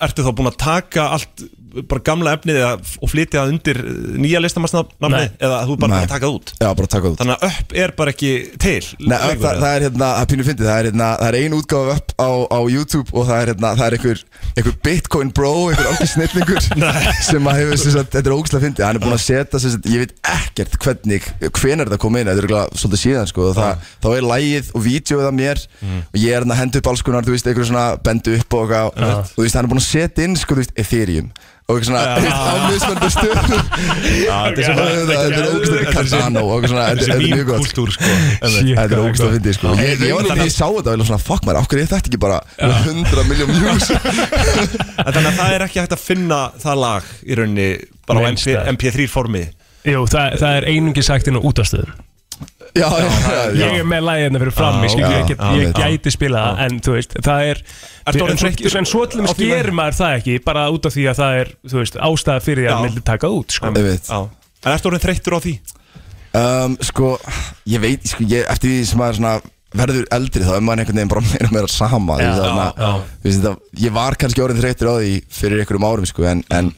Ertu 0.01 0.25
þá 0.25 0.31
búin 0.33 0.49
að 0.49 0.61
taka 0.63 1.11
allt 1.17 1.43
bara 1.91 2.03
gamla 2.05 2.35
efnið 2.37 2.59
og 2.67 3.11
flytja 3.11 3.43
það 3.43 3.53
undir 3.55 3.79
nýja 4.21 4.41
listamannsnafnið 4.43 5.15
Nei. 5.15 5.29
eða 5.41 5.59
þú 5.69 5.77
bara 5.83 5.93
Nei. 5.93 6.01
að 6.05 6.13
taka 6.13 6.27
það 6.27 6.37
út 6.39 6.53
Já, 6.61 6.69
bara 6.81 6.91
taka 6.95 7.05
það 7.05 7.11
út 7.13 7.21
Þannig 7.21 7.37
að 7.37 7.47
upp 7.51 7.75
er 7.85 7.95
bara 8.01 8.15
ekki 8.15 8.33
til 8.61 8.75
Nei, 9.01 9.17
það, 9.17 9.27
lengur, 9.31 9.45
það, 9.45 9.61
eða? 9.61 9.71
er 9.71 9.85
hérna, 9.87 10.09
það 10.11 10.23
er 10.25 10.31
pínu 10.33 10.47
fyndið, 10.49 10.69
það 10.71 10.81
er 10.81 10.89
hérna, 10.91 11.09
það 11.21 11.29
er 11.31 11.39
ein 11.41 11.57
útgáfa 11.61 11.97
upp 12.01 12.15
á, 12.21 12.31
á 12.51 12.61
YouTube 12.75 13.15
og 13.15 13.29
það 13.31 13.43
er 13.45 13.53
hérna, 13.53 13.73
það 13.81 13.87
er 13.87 13.97
einhver, 13.99 14.23
einhver 14.57 14.77
Bitcoin 14.87 15.33
bro, 15.37 15.53
einhver 15.71 15.91
alveg 15.91 16.11
snillingur 16.15 16.61
sem 17.31 17.51
að 17.51 17.61
hefur, 17.61 17.81
sem 17.85 17.95
sagt, 17.97 18.13
þetta 18.17 18.33
er 18.33 18.37
ógæslega 18.37 18.65
fyndið, 18.67 18.87
hann 18.87 19.01
er 19.01 19.05
búin 19.05 19.17
að 19.17 19.23
setja, 19.25 19.63
sem 19.63 19.75
sagt, 19.77 19.91
ég 19.91 20.05
veit 20.05 20.15
ekkert 20.35 20.79
hvernig, 20.85 21.29
hvenar 21.61 21.91
þetta 21.91 22.01
kom 22.03 22.19
inn, 22.21 22.31
þetta 22.31 22.37
er 22.37 22.45
örugglega 22.45 22.81
svolítið 22.83 23.03
síðan, 23.05 23.31
sko, 23.31 23.47
og 23.51 23.59
það, 23.59 23.87
þá 24.05 24.09
er 24.17 24.29
lægið 24.31 24.73
og 24.75 24.85
vídeoið 24.87 25.29
af 25.31 25.37
mér 25.39 25.63
og 26.01 26.19
ég 26.21 26.35
er 26.35 26.41
hérna 26.41 26.57
að 26.57 26.63
henda 26.65 26.83
upp 26.83 26.91
alls 26.93 27.05
konar, 27.07 27.27
þú 27.27 27.37
veist, 27.37 27.51
einhver 27.51 27.69
svona 27.71 27.87
bendu 28.05 28.37
upp 28.39 28.59
og 28.61 28.75
Já. 28.75 28.83
og 28.91 29.33
þú 29.35 29.45
veist, 29.45 29.57
hann 29.59 29.67
er 29.67 29.73
búin 29.73 29.83
að 29.83 29.89
setja 29.89 30.27
inn, 30.27 30.37
sko, 30.39 30.57
þú 30.57 30.65
veist, 30.65 30.77
Ethereum 30.81 31.31
og 31.71 31.79
eitthvað 31.79 31.89
svona, 31.89 32.03
þú 32.11 32.25
veist, 32.27 32.41
á 32.51 32.55
mismöndu 32.71 33.09
stöðum. 33.15 33.51
Já, 34.21 34.37
þetta 34.47 34.61
er 34.61 35.37
er 35.37 35.49
ógæslega 35.51 35.95
Cardano 35.95 36.43
og 36.45 36.53
eitthvað 36.57 36.73
svona, 36.73 36.87
þetta 36.91 37.15
er 37.15 37.23
mjög 37.25 37.47
gott. 37.51 37.69
sko. 37.71 37.85
Þetta 38.41 38.99
er 38.99 39.33
fyndi 39.37 39.55
sko. 39.57 39.75
Ég, 39.81 40.05
ég 40.05 40.19
var 40.19 40.29
alveg, 40.29 40.45
ég 40.45 40.55
sá 40.55 40.67
þetta 40.67 40.91
og 40.91 40.93
ég 40.93 41.03
var 41.05 41.11
svona, 41.13 41.23
fuck 41.31 41.47
maður, 41.49 41.61
af 41.63 41.71
hverju 41.71 41.87
er 41.87 41.91
þetta 41.95 42.11
ekki 42.11 42.23
bara 42.27 42.41
100 42.59 43.25
miljón 43.31 43.55
views? 43.55 43.89
Þannig 45.15 45.31
að 45.31 45.41
það 45.41 45.57
er 45.57 45.67
ekki 45.69 45.83
hægt 45.83 45.97
að 45.97 46.05
finna 46.05 46.43
það 46.61 46.85
lag 46.85 47.11
í 47.25 47.41
rauninni 47.41 47.71
bara 48.09 48.21
á 48.21 48.29
Neins 48.29 48.45
MP, 48.45 48.53
staðar. 48.53 48.71
MP3 48.77 49.09
formi. 49.11 49.45
Jú, 49.89 50.05
það, 50.13 50.39
það 50.43 50.61
er 50.61 50.71
einungi 50.75 51.05
sagt 51.07 51.31
inn 51.31 51.41
á 51.41 51.43
útastöðum 51.47 52.10
Já, 52.77 52.87
já, 52.87 53.07
já, 53.07 53.39
já. 53.51 53.67
Ég 53.67 53.79
er 53.81 53.87
með 53.91 54.05
lægið 54.07 54.23
hérna 54.27 54.41
fyrir 54.43 54.55
fram 54.55 54.77
Ég, 54.85 54.91
skil, 54.93 55.03
já, 55.03 55.11
ég, 55.17 55.27
get, 55.31 55.41
ég 55.59 55.73
gæti 55.75 56.13
spila 56.15 56.43
það 56.45 56.61
En 56.67 56.77
þú 56.87 56.93
veist, 56.95 57.17
það 57.27 57.41
er 57.51 57.63
En 58.07 58.19
svo- 58.19 58.29
þreyttur 58.45 58.77
En 58.81 58.87
svo 58.87 59.03
til 59.11 59.19
á 59.19 59.23
dæmis 59.25 59.35
því 59.35 59.49
með- 59.49 59.55
gerir 59.57 59.75
maður 59.81 59.97
það 60.01 60.15
ekki 60.21 60.37
Bara 60.47 60.63
út 60.71 60.87
af 60.87 60.95
því 60.95 61.07
að 61.11 61.19
það 61.21 61.39
er, 61.41 61.51
þú 61.67 61.81
veist, 61.81 61.99
ástæða 62.11 62.45
fyrir 62.47 62.63
því 62.63 62.71
að 62.71 62.85
vildi 62.87 63.03
taka 63.11 63.27
það 63.27 63.39
út 63.41 63.57
sko. 63.59 63.73
Ég 63.75 63.89
veit 63.91 64.11
Já. 64.11 64.21
En 64.61 64.73
ertu 64.77 64.91
orðin 64.91 65.05
þreyttur 65.07 65.35
á 65.35 65.41
því? 65.41 65.55
um, 66.41 66.77
Sko, 66.91 67.09
ég 67.67 67.81
veit, 67.83 68.07
sko, 68.07 68.25
ég, 68.31 68.45
eftir 68.55 68.71
því 68.71 68.85
sem 68.87 68.99
maður 69.03 69.19
svona 69.19 69.35
verður 69.75 70.07
eldri 70.15 70.43
þá 70.47 70.53
er 70.57 70.63
maður 70.67 70.81
einhvern 70.85 70.99
veginn 71.01 71.11
bara 71.11 71.21
meira 71.31 71.47
og 71.49 71.53
meira 71.57 71.71
sama 71.75 72.17
veist, 73.25 73.43
þetta- 73.43 73.83
Ég 73.83 73.93
var 73.95 74.15
kannski 74.21 74.43
orðin 74.45 74.63
þreyttur 74.63 74.91
á 74.91 74.95
því 75.03 75.13
fyrir 75.41 75.63
einhverjum 75.65 75.87
árum 75.91 76.07
sko, 76.11 76.25
en, 76.31 76.45
en 76.51 76.71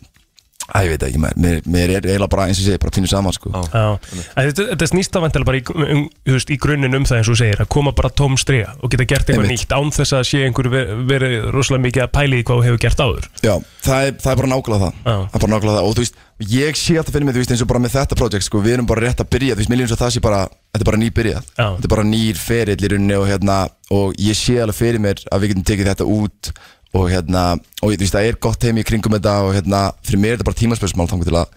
Æ, 0.72 0.78
ég 0.86 0.93
veit 0.94 1.02
ekki, 1.09 1.18
mér, 1.20 1.56
mér, 1.66 1.90
er 1.98 2.05
eiginlega 2.06 2.28
bara 2.30 2.44
eins 2.47 2.60
og 2.60 2.62
ég 2.62 2.68
segi, 2.70 2.80
bara 2.80 2.93
pínu 2.94 3.09
saman 3.10 3.34
sko. 3.34 3.51
Já, 3.51 3.98
En 4.39 4.47
þetta, 4.47 4.66
þetta 4.70 4.86
snýst 4.93 5.16
vantilega 5.18 5.48
bara 5.48 5.59
í, 5.59 5.64
um, 5.74 6.05
þú 6.28 6.36
veist, 6.39 6.52
í 6.55 6.59
grunninn 6.62 6.94
um 6.97 7.05
það 7.09 7.18
eins 7.18 7.28
og 7.28 7.34
þú 7.34 7.40
segir 7.43 7.62
að 7.64 7.68
koma 7.74 7.93
bara 7.98 8.10
tóm 8.14 8.36
striga 8.40 8.70
og 8.80 8.93
geta 8.94 9.05
gert 9.10 9.26
eitthvað 9.26 9.48
Einmitt. 9.48 9.64
nýtt 9.66 9.74
án 9.74 9.90
þess 9.98 10.14
að 10.16 10.22
sé 10.30 10.43
einhver 10.47 10.68
ver- 10.72 10.93
verið 11.10 11.51
rosalega 11.52 11.84
mikið 11.89 12.05
að 12.06 12.12
pæli 12.14 12.40
í 12.40 12.47
hvað 12.47 12.60
þú 12.62 12.66
hefur 12.68 12.82
gert 12.86 13.02
áður. 13.02 13.26
Já, 13.43 13.55
það 13.82 14.06
er, 14.06 14.12
það 14.22 14.32
er 14.32 14.40
bara 14.43 14.52
nákvæmlega 14.55 14.82
það. 14.86 14.94
Það 15.02 15.34
er 15.34 15.43
bara 15.43 15.52
nákvæmlega 15.56 15.76
það. 15.76 15.89
Og 15.90 15.94
þú 15.98 16.05
veist, 16.06 16.20
ég 16.52 16.78
sé 16.78 16.97
alltaf 17.02 17.14
fyrir 17.18 17.26
mig, 17.26 17.34
þú 17.36 17.43
veist, 17.43 17.52
eins 17.56 17.62
og 17.66 17.70
bara 17.74 17.82
með 17.84 17.94
þetta 17.98 18.18
projekt 18.22 18.47
sko, 18.48 18.62
við 18.62 18.76
erum 18.78 18.86
bara 18.86 19.05
rétt 19.09 19.20
að 19.22 19.30
byrja, 19.34 19.55
þú 19.59 19.62
veist, 19.62 19.70
mér 19.74 19.82
lífum 19.82 19.93
svo 19.93 20.01
það 20.06 20.14
sé 20.16 20.22
bara 20.24 20.40
þetta 20.72 20.82
er 20.82 20.89
bara 20.89 21.02
nýbyrjað, 21.02 21.43
Já. 21.59 21.66
þetta 21.76 21.84
er 21.90 21.93
bara 21.97 22.06
nýr 22.09 22.39
ferill 22.40 22.78
í 22.86 22.89
rauninni 22.94 23.18
og 23.18 23.26
hérna 23.28 23.59
og 23.93 24.14
ég 24.16 24.39
sé 24.39 24.56
alveg 24.62 24.78
fyrir 24.78 25.02
mér 25.05 25.20
að 25.28 25.43
við 25.44 25.52
getum 25.52 25.66
tekið 25.68 25.90
þetta 25.93 26.06
út 26.09 26.52
og 26.94 27.06
hérna, 27.10 27.43
og 27.82 27.93
þú 27.93 27.98
veist, 28.02 28.12
það 28.14 28.27
er 28.28 28.36
gott 28.40 28.62
heim 28.66 28.78
í 28.78 28.85
kringum 28.85 29.14
þetta 29.16 29.36
og 29.47 29.55
hérna, 29.56 29.93
fyrir 30.05 30.20
mér 30.20 30.32
er 30.35 30.36
þetta 30.40 30.48
bara 30.51 30.60
tímaspörsmál 30.60 31.09
þannig 31.09 31.28
til 31.31 31.39
að 31.40 31.48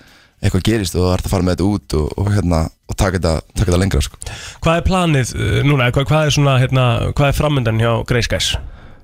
eitthvað 0.46 0.64
gerist 0.68 0.96
og 0.96 1.02
það 1.06 1.14
er 1.16 1.24
að 1.26 1.32
fara 1.34 1.44
með 1.48 1.56
þetta 1.56 1.68
út 1.74 1.94
og, 2.00 2.08
og 2.22 2.30
hérna, 2.36 2.60
og 2.92 2.96
taka 3.00 3.18
þetta, 3.18 3.34
taka 3.56 3.66
þetta 3.72 3.80
lengra 3.82 4.02
sko. 4.06 4.18
Hvað 4.64 4.80
er 4.80 4.86
planið 4.88 5.34
uh, 5.36 5.60
núna, 5.68 5.90
hvað, 5.96 6.08
hvað 6.12 6.26
er 6.30 6.36
svona, 6.36 6.56
hérna, 6.62 6.86
hvað 7.18 7.30
er 7.32 7.38
framöndan 7.40 7.80
hjá 7.82 7.92
Grey 8.08 8.22
Skies? 8.28 8.50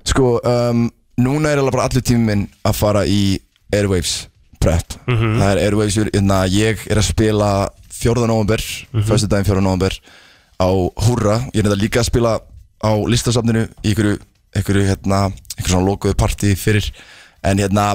Sko, 0.08 0.38
um, 0.44 0.86
núna 1.20 1.52
er 1.52 1.60
alveg 1.62 1.76
bara 1.76 1.88
allur 1.90 2.04
tíminn 2.04 2.26
minn 2.28 2.44
að 2.68 2.78
fara 2.80 3.04
í 3.08 3.38
Airwaves 3.72 4.26
prep 4.62 4.96
Mhm. 5.10 5.38
Það 5.40 5.50
er 5.56 5.60
Airwaves, 5.66 5.96
hérna, 6.14 6.42
ég 6.48 6.84
er 6.90 7.00
að 7.00 7.08
spila 7.10 7.52
4. 7.92 8.26
november, 8.26 8.58
mm 8.62 9.00
Mhm. 9.00 9.06
fyrstu 9.08 9.28
daginn 9.28 9.44
4. 9.48 9.60
november 9.62 9.92
á 10.62 10.68
Húrra 11.06 11.40
Ég 11.52 11.60
er 11.60 11.68
þetta 11.68 11.80
líka 11.82 12.00
að 12.00 12.08
spila 12.12 12.38
á 12.82 12.92
listasafninu 13.08 13.64
í 13.82 13.90
einhverju, 13.92 14.18
einhverju, 14.56 14.84
hérna, 14.90 15.24
einhverju 15.56 15.74
svona 15.74 15.88
lokuðu 15.88 16.18
partí 16.18 16.52
fyrir. 16.58 16.88
En 17.46 17.60
hérna, 17.62 17.92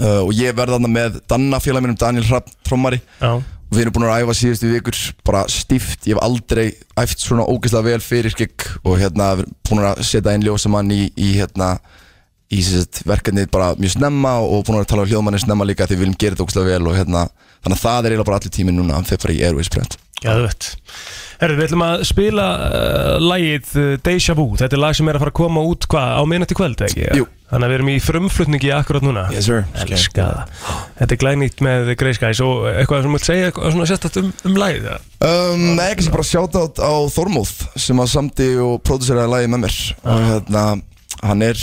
uh, 0.00 0.22
og 0.22 0.32
ég 0.36 0.56
verða 0.56 0.78
þarna 0.78 0.92
með 0.92 1.20
Danna 1.28 1.60
félag 1.62 1.84
mínum, 1.84 1.98
Daniel 2.00 2.26
Hrapp, 2.28 2.50
trommari. 2.66 3.02
Já. 3.20 3.36
og 3.66 3.74
við 3.74 3.82
erum 3.82 3.94
búin 3.96 4.04
að 4.06 4.20
æfa 4.22 4.34
síðustu 4.38 4.68
vikur 4.70 4.98
bara 5.26 5.40
stíft, 5.50 6.04
ég 6.06 6.14
hef 6.14 6.22
aldrei 6.22 6.68
æft 7.02 7.18
svona 7.18 7.46
ógeðslega 7.50 7.88
vel 7.88 8.04
fyrir 8.04 8.36
gig 8.38 8.66
og 8.84 9.00
hérna 9.00 9.32
við 9.40 9.42
erum 9.42 9.56
búin 9.66 9.86
að 9.88 10.02
setja 10.06 10.34
einn 10.36 10.46
ljósamann 10.46 10.92
í, 10.94 11.08
í 11.18 11.32
hérna 11.34 11.72
í 12.54 12.62
verkefnið 13.08 13.50
bara 13.50 13.72
mjög 13.74 13.96
snemma 13.96 14.36
og 14.38 14.62
búin 14.68 14.78
að 14.78 14.90
tala 14.92 15.02
um 15.02 15.10
hljóðmanni 15.10 15.42
snemma 15.42 15.66
líka 15.66 15.88
því 15.88 15.96
við 15.96 16.04
viljum 16.04 16.18
gera 16.20 16.36
þetta 16.36 16.46
ógeðslega 16.46 16.76
vel 16.76 16.90
og 16.92 16.98
hérna 17.00 17.24
þannig 17.64 17.76
að 17.76 17.82
það 17.82 17.98
er 17.98 18.12
eiginlega 18.12 18.28
bara 18.30 18.38
allir 18.40 18.54
tíminn 18.54 18.78
núna 18.78 19.00
að 19.00 19.08
þeir 19.10 19.22
fara 19.24 19.34
í 19.34 19.42
Airways 19.48 19.72
brent 19.74 19.98
Gæðvett 20.24 20.72
Herru, 21.36 21.56
við 21.58 21.66
ætlum 21.66 21.82
að 21.84 22.02
spila 22.08 22.44
uh, 22.64 23.16
lagið 23.20 23.72
uh, 23.76 23.88
Deja 24.00 24.36
Vu. 24.38 24.46
Þetta 24.56 24.76
er 24.78 24.80
lag 24.80 24.94
sem 24.96 25.08
er 25.10 25.18
að 25.18 25.26
fara 25.26 25.32
að 25.34 25.36
koma 25.36 25.64
út 25.68 25.84
hvað, 25.92 26.12
á 26.16 26.22
minnati 26.28 26.56
kvöld, 26.56 26.80
ekki? 26.86 27.02
Jú. 27.18 27.26
Þannig 27.50 27.66
að 27.66 27.70
við 27.70 27.76
erum 27.76 27.90
í 27.92 27.96
frumflutningi 28.02 28.70
akkurat 28.74 29.04
núna. 29.04 29.26
Yes 29.34 29.46
sir. 29.46 29.66
Elska 29.84 30.24
það 30.24 30.62
Þetta 30.96 31.14
er 31.14 31.20
glænýtt 31.22 31.60
með 31.62 31.92
Grey 32.00 32.16
Skies 32.16 32.40
og 32.42 32.64
eitthvað 32.72 33.04
sem 33.04 33.18
vilt 33.18 33.28
segja 33.28 33.52
svona 33.58 33.88
sérstætt 33.90 34.18
um, 34.22 34.32
um 34.48 34.56
lagið 34.58 34.88
eða? 34.88 34.98
Um, 35.28 35.66
nei, 35.76 35.84
ekki 35.90 36.08
sem 36.08 36.16
bara 36.16 36.26
sjáta 36.26 36.64
á 36.64 36.94
Þormóð 37.12 37.52
sem 37.84 38.02
að 38.02 38.10
samti 38.16 38.48
og 38.64 38.80
próduseraði 38.88 39.34
lagi 39.34 39.52
með 39.52 39.64
mér. 39.66 39.78
Og 40.02 40.26
hérna, 40.30 40.64
hann 41.20 41.46
er 41.46 41.62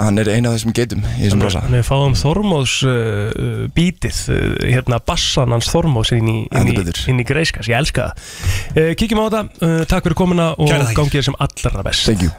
hann 0.00 0.18
er 0.18 0.28
eina 0.34 0.50
af 0.50 0.56
þessum 0.56 0.72
geitum 0.74 1.04
í 1.14 1.24
þessum 1.24 1.42
brasa 1.44 1.60
Þannig 1.62 1.82
að 1.84 1.86
fáum 1.86 2.14
Þormóðs 2.18 2.72
uh, 2.90 3.66
bítið, 3.76 4.18
uh, 4.34 4.46
hérna 4.66 4.98
bassan 5.06 5.54
hans 5.54 5.68
Þormóðs 5.70 6.10
inn 6.16 6.30
í, 6.32 6.38
inn 6.50 6.72
í, 6.72 6.84
inn 7.12 7.22
í 7.22 7.26
Grey 7.26 7.46
Skies, 7.46 7.68
ég 7.70 7.78
elska 7.78 8.08
það. 8.08 8.24
Uh, 8.74 8.90
Kíkjum 8.98 9.22
á 9.22 9.24
þetta, 9.26 9.42
uh, 9.62 9.84
takk 9.86 10.08
fyrir 10.08 10.18
komuna 10.18 10.48
og 10.58 10.72
gangið 10.96 11.28
sem 11.28 11.38
allra 11.38 11.84
best. 11.86 12.08
Thank 12.10 12.26
you. 12.26 12.32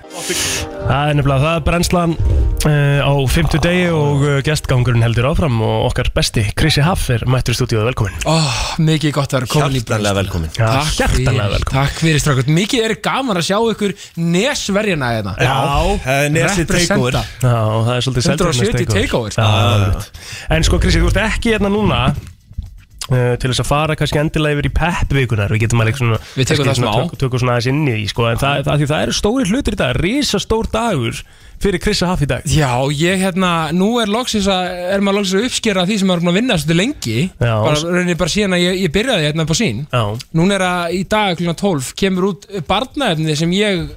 Það 0.88 1.12
er 1.12 1.18
nefnilega, 1.20 1.44
það 1.44 1.56
er 1.60 1.64
brennslan 1.68 2.18
uh, 2.18 3.00
á 3.08 3.14
fymtu 3.32 3.62
degi 3.64 3.88
og 3.96 4.26
uh, 4.28 4.36
gestgangurinn 4.46 5.04
heldur 5.08 5.30
áfram 5.32 5.58
og 5.64 5.88
okkar 5.90 6.12
besti 6.16 6.46
Krissi 6.58 6.84
Haff 6.86 7.10
er 7.16 7.26
mættur 7.32 7.56
í 7.56 7.60
stúdíu 7.60 7.84
velkomin. 7.88 8.16
Oh, 8.28 8.52
Mikið 8.84 9.16
gott 9.18 9.36
að 9.36 9.42
vera 9.46 9.52
komin 9.56 9.80
í 9.80 9.82
Hjartanlega 9.82 10.20
velkomin. 10.20 10.52
Já, 10.58 10.68
Takk 10.98 11.16
fyrir, 11.16 11.42
velkomin. 11.42 11.74
takk 11.74 12.00
fyrir 12.04 12.24
strákut 12.24 12.52
Mikið 12.52 12.88
er 12.90 12.96
gaman 13.04 13.40
að 13.40 13.48
sjá 13.50 13.58
ykkur 13.74 13.96
nesverjana 14.20 15.12
hérna. 15.16 15.36
Það 15.38 16.24
er 16.28 16.34
nesið 16.38 16.68
Representa. 16.68 17.24
Já, 17.44 17.54
það 17.86 17.94
er 17.98 18.06
svolítið 18.08 18.30
170 18.32 18.90
takeover. 18.94 19.38
Já, 19.38 19.46
já, 19.46 19.78
já. 19.94 20.26
En 20.58 20.64
sko 20.68 20.80
Krissi, 20.82 21.04
þú 21.04 21.12
ert 21.14 21.22
ekki 21.28 21.54
hérna 21.54 21.70
núna 21.74 22.00
uh, 22.12 23.34
til 23.40 23.52
þess 23.52 23.62
að 23.64 23.70
fara 23.70 23.96
kannski 24.00 24.20
endilega 24.22 24.58
yfir 24.58 24.70
í 24.70 24.74
peppvikunar 24.78 25.54
við 25.54 25.62
getum 25.66 25.84
alveg 25.84 26.00
svona 26.00 26.20
Við 26.36 26.50
tekum 26.54 26.70
það 26.72 26.80
smá. 26.82 26.94
tök- 26.98 27.20
tökum 27.24 27.42
svona 27.44 27.58
aðeins 27.58 27.70
inn 27.72 27.84
í 27.94 28.08
sko, 28.12 28.26
en 28.32 28.40
það, 28.42 28.64
það, 28.68 28.80
því 28.84 28.90
það 28.94 29.04
eru 29.08 29.18
stóri 29.20 29.50
hlutir 29.52 29.78
í 29.78 29.82
dag 29.84 30.00
risa 30.02 30.42
stór 30.44 30.70
dagur 30.74 31.22
fyrir 31.58 31.82
Krissa 31.82 32.10
Haff 32.10 32.22
í 32.22 32.28
dag 32.30 32.44
Já, 32.54 32.70
ég 32.94 33.22
hérna, 33.24 33.52
nú 33.74 33.88
er 34.02 34.12
loksins 34.14 34.46
að 34.52 34.68
er 34.94 35.02
maður 35.06 35.22
loksins 35.24 35.40
að 35.40 35.48
uppskera 35.50 35.86
því 35.90 35.96
sem 36.02 36.10
maður 36.12 36.20
er 36.20 36.26
búin 36.28 36.34
að 36.34 36.40
vinna 36.42 36.58
svolítið 36.62 36.82
lengi 36.82 37.16
Já. 37.42 37.54
bara, 37.64 37.78
rauninni 37.96 38.18
bara 38.20 38.34
síðan 38.34 38.58
að 38.58 38.66
ég, 38.66 38.82
ég 38.84 38.94
byrjaði 38.98 39.30
hérna 39.30 39.48
á 39.50 39.56
sín 39.58 39.80
Já, 39.90 40.04
Núna 40.38 40.58
er 40.60 40.66
að 40.68 40.98
í 41.00 41.02
dag 41.10 41.40
kl. 41.40 41.54
12 41.58 41.94
kemur 41.98 42.28
út 42.34 42.46
barnaefni 42.70 43.38
sem 43.40 43.56
ég 43.58 43.88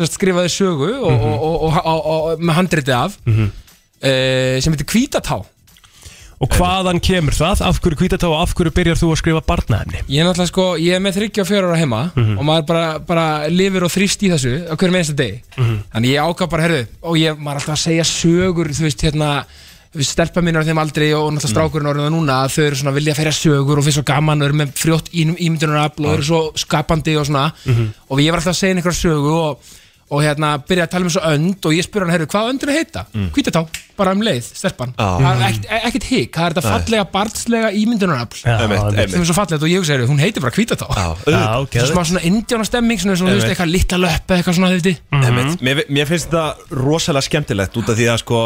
sérst, 0.00 0.16
skrifaði 0.18 0.50
sögu 0.56 0.90
og, 1.04 1.12
Mhm. 1.12 1.32
og, 1.32 1.40
og, 1.44 1.62
og, 1.62 1.86
og, 1.86 2.20
og 2.32 2.40
með 2.40 2.54
handriti 2.62 2.92
af 2.96 3.18
mm 3.26 3.50
sem 4.00 4.72
heitir 4.72 4.86
Kvítatá 4.88 5.36
og 6.40 6.48
hvaðan 6.56 7.02
kemur 7.04 7.34
það? 7.36 7.60
Af 7.68 7.82
hverju 7.84 7.98
kvítatá 8.00 8.24
og 8.30 8.38
af 8.40 8.54
hverju 8.56 8.70
byrjar 8.72 8.96
þú 8.96 9.10
að 9.12 9.18
skrifa 9.20 9.42
barnaefni? 9.44 9.98
Ég 10.08 10.22
er 10.22 10.24
náttúrulega 10.24 10.48
sko, 10.48 10.64
ég 10.80 10.94
er 10.96 11.02
með 11.04 11.18
34 11.18 11.66
ára 11.68 11.76
heima 11.76 11.98
Mhm. 12.16 12.38
og 12.38 12.44
maður 12.48 12.66
bara, 12.66 12.98
bara 12.98 13.48
lifir 13.52 13.84
og 13.84 13.90
þrýst 13.92 14.24
í 14.24 14.30
þessu 14.32 14.54
á 14.64 14.74
hverjum 14.74 14.96
einasta 14.96 15.16
degi 15.20 15.42
Mhm. 15.58 15.76
Þannig 15.92 16.14
ég 16.14 16.24
ákvað 16.24 16.48
bara, 16.50 16.62
herðu, 16.62 16.86
og 17.02 17.16
ég, 17.16 17.36
maður 17.36 17.50
er 17.50 17.60
alltaf 17.60 17.76
að 17.76 17.84
segja 17.84 18.04
sögur, 18.08 18.68
þú 18.72 18.82
veist, 18.88 19.02
hérna 19.04 19.44
stelpa 20.00 20.40
mín 20.40 20.56
á 20.56 20.64
þeim 20.64 20.78
aldrei 20.80 21.12
og 21.12 21.32
náttúrulega 21.34 21.52
strákurinn 21.52 21.88
orðin 21.92 22.06
það 22.08 22.14
núna 22.16 22.34
að 22.46 22.52
þau 22.56 22.64
eru 22.66 22.76
svona 22.76 22.94
vilja 22.94 23.12
að 23.12 23.16
ferja 23.20 23.36
sögur 23.36 23.76
og 23.78 23.84
finnst 23.84 23.98
svo 23.98 24.04
gaman 24.06 24.40
og 24.40 24.48
eru 24.48 24.54
með 24.56 24.72
frjótt 24.80 25.10
ímyndunarafl 25.12 26.06
og 26.06 26.12
eru 26.14 26.22
svo 26.22 26.52
skapandi 26.56 27.18
og 27.20 27.26
svona 27.26 27.52
Mhm. 27.66 27.86
og 28.08 28.18
ég 28.18 28.30
var 28.30 28.40
alltaf 28.40 28.54
að 28.56 28.60
segja 28.64 28.74
einhverja 28.76 29.02
sögu 29.04 29.32
og, 29.34 29.58
og 30.10 30.24
hérna 30.24 30.48
byrja 30.66 30.88
að 30.88 30.92
tala 30.94 31.06
um 31.06 31.12
svo 31.14 31.22
önd 31.30 31.66
og 31.68 31.74
ég 31.76 31.86
spurði 31.86 32.06
hann, 32.06 32.12
herru, 32.16 32.26
hvað 32.30 32.48
öndinu 32.50 32.74
heita? 32.74 33.04
Mm. 33.14 33.28
Hvítatá, 33.36 33.62
bara 33.98 34.14
um 34.16 34.24
leið, 34.26 34.48
stelpan. 34.58 34.94
Já. 34.98 35.06
Það 35.20 35.28
er 35.30 35.44
ekkert, 35.46 35.68
ekkert 35.90 36.08
hik, 36.10 36.32
það 36.34 36.46
er 36.48 36.56
þetta 36.56 36.72
fallega 36.74 37.04
barnslega 37.14 37.70
ímyndunarafl. 37.78 38.40
Sem 38.42 38.74
er 38.74 39.28
svo 39.28 39.36
fallegt. 39.36 39.62
Og 39.62 39.70
ég 39.70 39.84
hugsa, 39.84 40.00
hún 40.10 40.22
heitir 40.22 40.42
bara 40.42 40.56
Hvítatá 40.56 40.88
Já, 40.90 40.98
Já, 40.98 41.06
auðvitað. 41.14 41.54
ok 41.62 41.78
Svo 41.78 41.88
smá 41.92 42.02
svona 42.10 42.24
indjána 42.26 42.66
stemming, 42.66 43.02
svona, 43.04 43.20
þú 43.20 43.38
veist, 43.38 43.52
eitthvað 43.54 43.72
litla 43.76 44.02
löpp 44.06 44.34
eitthvað 44.34 44.58
svona, 44.58 44.72
þú 44.74 44.82
veist. 44.90 45.88
Mér 45.94 46.10
finnst 46.10 46.30
þetta 46.30 46.76
rosalega 46.80 47.28
skemmtilegt 47.28 47.78
út 47.78 47.94
af 47.94 48.00
því 48.00 48.10
að 48.10 48.20
sko 48.24 48.42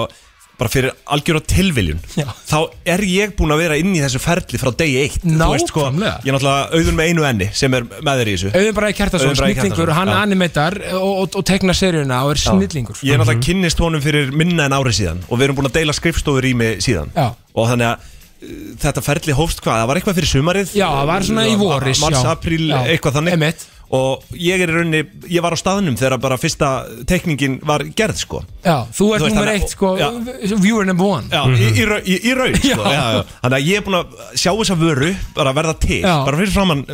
bara 0.58 0.70
fyrir 0.70 0.92
algjör 1.10 1.40
á 1.40 1.42
tilviljun 1.50 1.98
Já. 2.14 2.28
þá 2.46 2.58
er 2.94 3.02
ég 3.08 3.32
búinn 3.34 3.54
að 3.54 3.62
vera 3.64 3.78
inn 3.80 3.90
í 3.96 4.00
þessu 4.02 4.20
ferli 4.22 4.60
frá 4.60 4.70
degi 4.78 5.00
eitt 5.02 5.24
veist, 5.24 5.72
sko, 5.72 5.88
ég 5.90 6.30
er 6.30 6.36
náttúrulega 6.36 6.78
auðun 6.78 6.98
með 7.00 7.10
einu 7.10 7.26
enni 7.26 7.48
sem 7.58 7.74
er 7.74 7.86
með 7.90 8.20
þér 8.20 8.30
í 8.30 8.36
þessu 8.36 8.52
Auðvitað 8.54 8.78
bara 8.78 8.92
í 8.92 8.96
Kjartason, 9.00 9.32
Auðun 9.34 9.40
snillingur, 9.42 9.94
hann 9.98 10.12
já. 10.12 10.16
animatar 10.20 10.78
og, 10.94 11.10
og, 11.24 11.38
og 11.40 11.46
teknar 11.50 11.78
seríuna 11.78 12.22
og 12.28 12.34
er 12.36 12.42
snillingur 12.44 13.02
Ég 13.02 13.16
er 13.16 13.22
náttúrulega 13.22 13.46
kynnist 13.48 13.82
honum 13.82 14.04
fyrir 14.04 14.30
minna 14.36 14.68
en 14.70 14.78
ári 14.78 14.94
síðan 14.94 15.24
og 15.26 15.40
við 15.40 15.48
erum 15.48 15.58
búin 15.58 15.70
að 15.72 15.78
deila 15.80 15.98
skrifstofur 15.98 16.46
í 16.46 16.54
mig 16.62 16.82
síðan 16.86 17.10
Já. 17.18 17.32
og 17.34 17.70
þannig 17.72 17.90
að 17.90 18.08
uh, 18.08 18.56
þetta 18.86 19.06
ferli 19.10 19.38
hófst 19.42 19.64
hvað, 19.64 19.82
það 19.82 19.90
var 19.90 20.00
eitthvað 20.02 20.20
fyrir 20.22 20.34
sumarið 20.36 20.74
Já, 20.78 20.86
það 20.86 21.10
var 21.10 21.30
svona 21.32 21.48
í 21.50 21.58
voris, 21.58 22.04
Mars, 22.04 22.22
Já. 22.22 22.84
eitthvað 22.86 23.18
þannig 23.18 23.38
Einmitt. 23.38 23.70
Og 23.94 24.24
ég 24.40 24.62
er 24.64 24.70
í 24.72 24.74
rauninni, 24.74 25.02
ég 25.30 25.44
var 25.44 25.54
á 25.54 25.58
staðnum 25.60 25.94
þegar 26.00 26.18
bara 26.24 26.38
fyrsta 26.40 26.70
teikningin 27.06 27.58
var 27.68 27.84
gerð 27.94 28.18
sko 28.24 28.40
Já, 28.64 28.76
þú 28.96 29.10
ert 29.14 29.26
nummer 29.28 29.52
eitt, 29.52 29.68
sko, 29.74 29.92
Já. 30.00 30.08
viewer 30.64 30.88
number 30.88 31.06
one 31.18 31.28
Já, 31.30 31.44
í, 31.52 31.68
í, 31.78 31.86
raun- 31.90 32.02
í, 32.08 32.16
í 32.30 32.34
raun 32.38 32.58
sko, 32.58 32.80
Já. 32.82 32.96
já. 32.96 33.04
Já, 33.18 33.22
Þannig 33.44 33.58
að 33.60 33.68
ég 33.70 33.78
er 33.82 33.86
búin 33.86 33.98
að 34.00 34.18
sjá 34.40 34.50
þessa 34.58 34.78
vöru 34.82 35.12
bara 35.36 35.52
verða 35.60 35.76
til, 35.84 36.00
Já. 36.02 36.16
bara 36.26 36.40
fyrir 36.42 36.54
framann 36.56 36.84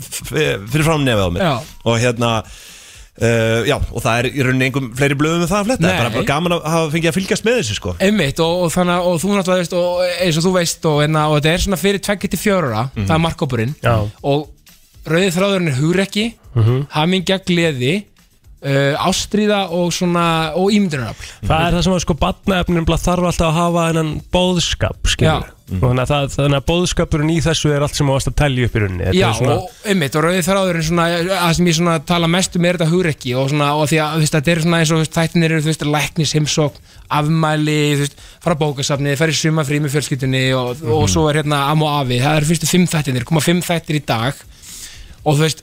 fyrir 0.00 0.84
framann 0.86 1.06
nefið 1.08 1.40
á 1.40 1.44
Já. 1.44 1.54
og 1.84 1.98
hérna 2.00 2.30
uh, 3.20 3.60
já, 3.68 3.76
og 3.76 4.00
það 4.04 4.20
er 4.22 4.28
í 4.30 4.44
rauninni 4.46 4.68
einhverjum 4.70 4.92
fleiri 4.96 5.16
blöðum 5.20 5.42
með 5.44 5.50
það 5.52 5.58
að 5.60 5.68
fletta, 5.68 5.84
það 5.84 5.92
er 5.92 6.00
bara, 6.04 6.12
bara 6.14 6.28
gaman 6.30 6.54
að 6.56 6.68
hafa 6.74 6.92
fengið 6.94 7.10
að 7.10 7.16
fylgjast 7.18 7.46
með 7.48 7.58
þessu 7.60 7.76
sko 7.80 7.94
Einmitt, 8.06 8.40
og, 8.44 8.62
og 8.64 8.72
þannig 8.74 8.94
að 8.96 9.10
og 9.10 9.18
þú 9.24 9.34
náttúrulega 9.34 9.64
veist, 9.64 9.76
og 9.76 10.24
eins 10.24 10.40
og 10.40 10.46
þú 10.46 10.54
veist 10.56 10.88
og, 10.92 11.02
enna, 11.04 11.26
og 11.28 11.36
þetta 11.40 11.52
er 11.56 11.64
svona 11.66 11.80
fyrir 11.82 12.00
2-4 12.06 12.56
ára 12.70 12.86
Mhm. 12.94 13.06
það 13.10 13.14
er 13.18 13.22
markkópurinn 13.26 13.74
og 14.22 14.48
rauðið 15.08 15.36
þráðurinn 15.38 15.72
er 15.72 15.80
hugrekki 15.80 16.26
Mhm. 16.50 16.78
hamingja, 16.90 17.36
gleði 17.46 17.92
uh, 18.66 19.06
ástríða 19.06 19.70
og 19.70 19.92
svona 19.94 20.52
og 20.58 20.72
ímyndunarafl. 20.74 21.28
Það 21.46 21.66
er 21.66 21.76
það 21.76 21.84
sem 21.86 21.94
að 21.94 22.02
sko 22.04 22.16
batnaefnin 22.20 22.88
þarf 22.90 23.28
alltaf 23.30 23.46
að 23.46 23.58
hafa 23.60 23.86
þennan 23.90 24.10
bóðskap 24.34 25.10
og 25.70 25.84
þannig 25.84 26.02
að, 26.02 26.10
það, 26.10 26.24
þannig 26.34 26.58
að 26.58 26.66
bóðskapurinn 26.66 27.30
í 27.30 27.38
þessu 27.44 27.70
er 27.70 27.84
allt 27.86 27.94
sem 27.94 28.08
á 28.10 28.14
að 28.18 28.34
telja 28.40 28.66
upp 28.66 28.74
í 28.74 28.80
Þetta 28.80 29.14
Já, 29.14 29.28
svona, 29.38 29.54
og 29.54 29.86
einmitt, 29.86 30.16
og 30.18 30.24
rauðið 30.26 30.48
þráðurinn 30.48 30.86
svona, 30.88 31.04
að 31.38 31.52
sem 31.54 31.68
ég 31.70 31.76
svona 31.78 31.94
tala 32.10 32.30
mest 32.34 32.56
um 32.58 32.66
er 32.66 32.78
þetta 32.78 32.90
hugrekki 32.90 33.34
og 33.38 33.50
svona, 33.52 33.68
og 33.78 33.86
því 33.86 34.00
að 34.02 34.26
þetta 34.26 34.50
er 34.50 34.62
svona 34.64 34.80
eins 34.82 34.90
og 34.96 35.04
þættinir 35.06 35.54
eru, 35.54 35.62
þú 35.62 35.70
veist, 35.70 35.86
læknis, 35.86 36.34
heimsókn 36.34 36.90
afmæli, 37.20 37.78
þú 37.94 38.04
veist, 38.04 38.18
fara 38.42 38.58
bókasafni 38.58 39.14
fara 39.18 39.30
í 39.30 39.38
sumafrí 39.38 39.78
með 39.78 39.94
fjölskyldunni 39.94 40.44
og, 40.58 40.82
og 40.90 41.06
svo 41.10 41.28
er 41.30 41.40
hérna 41.44 41.68
am 41.70 41.86
og 41.86 41.94
afi, 42.02 42.18
það 42.18 42.40
eru 42.40 42.50
fyrstu 42.50 42.70
fimm 42.70 42.90
þættinir 42.90 43.26
koma 43.30 43.42
fimm 43.44 43.62
þættir 43.62 44.00
í 44.00 44.04
dag 44.10 44.42
og 45.24 45.36
þú 45.36 45.40
veist, 45.44 45.62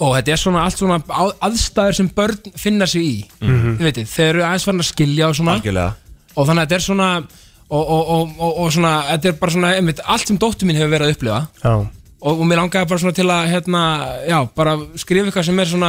og 0.00 0.14
þetta 0.16 0.32
er 0.32 0.40
svona 0.40 0.64
allt 0.64 0.78
svona 0.80 0.98
á- 1.04 1.36
aðstæður 1.48 1.94
sem 2.00 2.08
börn 2.16 2.52
finna 2.56 2.86
sig 2.86 3.02
í. 3.02 3.16
Þið 3.42 3.82
veitir, 3.86 4.06
þeir 4.08 4.28
eru 4.32 4.42
aðeins 4.48 4.64
farin 4.68 4.80
að 4.84 4.90
skilja 4.92 5.28
og 5.28 5.36
svona. 5.36 5.56
Algjörlega. 5.58 5.94
Og 6.36 6.46
þannig 6.48 6.62
að 6.62 6.68
þetta 6.68 6.78
er 6.80 6.86
svona 6.86 7.08
og, 7.72 7.82
og, 7.88 8.02
og, 8.14 8.30
og, 8.38 8.52
og 8.64 8.72
svona, 8.72 8.92
þetta 9.12 9.28
er 9.28 9.36
bara 9.40 9.52
svona 9.52 9.74
einmitt, 9.76 10.00
allt 10.04 10.26
sem 10.28 10.38
dóttur 10.40 10.68
mín 10.68 10.76
hefur 10.80 10.92
verið 10.96 11.08
að 11.10 11.14
upplifa. 11.16 11.40
Já. 11.64 11.74
og, 12.22 12.38
og 12.38 12.44
mér 12.46 12.60
langaði 12.60 12.86
bara 12.88 13.00
svona 13.02 13.16
til 13.18 13.24
að 13.34 13.46
hérna, 13.50 13.80
já, 14.28 14.36
bara 14.54 14.74
skrifa 15.00 15.26
eitthvað 15.26 15.46
sem 15.48 15.58
er 15.58 15.70
svona 15.72 15.88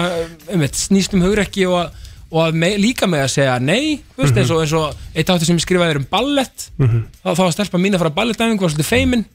einmitt, 0.49 0.74
snýst 0.80 1.14
um 1.14 1.22
hugrekki 1.22 1.68
og, 1.70 1.91
og 2.34 2.40
að 2.48 2.56
me, 2.57 2.72
líka 2.82 3.06
með 3.06 3.26
að 3.28 3.34
segja 3.36 3.57
nei 3.61 3.99
þú 4.15 4.24
veist, 4.24 4.34
Mhm. 4.34 4.40
eins, 4.41 4.52
og, 4.56 4.61
eins 4.64 4.74
og 4.74 4.95
eitt 5.14 5.30
áttur 5.30 5.45
sem 5.45 5.60
ég 5.60 5.65
skrifaði 5.68 5.94
er 5.94 5.99
um 6.02 6.07
ballett. 6.10 6.70
Mhm. 6.80 7.03
þá, 7.24 7.30
þá 7.38 7.44
var 7.44 7.52
stelpa 7.53 7.78
mín 7.84 7.94
að 7.94 8.02
fara 8.02 8.10
ballett 8.18 8.41
og 8.41 8.60
var 8.64 8.70
svolítið 8.74 8.90
feimin 8.90 9.26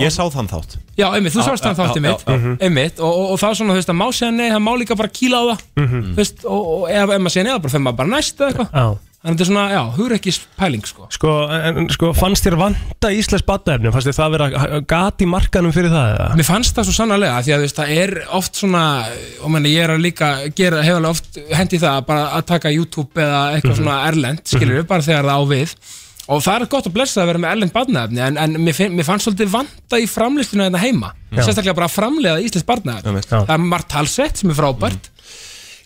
Ég 0.00 0.14
sá 0.14 0.22
þann 0.32 0.48
þátt 0.50 0.78
Já, 1.00 1.06
einmitt, 1.16 1.34
þú 1.36 1.44
sást 1.46 1.64
þann 1.64 1.76
já, 1.76 1.80
þátti 1.82 2.00
já, 2.00 2.04
mitt 2.08 2.24
já, 2.26 2.38
já. 2.38 2.56
Einmitt, 2.66 2.98
og, 3.00 3.12
og, 3.20 3.28
og 3.34 3.38
þá 3.42 3.48
svona, 3.60 3.72
þú 3.76 3.80
veist, 3.82 3.92
að 3.92 4.00
má 4.00 4.06
segja 4.12 4.32
nei 4.36 4.48
það 4.50 4.64
má 4.66 4.72
líka 4.80 4.96
bara 5.00 5.08
kýla 5.20 5.36
á 5.40 5.44
það 5.52 5.60
Mhm. 5.80 6.02
Þú 6.10 6.18
veist, 6.22 6.42
og, 6.44 6.66
og 6.74 6.90
ef, 6.90 7.06
ef 7.14 7.20
maður 7.20 7.36
segja 7.36 7.44
nei, 7.46 7.52
þá 7.54 7.62
bara 7.62 7.72
fyrir 7.76 7.86
maður 7.86 8.00
bara 8.02 8.12
næst 8.16 8.36
eða 8.40 8.50
eitthvað 8.50 8.74
Já. 8.80 8.88
Þannig 9.20 9.34
að 9.34 9.36
þetta 9.36 9.44
er 9.44 9.48
svona, 9.50 9.62
já, 9.68 9.80
hugrekkis 9.98 10.36
pæling, 10.56 10.84
sko 10.88 11.06
Sko, 11.12 11.32
en, 11.52 11.76
en, 11.82 11.88
sko, 11.92 12.08
fannst 12.16 12.46
þér 12.46 12.54
vanta 12.56 13.10
íslensk 13.12 13.44
badnaefni? 13.50 13.90
Fannst 13.92 14.08
þér 14.08 14.16
það 14.16 14.30
vera 14.32 14.78
gat 14.88 15.20
í 15.20 15.26
markanum 15.28 15.74
fyrir 15.76 15.92
það? 15.92 16.14
Eða? 16.14 16.28
Mér 16.40 16.48
fannst 16.48 16.72
það 16.78 16.86
svo 16.88 16.94
sannarlega 16.96 17.42
því 17.44 17.52
að 17.52 17.60
þú 17.60 17.66
veist, 17.66 17.80
það 17.82 17.92
er 18.00 18.14
oft 18.38 18.56
svona 18.62 18.84
og 19.44 19.52
menn, 19.52 19.68
ég 19.68 19.84
er 19.84 19.92
að 19.92 20.00
líka 20.06 20.30
gera, 20.56 20.80
hef 20.86 20.96
alveg 20.96 21.10
oft 21.12 21.36
hendi 21.52 21.82
það 21.84 21.98
bara 22.08 22.24
að 22.38 22.46
taka 22.48 22.72
YouTube 22.72 23.12
eða 23.20 23.42
eitthvað 23.58 23.74
Mhm. 23.76 23.82
svona 23.82 23.98
erlend, 24.08 24.40
skilur 24.48 24.88
bara 24.88 25.04
þegar 25.04 25.28
það 25.28 25.36
á 25.36 25.42
við 25.52 25.76
og 26.30 26.42
það 26.46 26.56
er 26.64 26.68
gott 26.72 26.86
að 26.90 26.94
blessa 26.96 27.22
að 27.24 27.30
vera 27.32 27.42
með 27.42 27.54
erlend 27.56 27.74
barnaefni 27.74 28.22
en, 28.26 28.36
en 28.38 28.58
mér, 28.62 28.76
finn, 28.78 28.94
mér 28.96 29.08
fannst 29.08 29.26
svolítið 29.28 29.50
vanta 29.54 29.98
í 30.00 30.06
framlistinu 30.10 30.68
þetta 30.68 30.82
heima, 30.86 31.12
Já. 31.34 31.42
sérstaklega 31.48 31.74
bara 31.80 31.88
að 31.90 31.96
framleiða 31.98 32.42
íslensk 32.46 32.68
barnaefni, 32.70 33.16
Já. 33.26 33.40
það 33.40 33.56
er 33.56 33.64
margt 33.72 33.90
talsett 33.96 34.42
sem 34.44 34.52
er 34.54 34.60
frábært 34.62 35.10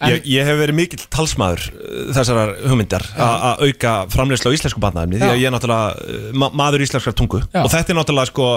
En- 0.04 0.10
Ég, 0.10 0.24
ég 0.26 0.44
hef 0.44 0.56
verið 0.58 0.74
mikill 0.74 1.04
talsmaður 1.08 1.60
uh, 1.70 2.08
þessarar 2.12 2.50
hugmyndar 2.66 3.04
að 3.14 3.62
auka 3.62 3.92
framleyslu 4.12 4.50
á 4.50 4.54
íslensku 4.56 4.82
batnaðefni 4.82 5.20
því 5.22 5.28
að 5.30 5.38
ég 5.38 5.46
er 5.48 5.54
náttúrulega 5.54 5.94
uh, 5.94 6.24
ma 6.42 6.48
maður 6.60 6.82
íslenskrar 6.84 7.14
tungu 7.16 7.38
Já. 7.54 7.60
og 7.62 7.70
þetta 7.72 7.94
er 7.94 7.98
náttúrulega 8.00 8.28
sko 8.32 8.48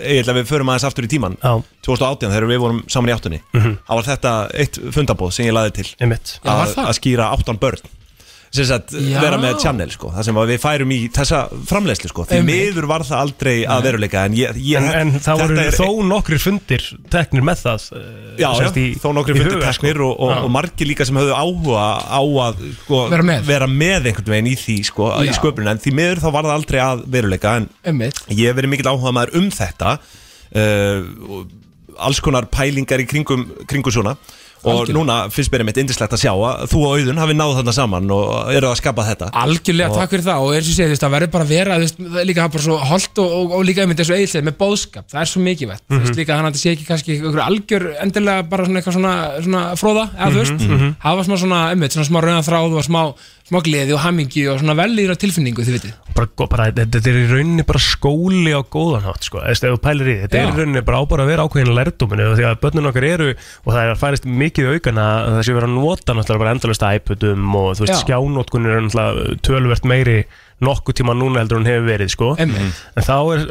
eiginlega 0.00 0.38
við 0.40 0.48
förum 0.50 0.72
aðeins 0.72 0.88
aftur 0.88 1.06
í 1.06 1.10
tíman 1.12 1.36
Já. 1.36 1.52
2018 1.86 2.32
þegar 2.32 2.48
við 2.50 2.62
vorum 2.64 2.80
saman 2.90 3.12
í 3.12 3.14
áttunni 3.14 3.42
Mhm. 3.52 3.76
þá 3.86 3.92
var 4.00 4.08
þetta 4.08 4.32
eitt 4.64 4.80
fundabóð 4.96 5.32
sem 5.36 5.46
ég 5.50 5.54
laði 5.60 5.76
til 5.78 5.86
Einmitt. 6.00 6.34
Já, 6.40 6.48
var 6.48 6.64
að, 6.66 6.74
það? 6.74 6.88
að 6.90 6.98
skýra 7.02 7.28
áttan 7.36 7.60
börn 7.60 7.86
sagt 8.50 8.94
vera 8.98 9.36
með 9.38 9.60
channel 9.62 9.90
sko 9.94 10.08
það 10.10 10.24
sem 10.26 10.38
við 10.50 10.56
færum 10.58 10.90
í 10.90 10.96
þessa 11.14 11.38
framleyslu 11.70 12.08
sko 12.10 12.24
því 12.26 12.40
miður 12.48 12.88
var 12.90 13.04
það 13.06 13.20
aldrei 13.22 13.52
að 13.62 13.84
veruleika 13.86 14.24
en 14.26 14.34
ég, 14.34 14.56
ég 14.58 14.80
En, 14.80 15.12
en 15.14 15.20
það 15.22 15.42
voru 15.44 15.66
þó 15.76 15.86
nokkrir 16.10 16.42
fundir 16.42 16.86
teknir 17.14 17.44
með 17.46 17.62
það 17.62 17.84
eh, 18.00 18.08
Já, 18.42 18.48
í- 18.74 18.96
þó 18.98 19.06
nokkri 19.14 19.36
í 19.36 19.42
fundir 19.44 19.62
teknir 19.62 20.02
og, 20.02 20.16
og, 20.18 20.32
Já. 20.34 20.40
og 20.48 20.50
margir 20.56 20.90
líka 20.90 21.06
sem 21.06 21.20
höfðu 21.20 21.36
áhuga 21.38 21.86
á 22.10 22.20
að 22.48 22.64
sko, 22.80 23.04
Vera 23.14 23.28
með. 23.30 23.52
með 23.70 24.10
einhvern 24.10 24.34
veginn 24.34 24.50
í 24.50 24.56
því 24.64 24.76
sko, 24.90 25.12
í 25.22 25.30
Já. 25.30 25.36
sköpunum, 25.38 25.70
en 25.76 25.82
því 25.86 25.94
miður 26.00 26.24
þá 26.24 26.28
var 26.34 26.50
það 26.50 26.56
aldrei 26.58 26.80
að 26.88 27.06
veruleika 27.14 27.54
en 27.60 27.70
Einmitt. 27.86 28.18
ég 28.34 28.50
hef 28.50 28.58
verið 28.58 28.74
mikill 28.74 28.90
áhuga 28.90 29.14
maður 29.14 29.38
um 29.44 29.48
þetta 29.54 29.94
uh, 29.94 31.00
og 31.38 31.56
alls 32.00 32.20
konar 32.24 32.46
pælingar 32.50 33.02
í 33.02 33.06
kringum, 33.10 33.46
kringum 33.68 33.92
svona 33.94 34.16
og 34.62 34.70
Algjörlega. 34.72 34.96
núna 34.98 35.14
finnst 35.32 35.50
mér 35.52 35.62
einmitt 35.64 35.78
indislegt 35.80 36.12
að 36.12 36.20
sjá 36.24 36.32
að 36.36 36.66
þú 36.68 36.78
og 36.84 36.90
Auðun 36.98 37.20
hafi 37.22 37.34
náð 37.38 37.52
þarna 37.58 37.72
saman 37.72 38.10
og 38.10 38.52
eru 38.52 38.68
að 38.68 38.76
skapa 38.80 39.02
þetta 39.08 39.30
Algjörlega, 39.32 39.88
Og- 39.90 39.96
takk 39.96 40.10
fyrir 40.10 40.24
það 40.26 40.40
og 40.44 40.54
eins 40.54 40.66
og 40.66 40.70
ég 40.70 40.76
segi, 40.76 40.88
þú 40.88 40.94
veist, 40.94 41.04
það 41.06 41.14
verður 41.16 41.30
bara 41.34 41.44
að 41.44 41.52
vera 41.54 41.76
þú 41.78 41.84
veist, 41.86 41.98
það 42.00 42.26
líka 42.30 42.48
bara 42.50 42.64
svo 42.66 42.76
holdt 42.90 43.18
og, 43.24 43.30
og, 43.40 43.52
og 43.56 43.64
líka 43.64 43.80
einmitt 43.84 44.00
eins 44.04 44.10
og 44.12 44.16
eigilslega 44.20 44.48
með 44.50 44.56
bóðskap, 44.60 45.06
það 45.10 45.20
er 45.24 45.30
svo 45.32 45.40
mikilvægt 45.46 45.84
mm 45.88 45.96
Mhm. 45.96 46.04
veist, 46.04 46.18
líka 46.20 46.36
hann 46.36 46.44
að 46.44 46.52
þetta 46.52 46.62
sé 46.64 46.70
ekki 46.76 46.86
kannski 46.90 47.16
einhver 47.16 47.44
algjör 47.48 47.84
endilega 48.04 48.42
bara 48.50 48.64
svona 48.66 48.80
eitthvað 48.80 48.96
svona, 48.98 49.14
svona 49.42 49.62
fróða 49.80 50.04
eða 50.16 50.30
þú 50.30 50.40
veist, 50.44 50.58
Mhm, 50.60 50.74
mhm. 50.76 50.94
hafa 51.00 51.24
smá 51.24 51.36
svona 51.40 51.60
einmitt, 51.72 51.92
svona 51.96 52.08
smá 52.10 52.20
rauðan 52.20 52.48
þráð 52.50 52.76
og 52.76 52.84
smá, 52.84 53.02
smá 53.50 53.60
gleði 53.66 53.96
og 53.96 54.02
hammingi 54.04 54.46
og 54.50 54.60
svona 54.62 54.76
velíðra 54.78 55.16
tilfinningu, 55.18 55.64
þið 55.66 55.76
vitið 55.76 56.10
bara, 56.14 56.48
bara, 56.50 56.66
þetta 56.70 56.98
þetta 56.98 57.10
er 57.10 57.18
í 57.18 57.24
rauninni 57.30 57.64
bara 57.66 57.82
skóli 57.82 58.52
á 58.54 58.60
góðan 58.62 59.06
hátt 59.08 59.26
sko. 59.26 59.42
Eða, 59.42 59.78
pælir 59.82 60.10
í 60.12 60.16
þetta 60.24 60.38
Já. 60.38 60.42
er 60.42 60.52
í 60.52 60.60
rauninni 60.60 60.84
bara 60.86 61.00
á 61.00 61.04
bara 61.10 61.24
að 61.24 61.32
vera 61.32 61.46
ákveðin 61.46 61.74
lærdominu 61.76 62.28
því 62.36 62.46
að 62.48 62.60
börnun 62.64 62.90
okkar 62.90 63.08
eru 63.08 63.30
og 63.34 63.72
það 63.72 63.80
er 63.82 63.92
að 63.94 64.02
færist 64.04 64.28
mikið 64.42 64.70
aukana 64.74 65.06
að 65.10 65.32
það 65.36 65.42
sé 65.48 65.56
verið 65.56 65.70
að 65.70 65.76
nota 65.80 66.16
náttúrulega 66.16 66.44
bara 66.44 66.54
endalist 66.56 66.86
iPadum 66.90 67.58
og 67.60 67.72
þú 67.74 67.86
veist 67.86 67.94
Já. 67.96 68.00
skjánótkunir 68.04 68.76
er 68.76 68.86
náttúrulega 68.86 69.40
tölvert 69.46 69.90
meiri 69.90 70.18
nokkuð 70.60 70.96
tíma 71.00 71.14
núna 71.16 71.40
heldur 71.42 71.60
en 71.60 71.68
hefur 71.70 71.86
verið 71.88 72.10
sko. 72.12 72.30
Einmitt. 72.40 72.80
en 72.96 73.02
þá 73.06 73.14
er 73.34 73.44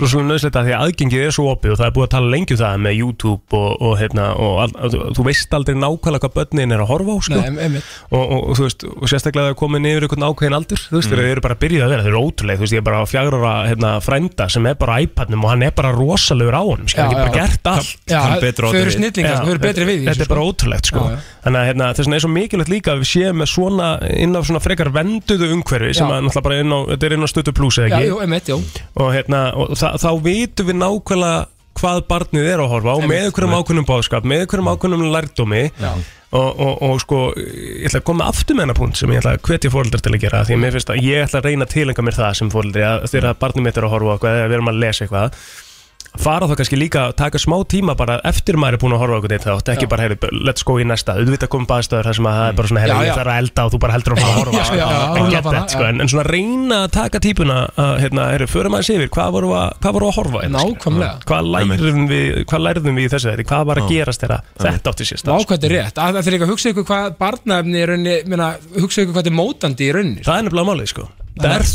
rosalega 0.00 0.28
nöðslegt 0.28 0.56
að 0.60 0.66
því 0.68 0.74
að 0.76 0.82
aðgengið 0.86 1.24
er 1.26 1.34
svo 1.36 1.46
opið 1.52 1.72
og 1.74 1.78
það 1.80 1.86
er 1.88 1.94
búið 1.96 2.06
að 2.06 2.12
tala 2.14 2.32
lengi 2.34 2.52
um 2.56 2.60
það 2.62 2.80
með 2.86 2.96
YouTube 2.98 3.58
og, 3.58 3.70
og, 3.82 3.94
hérna, 4.00 4.26
og 4.36 4.58
al, 4.62 4.70
þú, 4.92 5.00
þú 5.16 5.26
veist 5.28 5.56
aldrei 5.58 5.76
nákvæmlega 5.80 6.22
hvað 6.26 6.34
börnin 6.38 6.74
er 6.76 6.82
að 6.84 6.90
horfa 6.92 7.12
á 7.12 7.18
sko. 7.26 7.38
Nei, 7.40 7.46
em- 7.52 7.58
einmitt. 7.66 7.90
og, 8.10 8.22
og, 8.22 8.40
og, 8.50 8.56
þú 8.58 8.66
veist, 8.68 8.84
og 8.92 9.06
sérstaklega 9.12 9.46
að 9.46 9.52
það 9.52 9.58
komin 9.62 9.88
yfir 9.92 10.06
einhvern 10.08 10.26
ákveðin 10.28 10.58
aldur 10.58 10.82
þú 10.82 10.96
veist, 10.98 11.10
Mm. 11.12 11.18
þeir 11.18 11.30
eru 11.32 11.40
bara 11.44 11.54
að 11.56 11.62
byrja 11.62 11.82
að 11.86 11.90
vera, 11.92 12.02
þeir 12.02 12.12
eru 12.12 12.22
ótrúlega 12.22 12.56
þú 12.60 12.64
veist, 12.66 12.72
ég 12.76 12.80
er 12.82 12.86
bara 12.86 13.00
á 13.02 13.04
fjagra 13.08 13.38
ára 13.42 13.54
hérna, 13.68 13.90
frænda 14.04 14.46
sem 14.52 14.66
er 14.66 14.74
bara 14.80 14.92
á 14.92 14.98
iPadnum 15.02 15.44
og 15.44 15.50
hann 15.52 15.62
er 15.66 15.70
bara 15.76 15.90
rosalegur 15.92 16.54
á 16.56 16.62
honum 16.62 16.86
Já, 16.88 17.02
hann 17.02 17.16
er 17.16 17.26
bara 17.26 17.34
gert 17.36 17.66
allt 17.66 17.96
þau 18.06 18.74
eru 18.76 18.92
snillingar, 18.94 19.42
þau 19.42 19.50
eru 19.52 19.62
betri 19.62 19.84
við 19.88 20.04
þetta 20.06 20.24
er 20.26 20.30
bara 20.30 20.42
sko. 20.42 20.52
ótrúlegt 20.52 20.86
sko. 20.92 21.02
Þannig 21.42 21.58
að 21.62 21.66
hérna, 21.72 21.88
þess 21.96 22.06
vegna 22.06 22.16
er 22.16 22.22
svo 22.24 22.30
mikilvægt 22.32 22.70
líka 22.72 22.92
að 22.94 23.00
við 23.02 23.10
séum 23.12 23.40
með 23.42 23.48
svona 23.52 23.88
inn 24.22 24.36
á 24.36 24.40
svona 24.46 24.60
frekar 24.62 24.90
venduðu 24.94 25.48
umhverfi 25.56 25.94
sem 25.98 26.06
að 26.12 26.28
náttúrulega 26.42 26.46
bara 26.46 26.60
inn 26.60 26.74
á, 26.74 26.78
þetta 26.92 27.08
er 27.08 27.16
inn 27.16 27.26
á 27.26 27.28
stötu 27.30 27.54
pluss 27.56 27.78
eða 27.78 27.88
Já, 27.88 27.96
ekki? 27.98 28.08
jú, 28.10 28.20
einmitt, 28.22 28.48
jú. 28.52 28.58
Og, 28.98 29.08
hérna, 29.14 29.42
og 29.56 29.76
þa 29.78 29.92
þá 30.02 30.10
vitum 30.26 30.66
við 30.68 30.80
nákvæmlega 30.82 31.46
hvað 31.72 32.02
barnið 32.10 32.48
er 32.52 32.60
að 32.60 32.68
horfa 32.74 32.92
á 32.92 32.98
með 33.00 33.22
einhverjum 33.26 33.54
ákveðnum 33.56 33.86
báðskap, 33.88 34.26
með 34.28 34.42
einhverjum 34.44 34.68
ákveðnum 34.74 35.06
lærdómi. 35.14 35.62
Og, 36.32 36.60
og, 36.64 36.76
og 36.84 37.00
sko 37.02 37.16
ég 37.36 37.88
ætla 37.90 38.00
að 38.00 38.06
koma 38.08 38.24
aftur 38.30 38.56
með 38.56 38.64
hennar 38.64 38.76
punkt 38.78 38.96
sem 38.96 39.10
ég 39.12 39.20
ætla 39.20 39.34
að 39.36 39.42
hvetja 39.48 39.72
fóreldrar 39.72 40.00
til 40.00 40.12
að 40.14 40.22
gera 40.22 40.44
því 40.48 40.54
að 40.56 40.62
mér 40.62 40.76
finnst 40.78 40.92
að 40.92 41.02
ég 41.04 41.26
ætla 41.26 41.42
að 41.42 41.48
reyna 41.48 41.66
að 41.66 41.74
tilenga 41.74 42.04
mér 42.06 42.16
það 42.16 42.38
sem 42.38 42.52
fóreldri 42.54 42.84
að 42.88 43.04
þegar 43.12 43.36
barnið 43.42 43.66
mitt 43.66 43.80
er 43.80 43.84
að 43.84 43.92
horfa 43.92 44.08
á 44.08 44.14
eitthvað 44.14 44.38
eða 44.38 44.46
við 44.48 44.56
erum 44.56 44.70
að 44.72 44.80
lesa 44.80 45.04
eitthvað 45.04 45.36
fara 46.20 46.48
þá 46.50 46.54
kannski 46.60 46.76
líka 46.76 47.02
að 47.08 47.14
taka 47.22 47.40
smá 47.40 47.54
tíma 47.68 47.94
bara 47.96 48.18
eftir 48.28 48.58
maður 48.60 48.76
er 48.76 48.80
búin 48.82 48.94
að 48.96 49.02
horfa 49.02 49.14
á 49.14 49.18
eitthvað 49.18 49.34
eitt 49.36 49.46
þátt 49.48 49.70
ekki 49.72 49.86
Já. 49.86 49.90
bara, 49.92 50.04
heyri, 50.04 50.16
let's 50.44 50.66
go 50.66 50.76
í 50.76 50.84
næsta. 50.88 51.14
Auðvitað 51.16 51.50
komum 51.52 51.68
baðstöður 51.70 52.08
þar 52.10 52.18
sem 52.18 52.28
að 52.28 52.36
það 52.38 52.48
er 52.50 52.56
bara 52.58 52.70
svona, 52.70 52.82
heyri, 52.82 52.92
Já, 52.92 52.98
já. 52.98 53.06
ég 53.08 53.16
þarf 53.18 53.32
að 53.32 53.40
elda 53.42 53.64
og 53.64 53.72
þú 53.72 53.80
bara 53.84 53.96
heldur 53.96 54.12
að 54.12 54.20
fara 54.22 54.32
að 54.32 54.40
horfa. 54.42 54.52
Já, 54.62 54.86
rúlla 55.16 55.32
get 55.32 55.46
bara, 55.46 55.62
that, 55.62 55.74
sko. 55.76 55.86
en, 55.88 56.02
en 56.04 56.12
svona 56.12 56.26
reyna 56.28 56.80
að 56.82 56.92
taka 56.98 57.22
típuna 57.24 57.56
að, 57.72 57.92
hérna, 58.04 58.28
heyri, 58.34 58.48
förum 58.52 58.76
aðeins 58.76 58.92
yfir, 58.96 59.12
hvað 59.16 59.32
voru 59.38 59.52
að, 59.56 59.68
hvað 59.82 59.96
voru 59.98 60.10
að 60.10 60.16
horfa? 60.18 60.44
Nákvæmlega. 60.52 61.14
hvað 61.32 61.50
lærðum 61.56 62.06
við, 62.12 62.28
hvað 62.52 62.64
lærðum 62.68 63.00
við 63.00 63.08
í 63.08 63.12
þessu 63.16 63.30
þeirri, 63.32 63.48
hvað 63.48 63.66
var 63.72 63.82
að 63.82 63.90
gerast 63.92 64.24
þeirra 64.26 64.40
þetta 64.60 64.92
átti 64.92 65.08
sér 65.08 65.22
stað? 65.22 65.40
Vákvæmt 65.40 65.66
er 65.68 65.76
rétt, 65.78 65.96
að 66.02 66.16
það 66.18 66.28
fyrir 66.28 66.38
ekki 66.38 66.46
að 66.48 66.52
hugsa 66.52 66.72
ykkur 66.72 66.88
hvað 66.92 67.04
barnaefni 67.22 67.82
er 67.82 67.92
hugsa 68.82 69.04
ykkur 69.06 69.16
þetta 69.18 69.32
er 69.32 69.36
í 69.82 69.92
er 70.82 70.88
sko. 70.92 71.08
Er 71.42 71.66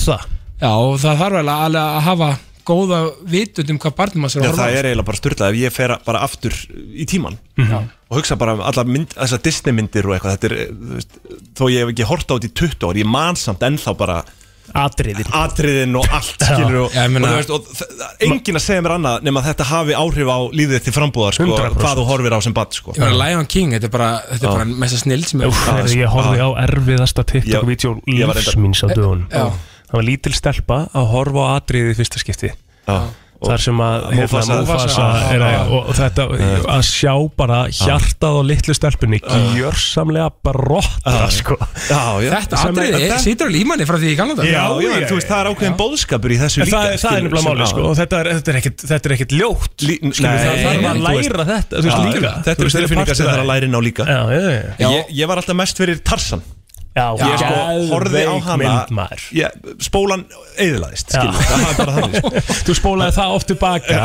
Já, 0.57 0.71
og 0.73 0.95
það 0.97 1.19
þarf 1.21 1.37
alveg 1.37 1.77
að 1.77 1.99
hafa 2.07 2.27
góða 2.67 2.99
vitund 3.31 3.69
um 3.73 3.79
hvað 3.83 3.95
barnum 4.01 4.25
maður 4.25 4.33
sér 4.35 4.41
að 4.43 4.49
horfa 4.51 4.63
það 4.63 4.71
á. 4.71 4.77
er 4.81 4.89
eiginlega 4.89 5.09
bara 5.09 5.21
styrlað 5.21 5.51
ef 5.53 5.59
ég 5.63 5.75
fer 5.77 5.95
bara 6.07 6.23
aftur 6.27 6.57
í 6.93 7.05
tíman 7.09 7.37
Já. 7.57 7.77
og 8.09 8.17
hugsa 8.19 8.37
bara 8.39 8.57
um 8.57 8.65
allar 8.67 8.89
mynd, 8.89 9.13
þessar 9.15 9.43
Disney 9.47 9.73
myndir 9.77 10.07
og 10.09 10.17
eitthvað 10.17 10.35
þetta 10.37 10.51
er, 10.51 10.57
þú 10.73 10.97
veist, 10.97 11.21
þó 11.57 11.63
ég 11.71 11.79
hef 11.85 11.93
ekki 11.95 12.09
hort 12.11 12.27
á 12.27 12.33
þetta 12.35 12.51
í 12.51 12.57
20 12.63 12.89
ár, 12.91 12.99
ég 13.03 13.09
man 13.17 13.39
samt 13.39 13.63
ennþá 13.67 13.95
bara 13.97 14.19
atriðin 14.75 15.29
atriðin 15.31 15.93
og 15.95 16.09
allt 16.11 16.43
skilur 16.43 16.81
og, 16.81 16.91
Já, 16.91 17.05
ég 17.05 17.11
meina- 17.13 17.29
og, 17.29 17.37
þú 17.37 17.37
veist, 17.39 17.53
og 17.55 18.01
það 18.01 18.25
enginn 18.27 18.57
að 18.59 18.63
segja 18.65 18.83
mér 18.83 18.93
annað 18.97 19.21
nema 19.23 19.39
að 19.39 19.47
þetta 19.53 19.67
hafi 19.69 19.95
áhrif 19.95 20.27
á 20.27 20.37
lífið 20.59 20.81
til 20.83 20.93
frambúðar 20.97 21.37
sko, 21.37 21.45
100%. 21.47 21.77
hvað 21.79 21.95
þú 22.01 22.05
horfir 22.09 22.35
á 22.35 22.39
sem 22.43 22.55
badd 22.57 22.75
sko. 22.75 22.91
Ég 22.97 22.99
meina 23.05 23.15
Lion 23.21 23.47
King, 23.47 23.71
þetta 23.77 23.87
er 23.87 23.93
bara, 23.95 24.09
þetta 24.27 24.43
er 24.43 24.57
bara 24.57 24.65
mest 24.83 24.97
að 24.97 25.01
snill 25.05 25.23
sem 25.23 25.41
er 25.45 25.47
Úf, 25.53 25.63
heyrðu, 25.71 25.95
ég 26.01 26.11
horfði 26.11 26.43
á 26.43 26.49
erfiðasta 26.67 27.23
TikTok-vídeó 27.31 27.93
ég 28.11 28.27
var 28.27 28.35
lífs 28.41 28.51
reyndar- 28.51 28.63
míns 28.67 28.83
á 28.83 28.87
dögun 28.91 29.23
Já. 29.31 29.47
Það 29.87 29.99
var 29.99 30.07
lítil 30.11 30.33
stelpa 30.37 30.81
að 30.93 31.07
horfa 31.13 31.47
á 31.47 31.49
atriðið 31.61 31.93
í 31.95 31.97
fyrsta 32.01 32.19
skipti. 32.23 32.51
Þar 33.37 33.61
sem 33.61 33.77
að 33.85 34.05
hérna, 34.09 34.23
Mufasa- 34.25 34.55
Mufasa 34.65 35.03
er 35.29 35.43
að, 35.45 35.71
og, 35.77 35.89
þetta 35.93 36.23
að 36.73 36.79
sjá 36.87 37.11
bara 37.37 37.59
hjartað 37.69 38.33
á 38.33 38.41
litlu 38.49 38.73
stelpunni 38.73 39.19
gjörsamlega 39.21 40.31
brottra 40.41 41.27
sko. 41.29 41.53
Já, 41.85 42.01
já. 42.25 42.31
Þetta 42.33 42.57
er- 42.57 42.71
atriði 42.71 43.19
sýtur 43.21 43.51
alveg 43.51 43.61
í 43.61 43.69
manni 43.69 43.85
frá 43.85 43.99
því 44.01 44.09
í 44.09 44.17
veist, 45.19 45.29
það 45.29 45.43
er 45.43 45.51
ákveðin 45.51 45.77
bóðskapur 45.83 46.33
í 46.33 46.39
þessu 46.41 46.65
líka 46.65 46.73
það, 46.73 46.97
það 47.05 47.13
er 47.19 47.21
nefnilega 47.27 47.45
máli 47.51 47.69
sko, 47.69 47.85
og 47.91 47.95
þetta 48.01 48.19
er, 48.23 48.31
þetta 48.39 48.49
er 48.55 48.59
ekkit, 48.63 48.85
þetta 48.89 49.05
er 49.11 49.17
ekkit 49.19 49.37
ljótt 49.37 49.87
það 50.17 50.59
þarf 50.65 50.89
að 50.89 51.05
læra 51.05 51.47
þetta 51.53 51.85
Þetta 52.41 52.57
eru 52.57 52.65
veist, 52.65 52.81
tilfinningar 52.81 53.21
sem 53.21 53.27
það 53.29 53.37
er 53.37 53.45
að 53.45 53.49
læra 53.53 53.69
inn 53.69 53.77
á 53.77 53.81
líka. 53.85 54.03
Ég 55.13 55.27
var 55.29 55.37
alltaf 55.43 55.61
mest 55.61 55.77
fyrir 55.77 56.01
Tarsan 56.01 56.41
Já, 56.97 57.05
Ég 57.21 57.41
sko 57.43 57.57
horfði 57.91 58.23
á 58.25 58.33
hana 58.47 59.05
ég, 59.37 59.57
Spólan 59.85 60.23
Það 60.57 60.67
er 60.67 61.91
þannig 61.93 62.15
sko. 62.17 62.31
Þú 62.67 62.75
spólaði 62.79 63.15
það 63.17 63.33
oft 63.37 63.49
tilbaka 63.51 63.99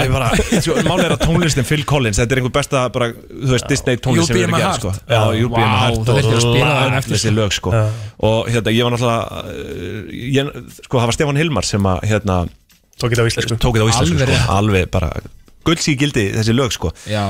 sko, 0.60 0.77
Máli 0.86 1.06
er 1.06 1.14
að 1.16 1.23
tónlistin 1.24 1.66
Phil 1.69 1.86
Collins 1.89 2.20
Þetta 2.20 2.36
er 2.36 2.43
einhver 2.43 2.55
besta 2.59 2.82
bara, 2.93 3.09
þú 3.16 3.52
veist, 3.55 3.69
Disney 3.73 4.01
tónlist 4.02 4.28
sem 4.28 4.36
við 4.39 4.44
erum 4.47 4.56
my 4.56 4.60
gerð 4.62 4.69
heart. 4.69 4.82
sko. 4.82 4.93
Já, 5.09 5.23
You'll 5.39 5.52
Be 5.55 5.62
in 5.62 5.69
my 5.69 5.73
Vá, 5.73 5.82
heart 5.82 6.02
það 6.02 6.20
þurfti 6.20 6.36
að 6.36 6.44
spila 6.47 6.73
það 6.77 6.97
eftir, 7.01 7.14
þessi 7.16 7.28
sko. 7.28 7.36
lög 7.40 7.56
sko. 7.56 7.74
Og 8.28 8.51
hérna, 8.52 8.74
ég 8.77 8.86
var 8.89 8.94
náttúrulega 8.97 9.23
uh, 9.43 10.16
ég, 10.36 10.52
Sko, 10.82 11.01
það 11.01 11.09
var 11.09 11.16
Stefán 11.19 11.40
Hilmar 11.40 11.69
sem 11.69 11.89
að 11.94 12.05
hérna, 12.12 12.39
Tók 13.01 13.14
þetta 13.14 13.24
á 13.24 13.28
íslensku 13.32 13.59
Tók 13.62 13.78
þetta 13.78 13.89
á 13.89 13.93
íslensku 13.93 14.20
Alveg 14.20 14.36
sko. 14.36 14.56
Alveg 14.59 14.90
bara 14.93 15.10
Guldsí 15.66 15.94
gildi 15.98 16.24
þessi 16.35 16.55
lög 16.59 16.73
sko. 16.74 16.90
Já, 17.06 17.23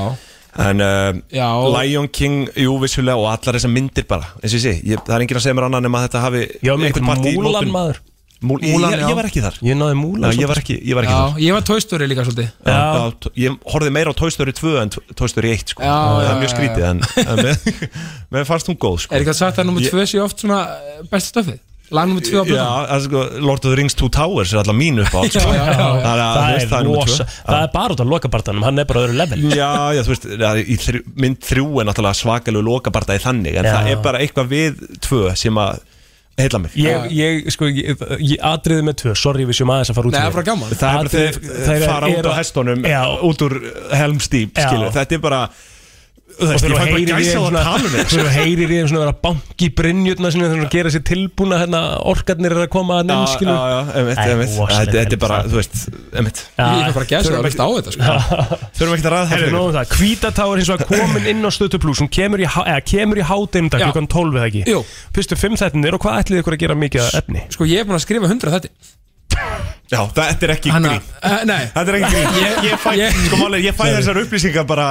En 0.61 0.81
uh. 0.85 1.73
Lion 1.73 2.07
King, 2.13 2.47
jú 2.61 2.75
vissulega 2.83 3.17
og 3.17 3.29
allar 3.31 3.57
þessar 3.57 3.71
myndir 3.73 4.05
bara 4.09 4.27
eins 4.37 4.53
og 4.53 4.59
ég 4.59 4.65
sé, 4.67 4.73
ég, 4.85 4.99
það 5.01 5.15
er 5.17 5.23
enginn 5.25 5.39
að 5.39 5.45
segja 5.47 5.57
mér 5.57 5.65
annað 5.69 5.85
nema 5.87 6.01
að 6.01 6.09
þetta 6.09 6.21
hafi 6.27 6.41
Já, 6.61 6.73
með 6.77 6.89
einhvern 6.91 7.07
part 7.09 7.25
í 7.25 7.37
múlan 7.37 7.53
mótun- 7.63 7.71
maður 7.77 8.01
Múl, 8.43 8.59
Múlan, 8.59 8.91
ég, 8.91 8.99
já. 8.99 9.07
ég 9.07 9.15
var 9.15 9.27
ekki 9.29 9.39
þar 9.39 9.57
Ég 9.63 9.77
náði 9.79 9.95
múla 9.95 10.27
Já, 10.27 10.41
ég 10.41 10.49
var 10.51 10.59
ekki, 10.59 10.75
ég 10.83 10.97
var 10.97 11.05
ekki 11.07 11.13
Já, 11.15 11.19
þar 11.31 11.37
ég 11.45 11.53
var 11.55 11.61
tóistöri 11.69 12.07
líka 12.11 12.25
svolítið 12.27 12.49
Já, 12.67 12.73
já, 12.75 13.05
tó- 13.23 13.31
ég 13.39 13.53
horfði 13.71 13.91
meira 13.95 14.11
á 14.11 14.15
Toy 14.19 14.33
Story 14.35 14.51
2 14.57 14.73
en 14.81 14.91
Toy 15.15 15.29
Story 15.31 15.53
1 15.55 15.71
sko. 15.71 15.79
Já, 15.79 15.93
það 15.95 16.25
já, 16.25 16.27
er 16.33 16.41
mjög 16.41 16.49
já, 16.49 16.55
skrítið 16.57 16.87
en, 16.89 16.99
en 17.23 17.39
mér, 17.39 17.87
mér 18.35 18.49
fannst 18.49 18.67
hún 18.67 18.75
góð 18.83 18.97
sko. 19.05 19.15
Er 19.15 19.23
ekki 19.23 19.31
að 19.31 19.39
sagt 19.39 19.61
að 19.63 19.69
nummer 19.69 19.85
Ég- 19.87 19.95
2 19.95 20.03
sé 20.11 20.19
oft 20.19 20.43
svona 20.43 20.59
eh, 20.75 20.99
besta 21.07 21.31
stöfið? 21.39 21.61
Lag 21.93 22.07
nummer 22.09 22.23
2 22.25 22.33
á 22.33 22.41
Já, 22.41 22.43
blöðum? 22.47 22.67
það 22.89 22.93
er 22.95 23.01
sko, 23.05 23.21
Lord 23.45 23.59
of 23.61 23.69
the 23.69 23.77
Rings 23.79 23.93
Two 23.99 24.09
Towers 24.09 24.53
er 24.53 24.61
alltaf 24.63 24.77
mín 24.79 24.97
upp 25.03 25.13
á 25.13 25.21
sko. 25.29 25.43
Já, 25.53 25.53
já, 25.53 25.65
já. 25.69 25.87
Þannig 26.03 26.23
að, 26.23 26.33
þú 26.33 26.43
Það 26.43 26.53
veist, 26.57 26.73
er 26.73 26.87
númer 26.87 27.03
tvö. 27.03 27.13
rosa 27.13 27.27
Það 27.45 27.59
er 27.67 27.71
bara 27.77 27.93
út 27.97 28.03
af 28.05 28.11
lokabartanum, 28.13 28.63
hann 28.67 28.81
er 28.83 28.87
bara 28.89 29.03
öðru 29.05 29.17
level 29.21 29.47
Já, 29.53 29.69
já, 29.97 30.01
þú 30.07 30.13
veist, 30.15 30.27
já, 30.41 30.49
í 30.57 30.77
þrjú, 30.87 31.01
mynd 31.25 31.41
þrjú 31.49 31.67
er 31.83 31.89
náttúrulega 31.91 32.19
svakalegu 32.23 32.65
lokabartaði 32.69 33.23
þannig 33.27 33.59
en 33.61 33.69
Já. 33.69 33.75
það 33.77 33.91
er 33.93 34.01
bara 34.09 34.23
eitthvað 34.25 34.53
við 34.55 34.85
tvö 35.05 35.21
sem 35.43 35.59
að 35.67 35.83
heilla 36.41 36.59
mig 36.63 36.71
Ég, 36.81 37.03
ég, 37.13 37.43
sko, 37.53 37.67
ég, 37.69 37.99
ég 38.25 38.39
atriði 38.49 38.87
með 38.87 38.95
tvö 39.03 39.13
Sorry 39.21 39.45
við 39.45 39.59
séum 39.59 39.69
aðeins 39.75 39.91
að 39.93 39.99
fara 39.99 40.09
út 40.09 40.15
Nei, 40.15 40.17
í 40.17 40.23
það 40.23 40.31
er 40.31 40.37
bara 40.39 40.47
gaman. 40.49 40.71
Það 40.73 40.89
er 40.89 40.97
bara 40.97 41.11
þeir- 41.13 41.37
þeir 41.67 41.85
fara 41.91 42.09
út 42.15 42.25
á 42.25 42.33
hestunum, 42.39 42.87
út 43.29 43.43
úr 43.45 43.55
Helm's 43.93 44.31
Deep, 44.33 44.57
Já. 44.57 44.65
skilur. 44.71 44.89
Þetta 44.97 45.19
er 45.19 45.21
bara 45.27 45.43
og 46.33 46.53
þú 46.63 46.77
heyrir 46.79 47.01
í 47.03 47.05
þeim 47.07 47.19
að 47.19 47.27
svona 47.33 47.61
um 47.73 47.95
þú 48.09 48.23
heyrir 48.33 48.71
í 48.73 48.77
þeim 48.79 48.87
svona 48.91 49.01
vera 49.03 49.13
banki 49.25 49.67
í 49.67 49.73
brynjutna 49.77 50.31
sinni 50.33 50.47
þegar 50.49 50.63
þú 50.63 50.69
gera 50.73 50.91
sér 50.93 51.03
tilbúna 51.09 51.59
hérna 51.61 51.81
orkarnir 52.11 52.55
er 52.55 52.61
að 52.65 52.71
koma 52.73 52.97
að 52.99 53.03
Já, 53.03 53.09
nefn 53.11 53.31
skilur 53.33 53.53
já, 53.53 53.65
já, 53.73 53.81
einmitt, 53.99 54.21
einmitt. 54.23 54.55
Þetta 54.73 54.95
þetta 54.97 55.17
er 55.17 55.21
bara, 55.23 55.37
þú 55.47 55.59
veist, 55.59 55.77
einmitt. 56.13 56.41
Ég 56.57 56.87
fæ 56.87 56.97
bara 56.97 57.09
gæsa 57.13 57.33
að 57.33 57.43
hlusta 57.43 57.63
á 57.63 57.69
þetta 57.77 57.95
sko. 57.97 58.17
Þurfum 58.79 58.95
ekki 58.97 59.07
að 59.09 59.15
ræða 59.15 59.63
það, 59.77 59.93
Kvítatá 59.93 60.47
er 60.49 60.63
eins 60.63 60.73
og 60.73 60.81
að 60.81 60.91
komin 60.93 61.29
inn 61.33 61.45
á 61.45 61.51
stötu 61.53 61.81
plus. 61.83 62.01
Hún 62.03 62.11
kemur 62.13 62.41
í, 62.43 62.49
há- 62.49 62.65
eða, 62.65 62.81
kemur 62.93 63.21
í 63.21 63.27
hátinn 63.29 63.69
klukkan 63.73 64.09
12 64.09 64.41
eða 64.41 64.49
ekki. 64.49 64.83
Fyrstu 65.13 65.37
fimm 65.39 65.59
þettinir 65.59 65.97
og 65.99 66.03
hvað 66.03 66.19
ætlið 66.23 66.41
ykkur 66.43 66.57
að 66.57 66.63
gera 66.65 66.79
mikið 66.79 67.05
af 67.05 67.21
efni? 67.21 67.45
Sko 67.53 67.69
ég 67.69 67.83
er 67.83 67.87
búin 67.89 67.99
að 67.99 68.05
skrifa 68.07 68.29
100 68.31 68.53
þetta 68.57 68.73
Já, 69.93 69.99
þetta 70.09 70.47
er 70.47 70.51
ekki 70.55 70.71
Hanna, 70.73 70.93
grín. 70.95 71.09
uh, 71.21 71.33
Nei. 71.45 71.65
Þetta 71.73 71.91
er 71.91 71.95
ekki 71.99 72.09
grín. 72.13 72.37
Ég, 72.39 72.53
ég 72.65 72.79
fæ, 72.81 72.89
Ég- 72.97 73.17
sko 73.27 73.37
málega, 73.37 73.61
ég 73.67 73.75
fæ 73.77 73.83
þessar 73.93 74.17
upplýsingar 74.23 74.63
bara 74.65 74.85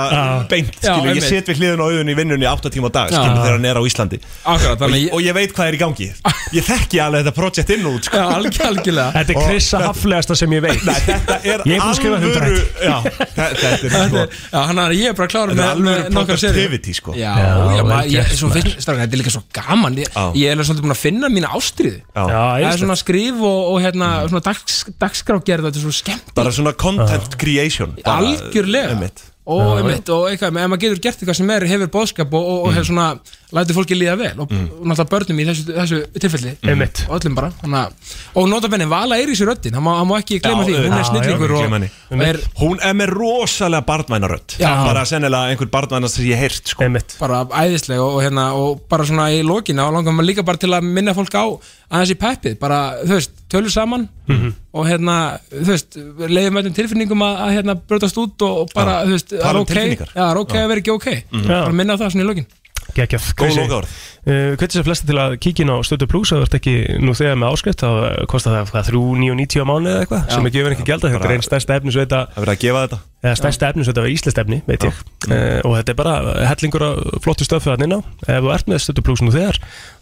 beint, 0.51 0.77
Já, 0.79 0.93
ég 1.01 1.09
einmitt. 1.11 1.27
set 1.27 1.49
við 1.51 1.59
hliðin 1.59 1.81
á 1.83 1.87
auðun 1.89 2.13
í 2.13 2.15
vinnunni 2.15 2.47
8 2.47 2.71
tíma 2.71 2.87
á 2.87 2.93
dag, 2.95 3.09
skilur, 3.11 3.41
þegar 3.41 3.57
hann 3.57 3.65
er 3.67 3.81
á 3.81 3.83
Íslandi. 3.83 4.21
Akkurat, 4.45 4.77
og, 4.77 4.79
þannig 4.85 5.03
ég, 5.03 5.13
og 5.17 5.25
ég 5.27 5.35
veit 5.35 5.55
hvað 5.57 5.71
er 5.73 5.75
í 5.75 5.81
gangi. 5.83 6.09
Ég 6.53 6.67
þekki 6.69 6.99
alveg 7.01 7.23
þetta 7.25 7.33
projekt 7.33 7.71
inn 7.73 7.87
og 7.89 7.95
út, 7.97 8.05
sko. 8.05 8.19
Já, 8.21 8.25
alg- 8.37 8.59
algjörlega. 8.69 9.13
Þetta 9.17 9.33
er 9.33 9.39
Og 9.41 9.47
Krissa 9.49 9.79
haflegasta 9.87 10.35
sem 10.37 10.53
ég 10.53 10.61
veit. 10.67 10.83
Nei, 10.85 10.99
þetta 11.07 11.37
er 11.41 11.63
Ég 11.65 11.73
er 11.73 11.81
búin 11.81 11.89
að 11.89 11.97
skrifa 11.97 12.19
alvöru 12.19 12.35
100 12.37 12.83
Já, 12.85 12.97
þe- 13.01 13.55
þetta 13.57 13.71
er 13.73 13.95
Þetta 13.95 14.11
sko 14.11 14.25
Já, 14.53 14.59
hann 14.69 14.83
er, 14.83 14.95
ég 14.99 15.07
er 15.09 15.17
bara 15.17 15.41
er 15.43 15.55
með, 15.57 15.63
alvöru 15.73 16.13
productivity, 16.13 16.93
sko. 16.99 17.15
Þetta 17.17 19.01
er 19.01 19.17
líka 19.17 19.33
svo 19.33 19.43
gaman. 19.57 19.97
Ég, 19.97 20.13
er 20.13 20.53
alveg 20.53 20.69
svolítið 20.69 20.85
búin 20.85 20.93
að 20.93 21.01
finna 21.01 21.33
mína. 21.33 21.49
Já, 21.57 22.27
Það 22.29 22.69
er 22.69 22.79
svona 22.85 22.99
skrif 23.01 23.41
og, 23.41 23.61
og 23.73 23.81
hérna, 23.87 24.11
svona 24.33 24.45
dags, 24.49 24.81
dagskrágerð 25.03 25.69
Þetta 25.69 25.79
er 25.83 25.85
svo 25.89 25.95
skemmt 26.03 26.33
Bara 26.39 26.55
svona 26.55 26.73
content 26.75 27.37
creation 27.41 27.95
bara, 28.01 28.19
Algjörlega 28.23 28.97
einmitt. 28.97 29.29
og, 29.53 29.61
einmitt, 29.81 30.09
og 30.15 30.29
eitthvað, 30.31 30.55
ef 30.63 30.69
maður 30.71 30.81
getur 30.85 31.01
gert 31.03 31.23
eitthvað 31.23 31.39
sem 31.41 31.49
er, 31.51 31.65
hefur 31.67 31.89
bóðskap 31.97 32.35
og, 32.39 32.45
og, 32.47 32.59
og 32.69 32.75
hefur 32.77 32.87
svona 32.93 33.07
lætur 33.53 33.75
fólki 33.77 33.97
líða 33.99 34.13
vel 34.17 34.39
og, 34.41 34.53
og 34.55 34.85
náttúrulega 34.87 35.11
börnum 35.13 35.41
í 35.43 35.45
þessu, 35.49 35.65
þessu 35.77 35.99
tilfelli 36.23 36.53
Einmitt. 36.71 37.03
og 37.09 37.19
öllum 37.19 37.35
bara 37.37 37.49
þannig, 37.59 37.83
að- 37.83 38.15
og 38.39 38.47
nota 38.49 38.71
benni, 38.73 38.87
Vala 38.89 39.19
er 39.21 39.29
í 39.29 39.35
sér 39.37 39.51
röddin 39.51 39.75
hann 39.77 39.85
má, 39.85 39.91
hann 39.99 40.09
má 40.09 40.15
ekki 40.23 40.39
gleyma 40.41 40.63
Já, 40.63 40.69
því, 40.71 40.77
hún 40.79 40.95
já, 40.95 41.01
er 41.03 41.09
snillingur 41.11 41.51
já, 41.51 41.57
og, 41.59 41.65
gleyma 41.67 41.81
henni. 41.81 41.91
og 42.15 42.23
er 42.29 42.39
Hún 42.63 42.81
er 42.87 42.97
með 43.03 43.13
rosalega 43.19 43.85
barnvænarödd 43.91 44.57
Já. 44.63 44.71
Bara 44.87 45.03
sennilega 45.11 45.51
einhver 45.53 45.73
barnvænast 45.75 46.17
sem 46.21 46.31
ég 46.31 46.39
heyrt 46.41 46.73
sko. 46.73 46.87
Einmitt 46.87 47.19
bara 47.21 47.43
æðisleg 47.51 47.99
og, 48.01 48.15
og, 48.15 48.23
hérna, 48.25 48.47
og 48.57 48.87
bara 48.89 49.05
svona 49.11 49.27
í 49.35 49.43
lokina 49.45 49.91
og 49.91 49.99
langar 49.99 50.15
maður 50.17 50.31
líka 50.31 50.47
bara 50.49 50.63
til 50.63 50.71
að 50.73 50.87
minna 50.87 51.13
fólk 51.19 51.35
á 51.37 51.45
aðeins 51.93 52.15
í 52.15 52.21
peppið, 52.23 52.57
bara, 52.63 52.79
þú 53.05 53.19
veist, 53.19 53.35
tölur 53.53 53.71
saman 53.75 54.09
Mhm. 54.29 54.55
og 54.73 54.87
hérna, 54.89 55.17
þú 55.53 55.69
veist 55.69 55.97
leiðum 56.33 56.59
öllum 56.63 56.75
tilfinningum 56.79 57.23
að, 57.27 57.37
að 57.47 57.55
hérna 57.59 57.75
brjótast 57.89 58.19
út 58.23 58.43
og, 58.49 58.69
bara, 58.75 59.03
Já. 59.03 59.07
þú 59.07 59.15
veist, 59.17 59.31
það 59.33 59.43
Tala 59.43 59.53
er 59.53 59.61
um 59.61 59.63
ok. 59.63 60.09
það 60.17 60.27
er 60.33 60.43
ok 60.43 60.57
að 60.63 60.69
vera 60.73 60.81
ekki 60.83 60.95
ok. 60.97 61.09
Bara 61.47 61.73
minna 61.73 61.97
það 62.01 62.11
svona 62.17 62.25
í 62.25 62.29
lokin. 62.33 62.47
Gekjaf 62.93 63.29
Góð 63.39 63.55
lokaorð. 63.57 63.93
uh, 64.27 64.57
Hvernig 64.59 64.73
sem 64.75 64.85
flesti 64.85 65.07
til 65.07 65.17
að 65.17 65.37
kíkja 65.41 65.63
inn 65.65 65.71
á 65.73 65.77
stötu 65.87 66.09
plus 66.11 66.33
að 66.35 66.43
ert 66.45 66.57
ekki 66.59 66.75
nú 67.01 67.15
þegar 67.17 67.39
með 67.41 67.53
áskrift 67.55 67.81
þá 67.81 67.89
uh, 67.89 68.27
kostar 68.29 68.53
það 68.59 68.73
hvað, 68.75 68.91
3.990 68.91 69.63
á 69.63 69.67
mánu 69.71 69.89
eða 69.93 70.03
eitthvað 70.03 70.27
sem 70.35 70.47
ekki 70.51 70.59
gefur 70.59 70.75
ekki 70.77 70.89
gælda 70.91 71.13
þetta 71.15 71.25
er 71.31 71.35
einn 71.37 71.47
stærsta 71.47 71.77
efnisveita 71.79 72.21
Það 72.35 72.43
verður 72.43 72.53
að 72.53 72.63
gefa 72.67 72.83
þetta 72.85 72.99
eða 73.23 73.39
stærsta 73.39 73.71
efnisveita 73.71 74.03
við 74.05 74.17
Íslands 74.17 74.41
efni 74.43 74.59
veit 74.67 74.87
ég. 74.87 75.03
Uh, 75.29 75.61
og 75.63 75.77
þetta 75.79 75.95
er 75.95 75.99
bara 75.99 76.15
hellingur 76.51 76.85
af 76.87 77.01
flottu 77.23 77.47
stöfu 77.47 77.71
að 77.71 77.85
á 77.87 78.01
ef 78.27 78.43
þú 78.43 78.53
ert 78.55 78.71
með 78.71 78.83
nú 79.23 79.35
þegar 79.35 79.61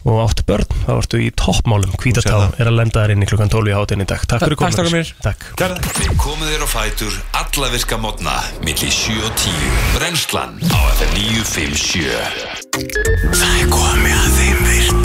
og 0.09 0.21
áttu 0.23 0.45
börn 0.47 0.65
þá 0.87 0.91
ertu 0.97 1.21
í 1.21 1.29
toppmálum. 1.37 1.93
Hvítatá 2.01 2.33
það. 2.33 2.57
er 2.57 2.71
að 2.71 2.77
lenda 2.79 3.03
þær 3.03 3.13
inn 3.13 3.21
í 3.21 3.29
klukkan 3.29 3.53
12 3.53 3.69
í 3.69 3.75
hátinn 3.77 4.01
í 4.01 4.07
dag. 4.09 4.21
Takk 4.25 4.41
fyrir 4.47 4.57
Takk, 4.61 4.89
komin. 4.89 5.05
Takk. 5.21 5.39
Við 6.01 6.11
komum 6.17 6.47
þér 6.49 6.65
á 6.65 6.69
fætur 6.71 7.13
alla 7.37 7.67
virka 7.75 7.97
mótna 8.01 8.35
milli 8.65 8.89
7 8.89 9.21
og 9.21 9.33
10 9.37 9.53
Brennslan 9.97 10.57
á 10.73 10.79
FM 10.97 11.11
957 11.19 12.61
Það 13.37 13.55
er 13.61 13.67
komið 13.71 14.17
að 14.17 14.31
þeim 14.39 14.59
virta 14.71 15.00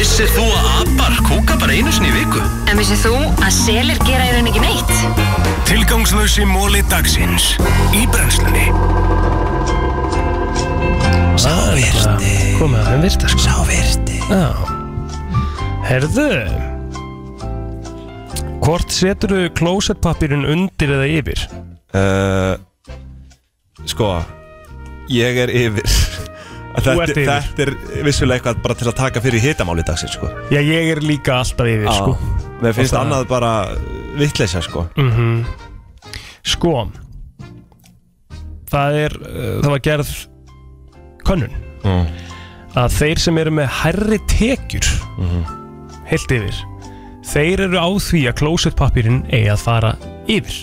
Vissir 0.00 0.30
þú 0.32 0.46
að 0.56 0.68
abar 0.80 1.16
kúka 1.26 1.56
bara 1.60 1.74
einu 1.76 1.90
sinni 1.92 2.08
í 2.08 2.14
viku? 2.14 2.40
En 2.72 2.78
vissið 2.80 3.02
þú 3.02 3.10
að 3.44 3.50
selir 3.52 3.98
gera 4.06 4.24
í 4.24 4.30
rauninni 4.32 4.52
ekki 4.54 4.62
neitt? 4.64 5.58
Tilgangslösi 5.68 6.46
móli 6.48 6.80
dagsins 6.88 7.50
Í 7.92 8.06
brennslunni. 8.08 8.62
Sá 11.36 11.52
virti. 11.76 12.32
Komið 12.56 12.80
að 12.80 12.88
þeim 12.88 13.04
virta 13.04 13.30
sko. 13.34 13.42
Sá 13.44 13.58
virti. 13.68 14.16
Já. 14.30 14.48
Herðu. 15.90 16.30
Hvort 18.64 18.96
setur 18.96 19.36
þú 19.36 19.42
klósettpapirinn 19.60 20.48
undir 20.48 20.96
eða 20.96 21.10
yfir? 21.20 21.44
uh, 21.92 22.56
Sko 23.84 24.14
Ég 25.12 25.44
er 25.44 25.52
yfir 25.52 25.92
þetta, 26.84 27.02
ert 27.04 27.12
yfir. 27.14 27.30
þetta 27.30 27.64
er 27.64 28.04
vissulega 28.06 28.40
eitthvað 28.40 28.62
bara 28.64 28.76
til 28.80 28.88
að 28.90 28.96
taka 29.00 29.22
fyrir 29.24 29.44
hitamáli 29.44 29.84
dagsins 29.86 30.14
sko. 30.16 30.30
Já, 30.52 30.60
ég 30.60 30.90
er 30.94 31.02
líka 31.04 31.36
alltaf 31.40 31.68
yfir 31.70 31.90
sko. 31.94 32.16
Mér 32.60 32.76
finnst 32.76 32.94
það- 32.94 33.04
annað 33.04 33.26
bara 33.30 33.52
vitleisa 34.20 34.62
sko. 34.64 34.86
mm 34.96 35.44
Sko 36.40 36.72
Það 38.70 38.96
er 38.96 39.14
uh, 39.18 39.60
Það 39.60 39.70
var 39.74 39.82
gerð 39.84 40.10
könnun 41.26 41.54
mm. 41.84 42.06
að 42.80 42.94
þeir 42.96 43.20
sem 43.20 43.38
eru 43.42 43.52
með 43.58 43.68
hærri 43.82 44.18
tekjur 44.30 44.88
heilt 46.08 46.32
yfir 46.34 46.62
þeir 47.30 47.64
eru 47.66 47.78
á 47.78 47.88
því 48.00 48.22
að 48.30 48.38
klósettpapirinn 48.40 49.20
eigi 49.30 49.50
að 49.52 49.62
fara 49.62 49.92
yfir. 50.30 50.56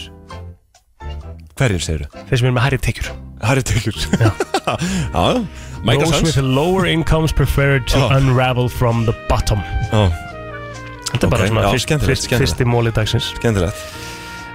Hverjir 1.57 1.83
segir 1.85 2.09
þeir 2.27 2.41
sem 2.41 2.47
eru 2.49 2.57
með 2.57 2.65
hærri 2.65 2.79
tekjur. 2.89 3.13
Harry 3.41 3.61
Taylor 3.61 3.93
Já, 4.17 4.31
Já, 5.13 5.45
a 5.83 5.97
Those 5.97 6.23
with 6.23 6.37
lower 6.43 6.85
incomes 6.89 7.31
prefer 7.33 7.79
to 7.79 7.97
Já. 7.99 8.17
unravel 8.17 8.69
from 8.69 9.05
the 9.05 9.13
bottom 9.29 9.61
Já, 9.91 10.07
Þetta 11.13 11.23
er 11.23 11.31
bara 11.31 11.43
Ok, 11.43 11.49
svona 11.51 11.61
já, 11.63 11.71
fyrst, 11.71 11.87
skemmtilegt, 11.87 12.09
fyrst, 12.11 12.23
skemmtilegt. 12.27 12.51
fyrsti 12.57 12.65
móli 12.67 12.91
dagsins 12.95 13.29
skemmtilegt 13.37 13.77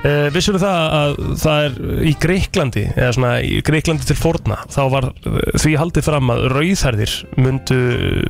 uh, 0.04 0.26
Vissur 0.34 0.58
það 0.60 0.96
að 0.98 1.16
það 1.42 1.64
er 1.68 2.04
í 2.10 2.12
Greiklandi 2.26 2.84
eða 2.92 3.12
svona 3.16 3.32
í 3.46 3.62
Greiklandi 3.64 4.08
til 4.10 4.18
forna 4.18 4.58
þá 4.72 4.80
var 4.92 5.08
uh, 5.08 5.38
því 5.62 5.74
haldið 5.80 6.06
fram 6.10 6.34
að 6.34 6.44
rauðherðir 6.56 7.14
myndu 7.40 7.80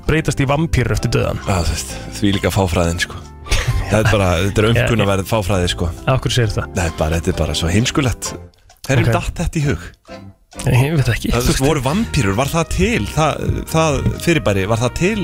breytast 0.07 0.43
í 0.45 0.49
vampýrur 0.53 0.95
eftir 0.99 1.15
döðan 1.19 1.43
þú 1.49 1.59
veist, 1.73 1.97
því 2.21 2.35
líka 2.39 2.53
fáfræðin 2.55 3.03
sko. 3.03 3.19
Það 3.93 3.99
er 3.99 4.13
bara, 4.13 4.29
þetta 4.47 4.63
er 4.63 4.69
umkunnaverð 4.73 5.27
fáfræði 5.29 5.73
sko. 5.75 5.89
Akkur 6.09 6.33
segir 6.33 6.55
það? 6.55 6.71
Nei, 6.79 6.87
bara, 7.01 7.19
þetta 7.19 7.35
er 7.35 7.41
bara 7.43 7.57
svo 7.59 7.73
heimskulegt 7.73 8.31
Hverjum 8.87 9.11
Ok. 9.11 9.13
datt 9.19 9.43
þetta 9.43 9.61
í 9.61 9.65
hug? 9.67 9.83
Ég 10.53 10.95
veit 10.99 11.09
ekki. 11.09 11.31
Það 11.33 11.61
voru 11.65 11.83
vampýrur, 11.83 12.35
var 12.37 12.51
það 12.53 12.67
til? 12.75 13.03
Það, 13.09 13.45
það 13.73 13.99
fyrirbæri, 14.23 14.65
var 14.69 14.83
það 14.83 14.97
til 15.01 15.21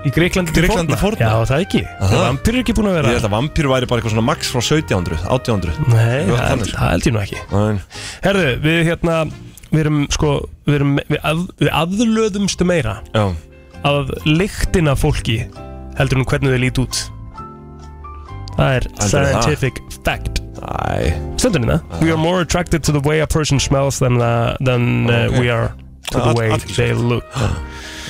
Í 0.00 0.10
Greiklandi 0.14 0.62
forna? 0.64 0.96
forna? 0.96 1.26
Já, 1.26 1.48
það 1.50 1.64
ekki. 1.66 1.80
Vampýrur 2.14 2.62
ekki 2.62 2.74
búin 2.78 2.88
að 2.88 2.94
Ég 2.94 3.00
vera 3.02 3.14
held 3.18 3.26
að 3.28 3.34
vampýru 3.34 3.72
væri 3.74 3.88
bara 3.90 4.00
eitthvað 4.00 4.14
svona 4.14 4.26
max 4.30 4.52
frá 4.54 4.62
1700, 4.62 5.18
1800 5.28 5.90
Nei, 5.90 6.30
það, 6.30 6.64
það 6.70 6.92
held 6.94 7.08
ég 7.10 7.16
nú 7.16 7.22
ekki. 7.24 7.42
Nei. 7.52 8.00
Herðu, 8.24 8.46
við 8.64 8.80
hérna 8.88 9.18
Við 9.70 9.82
erum 9.84 10.00
sko 10.14 10.32
Við, 10.64 10.76
erum, 10.78 10.94
við, 11.04 11.20
að, 11.32 11.42
við 11.60 11.72
aðlöðumstu 11.82 12.68
meira 12.70 12.96
Já, 13.12 13.26
Að 13.90 14.14
lyktina 14.30 14.96
fólki 14.98 15.42
Heldur 16.00 16.22
um 16.22 16.28
hvernig 16.30 16.54
þau 16.54 16.62
lít 16.62 16.78
út. 16.80 17.00
Það 18.56 18.76
er 18.78 18.86
scientific 19.04 19.82
fact 20.06 20.39
Stendur 21.40 21.60
hérna 21.62 21.80
We 22.02 22.10
are 22.10 22.18
more 22.18 22.40
attracted 22.42 22.82
to 22.84 22.92
the 22.92 23.00
way 23.08 23.20
a 23.20 23.26
person 23.26 23.60
smells 23.60 23.98
Than, 23.98 24.20
uh, 24.20 24.56
than 24.64 25.08
uh, 25.08 25.28
Ok. 25.30 25.38
we 25.40 25.50
are 25.50 25.70
To 26.10 26.18
the 26.18 26.24
All- 26.32 26.34
way 26.34 26.50
they 26.76 26.92
look. 26.92 27.22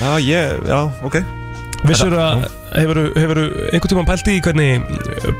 Já, 0.00 0.16
ég, 0.24 0.56
já, 0.64 0.78
ok. 1.04 1.18
Vissur 1.84 2.14
að 2.16 2.46
Hefur 2.72 3.00
einhvern 3.74 3.90
tímann 3.90 4.06
pælt 4.08 4.30
í 4.32 4.38
hvernig 4.40 4.86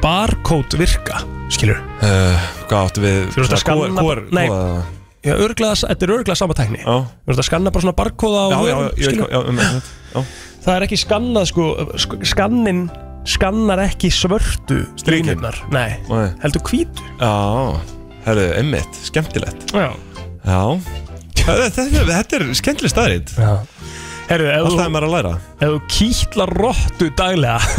Barcode 0.02 0.76
virka 0.80 1.22
Skilur 1.52 1.78
uh, 2.04 2.36
Hvað 2.68 2.82
áttu 2.90 3.04
við? 3.04 3.20
Þú 3.32 3.44
ert 3.46 3.54
að 3.56 3.62
skanna 3.64 3.88
QR 4.04 4.20
Nei, 4.36 4.44
já, 5.24 5.34
örglega, 5.36 5.72
þetta 5.86 6.06
er 6.06 6.12
örglega 6.18 6.36
sama 6.36 6.56
tækni. 6.58 6.82
Já, 6.84 6.98
Þú 7.24 7.32
ert 7.34 7.40
að 7.42 7.48
skanna 7.48 7.72
bara 7.72 7.86
svona 7.86 7.96
barkóða 8.02 8.44
á 8.44 8.48
já, 8.60 8.60
já, 8.68 8.92
skilur. 9.08 9.24
hvað 9.24 9.32
já, 9.32 9.40
um, 9.40 9.48
um, 9.48 9.82
já. 10.12 10.24
Það 10.60 10.74
er 10.76 10.86
ekki 10.90 10.98
skannað 11.00 11.48
sko, 11.54 11.66
sk- 11.96 12.20
Skannin 12.34 12.82
skannar 13.28 13.78
ekki 13.84 14.10
svörtu 14.14 14.80
Stríkin? 15.00 15.26
línurnar. 15.34 15.56
Nei, 15.74 15.96
Nei. 16.08 16.28
heldur 16.42 16.62
hvítu. 16.70 17.02
Já, 17.20 17.80
herru, 18.26 18.46
einmitt, 18.56 19.00
skemmtilegt. 19.06 19.72
Já. 19.74 19.90
Já. 20.46 20.62
Þetta, 21.40 21.68
þetta, 21.74 22.04
þetta 22.12 22.36
er 22.40 22.44
skemmtileg 22.60 22.92
staðrið 22.92 23.34
Já. 23.40 23.52
Herru, 24.30 24.46
ef 24.46 24.60
Alltaf 24.60 24.76
þú- 24.76 24.84
er 24.84 24.90
maður 24.94 25.06
að 25.08 25.14
læra. 25.16 25.32
Ef 25.60 25.68
þú 25.68 25.78
kýtlar 25.96 26.50
rottu 26.60 27.06
daglega. 27.18 27.58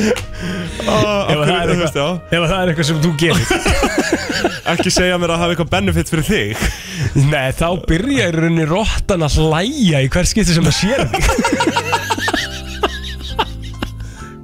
Ef 0.00 1.40
það 1.40 1.50
er 1.54 1.70
þú 1.70 1.76
veist, 1.80 1.96
já. 1.98 2.06
eitthvað 2.08 2.36
Ef 2.36 2.44
það 2.50 2.56
er 2.60 2.70
eitthvað 2.72 2.88
sem 2.88 3.00
þú 3.04 3.10
gerir 3.20 3.46
Ekki 4.70 4.90
segja 4.92 5.16
mér 5.18 5.32
að 5.34 5.40
hafa 5.42 5.54
eitthvað 5.54 5.70
benefit 5.72 6.10
fyrir 6.12 6.26
þig. 6.28 6.64
Nei, 7.30 7.48
þá 7.56 7.66
byrja 7.88 8.28
í 8.28 8.34
rauninni 8.36 8.66
rottan 8.70 9.24
að 9.26 9.38
hlæja 9.40 10.02
í 10.04 10.10
hver 10.12 10.28
skipti 10.30 10.54
sem 10.54 10.66
það 10.68 10.76
sér 10.78 11.00
þig. 11.10 11.24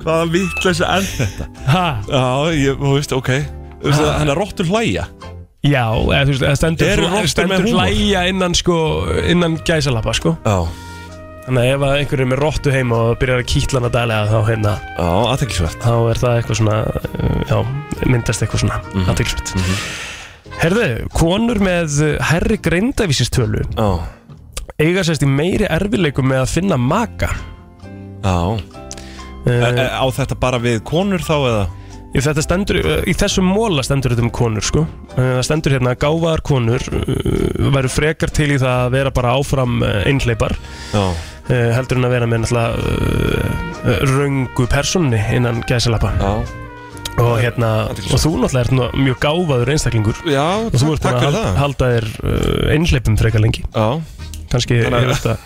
Hvaða 0.07 0.27
vitleysa 0.31 0.89
er 0.97 1.07
þetta? 1.17 1.47
Ha? 1.67 1.87
Já, 2.07 2.25
ég, 2.55 2.77
þú 2.79 2.93
veist, 2.97 3.15
ok. 3.17 3.31
Þú 3.83 3.91
veist, 3.91 4.03
hann 4.21 4.31
er 4.33 4.39
róttur 4.39 4.69
hlæja? 4.71 5.07
Já, 5.67 5.85
eða 5.99 6.21
þú 6.29 6.33
veist, 6.35 6.45
það 6.47 6.59
stendur, 6.61 6.91
Eru 6.93 7.07
hla- 7.07 7.11
rottur 7.11 7.23
með 7.27 7.33
stendur 7.35 7.65
húmor? 7.67 7.87
hlæja 7.87 8.21
innan 8.31 8.55
sko, 8.55 8.77
innan 9.35 9.57
gæsalappa 9.67 10.15
sko. 10.15 10.37
Já. 10.47 10.59
Þannig 11.47 11.63
að 11.63 11.73
ef 11.77 11.83
að 11.87 11.93
einhver 12.01 12.21
er 12.25 12.27
með 12.33 12.41
rottu 12.43 12.73
heima 12.75 12.97
og 13.07 13.19
byrjar 13.21 13.39
að 13.43 13.49
kýtla 13.53 13.79
hana 13.79 13.91
daglega 13.95 14.31
þá 14.33 14.39
hérna 14.49 14.71
Já, 14.97 15.11
aðteklisvert 15.31 15.77
Þá 15.85 15.93
er 16.11 16.19
það 16.23 16.39
eitthvað 16.41 16.59
svona, 16.59 16.79
uh, 17.07 17.37
já, 17.47 17.59
myndast 18.11 18.43
eitthvað 18.43 18.63
svona 18.65 18.81
mm 18.83 19.05
Mhm. 19.07 19.77
Herðu, 20.61 20.87
konur 21.15 21.61
með 21.63 21.99
herri 22.31 22.57
greindavísistölu 22.65 23.65
Já 23.77 23.89
eiga 24.83 25.05
sérst 25.07 25.25
í 25.25 25.29
meiri 25.31 25.69
erfileikum 25.73 26.29
með 26.31 26.43
að 26.45 26.53
finna 26.53 26.79
maka. 26.81 27.31
Já 28.25 28.37
er, 29.47 29.63
er, 29.71 29.83
Á 29.97 30.05
þetta 30.13 30.39
bara 30.41 30.61
við 30.61 30.83
konur 30.87 31.23
þá 31.25 31.37
eða? 31.39 31.65
Í, 32.17 32.21
þetta 32.25 32.43
stendur, 32.45 32.79
í 33.05 33.13
þessum 33.19 33.49
móla 33.51 33.83
stendur 33.85 34.15
þetta 34.15 34.25
um 34.25 34.33
konur 34.35 34.65
sko. 34.65 34.85
Uh, 35.15 35.37
Það 35.37 35.47
stendur 35.49 35.77
hérna 35.77 35.95
að 35.95 36.03
gáfaðar 36.05 36.43
konur 36.49 36.85
uh, 36.97 37.73
væru 37.77 37.93
frekar 37.93 38.33
til 38.33 38.51
í 38.55 38.61
það 38.61 38.85
að 38.87 38.95
vera 38.97 39.15
bara 39.17 39.35
áfram 39.37 39.81
einhleipar 39.85 40.57
Já 40.93 41.03
uh, 41.05 41.73
heldur 41.77 42.01
en 42.01 42.09
að 42.09 42.15
vera 42.17 42.31
með 42.31 42.45
náttúrulega 42.45 42.95
uh, 43.87 44.07
röngu 44.13 44.71
personni 44.73 45.21
innan 45.37 45.65
gæsalappa. 45.69 46.15
Já 46.21 46.66
og 47.23 47.33
hérna 47.41 47.71
og 47.91 48.21
þú 48.21 48.31
náttúrulega 48.43 48.63
ert 48.65 48.75
nú 48.77 48.87
mjög 49.07 49.19
gáfaður 49.25 49.73
einstaklingur. 49.75 50.21
Já, 50.29 50.45
og 50.67 50.77
þú 50.77 50.93
ert 50.95 51.07
búin 51.07 51.17
að 51.17 51.25
fyrir 51.27 51.59
halda, 51.61 51.91
þér 51.97 52.07
uh, 52.21 52.73
einhleipum 52.75 53.19
frekar 53.21 53.45
lengi. 53.45 53.65
Já. 53.73 53.87
Kannski 54.53 54.79
Þannig 54.85 54.97
að- 54.97 55.07
hefur 55.07 55.21
þetta 55.21 55.37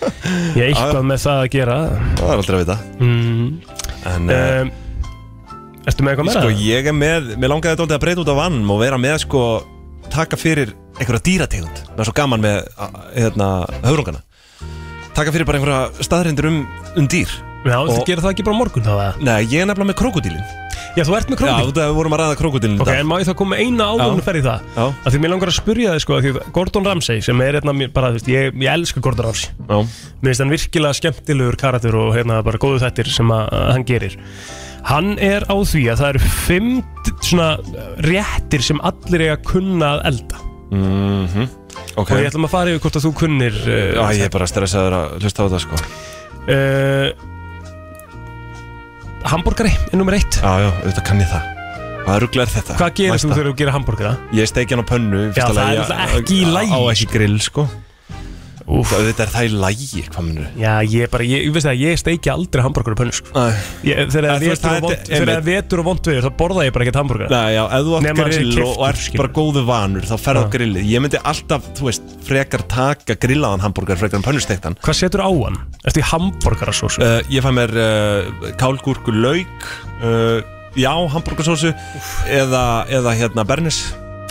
ég 0.60 0.64
eitthvað 0.68 1.06
með 1.08 1.22
það 1.24 1.42
að 1.42 1.50
gera. 1.54 1.76
Það 2.20 2.30
er 2.30 2.42
aldrei 2.42 2.56
að 2.58 2.62
vita. 2.64 2.78
Mm. 3.00 3.50
En 4.10 4.32
um, 4.36 4.72
Ertu 5.90 6.04
með 6.04 6.12
eitthvað 6.12 6.28
meira? 6.28 6.40
Sko, 6.44 6.64
ég 6.68 6.88
er 6.90 6.96
með, 6.96 7.30
mér 7.40 7.54
langaði 7.54 7.78
þetta 7.78 7.96
að 7.96 8.02
breyta 8.04 8.24
út 8.24 8.32
á 8.32 8.36
vann 8.36 8.58
og 8.68 8.80
vera 8.82 8.98
með, 9.00 9.16
sko, 9.24 9.44
taka 10.12 10.36
fyrir 10.40 10.74
einhverja 11.00 11.24
dýrategund. 11.24 11.84
Það 11.94 12.02
er 12.04 12.10
svo 12.10 12.16
gaman 12.18 12.44
með, 12.44 12.58
hérna, 13.16 13.48
höfrungana 13.86 14.20
Taka 15.16 15.32
fyrir 15.34 15.48
bara 15.48 15.58
einhverja 15.58 16.04
staðrindir 16.06 16.46
um, 16.50 16.60
um 17.00 17.08
dýr 17.10 17.32
Já, 17.60 17.76
þú 17.90 18.00
gerir 18.08 18.22
það 18.24 18.32
ekki 18.34 18.44
bara 18.46 18.56
morgun 18.56 18.84
þá 18.86 18.92
eða? 18.94 19.08
Nei, 19.20 19.38
ég 19.52 19.60
er 19.60 19.68
nefnilega 19.68 19.90
með 19.90 19.98
krokodílin 20.00 20.44
Já, 20.96 21.04
þú 21.06 21.14
ert 21.18 21.28
með 21.30 21.36
Já, 21.36 21.40
krokodíl? 21.44 21.72
þú 21.76 21.82
við 21.84 21.96
vorum 21.98 22.14
að 22.16 22.20
ræða 22.22 22.36
krokodílin 22.40 22.78
Ok, 22.82 22.88
en 22.96 23.06
má 23.10 23.14
ég 23.20 23.28
þá 23.28 23.34
koma 23.38 23.58
eina 23.60 23.84
áður 23.92 24.00
Já. 24.00 24.14
að 24.14 24.22
ferja 24.26 24.40
í 24.40 24.46
það? 24.46 24.64
Já. 24.78 24.86
Af 25.04 25.12
því 25.14 25.20
mér 25.22 25.32
langar 25.34 25.50
að 25.52 25.56
spyrja 25.58 25.92
þig 25.94 26.02
sko, 26.06 26.16
af 26.16 26.24
því 26.24 26.32
Gordon 26.56 26.88
Ramsay 26.88 27.20
sem 27.26 27.42
er 27.44 27.58
hérna, 27.60 27.74
bara, 27.94 28.10
þú 28.10 28.18
veist, 28.18 28.30
ég, 28.32 28.56
ég 28.64 28.72
elska 28.72 29.02
Gordon 29.04 29.28
Ramsay 29.28 29.52
Já. 29.60 29.76
Mér 30.24 30.32
finnst 30.32 30.42
hann 30.44 30.54
virkilega 30.56 30.98
skemmtilegur 30.98 31.58
karatur 31.60 31.98
og 32.00 32.10
hérna 32.16 32.40
bara 32.46 32.58
góðu 32.64 32.80
þettir 32.82 33.12
sem 33.12 33.30
að, 33.36 33.44
að 33.60 33.70
hann 33.76 33.86
gerir 33.92 34.16
Hann 34.90 35.12
er 35.20 35.44
á 35.46 35.56
því 35.60 35.84
að 35.92 36.00
það 36.00 36.12
eru 36.14 36.32
fimm 36.40 36.70
svona 37.20 37.48
réttir 38.08 38.64
sem 38.64 38.80
allir 38.88 39.26
eiga 39.28 39.38
kunna 39.46 39.98
að 39.98 40.06
elda 40.14 40.46
Mhm, 40.70 41.48
ok 41.98 42.10
Og 42.14 42.20
ég 42.22 42.28
ætlum 42.30 42.46
að 42.46 42.52
fara 42.54 42.70
yfir 42.70 42.82
hvort 42.84 42.96
að 43.00 43.04
þú 43.08 43.10
kunnir 43.18 43.56
uh, 43.66 43.80
Já, 43.98 44.04
ég 44.16 44.28
er 44.28 44.32
bara 44.32 44.46
stressaður 44.46 44.94
að 45.00 45.16
hlusta 45.20 45.42
á 45.42 45.46
þetta, 45.50 45.60
sko 45.64 45.80
uh, 46.54 47.08
Hamburgari 49.28 49.72
er 49.92 49.98
nummer 50.00 50.16
eitt 50.16 50.38
Já, 50.40 50.52
já, 50.64 50.68
auðvitað 50.80 51.04
kann 51.10 51.20
ég 51.24 51.28
það 51.30 51.48
Hvað 52.00 52.18
ruggla 52.24 52.42
er 52.46 52.50
þetta? 52.54 52.76
Hvað 52.80 52.92
gerir 52.96 53.10
þú 53.10 53.14
Næsta. 53.18 53.34
þegar 53.36 53.48
þú 53.50 53.56
gerir 53.60 53.74
hambúrgara? 53.76 54.12
Ég 54.34 54.48
steiki 54.48 54.74
hann 54.74 54.82
á 54.82 54.86
pönnu 54.88 55.18
í 55.20 55.26
Já, 55.28 55.32
fyrsta 55.36 55.50
það 55.50 55.58
lagi, 55.60 55.76
er 55.76 55.80
náttúrulega 55.84 56.20
ekki 56.22 56.38
í 56.40 56.46
lagi, 56.56 56.70
Á 56.72 56.80
ekki 56.94 57.08
grill, 57.12 57.36
sko 57.44 57.66
Þetta 58.70 59.24
er 59.24 59.30
það 59.34 59.46
í 59.46 59.50
lagi, 59.60 60.02
hvað 60.10 60.26
minnur 60.26 60.46
Já, 60.60 60.72
ég 60.86 61.10
bara, 61.10 61.24
ég, 61.26 61.42
ég 61.46 61.54
veist 61.54 61.66
það, 61.66 61.80
ég 61.82 61.98
steiki 62.00 62.30
aldrei 62.32 62.62
hambúrgar 62.64 62.94
á 62.94 62.98
pönnu 63.00 63.14
sko. 63.16 63.44
ég, 63.86 64.02
Þegar 64.12 64.26
það 64.30 64.44
vetur 64.44 64.54
og 64.54 64.62
það 64.64 64.84
vond- 64.86 65.08
þegar 65.10 65.30
það 65.32 65.48
vetur 65.50 65.82
og 65.82 65.88
vond 65.90 66.10
við 66.10 66.20
þá 66.26 66.30
borða 66.40 66.66
ég 66.68 66.74
bara 66.76 66.86
ekkert 66.86 67.00
hambúrgar 67.00 67.32
Nei, 67.34 67.48
já, 67.56 67.62
ef 67.66 67.84
þú 67.88 67.96
átt 67.98 68.06
Nema 68.06 68.28
grill 68.30 68.62
og, 68.64 68.70
og 68.76 68.84
ert 68.90 69.16
bara 69.20 69.32
góðu 69.40 69.64
vanur 69.68 70.06
þá 70.10 70.14
ferð 70.22 70.42
á 70.42 70.46
grillið. 70.54 70.86
Ég 70.90 71.04
myndi 71.04 71.22
alltaf, 71.32 71.66
þú 71.78 71.88
veist, 71.90 72.14
frekar 72.30 72.64
taka 72.70 73.18
grillaðan 73.20 73.64
hambúrgar 73.66 73.98
frekar 74.00 74.20
en 74.22 74.26
pönnustektan 74.28 74.78
Hvað 74.84 75.00
setur 75.02 75.24
á 75.26 75.30
hann? 75.30 75.58
Ertu 75.84 76.00
í 76.02 76.06
hambúrgarasósu? 76.12 77.02
uh, 77.02 77.20
Ég 77.32 77.42
fæ 77.44 77.50
mér 77.56 77.74
uh, 77.74 78.54
kálgúrku 78.60 79.10
lauk 79.14 79.68
uh, 80.04 80.40
Já, 80.78 80.92
hambúrgarsósu 81.10 81.72
eða, 82.30 82.86
eða 82.94 83.14
hérna 83.18 83.42
bernis. 83.48 83.80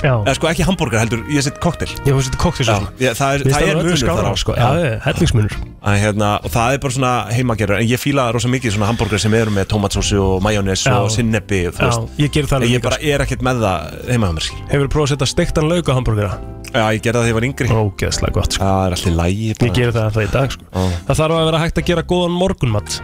Eða 0.04 0.36
sko 0.38 0.48
ekki 0.50 0.66
hambúrgar 0.68 1.02
heldur, 1.04 1.24
ég 1.34 1.44
set 1.44 1.58
koktel 1.64 1.90
Já, 1.92 2.12
þú 2.14 2.22
setur 2.26 2.40
koktelsósu 2.40 2.88
Já, 3.02 3.12
það 3.18 3.34
er, 3.36 3.44
það 3.50 3.66
er 3.70 3.80
munur 3.80 4.04
þar 4.04 4.30
á 4.30 4.34
sko. 4.40 4.56
Já, 4.56 4.68
já, 4.80 4.92
hellingsmunur 5.08 5.56
Að, 5.80 5.98
hérna, 6.04 6.30
og 6.44 6.54
það 6.54 6.76
er 6.76 6.82
bara 6.86 6.96
svona 6.96 7.12
heimagerður 7.36 7.80
en 7.82 7.90
ég 7.90 8.02
fíla 8.02 8.28
rosa 8.36 8.52
mikið 8.52 8.76
svona 8.78 8.90
hambúrgar 8.92 9.22
sem 9.24 9.36
eru 9.40 9.54
með 9.56 9.68
tomatsósu 9.74 10.20
og 10.24 10.42
majónes 10.46 10.86
Já. 10.88 10.96
og 11.04 11.12
sinnebi 11.14 11.62
þú 11.70 11.84
Já, 11.84 11.86
veist. 11.90 12.20
ég 12.20 12.34
ger 12.36 12.50
það 12.52 12.60
En 12.60 12.66
líka, 12.68 12.76
ég 12.80 12.86
bara 12.88 13.00
er 13.14 13.26
ekkert 13.26 13.46
með 13.50 13.64
það 13.66 14.00
heima 14.10 14.30
hjá 14.32 14.36
mér 14.40 14.48
skil. 14.50 14.64
Hefur 14.74 14.92
prófað 14.96 15.08
að 15.08 15.14
setja 15.16 15.30
steiktan 15.34 15.70
lauk 15.72 15.92
á 15.92 15.94
hambúrgara? 16.00 16.40
Já, 16.70 16.84
ég 16.94 17.02
gerði 17.02 17.16
það 17.18 17.24
þegar 17.24 17.32
ég 17.32 17.40
var 17.40 17.48
yngri 17.50 17.80
Ógeðslega 17.80 18.36
gott 18.36 18.54
sko. 18.54 18.66
Það 18.68 18.84
er 18.86 18.98
alltaf 19.00 19.16
lægi 19.20 19.48
Ég 19.50 19.74
gerir 19.80 19.96
það 19.96 20.12
það 20.20 20.28
í 20.28 20.32
dag 20.36 20.54
sko. 20.54 20.86
Það 21.10 21.20
þarf 21.24 21.40
að 21.40 21.48
vera 21.50 21.64
hægt 21.64 21.82
að 21.82 21.90
gera 21.90 22.06
góðan 22.12 22.38
morgunmatt 22.38 23.00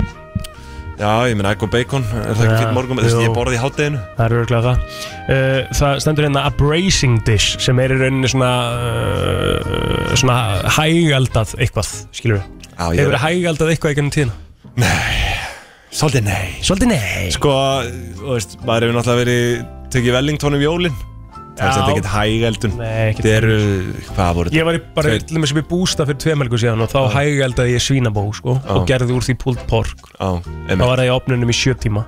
Já, 0.96 1.10
ég 1.28 1.36
meina 1.36 1.52
egg 1.52 1.64
og 1.66 1.72
bacon 1.74 2.06
Er 2.22 2.38
það 2.40 2.52
ekki 2.54 2.68
morgum? 2.76 3.00
Veist, 3.04 3.18
jú. 3.18 3.26
ég 3.26 3.34
borði 3.36 3.58
í 3.58 3.60
hátteginu 3.60 4.00
Það 4.16 4.26
er 4.26 4.36
örgulega 4.40 4.62
það 4.64 4.78
uh, 5.36 5.74
Það 5.80 5.98
stendur 6.06 6.28
hérna 6.30 6.44
a 6.48 6.52
bracing 6.56 7.18
dish 7.28 7.58
sem 7.66 7.82
er 7.84 7.92
í 7.92 7.98
rauninni 8.00 8.30
svona 8.32 8.52
uh, 8.80 10.14
svona 10.16 10.38
hægaldað 10.78 11.52
eitthvað, 11.60 11.90
skilur 12.16 12.40
við 12.40 12.46
Já, 12.46 12.86
ég 12.96 13.02
Hefur 13.02 13.18
er- 13.18 13.24
hægaldað 13.26 13.74
eitthvað 13.74 13.96
í 13.96 14.00
gennum 14.00 14.14
tíðina? 14.16 14.38
Svolítið 15.96 16.26
nei 16.30 16.48
Svolítið 16.64 16.92
nei 16.94 17.28
Sko, 17.36 17.52
þú 18.22 18.32
veist, 18.38 18.56
maður 18.64 18.88
hefur 18.88 18.98
náttúrulega 19.02 19.22
verið 19.26 19.68
tekið 19.96 20.18
Wellington 20.20 20.58
um 20.58 20.64
jólin 20.64 20.98
Það 21.56 21.68
er 21.68 21.76
þetta 21.78 21.92
ekkert 21.94 22.10
hægældun. 22.12 22.74
Þetta 22.82 23.30
eru, 23.38 23.54
hvað 24.12 24.34
voru 24.40 24.52
Ég 24.56 24.66
var 24.68 24.80
bara 24.98 25.14
til 25.20 25.38
dæmis 25.38 25.54
upp 25.56 25.62
í 25.62 25.68
bústa 25.70 26.06
fyrir 26.10 26.20
tveimælgu 26.26 26.60
síðan 26.60 26.84
og 26.84 26.92
þá 26.92 27.00
hægaldaði 27.16 27.78
ég 27.78 27.86
svínabó 27.86 28.26
sko, 28.36 28.58
og 28.76 28.84
gerði 28.90 29.16
úr 29.16 29.24
því 29.24 29.38
pulled 29.46 29.64
pork. 29.72 30.12
Þá 30.20 30.84
var 30.84 31.00
það 31.00 31.08
í 31.08 31.16
opnunum 31.16 31.50
í 31.54 31.56
sjö 31.56 31.78
tíma. 31.80 32.04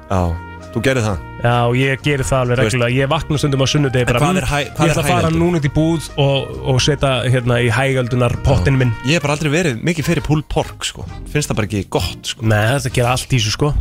Þú 0.67 0.81
gerir 0.83 1.01
það? 1.01 1.21
Já, 1.41 1.53
ég 1.79 2.01
geri 2.03 2.25
það 2.27 2.41
alveg 2.43 2.59
reglulega. 2.59 2.91
Ég 2.99 3.09
vakna 3.09 3.37
stundum 3.39 3.63
á 3.63 3.67
sunnudegi 3.71 4.05
bara 4.05 4.19
"Mm, 4.19 4.35
Ég 4.37 4.67
ætla 4.75 4.85
að 4.85 5.07
fara 5.07 5.07
hægaldun?" 5.07 5.39
núna 5.39 5.61
í 5.63 5.71
búð 5.73 6.09
og, 6.19 6.51
og 6.67 6.81
setja 6.83 7.23
hérna 7.31 7.61
í 7.63 7.69
hægaldunar 7.71 8.35
pottin 8.43 8.77
minn. 8.77 8.91
Ég 9.07 9.17
hef 9.17 9.23
bara 9.23 9.37
aldrei 9.37 9.49
verið 9.49 9.81
mikið 9.81 10.05
fyrir 10.11 10.23
pulled 10.27 10.45
pork, 10.51 10.83
sko. 10.85 11.05
Finnst 11.31 11.49
það 11.49 11.55
bara 11.55 11.67
ekki 11.71 11.85
gott, 11.89 12.19
sko. 12.35 12.45
Nei, 12.45 12.67
þetta 12.77 12.93
gera 12.93 13.15
allt 13.15 13.31
í 13.31 13.39
þessu 13.39 13.55
sko 13.55 13.73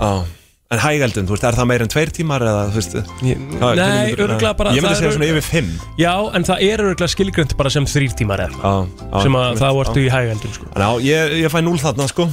En 0.67 0.81
hægældun, 0.83 1.29
þú 1.29 1.37
veist, 1.37 1.45
er 1.47 1.55
það 1.55 1.67
meir 1.71 1.83
en 1.85 1.91
tveir 1.93 2.11
tímar 2.11 2.43
eða, 2.43 2.63
þú 2.75 2.79
veist 2.81 2.95
ég, 2.99 3.05
hvað- 3.23 3.77
Nei, 3.79 3.85
hvernig 3.87 4.17
myndirðu- 4.17 4.25
örgulega 4.27 4.57
bara 4.59 4.71
Ég 4.75 4.83
myndi 4.83 4.89
það 4.89 4.97
segja 4.99 5.07
er- 5.07 5.15
svona 5.15 5.29
yfir 5.31 5.45
fimm. 5.47 5.69
Já, 6.03 6.13
en 6.35 6.43
það 6.49 6.63
er 6.67 6.79
örgulega 6.83 7.11
skilgrönt 7.13 7.57
bara 7.57 7.71
sem 7.71 7.85
þrýr 7.87 8.15
tímar 8.19 8.41
er 8.43 8.51
Já, 8.51 8.73
já, 9.13 9.23
sem 9.23 9.33
að 9.39 9.61
þá 9.61 9.69
ertu 9.85 10.01
í 10.03 10.11
hægaldun 10.11 10.53
sko. 10.57 10.67
Já, 10.75 10.89
ég, 11.07 11.37
ég 11.45 11.51
fæ 11.55 11.61
núl 11.63 11.79
þarna, 11.79 12.09
sko. 12.11 12.27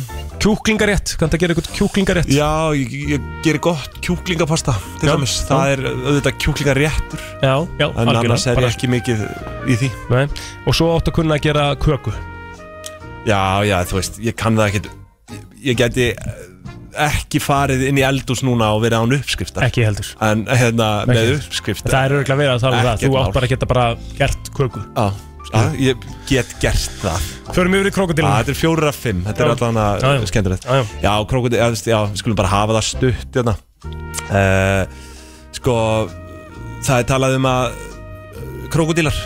Kjúklingarétt, 0.43 1.13
kanntu 1.21 1.37
að 1.37 1.39
gera 1.43 1.53
eitthvað 1.53 1.69
kjúklingarétt? 1.77 2.25
Já, 2.33 2.73
ég, 2.73 2.89
ég 3.13 3.21
gerir 3.45 3.59
gott 3.61 4.01
kjúklingapasta 4.01 4.73
til 4.99 5.09
Já, 5.09 5.13
dæmis, 5.15 5.35
það 5.47 5.65
er 5.69 5.79
auðvitað 5.93 6.37
kjúklingaréttur. 6.41 7.19
Já, 7.43 7.53
já, 7.79 7.87
En 8.01 8.07
annars 8.09 8.47
er 8.47 8.55
ég 8.57 8.73
ekki 8.73 8.89
mikið 8.89 9.21
í 9.69 9.77
því. 9.77 9.91
Nei. 10.09 10.25
Og 10.65 10.73
svo 10.73 10.89
áttu 10.97 11.13
að 11.13 11.19
kunna 11.21 11.35
að 11.37 11.41
gera 11.45 11.75
köku. 11.75 12.11
Já, 13.29 13.61
já, 13.63 13.77
þú 13.85 13.93
veist, 14.01 14.17
ég 14.19 14.35
kann 14.35 14.57
það 14.57 14.73
ekkert. 14.73 14.89
Ég 15.63 15.77
geti 15.77 16.09
ekki 17.07 17.39
farið 17.43 17.81
inn 17.89 17.97
í 17.99 18.03
eldús 18.07 18.41
núna 18.45 18.71
og 18.75 18.81
verið 18.85 19.03
án 19.03 19.15
uppskriftar 19.17 19.65
Ekki 19.67 19.83
heldur 19.87 20.09
En 20.23 20.45
hérna, 20.49 20.87
með 21.09 21.21
Ekki. 21.23 21.35
uppskrift 21.41 21.87
Það 21.89 21.99
er 22.07 22.15
örgulega 22.19 22.39
verið 22.41 22.53
að 22.55 22.63
tala 22.65 22.79
um 22.79 22.83
það 22.87 22.93
Ekkert 22.93 23.09
Þú 23.09 23.19
átt 23.19 23.27
mál. 23.29 23.35
bara 23.37 23.47
að 23.47 23.53
geta 23.53 23.69
bara 23.73 23.85
gert 24.19 24.51
köku 24.57 24.83
Já, 24.83 25.07
já, 25.53 25.63
ég 25.87 26.07
get 26.29 26.53
gert 26.63 26.97
það 27.03 27.27
Förum 27.53 27.77
yfir 27.79 27.89
í 27.89 27.93
krokodilin 27.97 28.29
Já, 28.31 28.37
þetta 28.43 28.53
er 28.55 28.59
fjórir 28.61 28.89
af 28.89 28.99
fimm, 29.03 29.23
þetta 29.27 29.43
er 29.43 29.49
Já. 29.49 29.55
allan 29.57 29.79
Já, 29.81 29.87
já. 30.03 30.13
að 30.23 30.27
skemmtilegt 30.31 30.65
Já, 30.69 30.73
já. 30.79 30.83
Já, 31.07 31.13
krokodil, 31.33 31.59
já, 31.59 31.65
þú 31.67 31.75
veist, 31.77 31.89
já, 31.93 31.99
við 32.13 32.21
skulum 32.23 32.39
bara 32.39 32.53
hafa 32.53 32.77
það 32.79 32.87
stutt 32.89 33.37
hérna. 33.39 33.55
uh, 34.29 34.83
Sko, 35.53 35.75
það 36.87 36.97
er 37.03 37.09
talað 37.13 37.35
um 37.37 37.49
að 37.51 37.81
krokodilar 38.73 39.17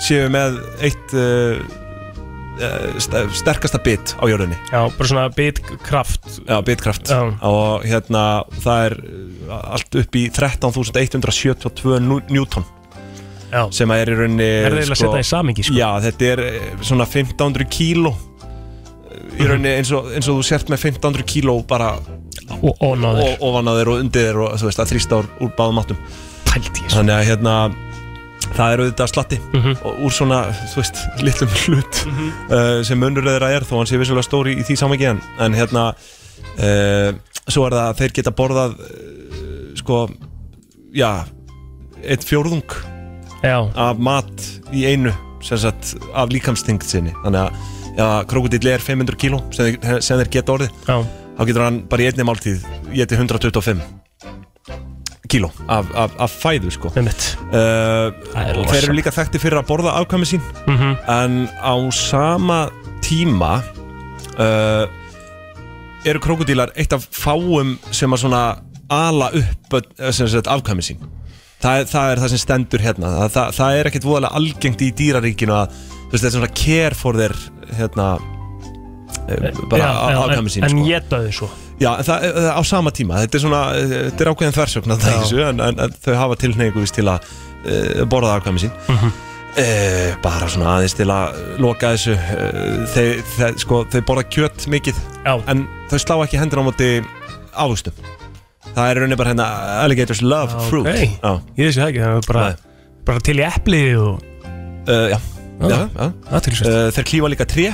séu 0.00 0.28
með 0.32 0.56
eitt 0.86 1.12
uh, 1.18 1.58
uh, 2.58 2.98
st 3.02 3.22
sterkasta 3.40 3.80
bit 3.84 4.14
á 4.18 4.24
jörðinni 4.30 4.58
Já, 4.70 4.80
bara 4.94 5.08
svona 5.10 5.26
bitkraft 5.34 6.28
Já, 6.44 6.58
bitkraft 6.66 7.10
Já. 7.10 7.20
og 7.46 7.86
hérna 7.88 8.24
það 8.62 8.84
er 8.88 8.96
uh, 9.04 9.60
allt 9.76 10.00
upp 10.02 10.18
í 10.18 10.26
13.172 10.34 12.00
nú- 12.04 12.22
newton 12.28 12.66
Já. 13.48 13.62
sem 13.72 13.88
að 13.88 14.02
er 14.04 14.12
í 14.12 14.16
rauninni 14.18 14.46
Er 14.48 14.74
það 14.74 14.80
eiginlega 14.82 14.96
að 14.96 15.02
setja 15.02 15.12
það 15.14 15.24
í 15.24 15.28
samhengi, 15.32 15.66
sko? 15.68 15.76
Já, 15.78 15.88
þetta 16.04 16.26
er 16.34 16.42
eh, 16.44 16.70
svona 16.84 17.06
1500 17.08 17.68
kíló 17.72 18.12
í 19.38 19.46
rauninni 19.48 19.74
eins 19.78 19.92
og, 19.96 20.10
eins 20.12 20.28
og 20.28 20.40
þú 20.40 20.46
sért 20.50 20.72
með 20.72 20.84
1500 20.90 21.28
kíló 21.28 21.54
bara 21.68 21.94
ofan 22.58 23.04
á 23.04 23.12
þér. 23.16 23.92
og, 23.92 24.00
undir 24.02 24.28
þér 24.28 24.40
og 24.44 24.56
þú 24.60 24.68
veist 24.68 24.82
að 24.82 24.92
þrýsta 24.92 25.20
úr, 25.22 25.30
úr 25.44 25.54
báðum 25.56 25.80
áttum 25.82 26.02
Pældi 26.48 26.84
ég 26.84 26.92
Þannig 26.94 27.14
að 27.14 27.26
hérna 27.28 27.54
það 28.56 28.72
er 28.72 28.82
auðvitað 28.82 29.10
slatti. 29.12 29.38
Og 29.86 30.02
úr 30.06 30.14
svona, 30.14 30.40
þú 30.72 30.80
veist, 30.80 31.02
litlum 31.24 31.54
hlut 31.64 32.00
uh, 32.04 32.80
sem 32.86 33.00
munur 33.00 33.26
þeirra 33.26 33.52
er 33.56 33.66
þó 33.68 33.78
hann 33.80 33.90
sé 33.90 34.00
vissulega 34.00 34.26
stóri 34.26 34.56
í 34.58 34.66
því 34.66 34.78
samhengi 34.80 35.10
en, 35.12 35.56
hérna 35.56 35.90
uh, 35.92 37.10
svo 37.48 37.66
er 37.66 37.76
það 37.76 37.84
að 37.84 38.02
þeir 38.02 38.16
geta 38.20 38.34
borðað 38.38 38.76
uh, 38.78 39.70
sko 39.78 40.02
já, 40.96 41.10
eitt 42.04 42.26
fjórðung 42.26 42.76
já. 43.42 43.58
af 43.62 44.00
mat 44.00 44.48
í 44.74 44.86
einu 44.88 45.14
sagt 45.44 45.94
af 46.18 46.32
líkamstingt 46.34 46.86
sinni. 46.86 47.14
Þannig 47.22 47.46
að 47.46 47.94
ja, 47.98 48.10
krokodill 48.30 48.74
er 48.74 48.82
500 48.82 49.18
kíló 49.20 49.40
sem, 49.54 49.78
sem 50.02 50.18
þeir 50.18 50.34
geta 50.38 50.56
orðið. 50.56 50.82
Já. 50.88 50.98
þá 51.38 51.46
getur 51.46 51.66
hann 51.68 51.80
bara 51.90 52.02
í 52.02 52.10
einni 52.10 52.26
máltíð 52.26 52.66
geti 52.90 53.18
125 53.18 54.07
kíló 55.30 55.50
af, 55.68 55.88
af, 55.94 56.14
af 56.24 56.36
fæðu 56.42 56.72
sko. 56.74 56.92
Uh, 56.92 57.02
og 57.52 58.70
þeir 58.70 58.86
eru 58.86 58.96
líka 58.96 59.12
þekkti 59.14 59.40
fyrir 59.42 59.60
að 59.60 59.68
borða 59.70 59.96
afkvæmi 60.00 60.28
sín. 60.28 60.44
Mhm. 60.66 60.96
en 61.08 61.36
á 61.60 61.74
sama 61.94 62.60
tíma 63.04 63.58
uh, 64.38 64.88
eru 66.08 66.22
krokodílar 66.24 66.72
eitt 66.76 66.94
af 66.96 67.06
fáum 67.12 67.76
sem 67.90 68.12
að 68.12 68.24
svona 68.24 68.42
ala 68.88 69.28
upp 69.36 69.78
eh, 69.98 70.10
sagt, 70.14 70.48
afkvæmi 70.48 70.84
sín. 70.84 71.04
Það, 71.60 71.84
það 71.90 72.10
er 72.12 72.20
það 72.22 72.32
sem 72.32 72.40
stendur 72.40 72.82
hérna. 72.82 73.12
Það, 73.18 73.30
það, 73.34 73.54
það 73.58 73.78
er 73.78 73.88
ekkit 73.90 74.06
voðalega 74.06 74.40
algengt 74.40 74.82
í 74.86 74.90
dýraríkinu 74.96 75.56
að 75.58 75.72
þú 75.74 76.12
veist, 76.12 76.22
þetta 76.22 76.28
er 76.30 76.36
svona 76.38 76.52
care 76.56 76.96
for 76.96 77.18
þeir 77.18 77.34
hérna 77.78 78.10
bara 79.68 79.80
Já, 79.82 79.90
afkvæmi 80.22 80.52
sín 80.52 80.64
En, 80.64 80.70
sko. 80.72 80.78
en 80.78 80.86
geta 80.88 81.20
þau 81.24 81.32
svo 81.42 81.48
Já, 81.78 81.92
en 81.94 82.06
það, 82.06 82.24
það, 82.34 82.48
á 82.58 82.62
sama 82.66 82.90
tíma, 82.94 83.20
þetta 83.22 83.38
er 83.38 83.42
svona, 83.44 83.62
eh, 83.78 83.92
þetta 84.08 84.24
er 84.24 84.30
ákveðin 84.32 84.54
þversögn 84.56 84.94
að 84.94 85.04
það 85.04 85.16
þessu, 85.22 85.40
en, 85.46 85.62
en, 85.62 85.80
en 85.84 85.96
þau 86.02 86.14
hafa 86.18 86.38
tilhneigu 86.42 86.84
til 86.90 87.06
að 87.06 87.28
uh, 87.28 88.04
borða 88.10 88.34
afkvæmi 88.38 88.62
sín. 88.64 88.72
Mhm. 88.90 89.12
uh, 89.58 90.16
bara 90.24 90.48
svona 90.50 90.72
aðeins 90.74 90.96
til 90.98 91.06
að 91.14 91.38
loka 91.62 91.92
þessu, 91.94 92.16
uh, 92.18 92.82
þeir, 92.94 93.22
þeir, 93.36 93.58
sko, 93.62 93.80
þeir 93.94 94.06
borða 94.10 94.26
kjött 94.26 94.66
mikið, 94.74 94.98
Já. 95.22 95.34
en 95.54 95.66
þau 95.92 95.98
slá 96.02 96.16
ekki 96.24 96.42
hendur 96.42 96.62
á 96.62 96.68
móti 96.68 96.90
ávustum. 97.54 98.06
Það 98.68 98.84
er 98.90 99.00
rauninni 99.00 99.18
bara 99.18 99.32
hérna, 99.32 99.48
alligators 99.84 100.22
love 100.22 100.50
Já, 100.50 100.66
fruit. 100.68 100.86
ok. 100.90 101.18
Já. 101.22 101.62
Ég 101.62 101.78
það 101.78 101.92
ekki, 101.92 102.02
það 102.02 102.16
er 102.18 102.30
bara, 102.32 102.48
bara 103.06 103.26
til 103.30 103.38
í 103.38 103.46
epli 103.46 103.84
og 103.98 104.24
já, 104.88 105.18
Já. 105.62 105.78
þeir 106.94 107.06
klífa 107.06 107.30
líka 107.30 107.46
tré 107.46 107.70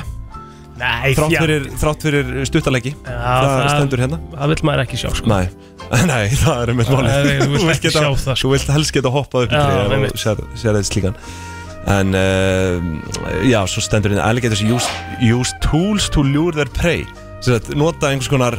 Nei, 0.74 1.14
þrátt 1.14 1.30
já. 1.30 1.38
fyrir, 1.44 1.66
þrátt 1.78 2.04
fyrir 2.04 2.30
stuttalegi 2.48 2.92
Já, 2.96 3.14
það, 3.14 3.66
stendur 3.70 4.00
hérna. 4.02 4.18
Það 4.32 4.52
vil 4.52 4.56
maður 4.66 4.82
ekki 4.82 4.98
sjá 4.98 5.10
sko. 5.14 5.30
Nei, 5.30 5.44
nei, 6.10 6.22
það 6.40 6.62
er 6.62 6.72
málið. 6.80 7.10
Nei, 7.28 7.34
þú 7.38 7.50
vilt 7.54 7.74
ekki 7.76 7.92
sjá 7.94 8.08
það, 8.08 8.22
sko. 8.24 8.36
Þú 8.42 8.52
vilt 8.54 8.72
helst 8.74 8.94
geta 8.96 9.12
hoppað 9.14 9.46
upp 9.46 9.54
í 9.54 9.60
Já, 9.60 9.66
tré 9.68 9.98
og 10.00 10.22
sér, 10.24 10.42
sér 10.58 10.78
eitthvað 10.80 10.88
slíkan. 10.90 11.20
En 11.94 12.16
uh, 12.16 12.86
já, 13.44 13.60
svo 13.70 13.84
stendur 13.84 14.14
hérna 14.14 14.26
Alligators 14.26 14.64
use, 14.64 14.88
use 15.22 15.54
tools 15.62 16.08
to 16.10 16.24
lure 16.26 16.56
their 16.56 16.70
prey. 16.74 17.04
Að 17.44 17.74
nota 17.78 18.10
einhvers 18.10 18.32
konar 18.32 18.58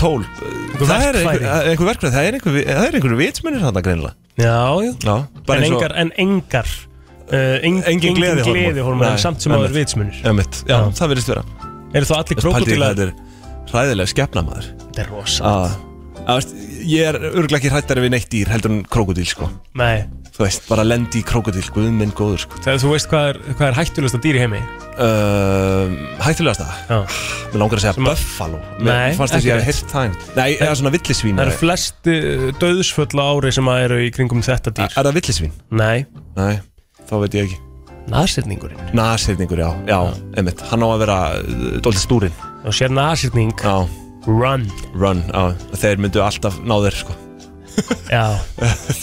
tól. 0.00 0.22
Einhver 0.24 0.88
Það 0.88 1.06
er 1.06 1.18
einhver, 1.20 1.44
einhver 1.68 1.90
verkfæri 1.90 2.12
Það 2.14 2.28
er 2.28 2.38
einhver, 2.38 2.56
það 2.66 2.86
er 2.88 2.96
einhver 2.98 3.18
vitsmunir 3.20 3.66
þarna 3.66 3.84
greinilega. 3.84 4.16
Já, 4.40 4.58
já. 4.80 4.92
Já, 5.04 5.16
bara 5.46 5.60
En 6.00 6.14
engar, 6.16 6.72
en, 7.32 7.78
Engin 7.92 8.16
gleðihormón. 8.18 8.58
gleðihormón 8.58 9.06
En 9.08 9.14
Nei, 9.16 9.22
samt 9.22 9.44
sem 9.44 9.54
áður 9.54 9.76
vitsmunir 9.76 10.18
það 10.98 11.12
verðist 11.14 11.32
vera. 11.32 11.44
Eru 11.92 12.08
þá 12.08 12.14
allir 12.18 12.42
hvað 12.42 12.58
Þetta 12.72 13.06
er 13.06 13.14
hræðilega 13.72 14.12
skepna 14.12 14.44
maður 14.46 14.68
Þetta 14.82 15.04
er 15.04 15.12
rosa 15.12 15.52
að, 15.52 15.76
að, 16.22 16.40
veist, 16.40 16.56
Ég 16.82 17.06
er 17.12 17.20
örgulega 17.30 17.60
ekki 17.60 17.70
hrættari 17.72 18.02
við 18.04 18.12
neitt 18.16 18.28
dýr 18.32 18.50
heldur 18.52 18.74
en 18.74 18.82
krokodíl 18.90 19.26
sko. 19.28 19.48
Nei. 19.78 20.02
Þú 20.32 20.46
veist, 20.46 20.64
bara 20.64 20.84
lendi 20.86 21.20
í 21.20 21.24
krokodíl, 21.28 21.62
guð 21.74 21.90
minn 21.92 22.12
góður 22.16 22.40
sko. 22.46 22.60
Þegar 22.64 22.80
þú 22.82 22.92
veist 22.94 23.08
hvað 23.10 23.26
er, 23.28 23.38
hvað 23.52 23.66
er 23.68 23.76
hættulegsta 23.76 24.20
dýr 24.24 24.38
í 24.38 24.40
heimi? 24.42 24.62
Uh, 24.92 25.92
Hættulegast 26.24 26.62
það? 26.64 26.80
Já. 26.88 27.20
Mér 27.52 27.62
langar 27.62 27.78
að 27.78 27.84
segja 27.84 28.06
buffalo. 28.08 28.62
Mér 28.80 29.16
fannst 29.18 29.36
þess 29.36 29.42
að 29.42 29.48
ég 29.50 29.60
hef 29.60 29.68
heyrt 29.68 29.92
það 29.92 30.08
einmitt. 30.08 30.26
Nei, 30.40 30.48
eða 30.56 30.74
svona 30.80 30.94
villisvín 30.96 31.38
Það 31.38 31.46
eru 31.46 31.60
flesti 31.60 32.16
döðsföll 32.64 33.22
á 33.22 33.24
ári 33.28 33.54
sem 33.58 33.72
að 33.72 33.86
eru 33.86 34.02
í 34.02 34.10
kringum 34.16 34.44
þetta 34.46 34.74
dýr. 34.78 34.88
Er 34.96 35.08
það 35.10 35.18
villisvín? 35.20 35.56
Nei. 35.82 36.04
Nei, 36.40 36.54
þá 37.12 37.18
veit 37.22 37.38
ég 37.38 37.50
ekki. 37.50 37.60
Nasirningurinn? 38.12 38.86
Nasirningur, 38.98 39.60
já, 39.62 39.70
já, 39.86 39.98
einmitt. 40.34 40.62
Hann 40.72 40.82
á 40.82 40.88
að 40.90 41.02
vera 41.04 41.18
uh, 41.38 41.74
dólítið 41.78 42.06
stúrin. 42.06 42.40
Og 42.66 42.74
sér 42.74 42.94
nasirning. 42.94 43.52
Já. 43.62 43.84
Run. 44.26 44.66
Run, 44.94 45.22
já, 45.28 45.52
þeir 45.82 46.02
myndu 46.02 46.22
alltaf 46.24 46.58
ná 46.62 46.76
þér 46.82 46.98
sko 47.04 47.18
Já, 48.12 48.24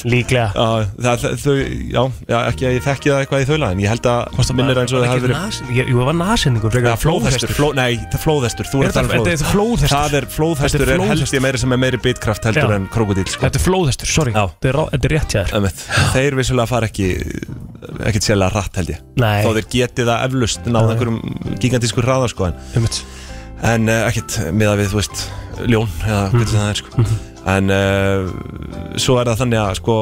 líklega 0.05 0.49
Já, 0.53 1.13
það, 1.17 1.23
þau, 1.41 1.53
já, 1.89 2.01
já, 2.29 2.37
ekki 2.51 2.67
að 2.69 2.75
ég 2.75 2.83
þekki 2.85 3.09
það 3.09 3.21
eitthvað 3.23 3.41
í 3.41 3.47
þaula 3.49 3.69
En 3.73 3.79
ég 3.81 3.89
held 3.93 4.09
að 4.11 4.51
minnir 4.59 4.81
eins 4.83 4.93
og 4.93 5.01
það 5.01 5.09
hafi 5.09 5.23
verið 5.23 5.79
Jú, 5.79 5.85
það 5.89 6.09
var 6.09 6.17
nasirningur 6.19 6.77
Já, 6.79 6.93
flóðhestur, 7.01 7.53
fló, 7.57 7.67
nei, 7.79 7.95
það 8.03 8.17
er 8.19 8.23
flóðhestur 8.25 8.69
Þú 8.69 8.83
Er 8.83 8.91
að 8.91 8.99
tala 8.99 9.07
um 9.09 9.43
flóðhestur? 9.49 9.93
Það 9.95 10.17
er 10.19 10.29
flóðhestur, 10.35 10.85
er 10.85 11.03
held 11.09 11.33
ég 11.39 11.43
meiri 11.47 11.61
sem 11.63 11.75
er 11.75 11.81
meiri 11.81 12.01
bitkraft 12.03 12.45
heldur 12.49 12.75
en 12.77 12.85
krokodíl 12.93 13.25
sko. 13.29 13.47
Þetta 13.47 13.59
er 13.59 13.65
flóðhestur, 13.65 14.11
sorry. 14.13 14.35
Þetta 14.37 14.69
er, 14.69 14.79
er 14.99 15.13
rétt 15.15 15.35
hjá 15.35 15.43
þér. 15.49 15.83
Þeir 16.13 16.37
vissulega 16.39 16.69
fara 16.69 16.89
ekki 16.91 17.09
ekkert 18.09 18.25
sérlega 18.27 18.53
rætt 18.53 18.79
held 18.79 18.93
ég 18.93 19.01
Nei. 19.19 19.39
Þó 19.45 19.49
þeir 19.57 19.67
geti 19.73 20.05
það 20.07 20.25
eflust 20.27 20.69
náð 20.69 20.85
Já. 20.85 20.91
einhverjum 20.93 21.57
gigantískur 21.63 22.07
hraða 22.07 22.29
sko 22.31 22.49
en, 22.49 23.89
uh, 23.91 24.05
ekkert 24.07 24.37
miða 24.55 24.77
við, 24.79 24.91
þú 24.93 24.99
veist, 25.01 25.25
ljón 25.67 25.89
eða 26.05 26.21
Mhm. 26.29 26.37
hvernig 26.37 26.53
það 26.55 26.69
er 26.69 26.79
sko 26.83 27.07
En 27.49 27.71
uh, 27.73 28.29
svo 28.99 29.17
er 29.19 29.29
það 29.31 29.41
þannig 29.43 29.61
að 29.63 29.77
sko 29.79 29.95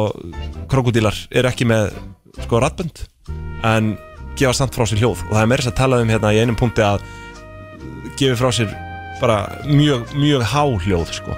krokodílar 0.71 1.17
eru 1.31 1.49
ekki 1.51 1.67
með 1.69 1.91
sko 2.43 2.59
rattbönd 2.63 3.03
en 3.67 3.93
gefa 4.37 4.53
samt 4.57 4.75
frá 4.77 4.85
sér 4.89 4.99
hljóð. 5.01 5.21
Og 5.29 5.33
það 5.33 5.43
er 5.43 5.49
meira 5.51 5.63
þess 5.63 5.71
að 5.73 5.79
tala 5.79 6.01
um 6.03 6.11
hérna 6.11 6.33
í 6.35 6.41
einum 6.43 6.57
punkti 6.59 6.83
að 6.85 7.05
gefi 8.19 8.35
frá 8.37 8.51
sér 8.53 8.73
bara 9.21 9.37
mjög, 9.65 10.11
mjög 10.17 10.43
há 10.51 10.63
hljóð 10.85 11.13
sko. 11.21 11.37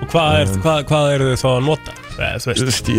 Og 0.00 0.06
hvað, 0.12 0.36
er, 0.40 0.46
Um, 0.50 0.60
hvað, 0.64 0.84
hvað 0.88 1.14
eru 1.14 1.30
þau 1.32 1.40
þá 1.40 1.48
að 1.50 1.64
nota? 1.66 1.96
Eh, 2.20 2.36
Þú 2.40 2.46
veist. 2.50 2.90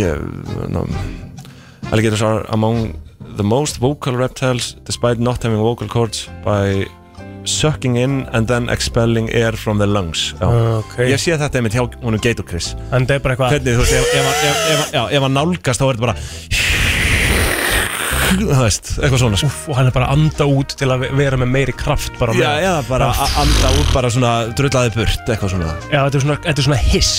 Alligators 1.92 2.22
are 2.24 2.46
among 2.56 2.94
the 3.38 3.44
most 3.44 3.80
vocal 3.82 4.16
reptiles 4.16 4.76
despite 4.86 5.20
not 5.20 5.44
having 5.44 5.60
vocal 5.60 5.88
cords 5.88 6.28
by 6.46 6.86
sucking 7.46 7.96
in 7.98 8.28
and 8.34 8.48
then 8.48 8.70
expelling 8.70 9.30
air 9.34 9.52
from 9.58 9.80
the 9.82 9.88
lungs 9.88 10.34
Já. 10.40 10.48
Ok. 10.82 10.98
Ég 11.10 11.18
sé 11.22 11.38
þetta 11.42 11.58
einmitt 11.62 11.74
hjá 11.78 11.86
honum 12.04 12.22
Gator 12.22 12.46
Chris 12.46 12.74
En 12.92 13.08
það 13.10 13.16
er 13.18 13.24
bara 13.26 13.36
eitthvað 13.36 13.56
Hvernig, 13.56 13.78
þú 13.78 13.86
veist, 13.86 13.94
ef, 13.98 14.12
ef, 14.14 14.28
ef, 14.32 14.42
ef, 14.46 14.58
ef, 14.76 14.92
já, 14.94 15.04
ef 15.18 15.26
hann 15.26 15.36
nálgast 15.40 15.82
þá 15.82 15.88
er 15.88 15.96
þetta 15.96 16.06
bara 16.06 16.16
Þú 18.32 18.46
veist, 18.62 18.90
eitthvað 19.04 19.20
svona 19.20 19.38
sko. 19.42 19.48
Úff, 19.50 19.64
og 19.68 19.76
hann 19.76 19.90
er 19.90 19.96
bara 19.96 20.06
að 20.08 20.14
anda 20.22 20.46
út 20.48 20.76
til 20.80 20.88
að 20.94 21.02
vera 21.20 21.36
með 21.42 21.50
meiri 21.52 21.74
kraft 21.76 22.14
bara 22.20 22.32
á 22.32 22.36
Já, 22.40 22.46
meðan. 22.48 22.68
eða 22.70 22.84
bara 22.88 23.10
að 23.12 23.34
anda 23.44 23.72
út 23.82 23.90
bara 23.92 24.12
svona 24.16 24.32
drullaði 24.56 24.94
burt, 24.96 25.26
eitthvað 25.34 25.52
svona 25.56 25.74
Já, 25.92 25.98
þetta 26.06 26.16
er 26.22 26.24
svona, 26.24 26.38
þetta 26.46 26.64
er 26.64 26.68
svona 26.70 26.80
hiss 26.86 27.12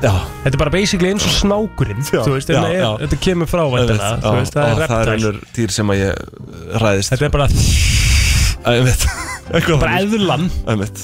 Já 0.00 0.12
Þetta 0.44 0.52
er 0.54 0.60
bara 0.62 0.72
basically 0.76 1.10
eins 1.10 1.26
og 1.26 1.34
snákurinn 1.40 2.06
Já, 2.06 2.20
Þú 2.22 2.36
veist, 2.36 2.52
já, 2.54 2.60
þetta, 2.60 2.70
er, 2.70 2.78
já. 2.84 2.90
þetta 3.02 3.18
kemur 3.26 3.50
frá 3.50 3.64
væntanlega, 3.74 4.12
Þú 4.22 4.36
veist, 4.38 4.54
það 4.54 4.62
er 4.62 4.70
Það 4.70 4.78
er 4.78 4.84
reptile 4.84 5.16
einhver 5.16 5.42
dýr 5.58 5.74
sem 5.80 5.90
að 5.96 6.00
ég 6.04 6.78
ræðist 6.84 7.14
Þetta 7.16 7.26
er 7.26 7.34
bara, 7.34 7.50
Æ, 8.60 8.70
Ég 8.78 8.86
veit 8.86 9.04
Eitthvað 9.50 9.80
bara 9.82 9.96
þannig. 9.98 10.14
eðlan 10.20 10.44
Einmitt 10.70 11.00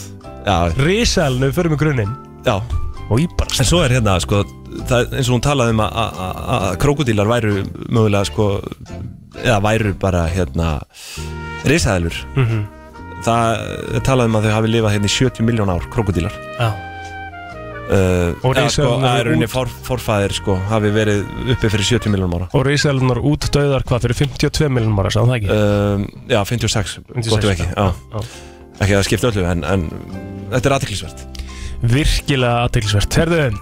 Já, 0.46 0.56
Risalnu, 0.78 1.48
fyrir 1.56 1.72
með 1.74 1.80
grunninn 1.82 2.12
Já 2.46 2.56
Og 3.10 3.20
ég 3.22 3.32
bara 3.38 3.58
En 3.62 3.66
svo 3.68 3.80
er 3.84 3.94
hérna, 3.96 4.16
sko, 4.22 4.40
það, 4.90 5.12
eins 5.16 5.28
og 5.30 5.34
hún 5.36 5.42
talaði 5.46 5.74
um 5.76 5.82
að- 5.84 5.92
að 6.02 6.16
að- 6.26 6.40
að 6.56 6.78
krokodílar 6.82 7.28
væru 7.30 7.52
mögulega, 7.88 8.24
sko, 8.26 8.46
eða 9.44 9.60
væru 9.62 9.92
bara, 9.98 10.24
hérna, 10.28 10.80
risaðilur. 11.64 12.16
Mhm. 12.34 12.64
Það 13.22 13.94
er 13.96 14.00
talað 14.06 14.26
um 14.30 14.36
að 14.40 14.44
þau 14.48 14.52
hafi 14.56 14.72
lifað 14.74 14.92
hérna 14.96 15.08
í 15.10 15.14
70 15.14 15.46
miljón 15.46 15.70
ár, 15.70 15.86
krokodílar. 15.94 16.34
Já 16.58 16.68
Uh, 17.86 18.32
Og 18.42 18.56
eða, 18.58 18.70
sko, 18.74 19.62
forfæðir, 19.86 20.32
sko, 20.34 20.56
hafi 20.72 20.90
verið 20.90 21.20
uppi 21.54 21.70
fyrir 21.70 21.86
70 21.86 22.10
miljón 22.10 22.34
ára. 22.34 22.48
Og 22.58 22.64
risalunar 22.66 23.20
út 23.22 23.46
döðar 23.54 23.86
hvað 23.86 24.08
fyrir 24.08 24.18
52 24.24 24.70
miljonum 24.74 24.98
ára, 25.04 25.12
sagði 25.14 25.30
það 25.30 25.38
ekki? 25.38 25.54
Um, 25.54 26.06
já, 26.32 26.40
56, 26.50 26.96
56, 27.14 27.30
gott 27.30 27.46
og 27.46 27.52
ekki, 27.54 27.68
já. 27.70 27.86
já. 28.16 28.24
Ekki 28.82 28.98
að 28.98 29.06
skipta 29.06 29.30
öllu, 29.30 29.46
en, 29.52 29.62
en 29.70 29.86
þetta 30.50 30.68
er 30.72 30.76
aðtiklisvert. 30.80 31.45
Virkilega 31.82 32.66
aðteglisvert 32.66 33.18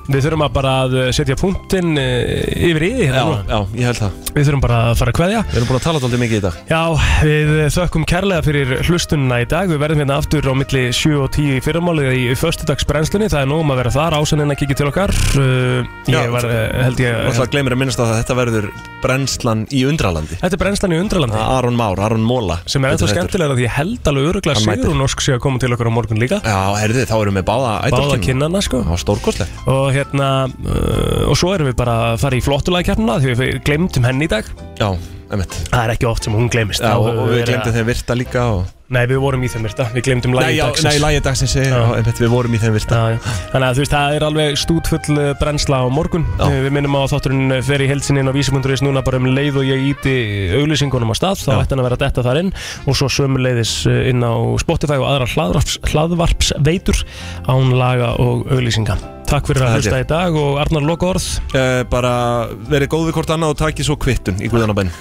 við 0.08 0.20
þurfum 0.24 0.44
að 0.46 0.54
bara 0.54 0.74
að 0.84 0.96
setja 1.16 1.36
punktin 1.38 1.96
yfir 1.98 2.86
í 2.86 2.90
því 2.94 3.08
Já, 3.08 3.14
hérna. 3.14 3.42
já, 3.48 3.58
ég 3.80 3.88
held 3.88 4.00
það. 4.00 4.20
Við 4.34 4.48
þurfum 4.48 4.62
bara 4.64 4.78
að 4.88 4.96
fara 5.00 5.12
að 5.12 5.18
kveðja. 5.18 5.40
Við 5.50 5.58
erum 5.58 5.68
búin 5.68 5.78
að 5.78 5.84
tala 5.84 6.00
alltaf 6.00 6.22
mikið 6.22 6.38
í 6.38 6.44
dag. 6.44 6.56
Já, 6.70 6.82
við 7.24 7.52
þökkum 7.74 8.06
kærlega 8.10 8.44
fyrir 8.46 8.72
hlustununa 8.88 9.40
í 9.42 9.48
dag. 9.50 9.70
Við 9.70 9.82
verðum 9.84 10.02
hérna 10.02 10.18
aftur 10.20 10.48
á 10.50 10.54
milli 10.58 10.82
7 10.94 11.20
og 11.22 11.30
10 11.36 11.52
í 11.58 11.60
fyrramálið 11.64 12.10
í 12.18 12.24
föstudagsbrennslunni. 12.38 13.30
Það 13.32 13.44
er 13.44 13.50
nógum 13.52 13.74
að 13.74 13.80
vera 13.82 13.94
þar, 13.94 14.18
ásaninn 14.20 14.54
að 14.54 14.60
kikið 14.62 14.80
til 14.80 14.88
okkar. 14.90 15.14
Uh, 15.38 15.92
Ég 16.10 16.34
var, 16.34 16.48
uh, 16.48 16.58
held 16.84 17.00
ég 17.02 17.20
Alltaf 17.30 17.50
gleymir 17.52 17.76
að 17.76 17.80
minnast 17.84 18.02
að 18.02 18.12
þetta 18.18 18.38
verður 18.38 18.68
brennslan 19.04 19.64
í 19.74 19.84
undralandi. 19.88 20.38
Þetta 20.40 20.56
er 20.56 20.62
brennslan 20.62 20.94
í 20.94 21.00
undralandi. 21.00 21.38
Aron 21.38 21.76
Már, 21.78 22.00
Aron 22.00 22.24
Móla 22.24 22.58
Sem 22.70 22.84
er 22.84 22.94
ennþá 22.94 23.10
skemmtilega 23.10 23.56
því 23.58 23.66
ég 23.66 23.74
held 23.76 24.10
alveg 24.10 24.28
öruglega 24.30 24.62
mætir. 24.64 24.84
Sigrun 24.84 25.04
Ósk 25.04 25.24
sé 25.24 25.36
að 25.36 25.42
koma 25.44 25.60
til 25.62 25.72
okkar 25.76 25.90
á 25.90 25.92
morgun 25.94 26.20
líka. 26.22 26.40
Já, 26.44 26.58
herðu, 26.80 27.04
þá 27.10 27.14
erum 27.18 27.38
við 27.40 27.46
báða 27.50 27.74
Báða 28.04 28.20
kinnana 28.24 28.60
sko. 28.64 28.82
Já, 28.84 28.94
stórkostleg 29.00 29.48
Og 29.70 29.88
hérna, 29.96 30.28
uh, 30.50 31.24
og 31.32 31.36
svo 31.40 31.54
erum 31.56 31.70
við 31.70 31.76
bara 31.80 31.96
að 32.12 32.20
fara 32.24 32.38
í 32.38 32.44
flottulægkjarnina 32.44 33.18
Því 33.24 33.34
við 33.40 33.58
glemdum 33.66 34.04
henni 34.08 34.28
í 34.28 34.32
dag. 34.34 34.48
Já, 34.80 34.90
emitt 35.34 35.56
Það 35.70 35.80
er 35.86 35.94
ekki 35.96 36.08
oft 36.10 36.28
sem 36.28 36.36
hún 36.36 36.50
glemist 36.52 36.84
Já, 36.84 36.94
og, 36.98 37.08
og 37.24 37.32
við 37.32 37.48
að- 37.56 37.72
þeim 37.78 37.88
virta 37.92 38.18
líka 38.18 38.46
og... 38.54 38.64
Nei, 38.94 39.04
við 39.10 39.18
vorum 39.24 39.42
í 39.42 39.48
þeim 39.50 39.64
virta, 39.66 39.88
við 39.90 40.04
glemdum 40.06 40.36
já, 40.54 40.68
dagsins. 40.68 40.86
nei, 40.86 40.98
lagi 41.02 41.22
dagsins, 41.24 41.54
við 42.20 42.30
vorum 42.30 42.52
í 42.54 42.60
þeim 42.62 42.74
virta. 42.76 42.94
Já, 42.94 43.16
já. 43.16 43.18
Þannig 43.50 43.66
að 43.66 43.74
þú 43.74 43.82
veist, 43.82 43.94
það 43.94 44.18
er 44.18 44.26
alveg 44.28 44.58
stútfull 44.60 45.16
uh, 45.16 45.30
brennsla 45.40 45.80
á 45.82 45.86
morgun. 45.90 46.26
Já. 46.38 46.44
Við 46.52 46.76
minnum 46.76 46.94
á 46.94 47.00
að 47.02 47.14
þátturinn 47.14 47.56
fer 47.66 47.82
í 47.82 47.88
heilsinni 47.90 48.22
inn 48.22 48.30
á 48.30 48.36
vísi.is 48.36 48.84
núna 48.86 49.02
bara 49.06 49.18
um 49.18 49.26
leið 49.26 49.58
og 49.62 49.66
ég 49.66 49.82
íti 49.90 50.14
auglýsingunum 50.60 51.10
á 51.10 51.16
stað. 51.18 51.42
Þá 51.42 51.52
ætti 51.56 51.74
hann 51.74 51.82
að 51.82 51.88
vera 51.88 51.98
detta 52.04 52.26
þar 52.26 52.42
inn. 52.44 52.52
Og 52.86 52.98
svo 53.00 53.10
sömuleiðis 53.10 53.74
uh, 53.90 53.98
inn 54.12 54.22
á 54.22 54.34
Spotify 54.62 55.00
og 55.00 55.08
aðra 55.10 55.26
hlaðvarps, 55.34 55.80
hlaðvarpsveitur 55.90 57.02
án 57.50 57.74
laga 57.74 58.14
og 58.22 58.46
auglýsinga. 58.46 58.94
Takk 59.24 59.48
fyrir 59.48 59.64
að 59.66 59.78
hlusta 59.80 59.98
í 59.98 60.06
dag 60.06 60.36
og 60.38 60.60
Arnar 60.62 60.84
uh, 60.86 61.82
Bara 61.90 62.14
verið 62.70 62.92
góð 62.94 63.08
við 63.08 63.18
hvort 63.18 63.34
annað 63.34 63.56
og 63.56 63.58
takið 63.64 64.94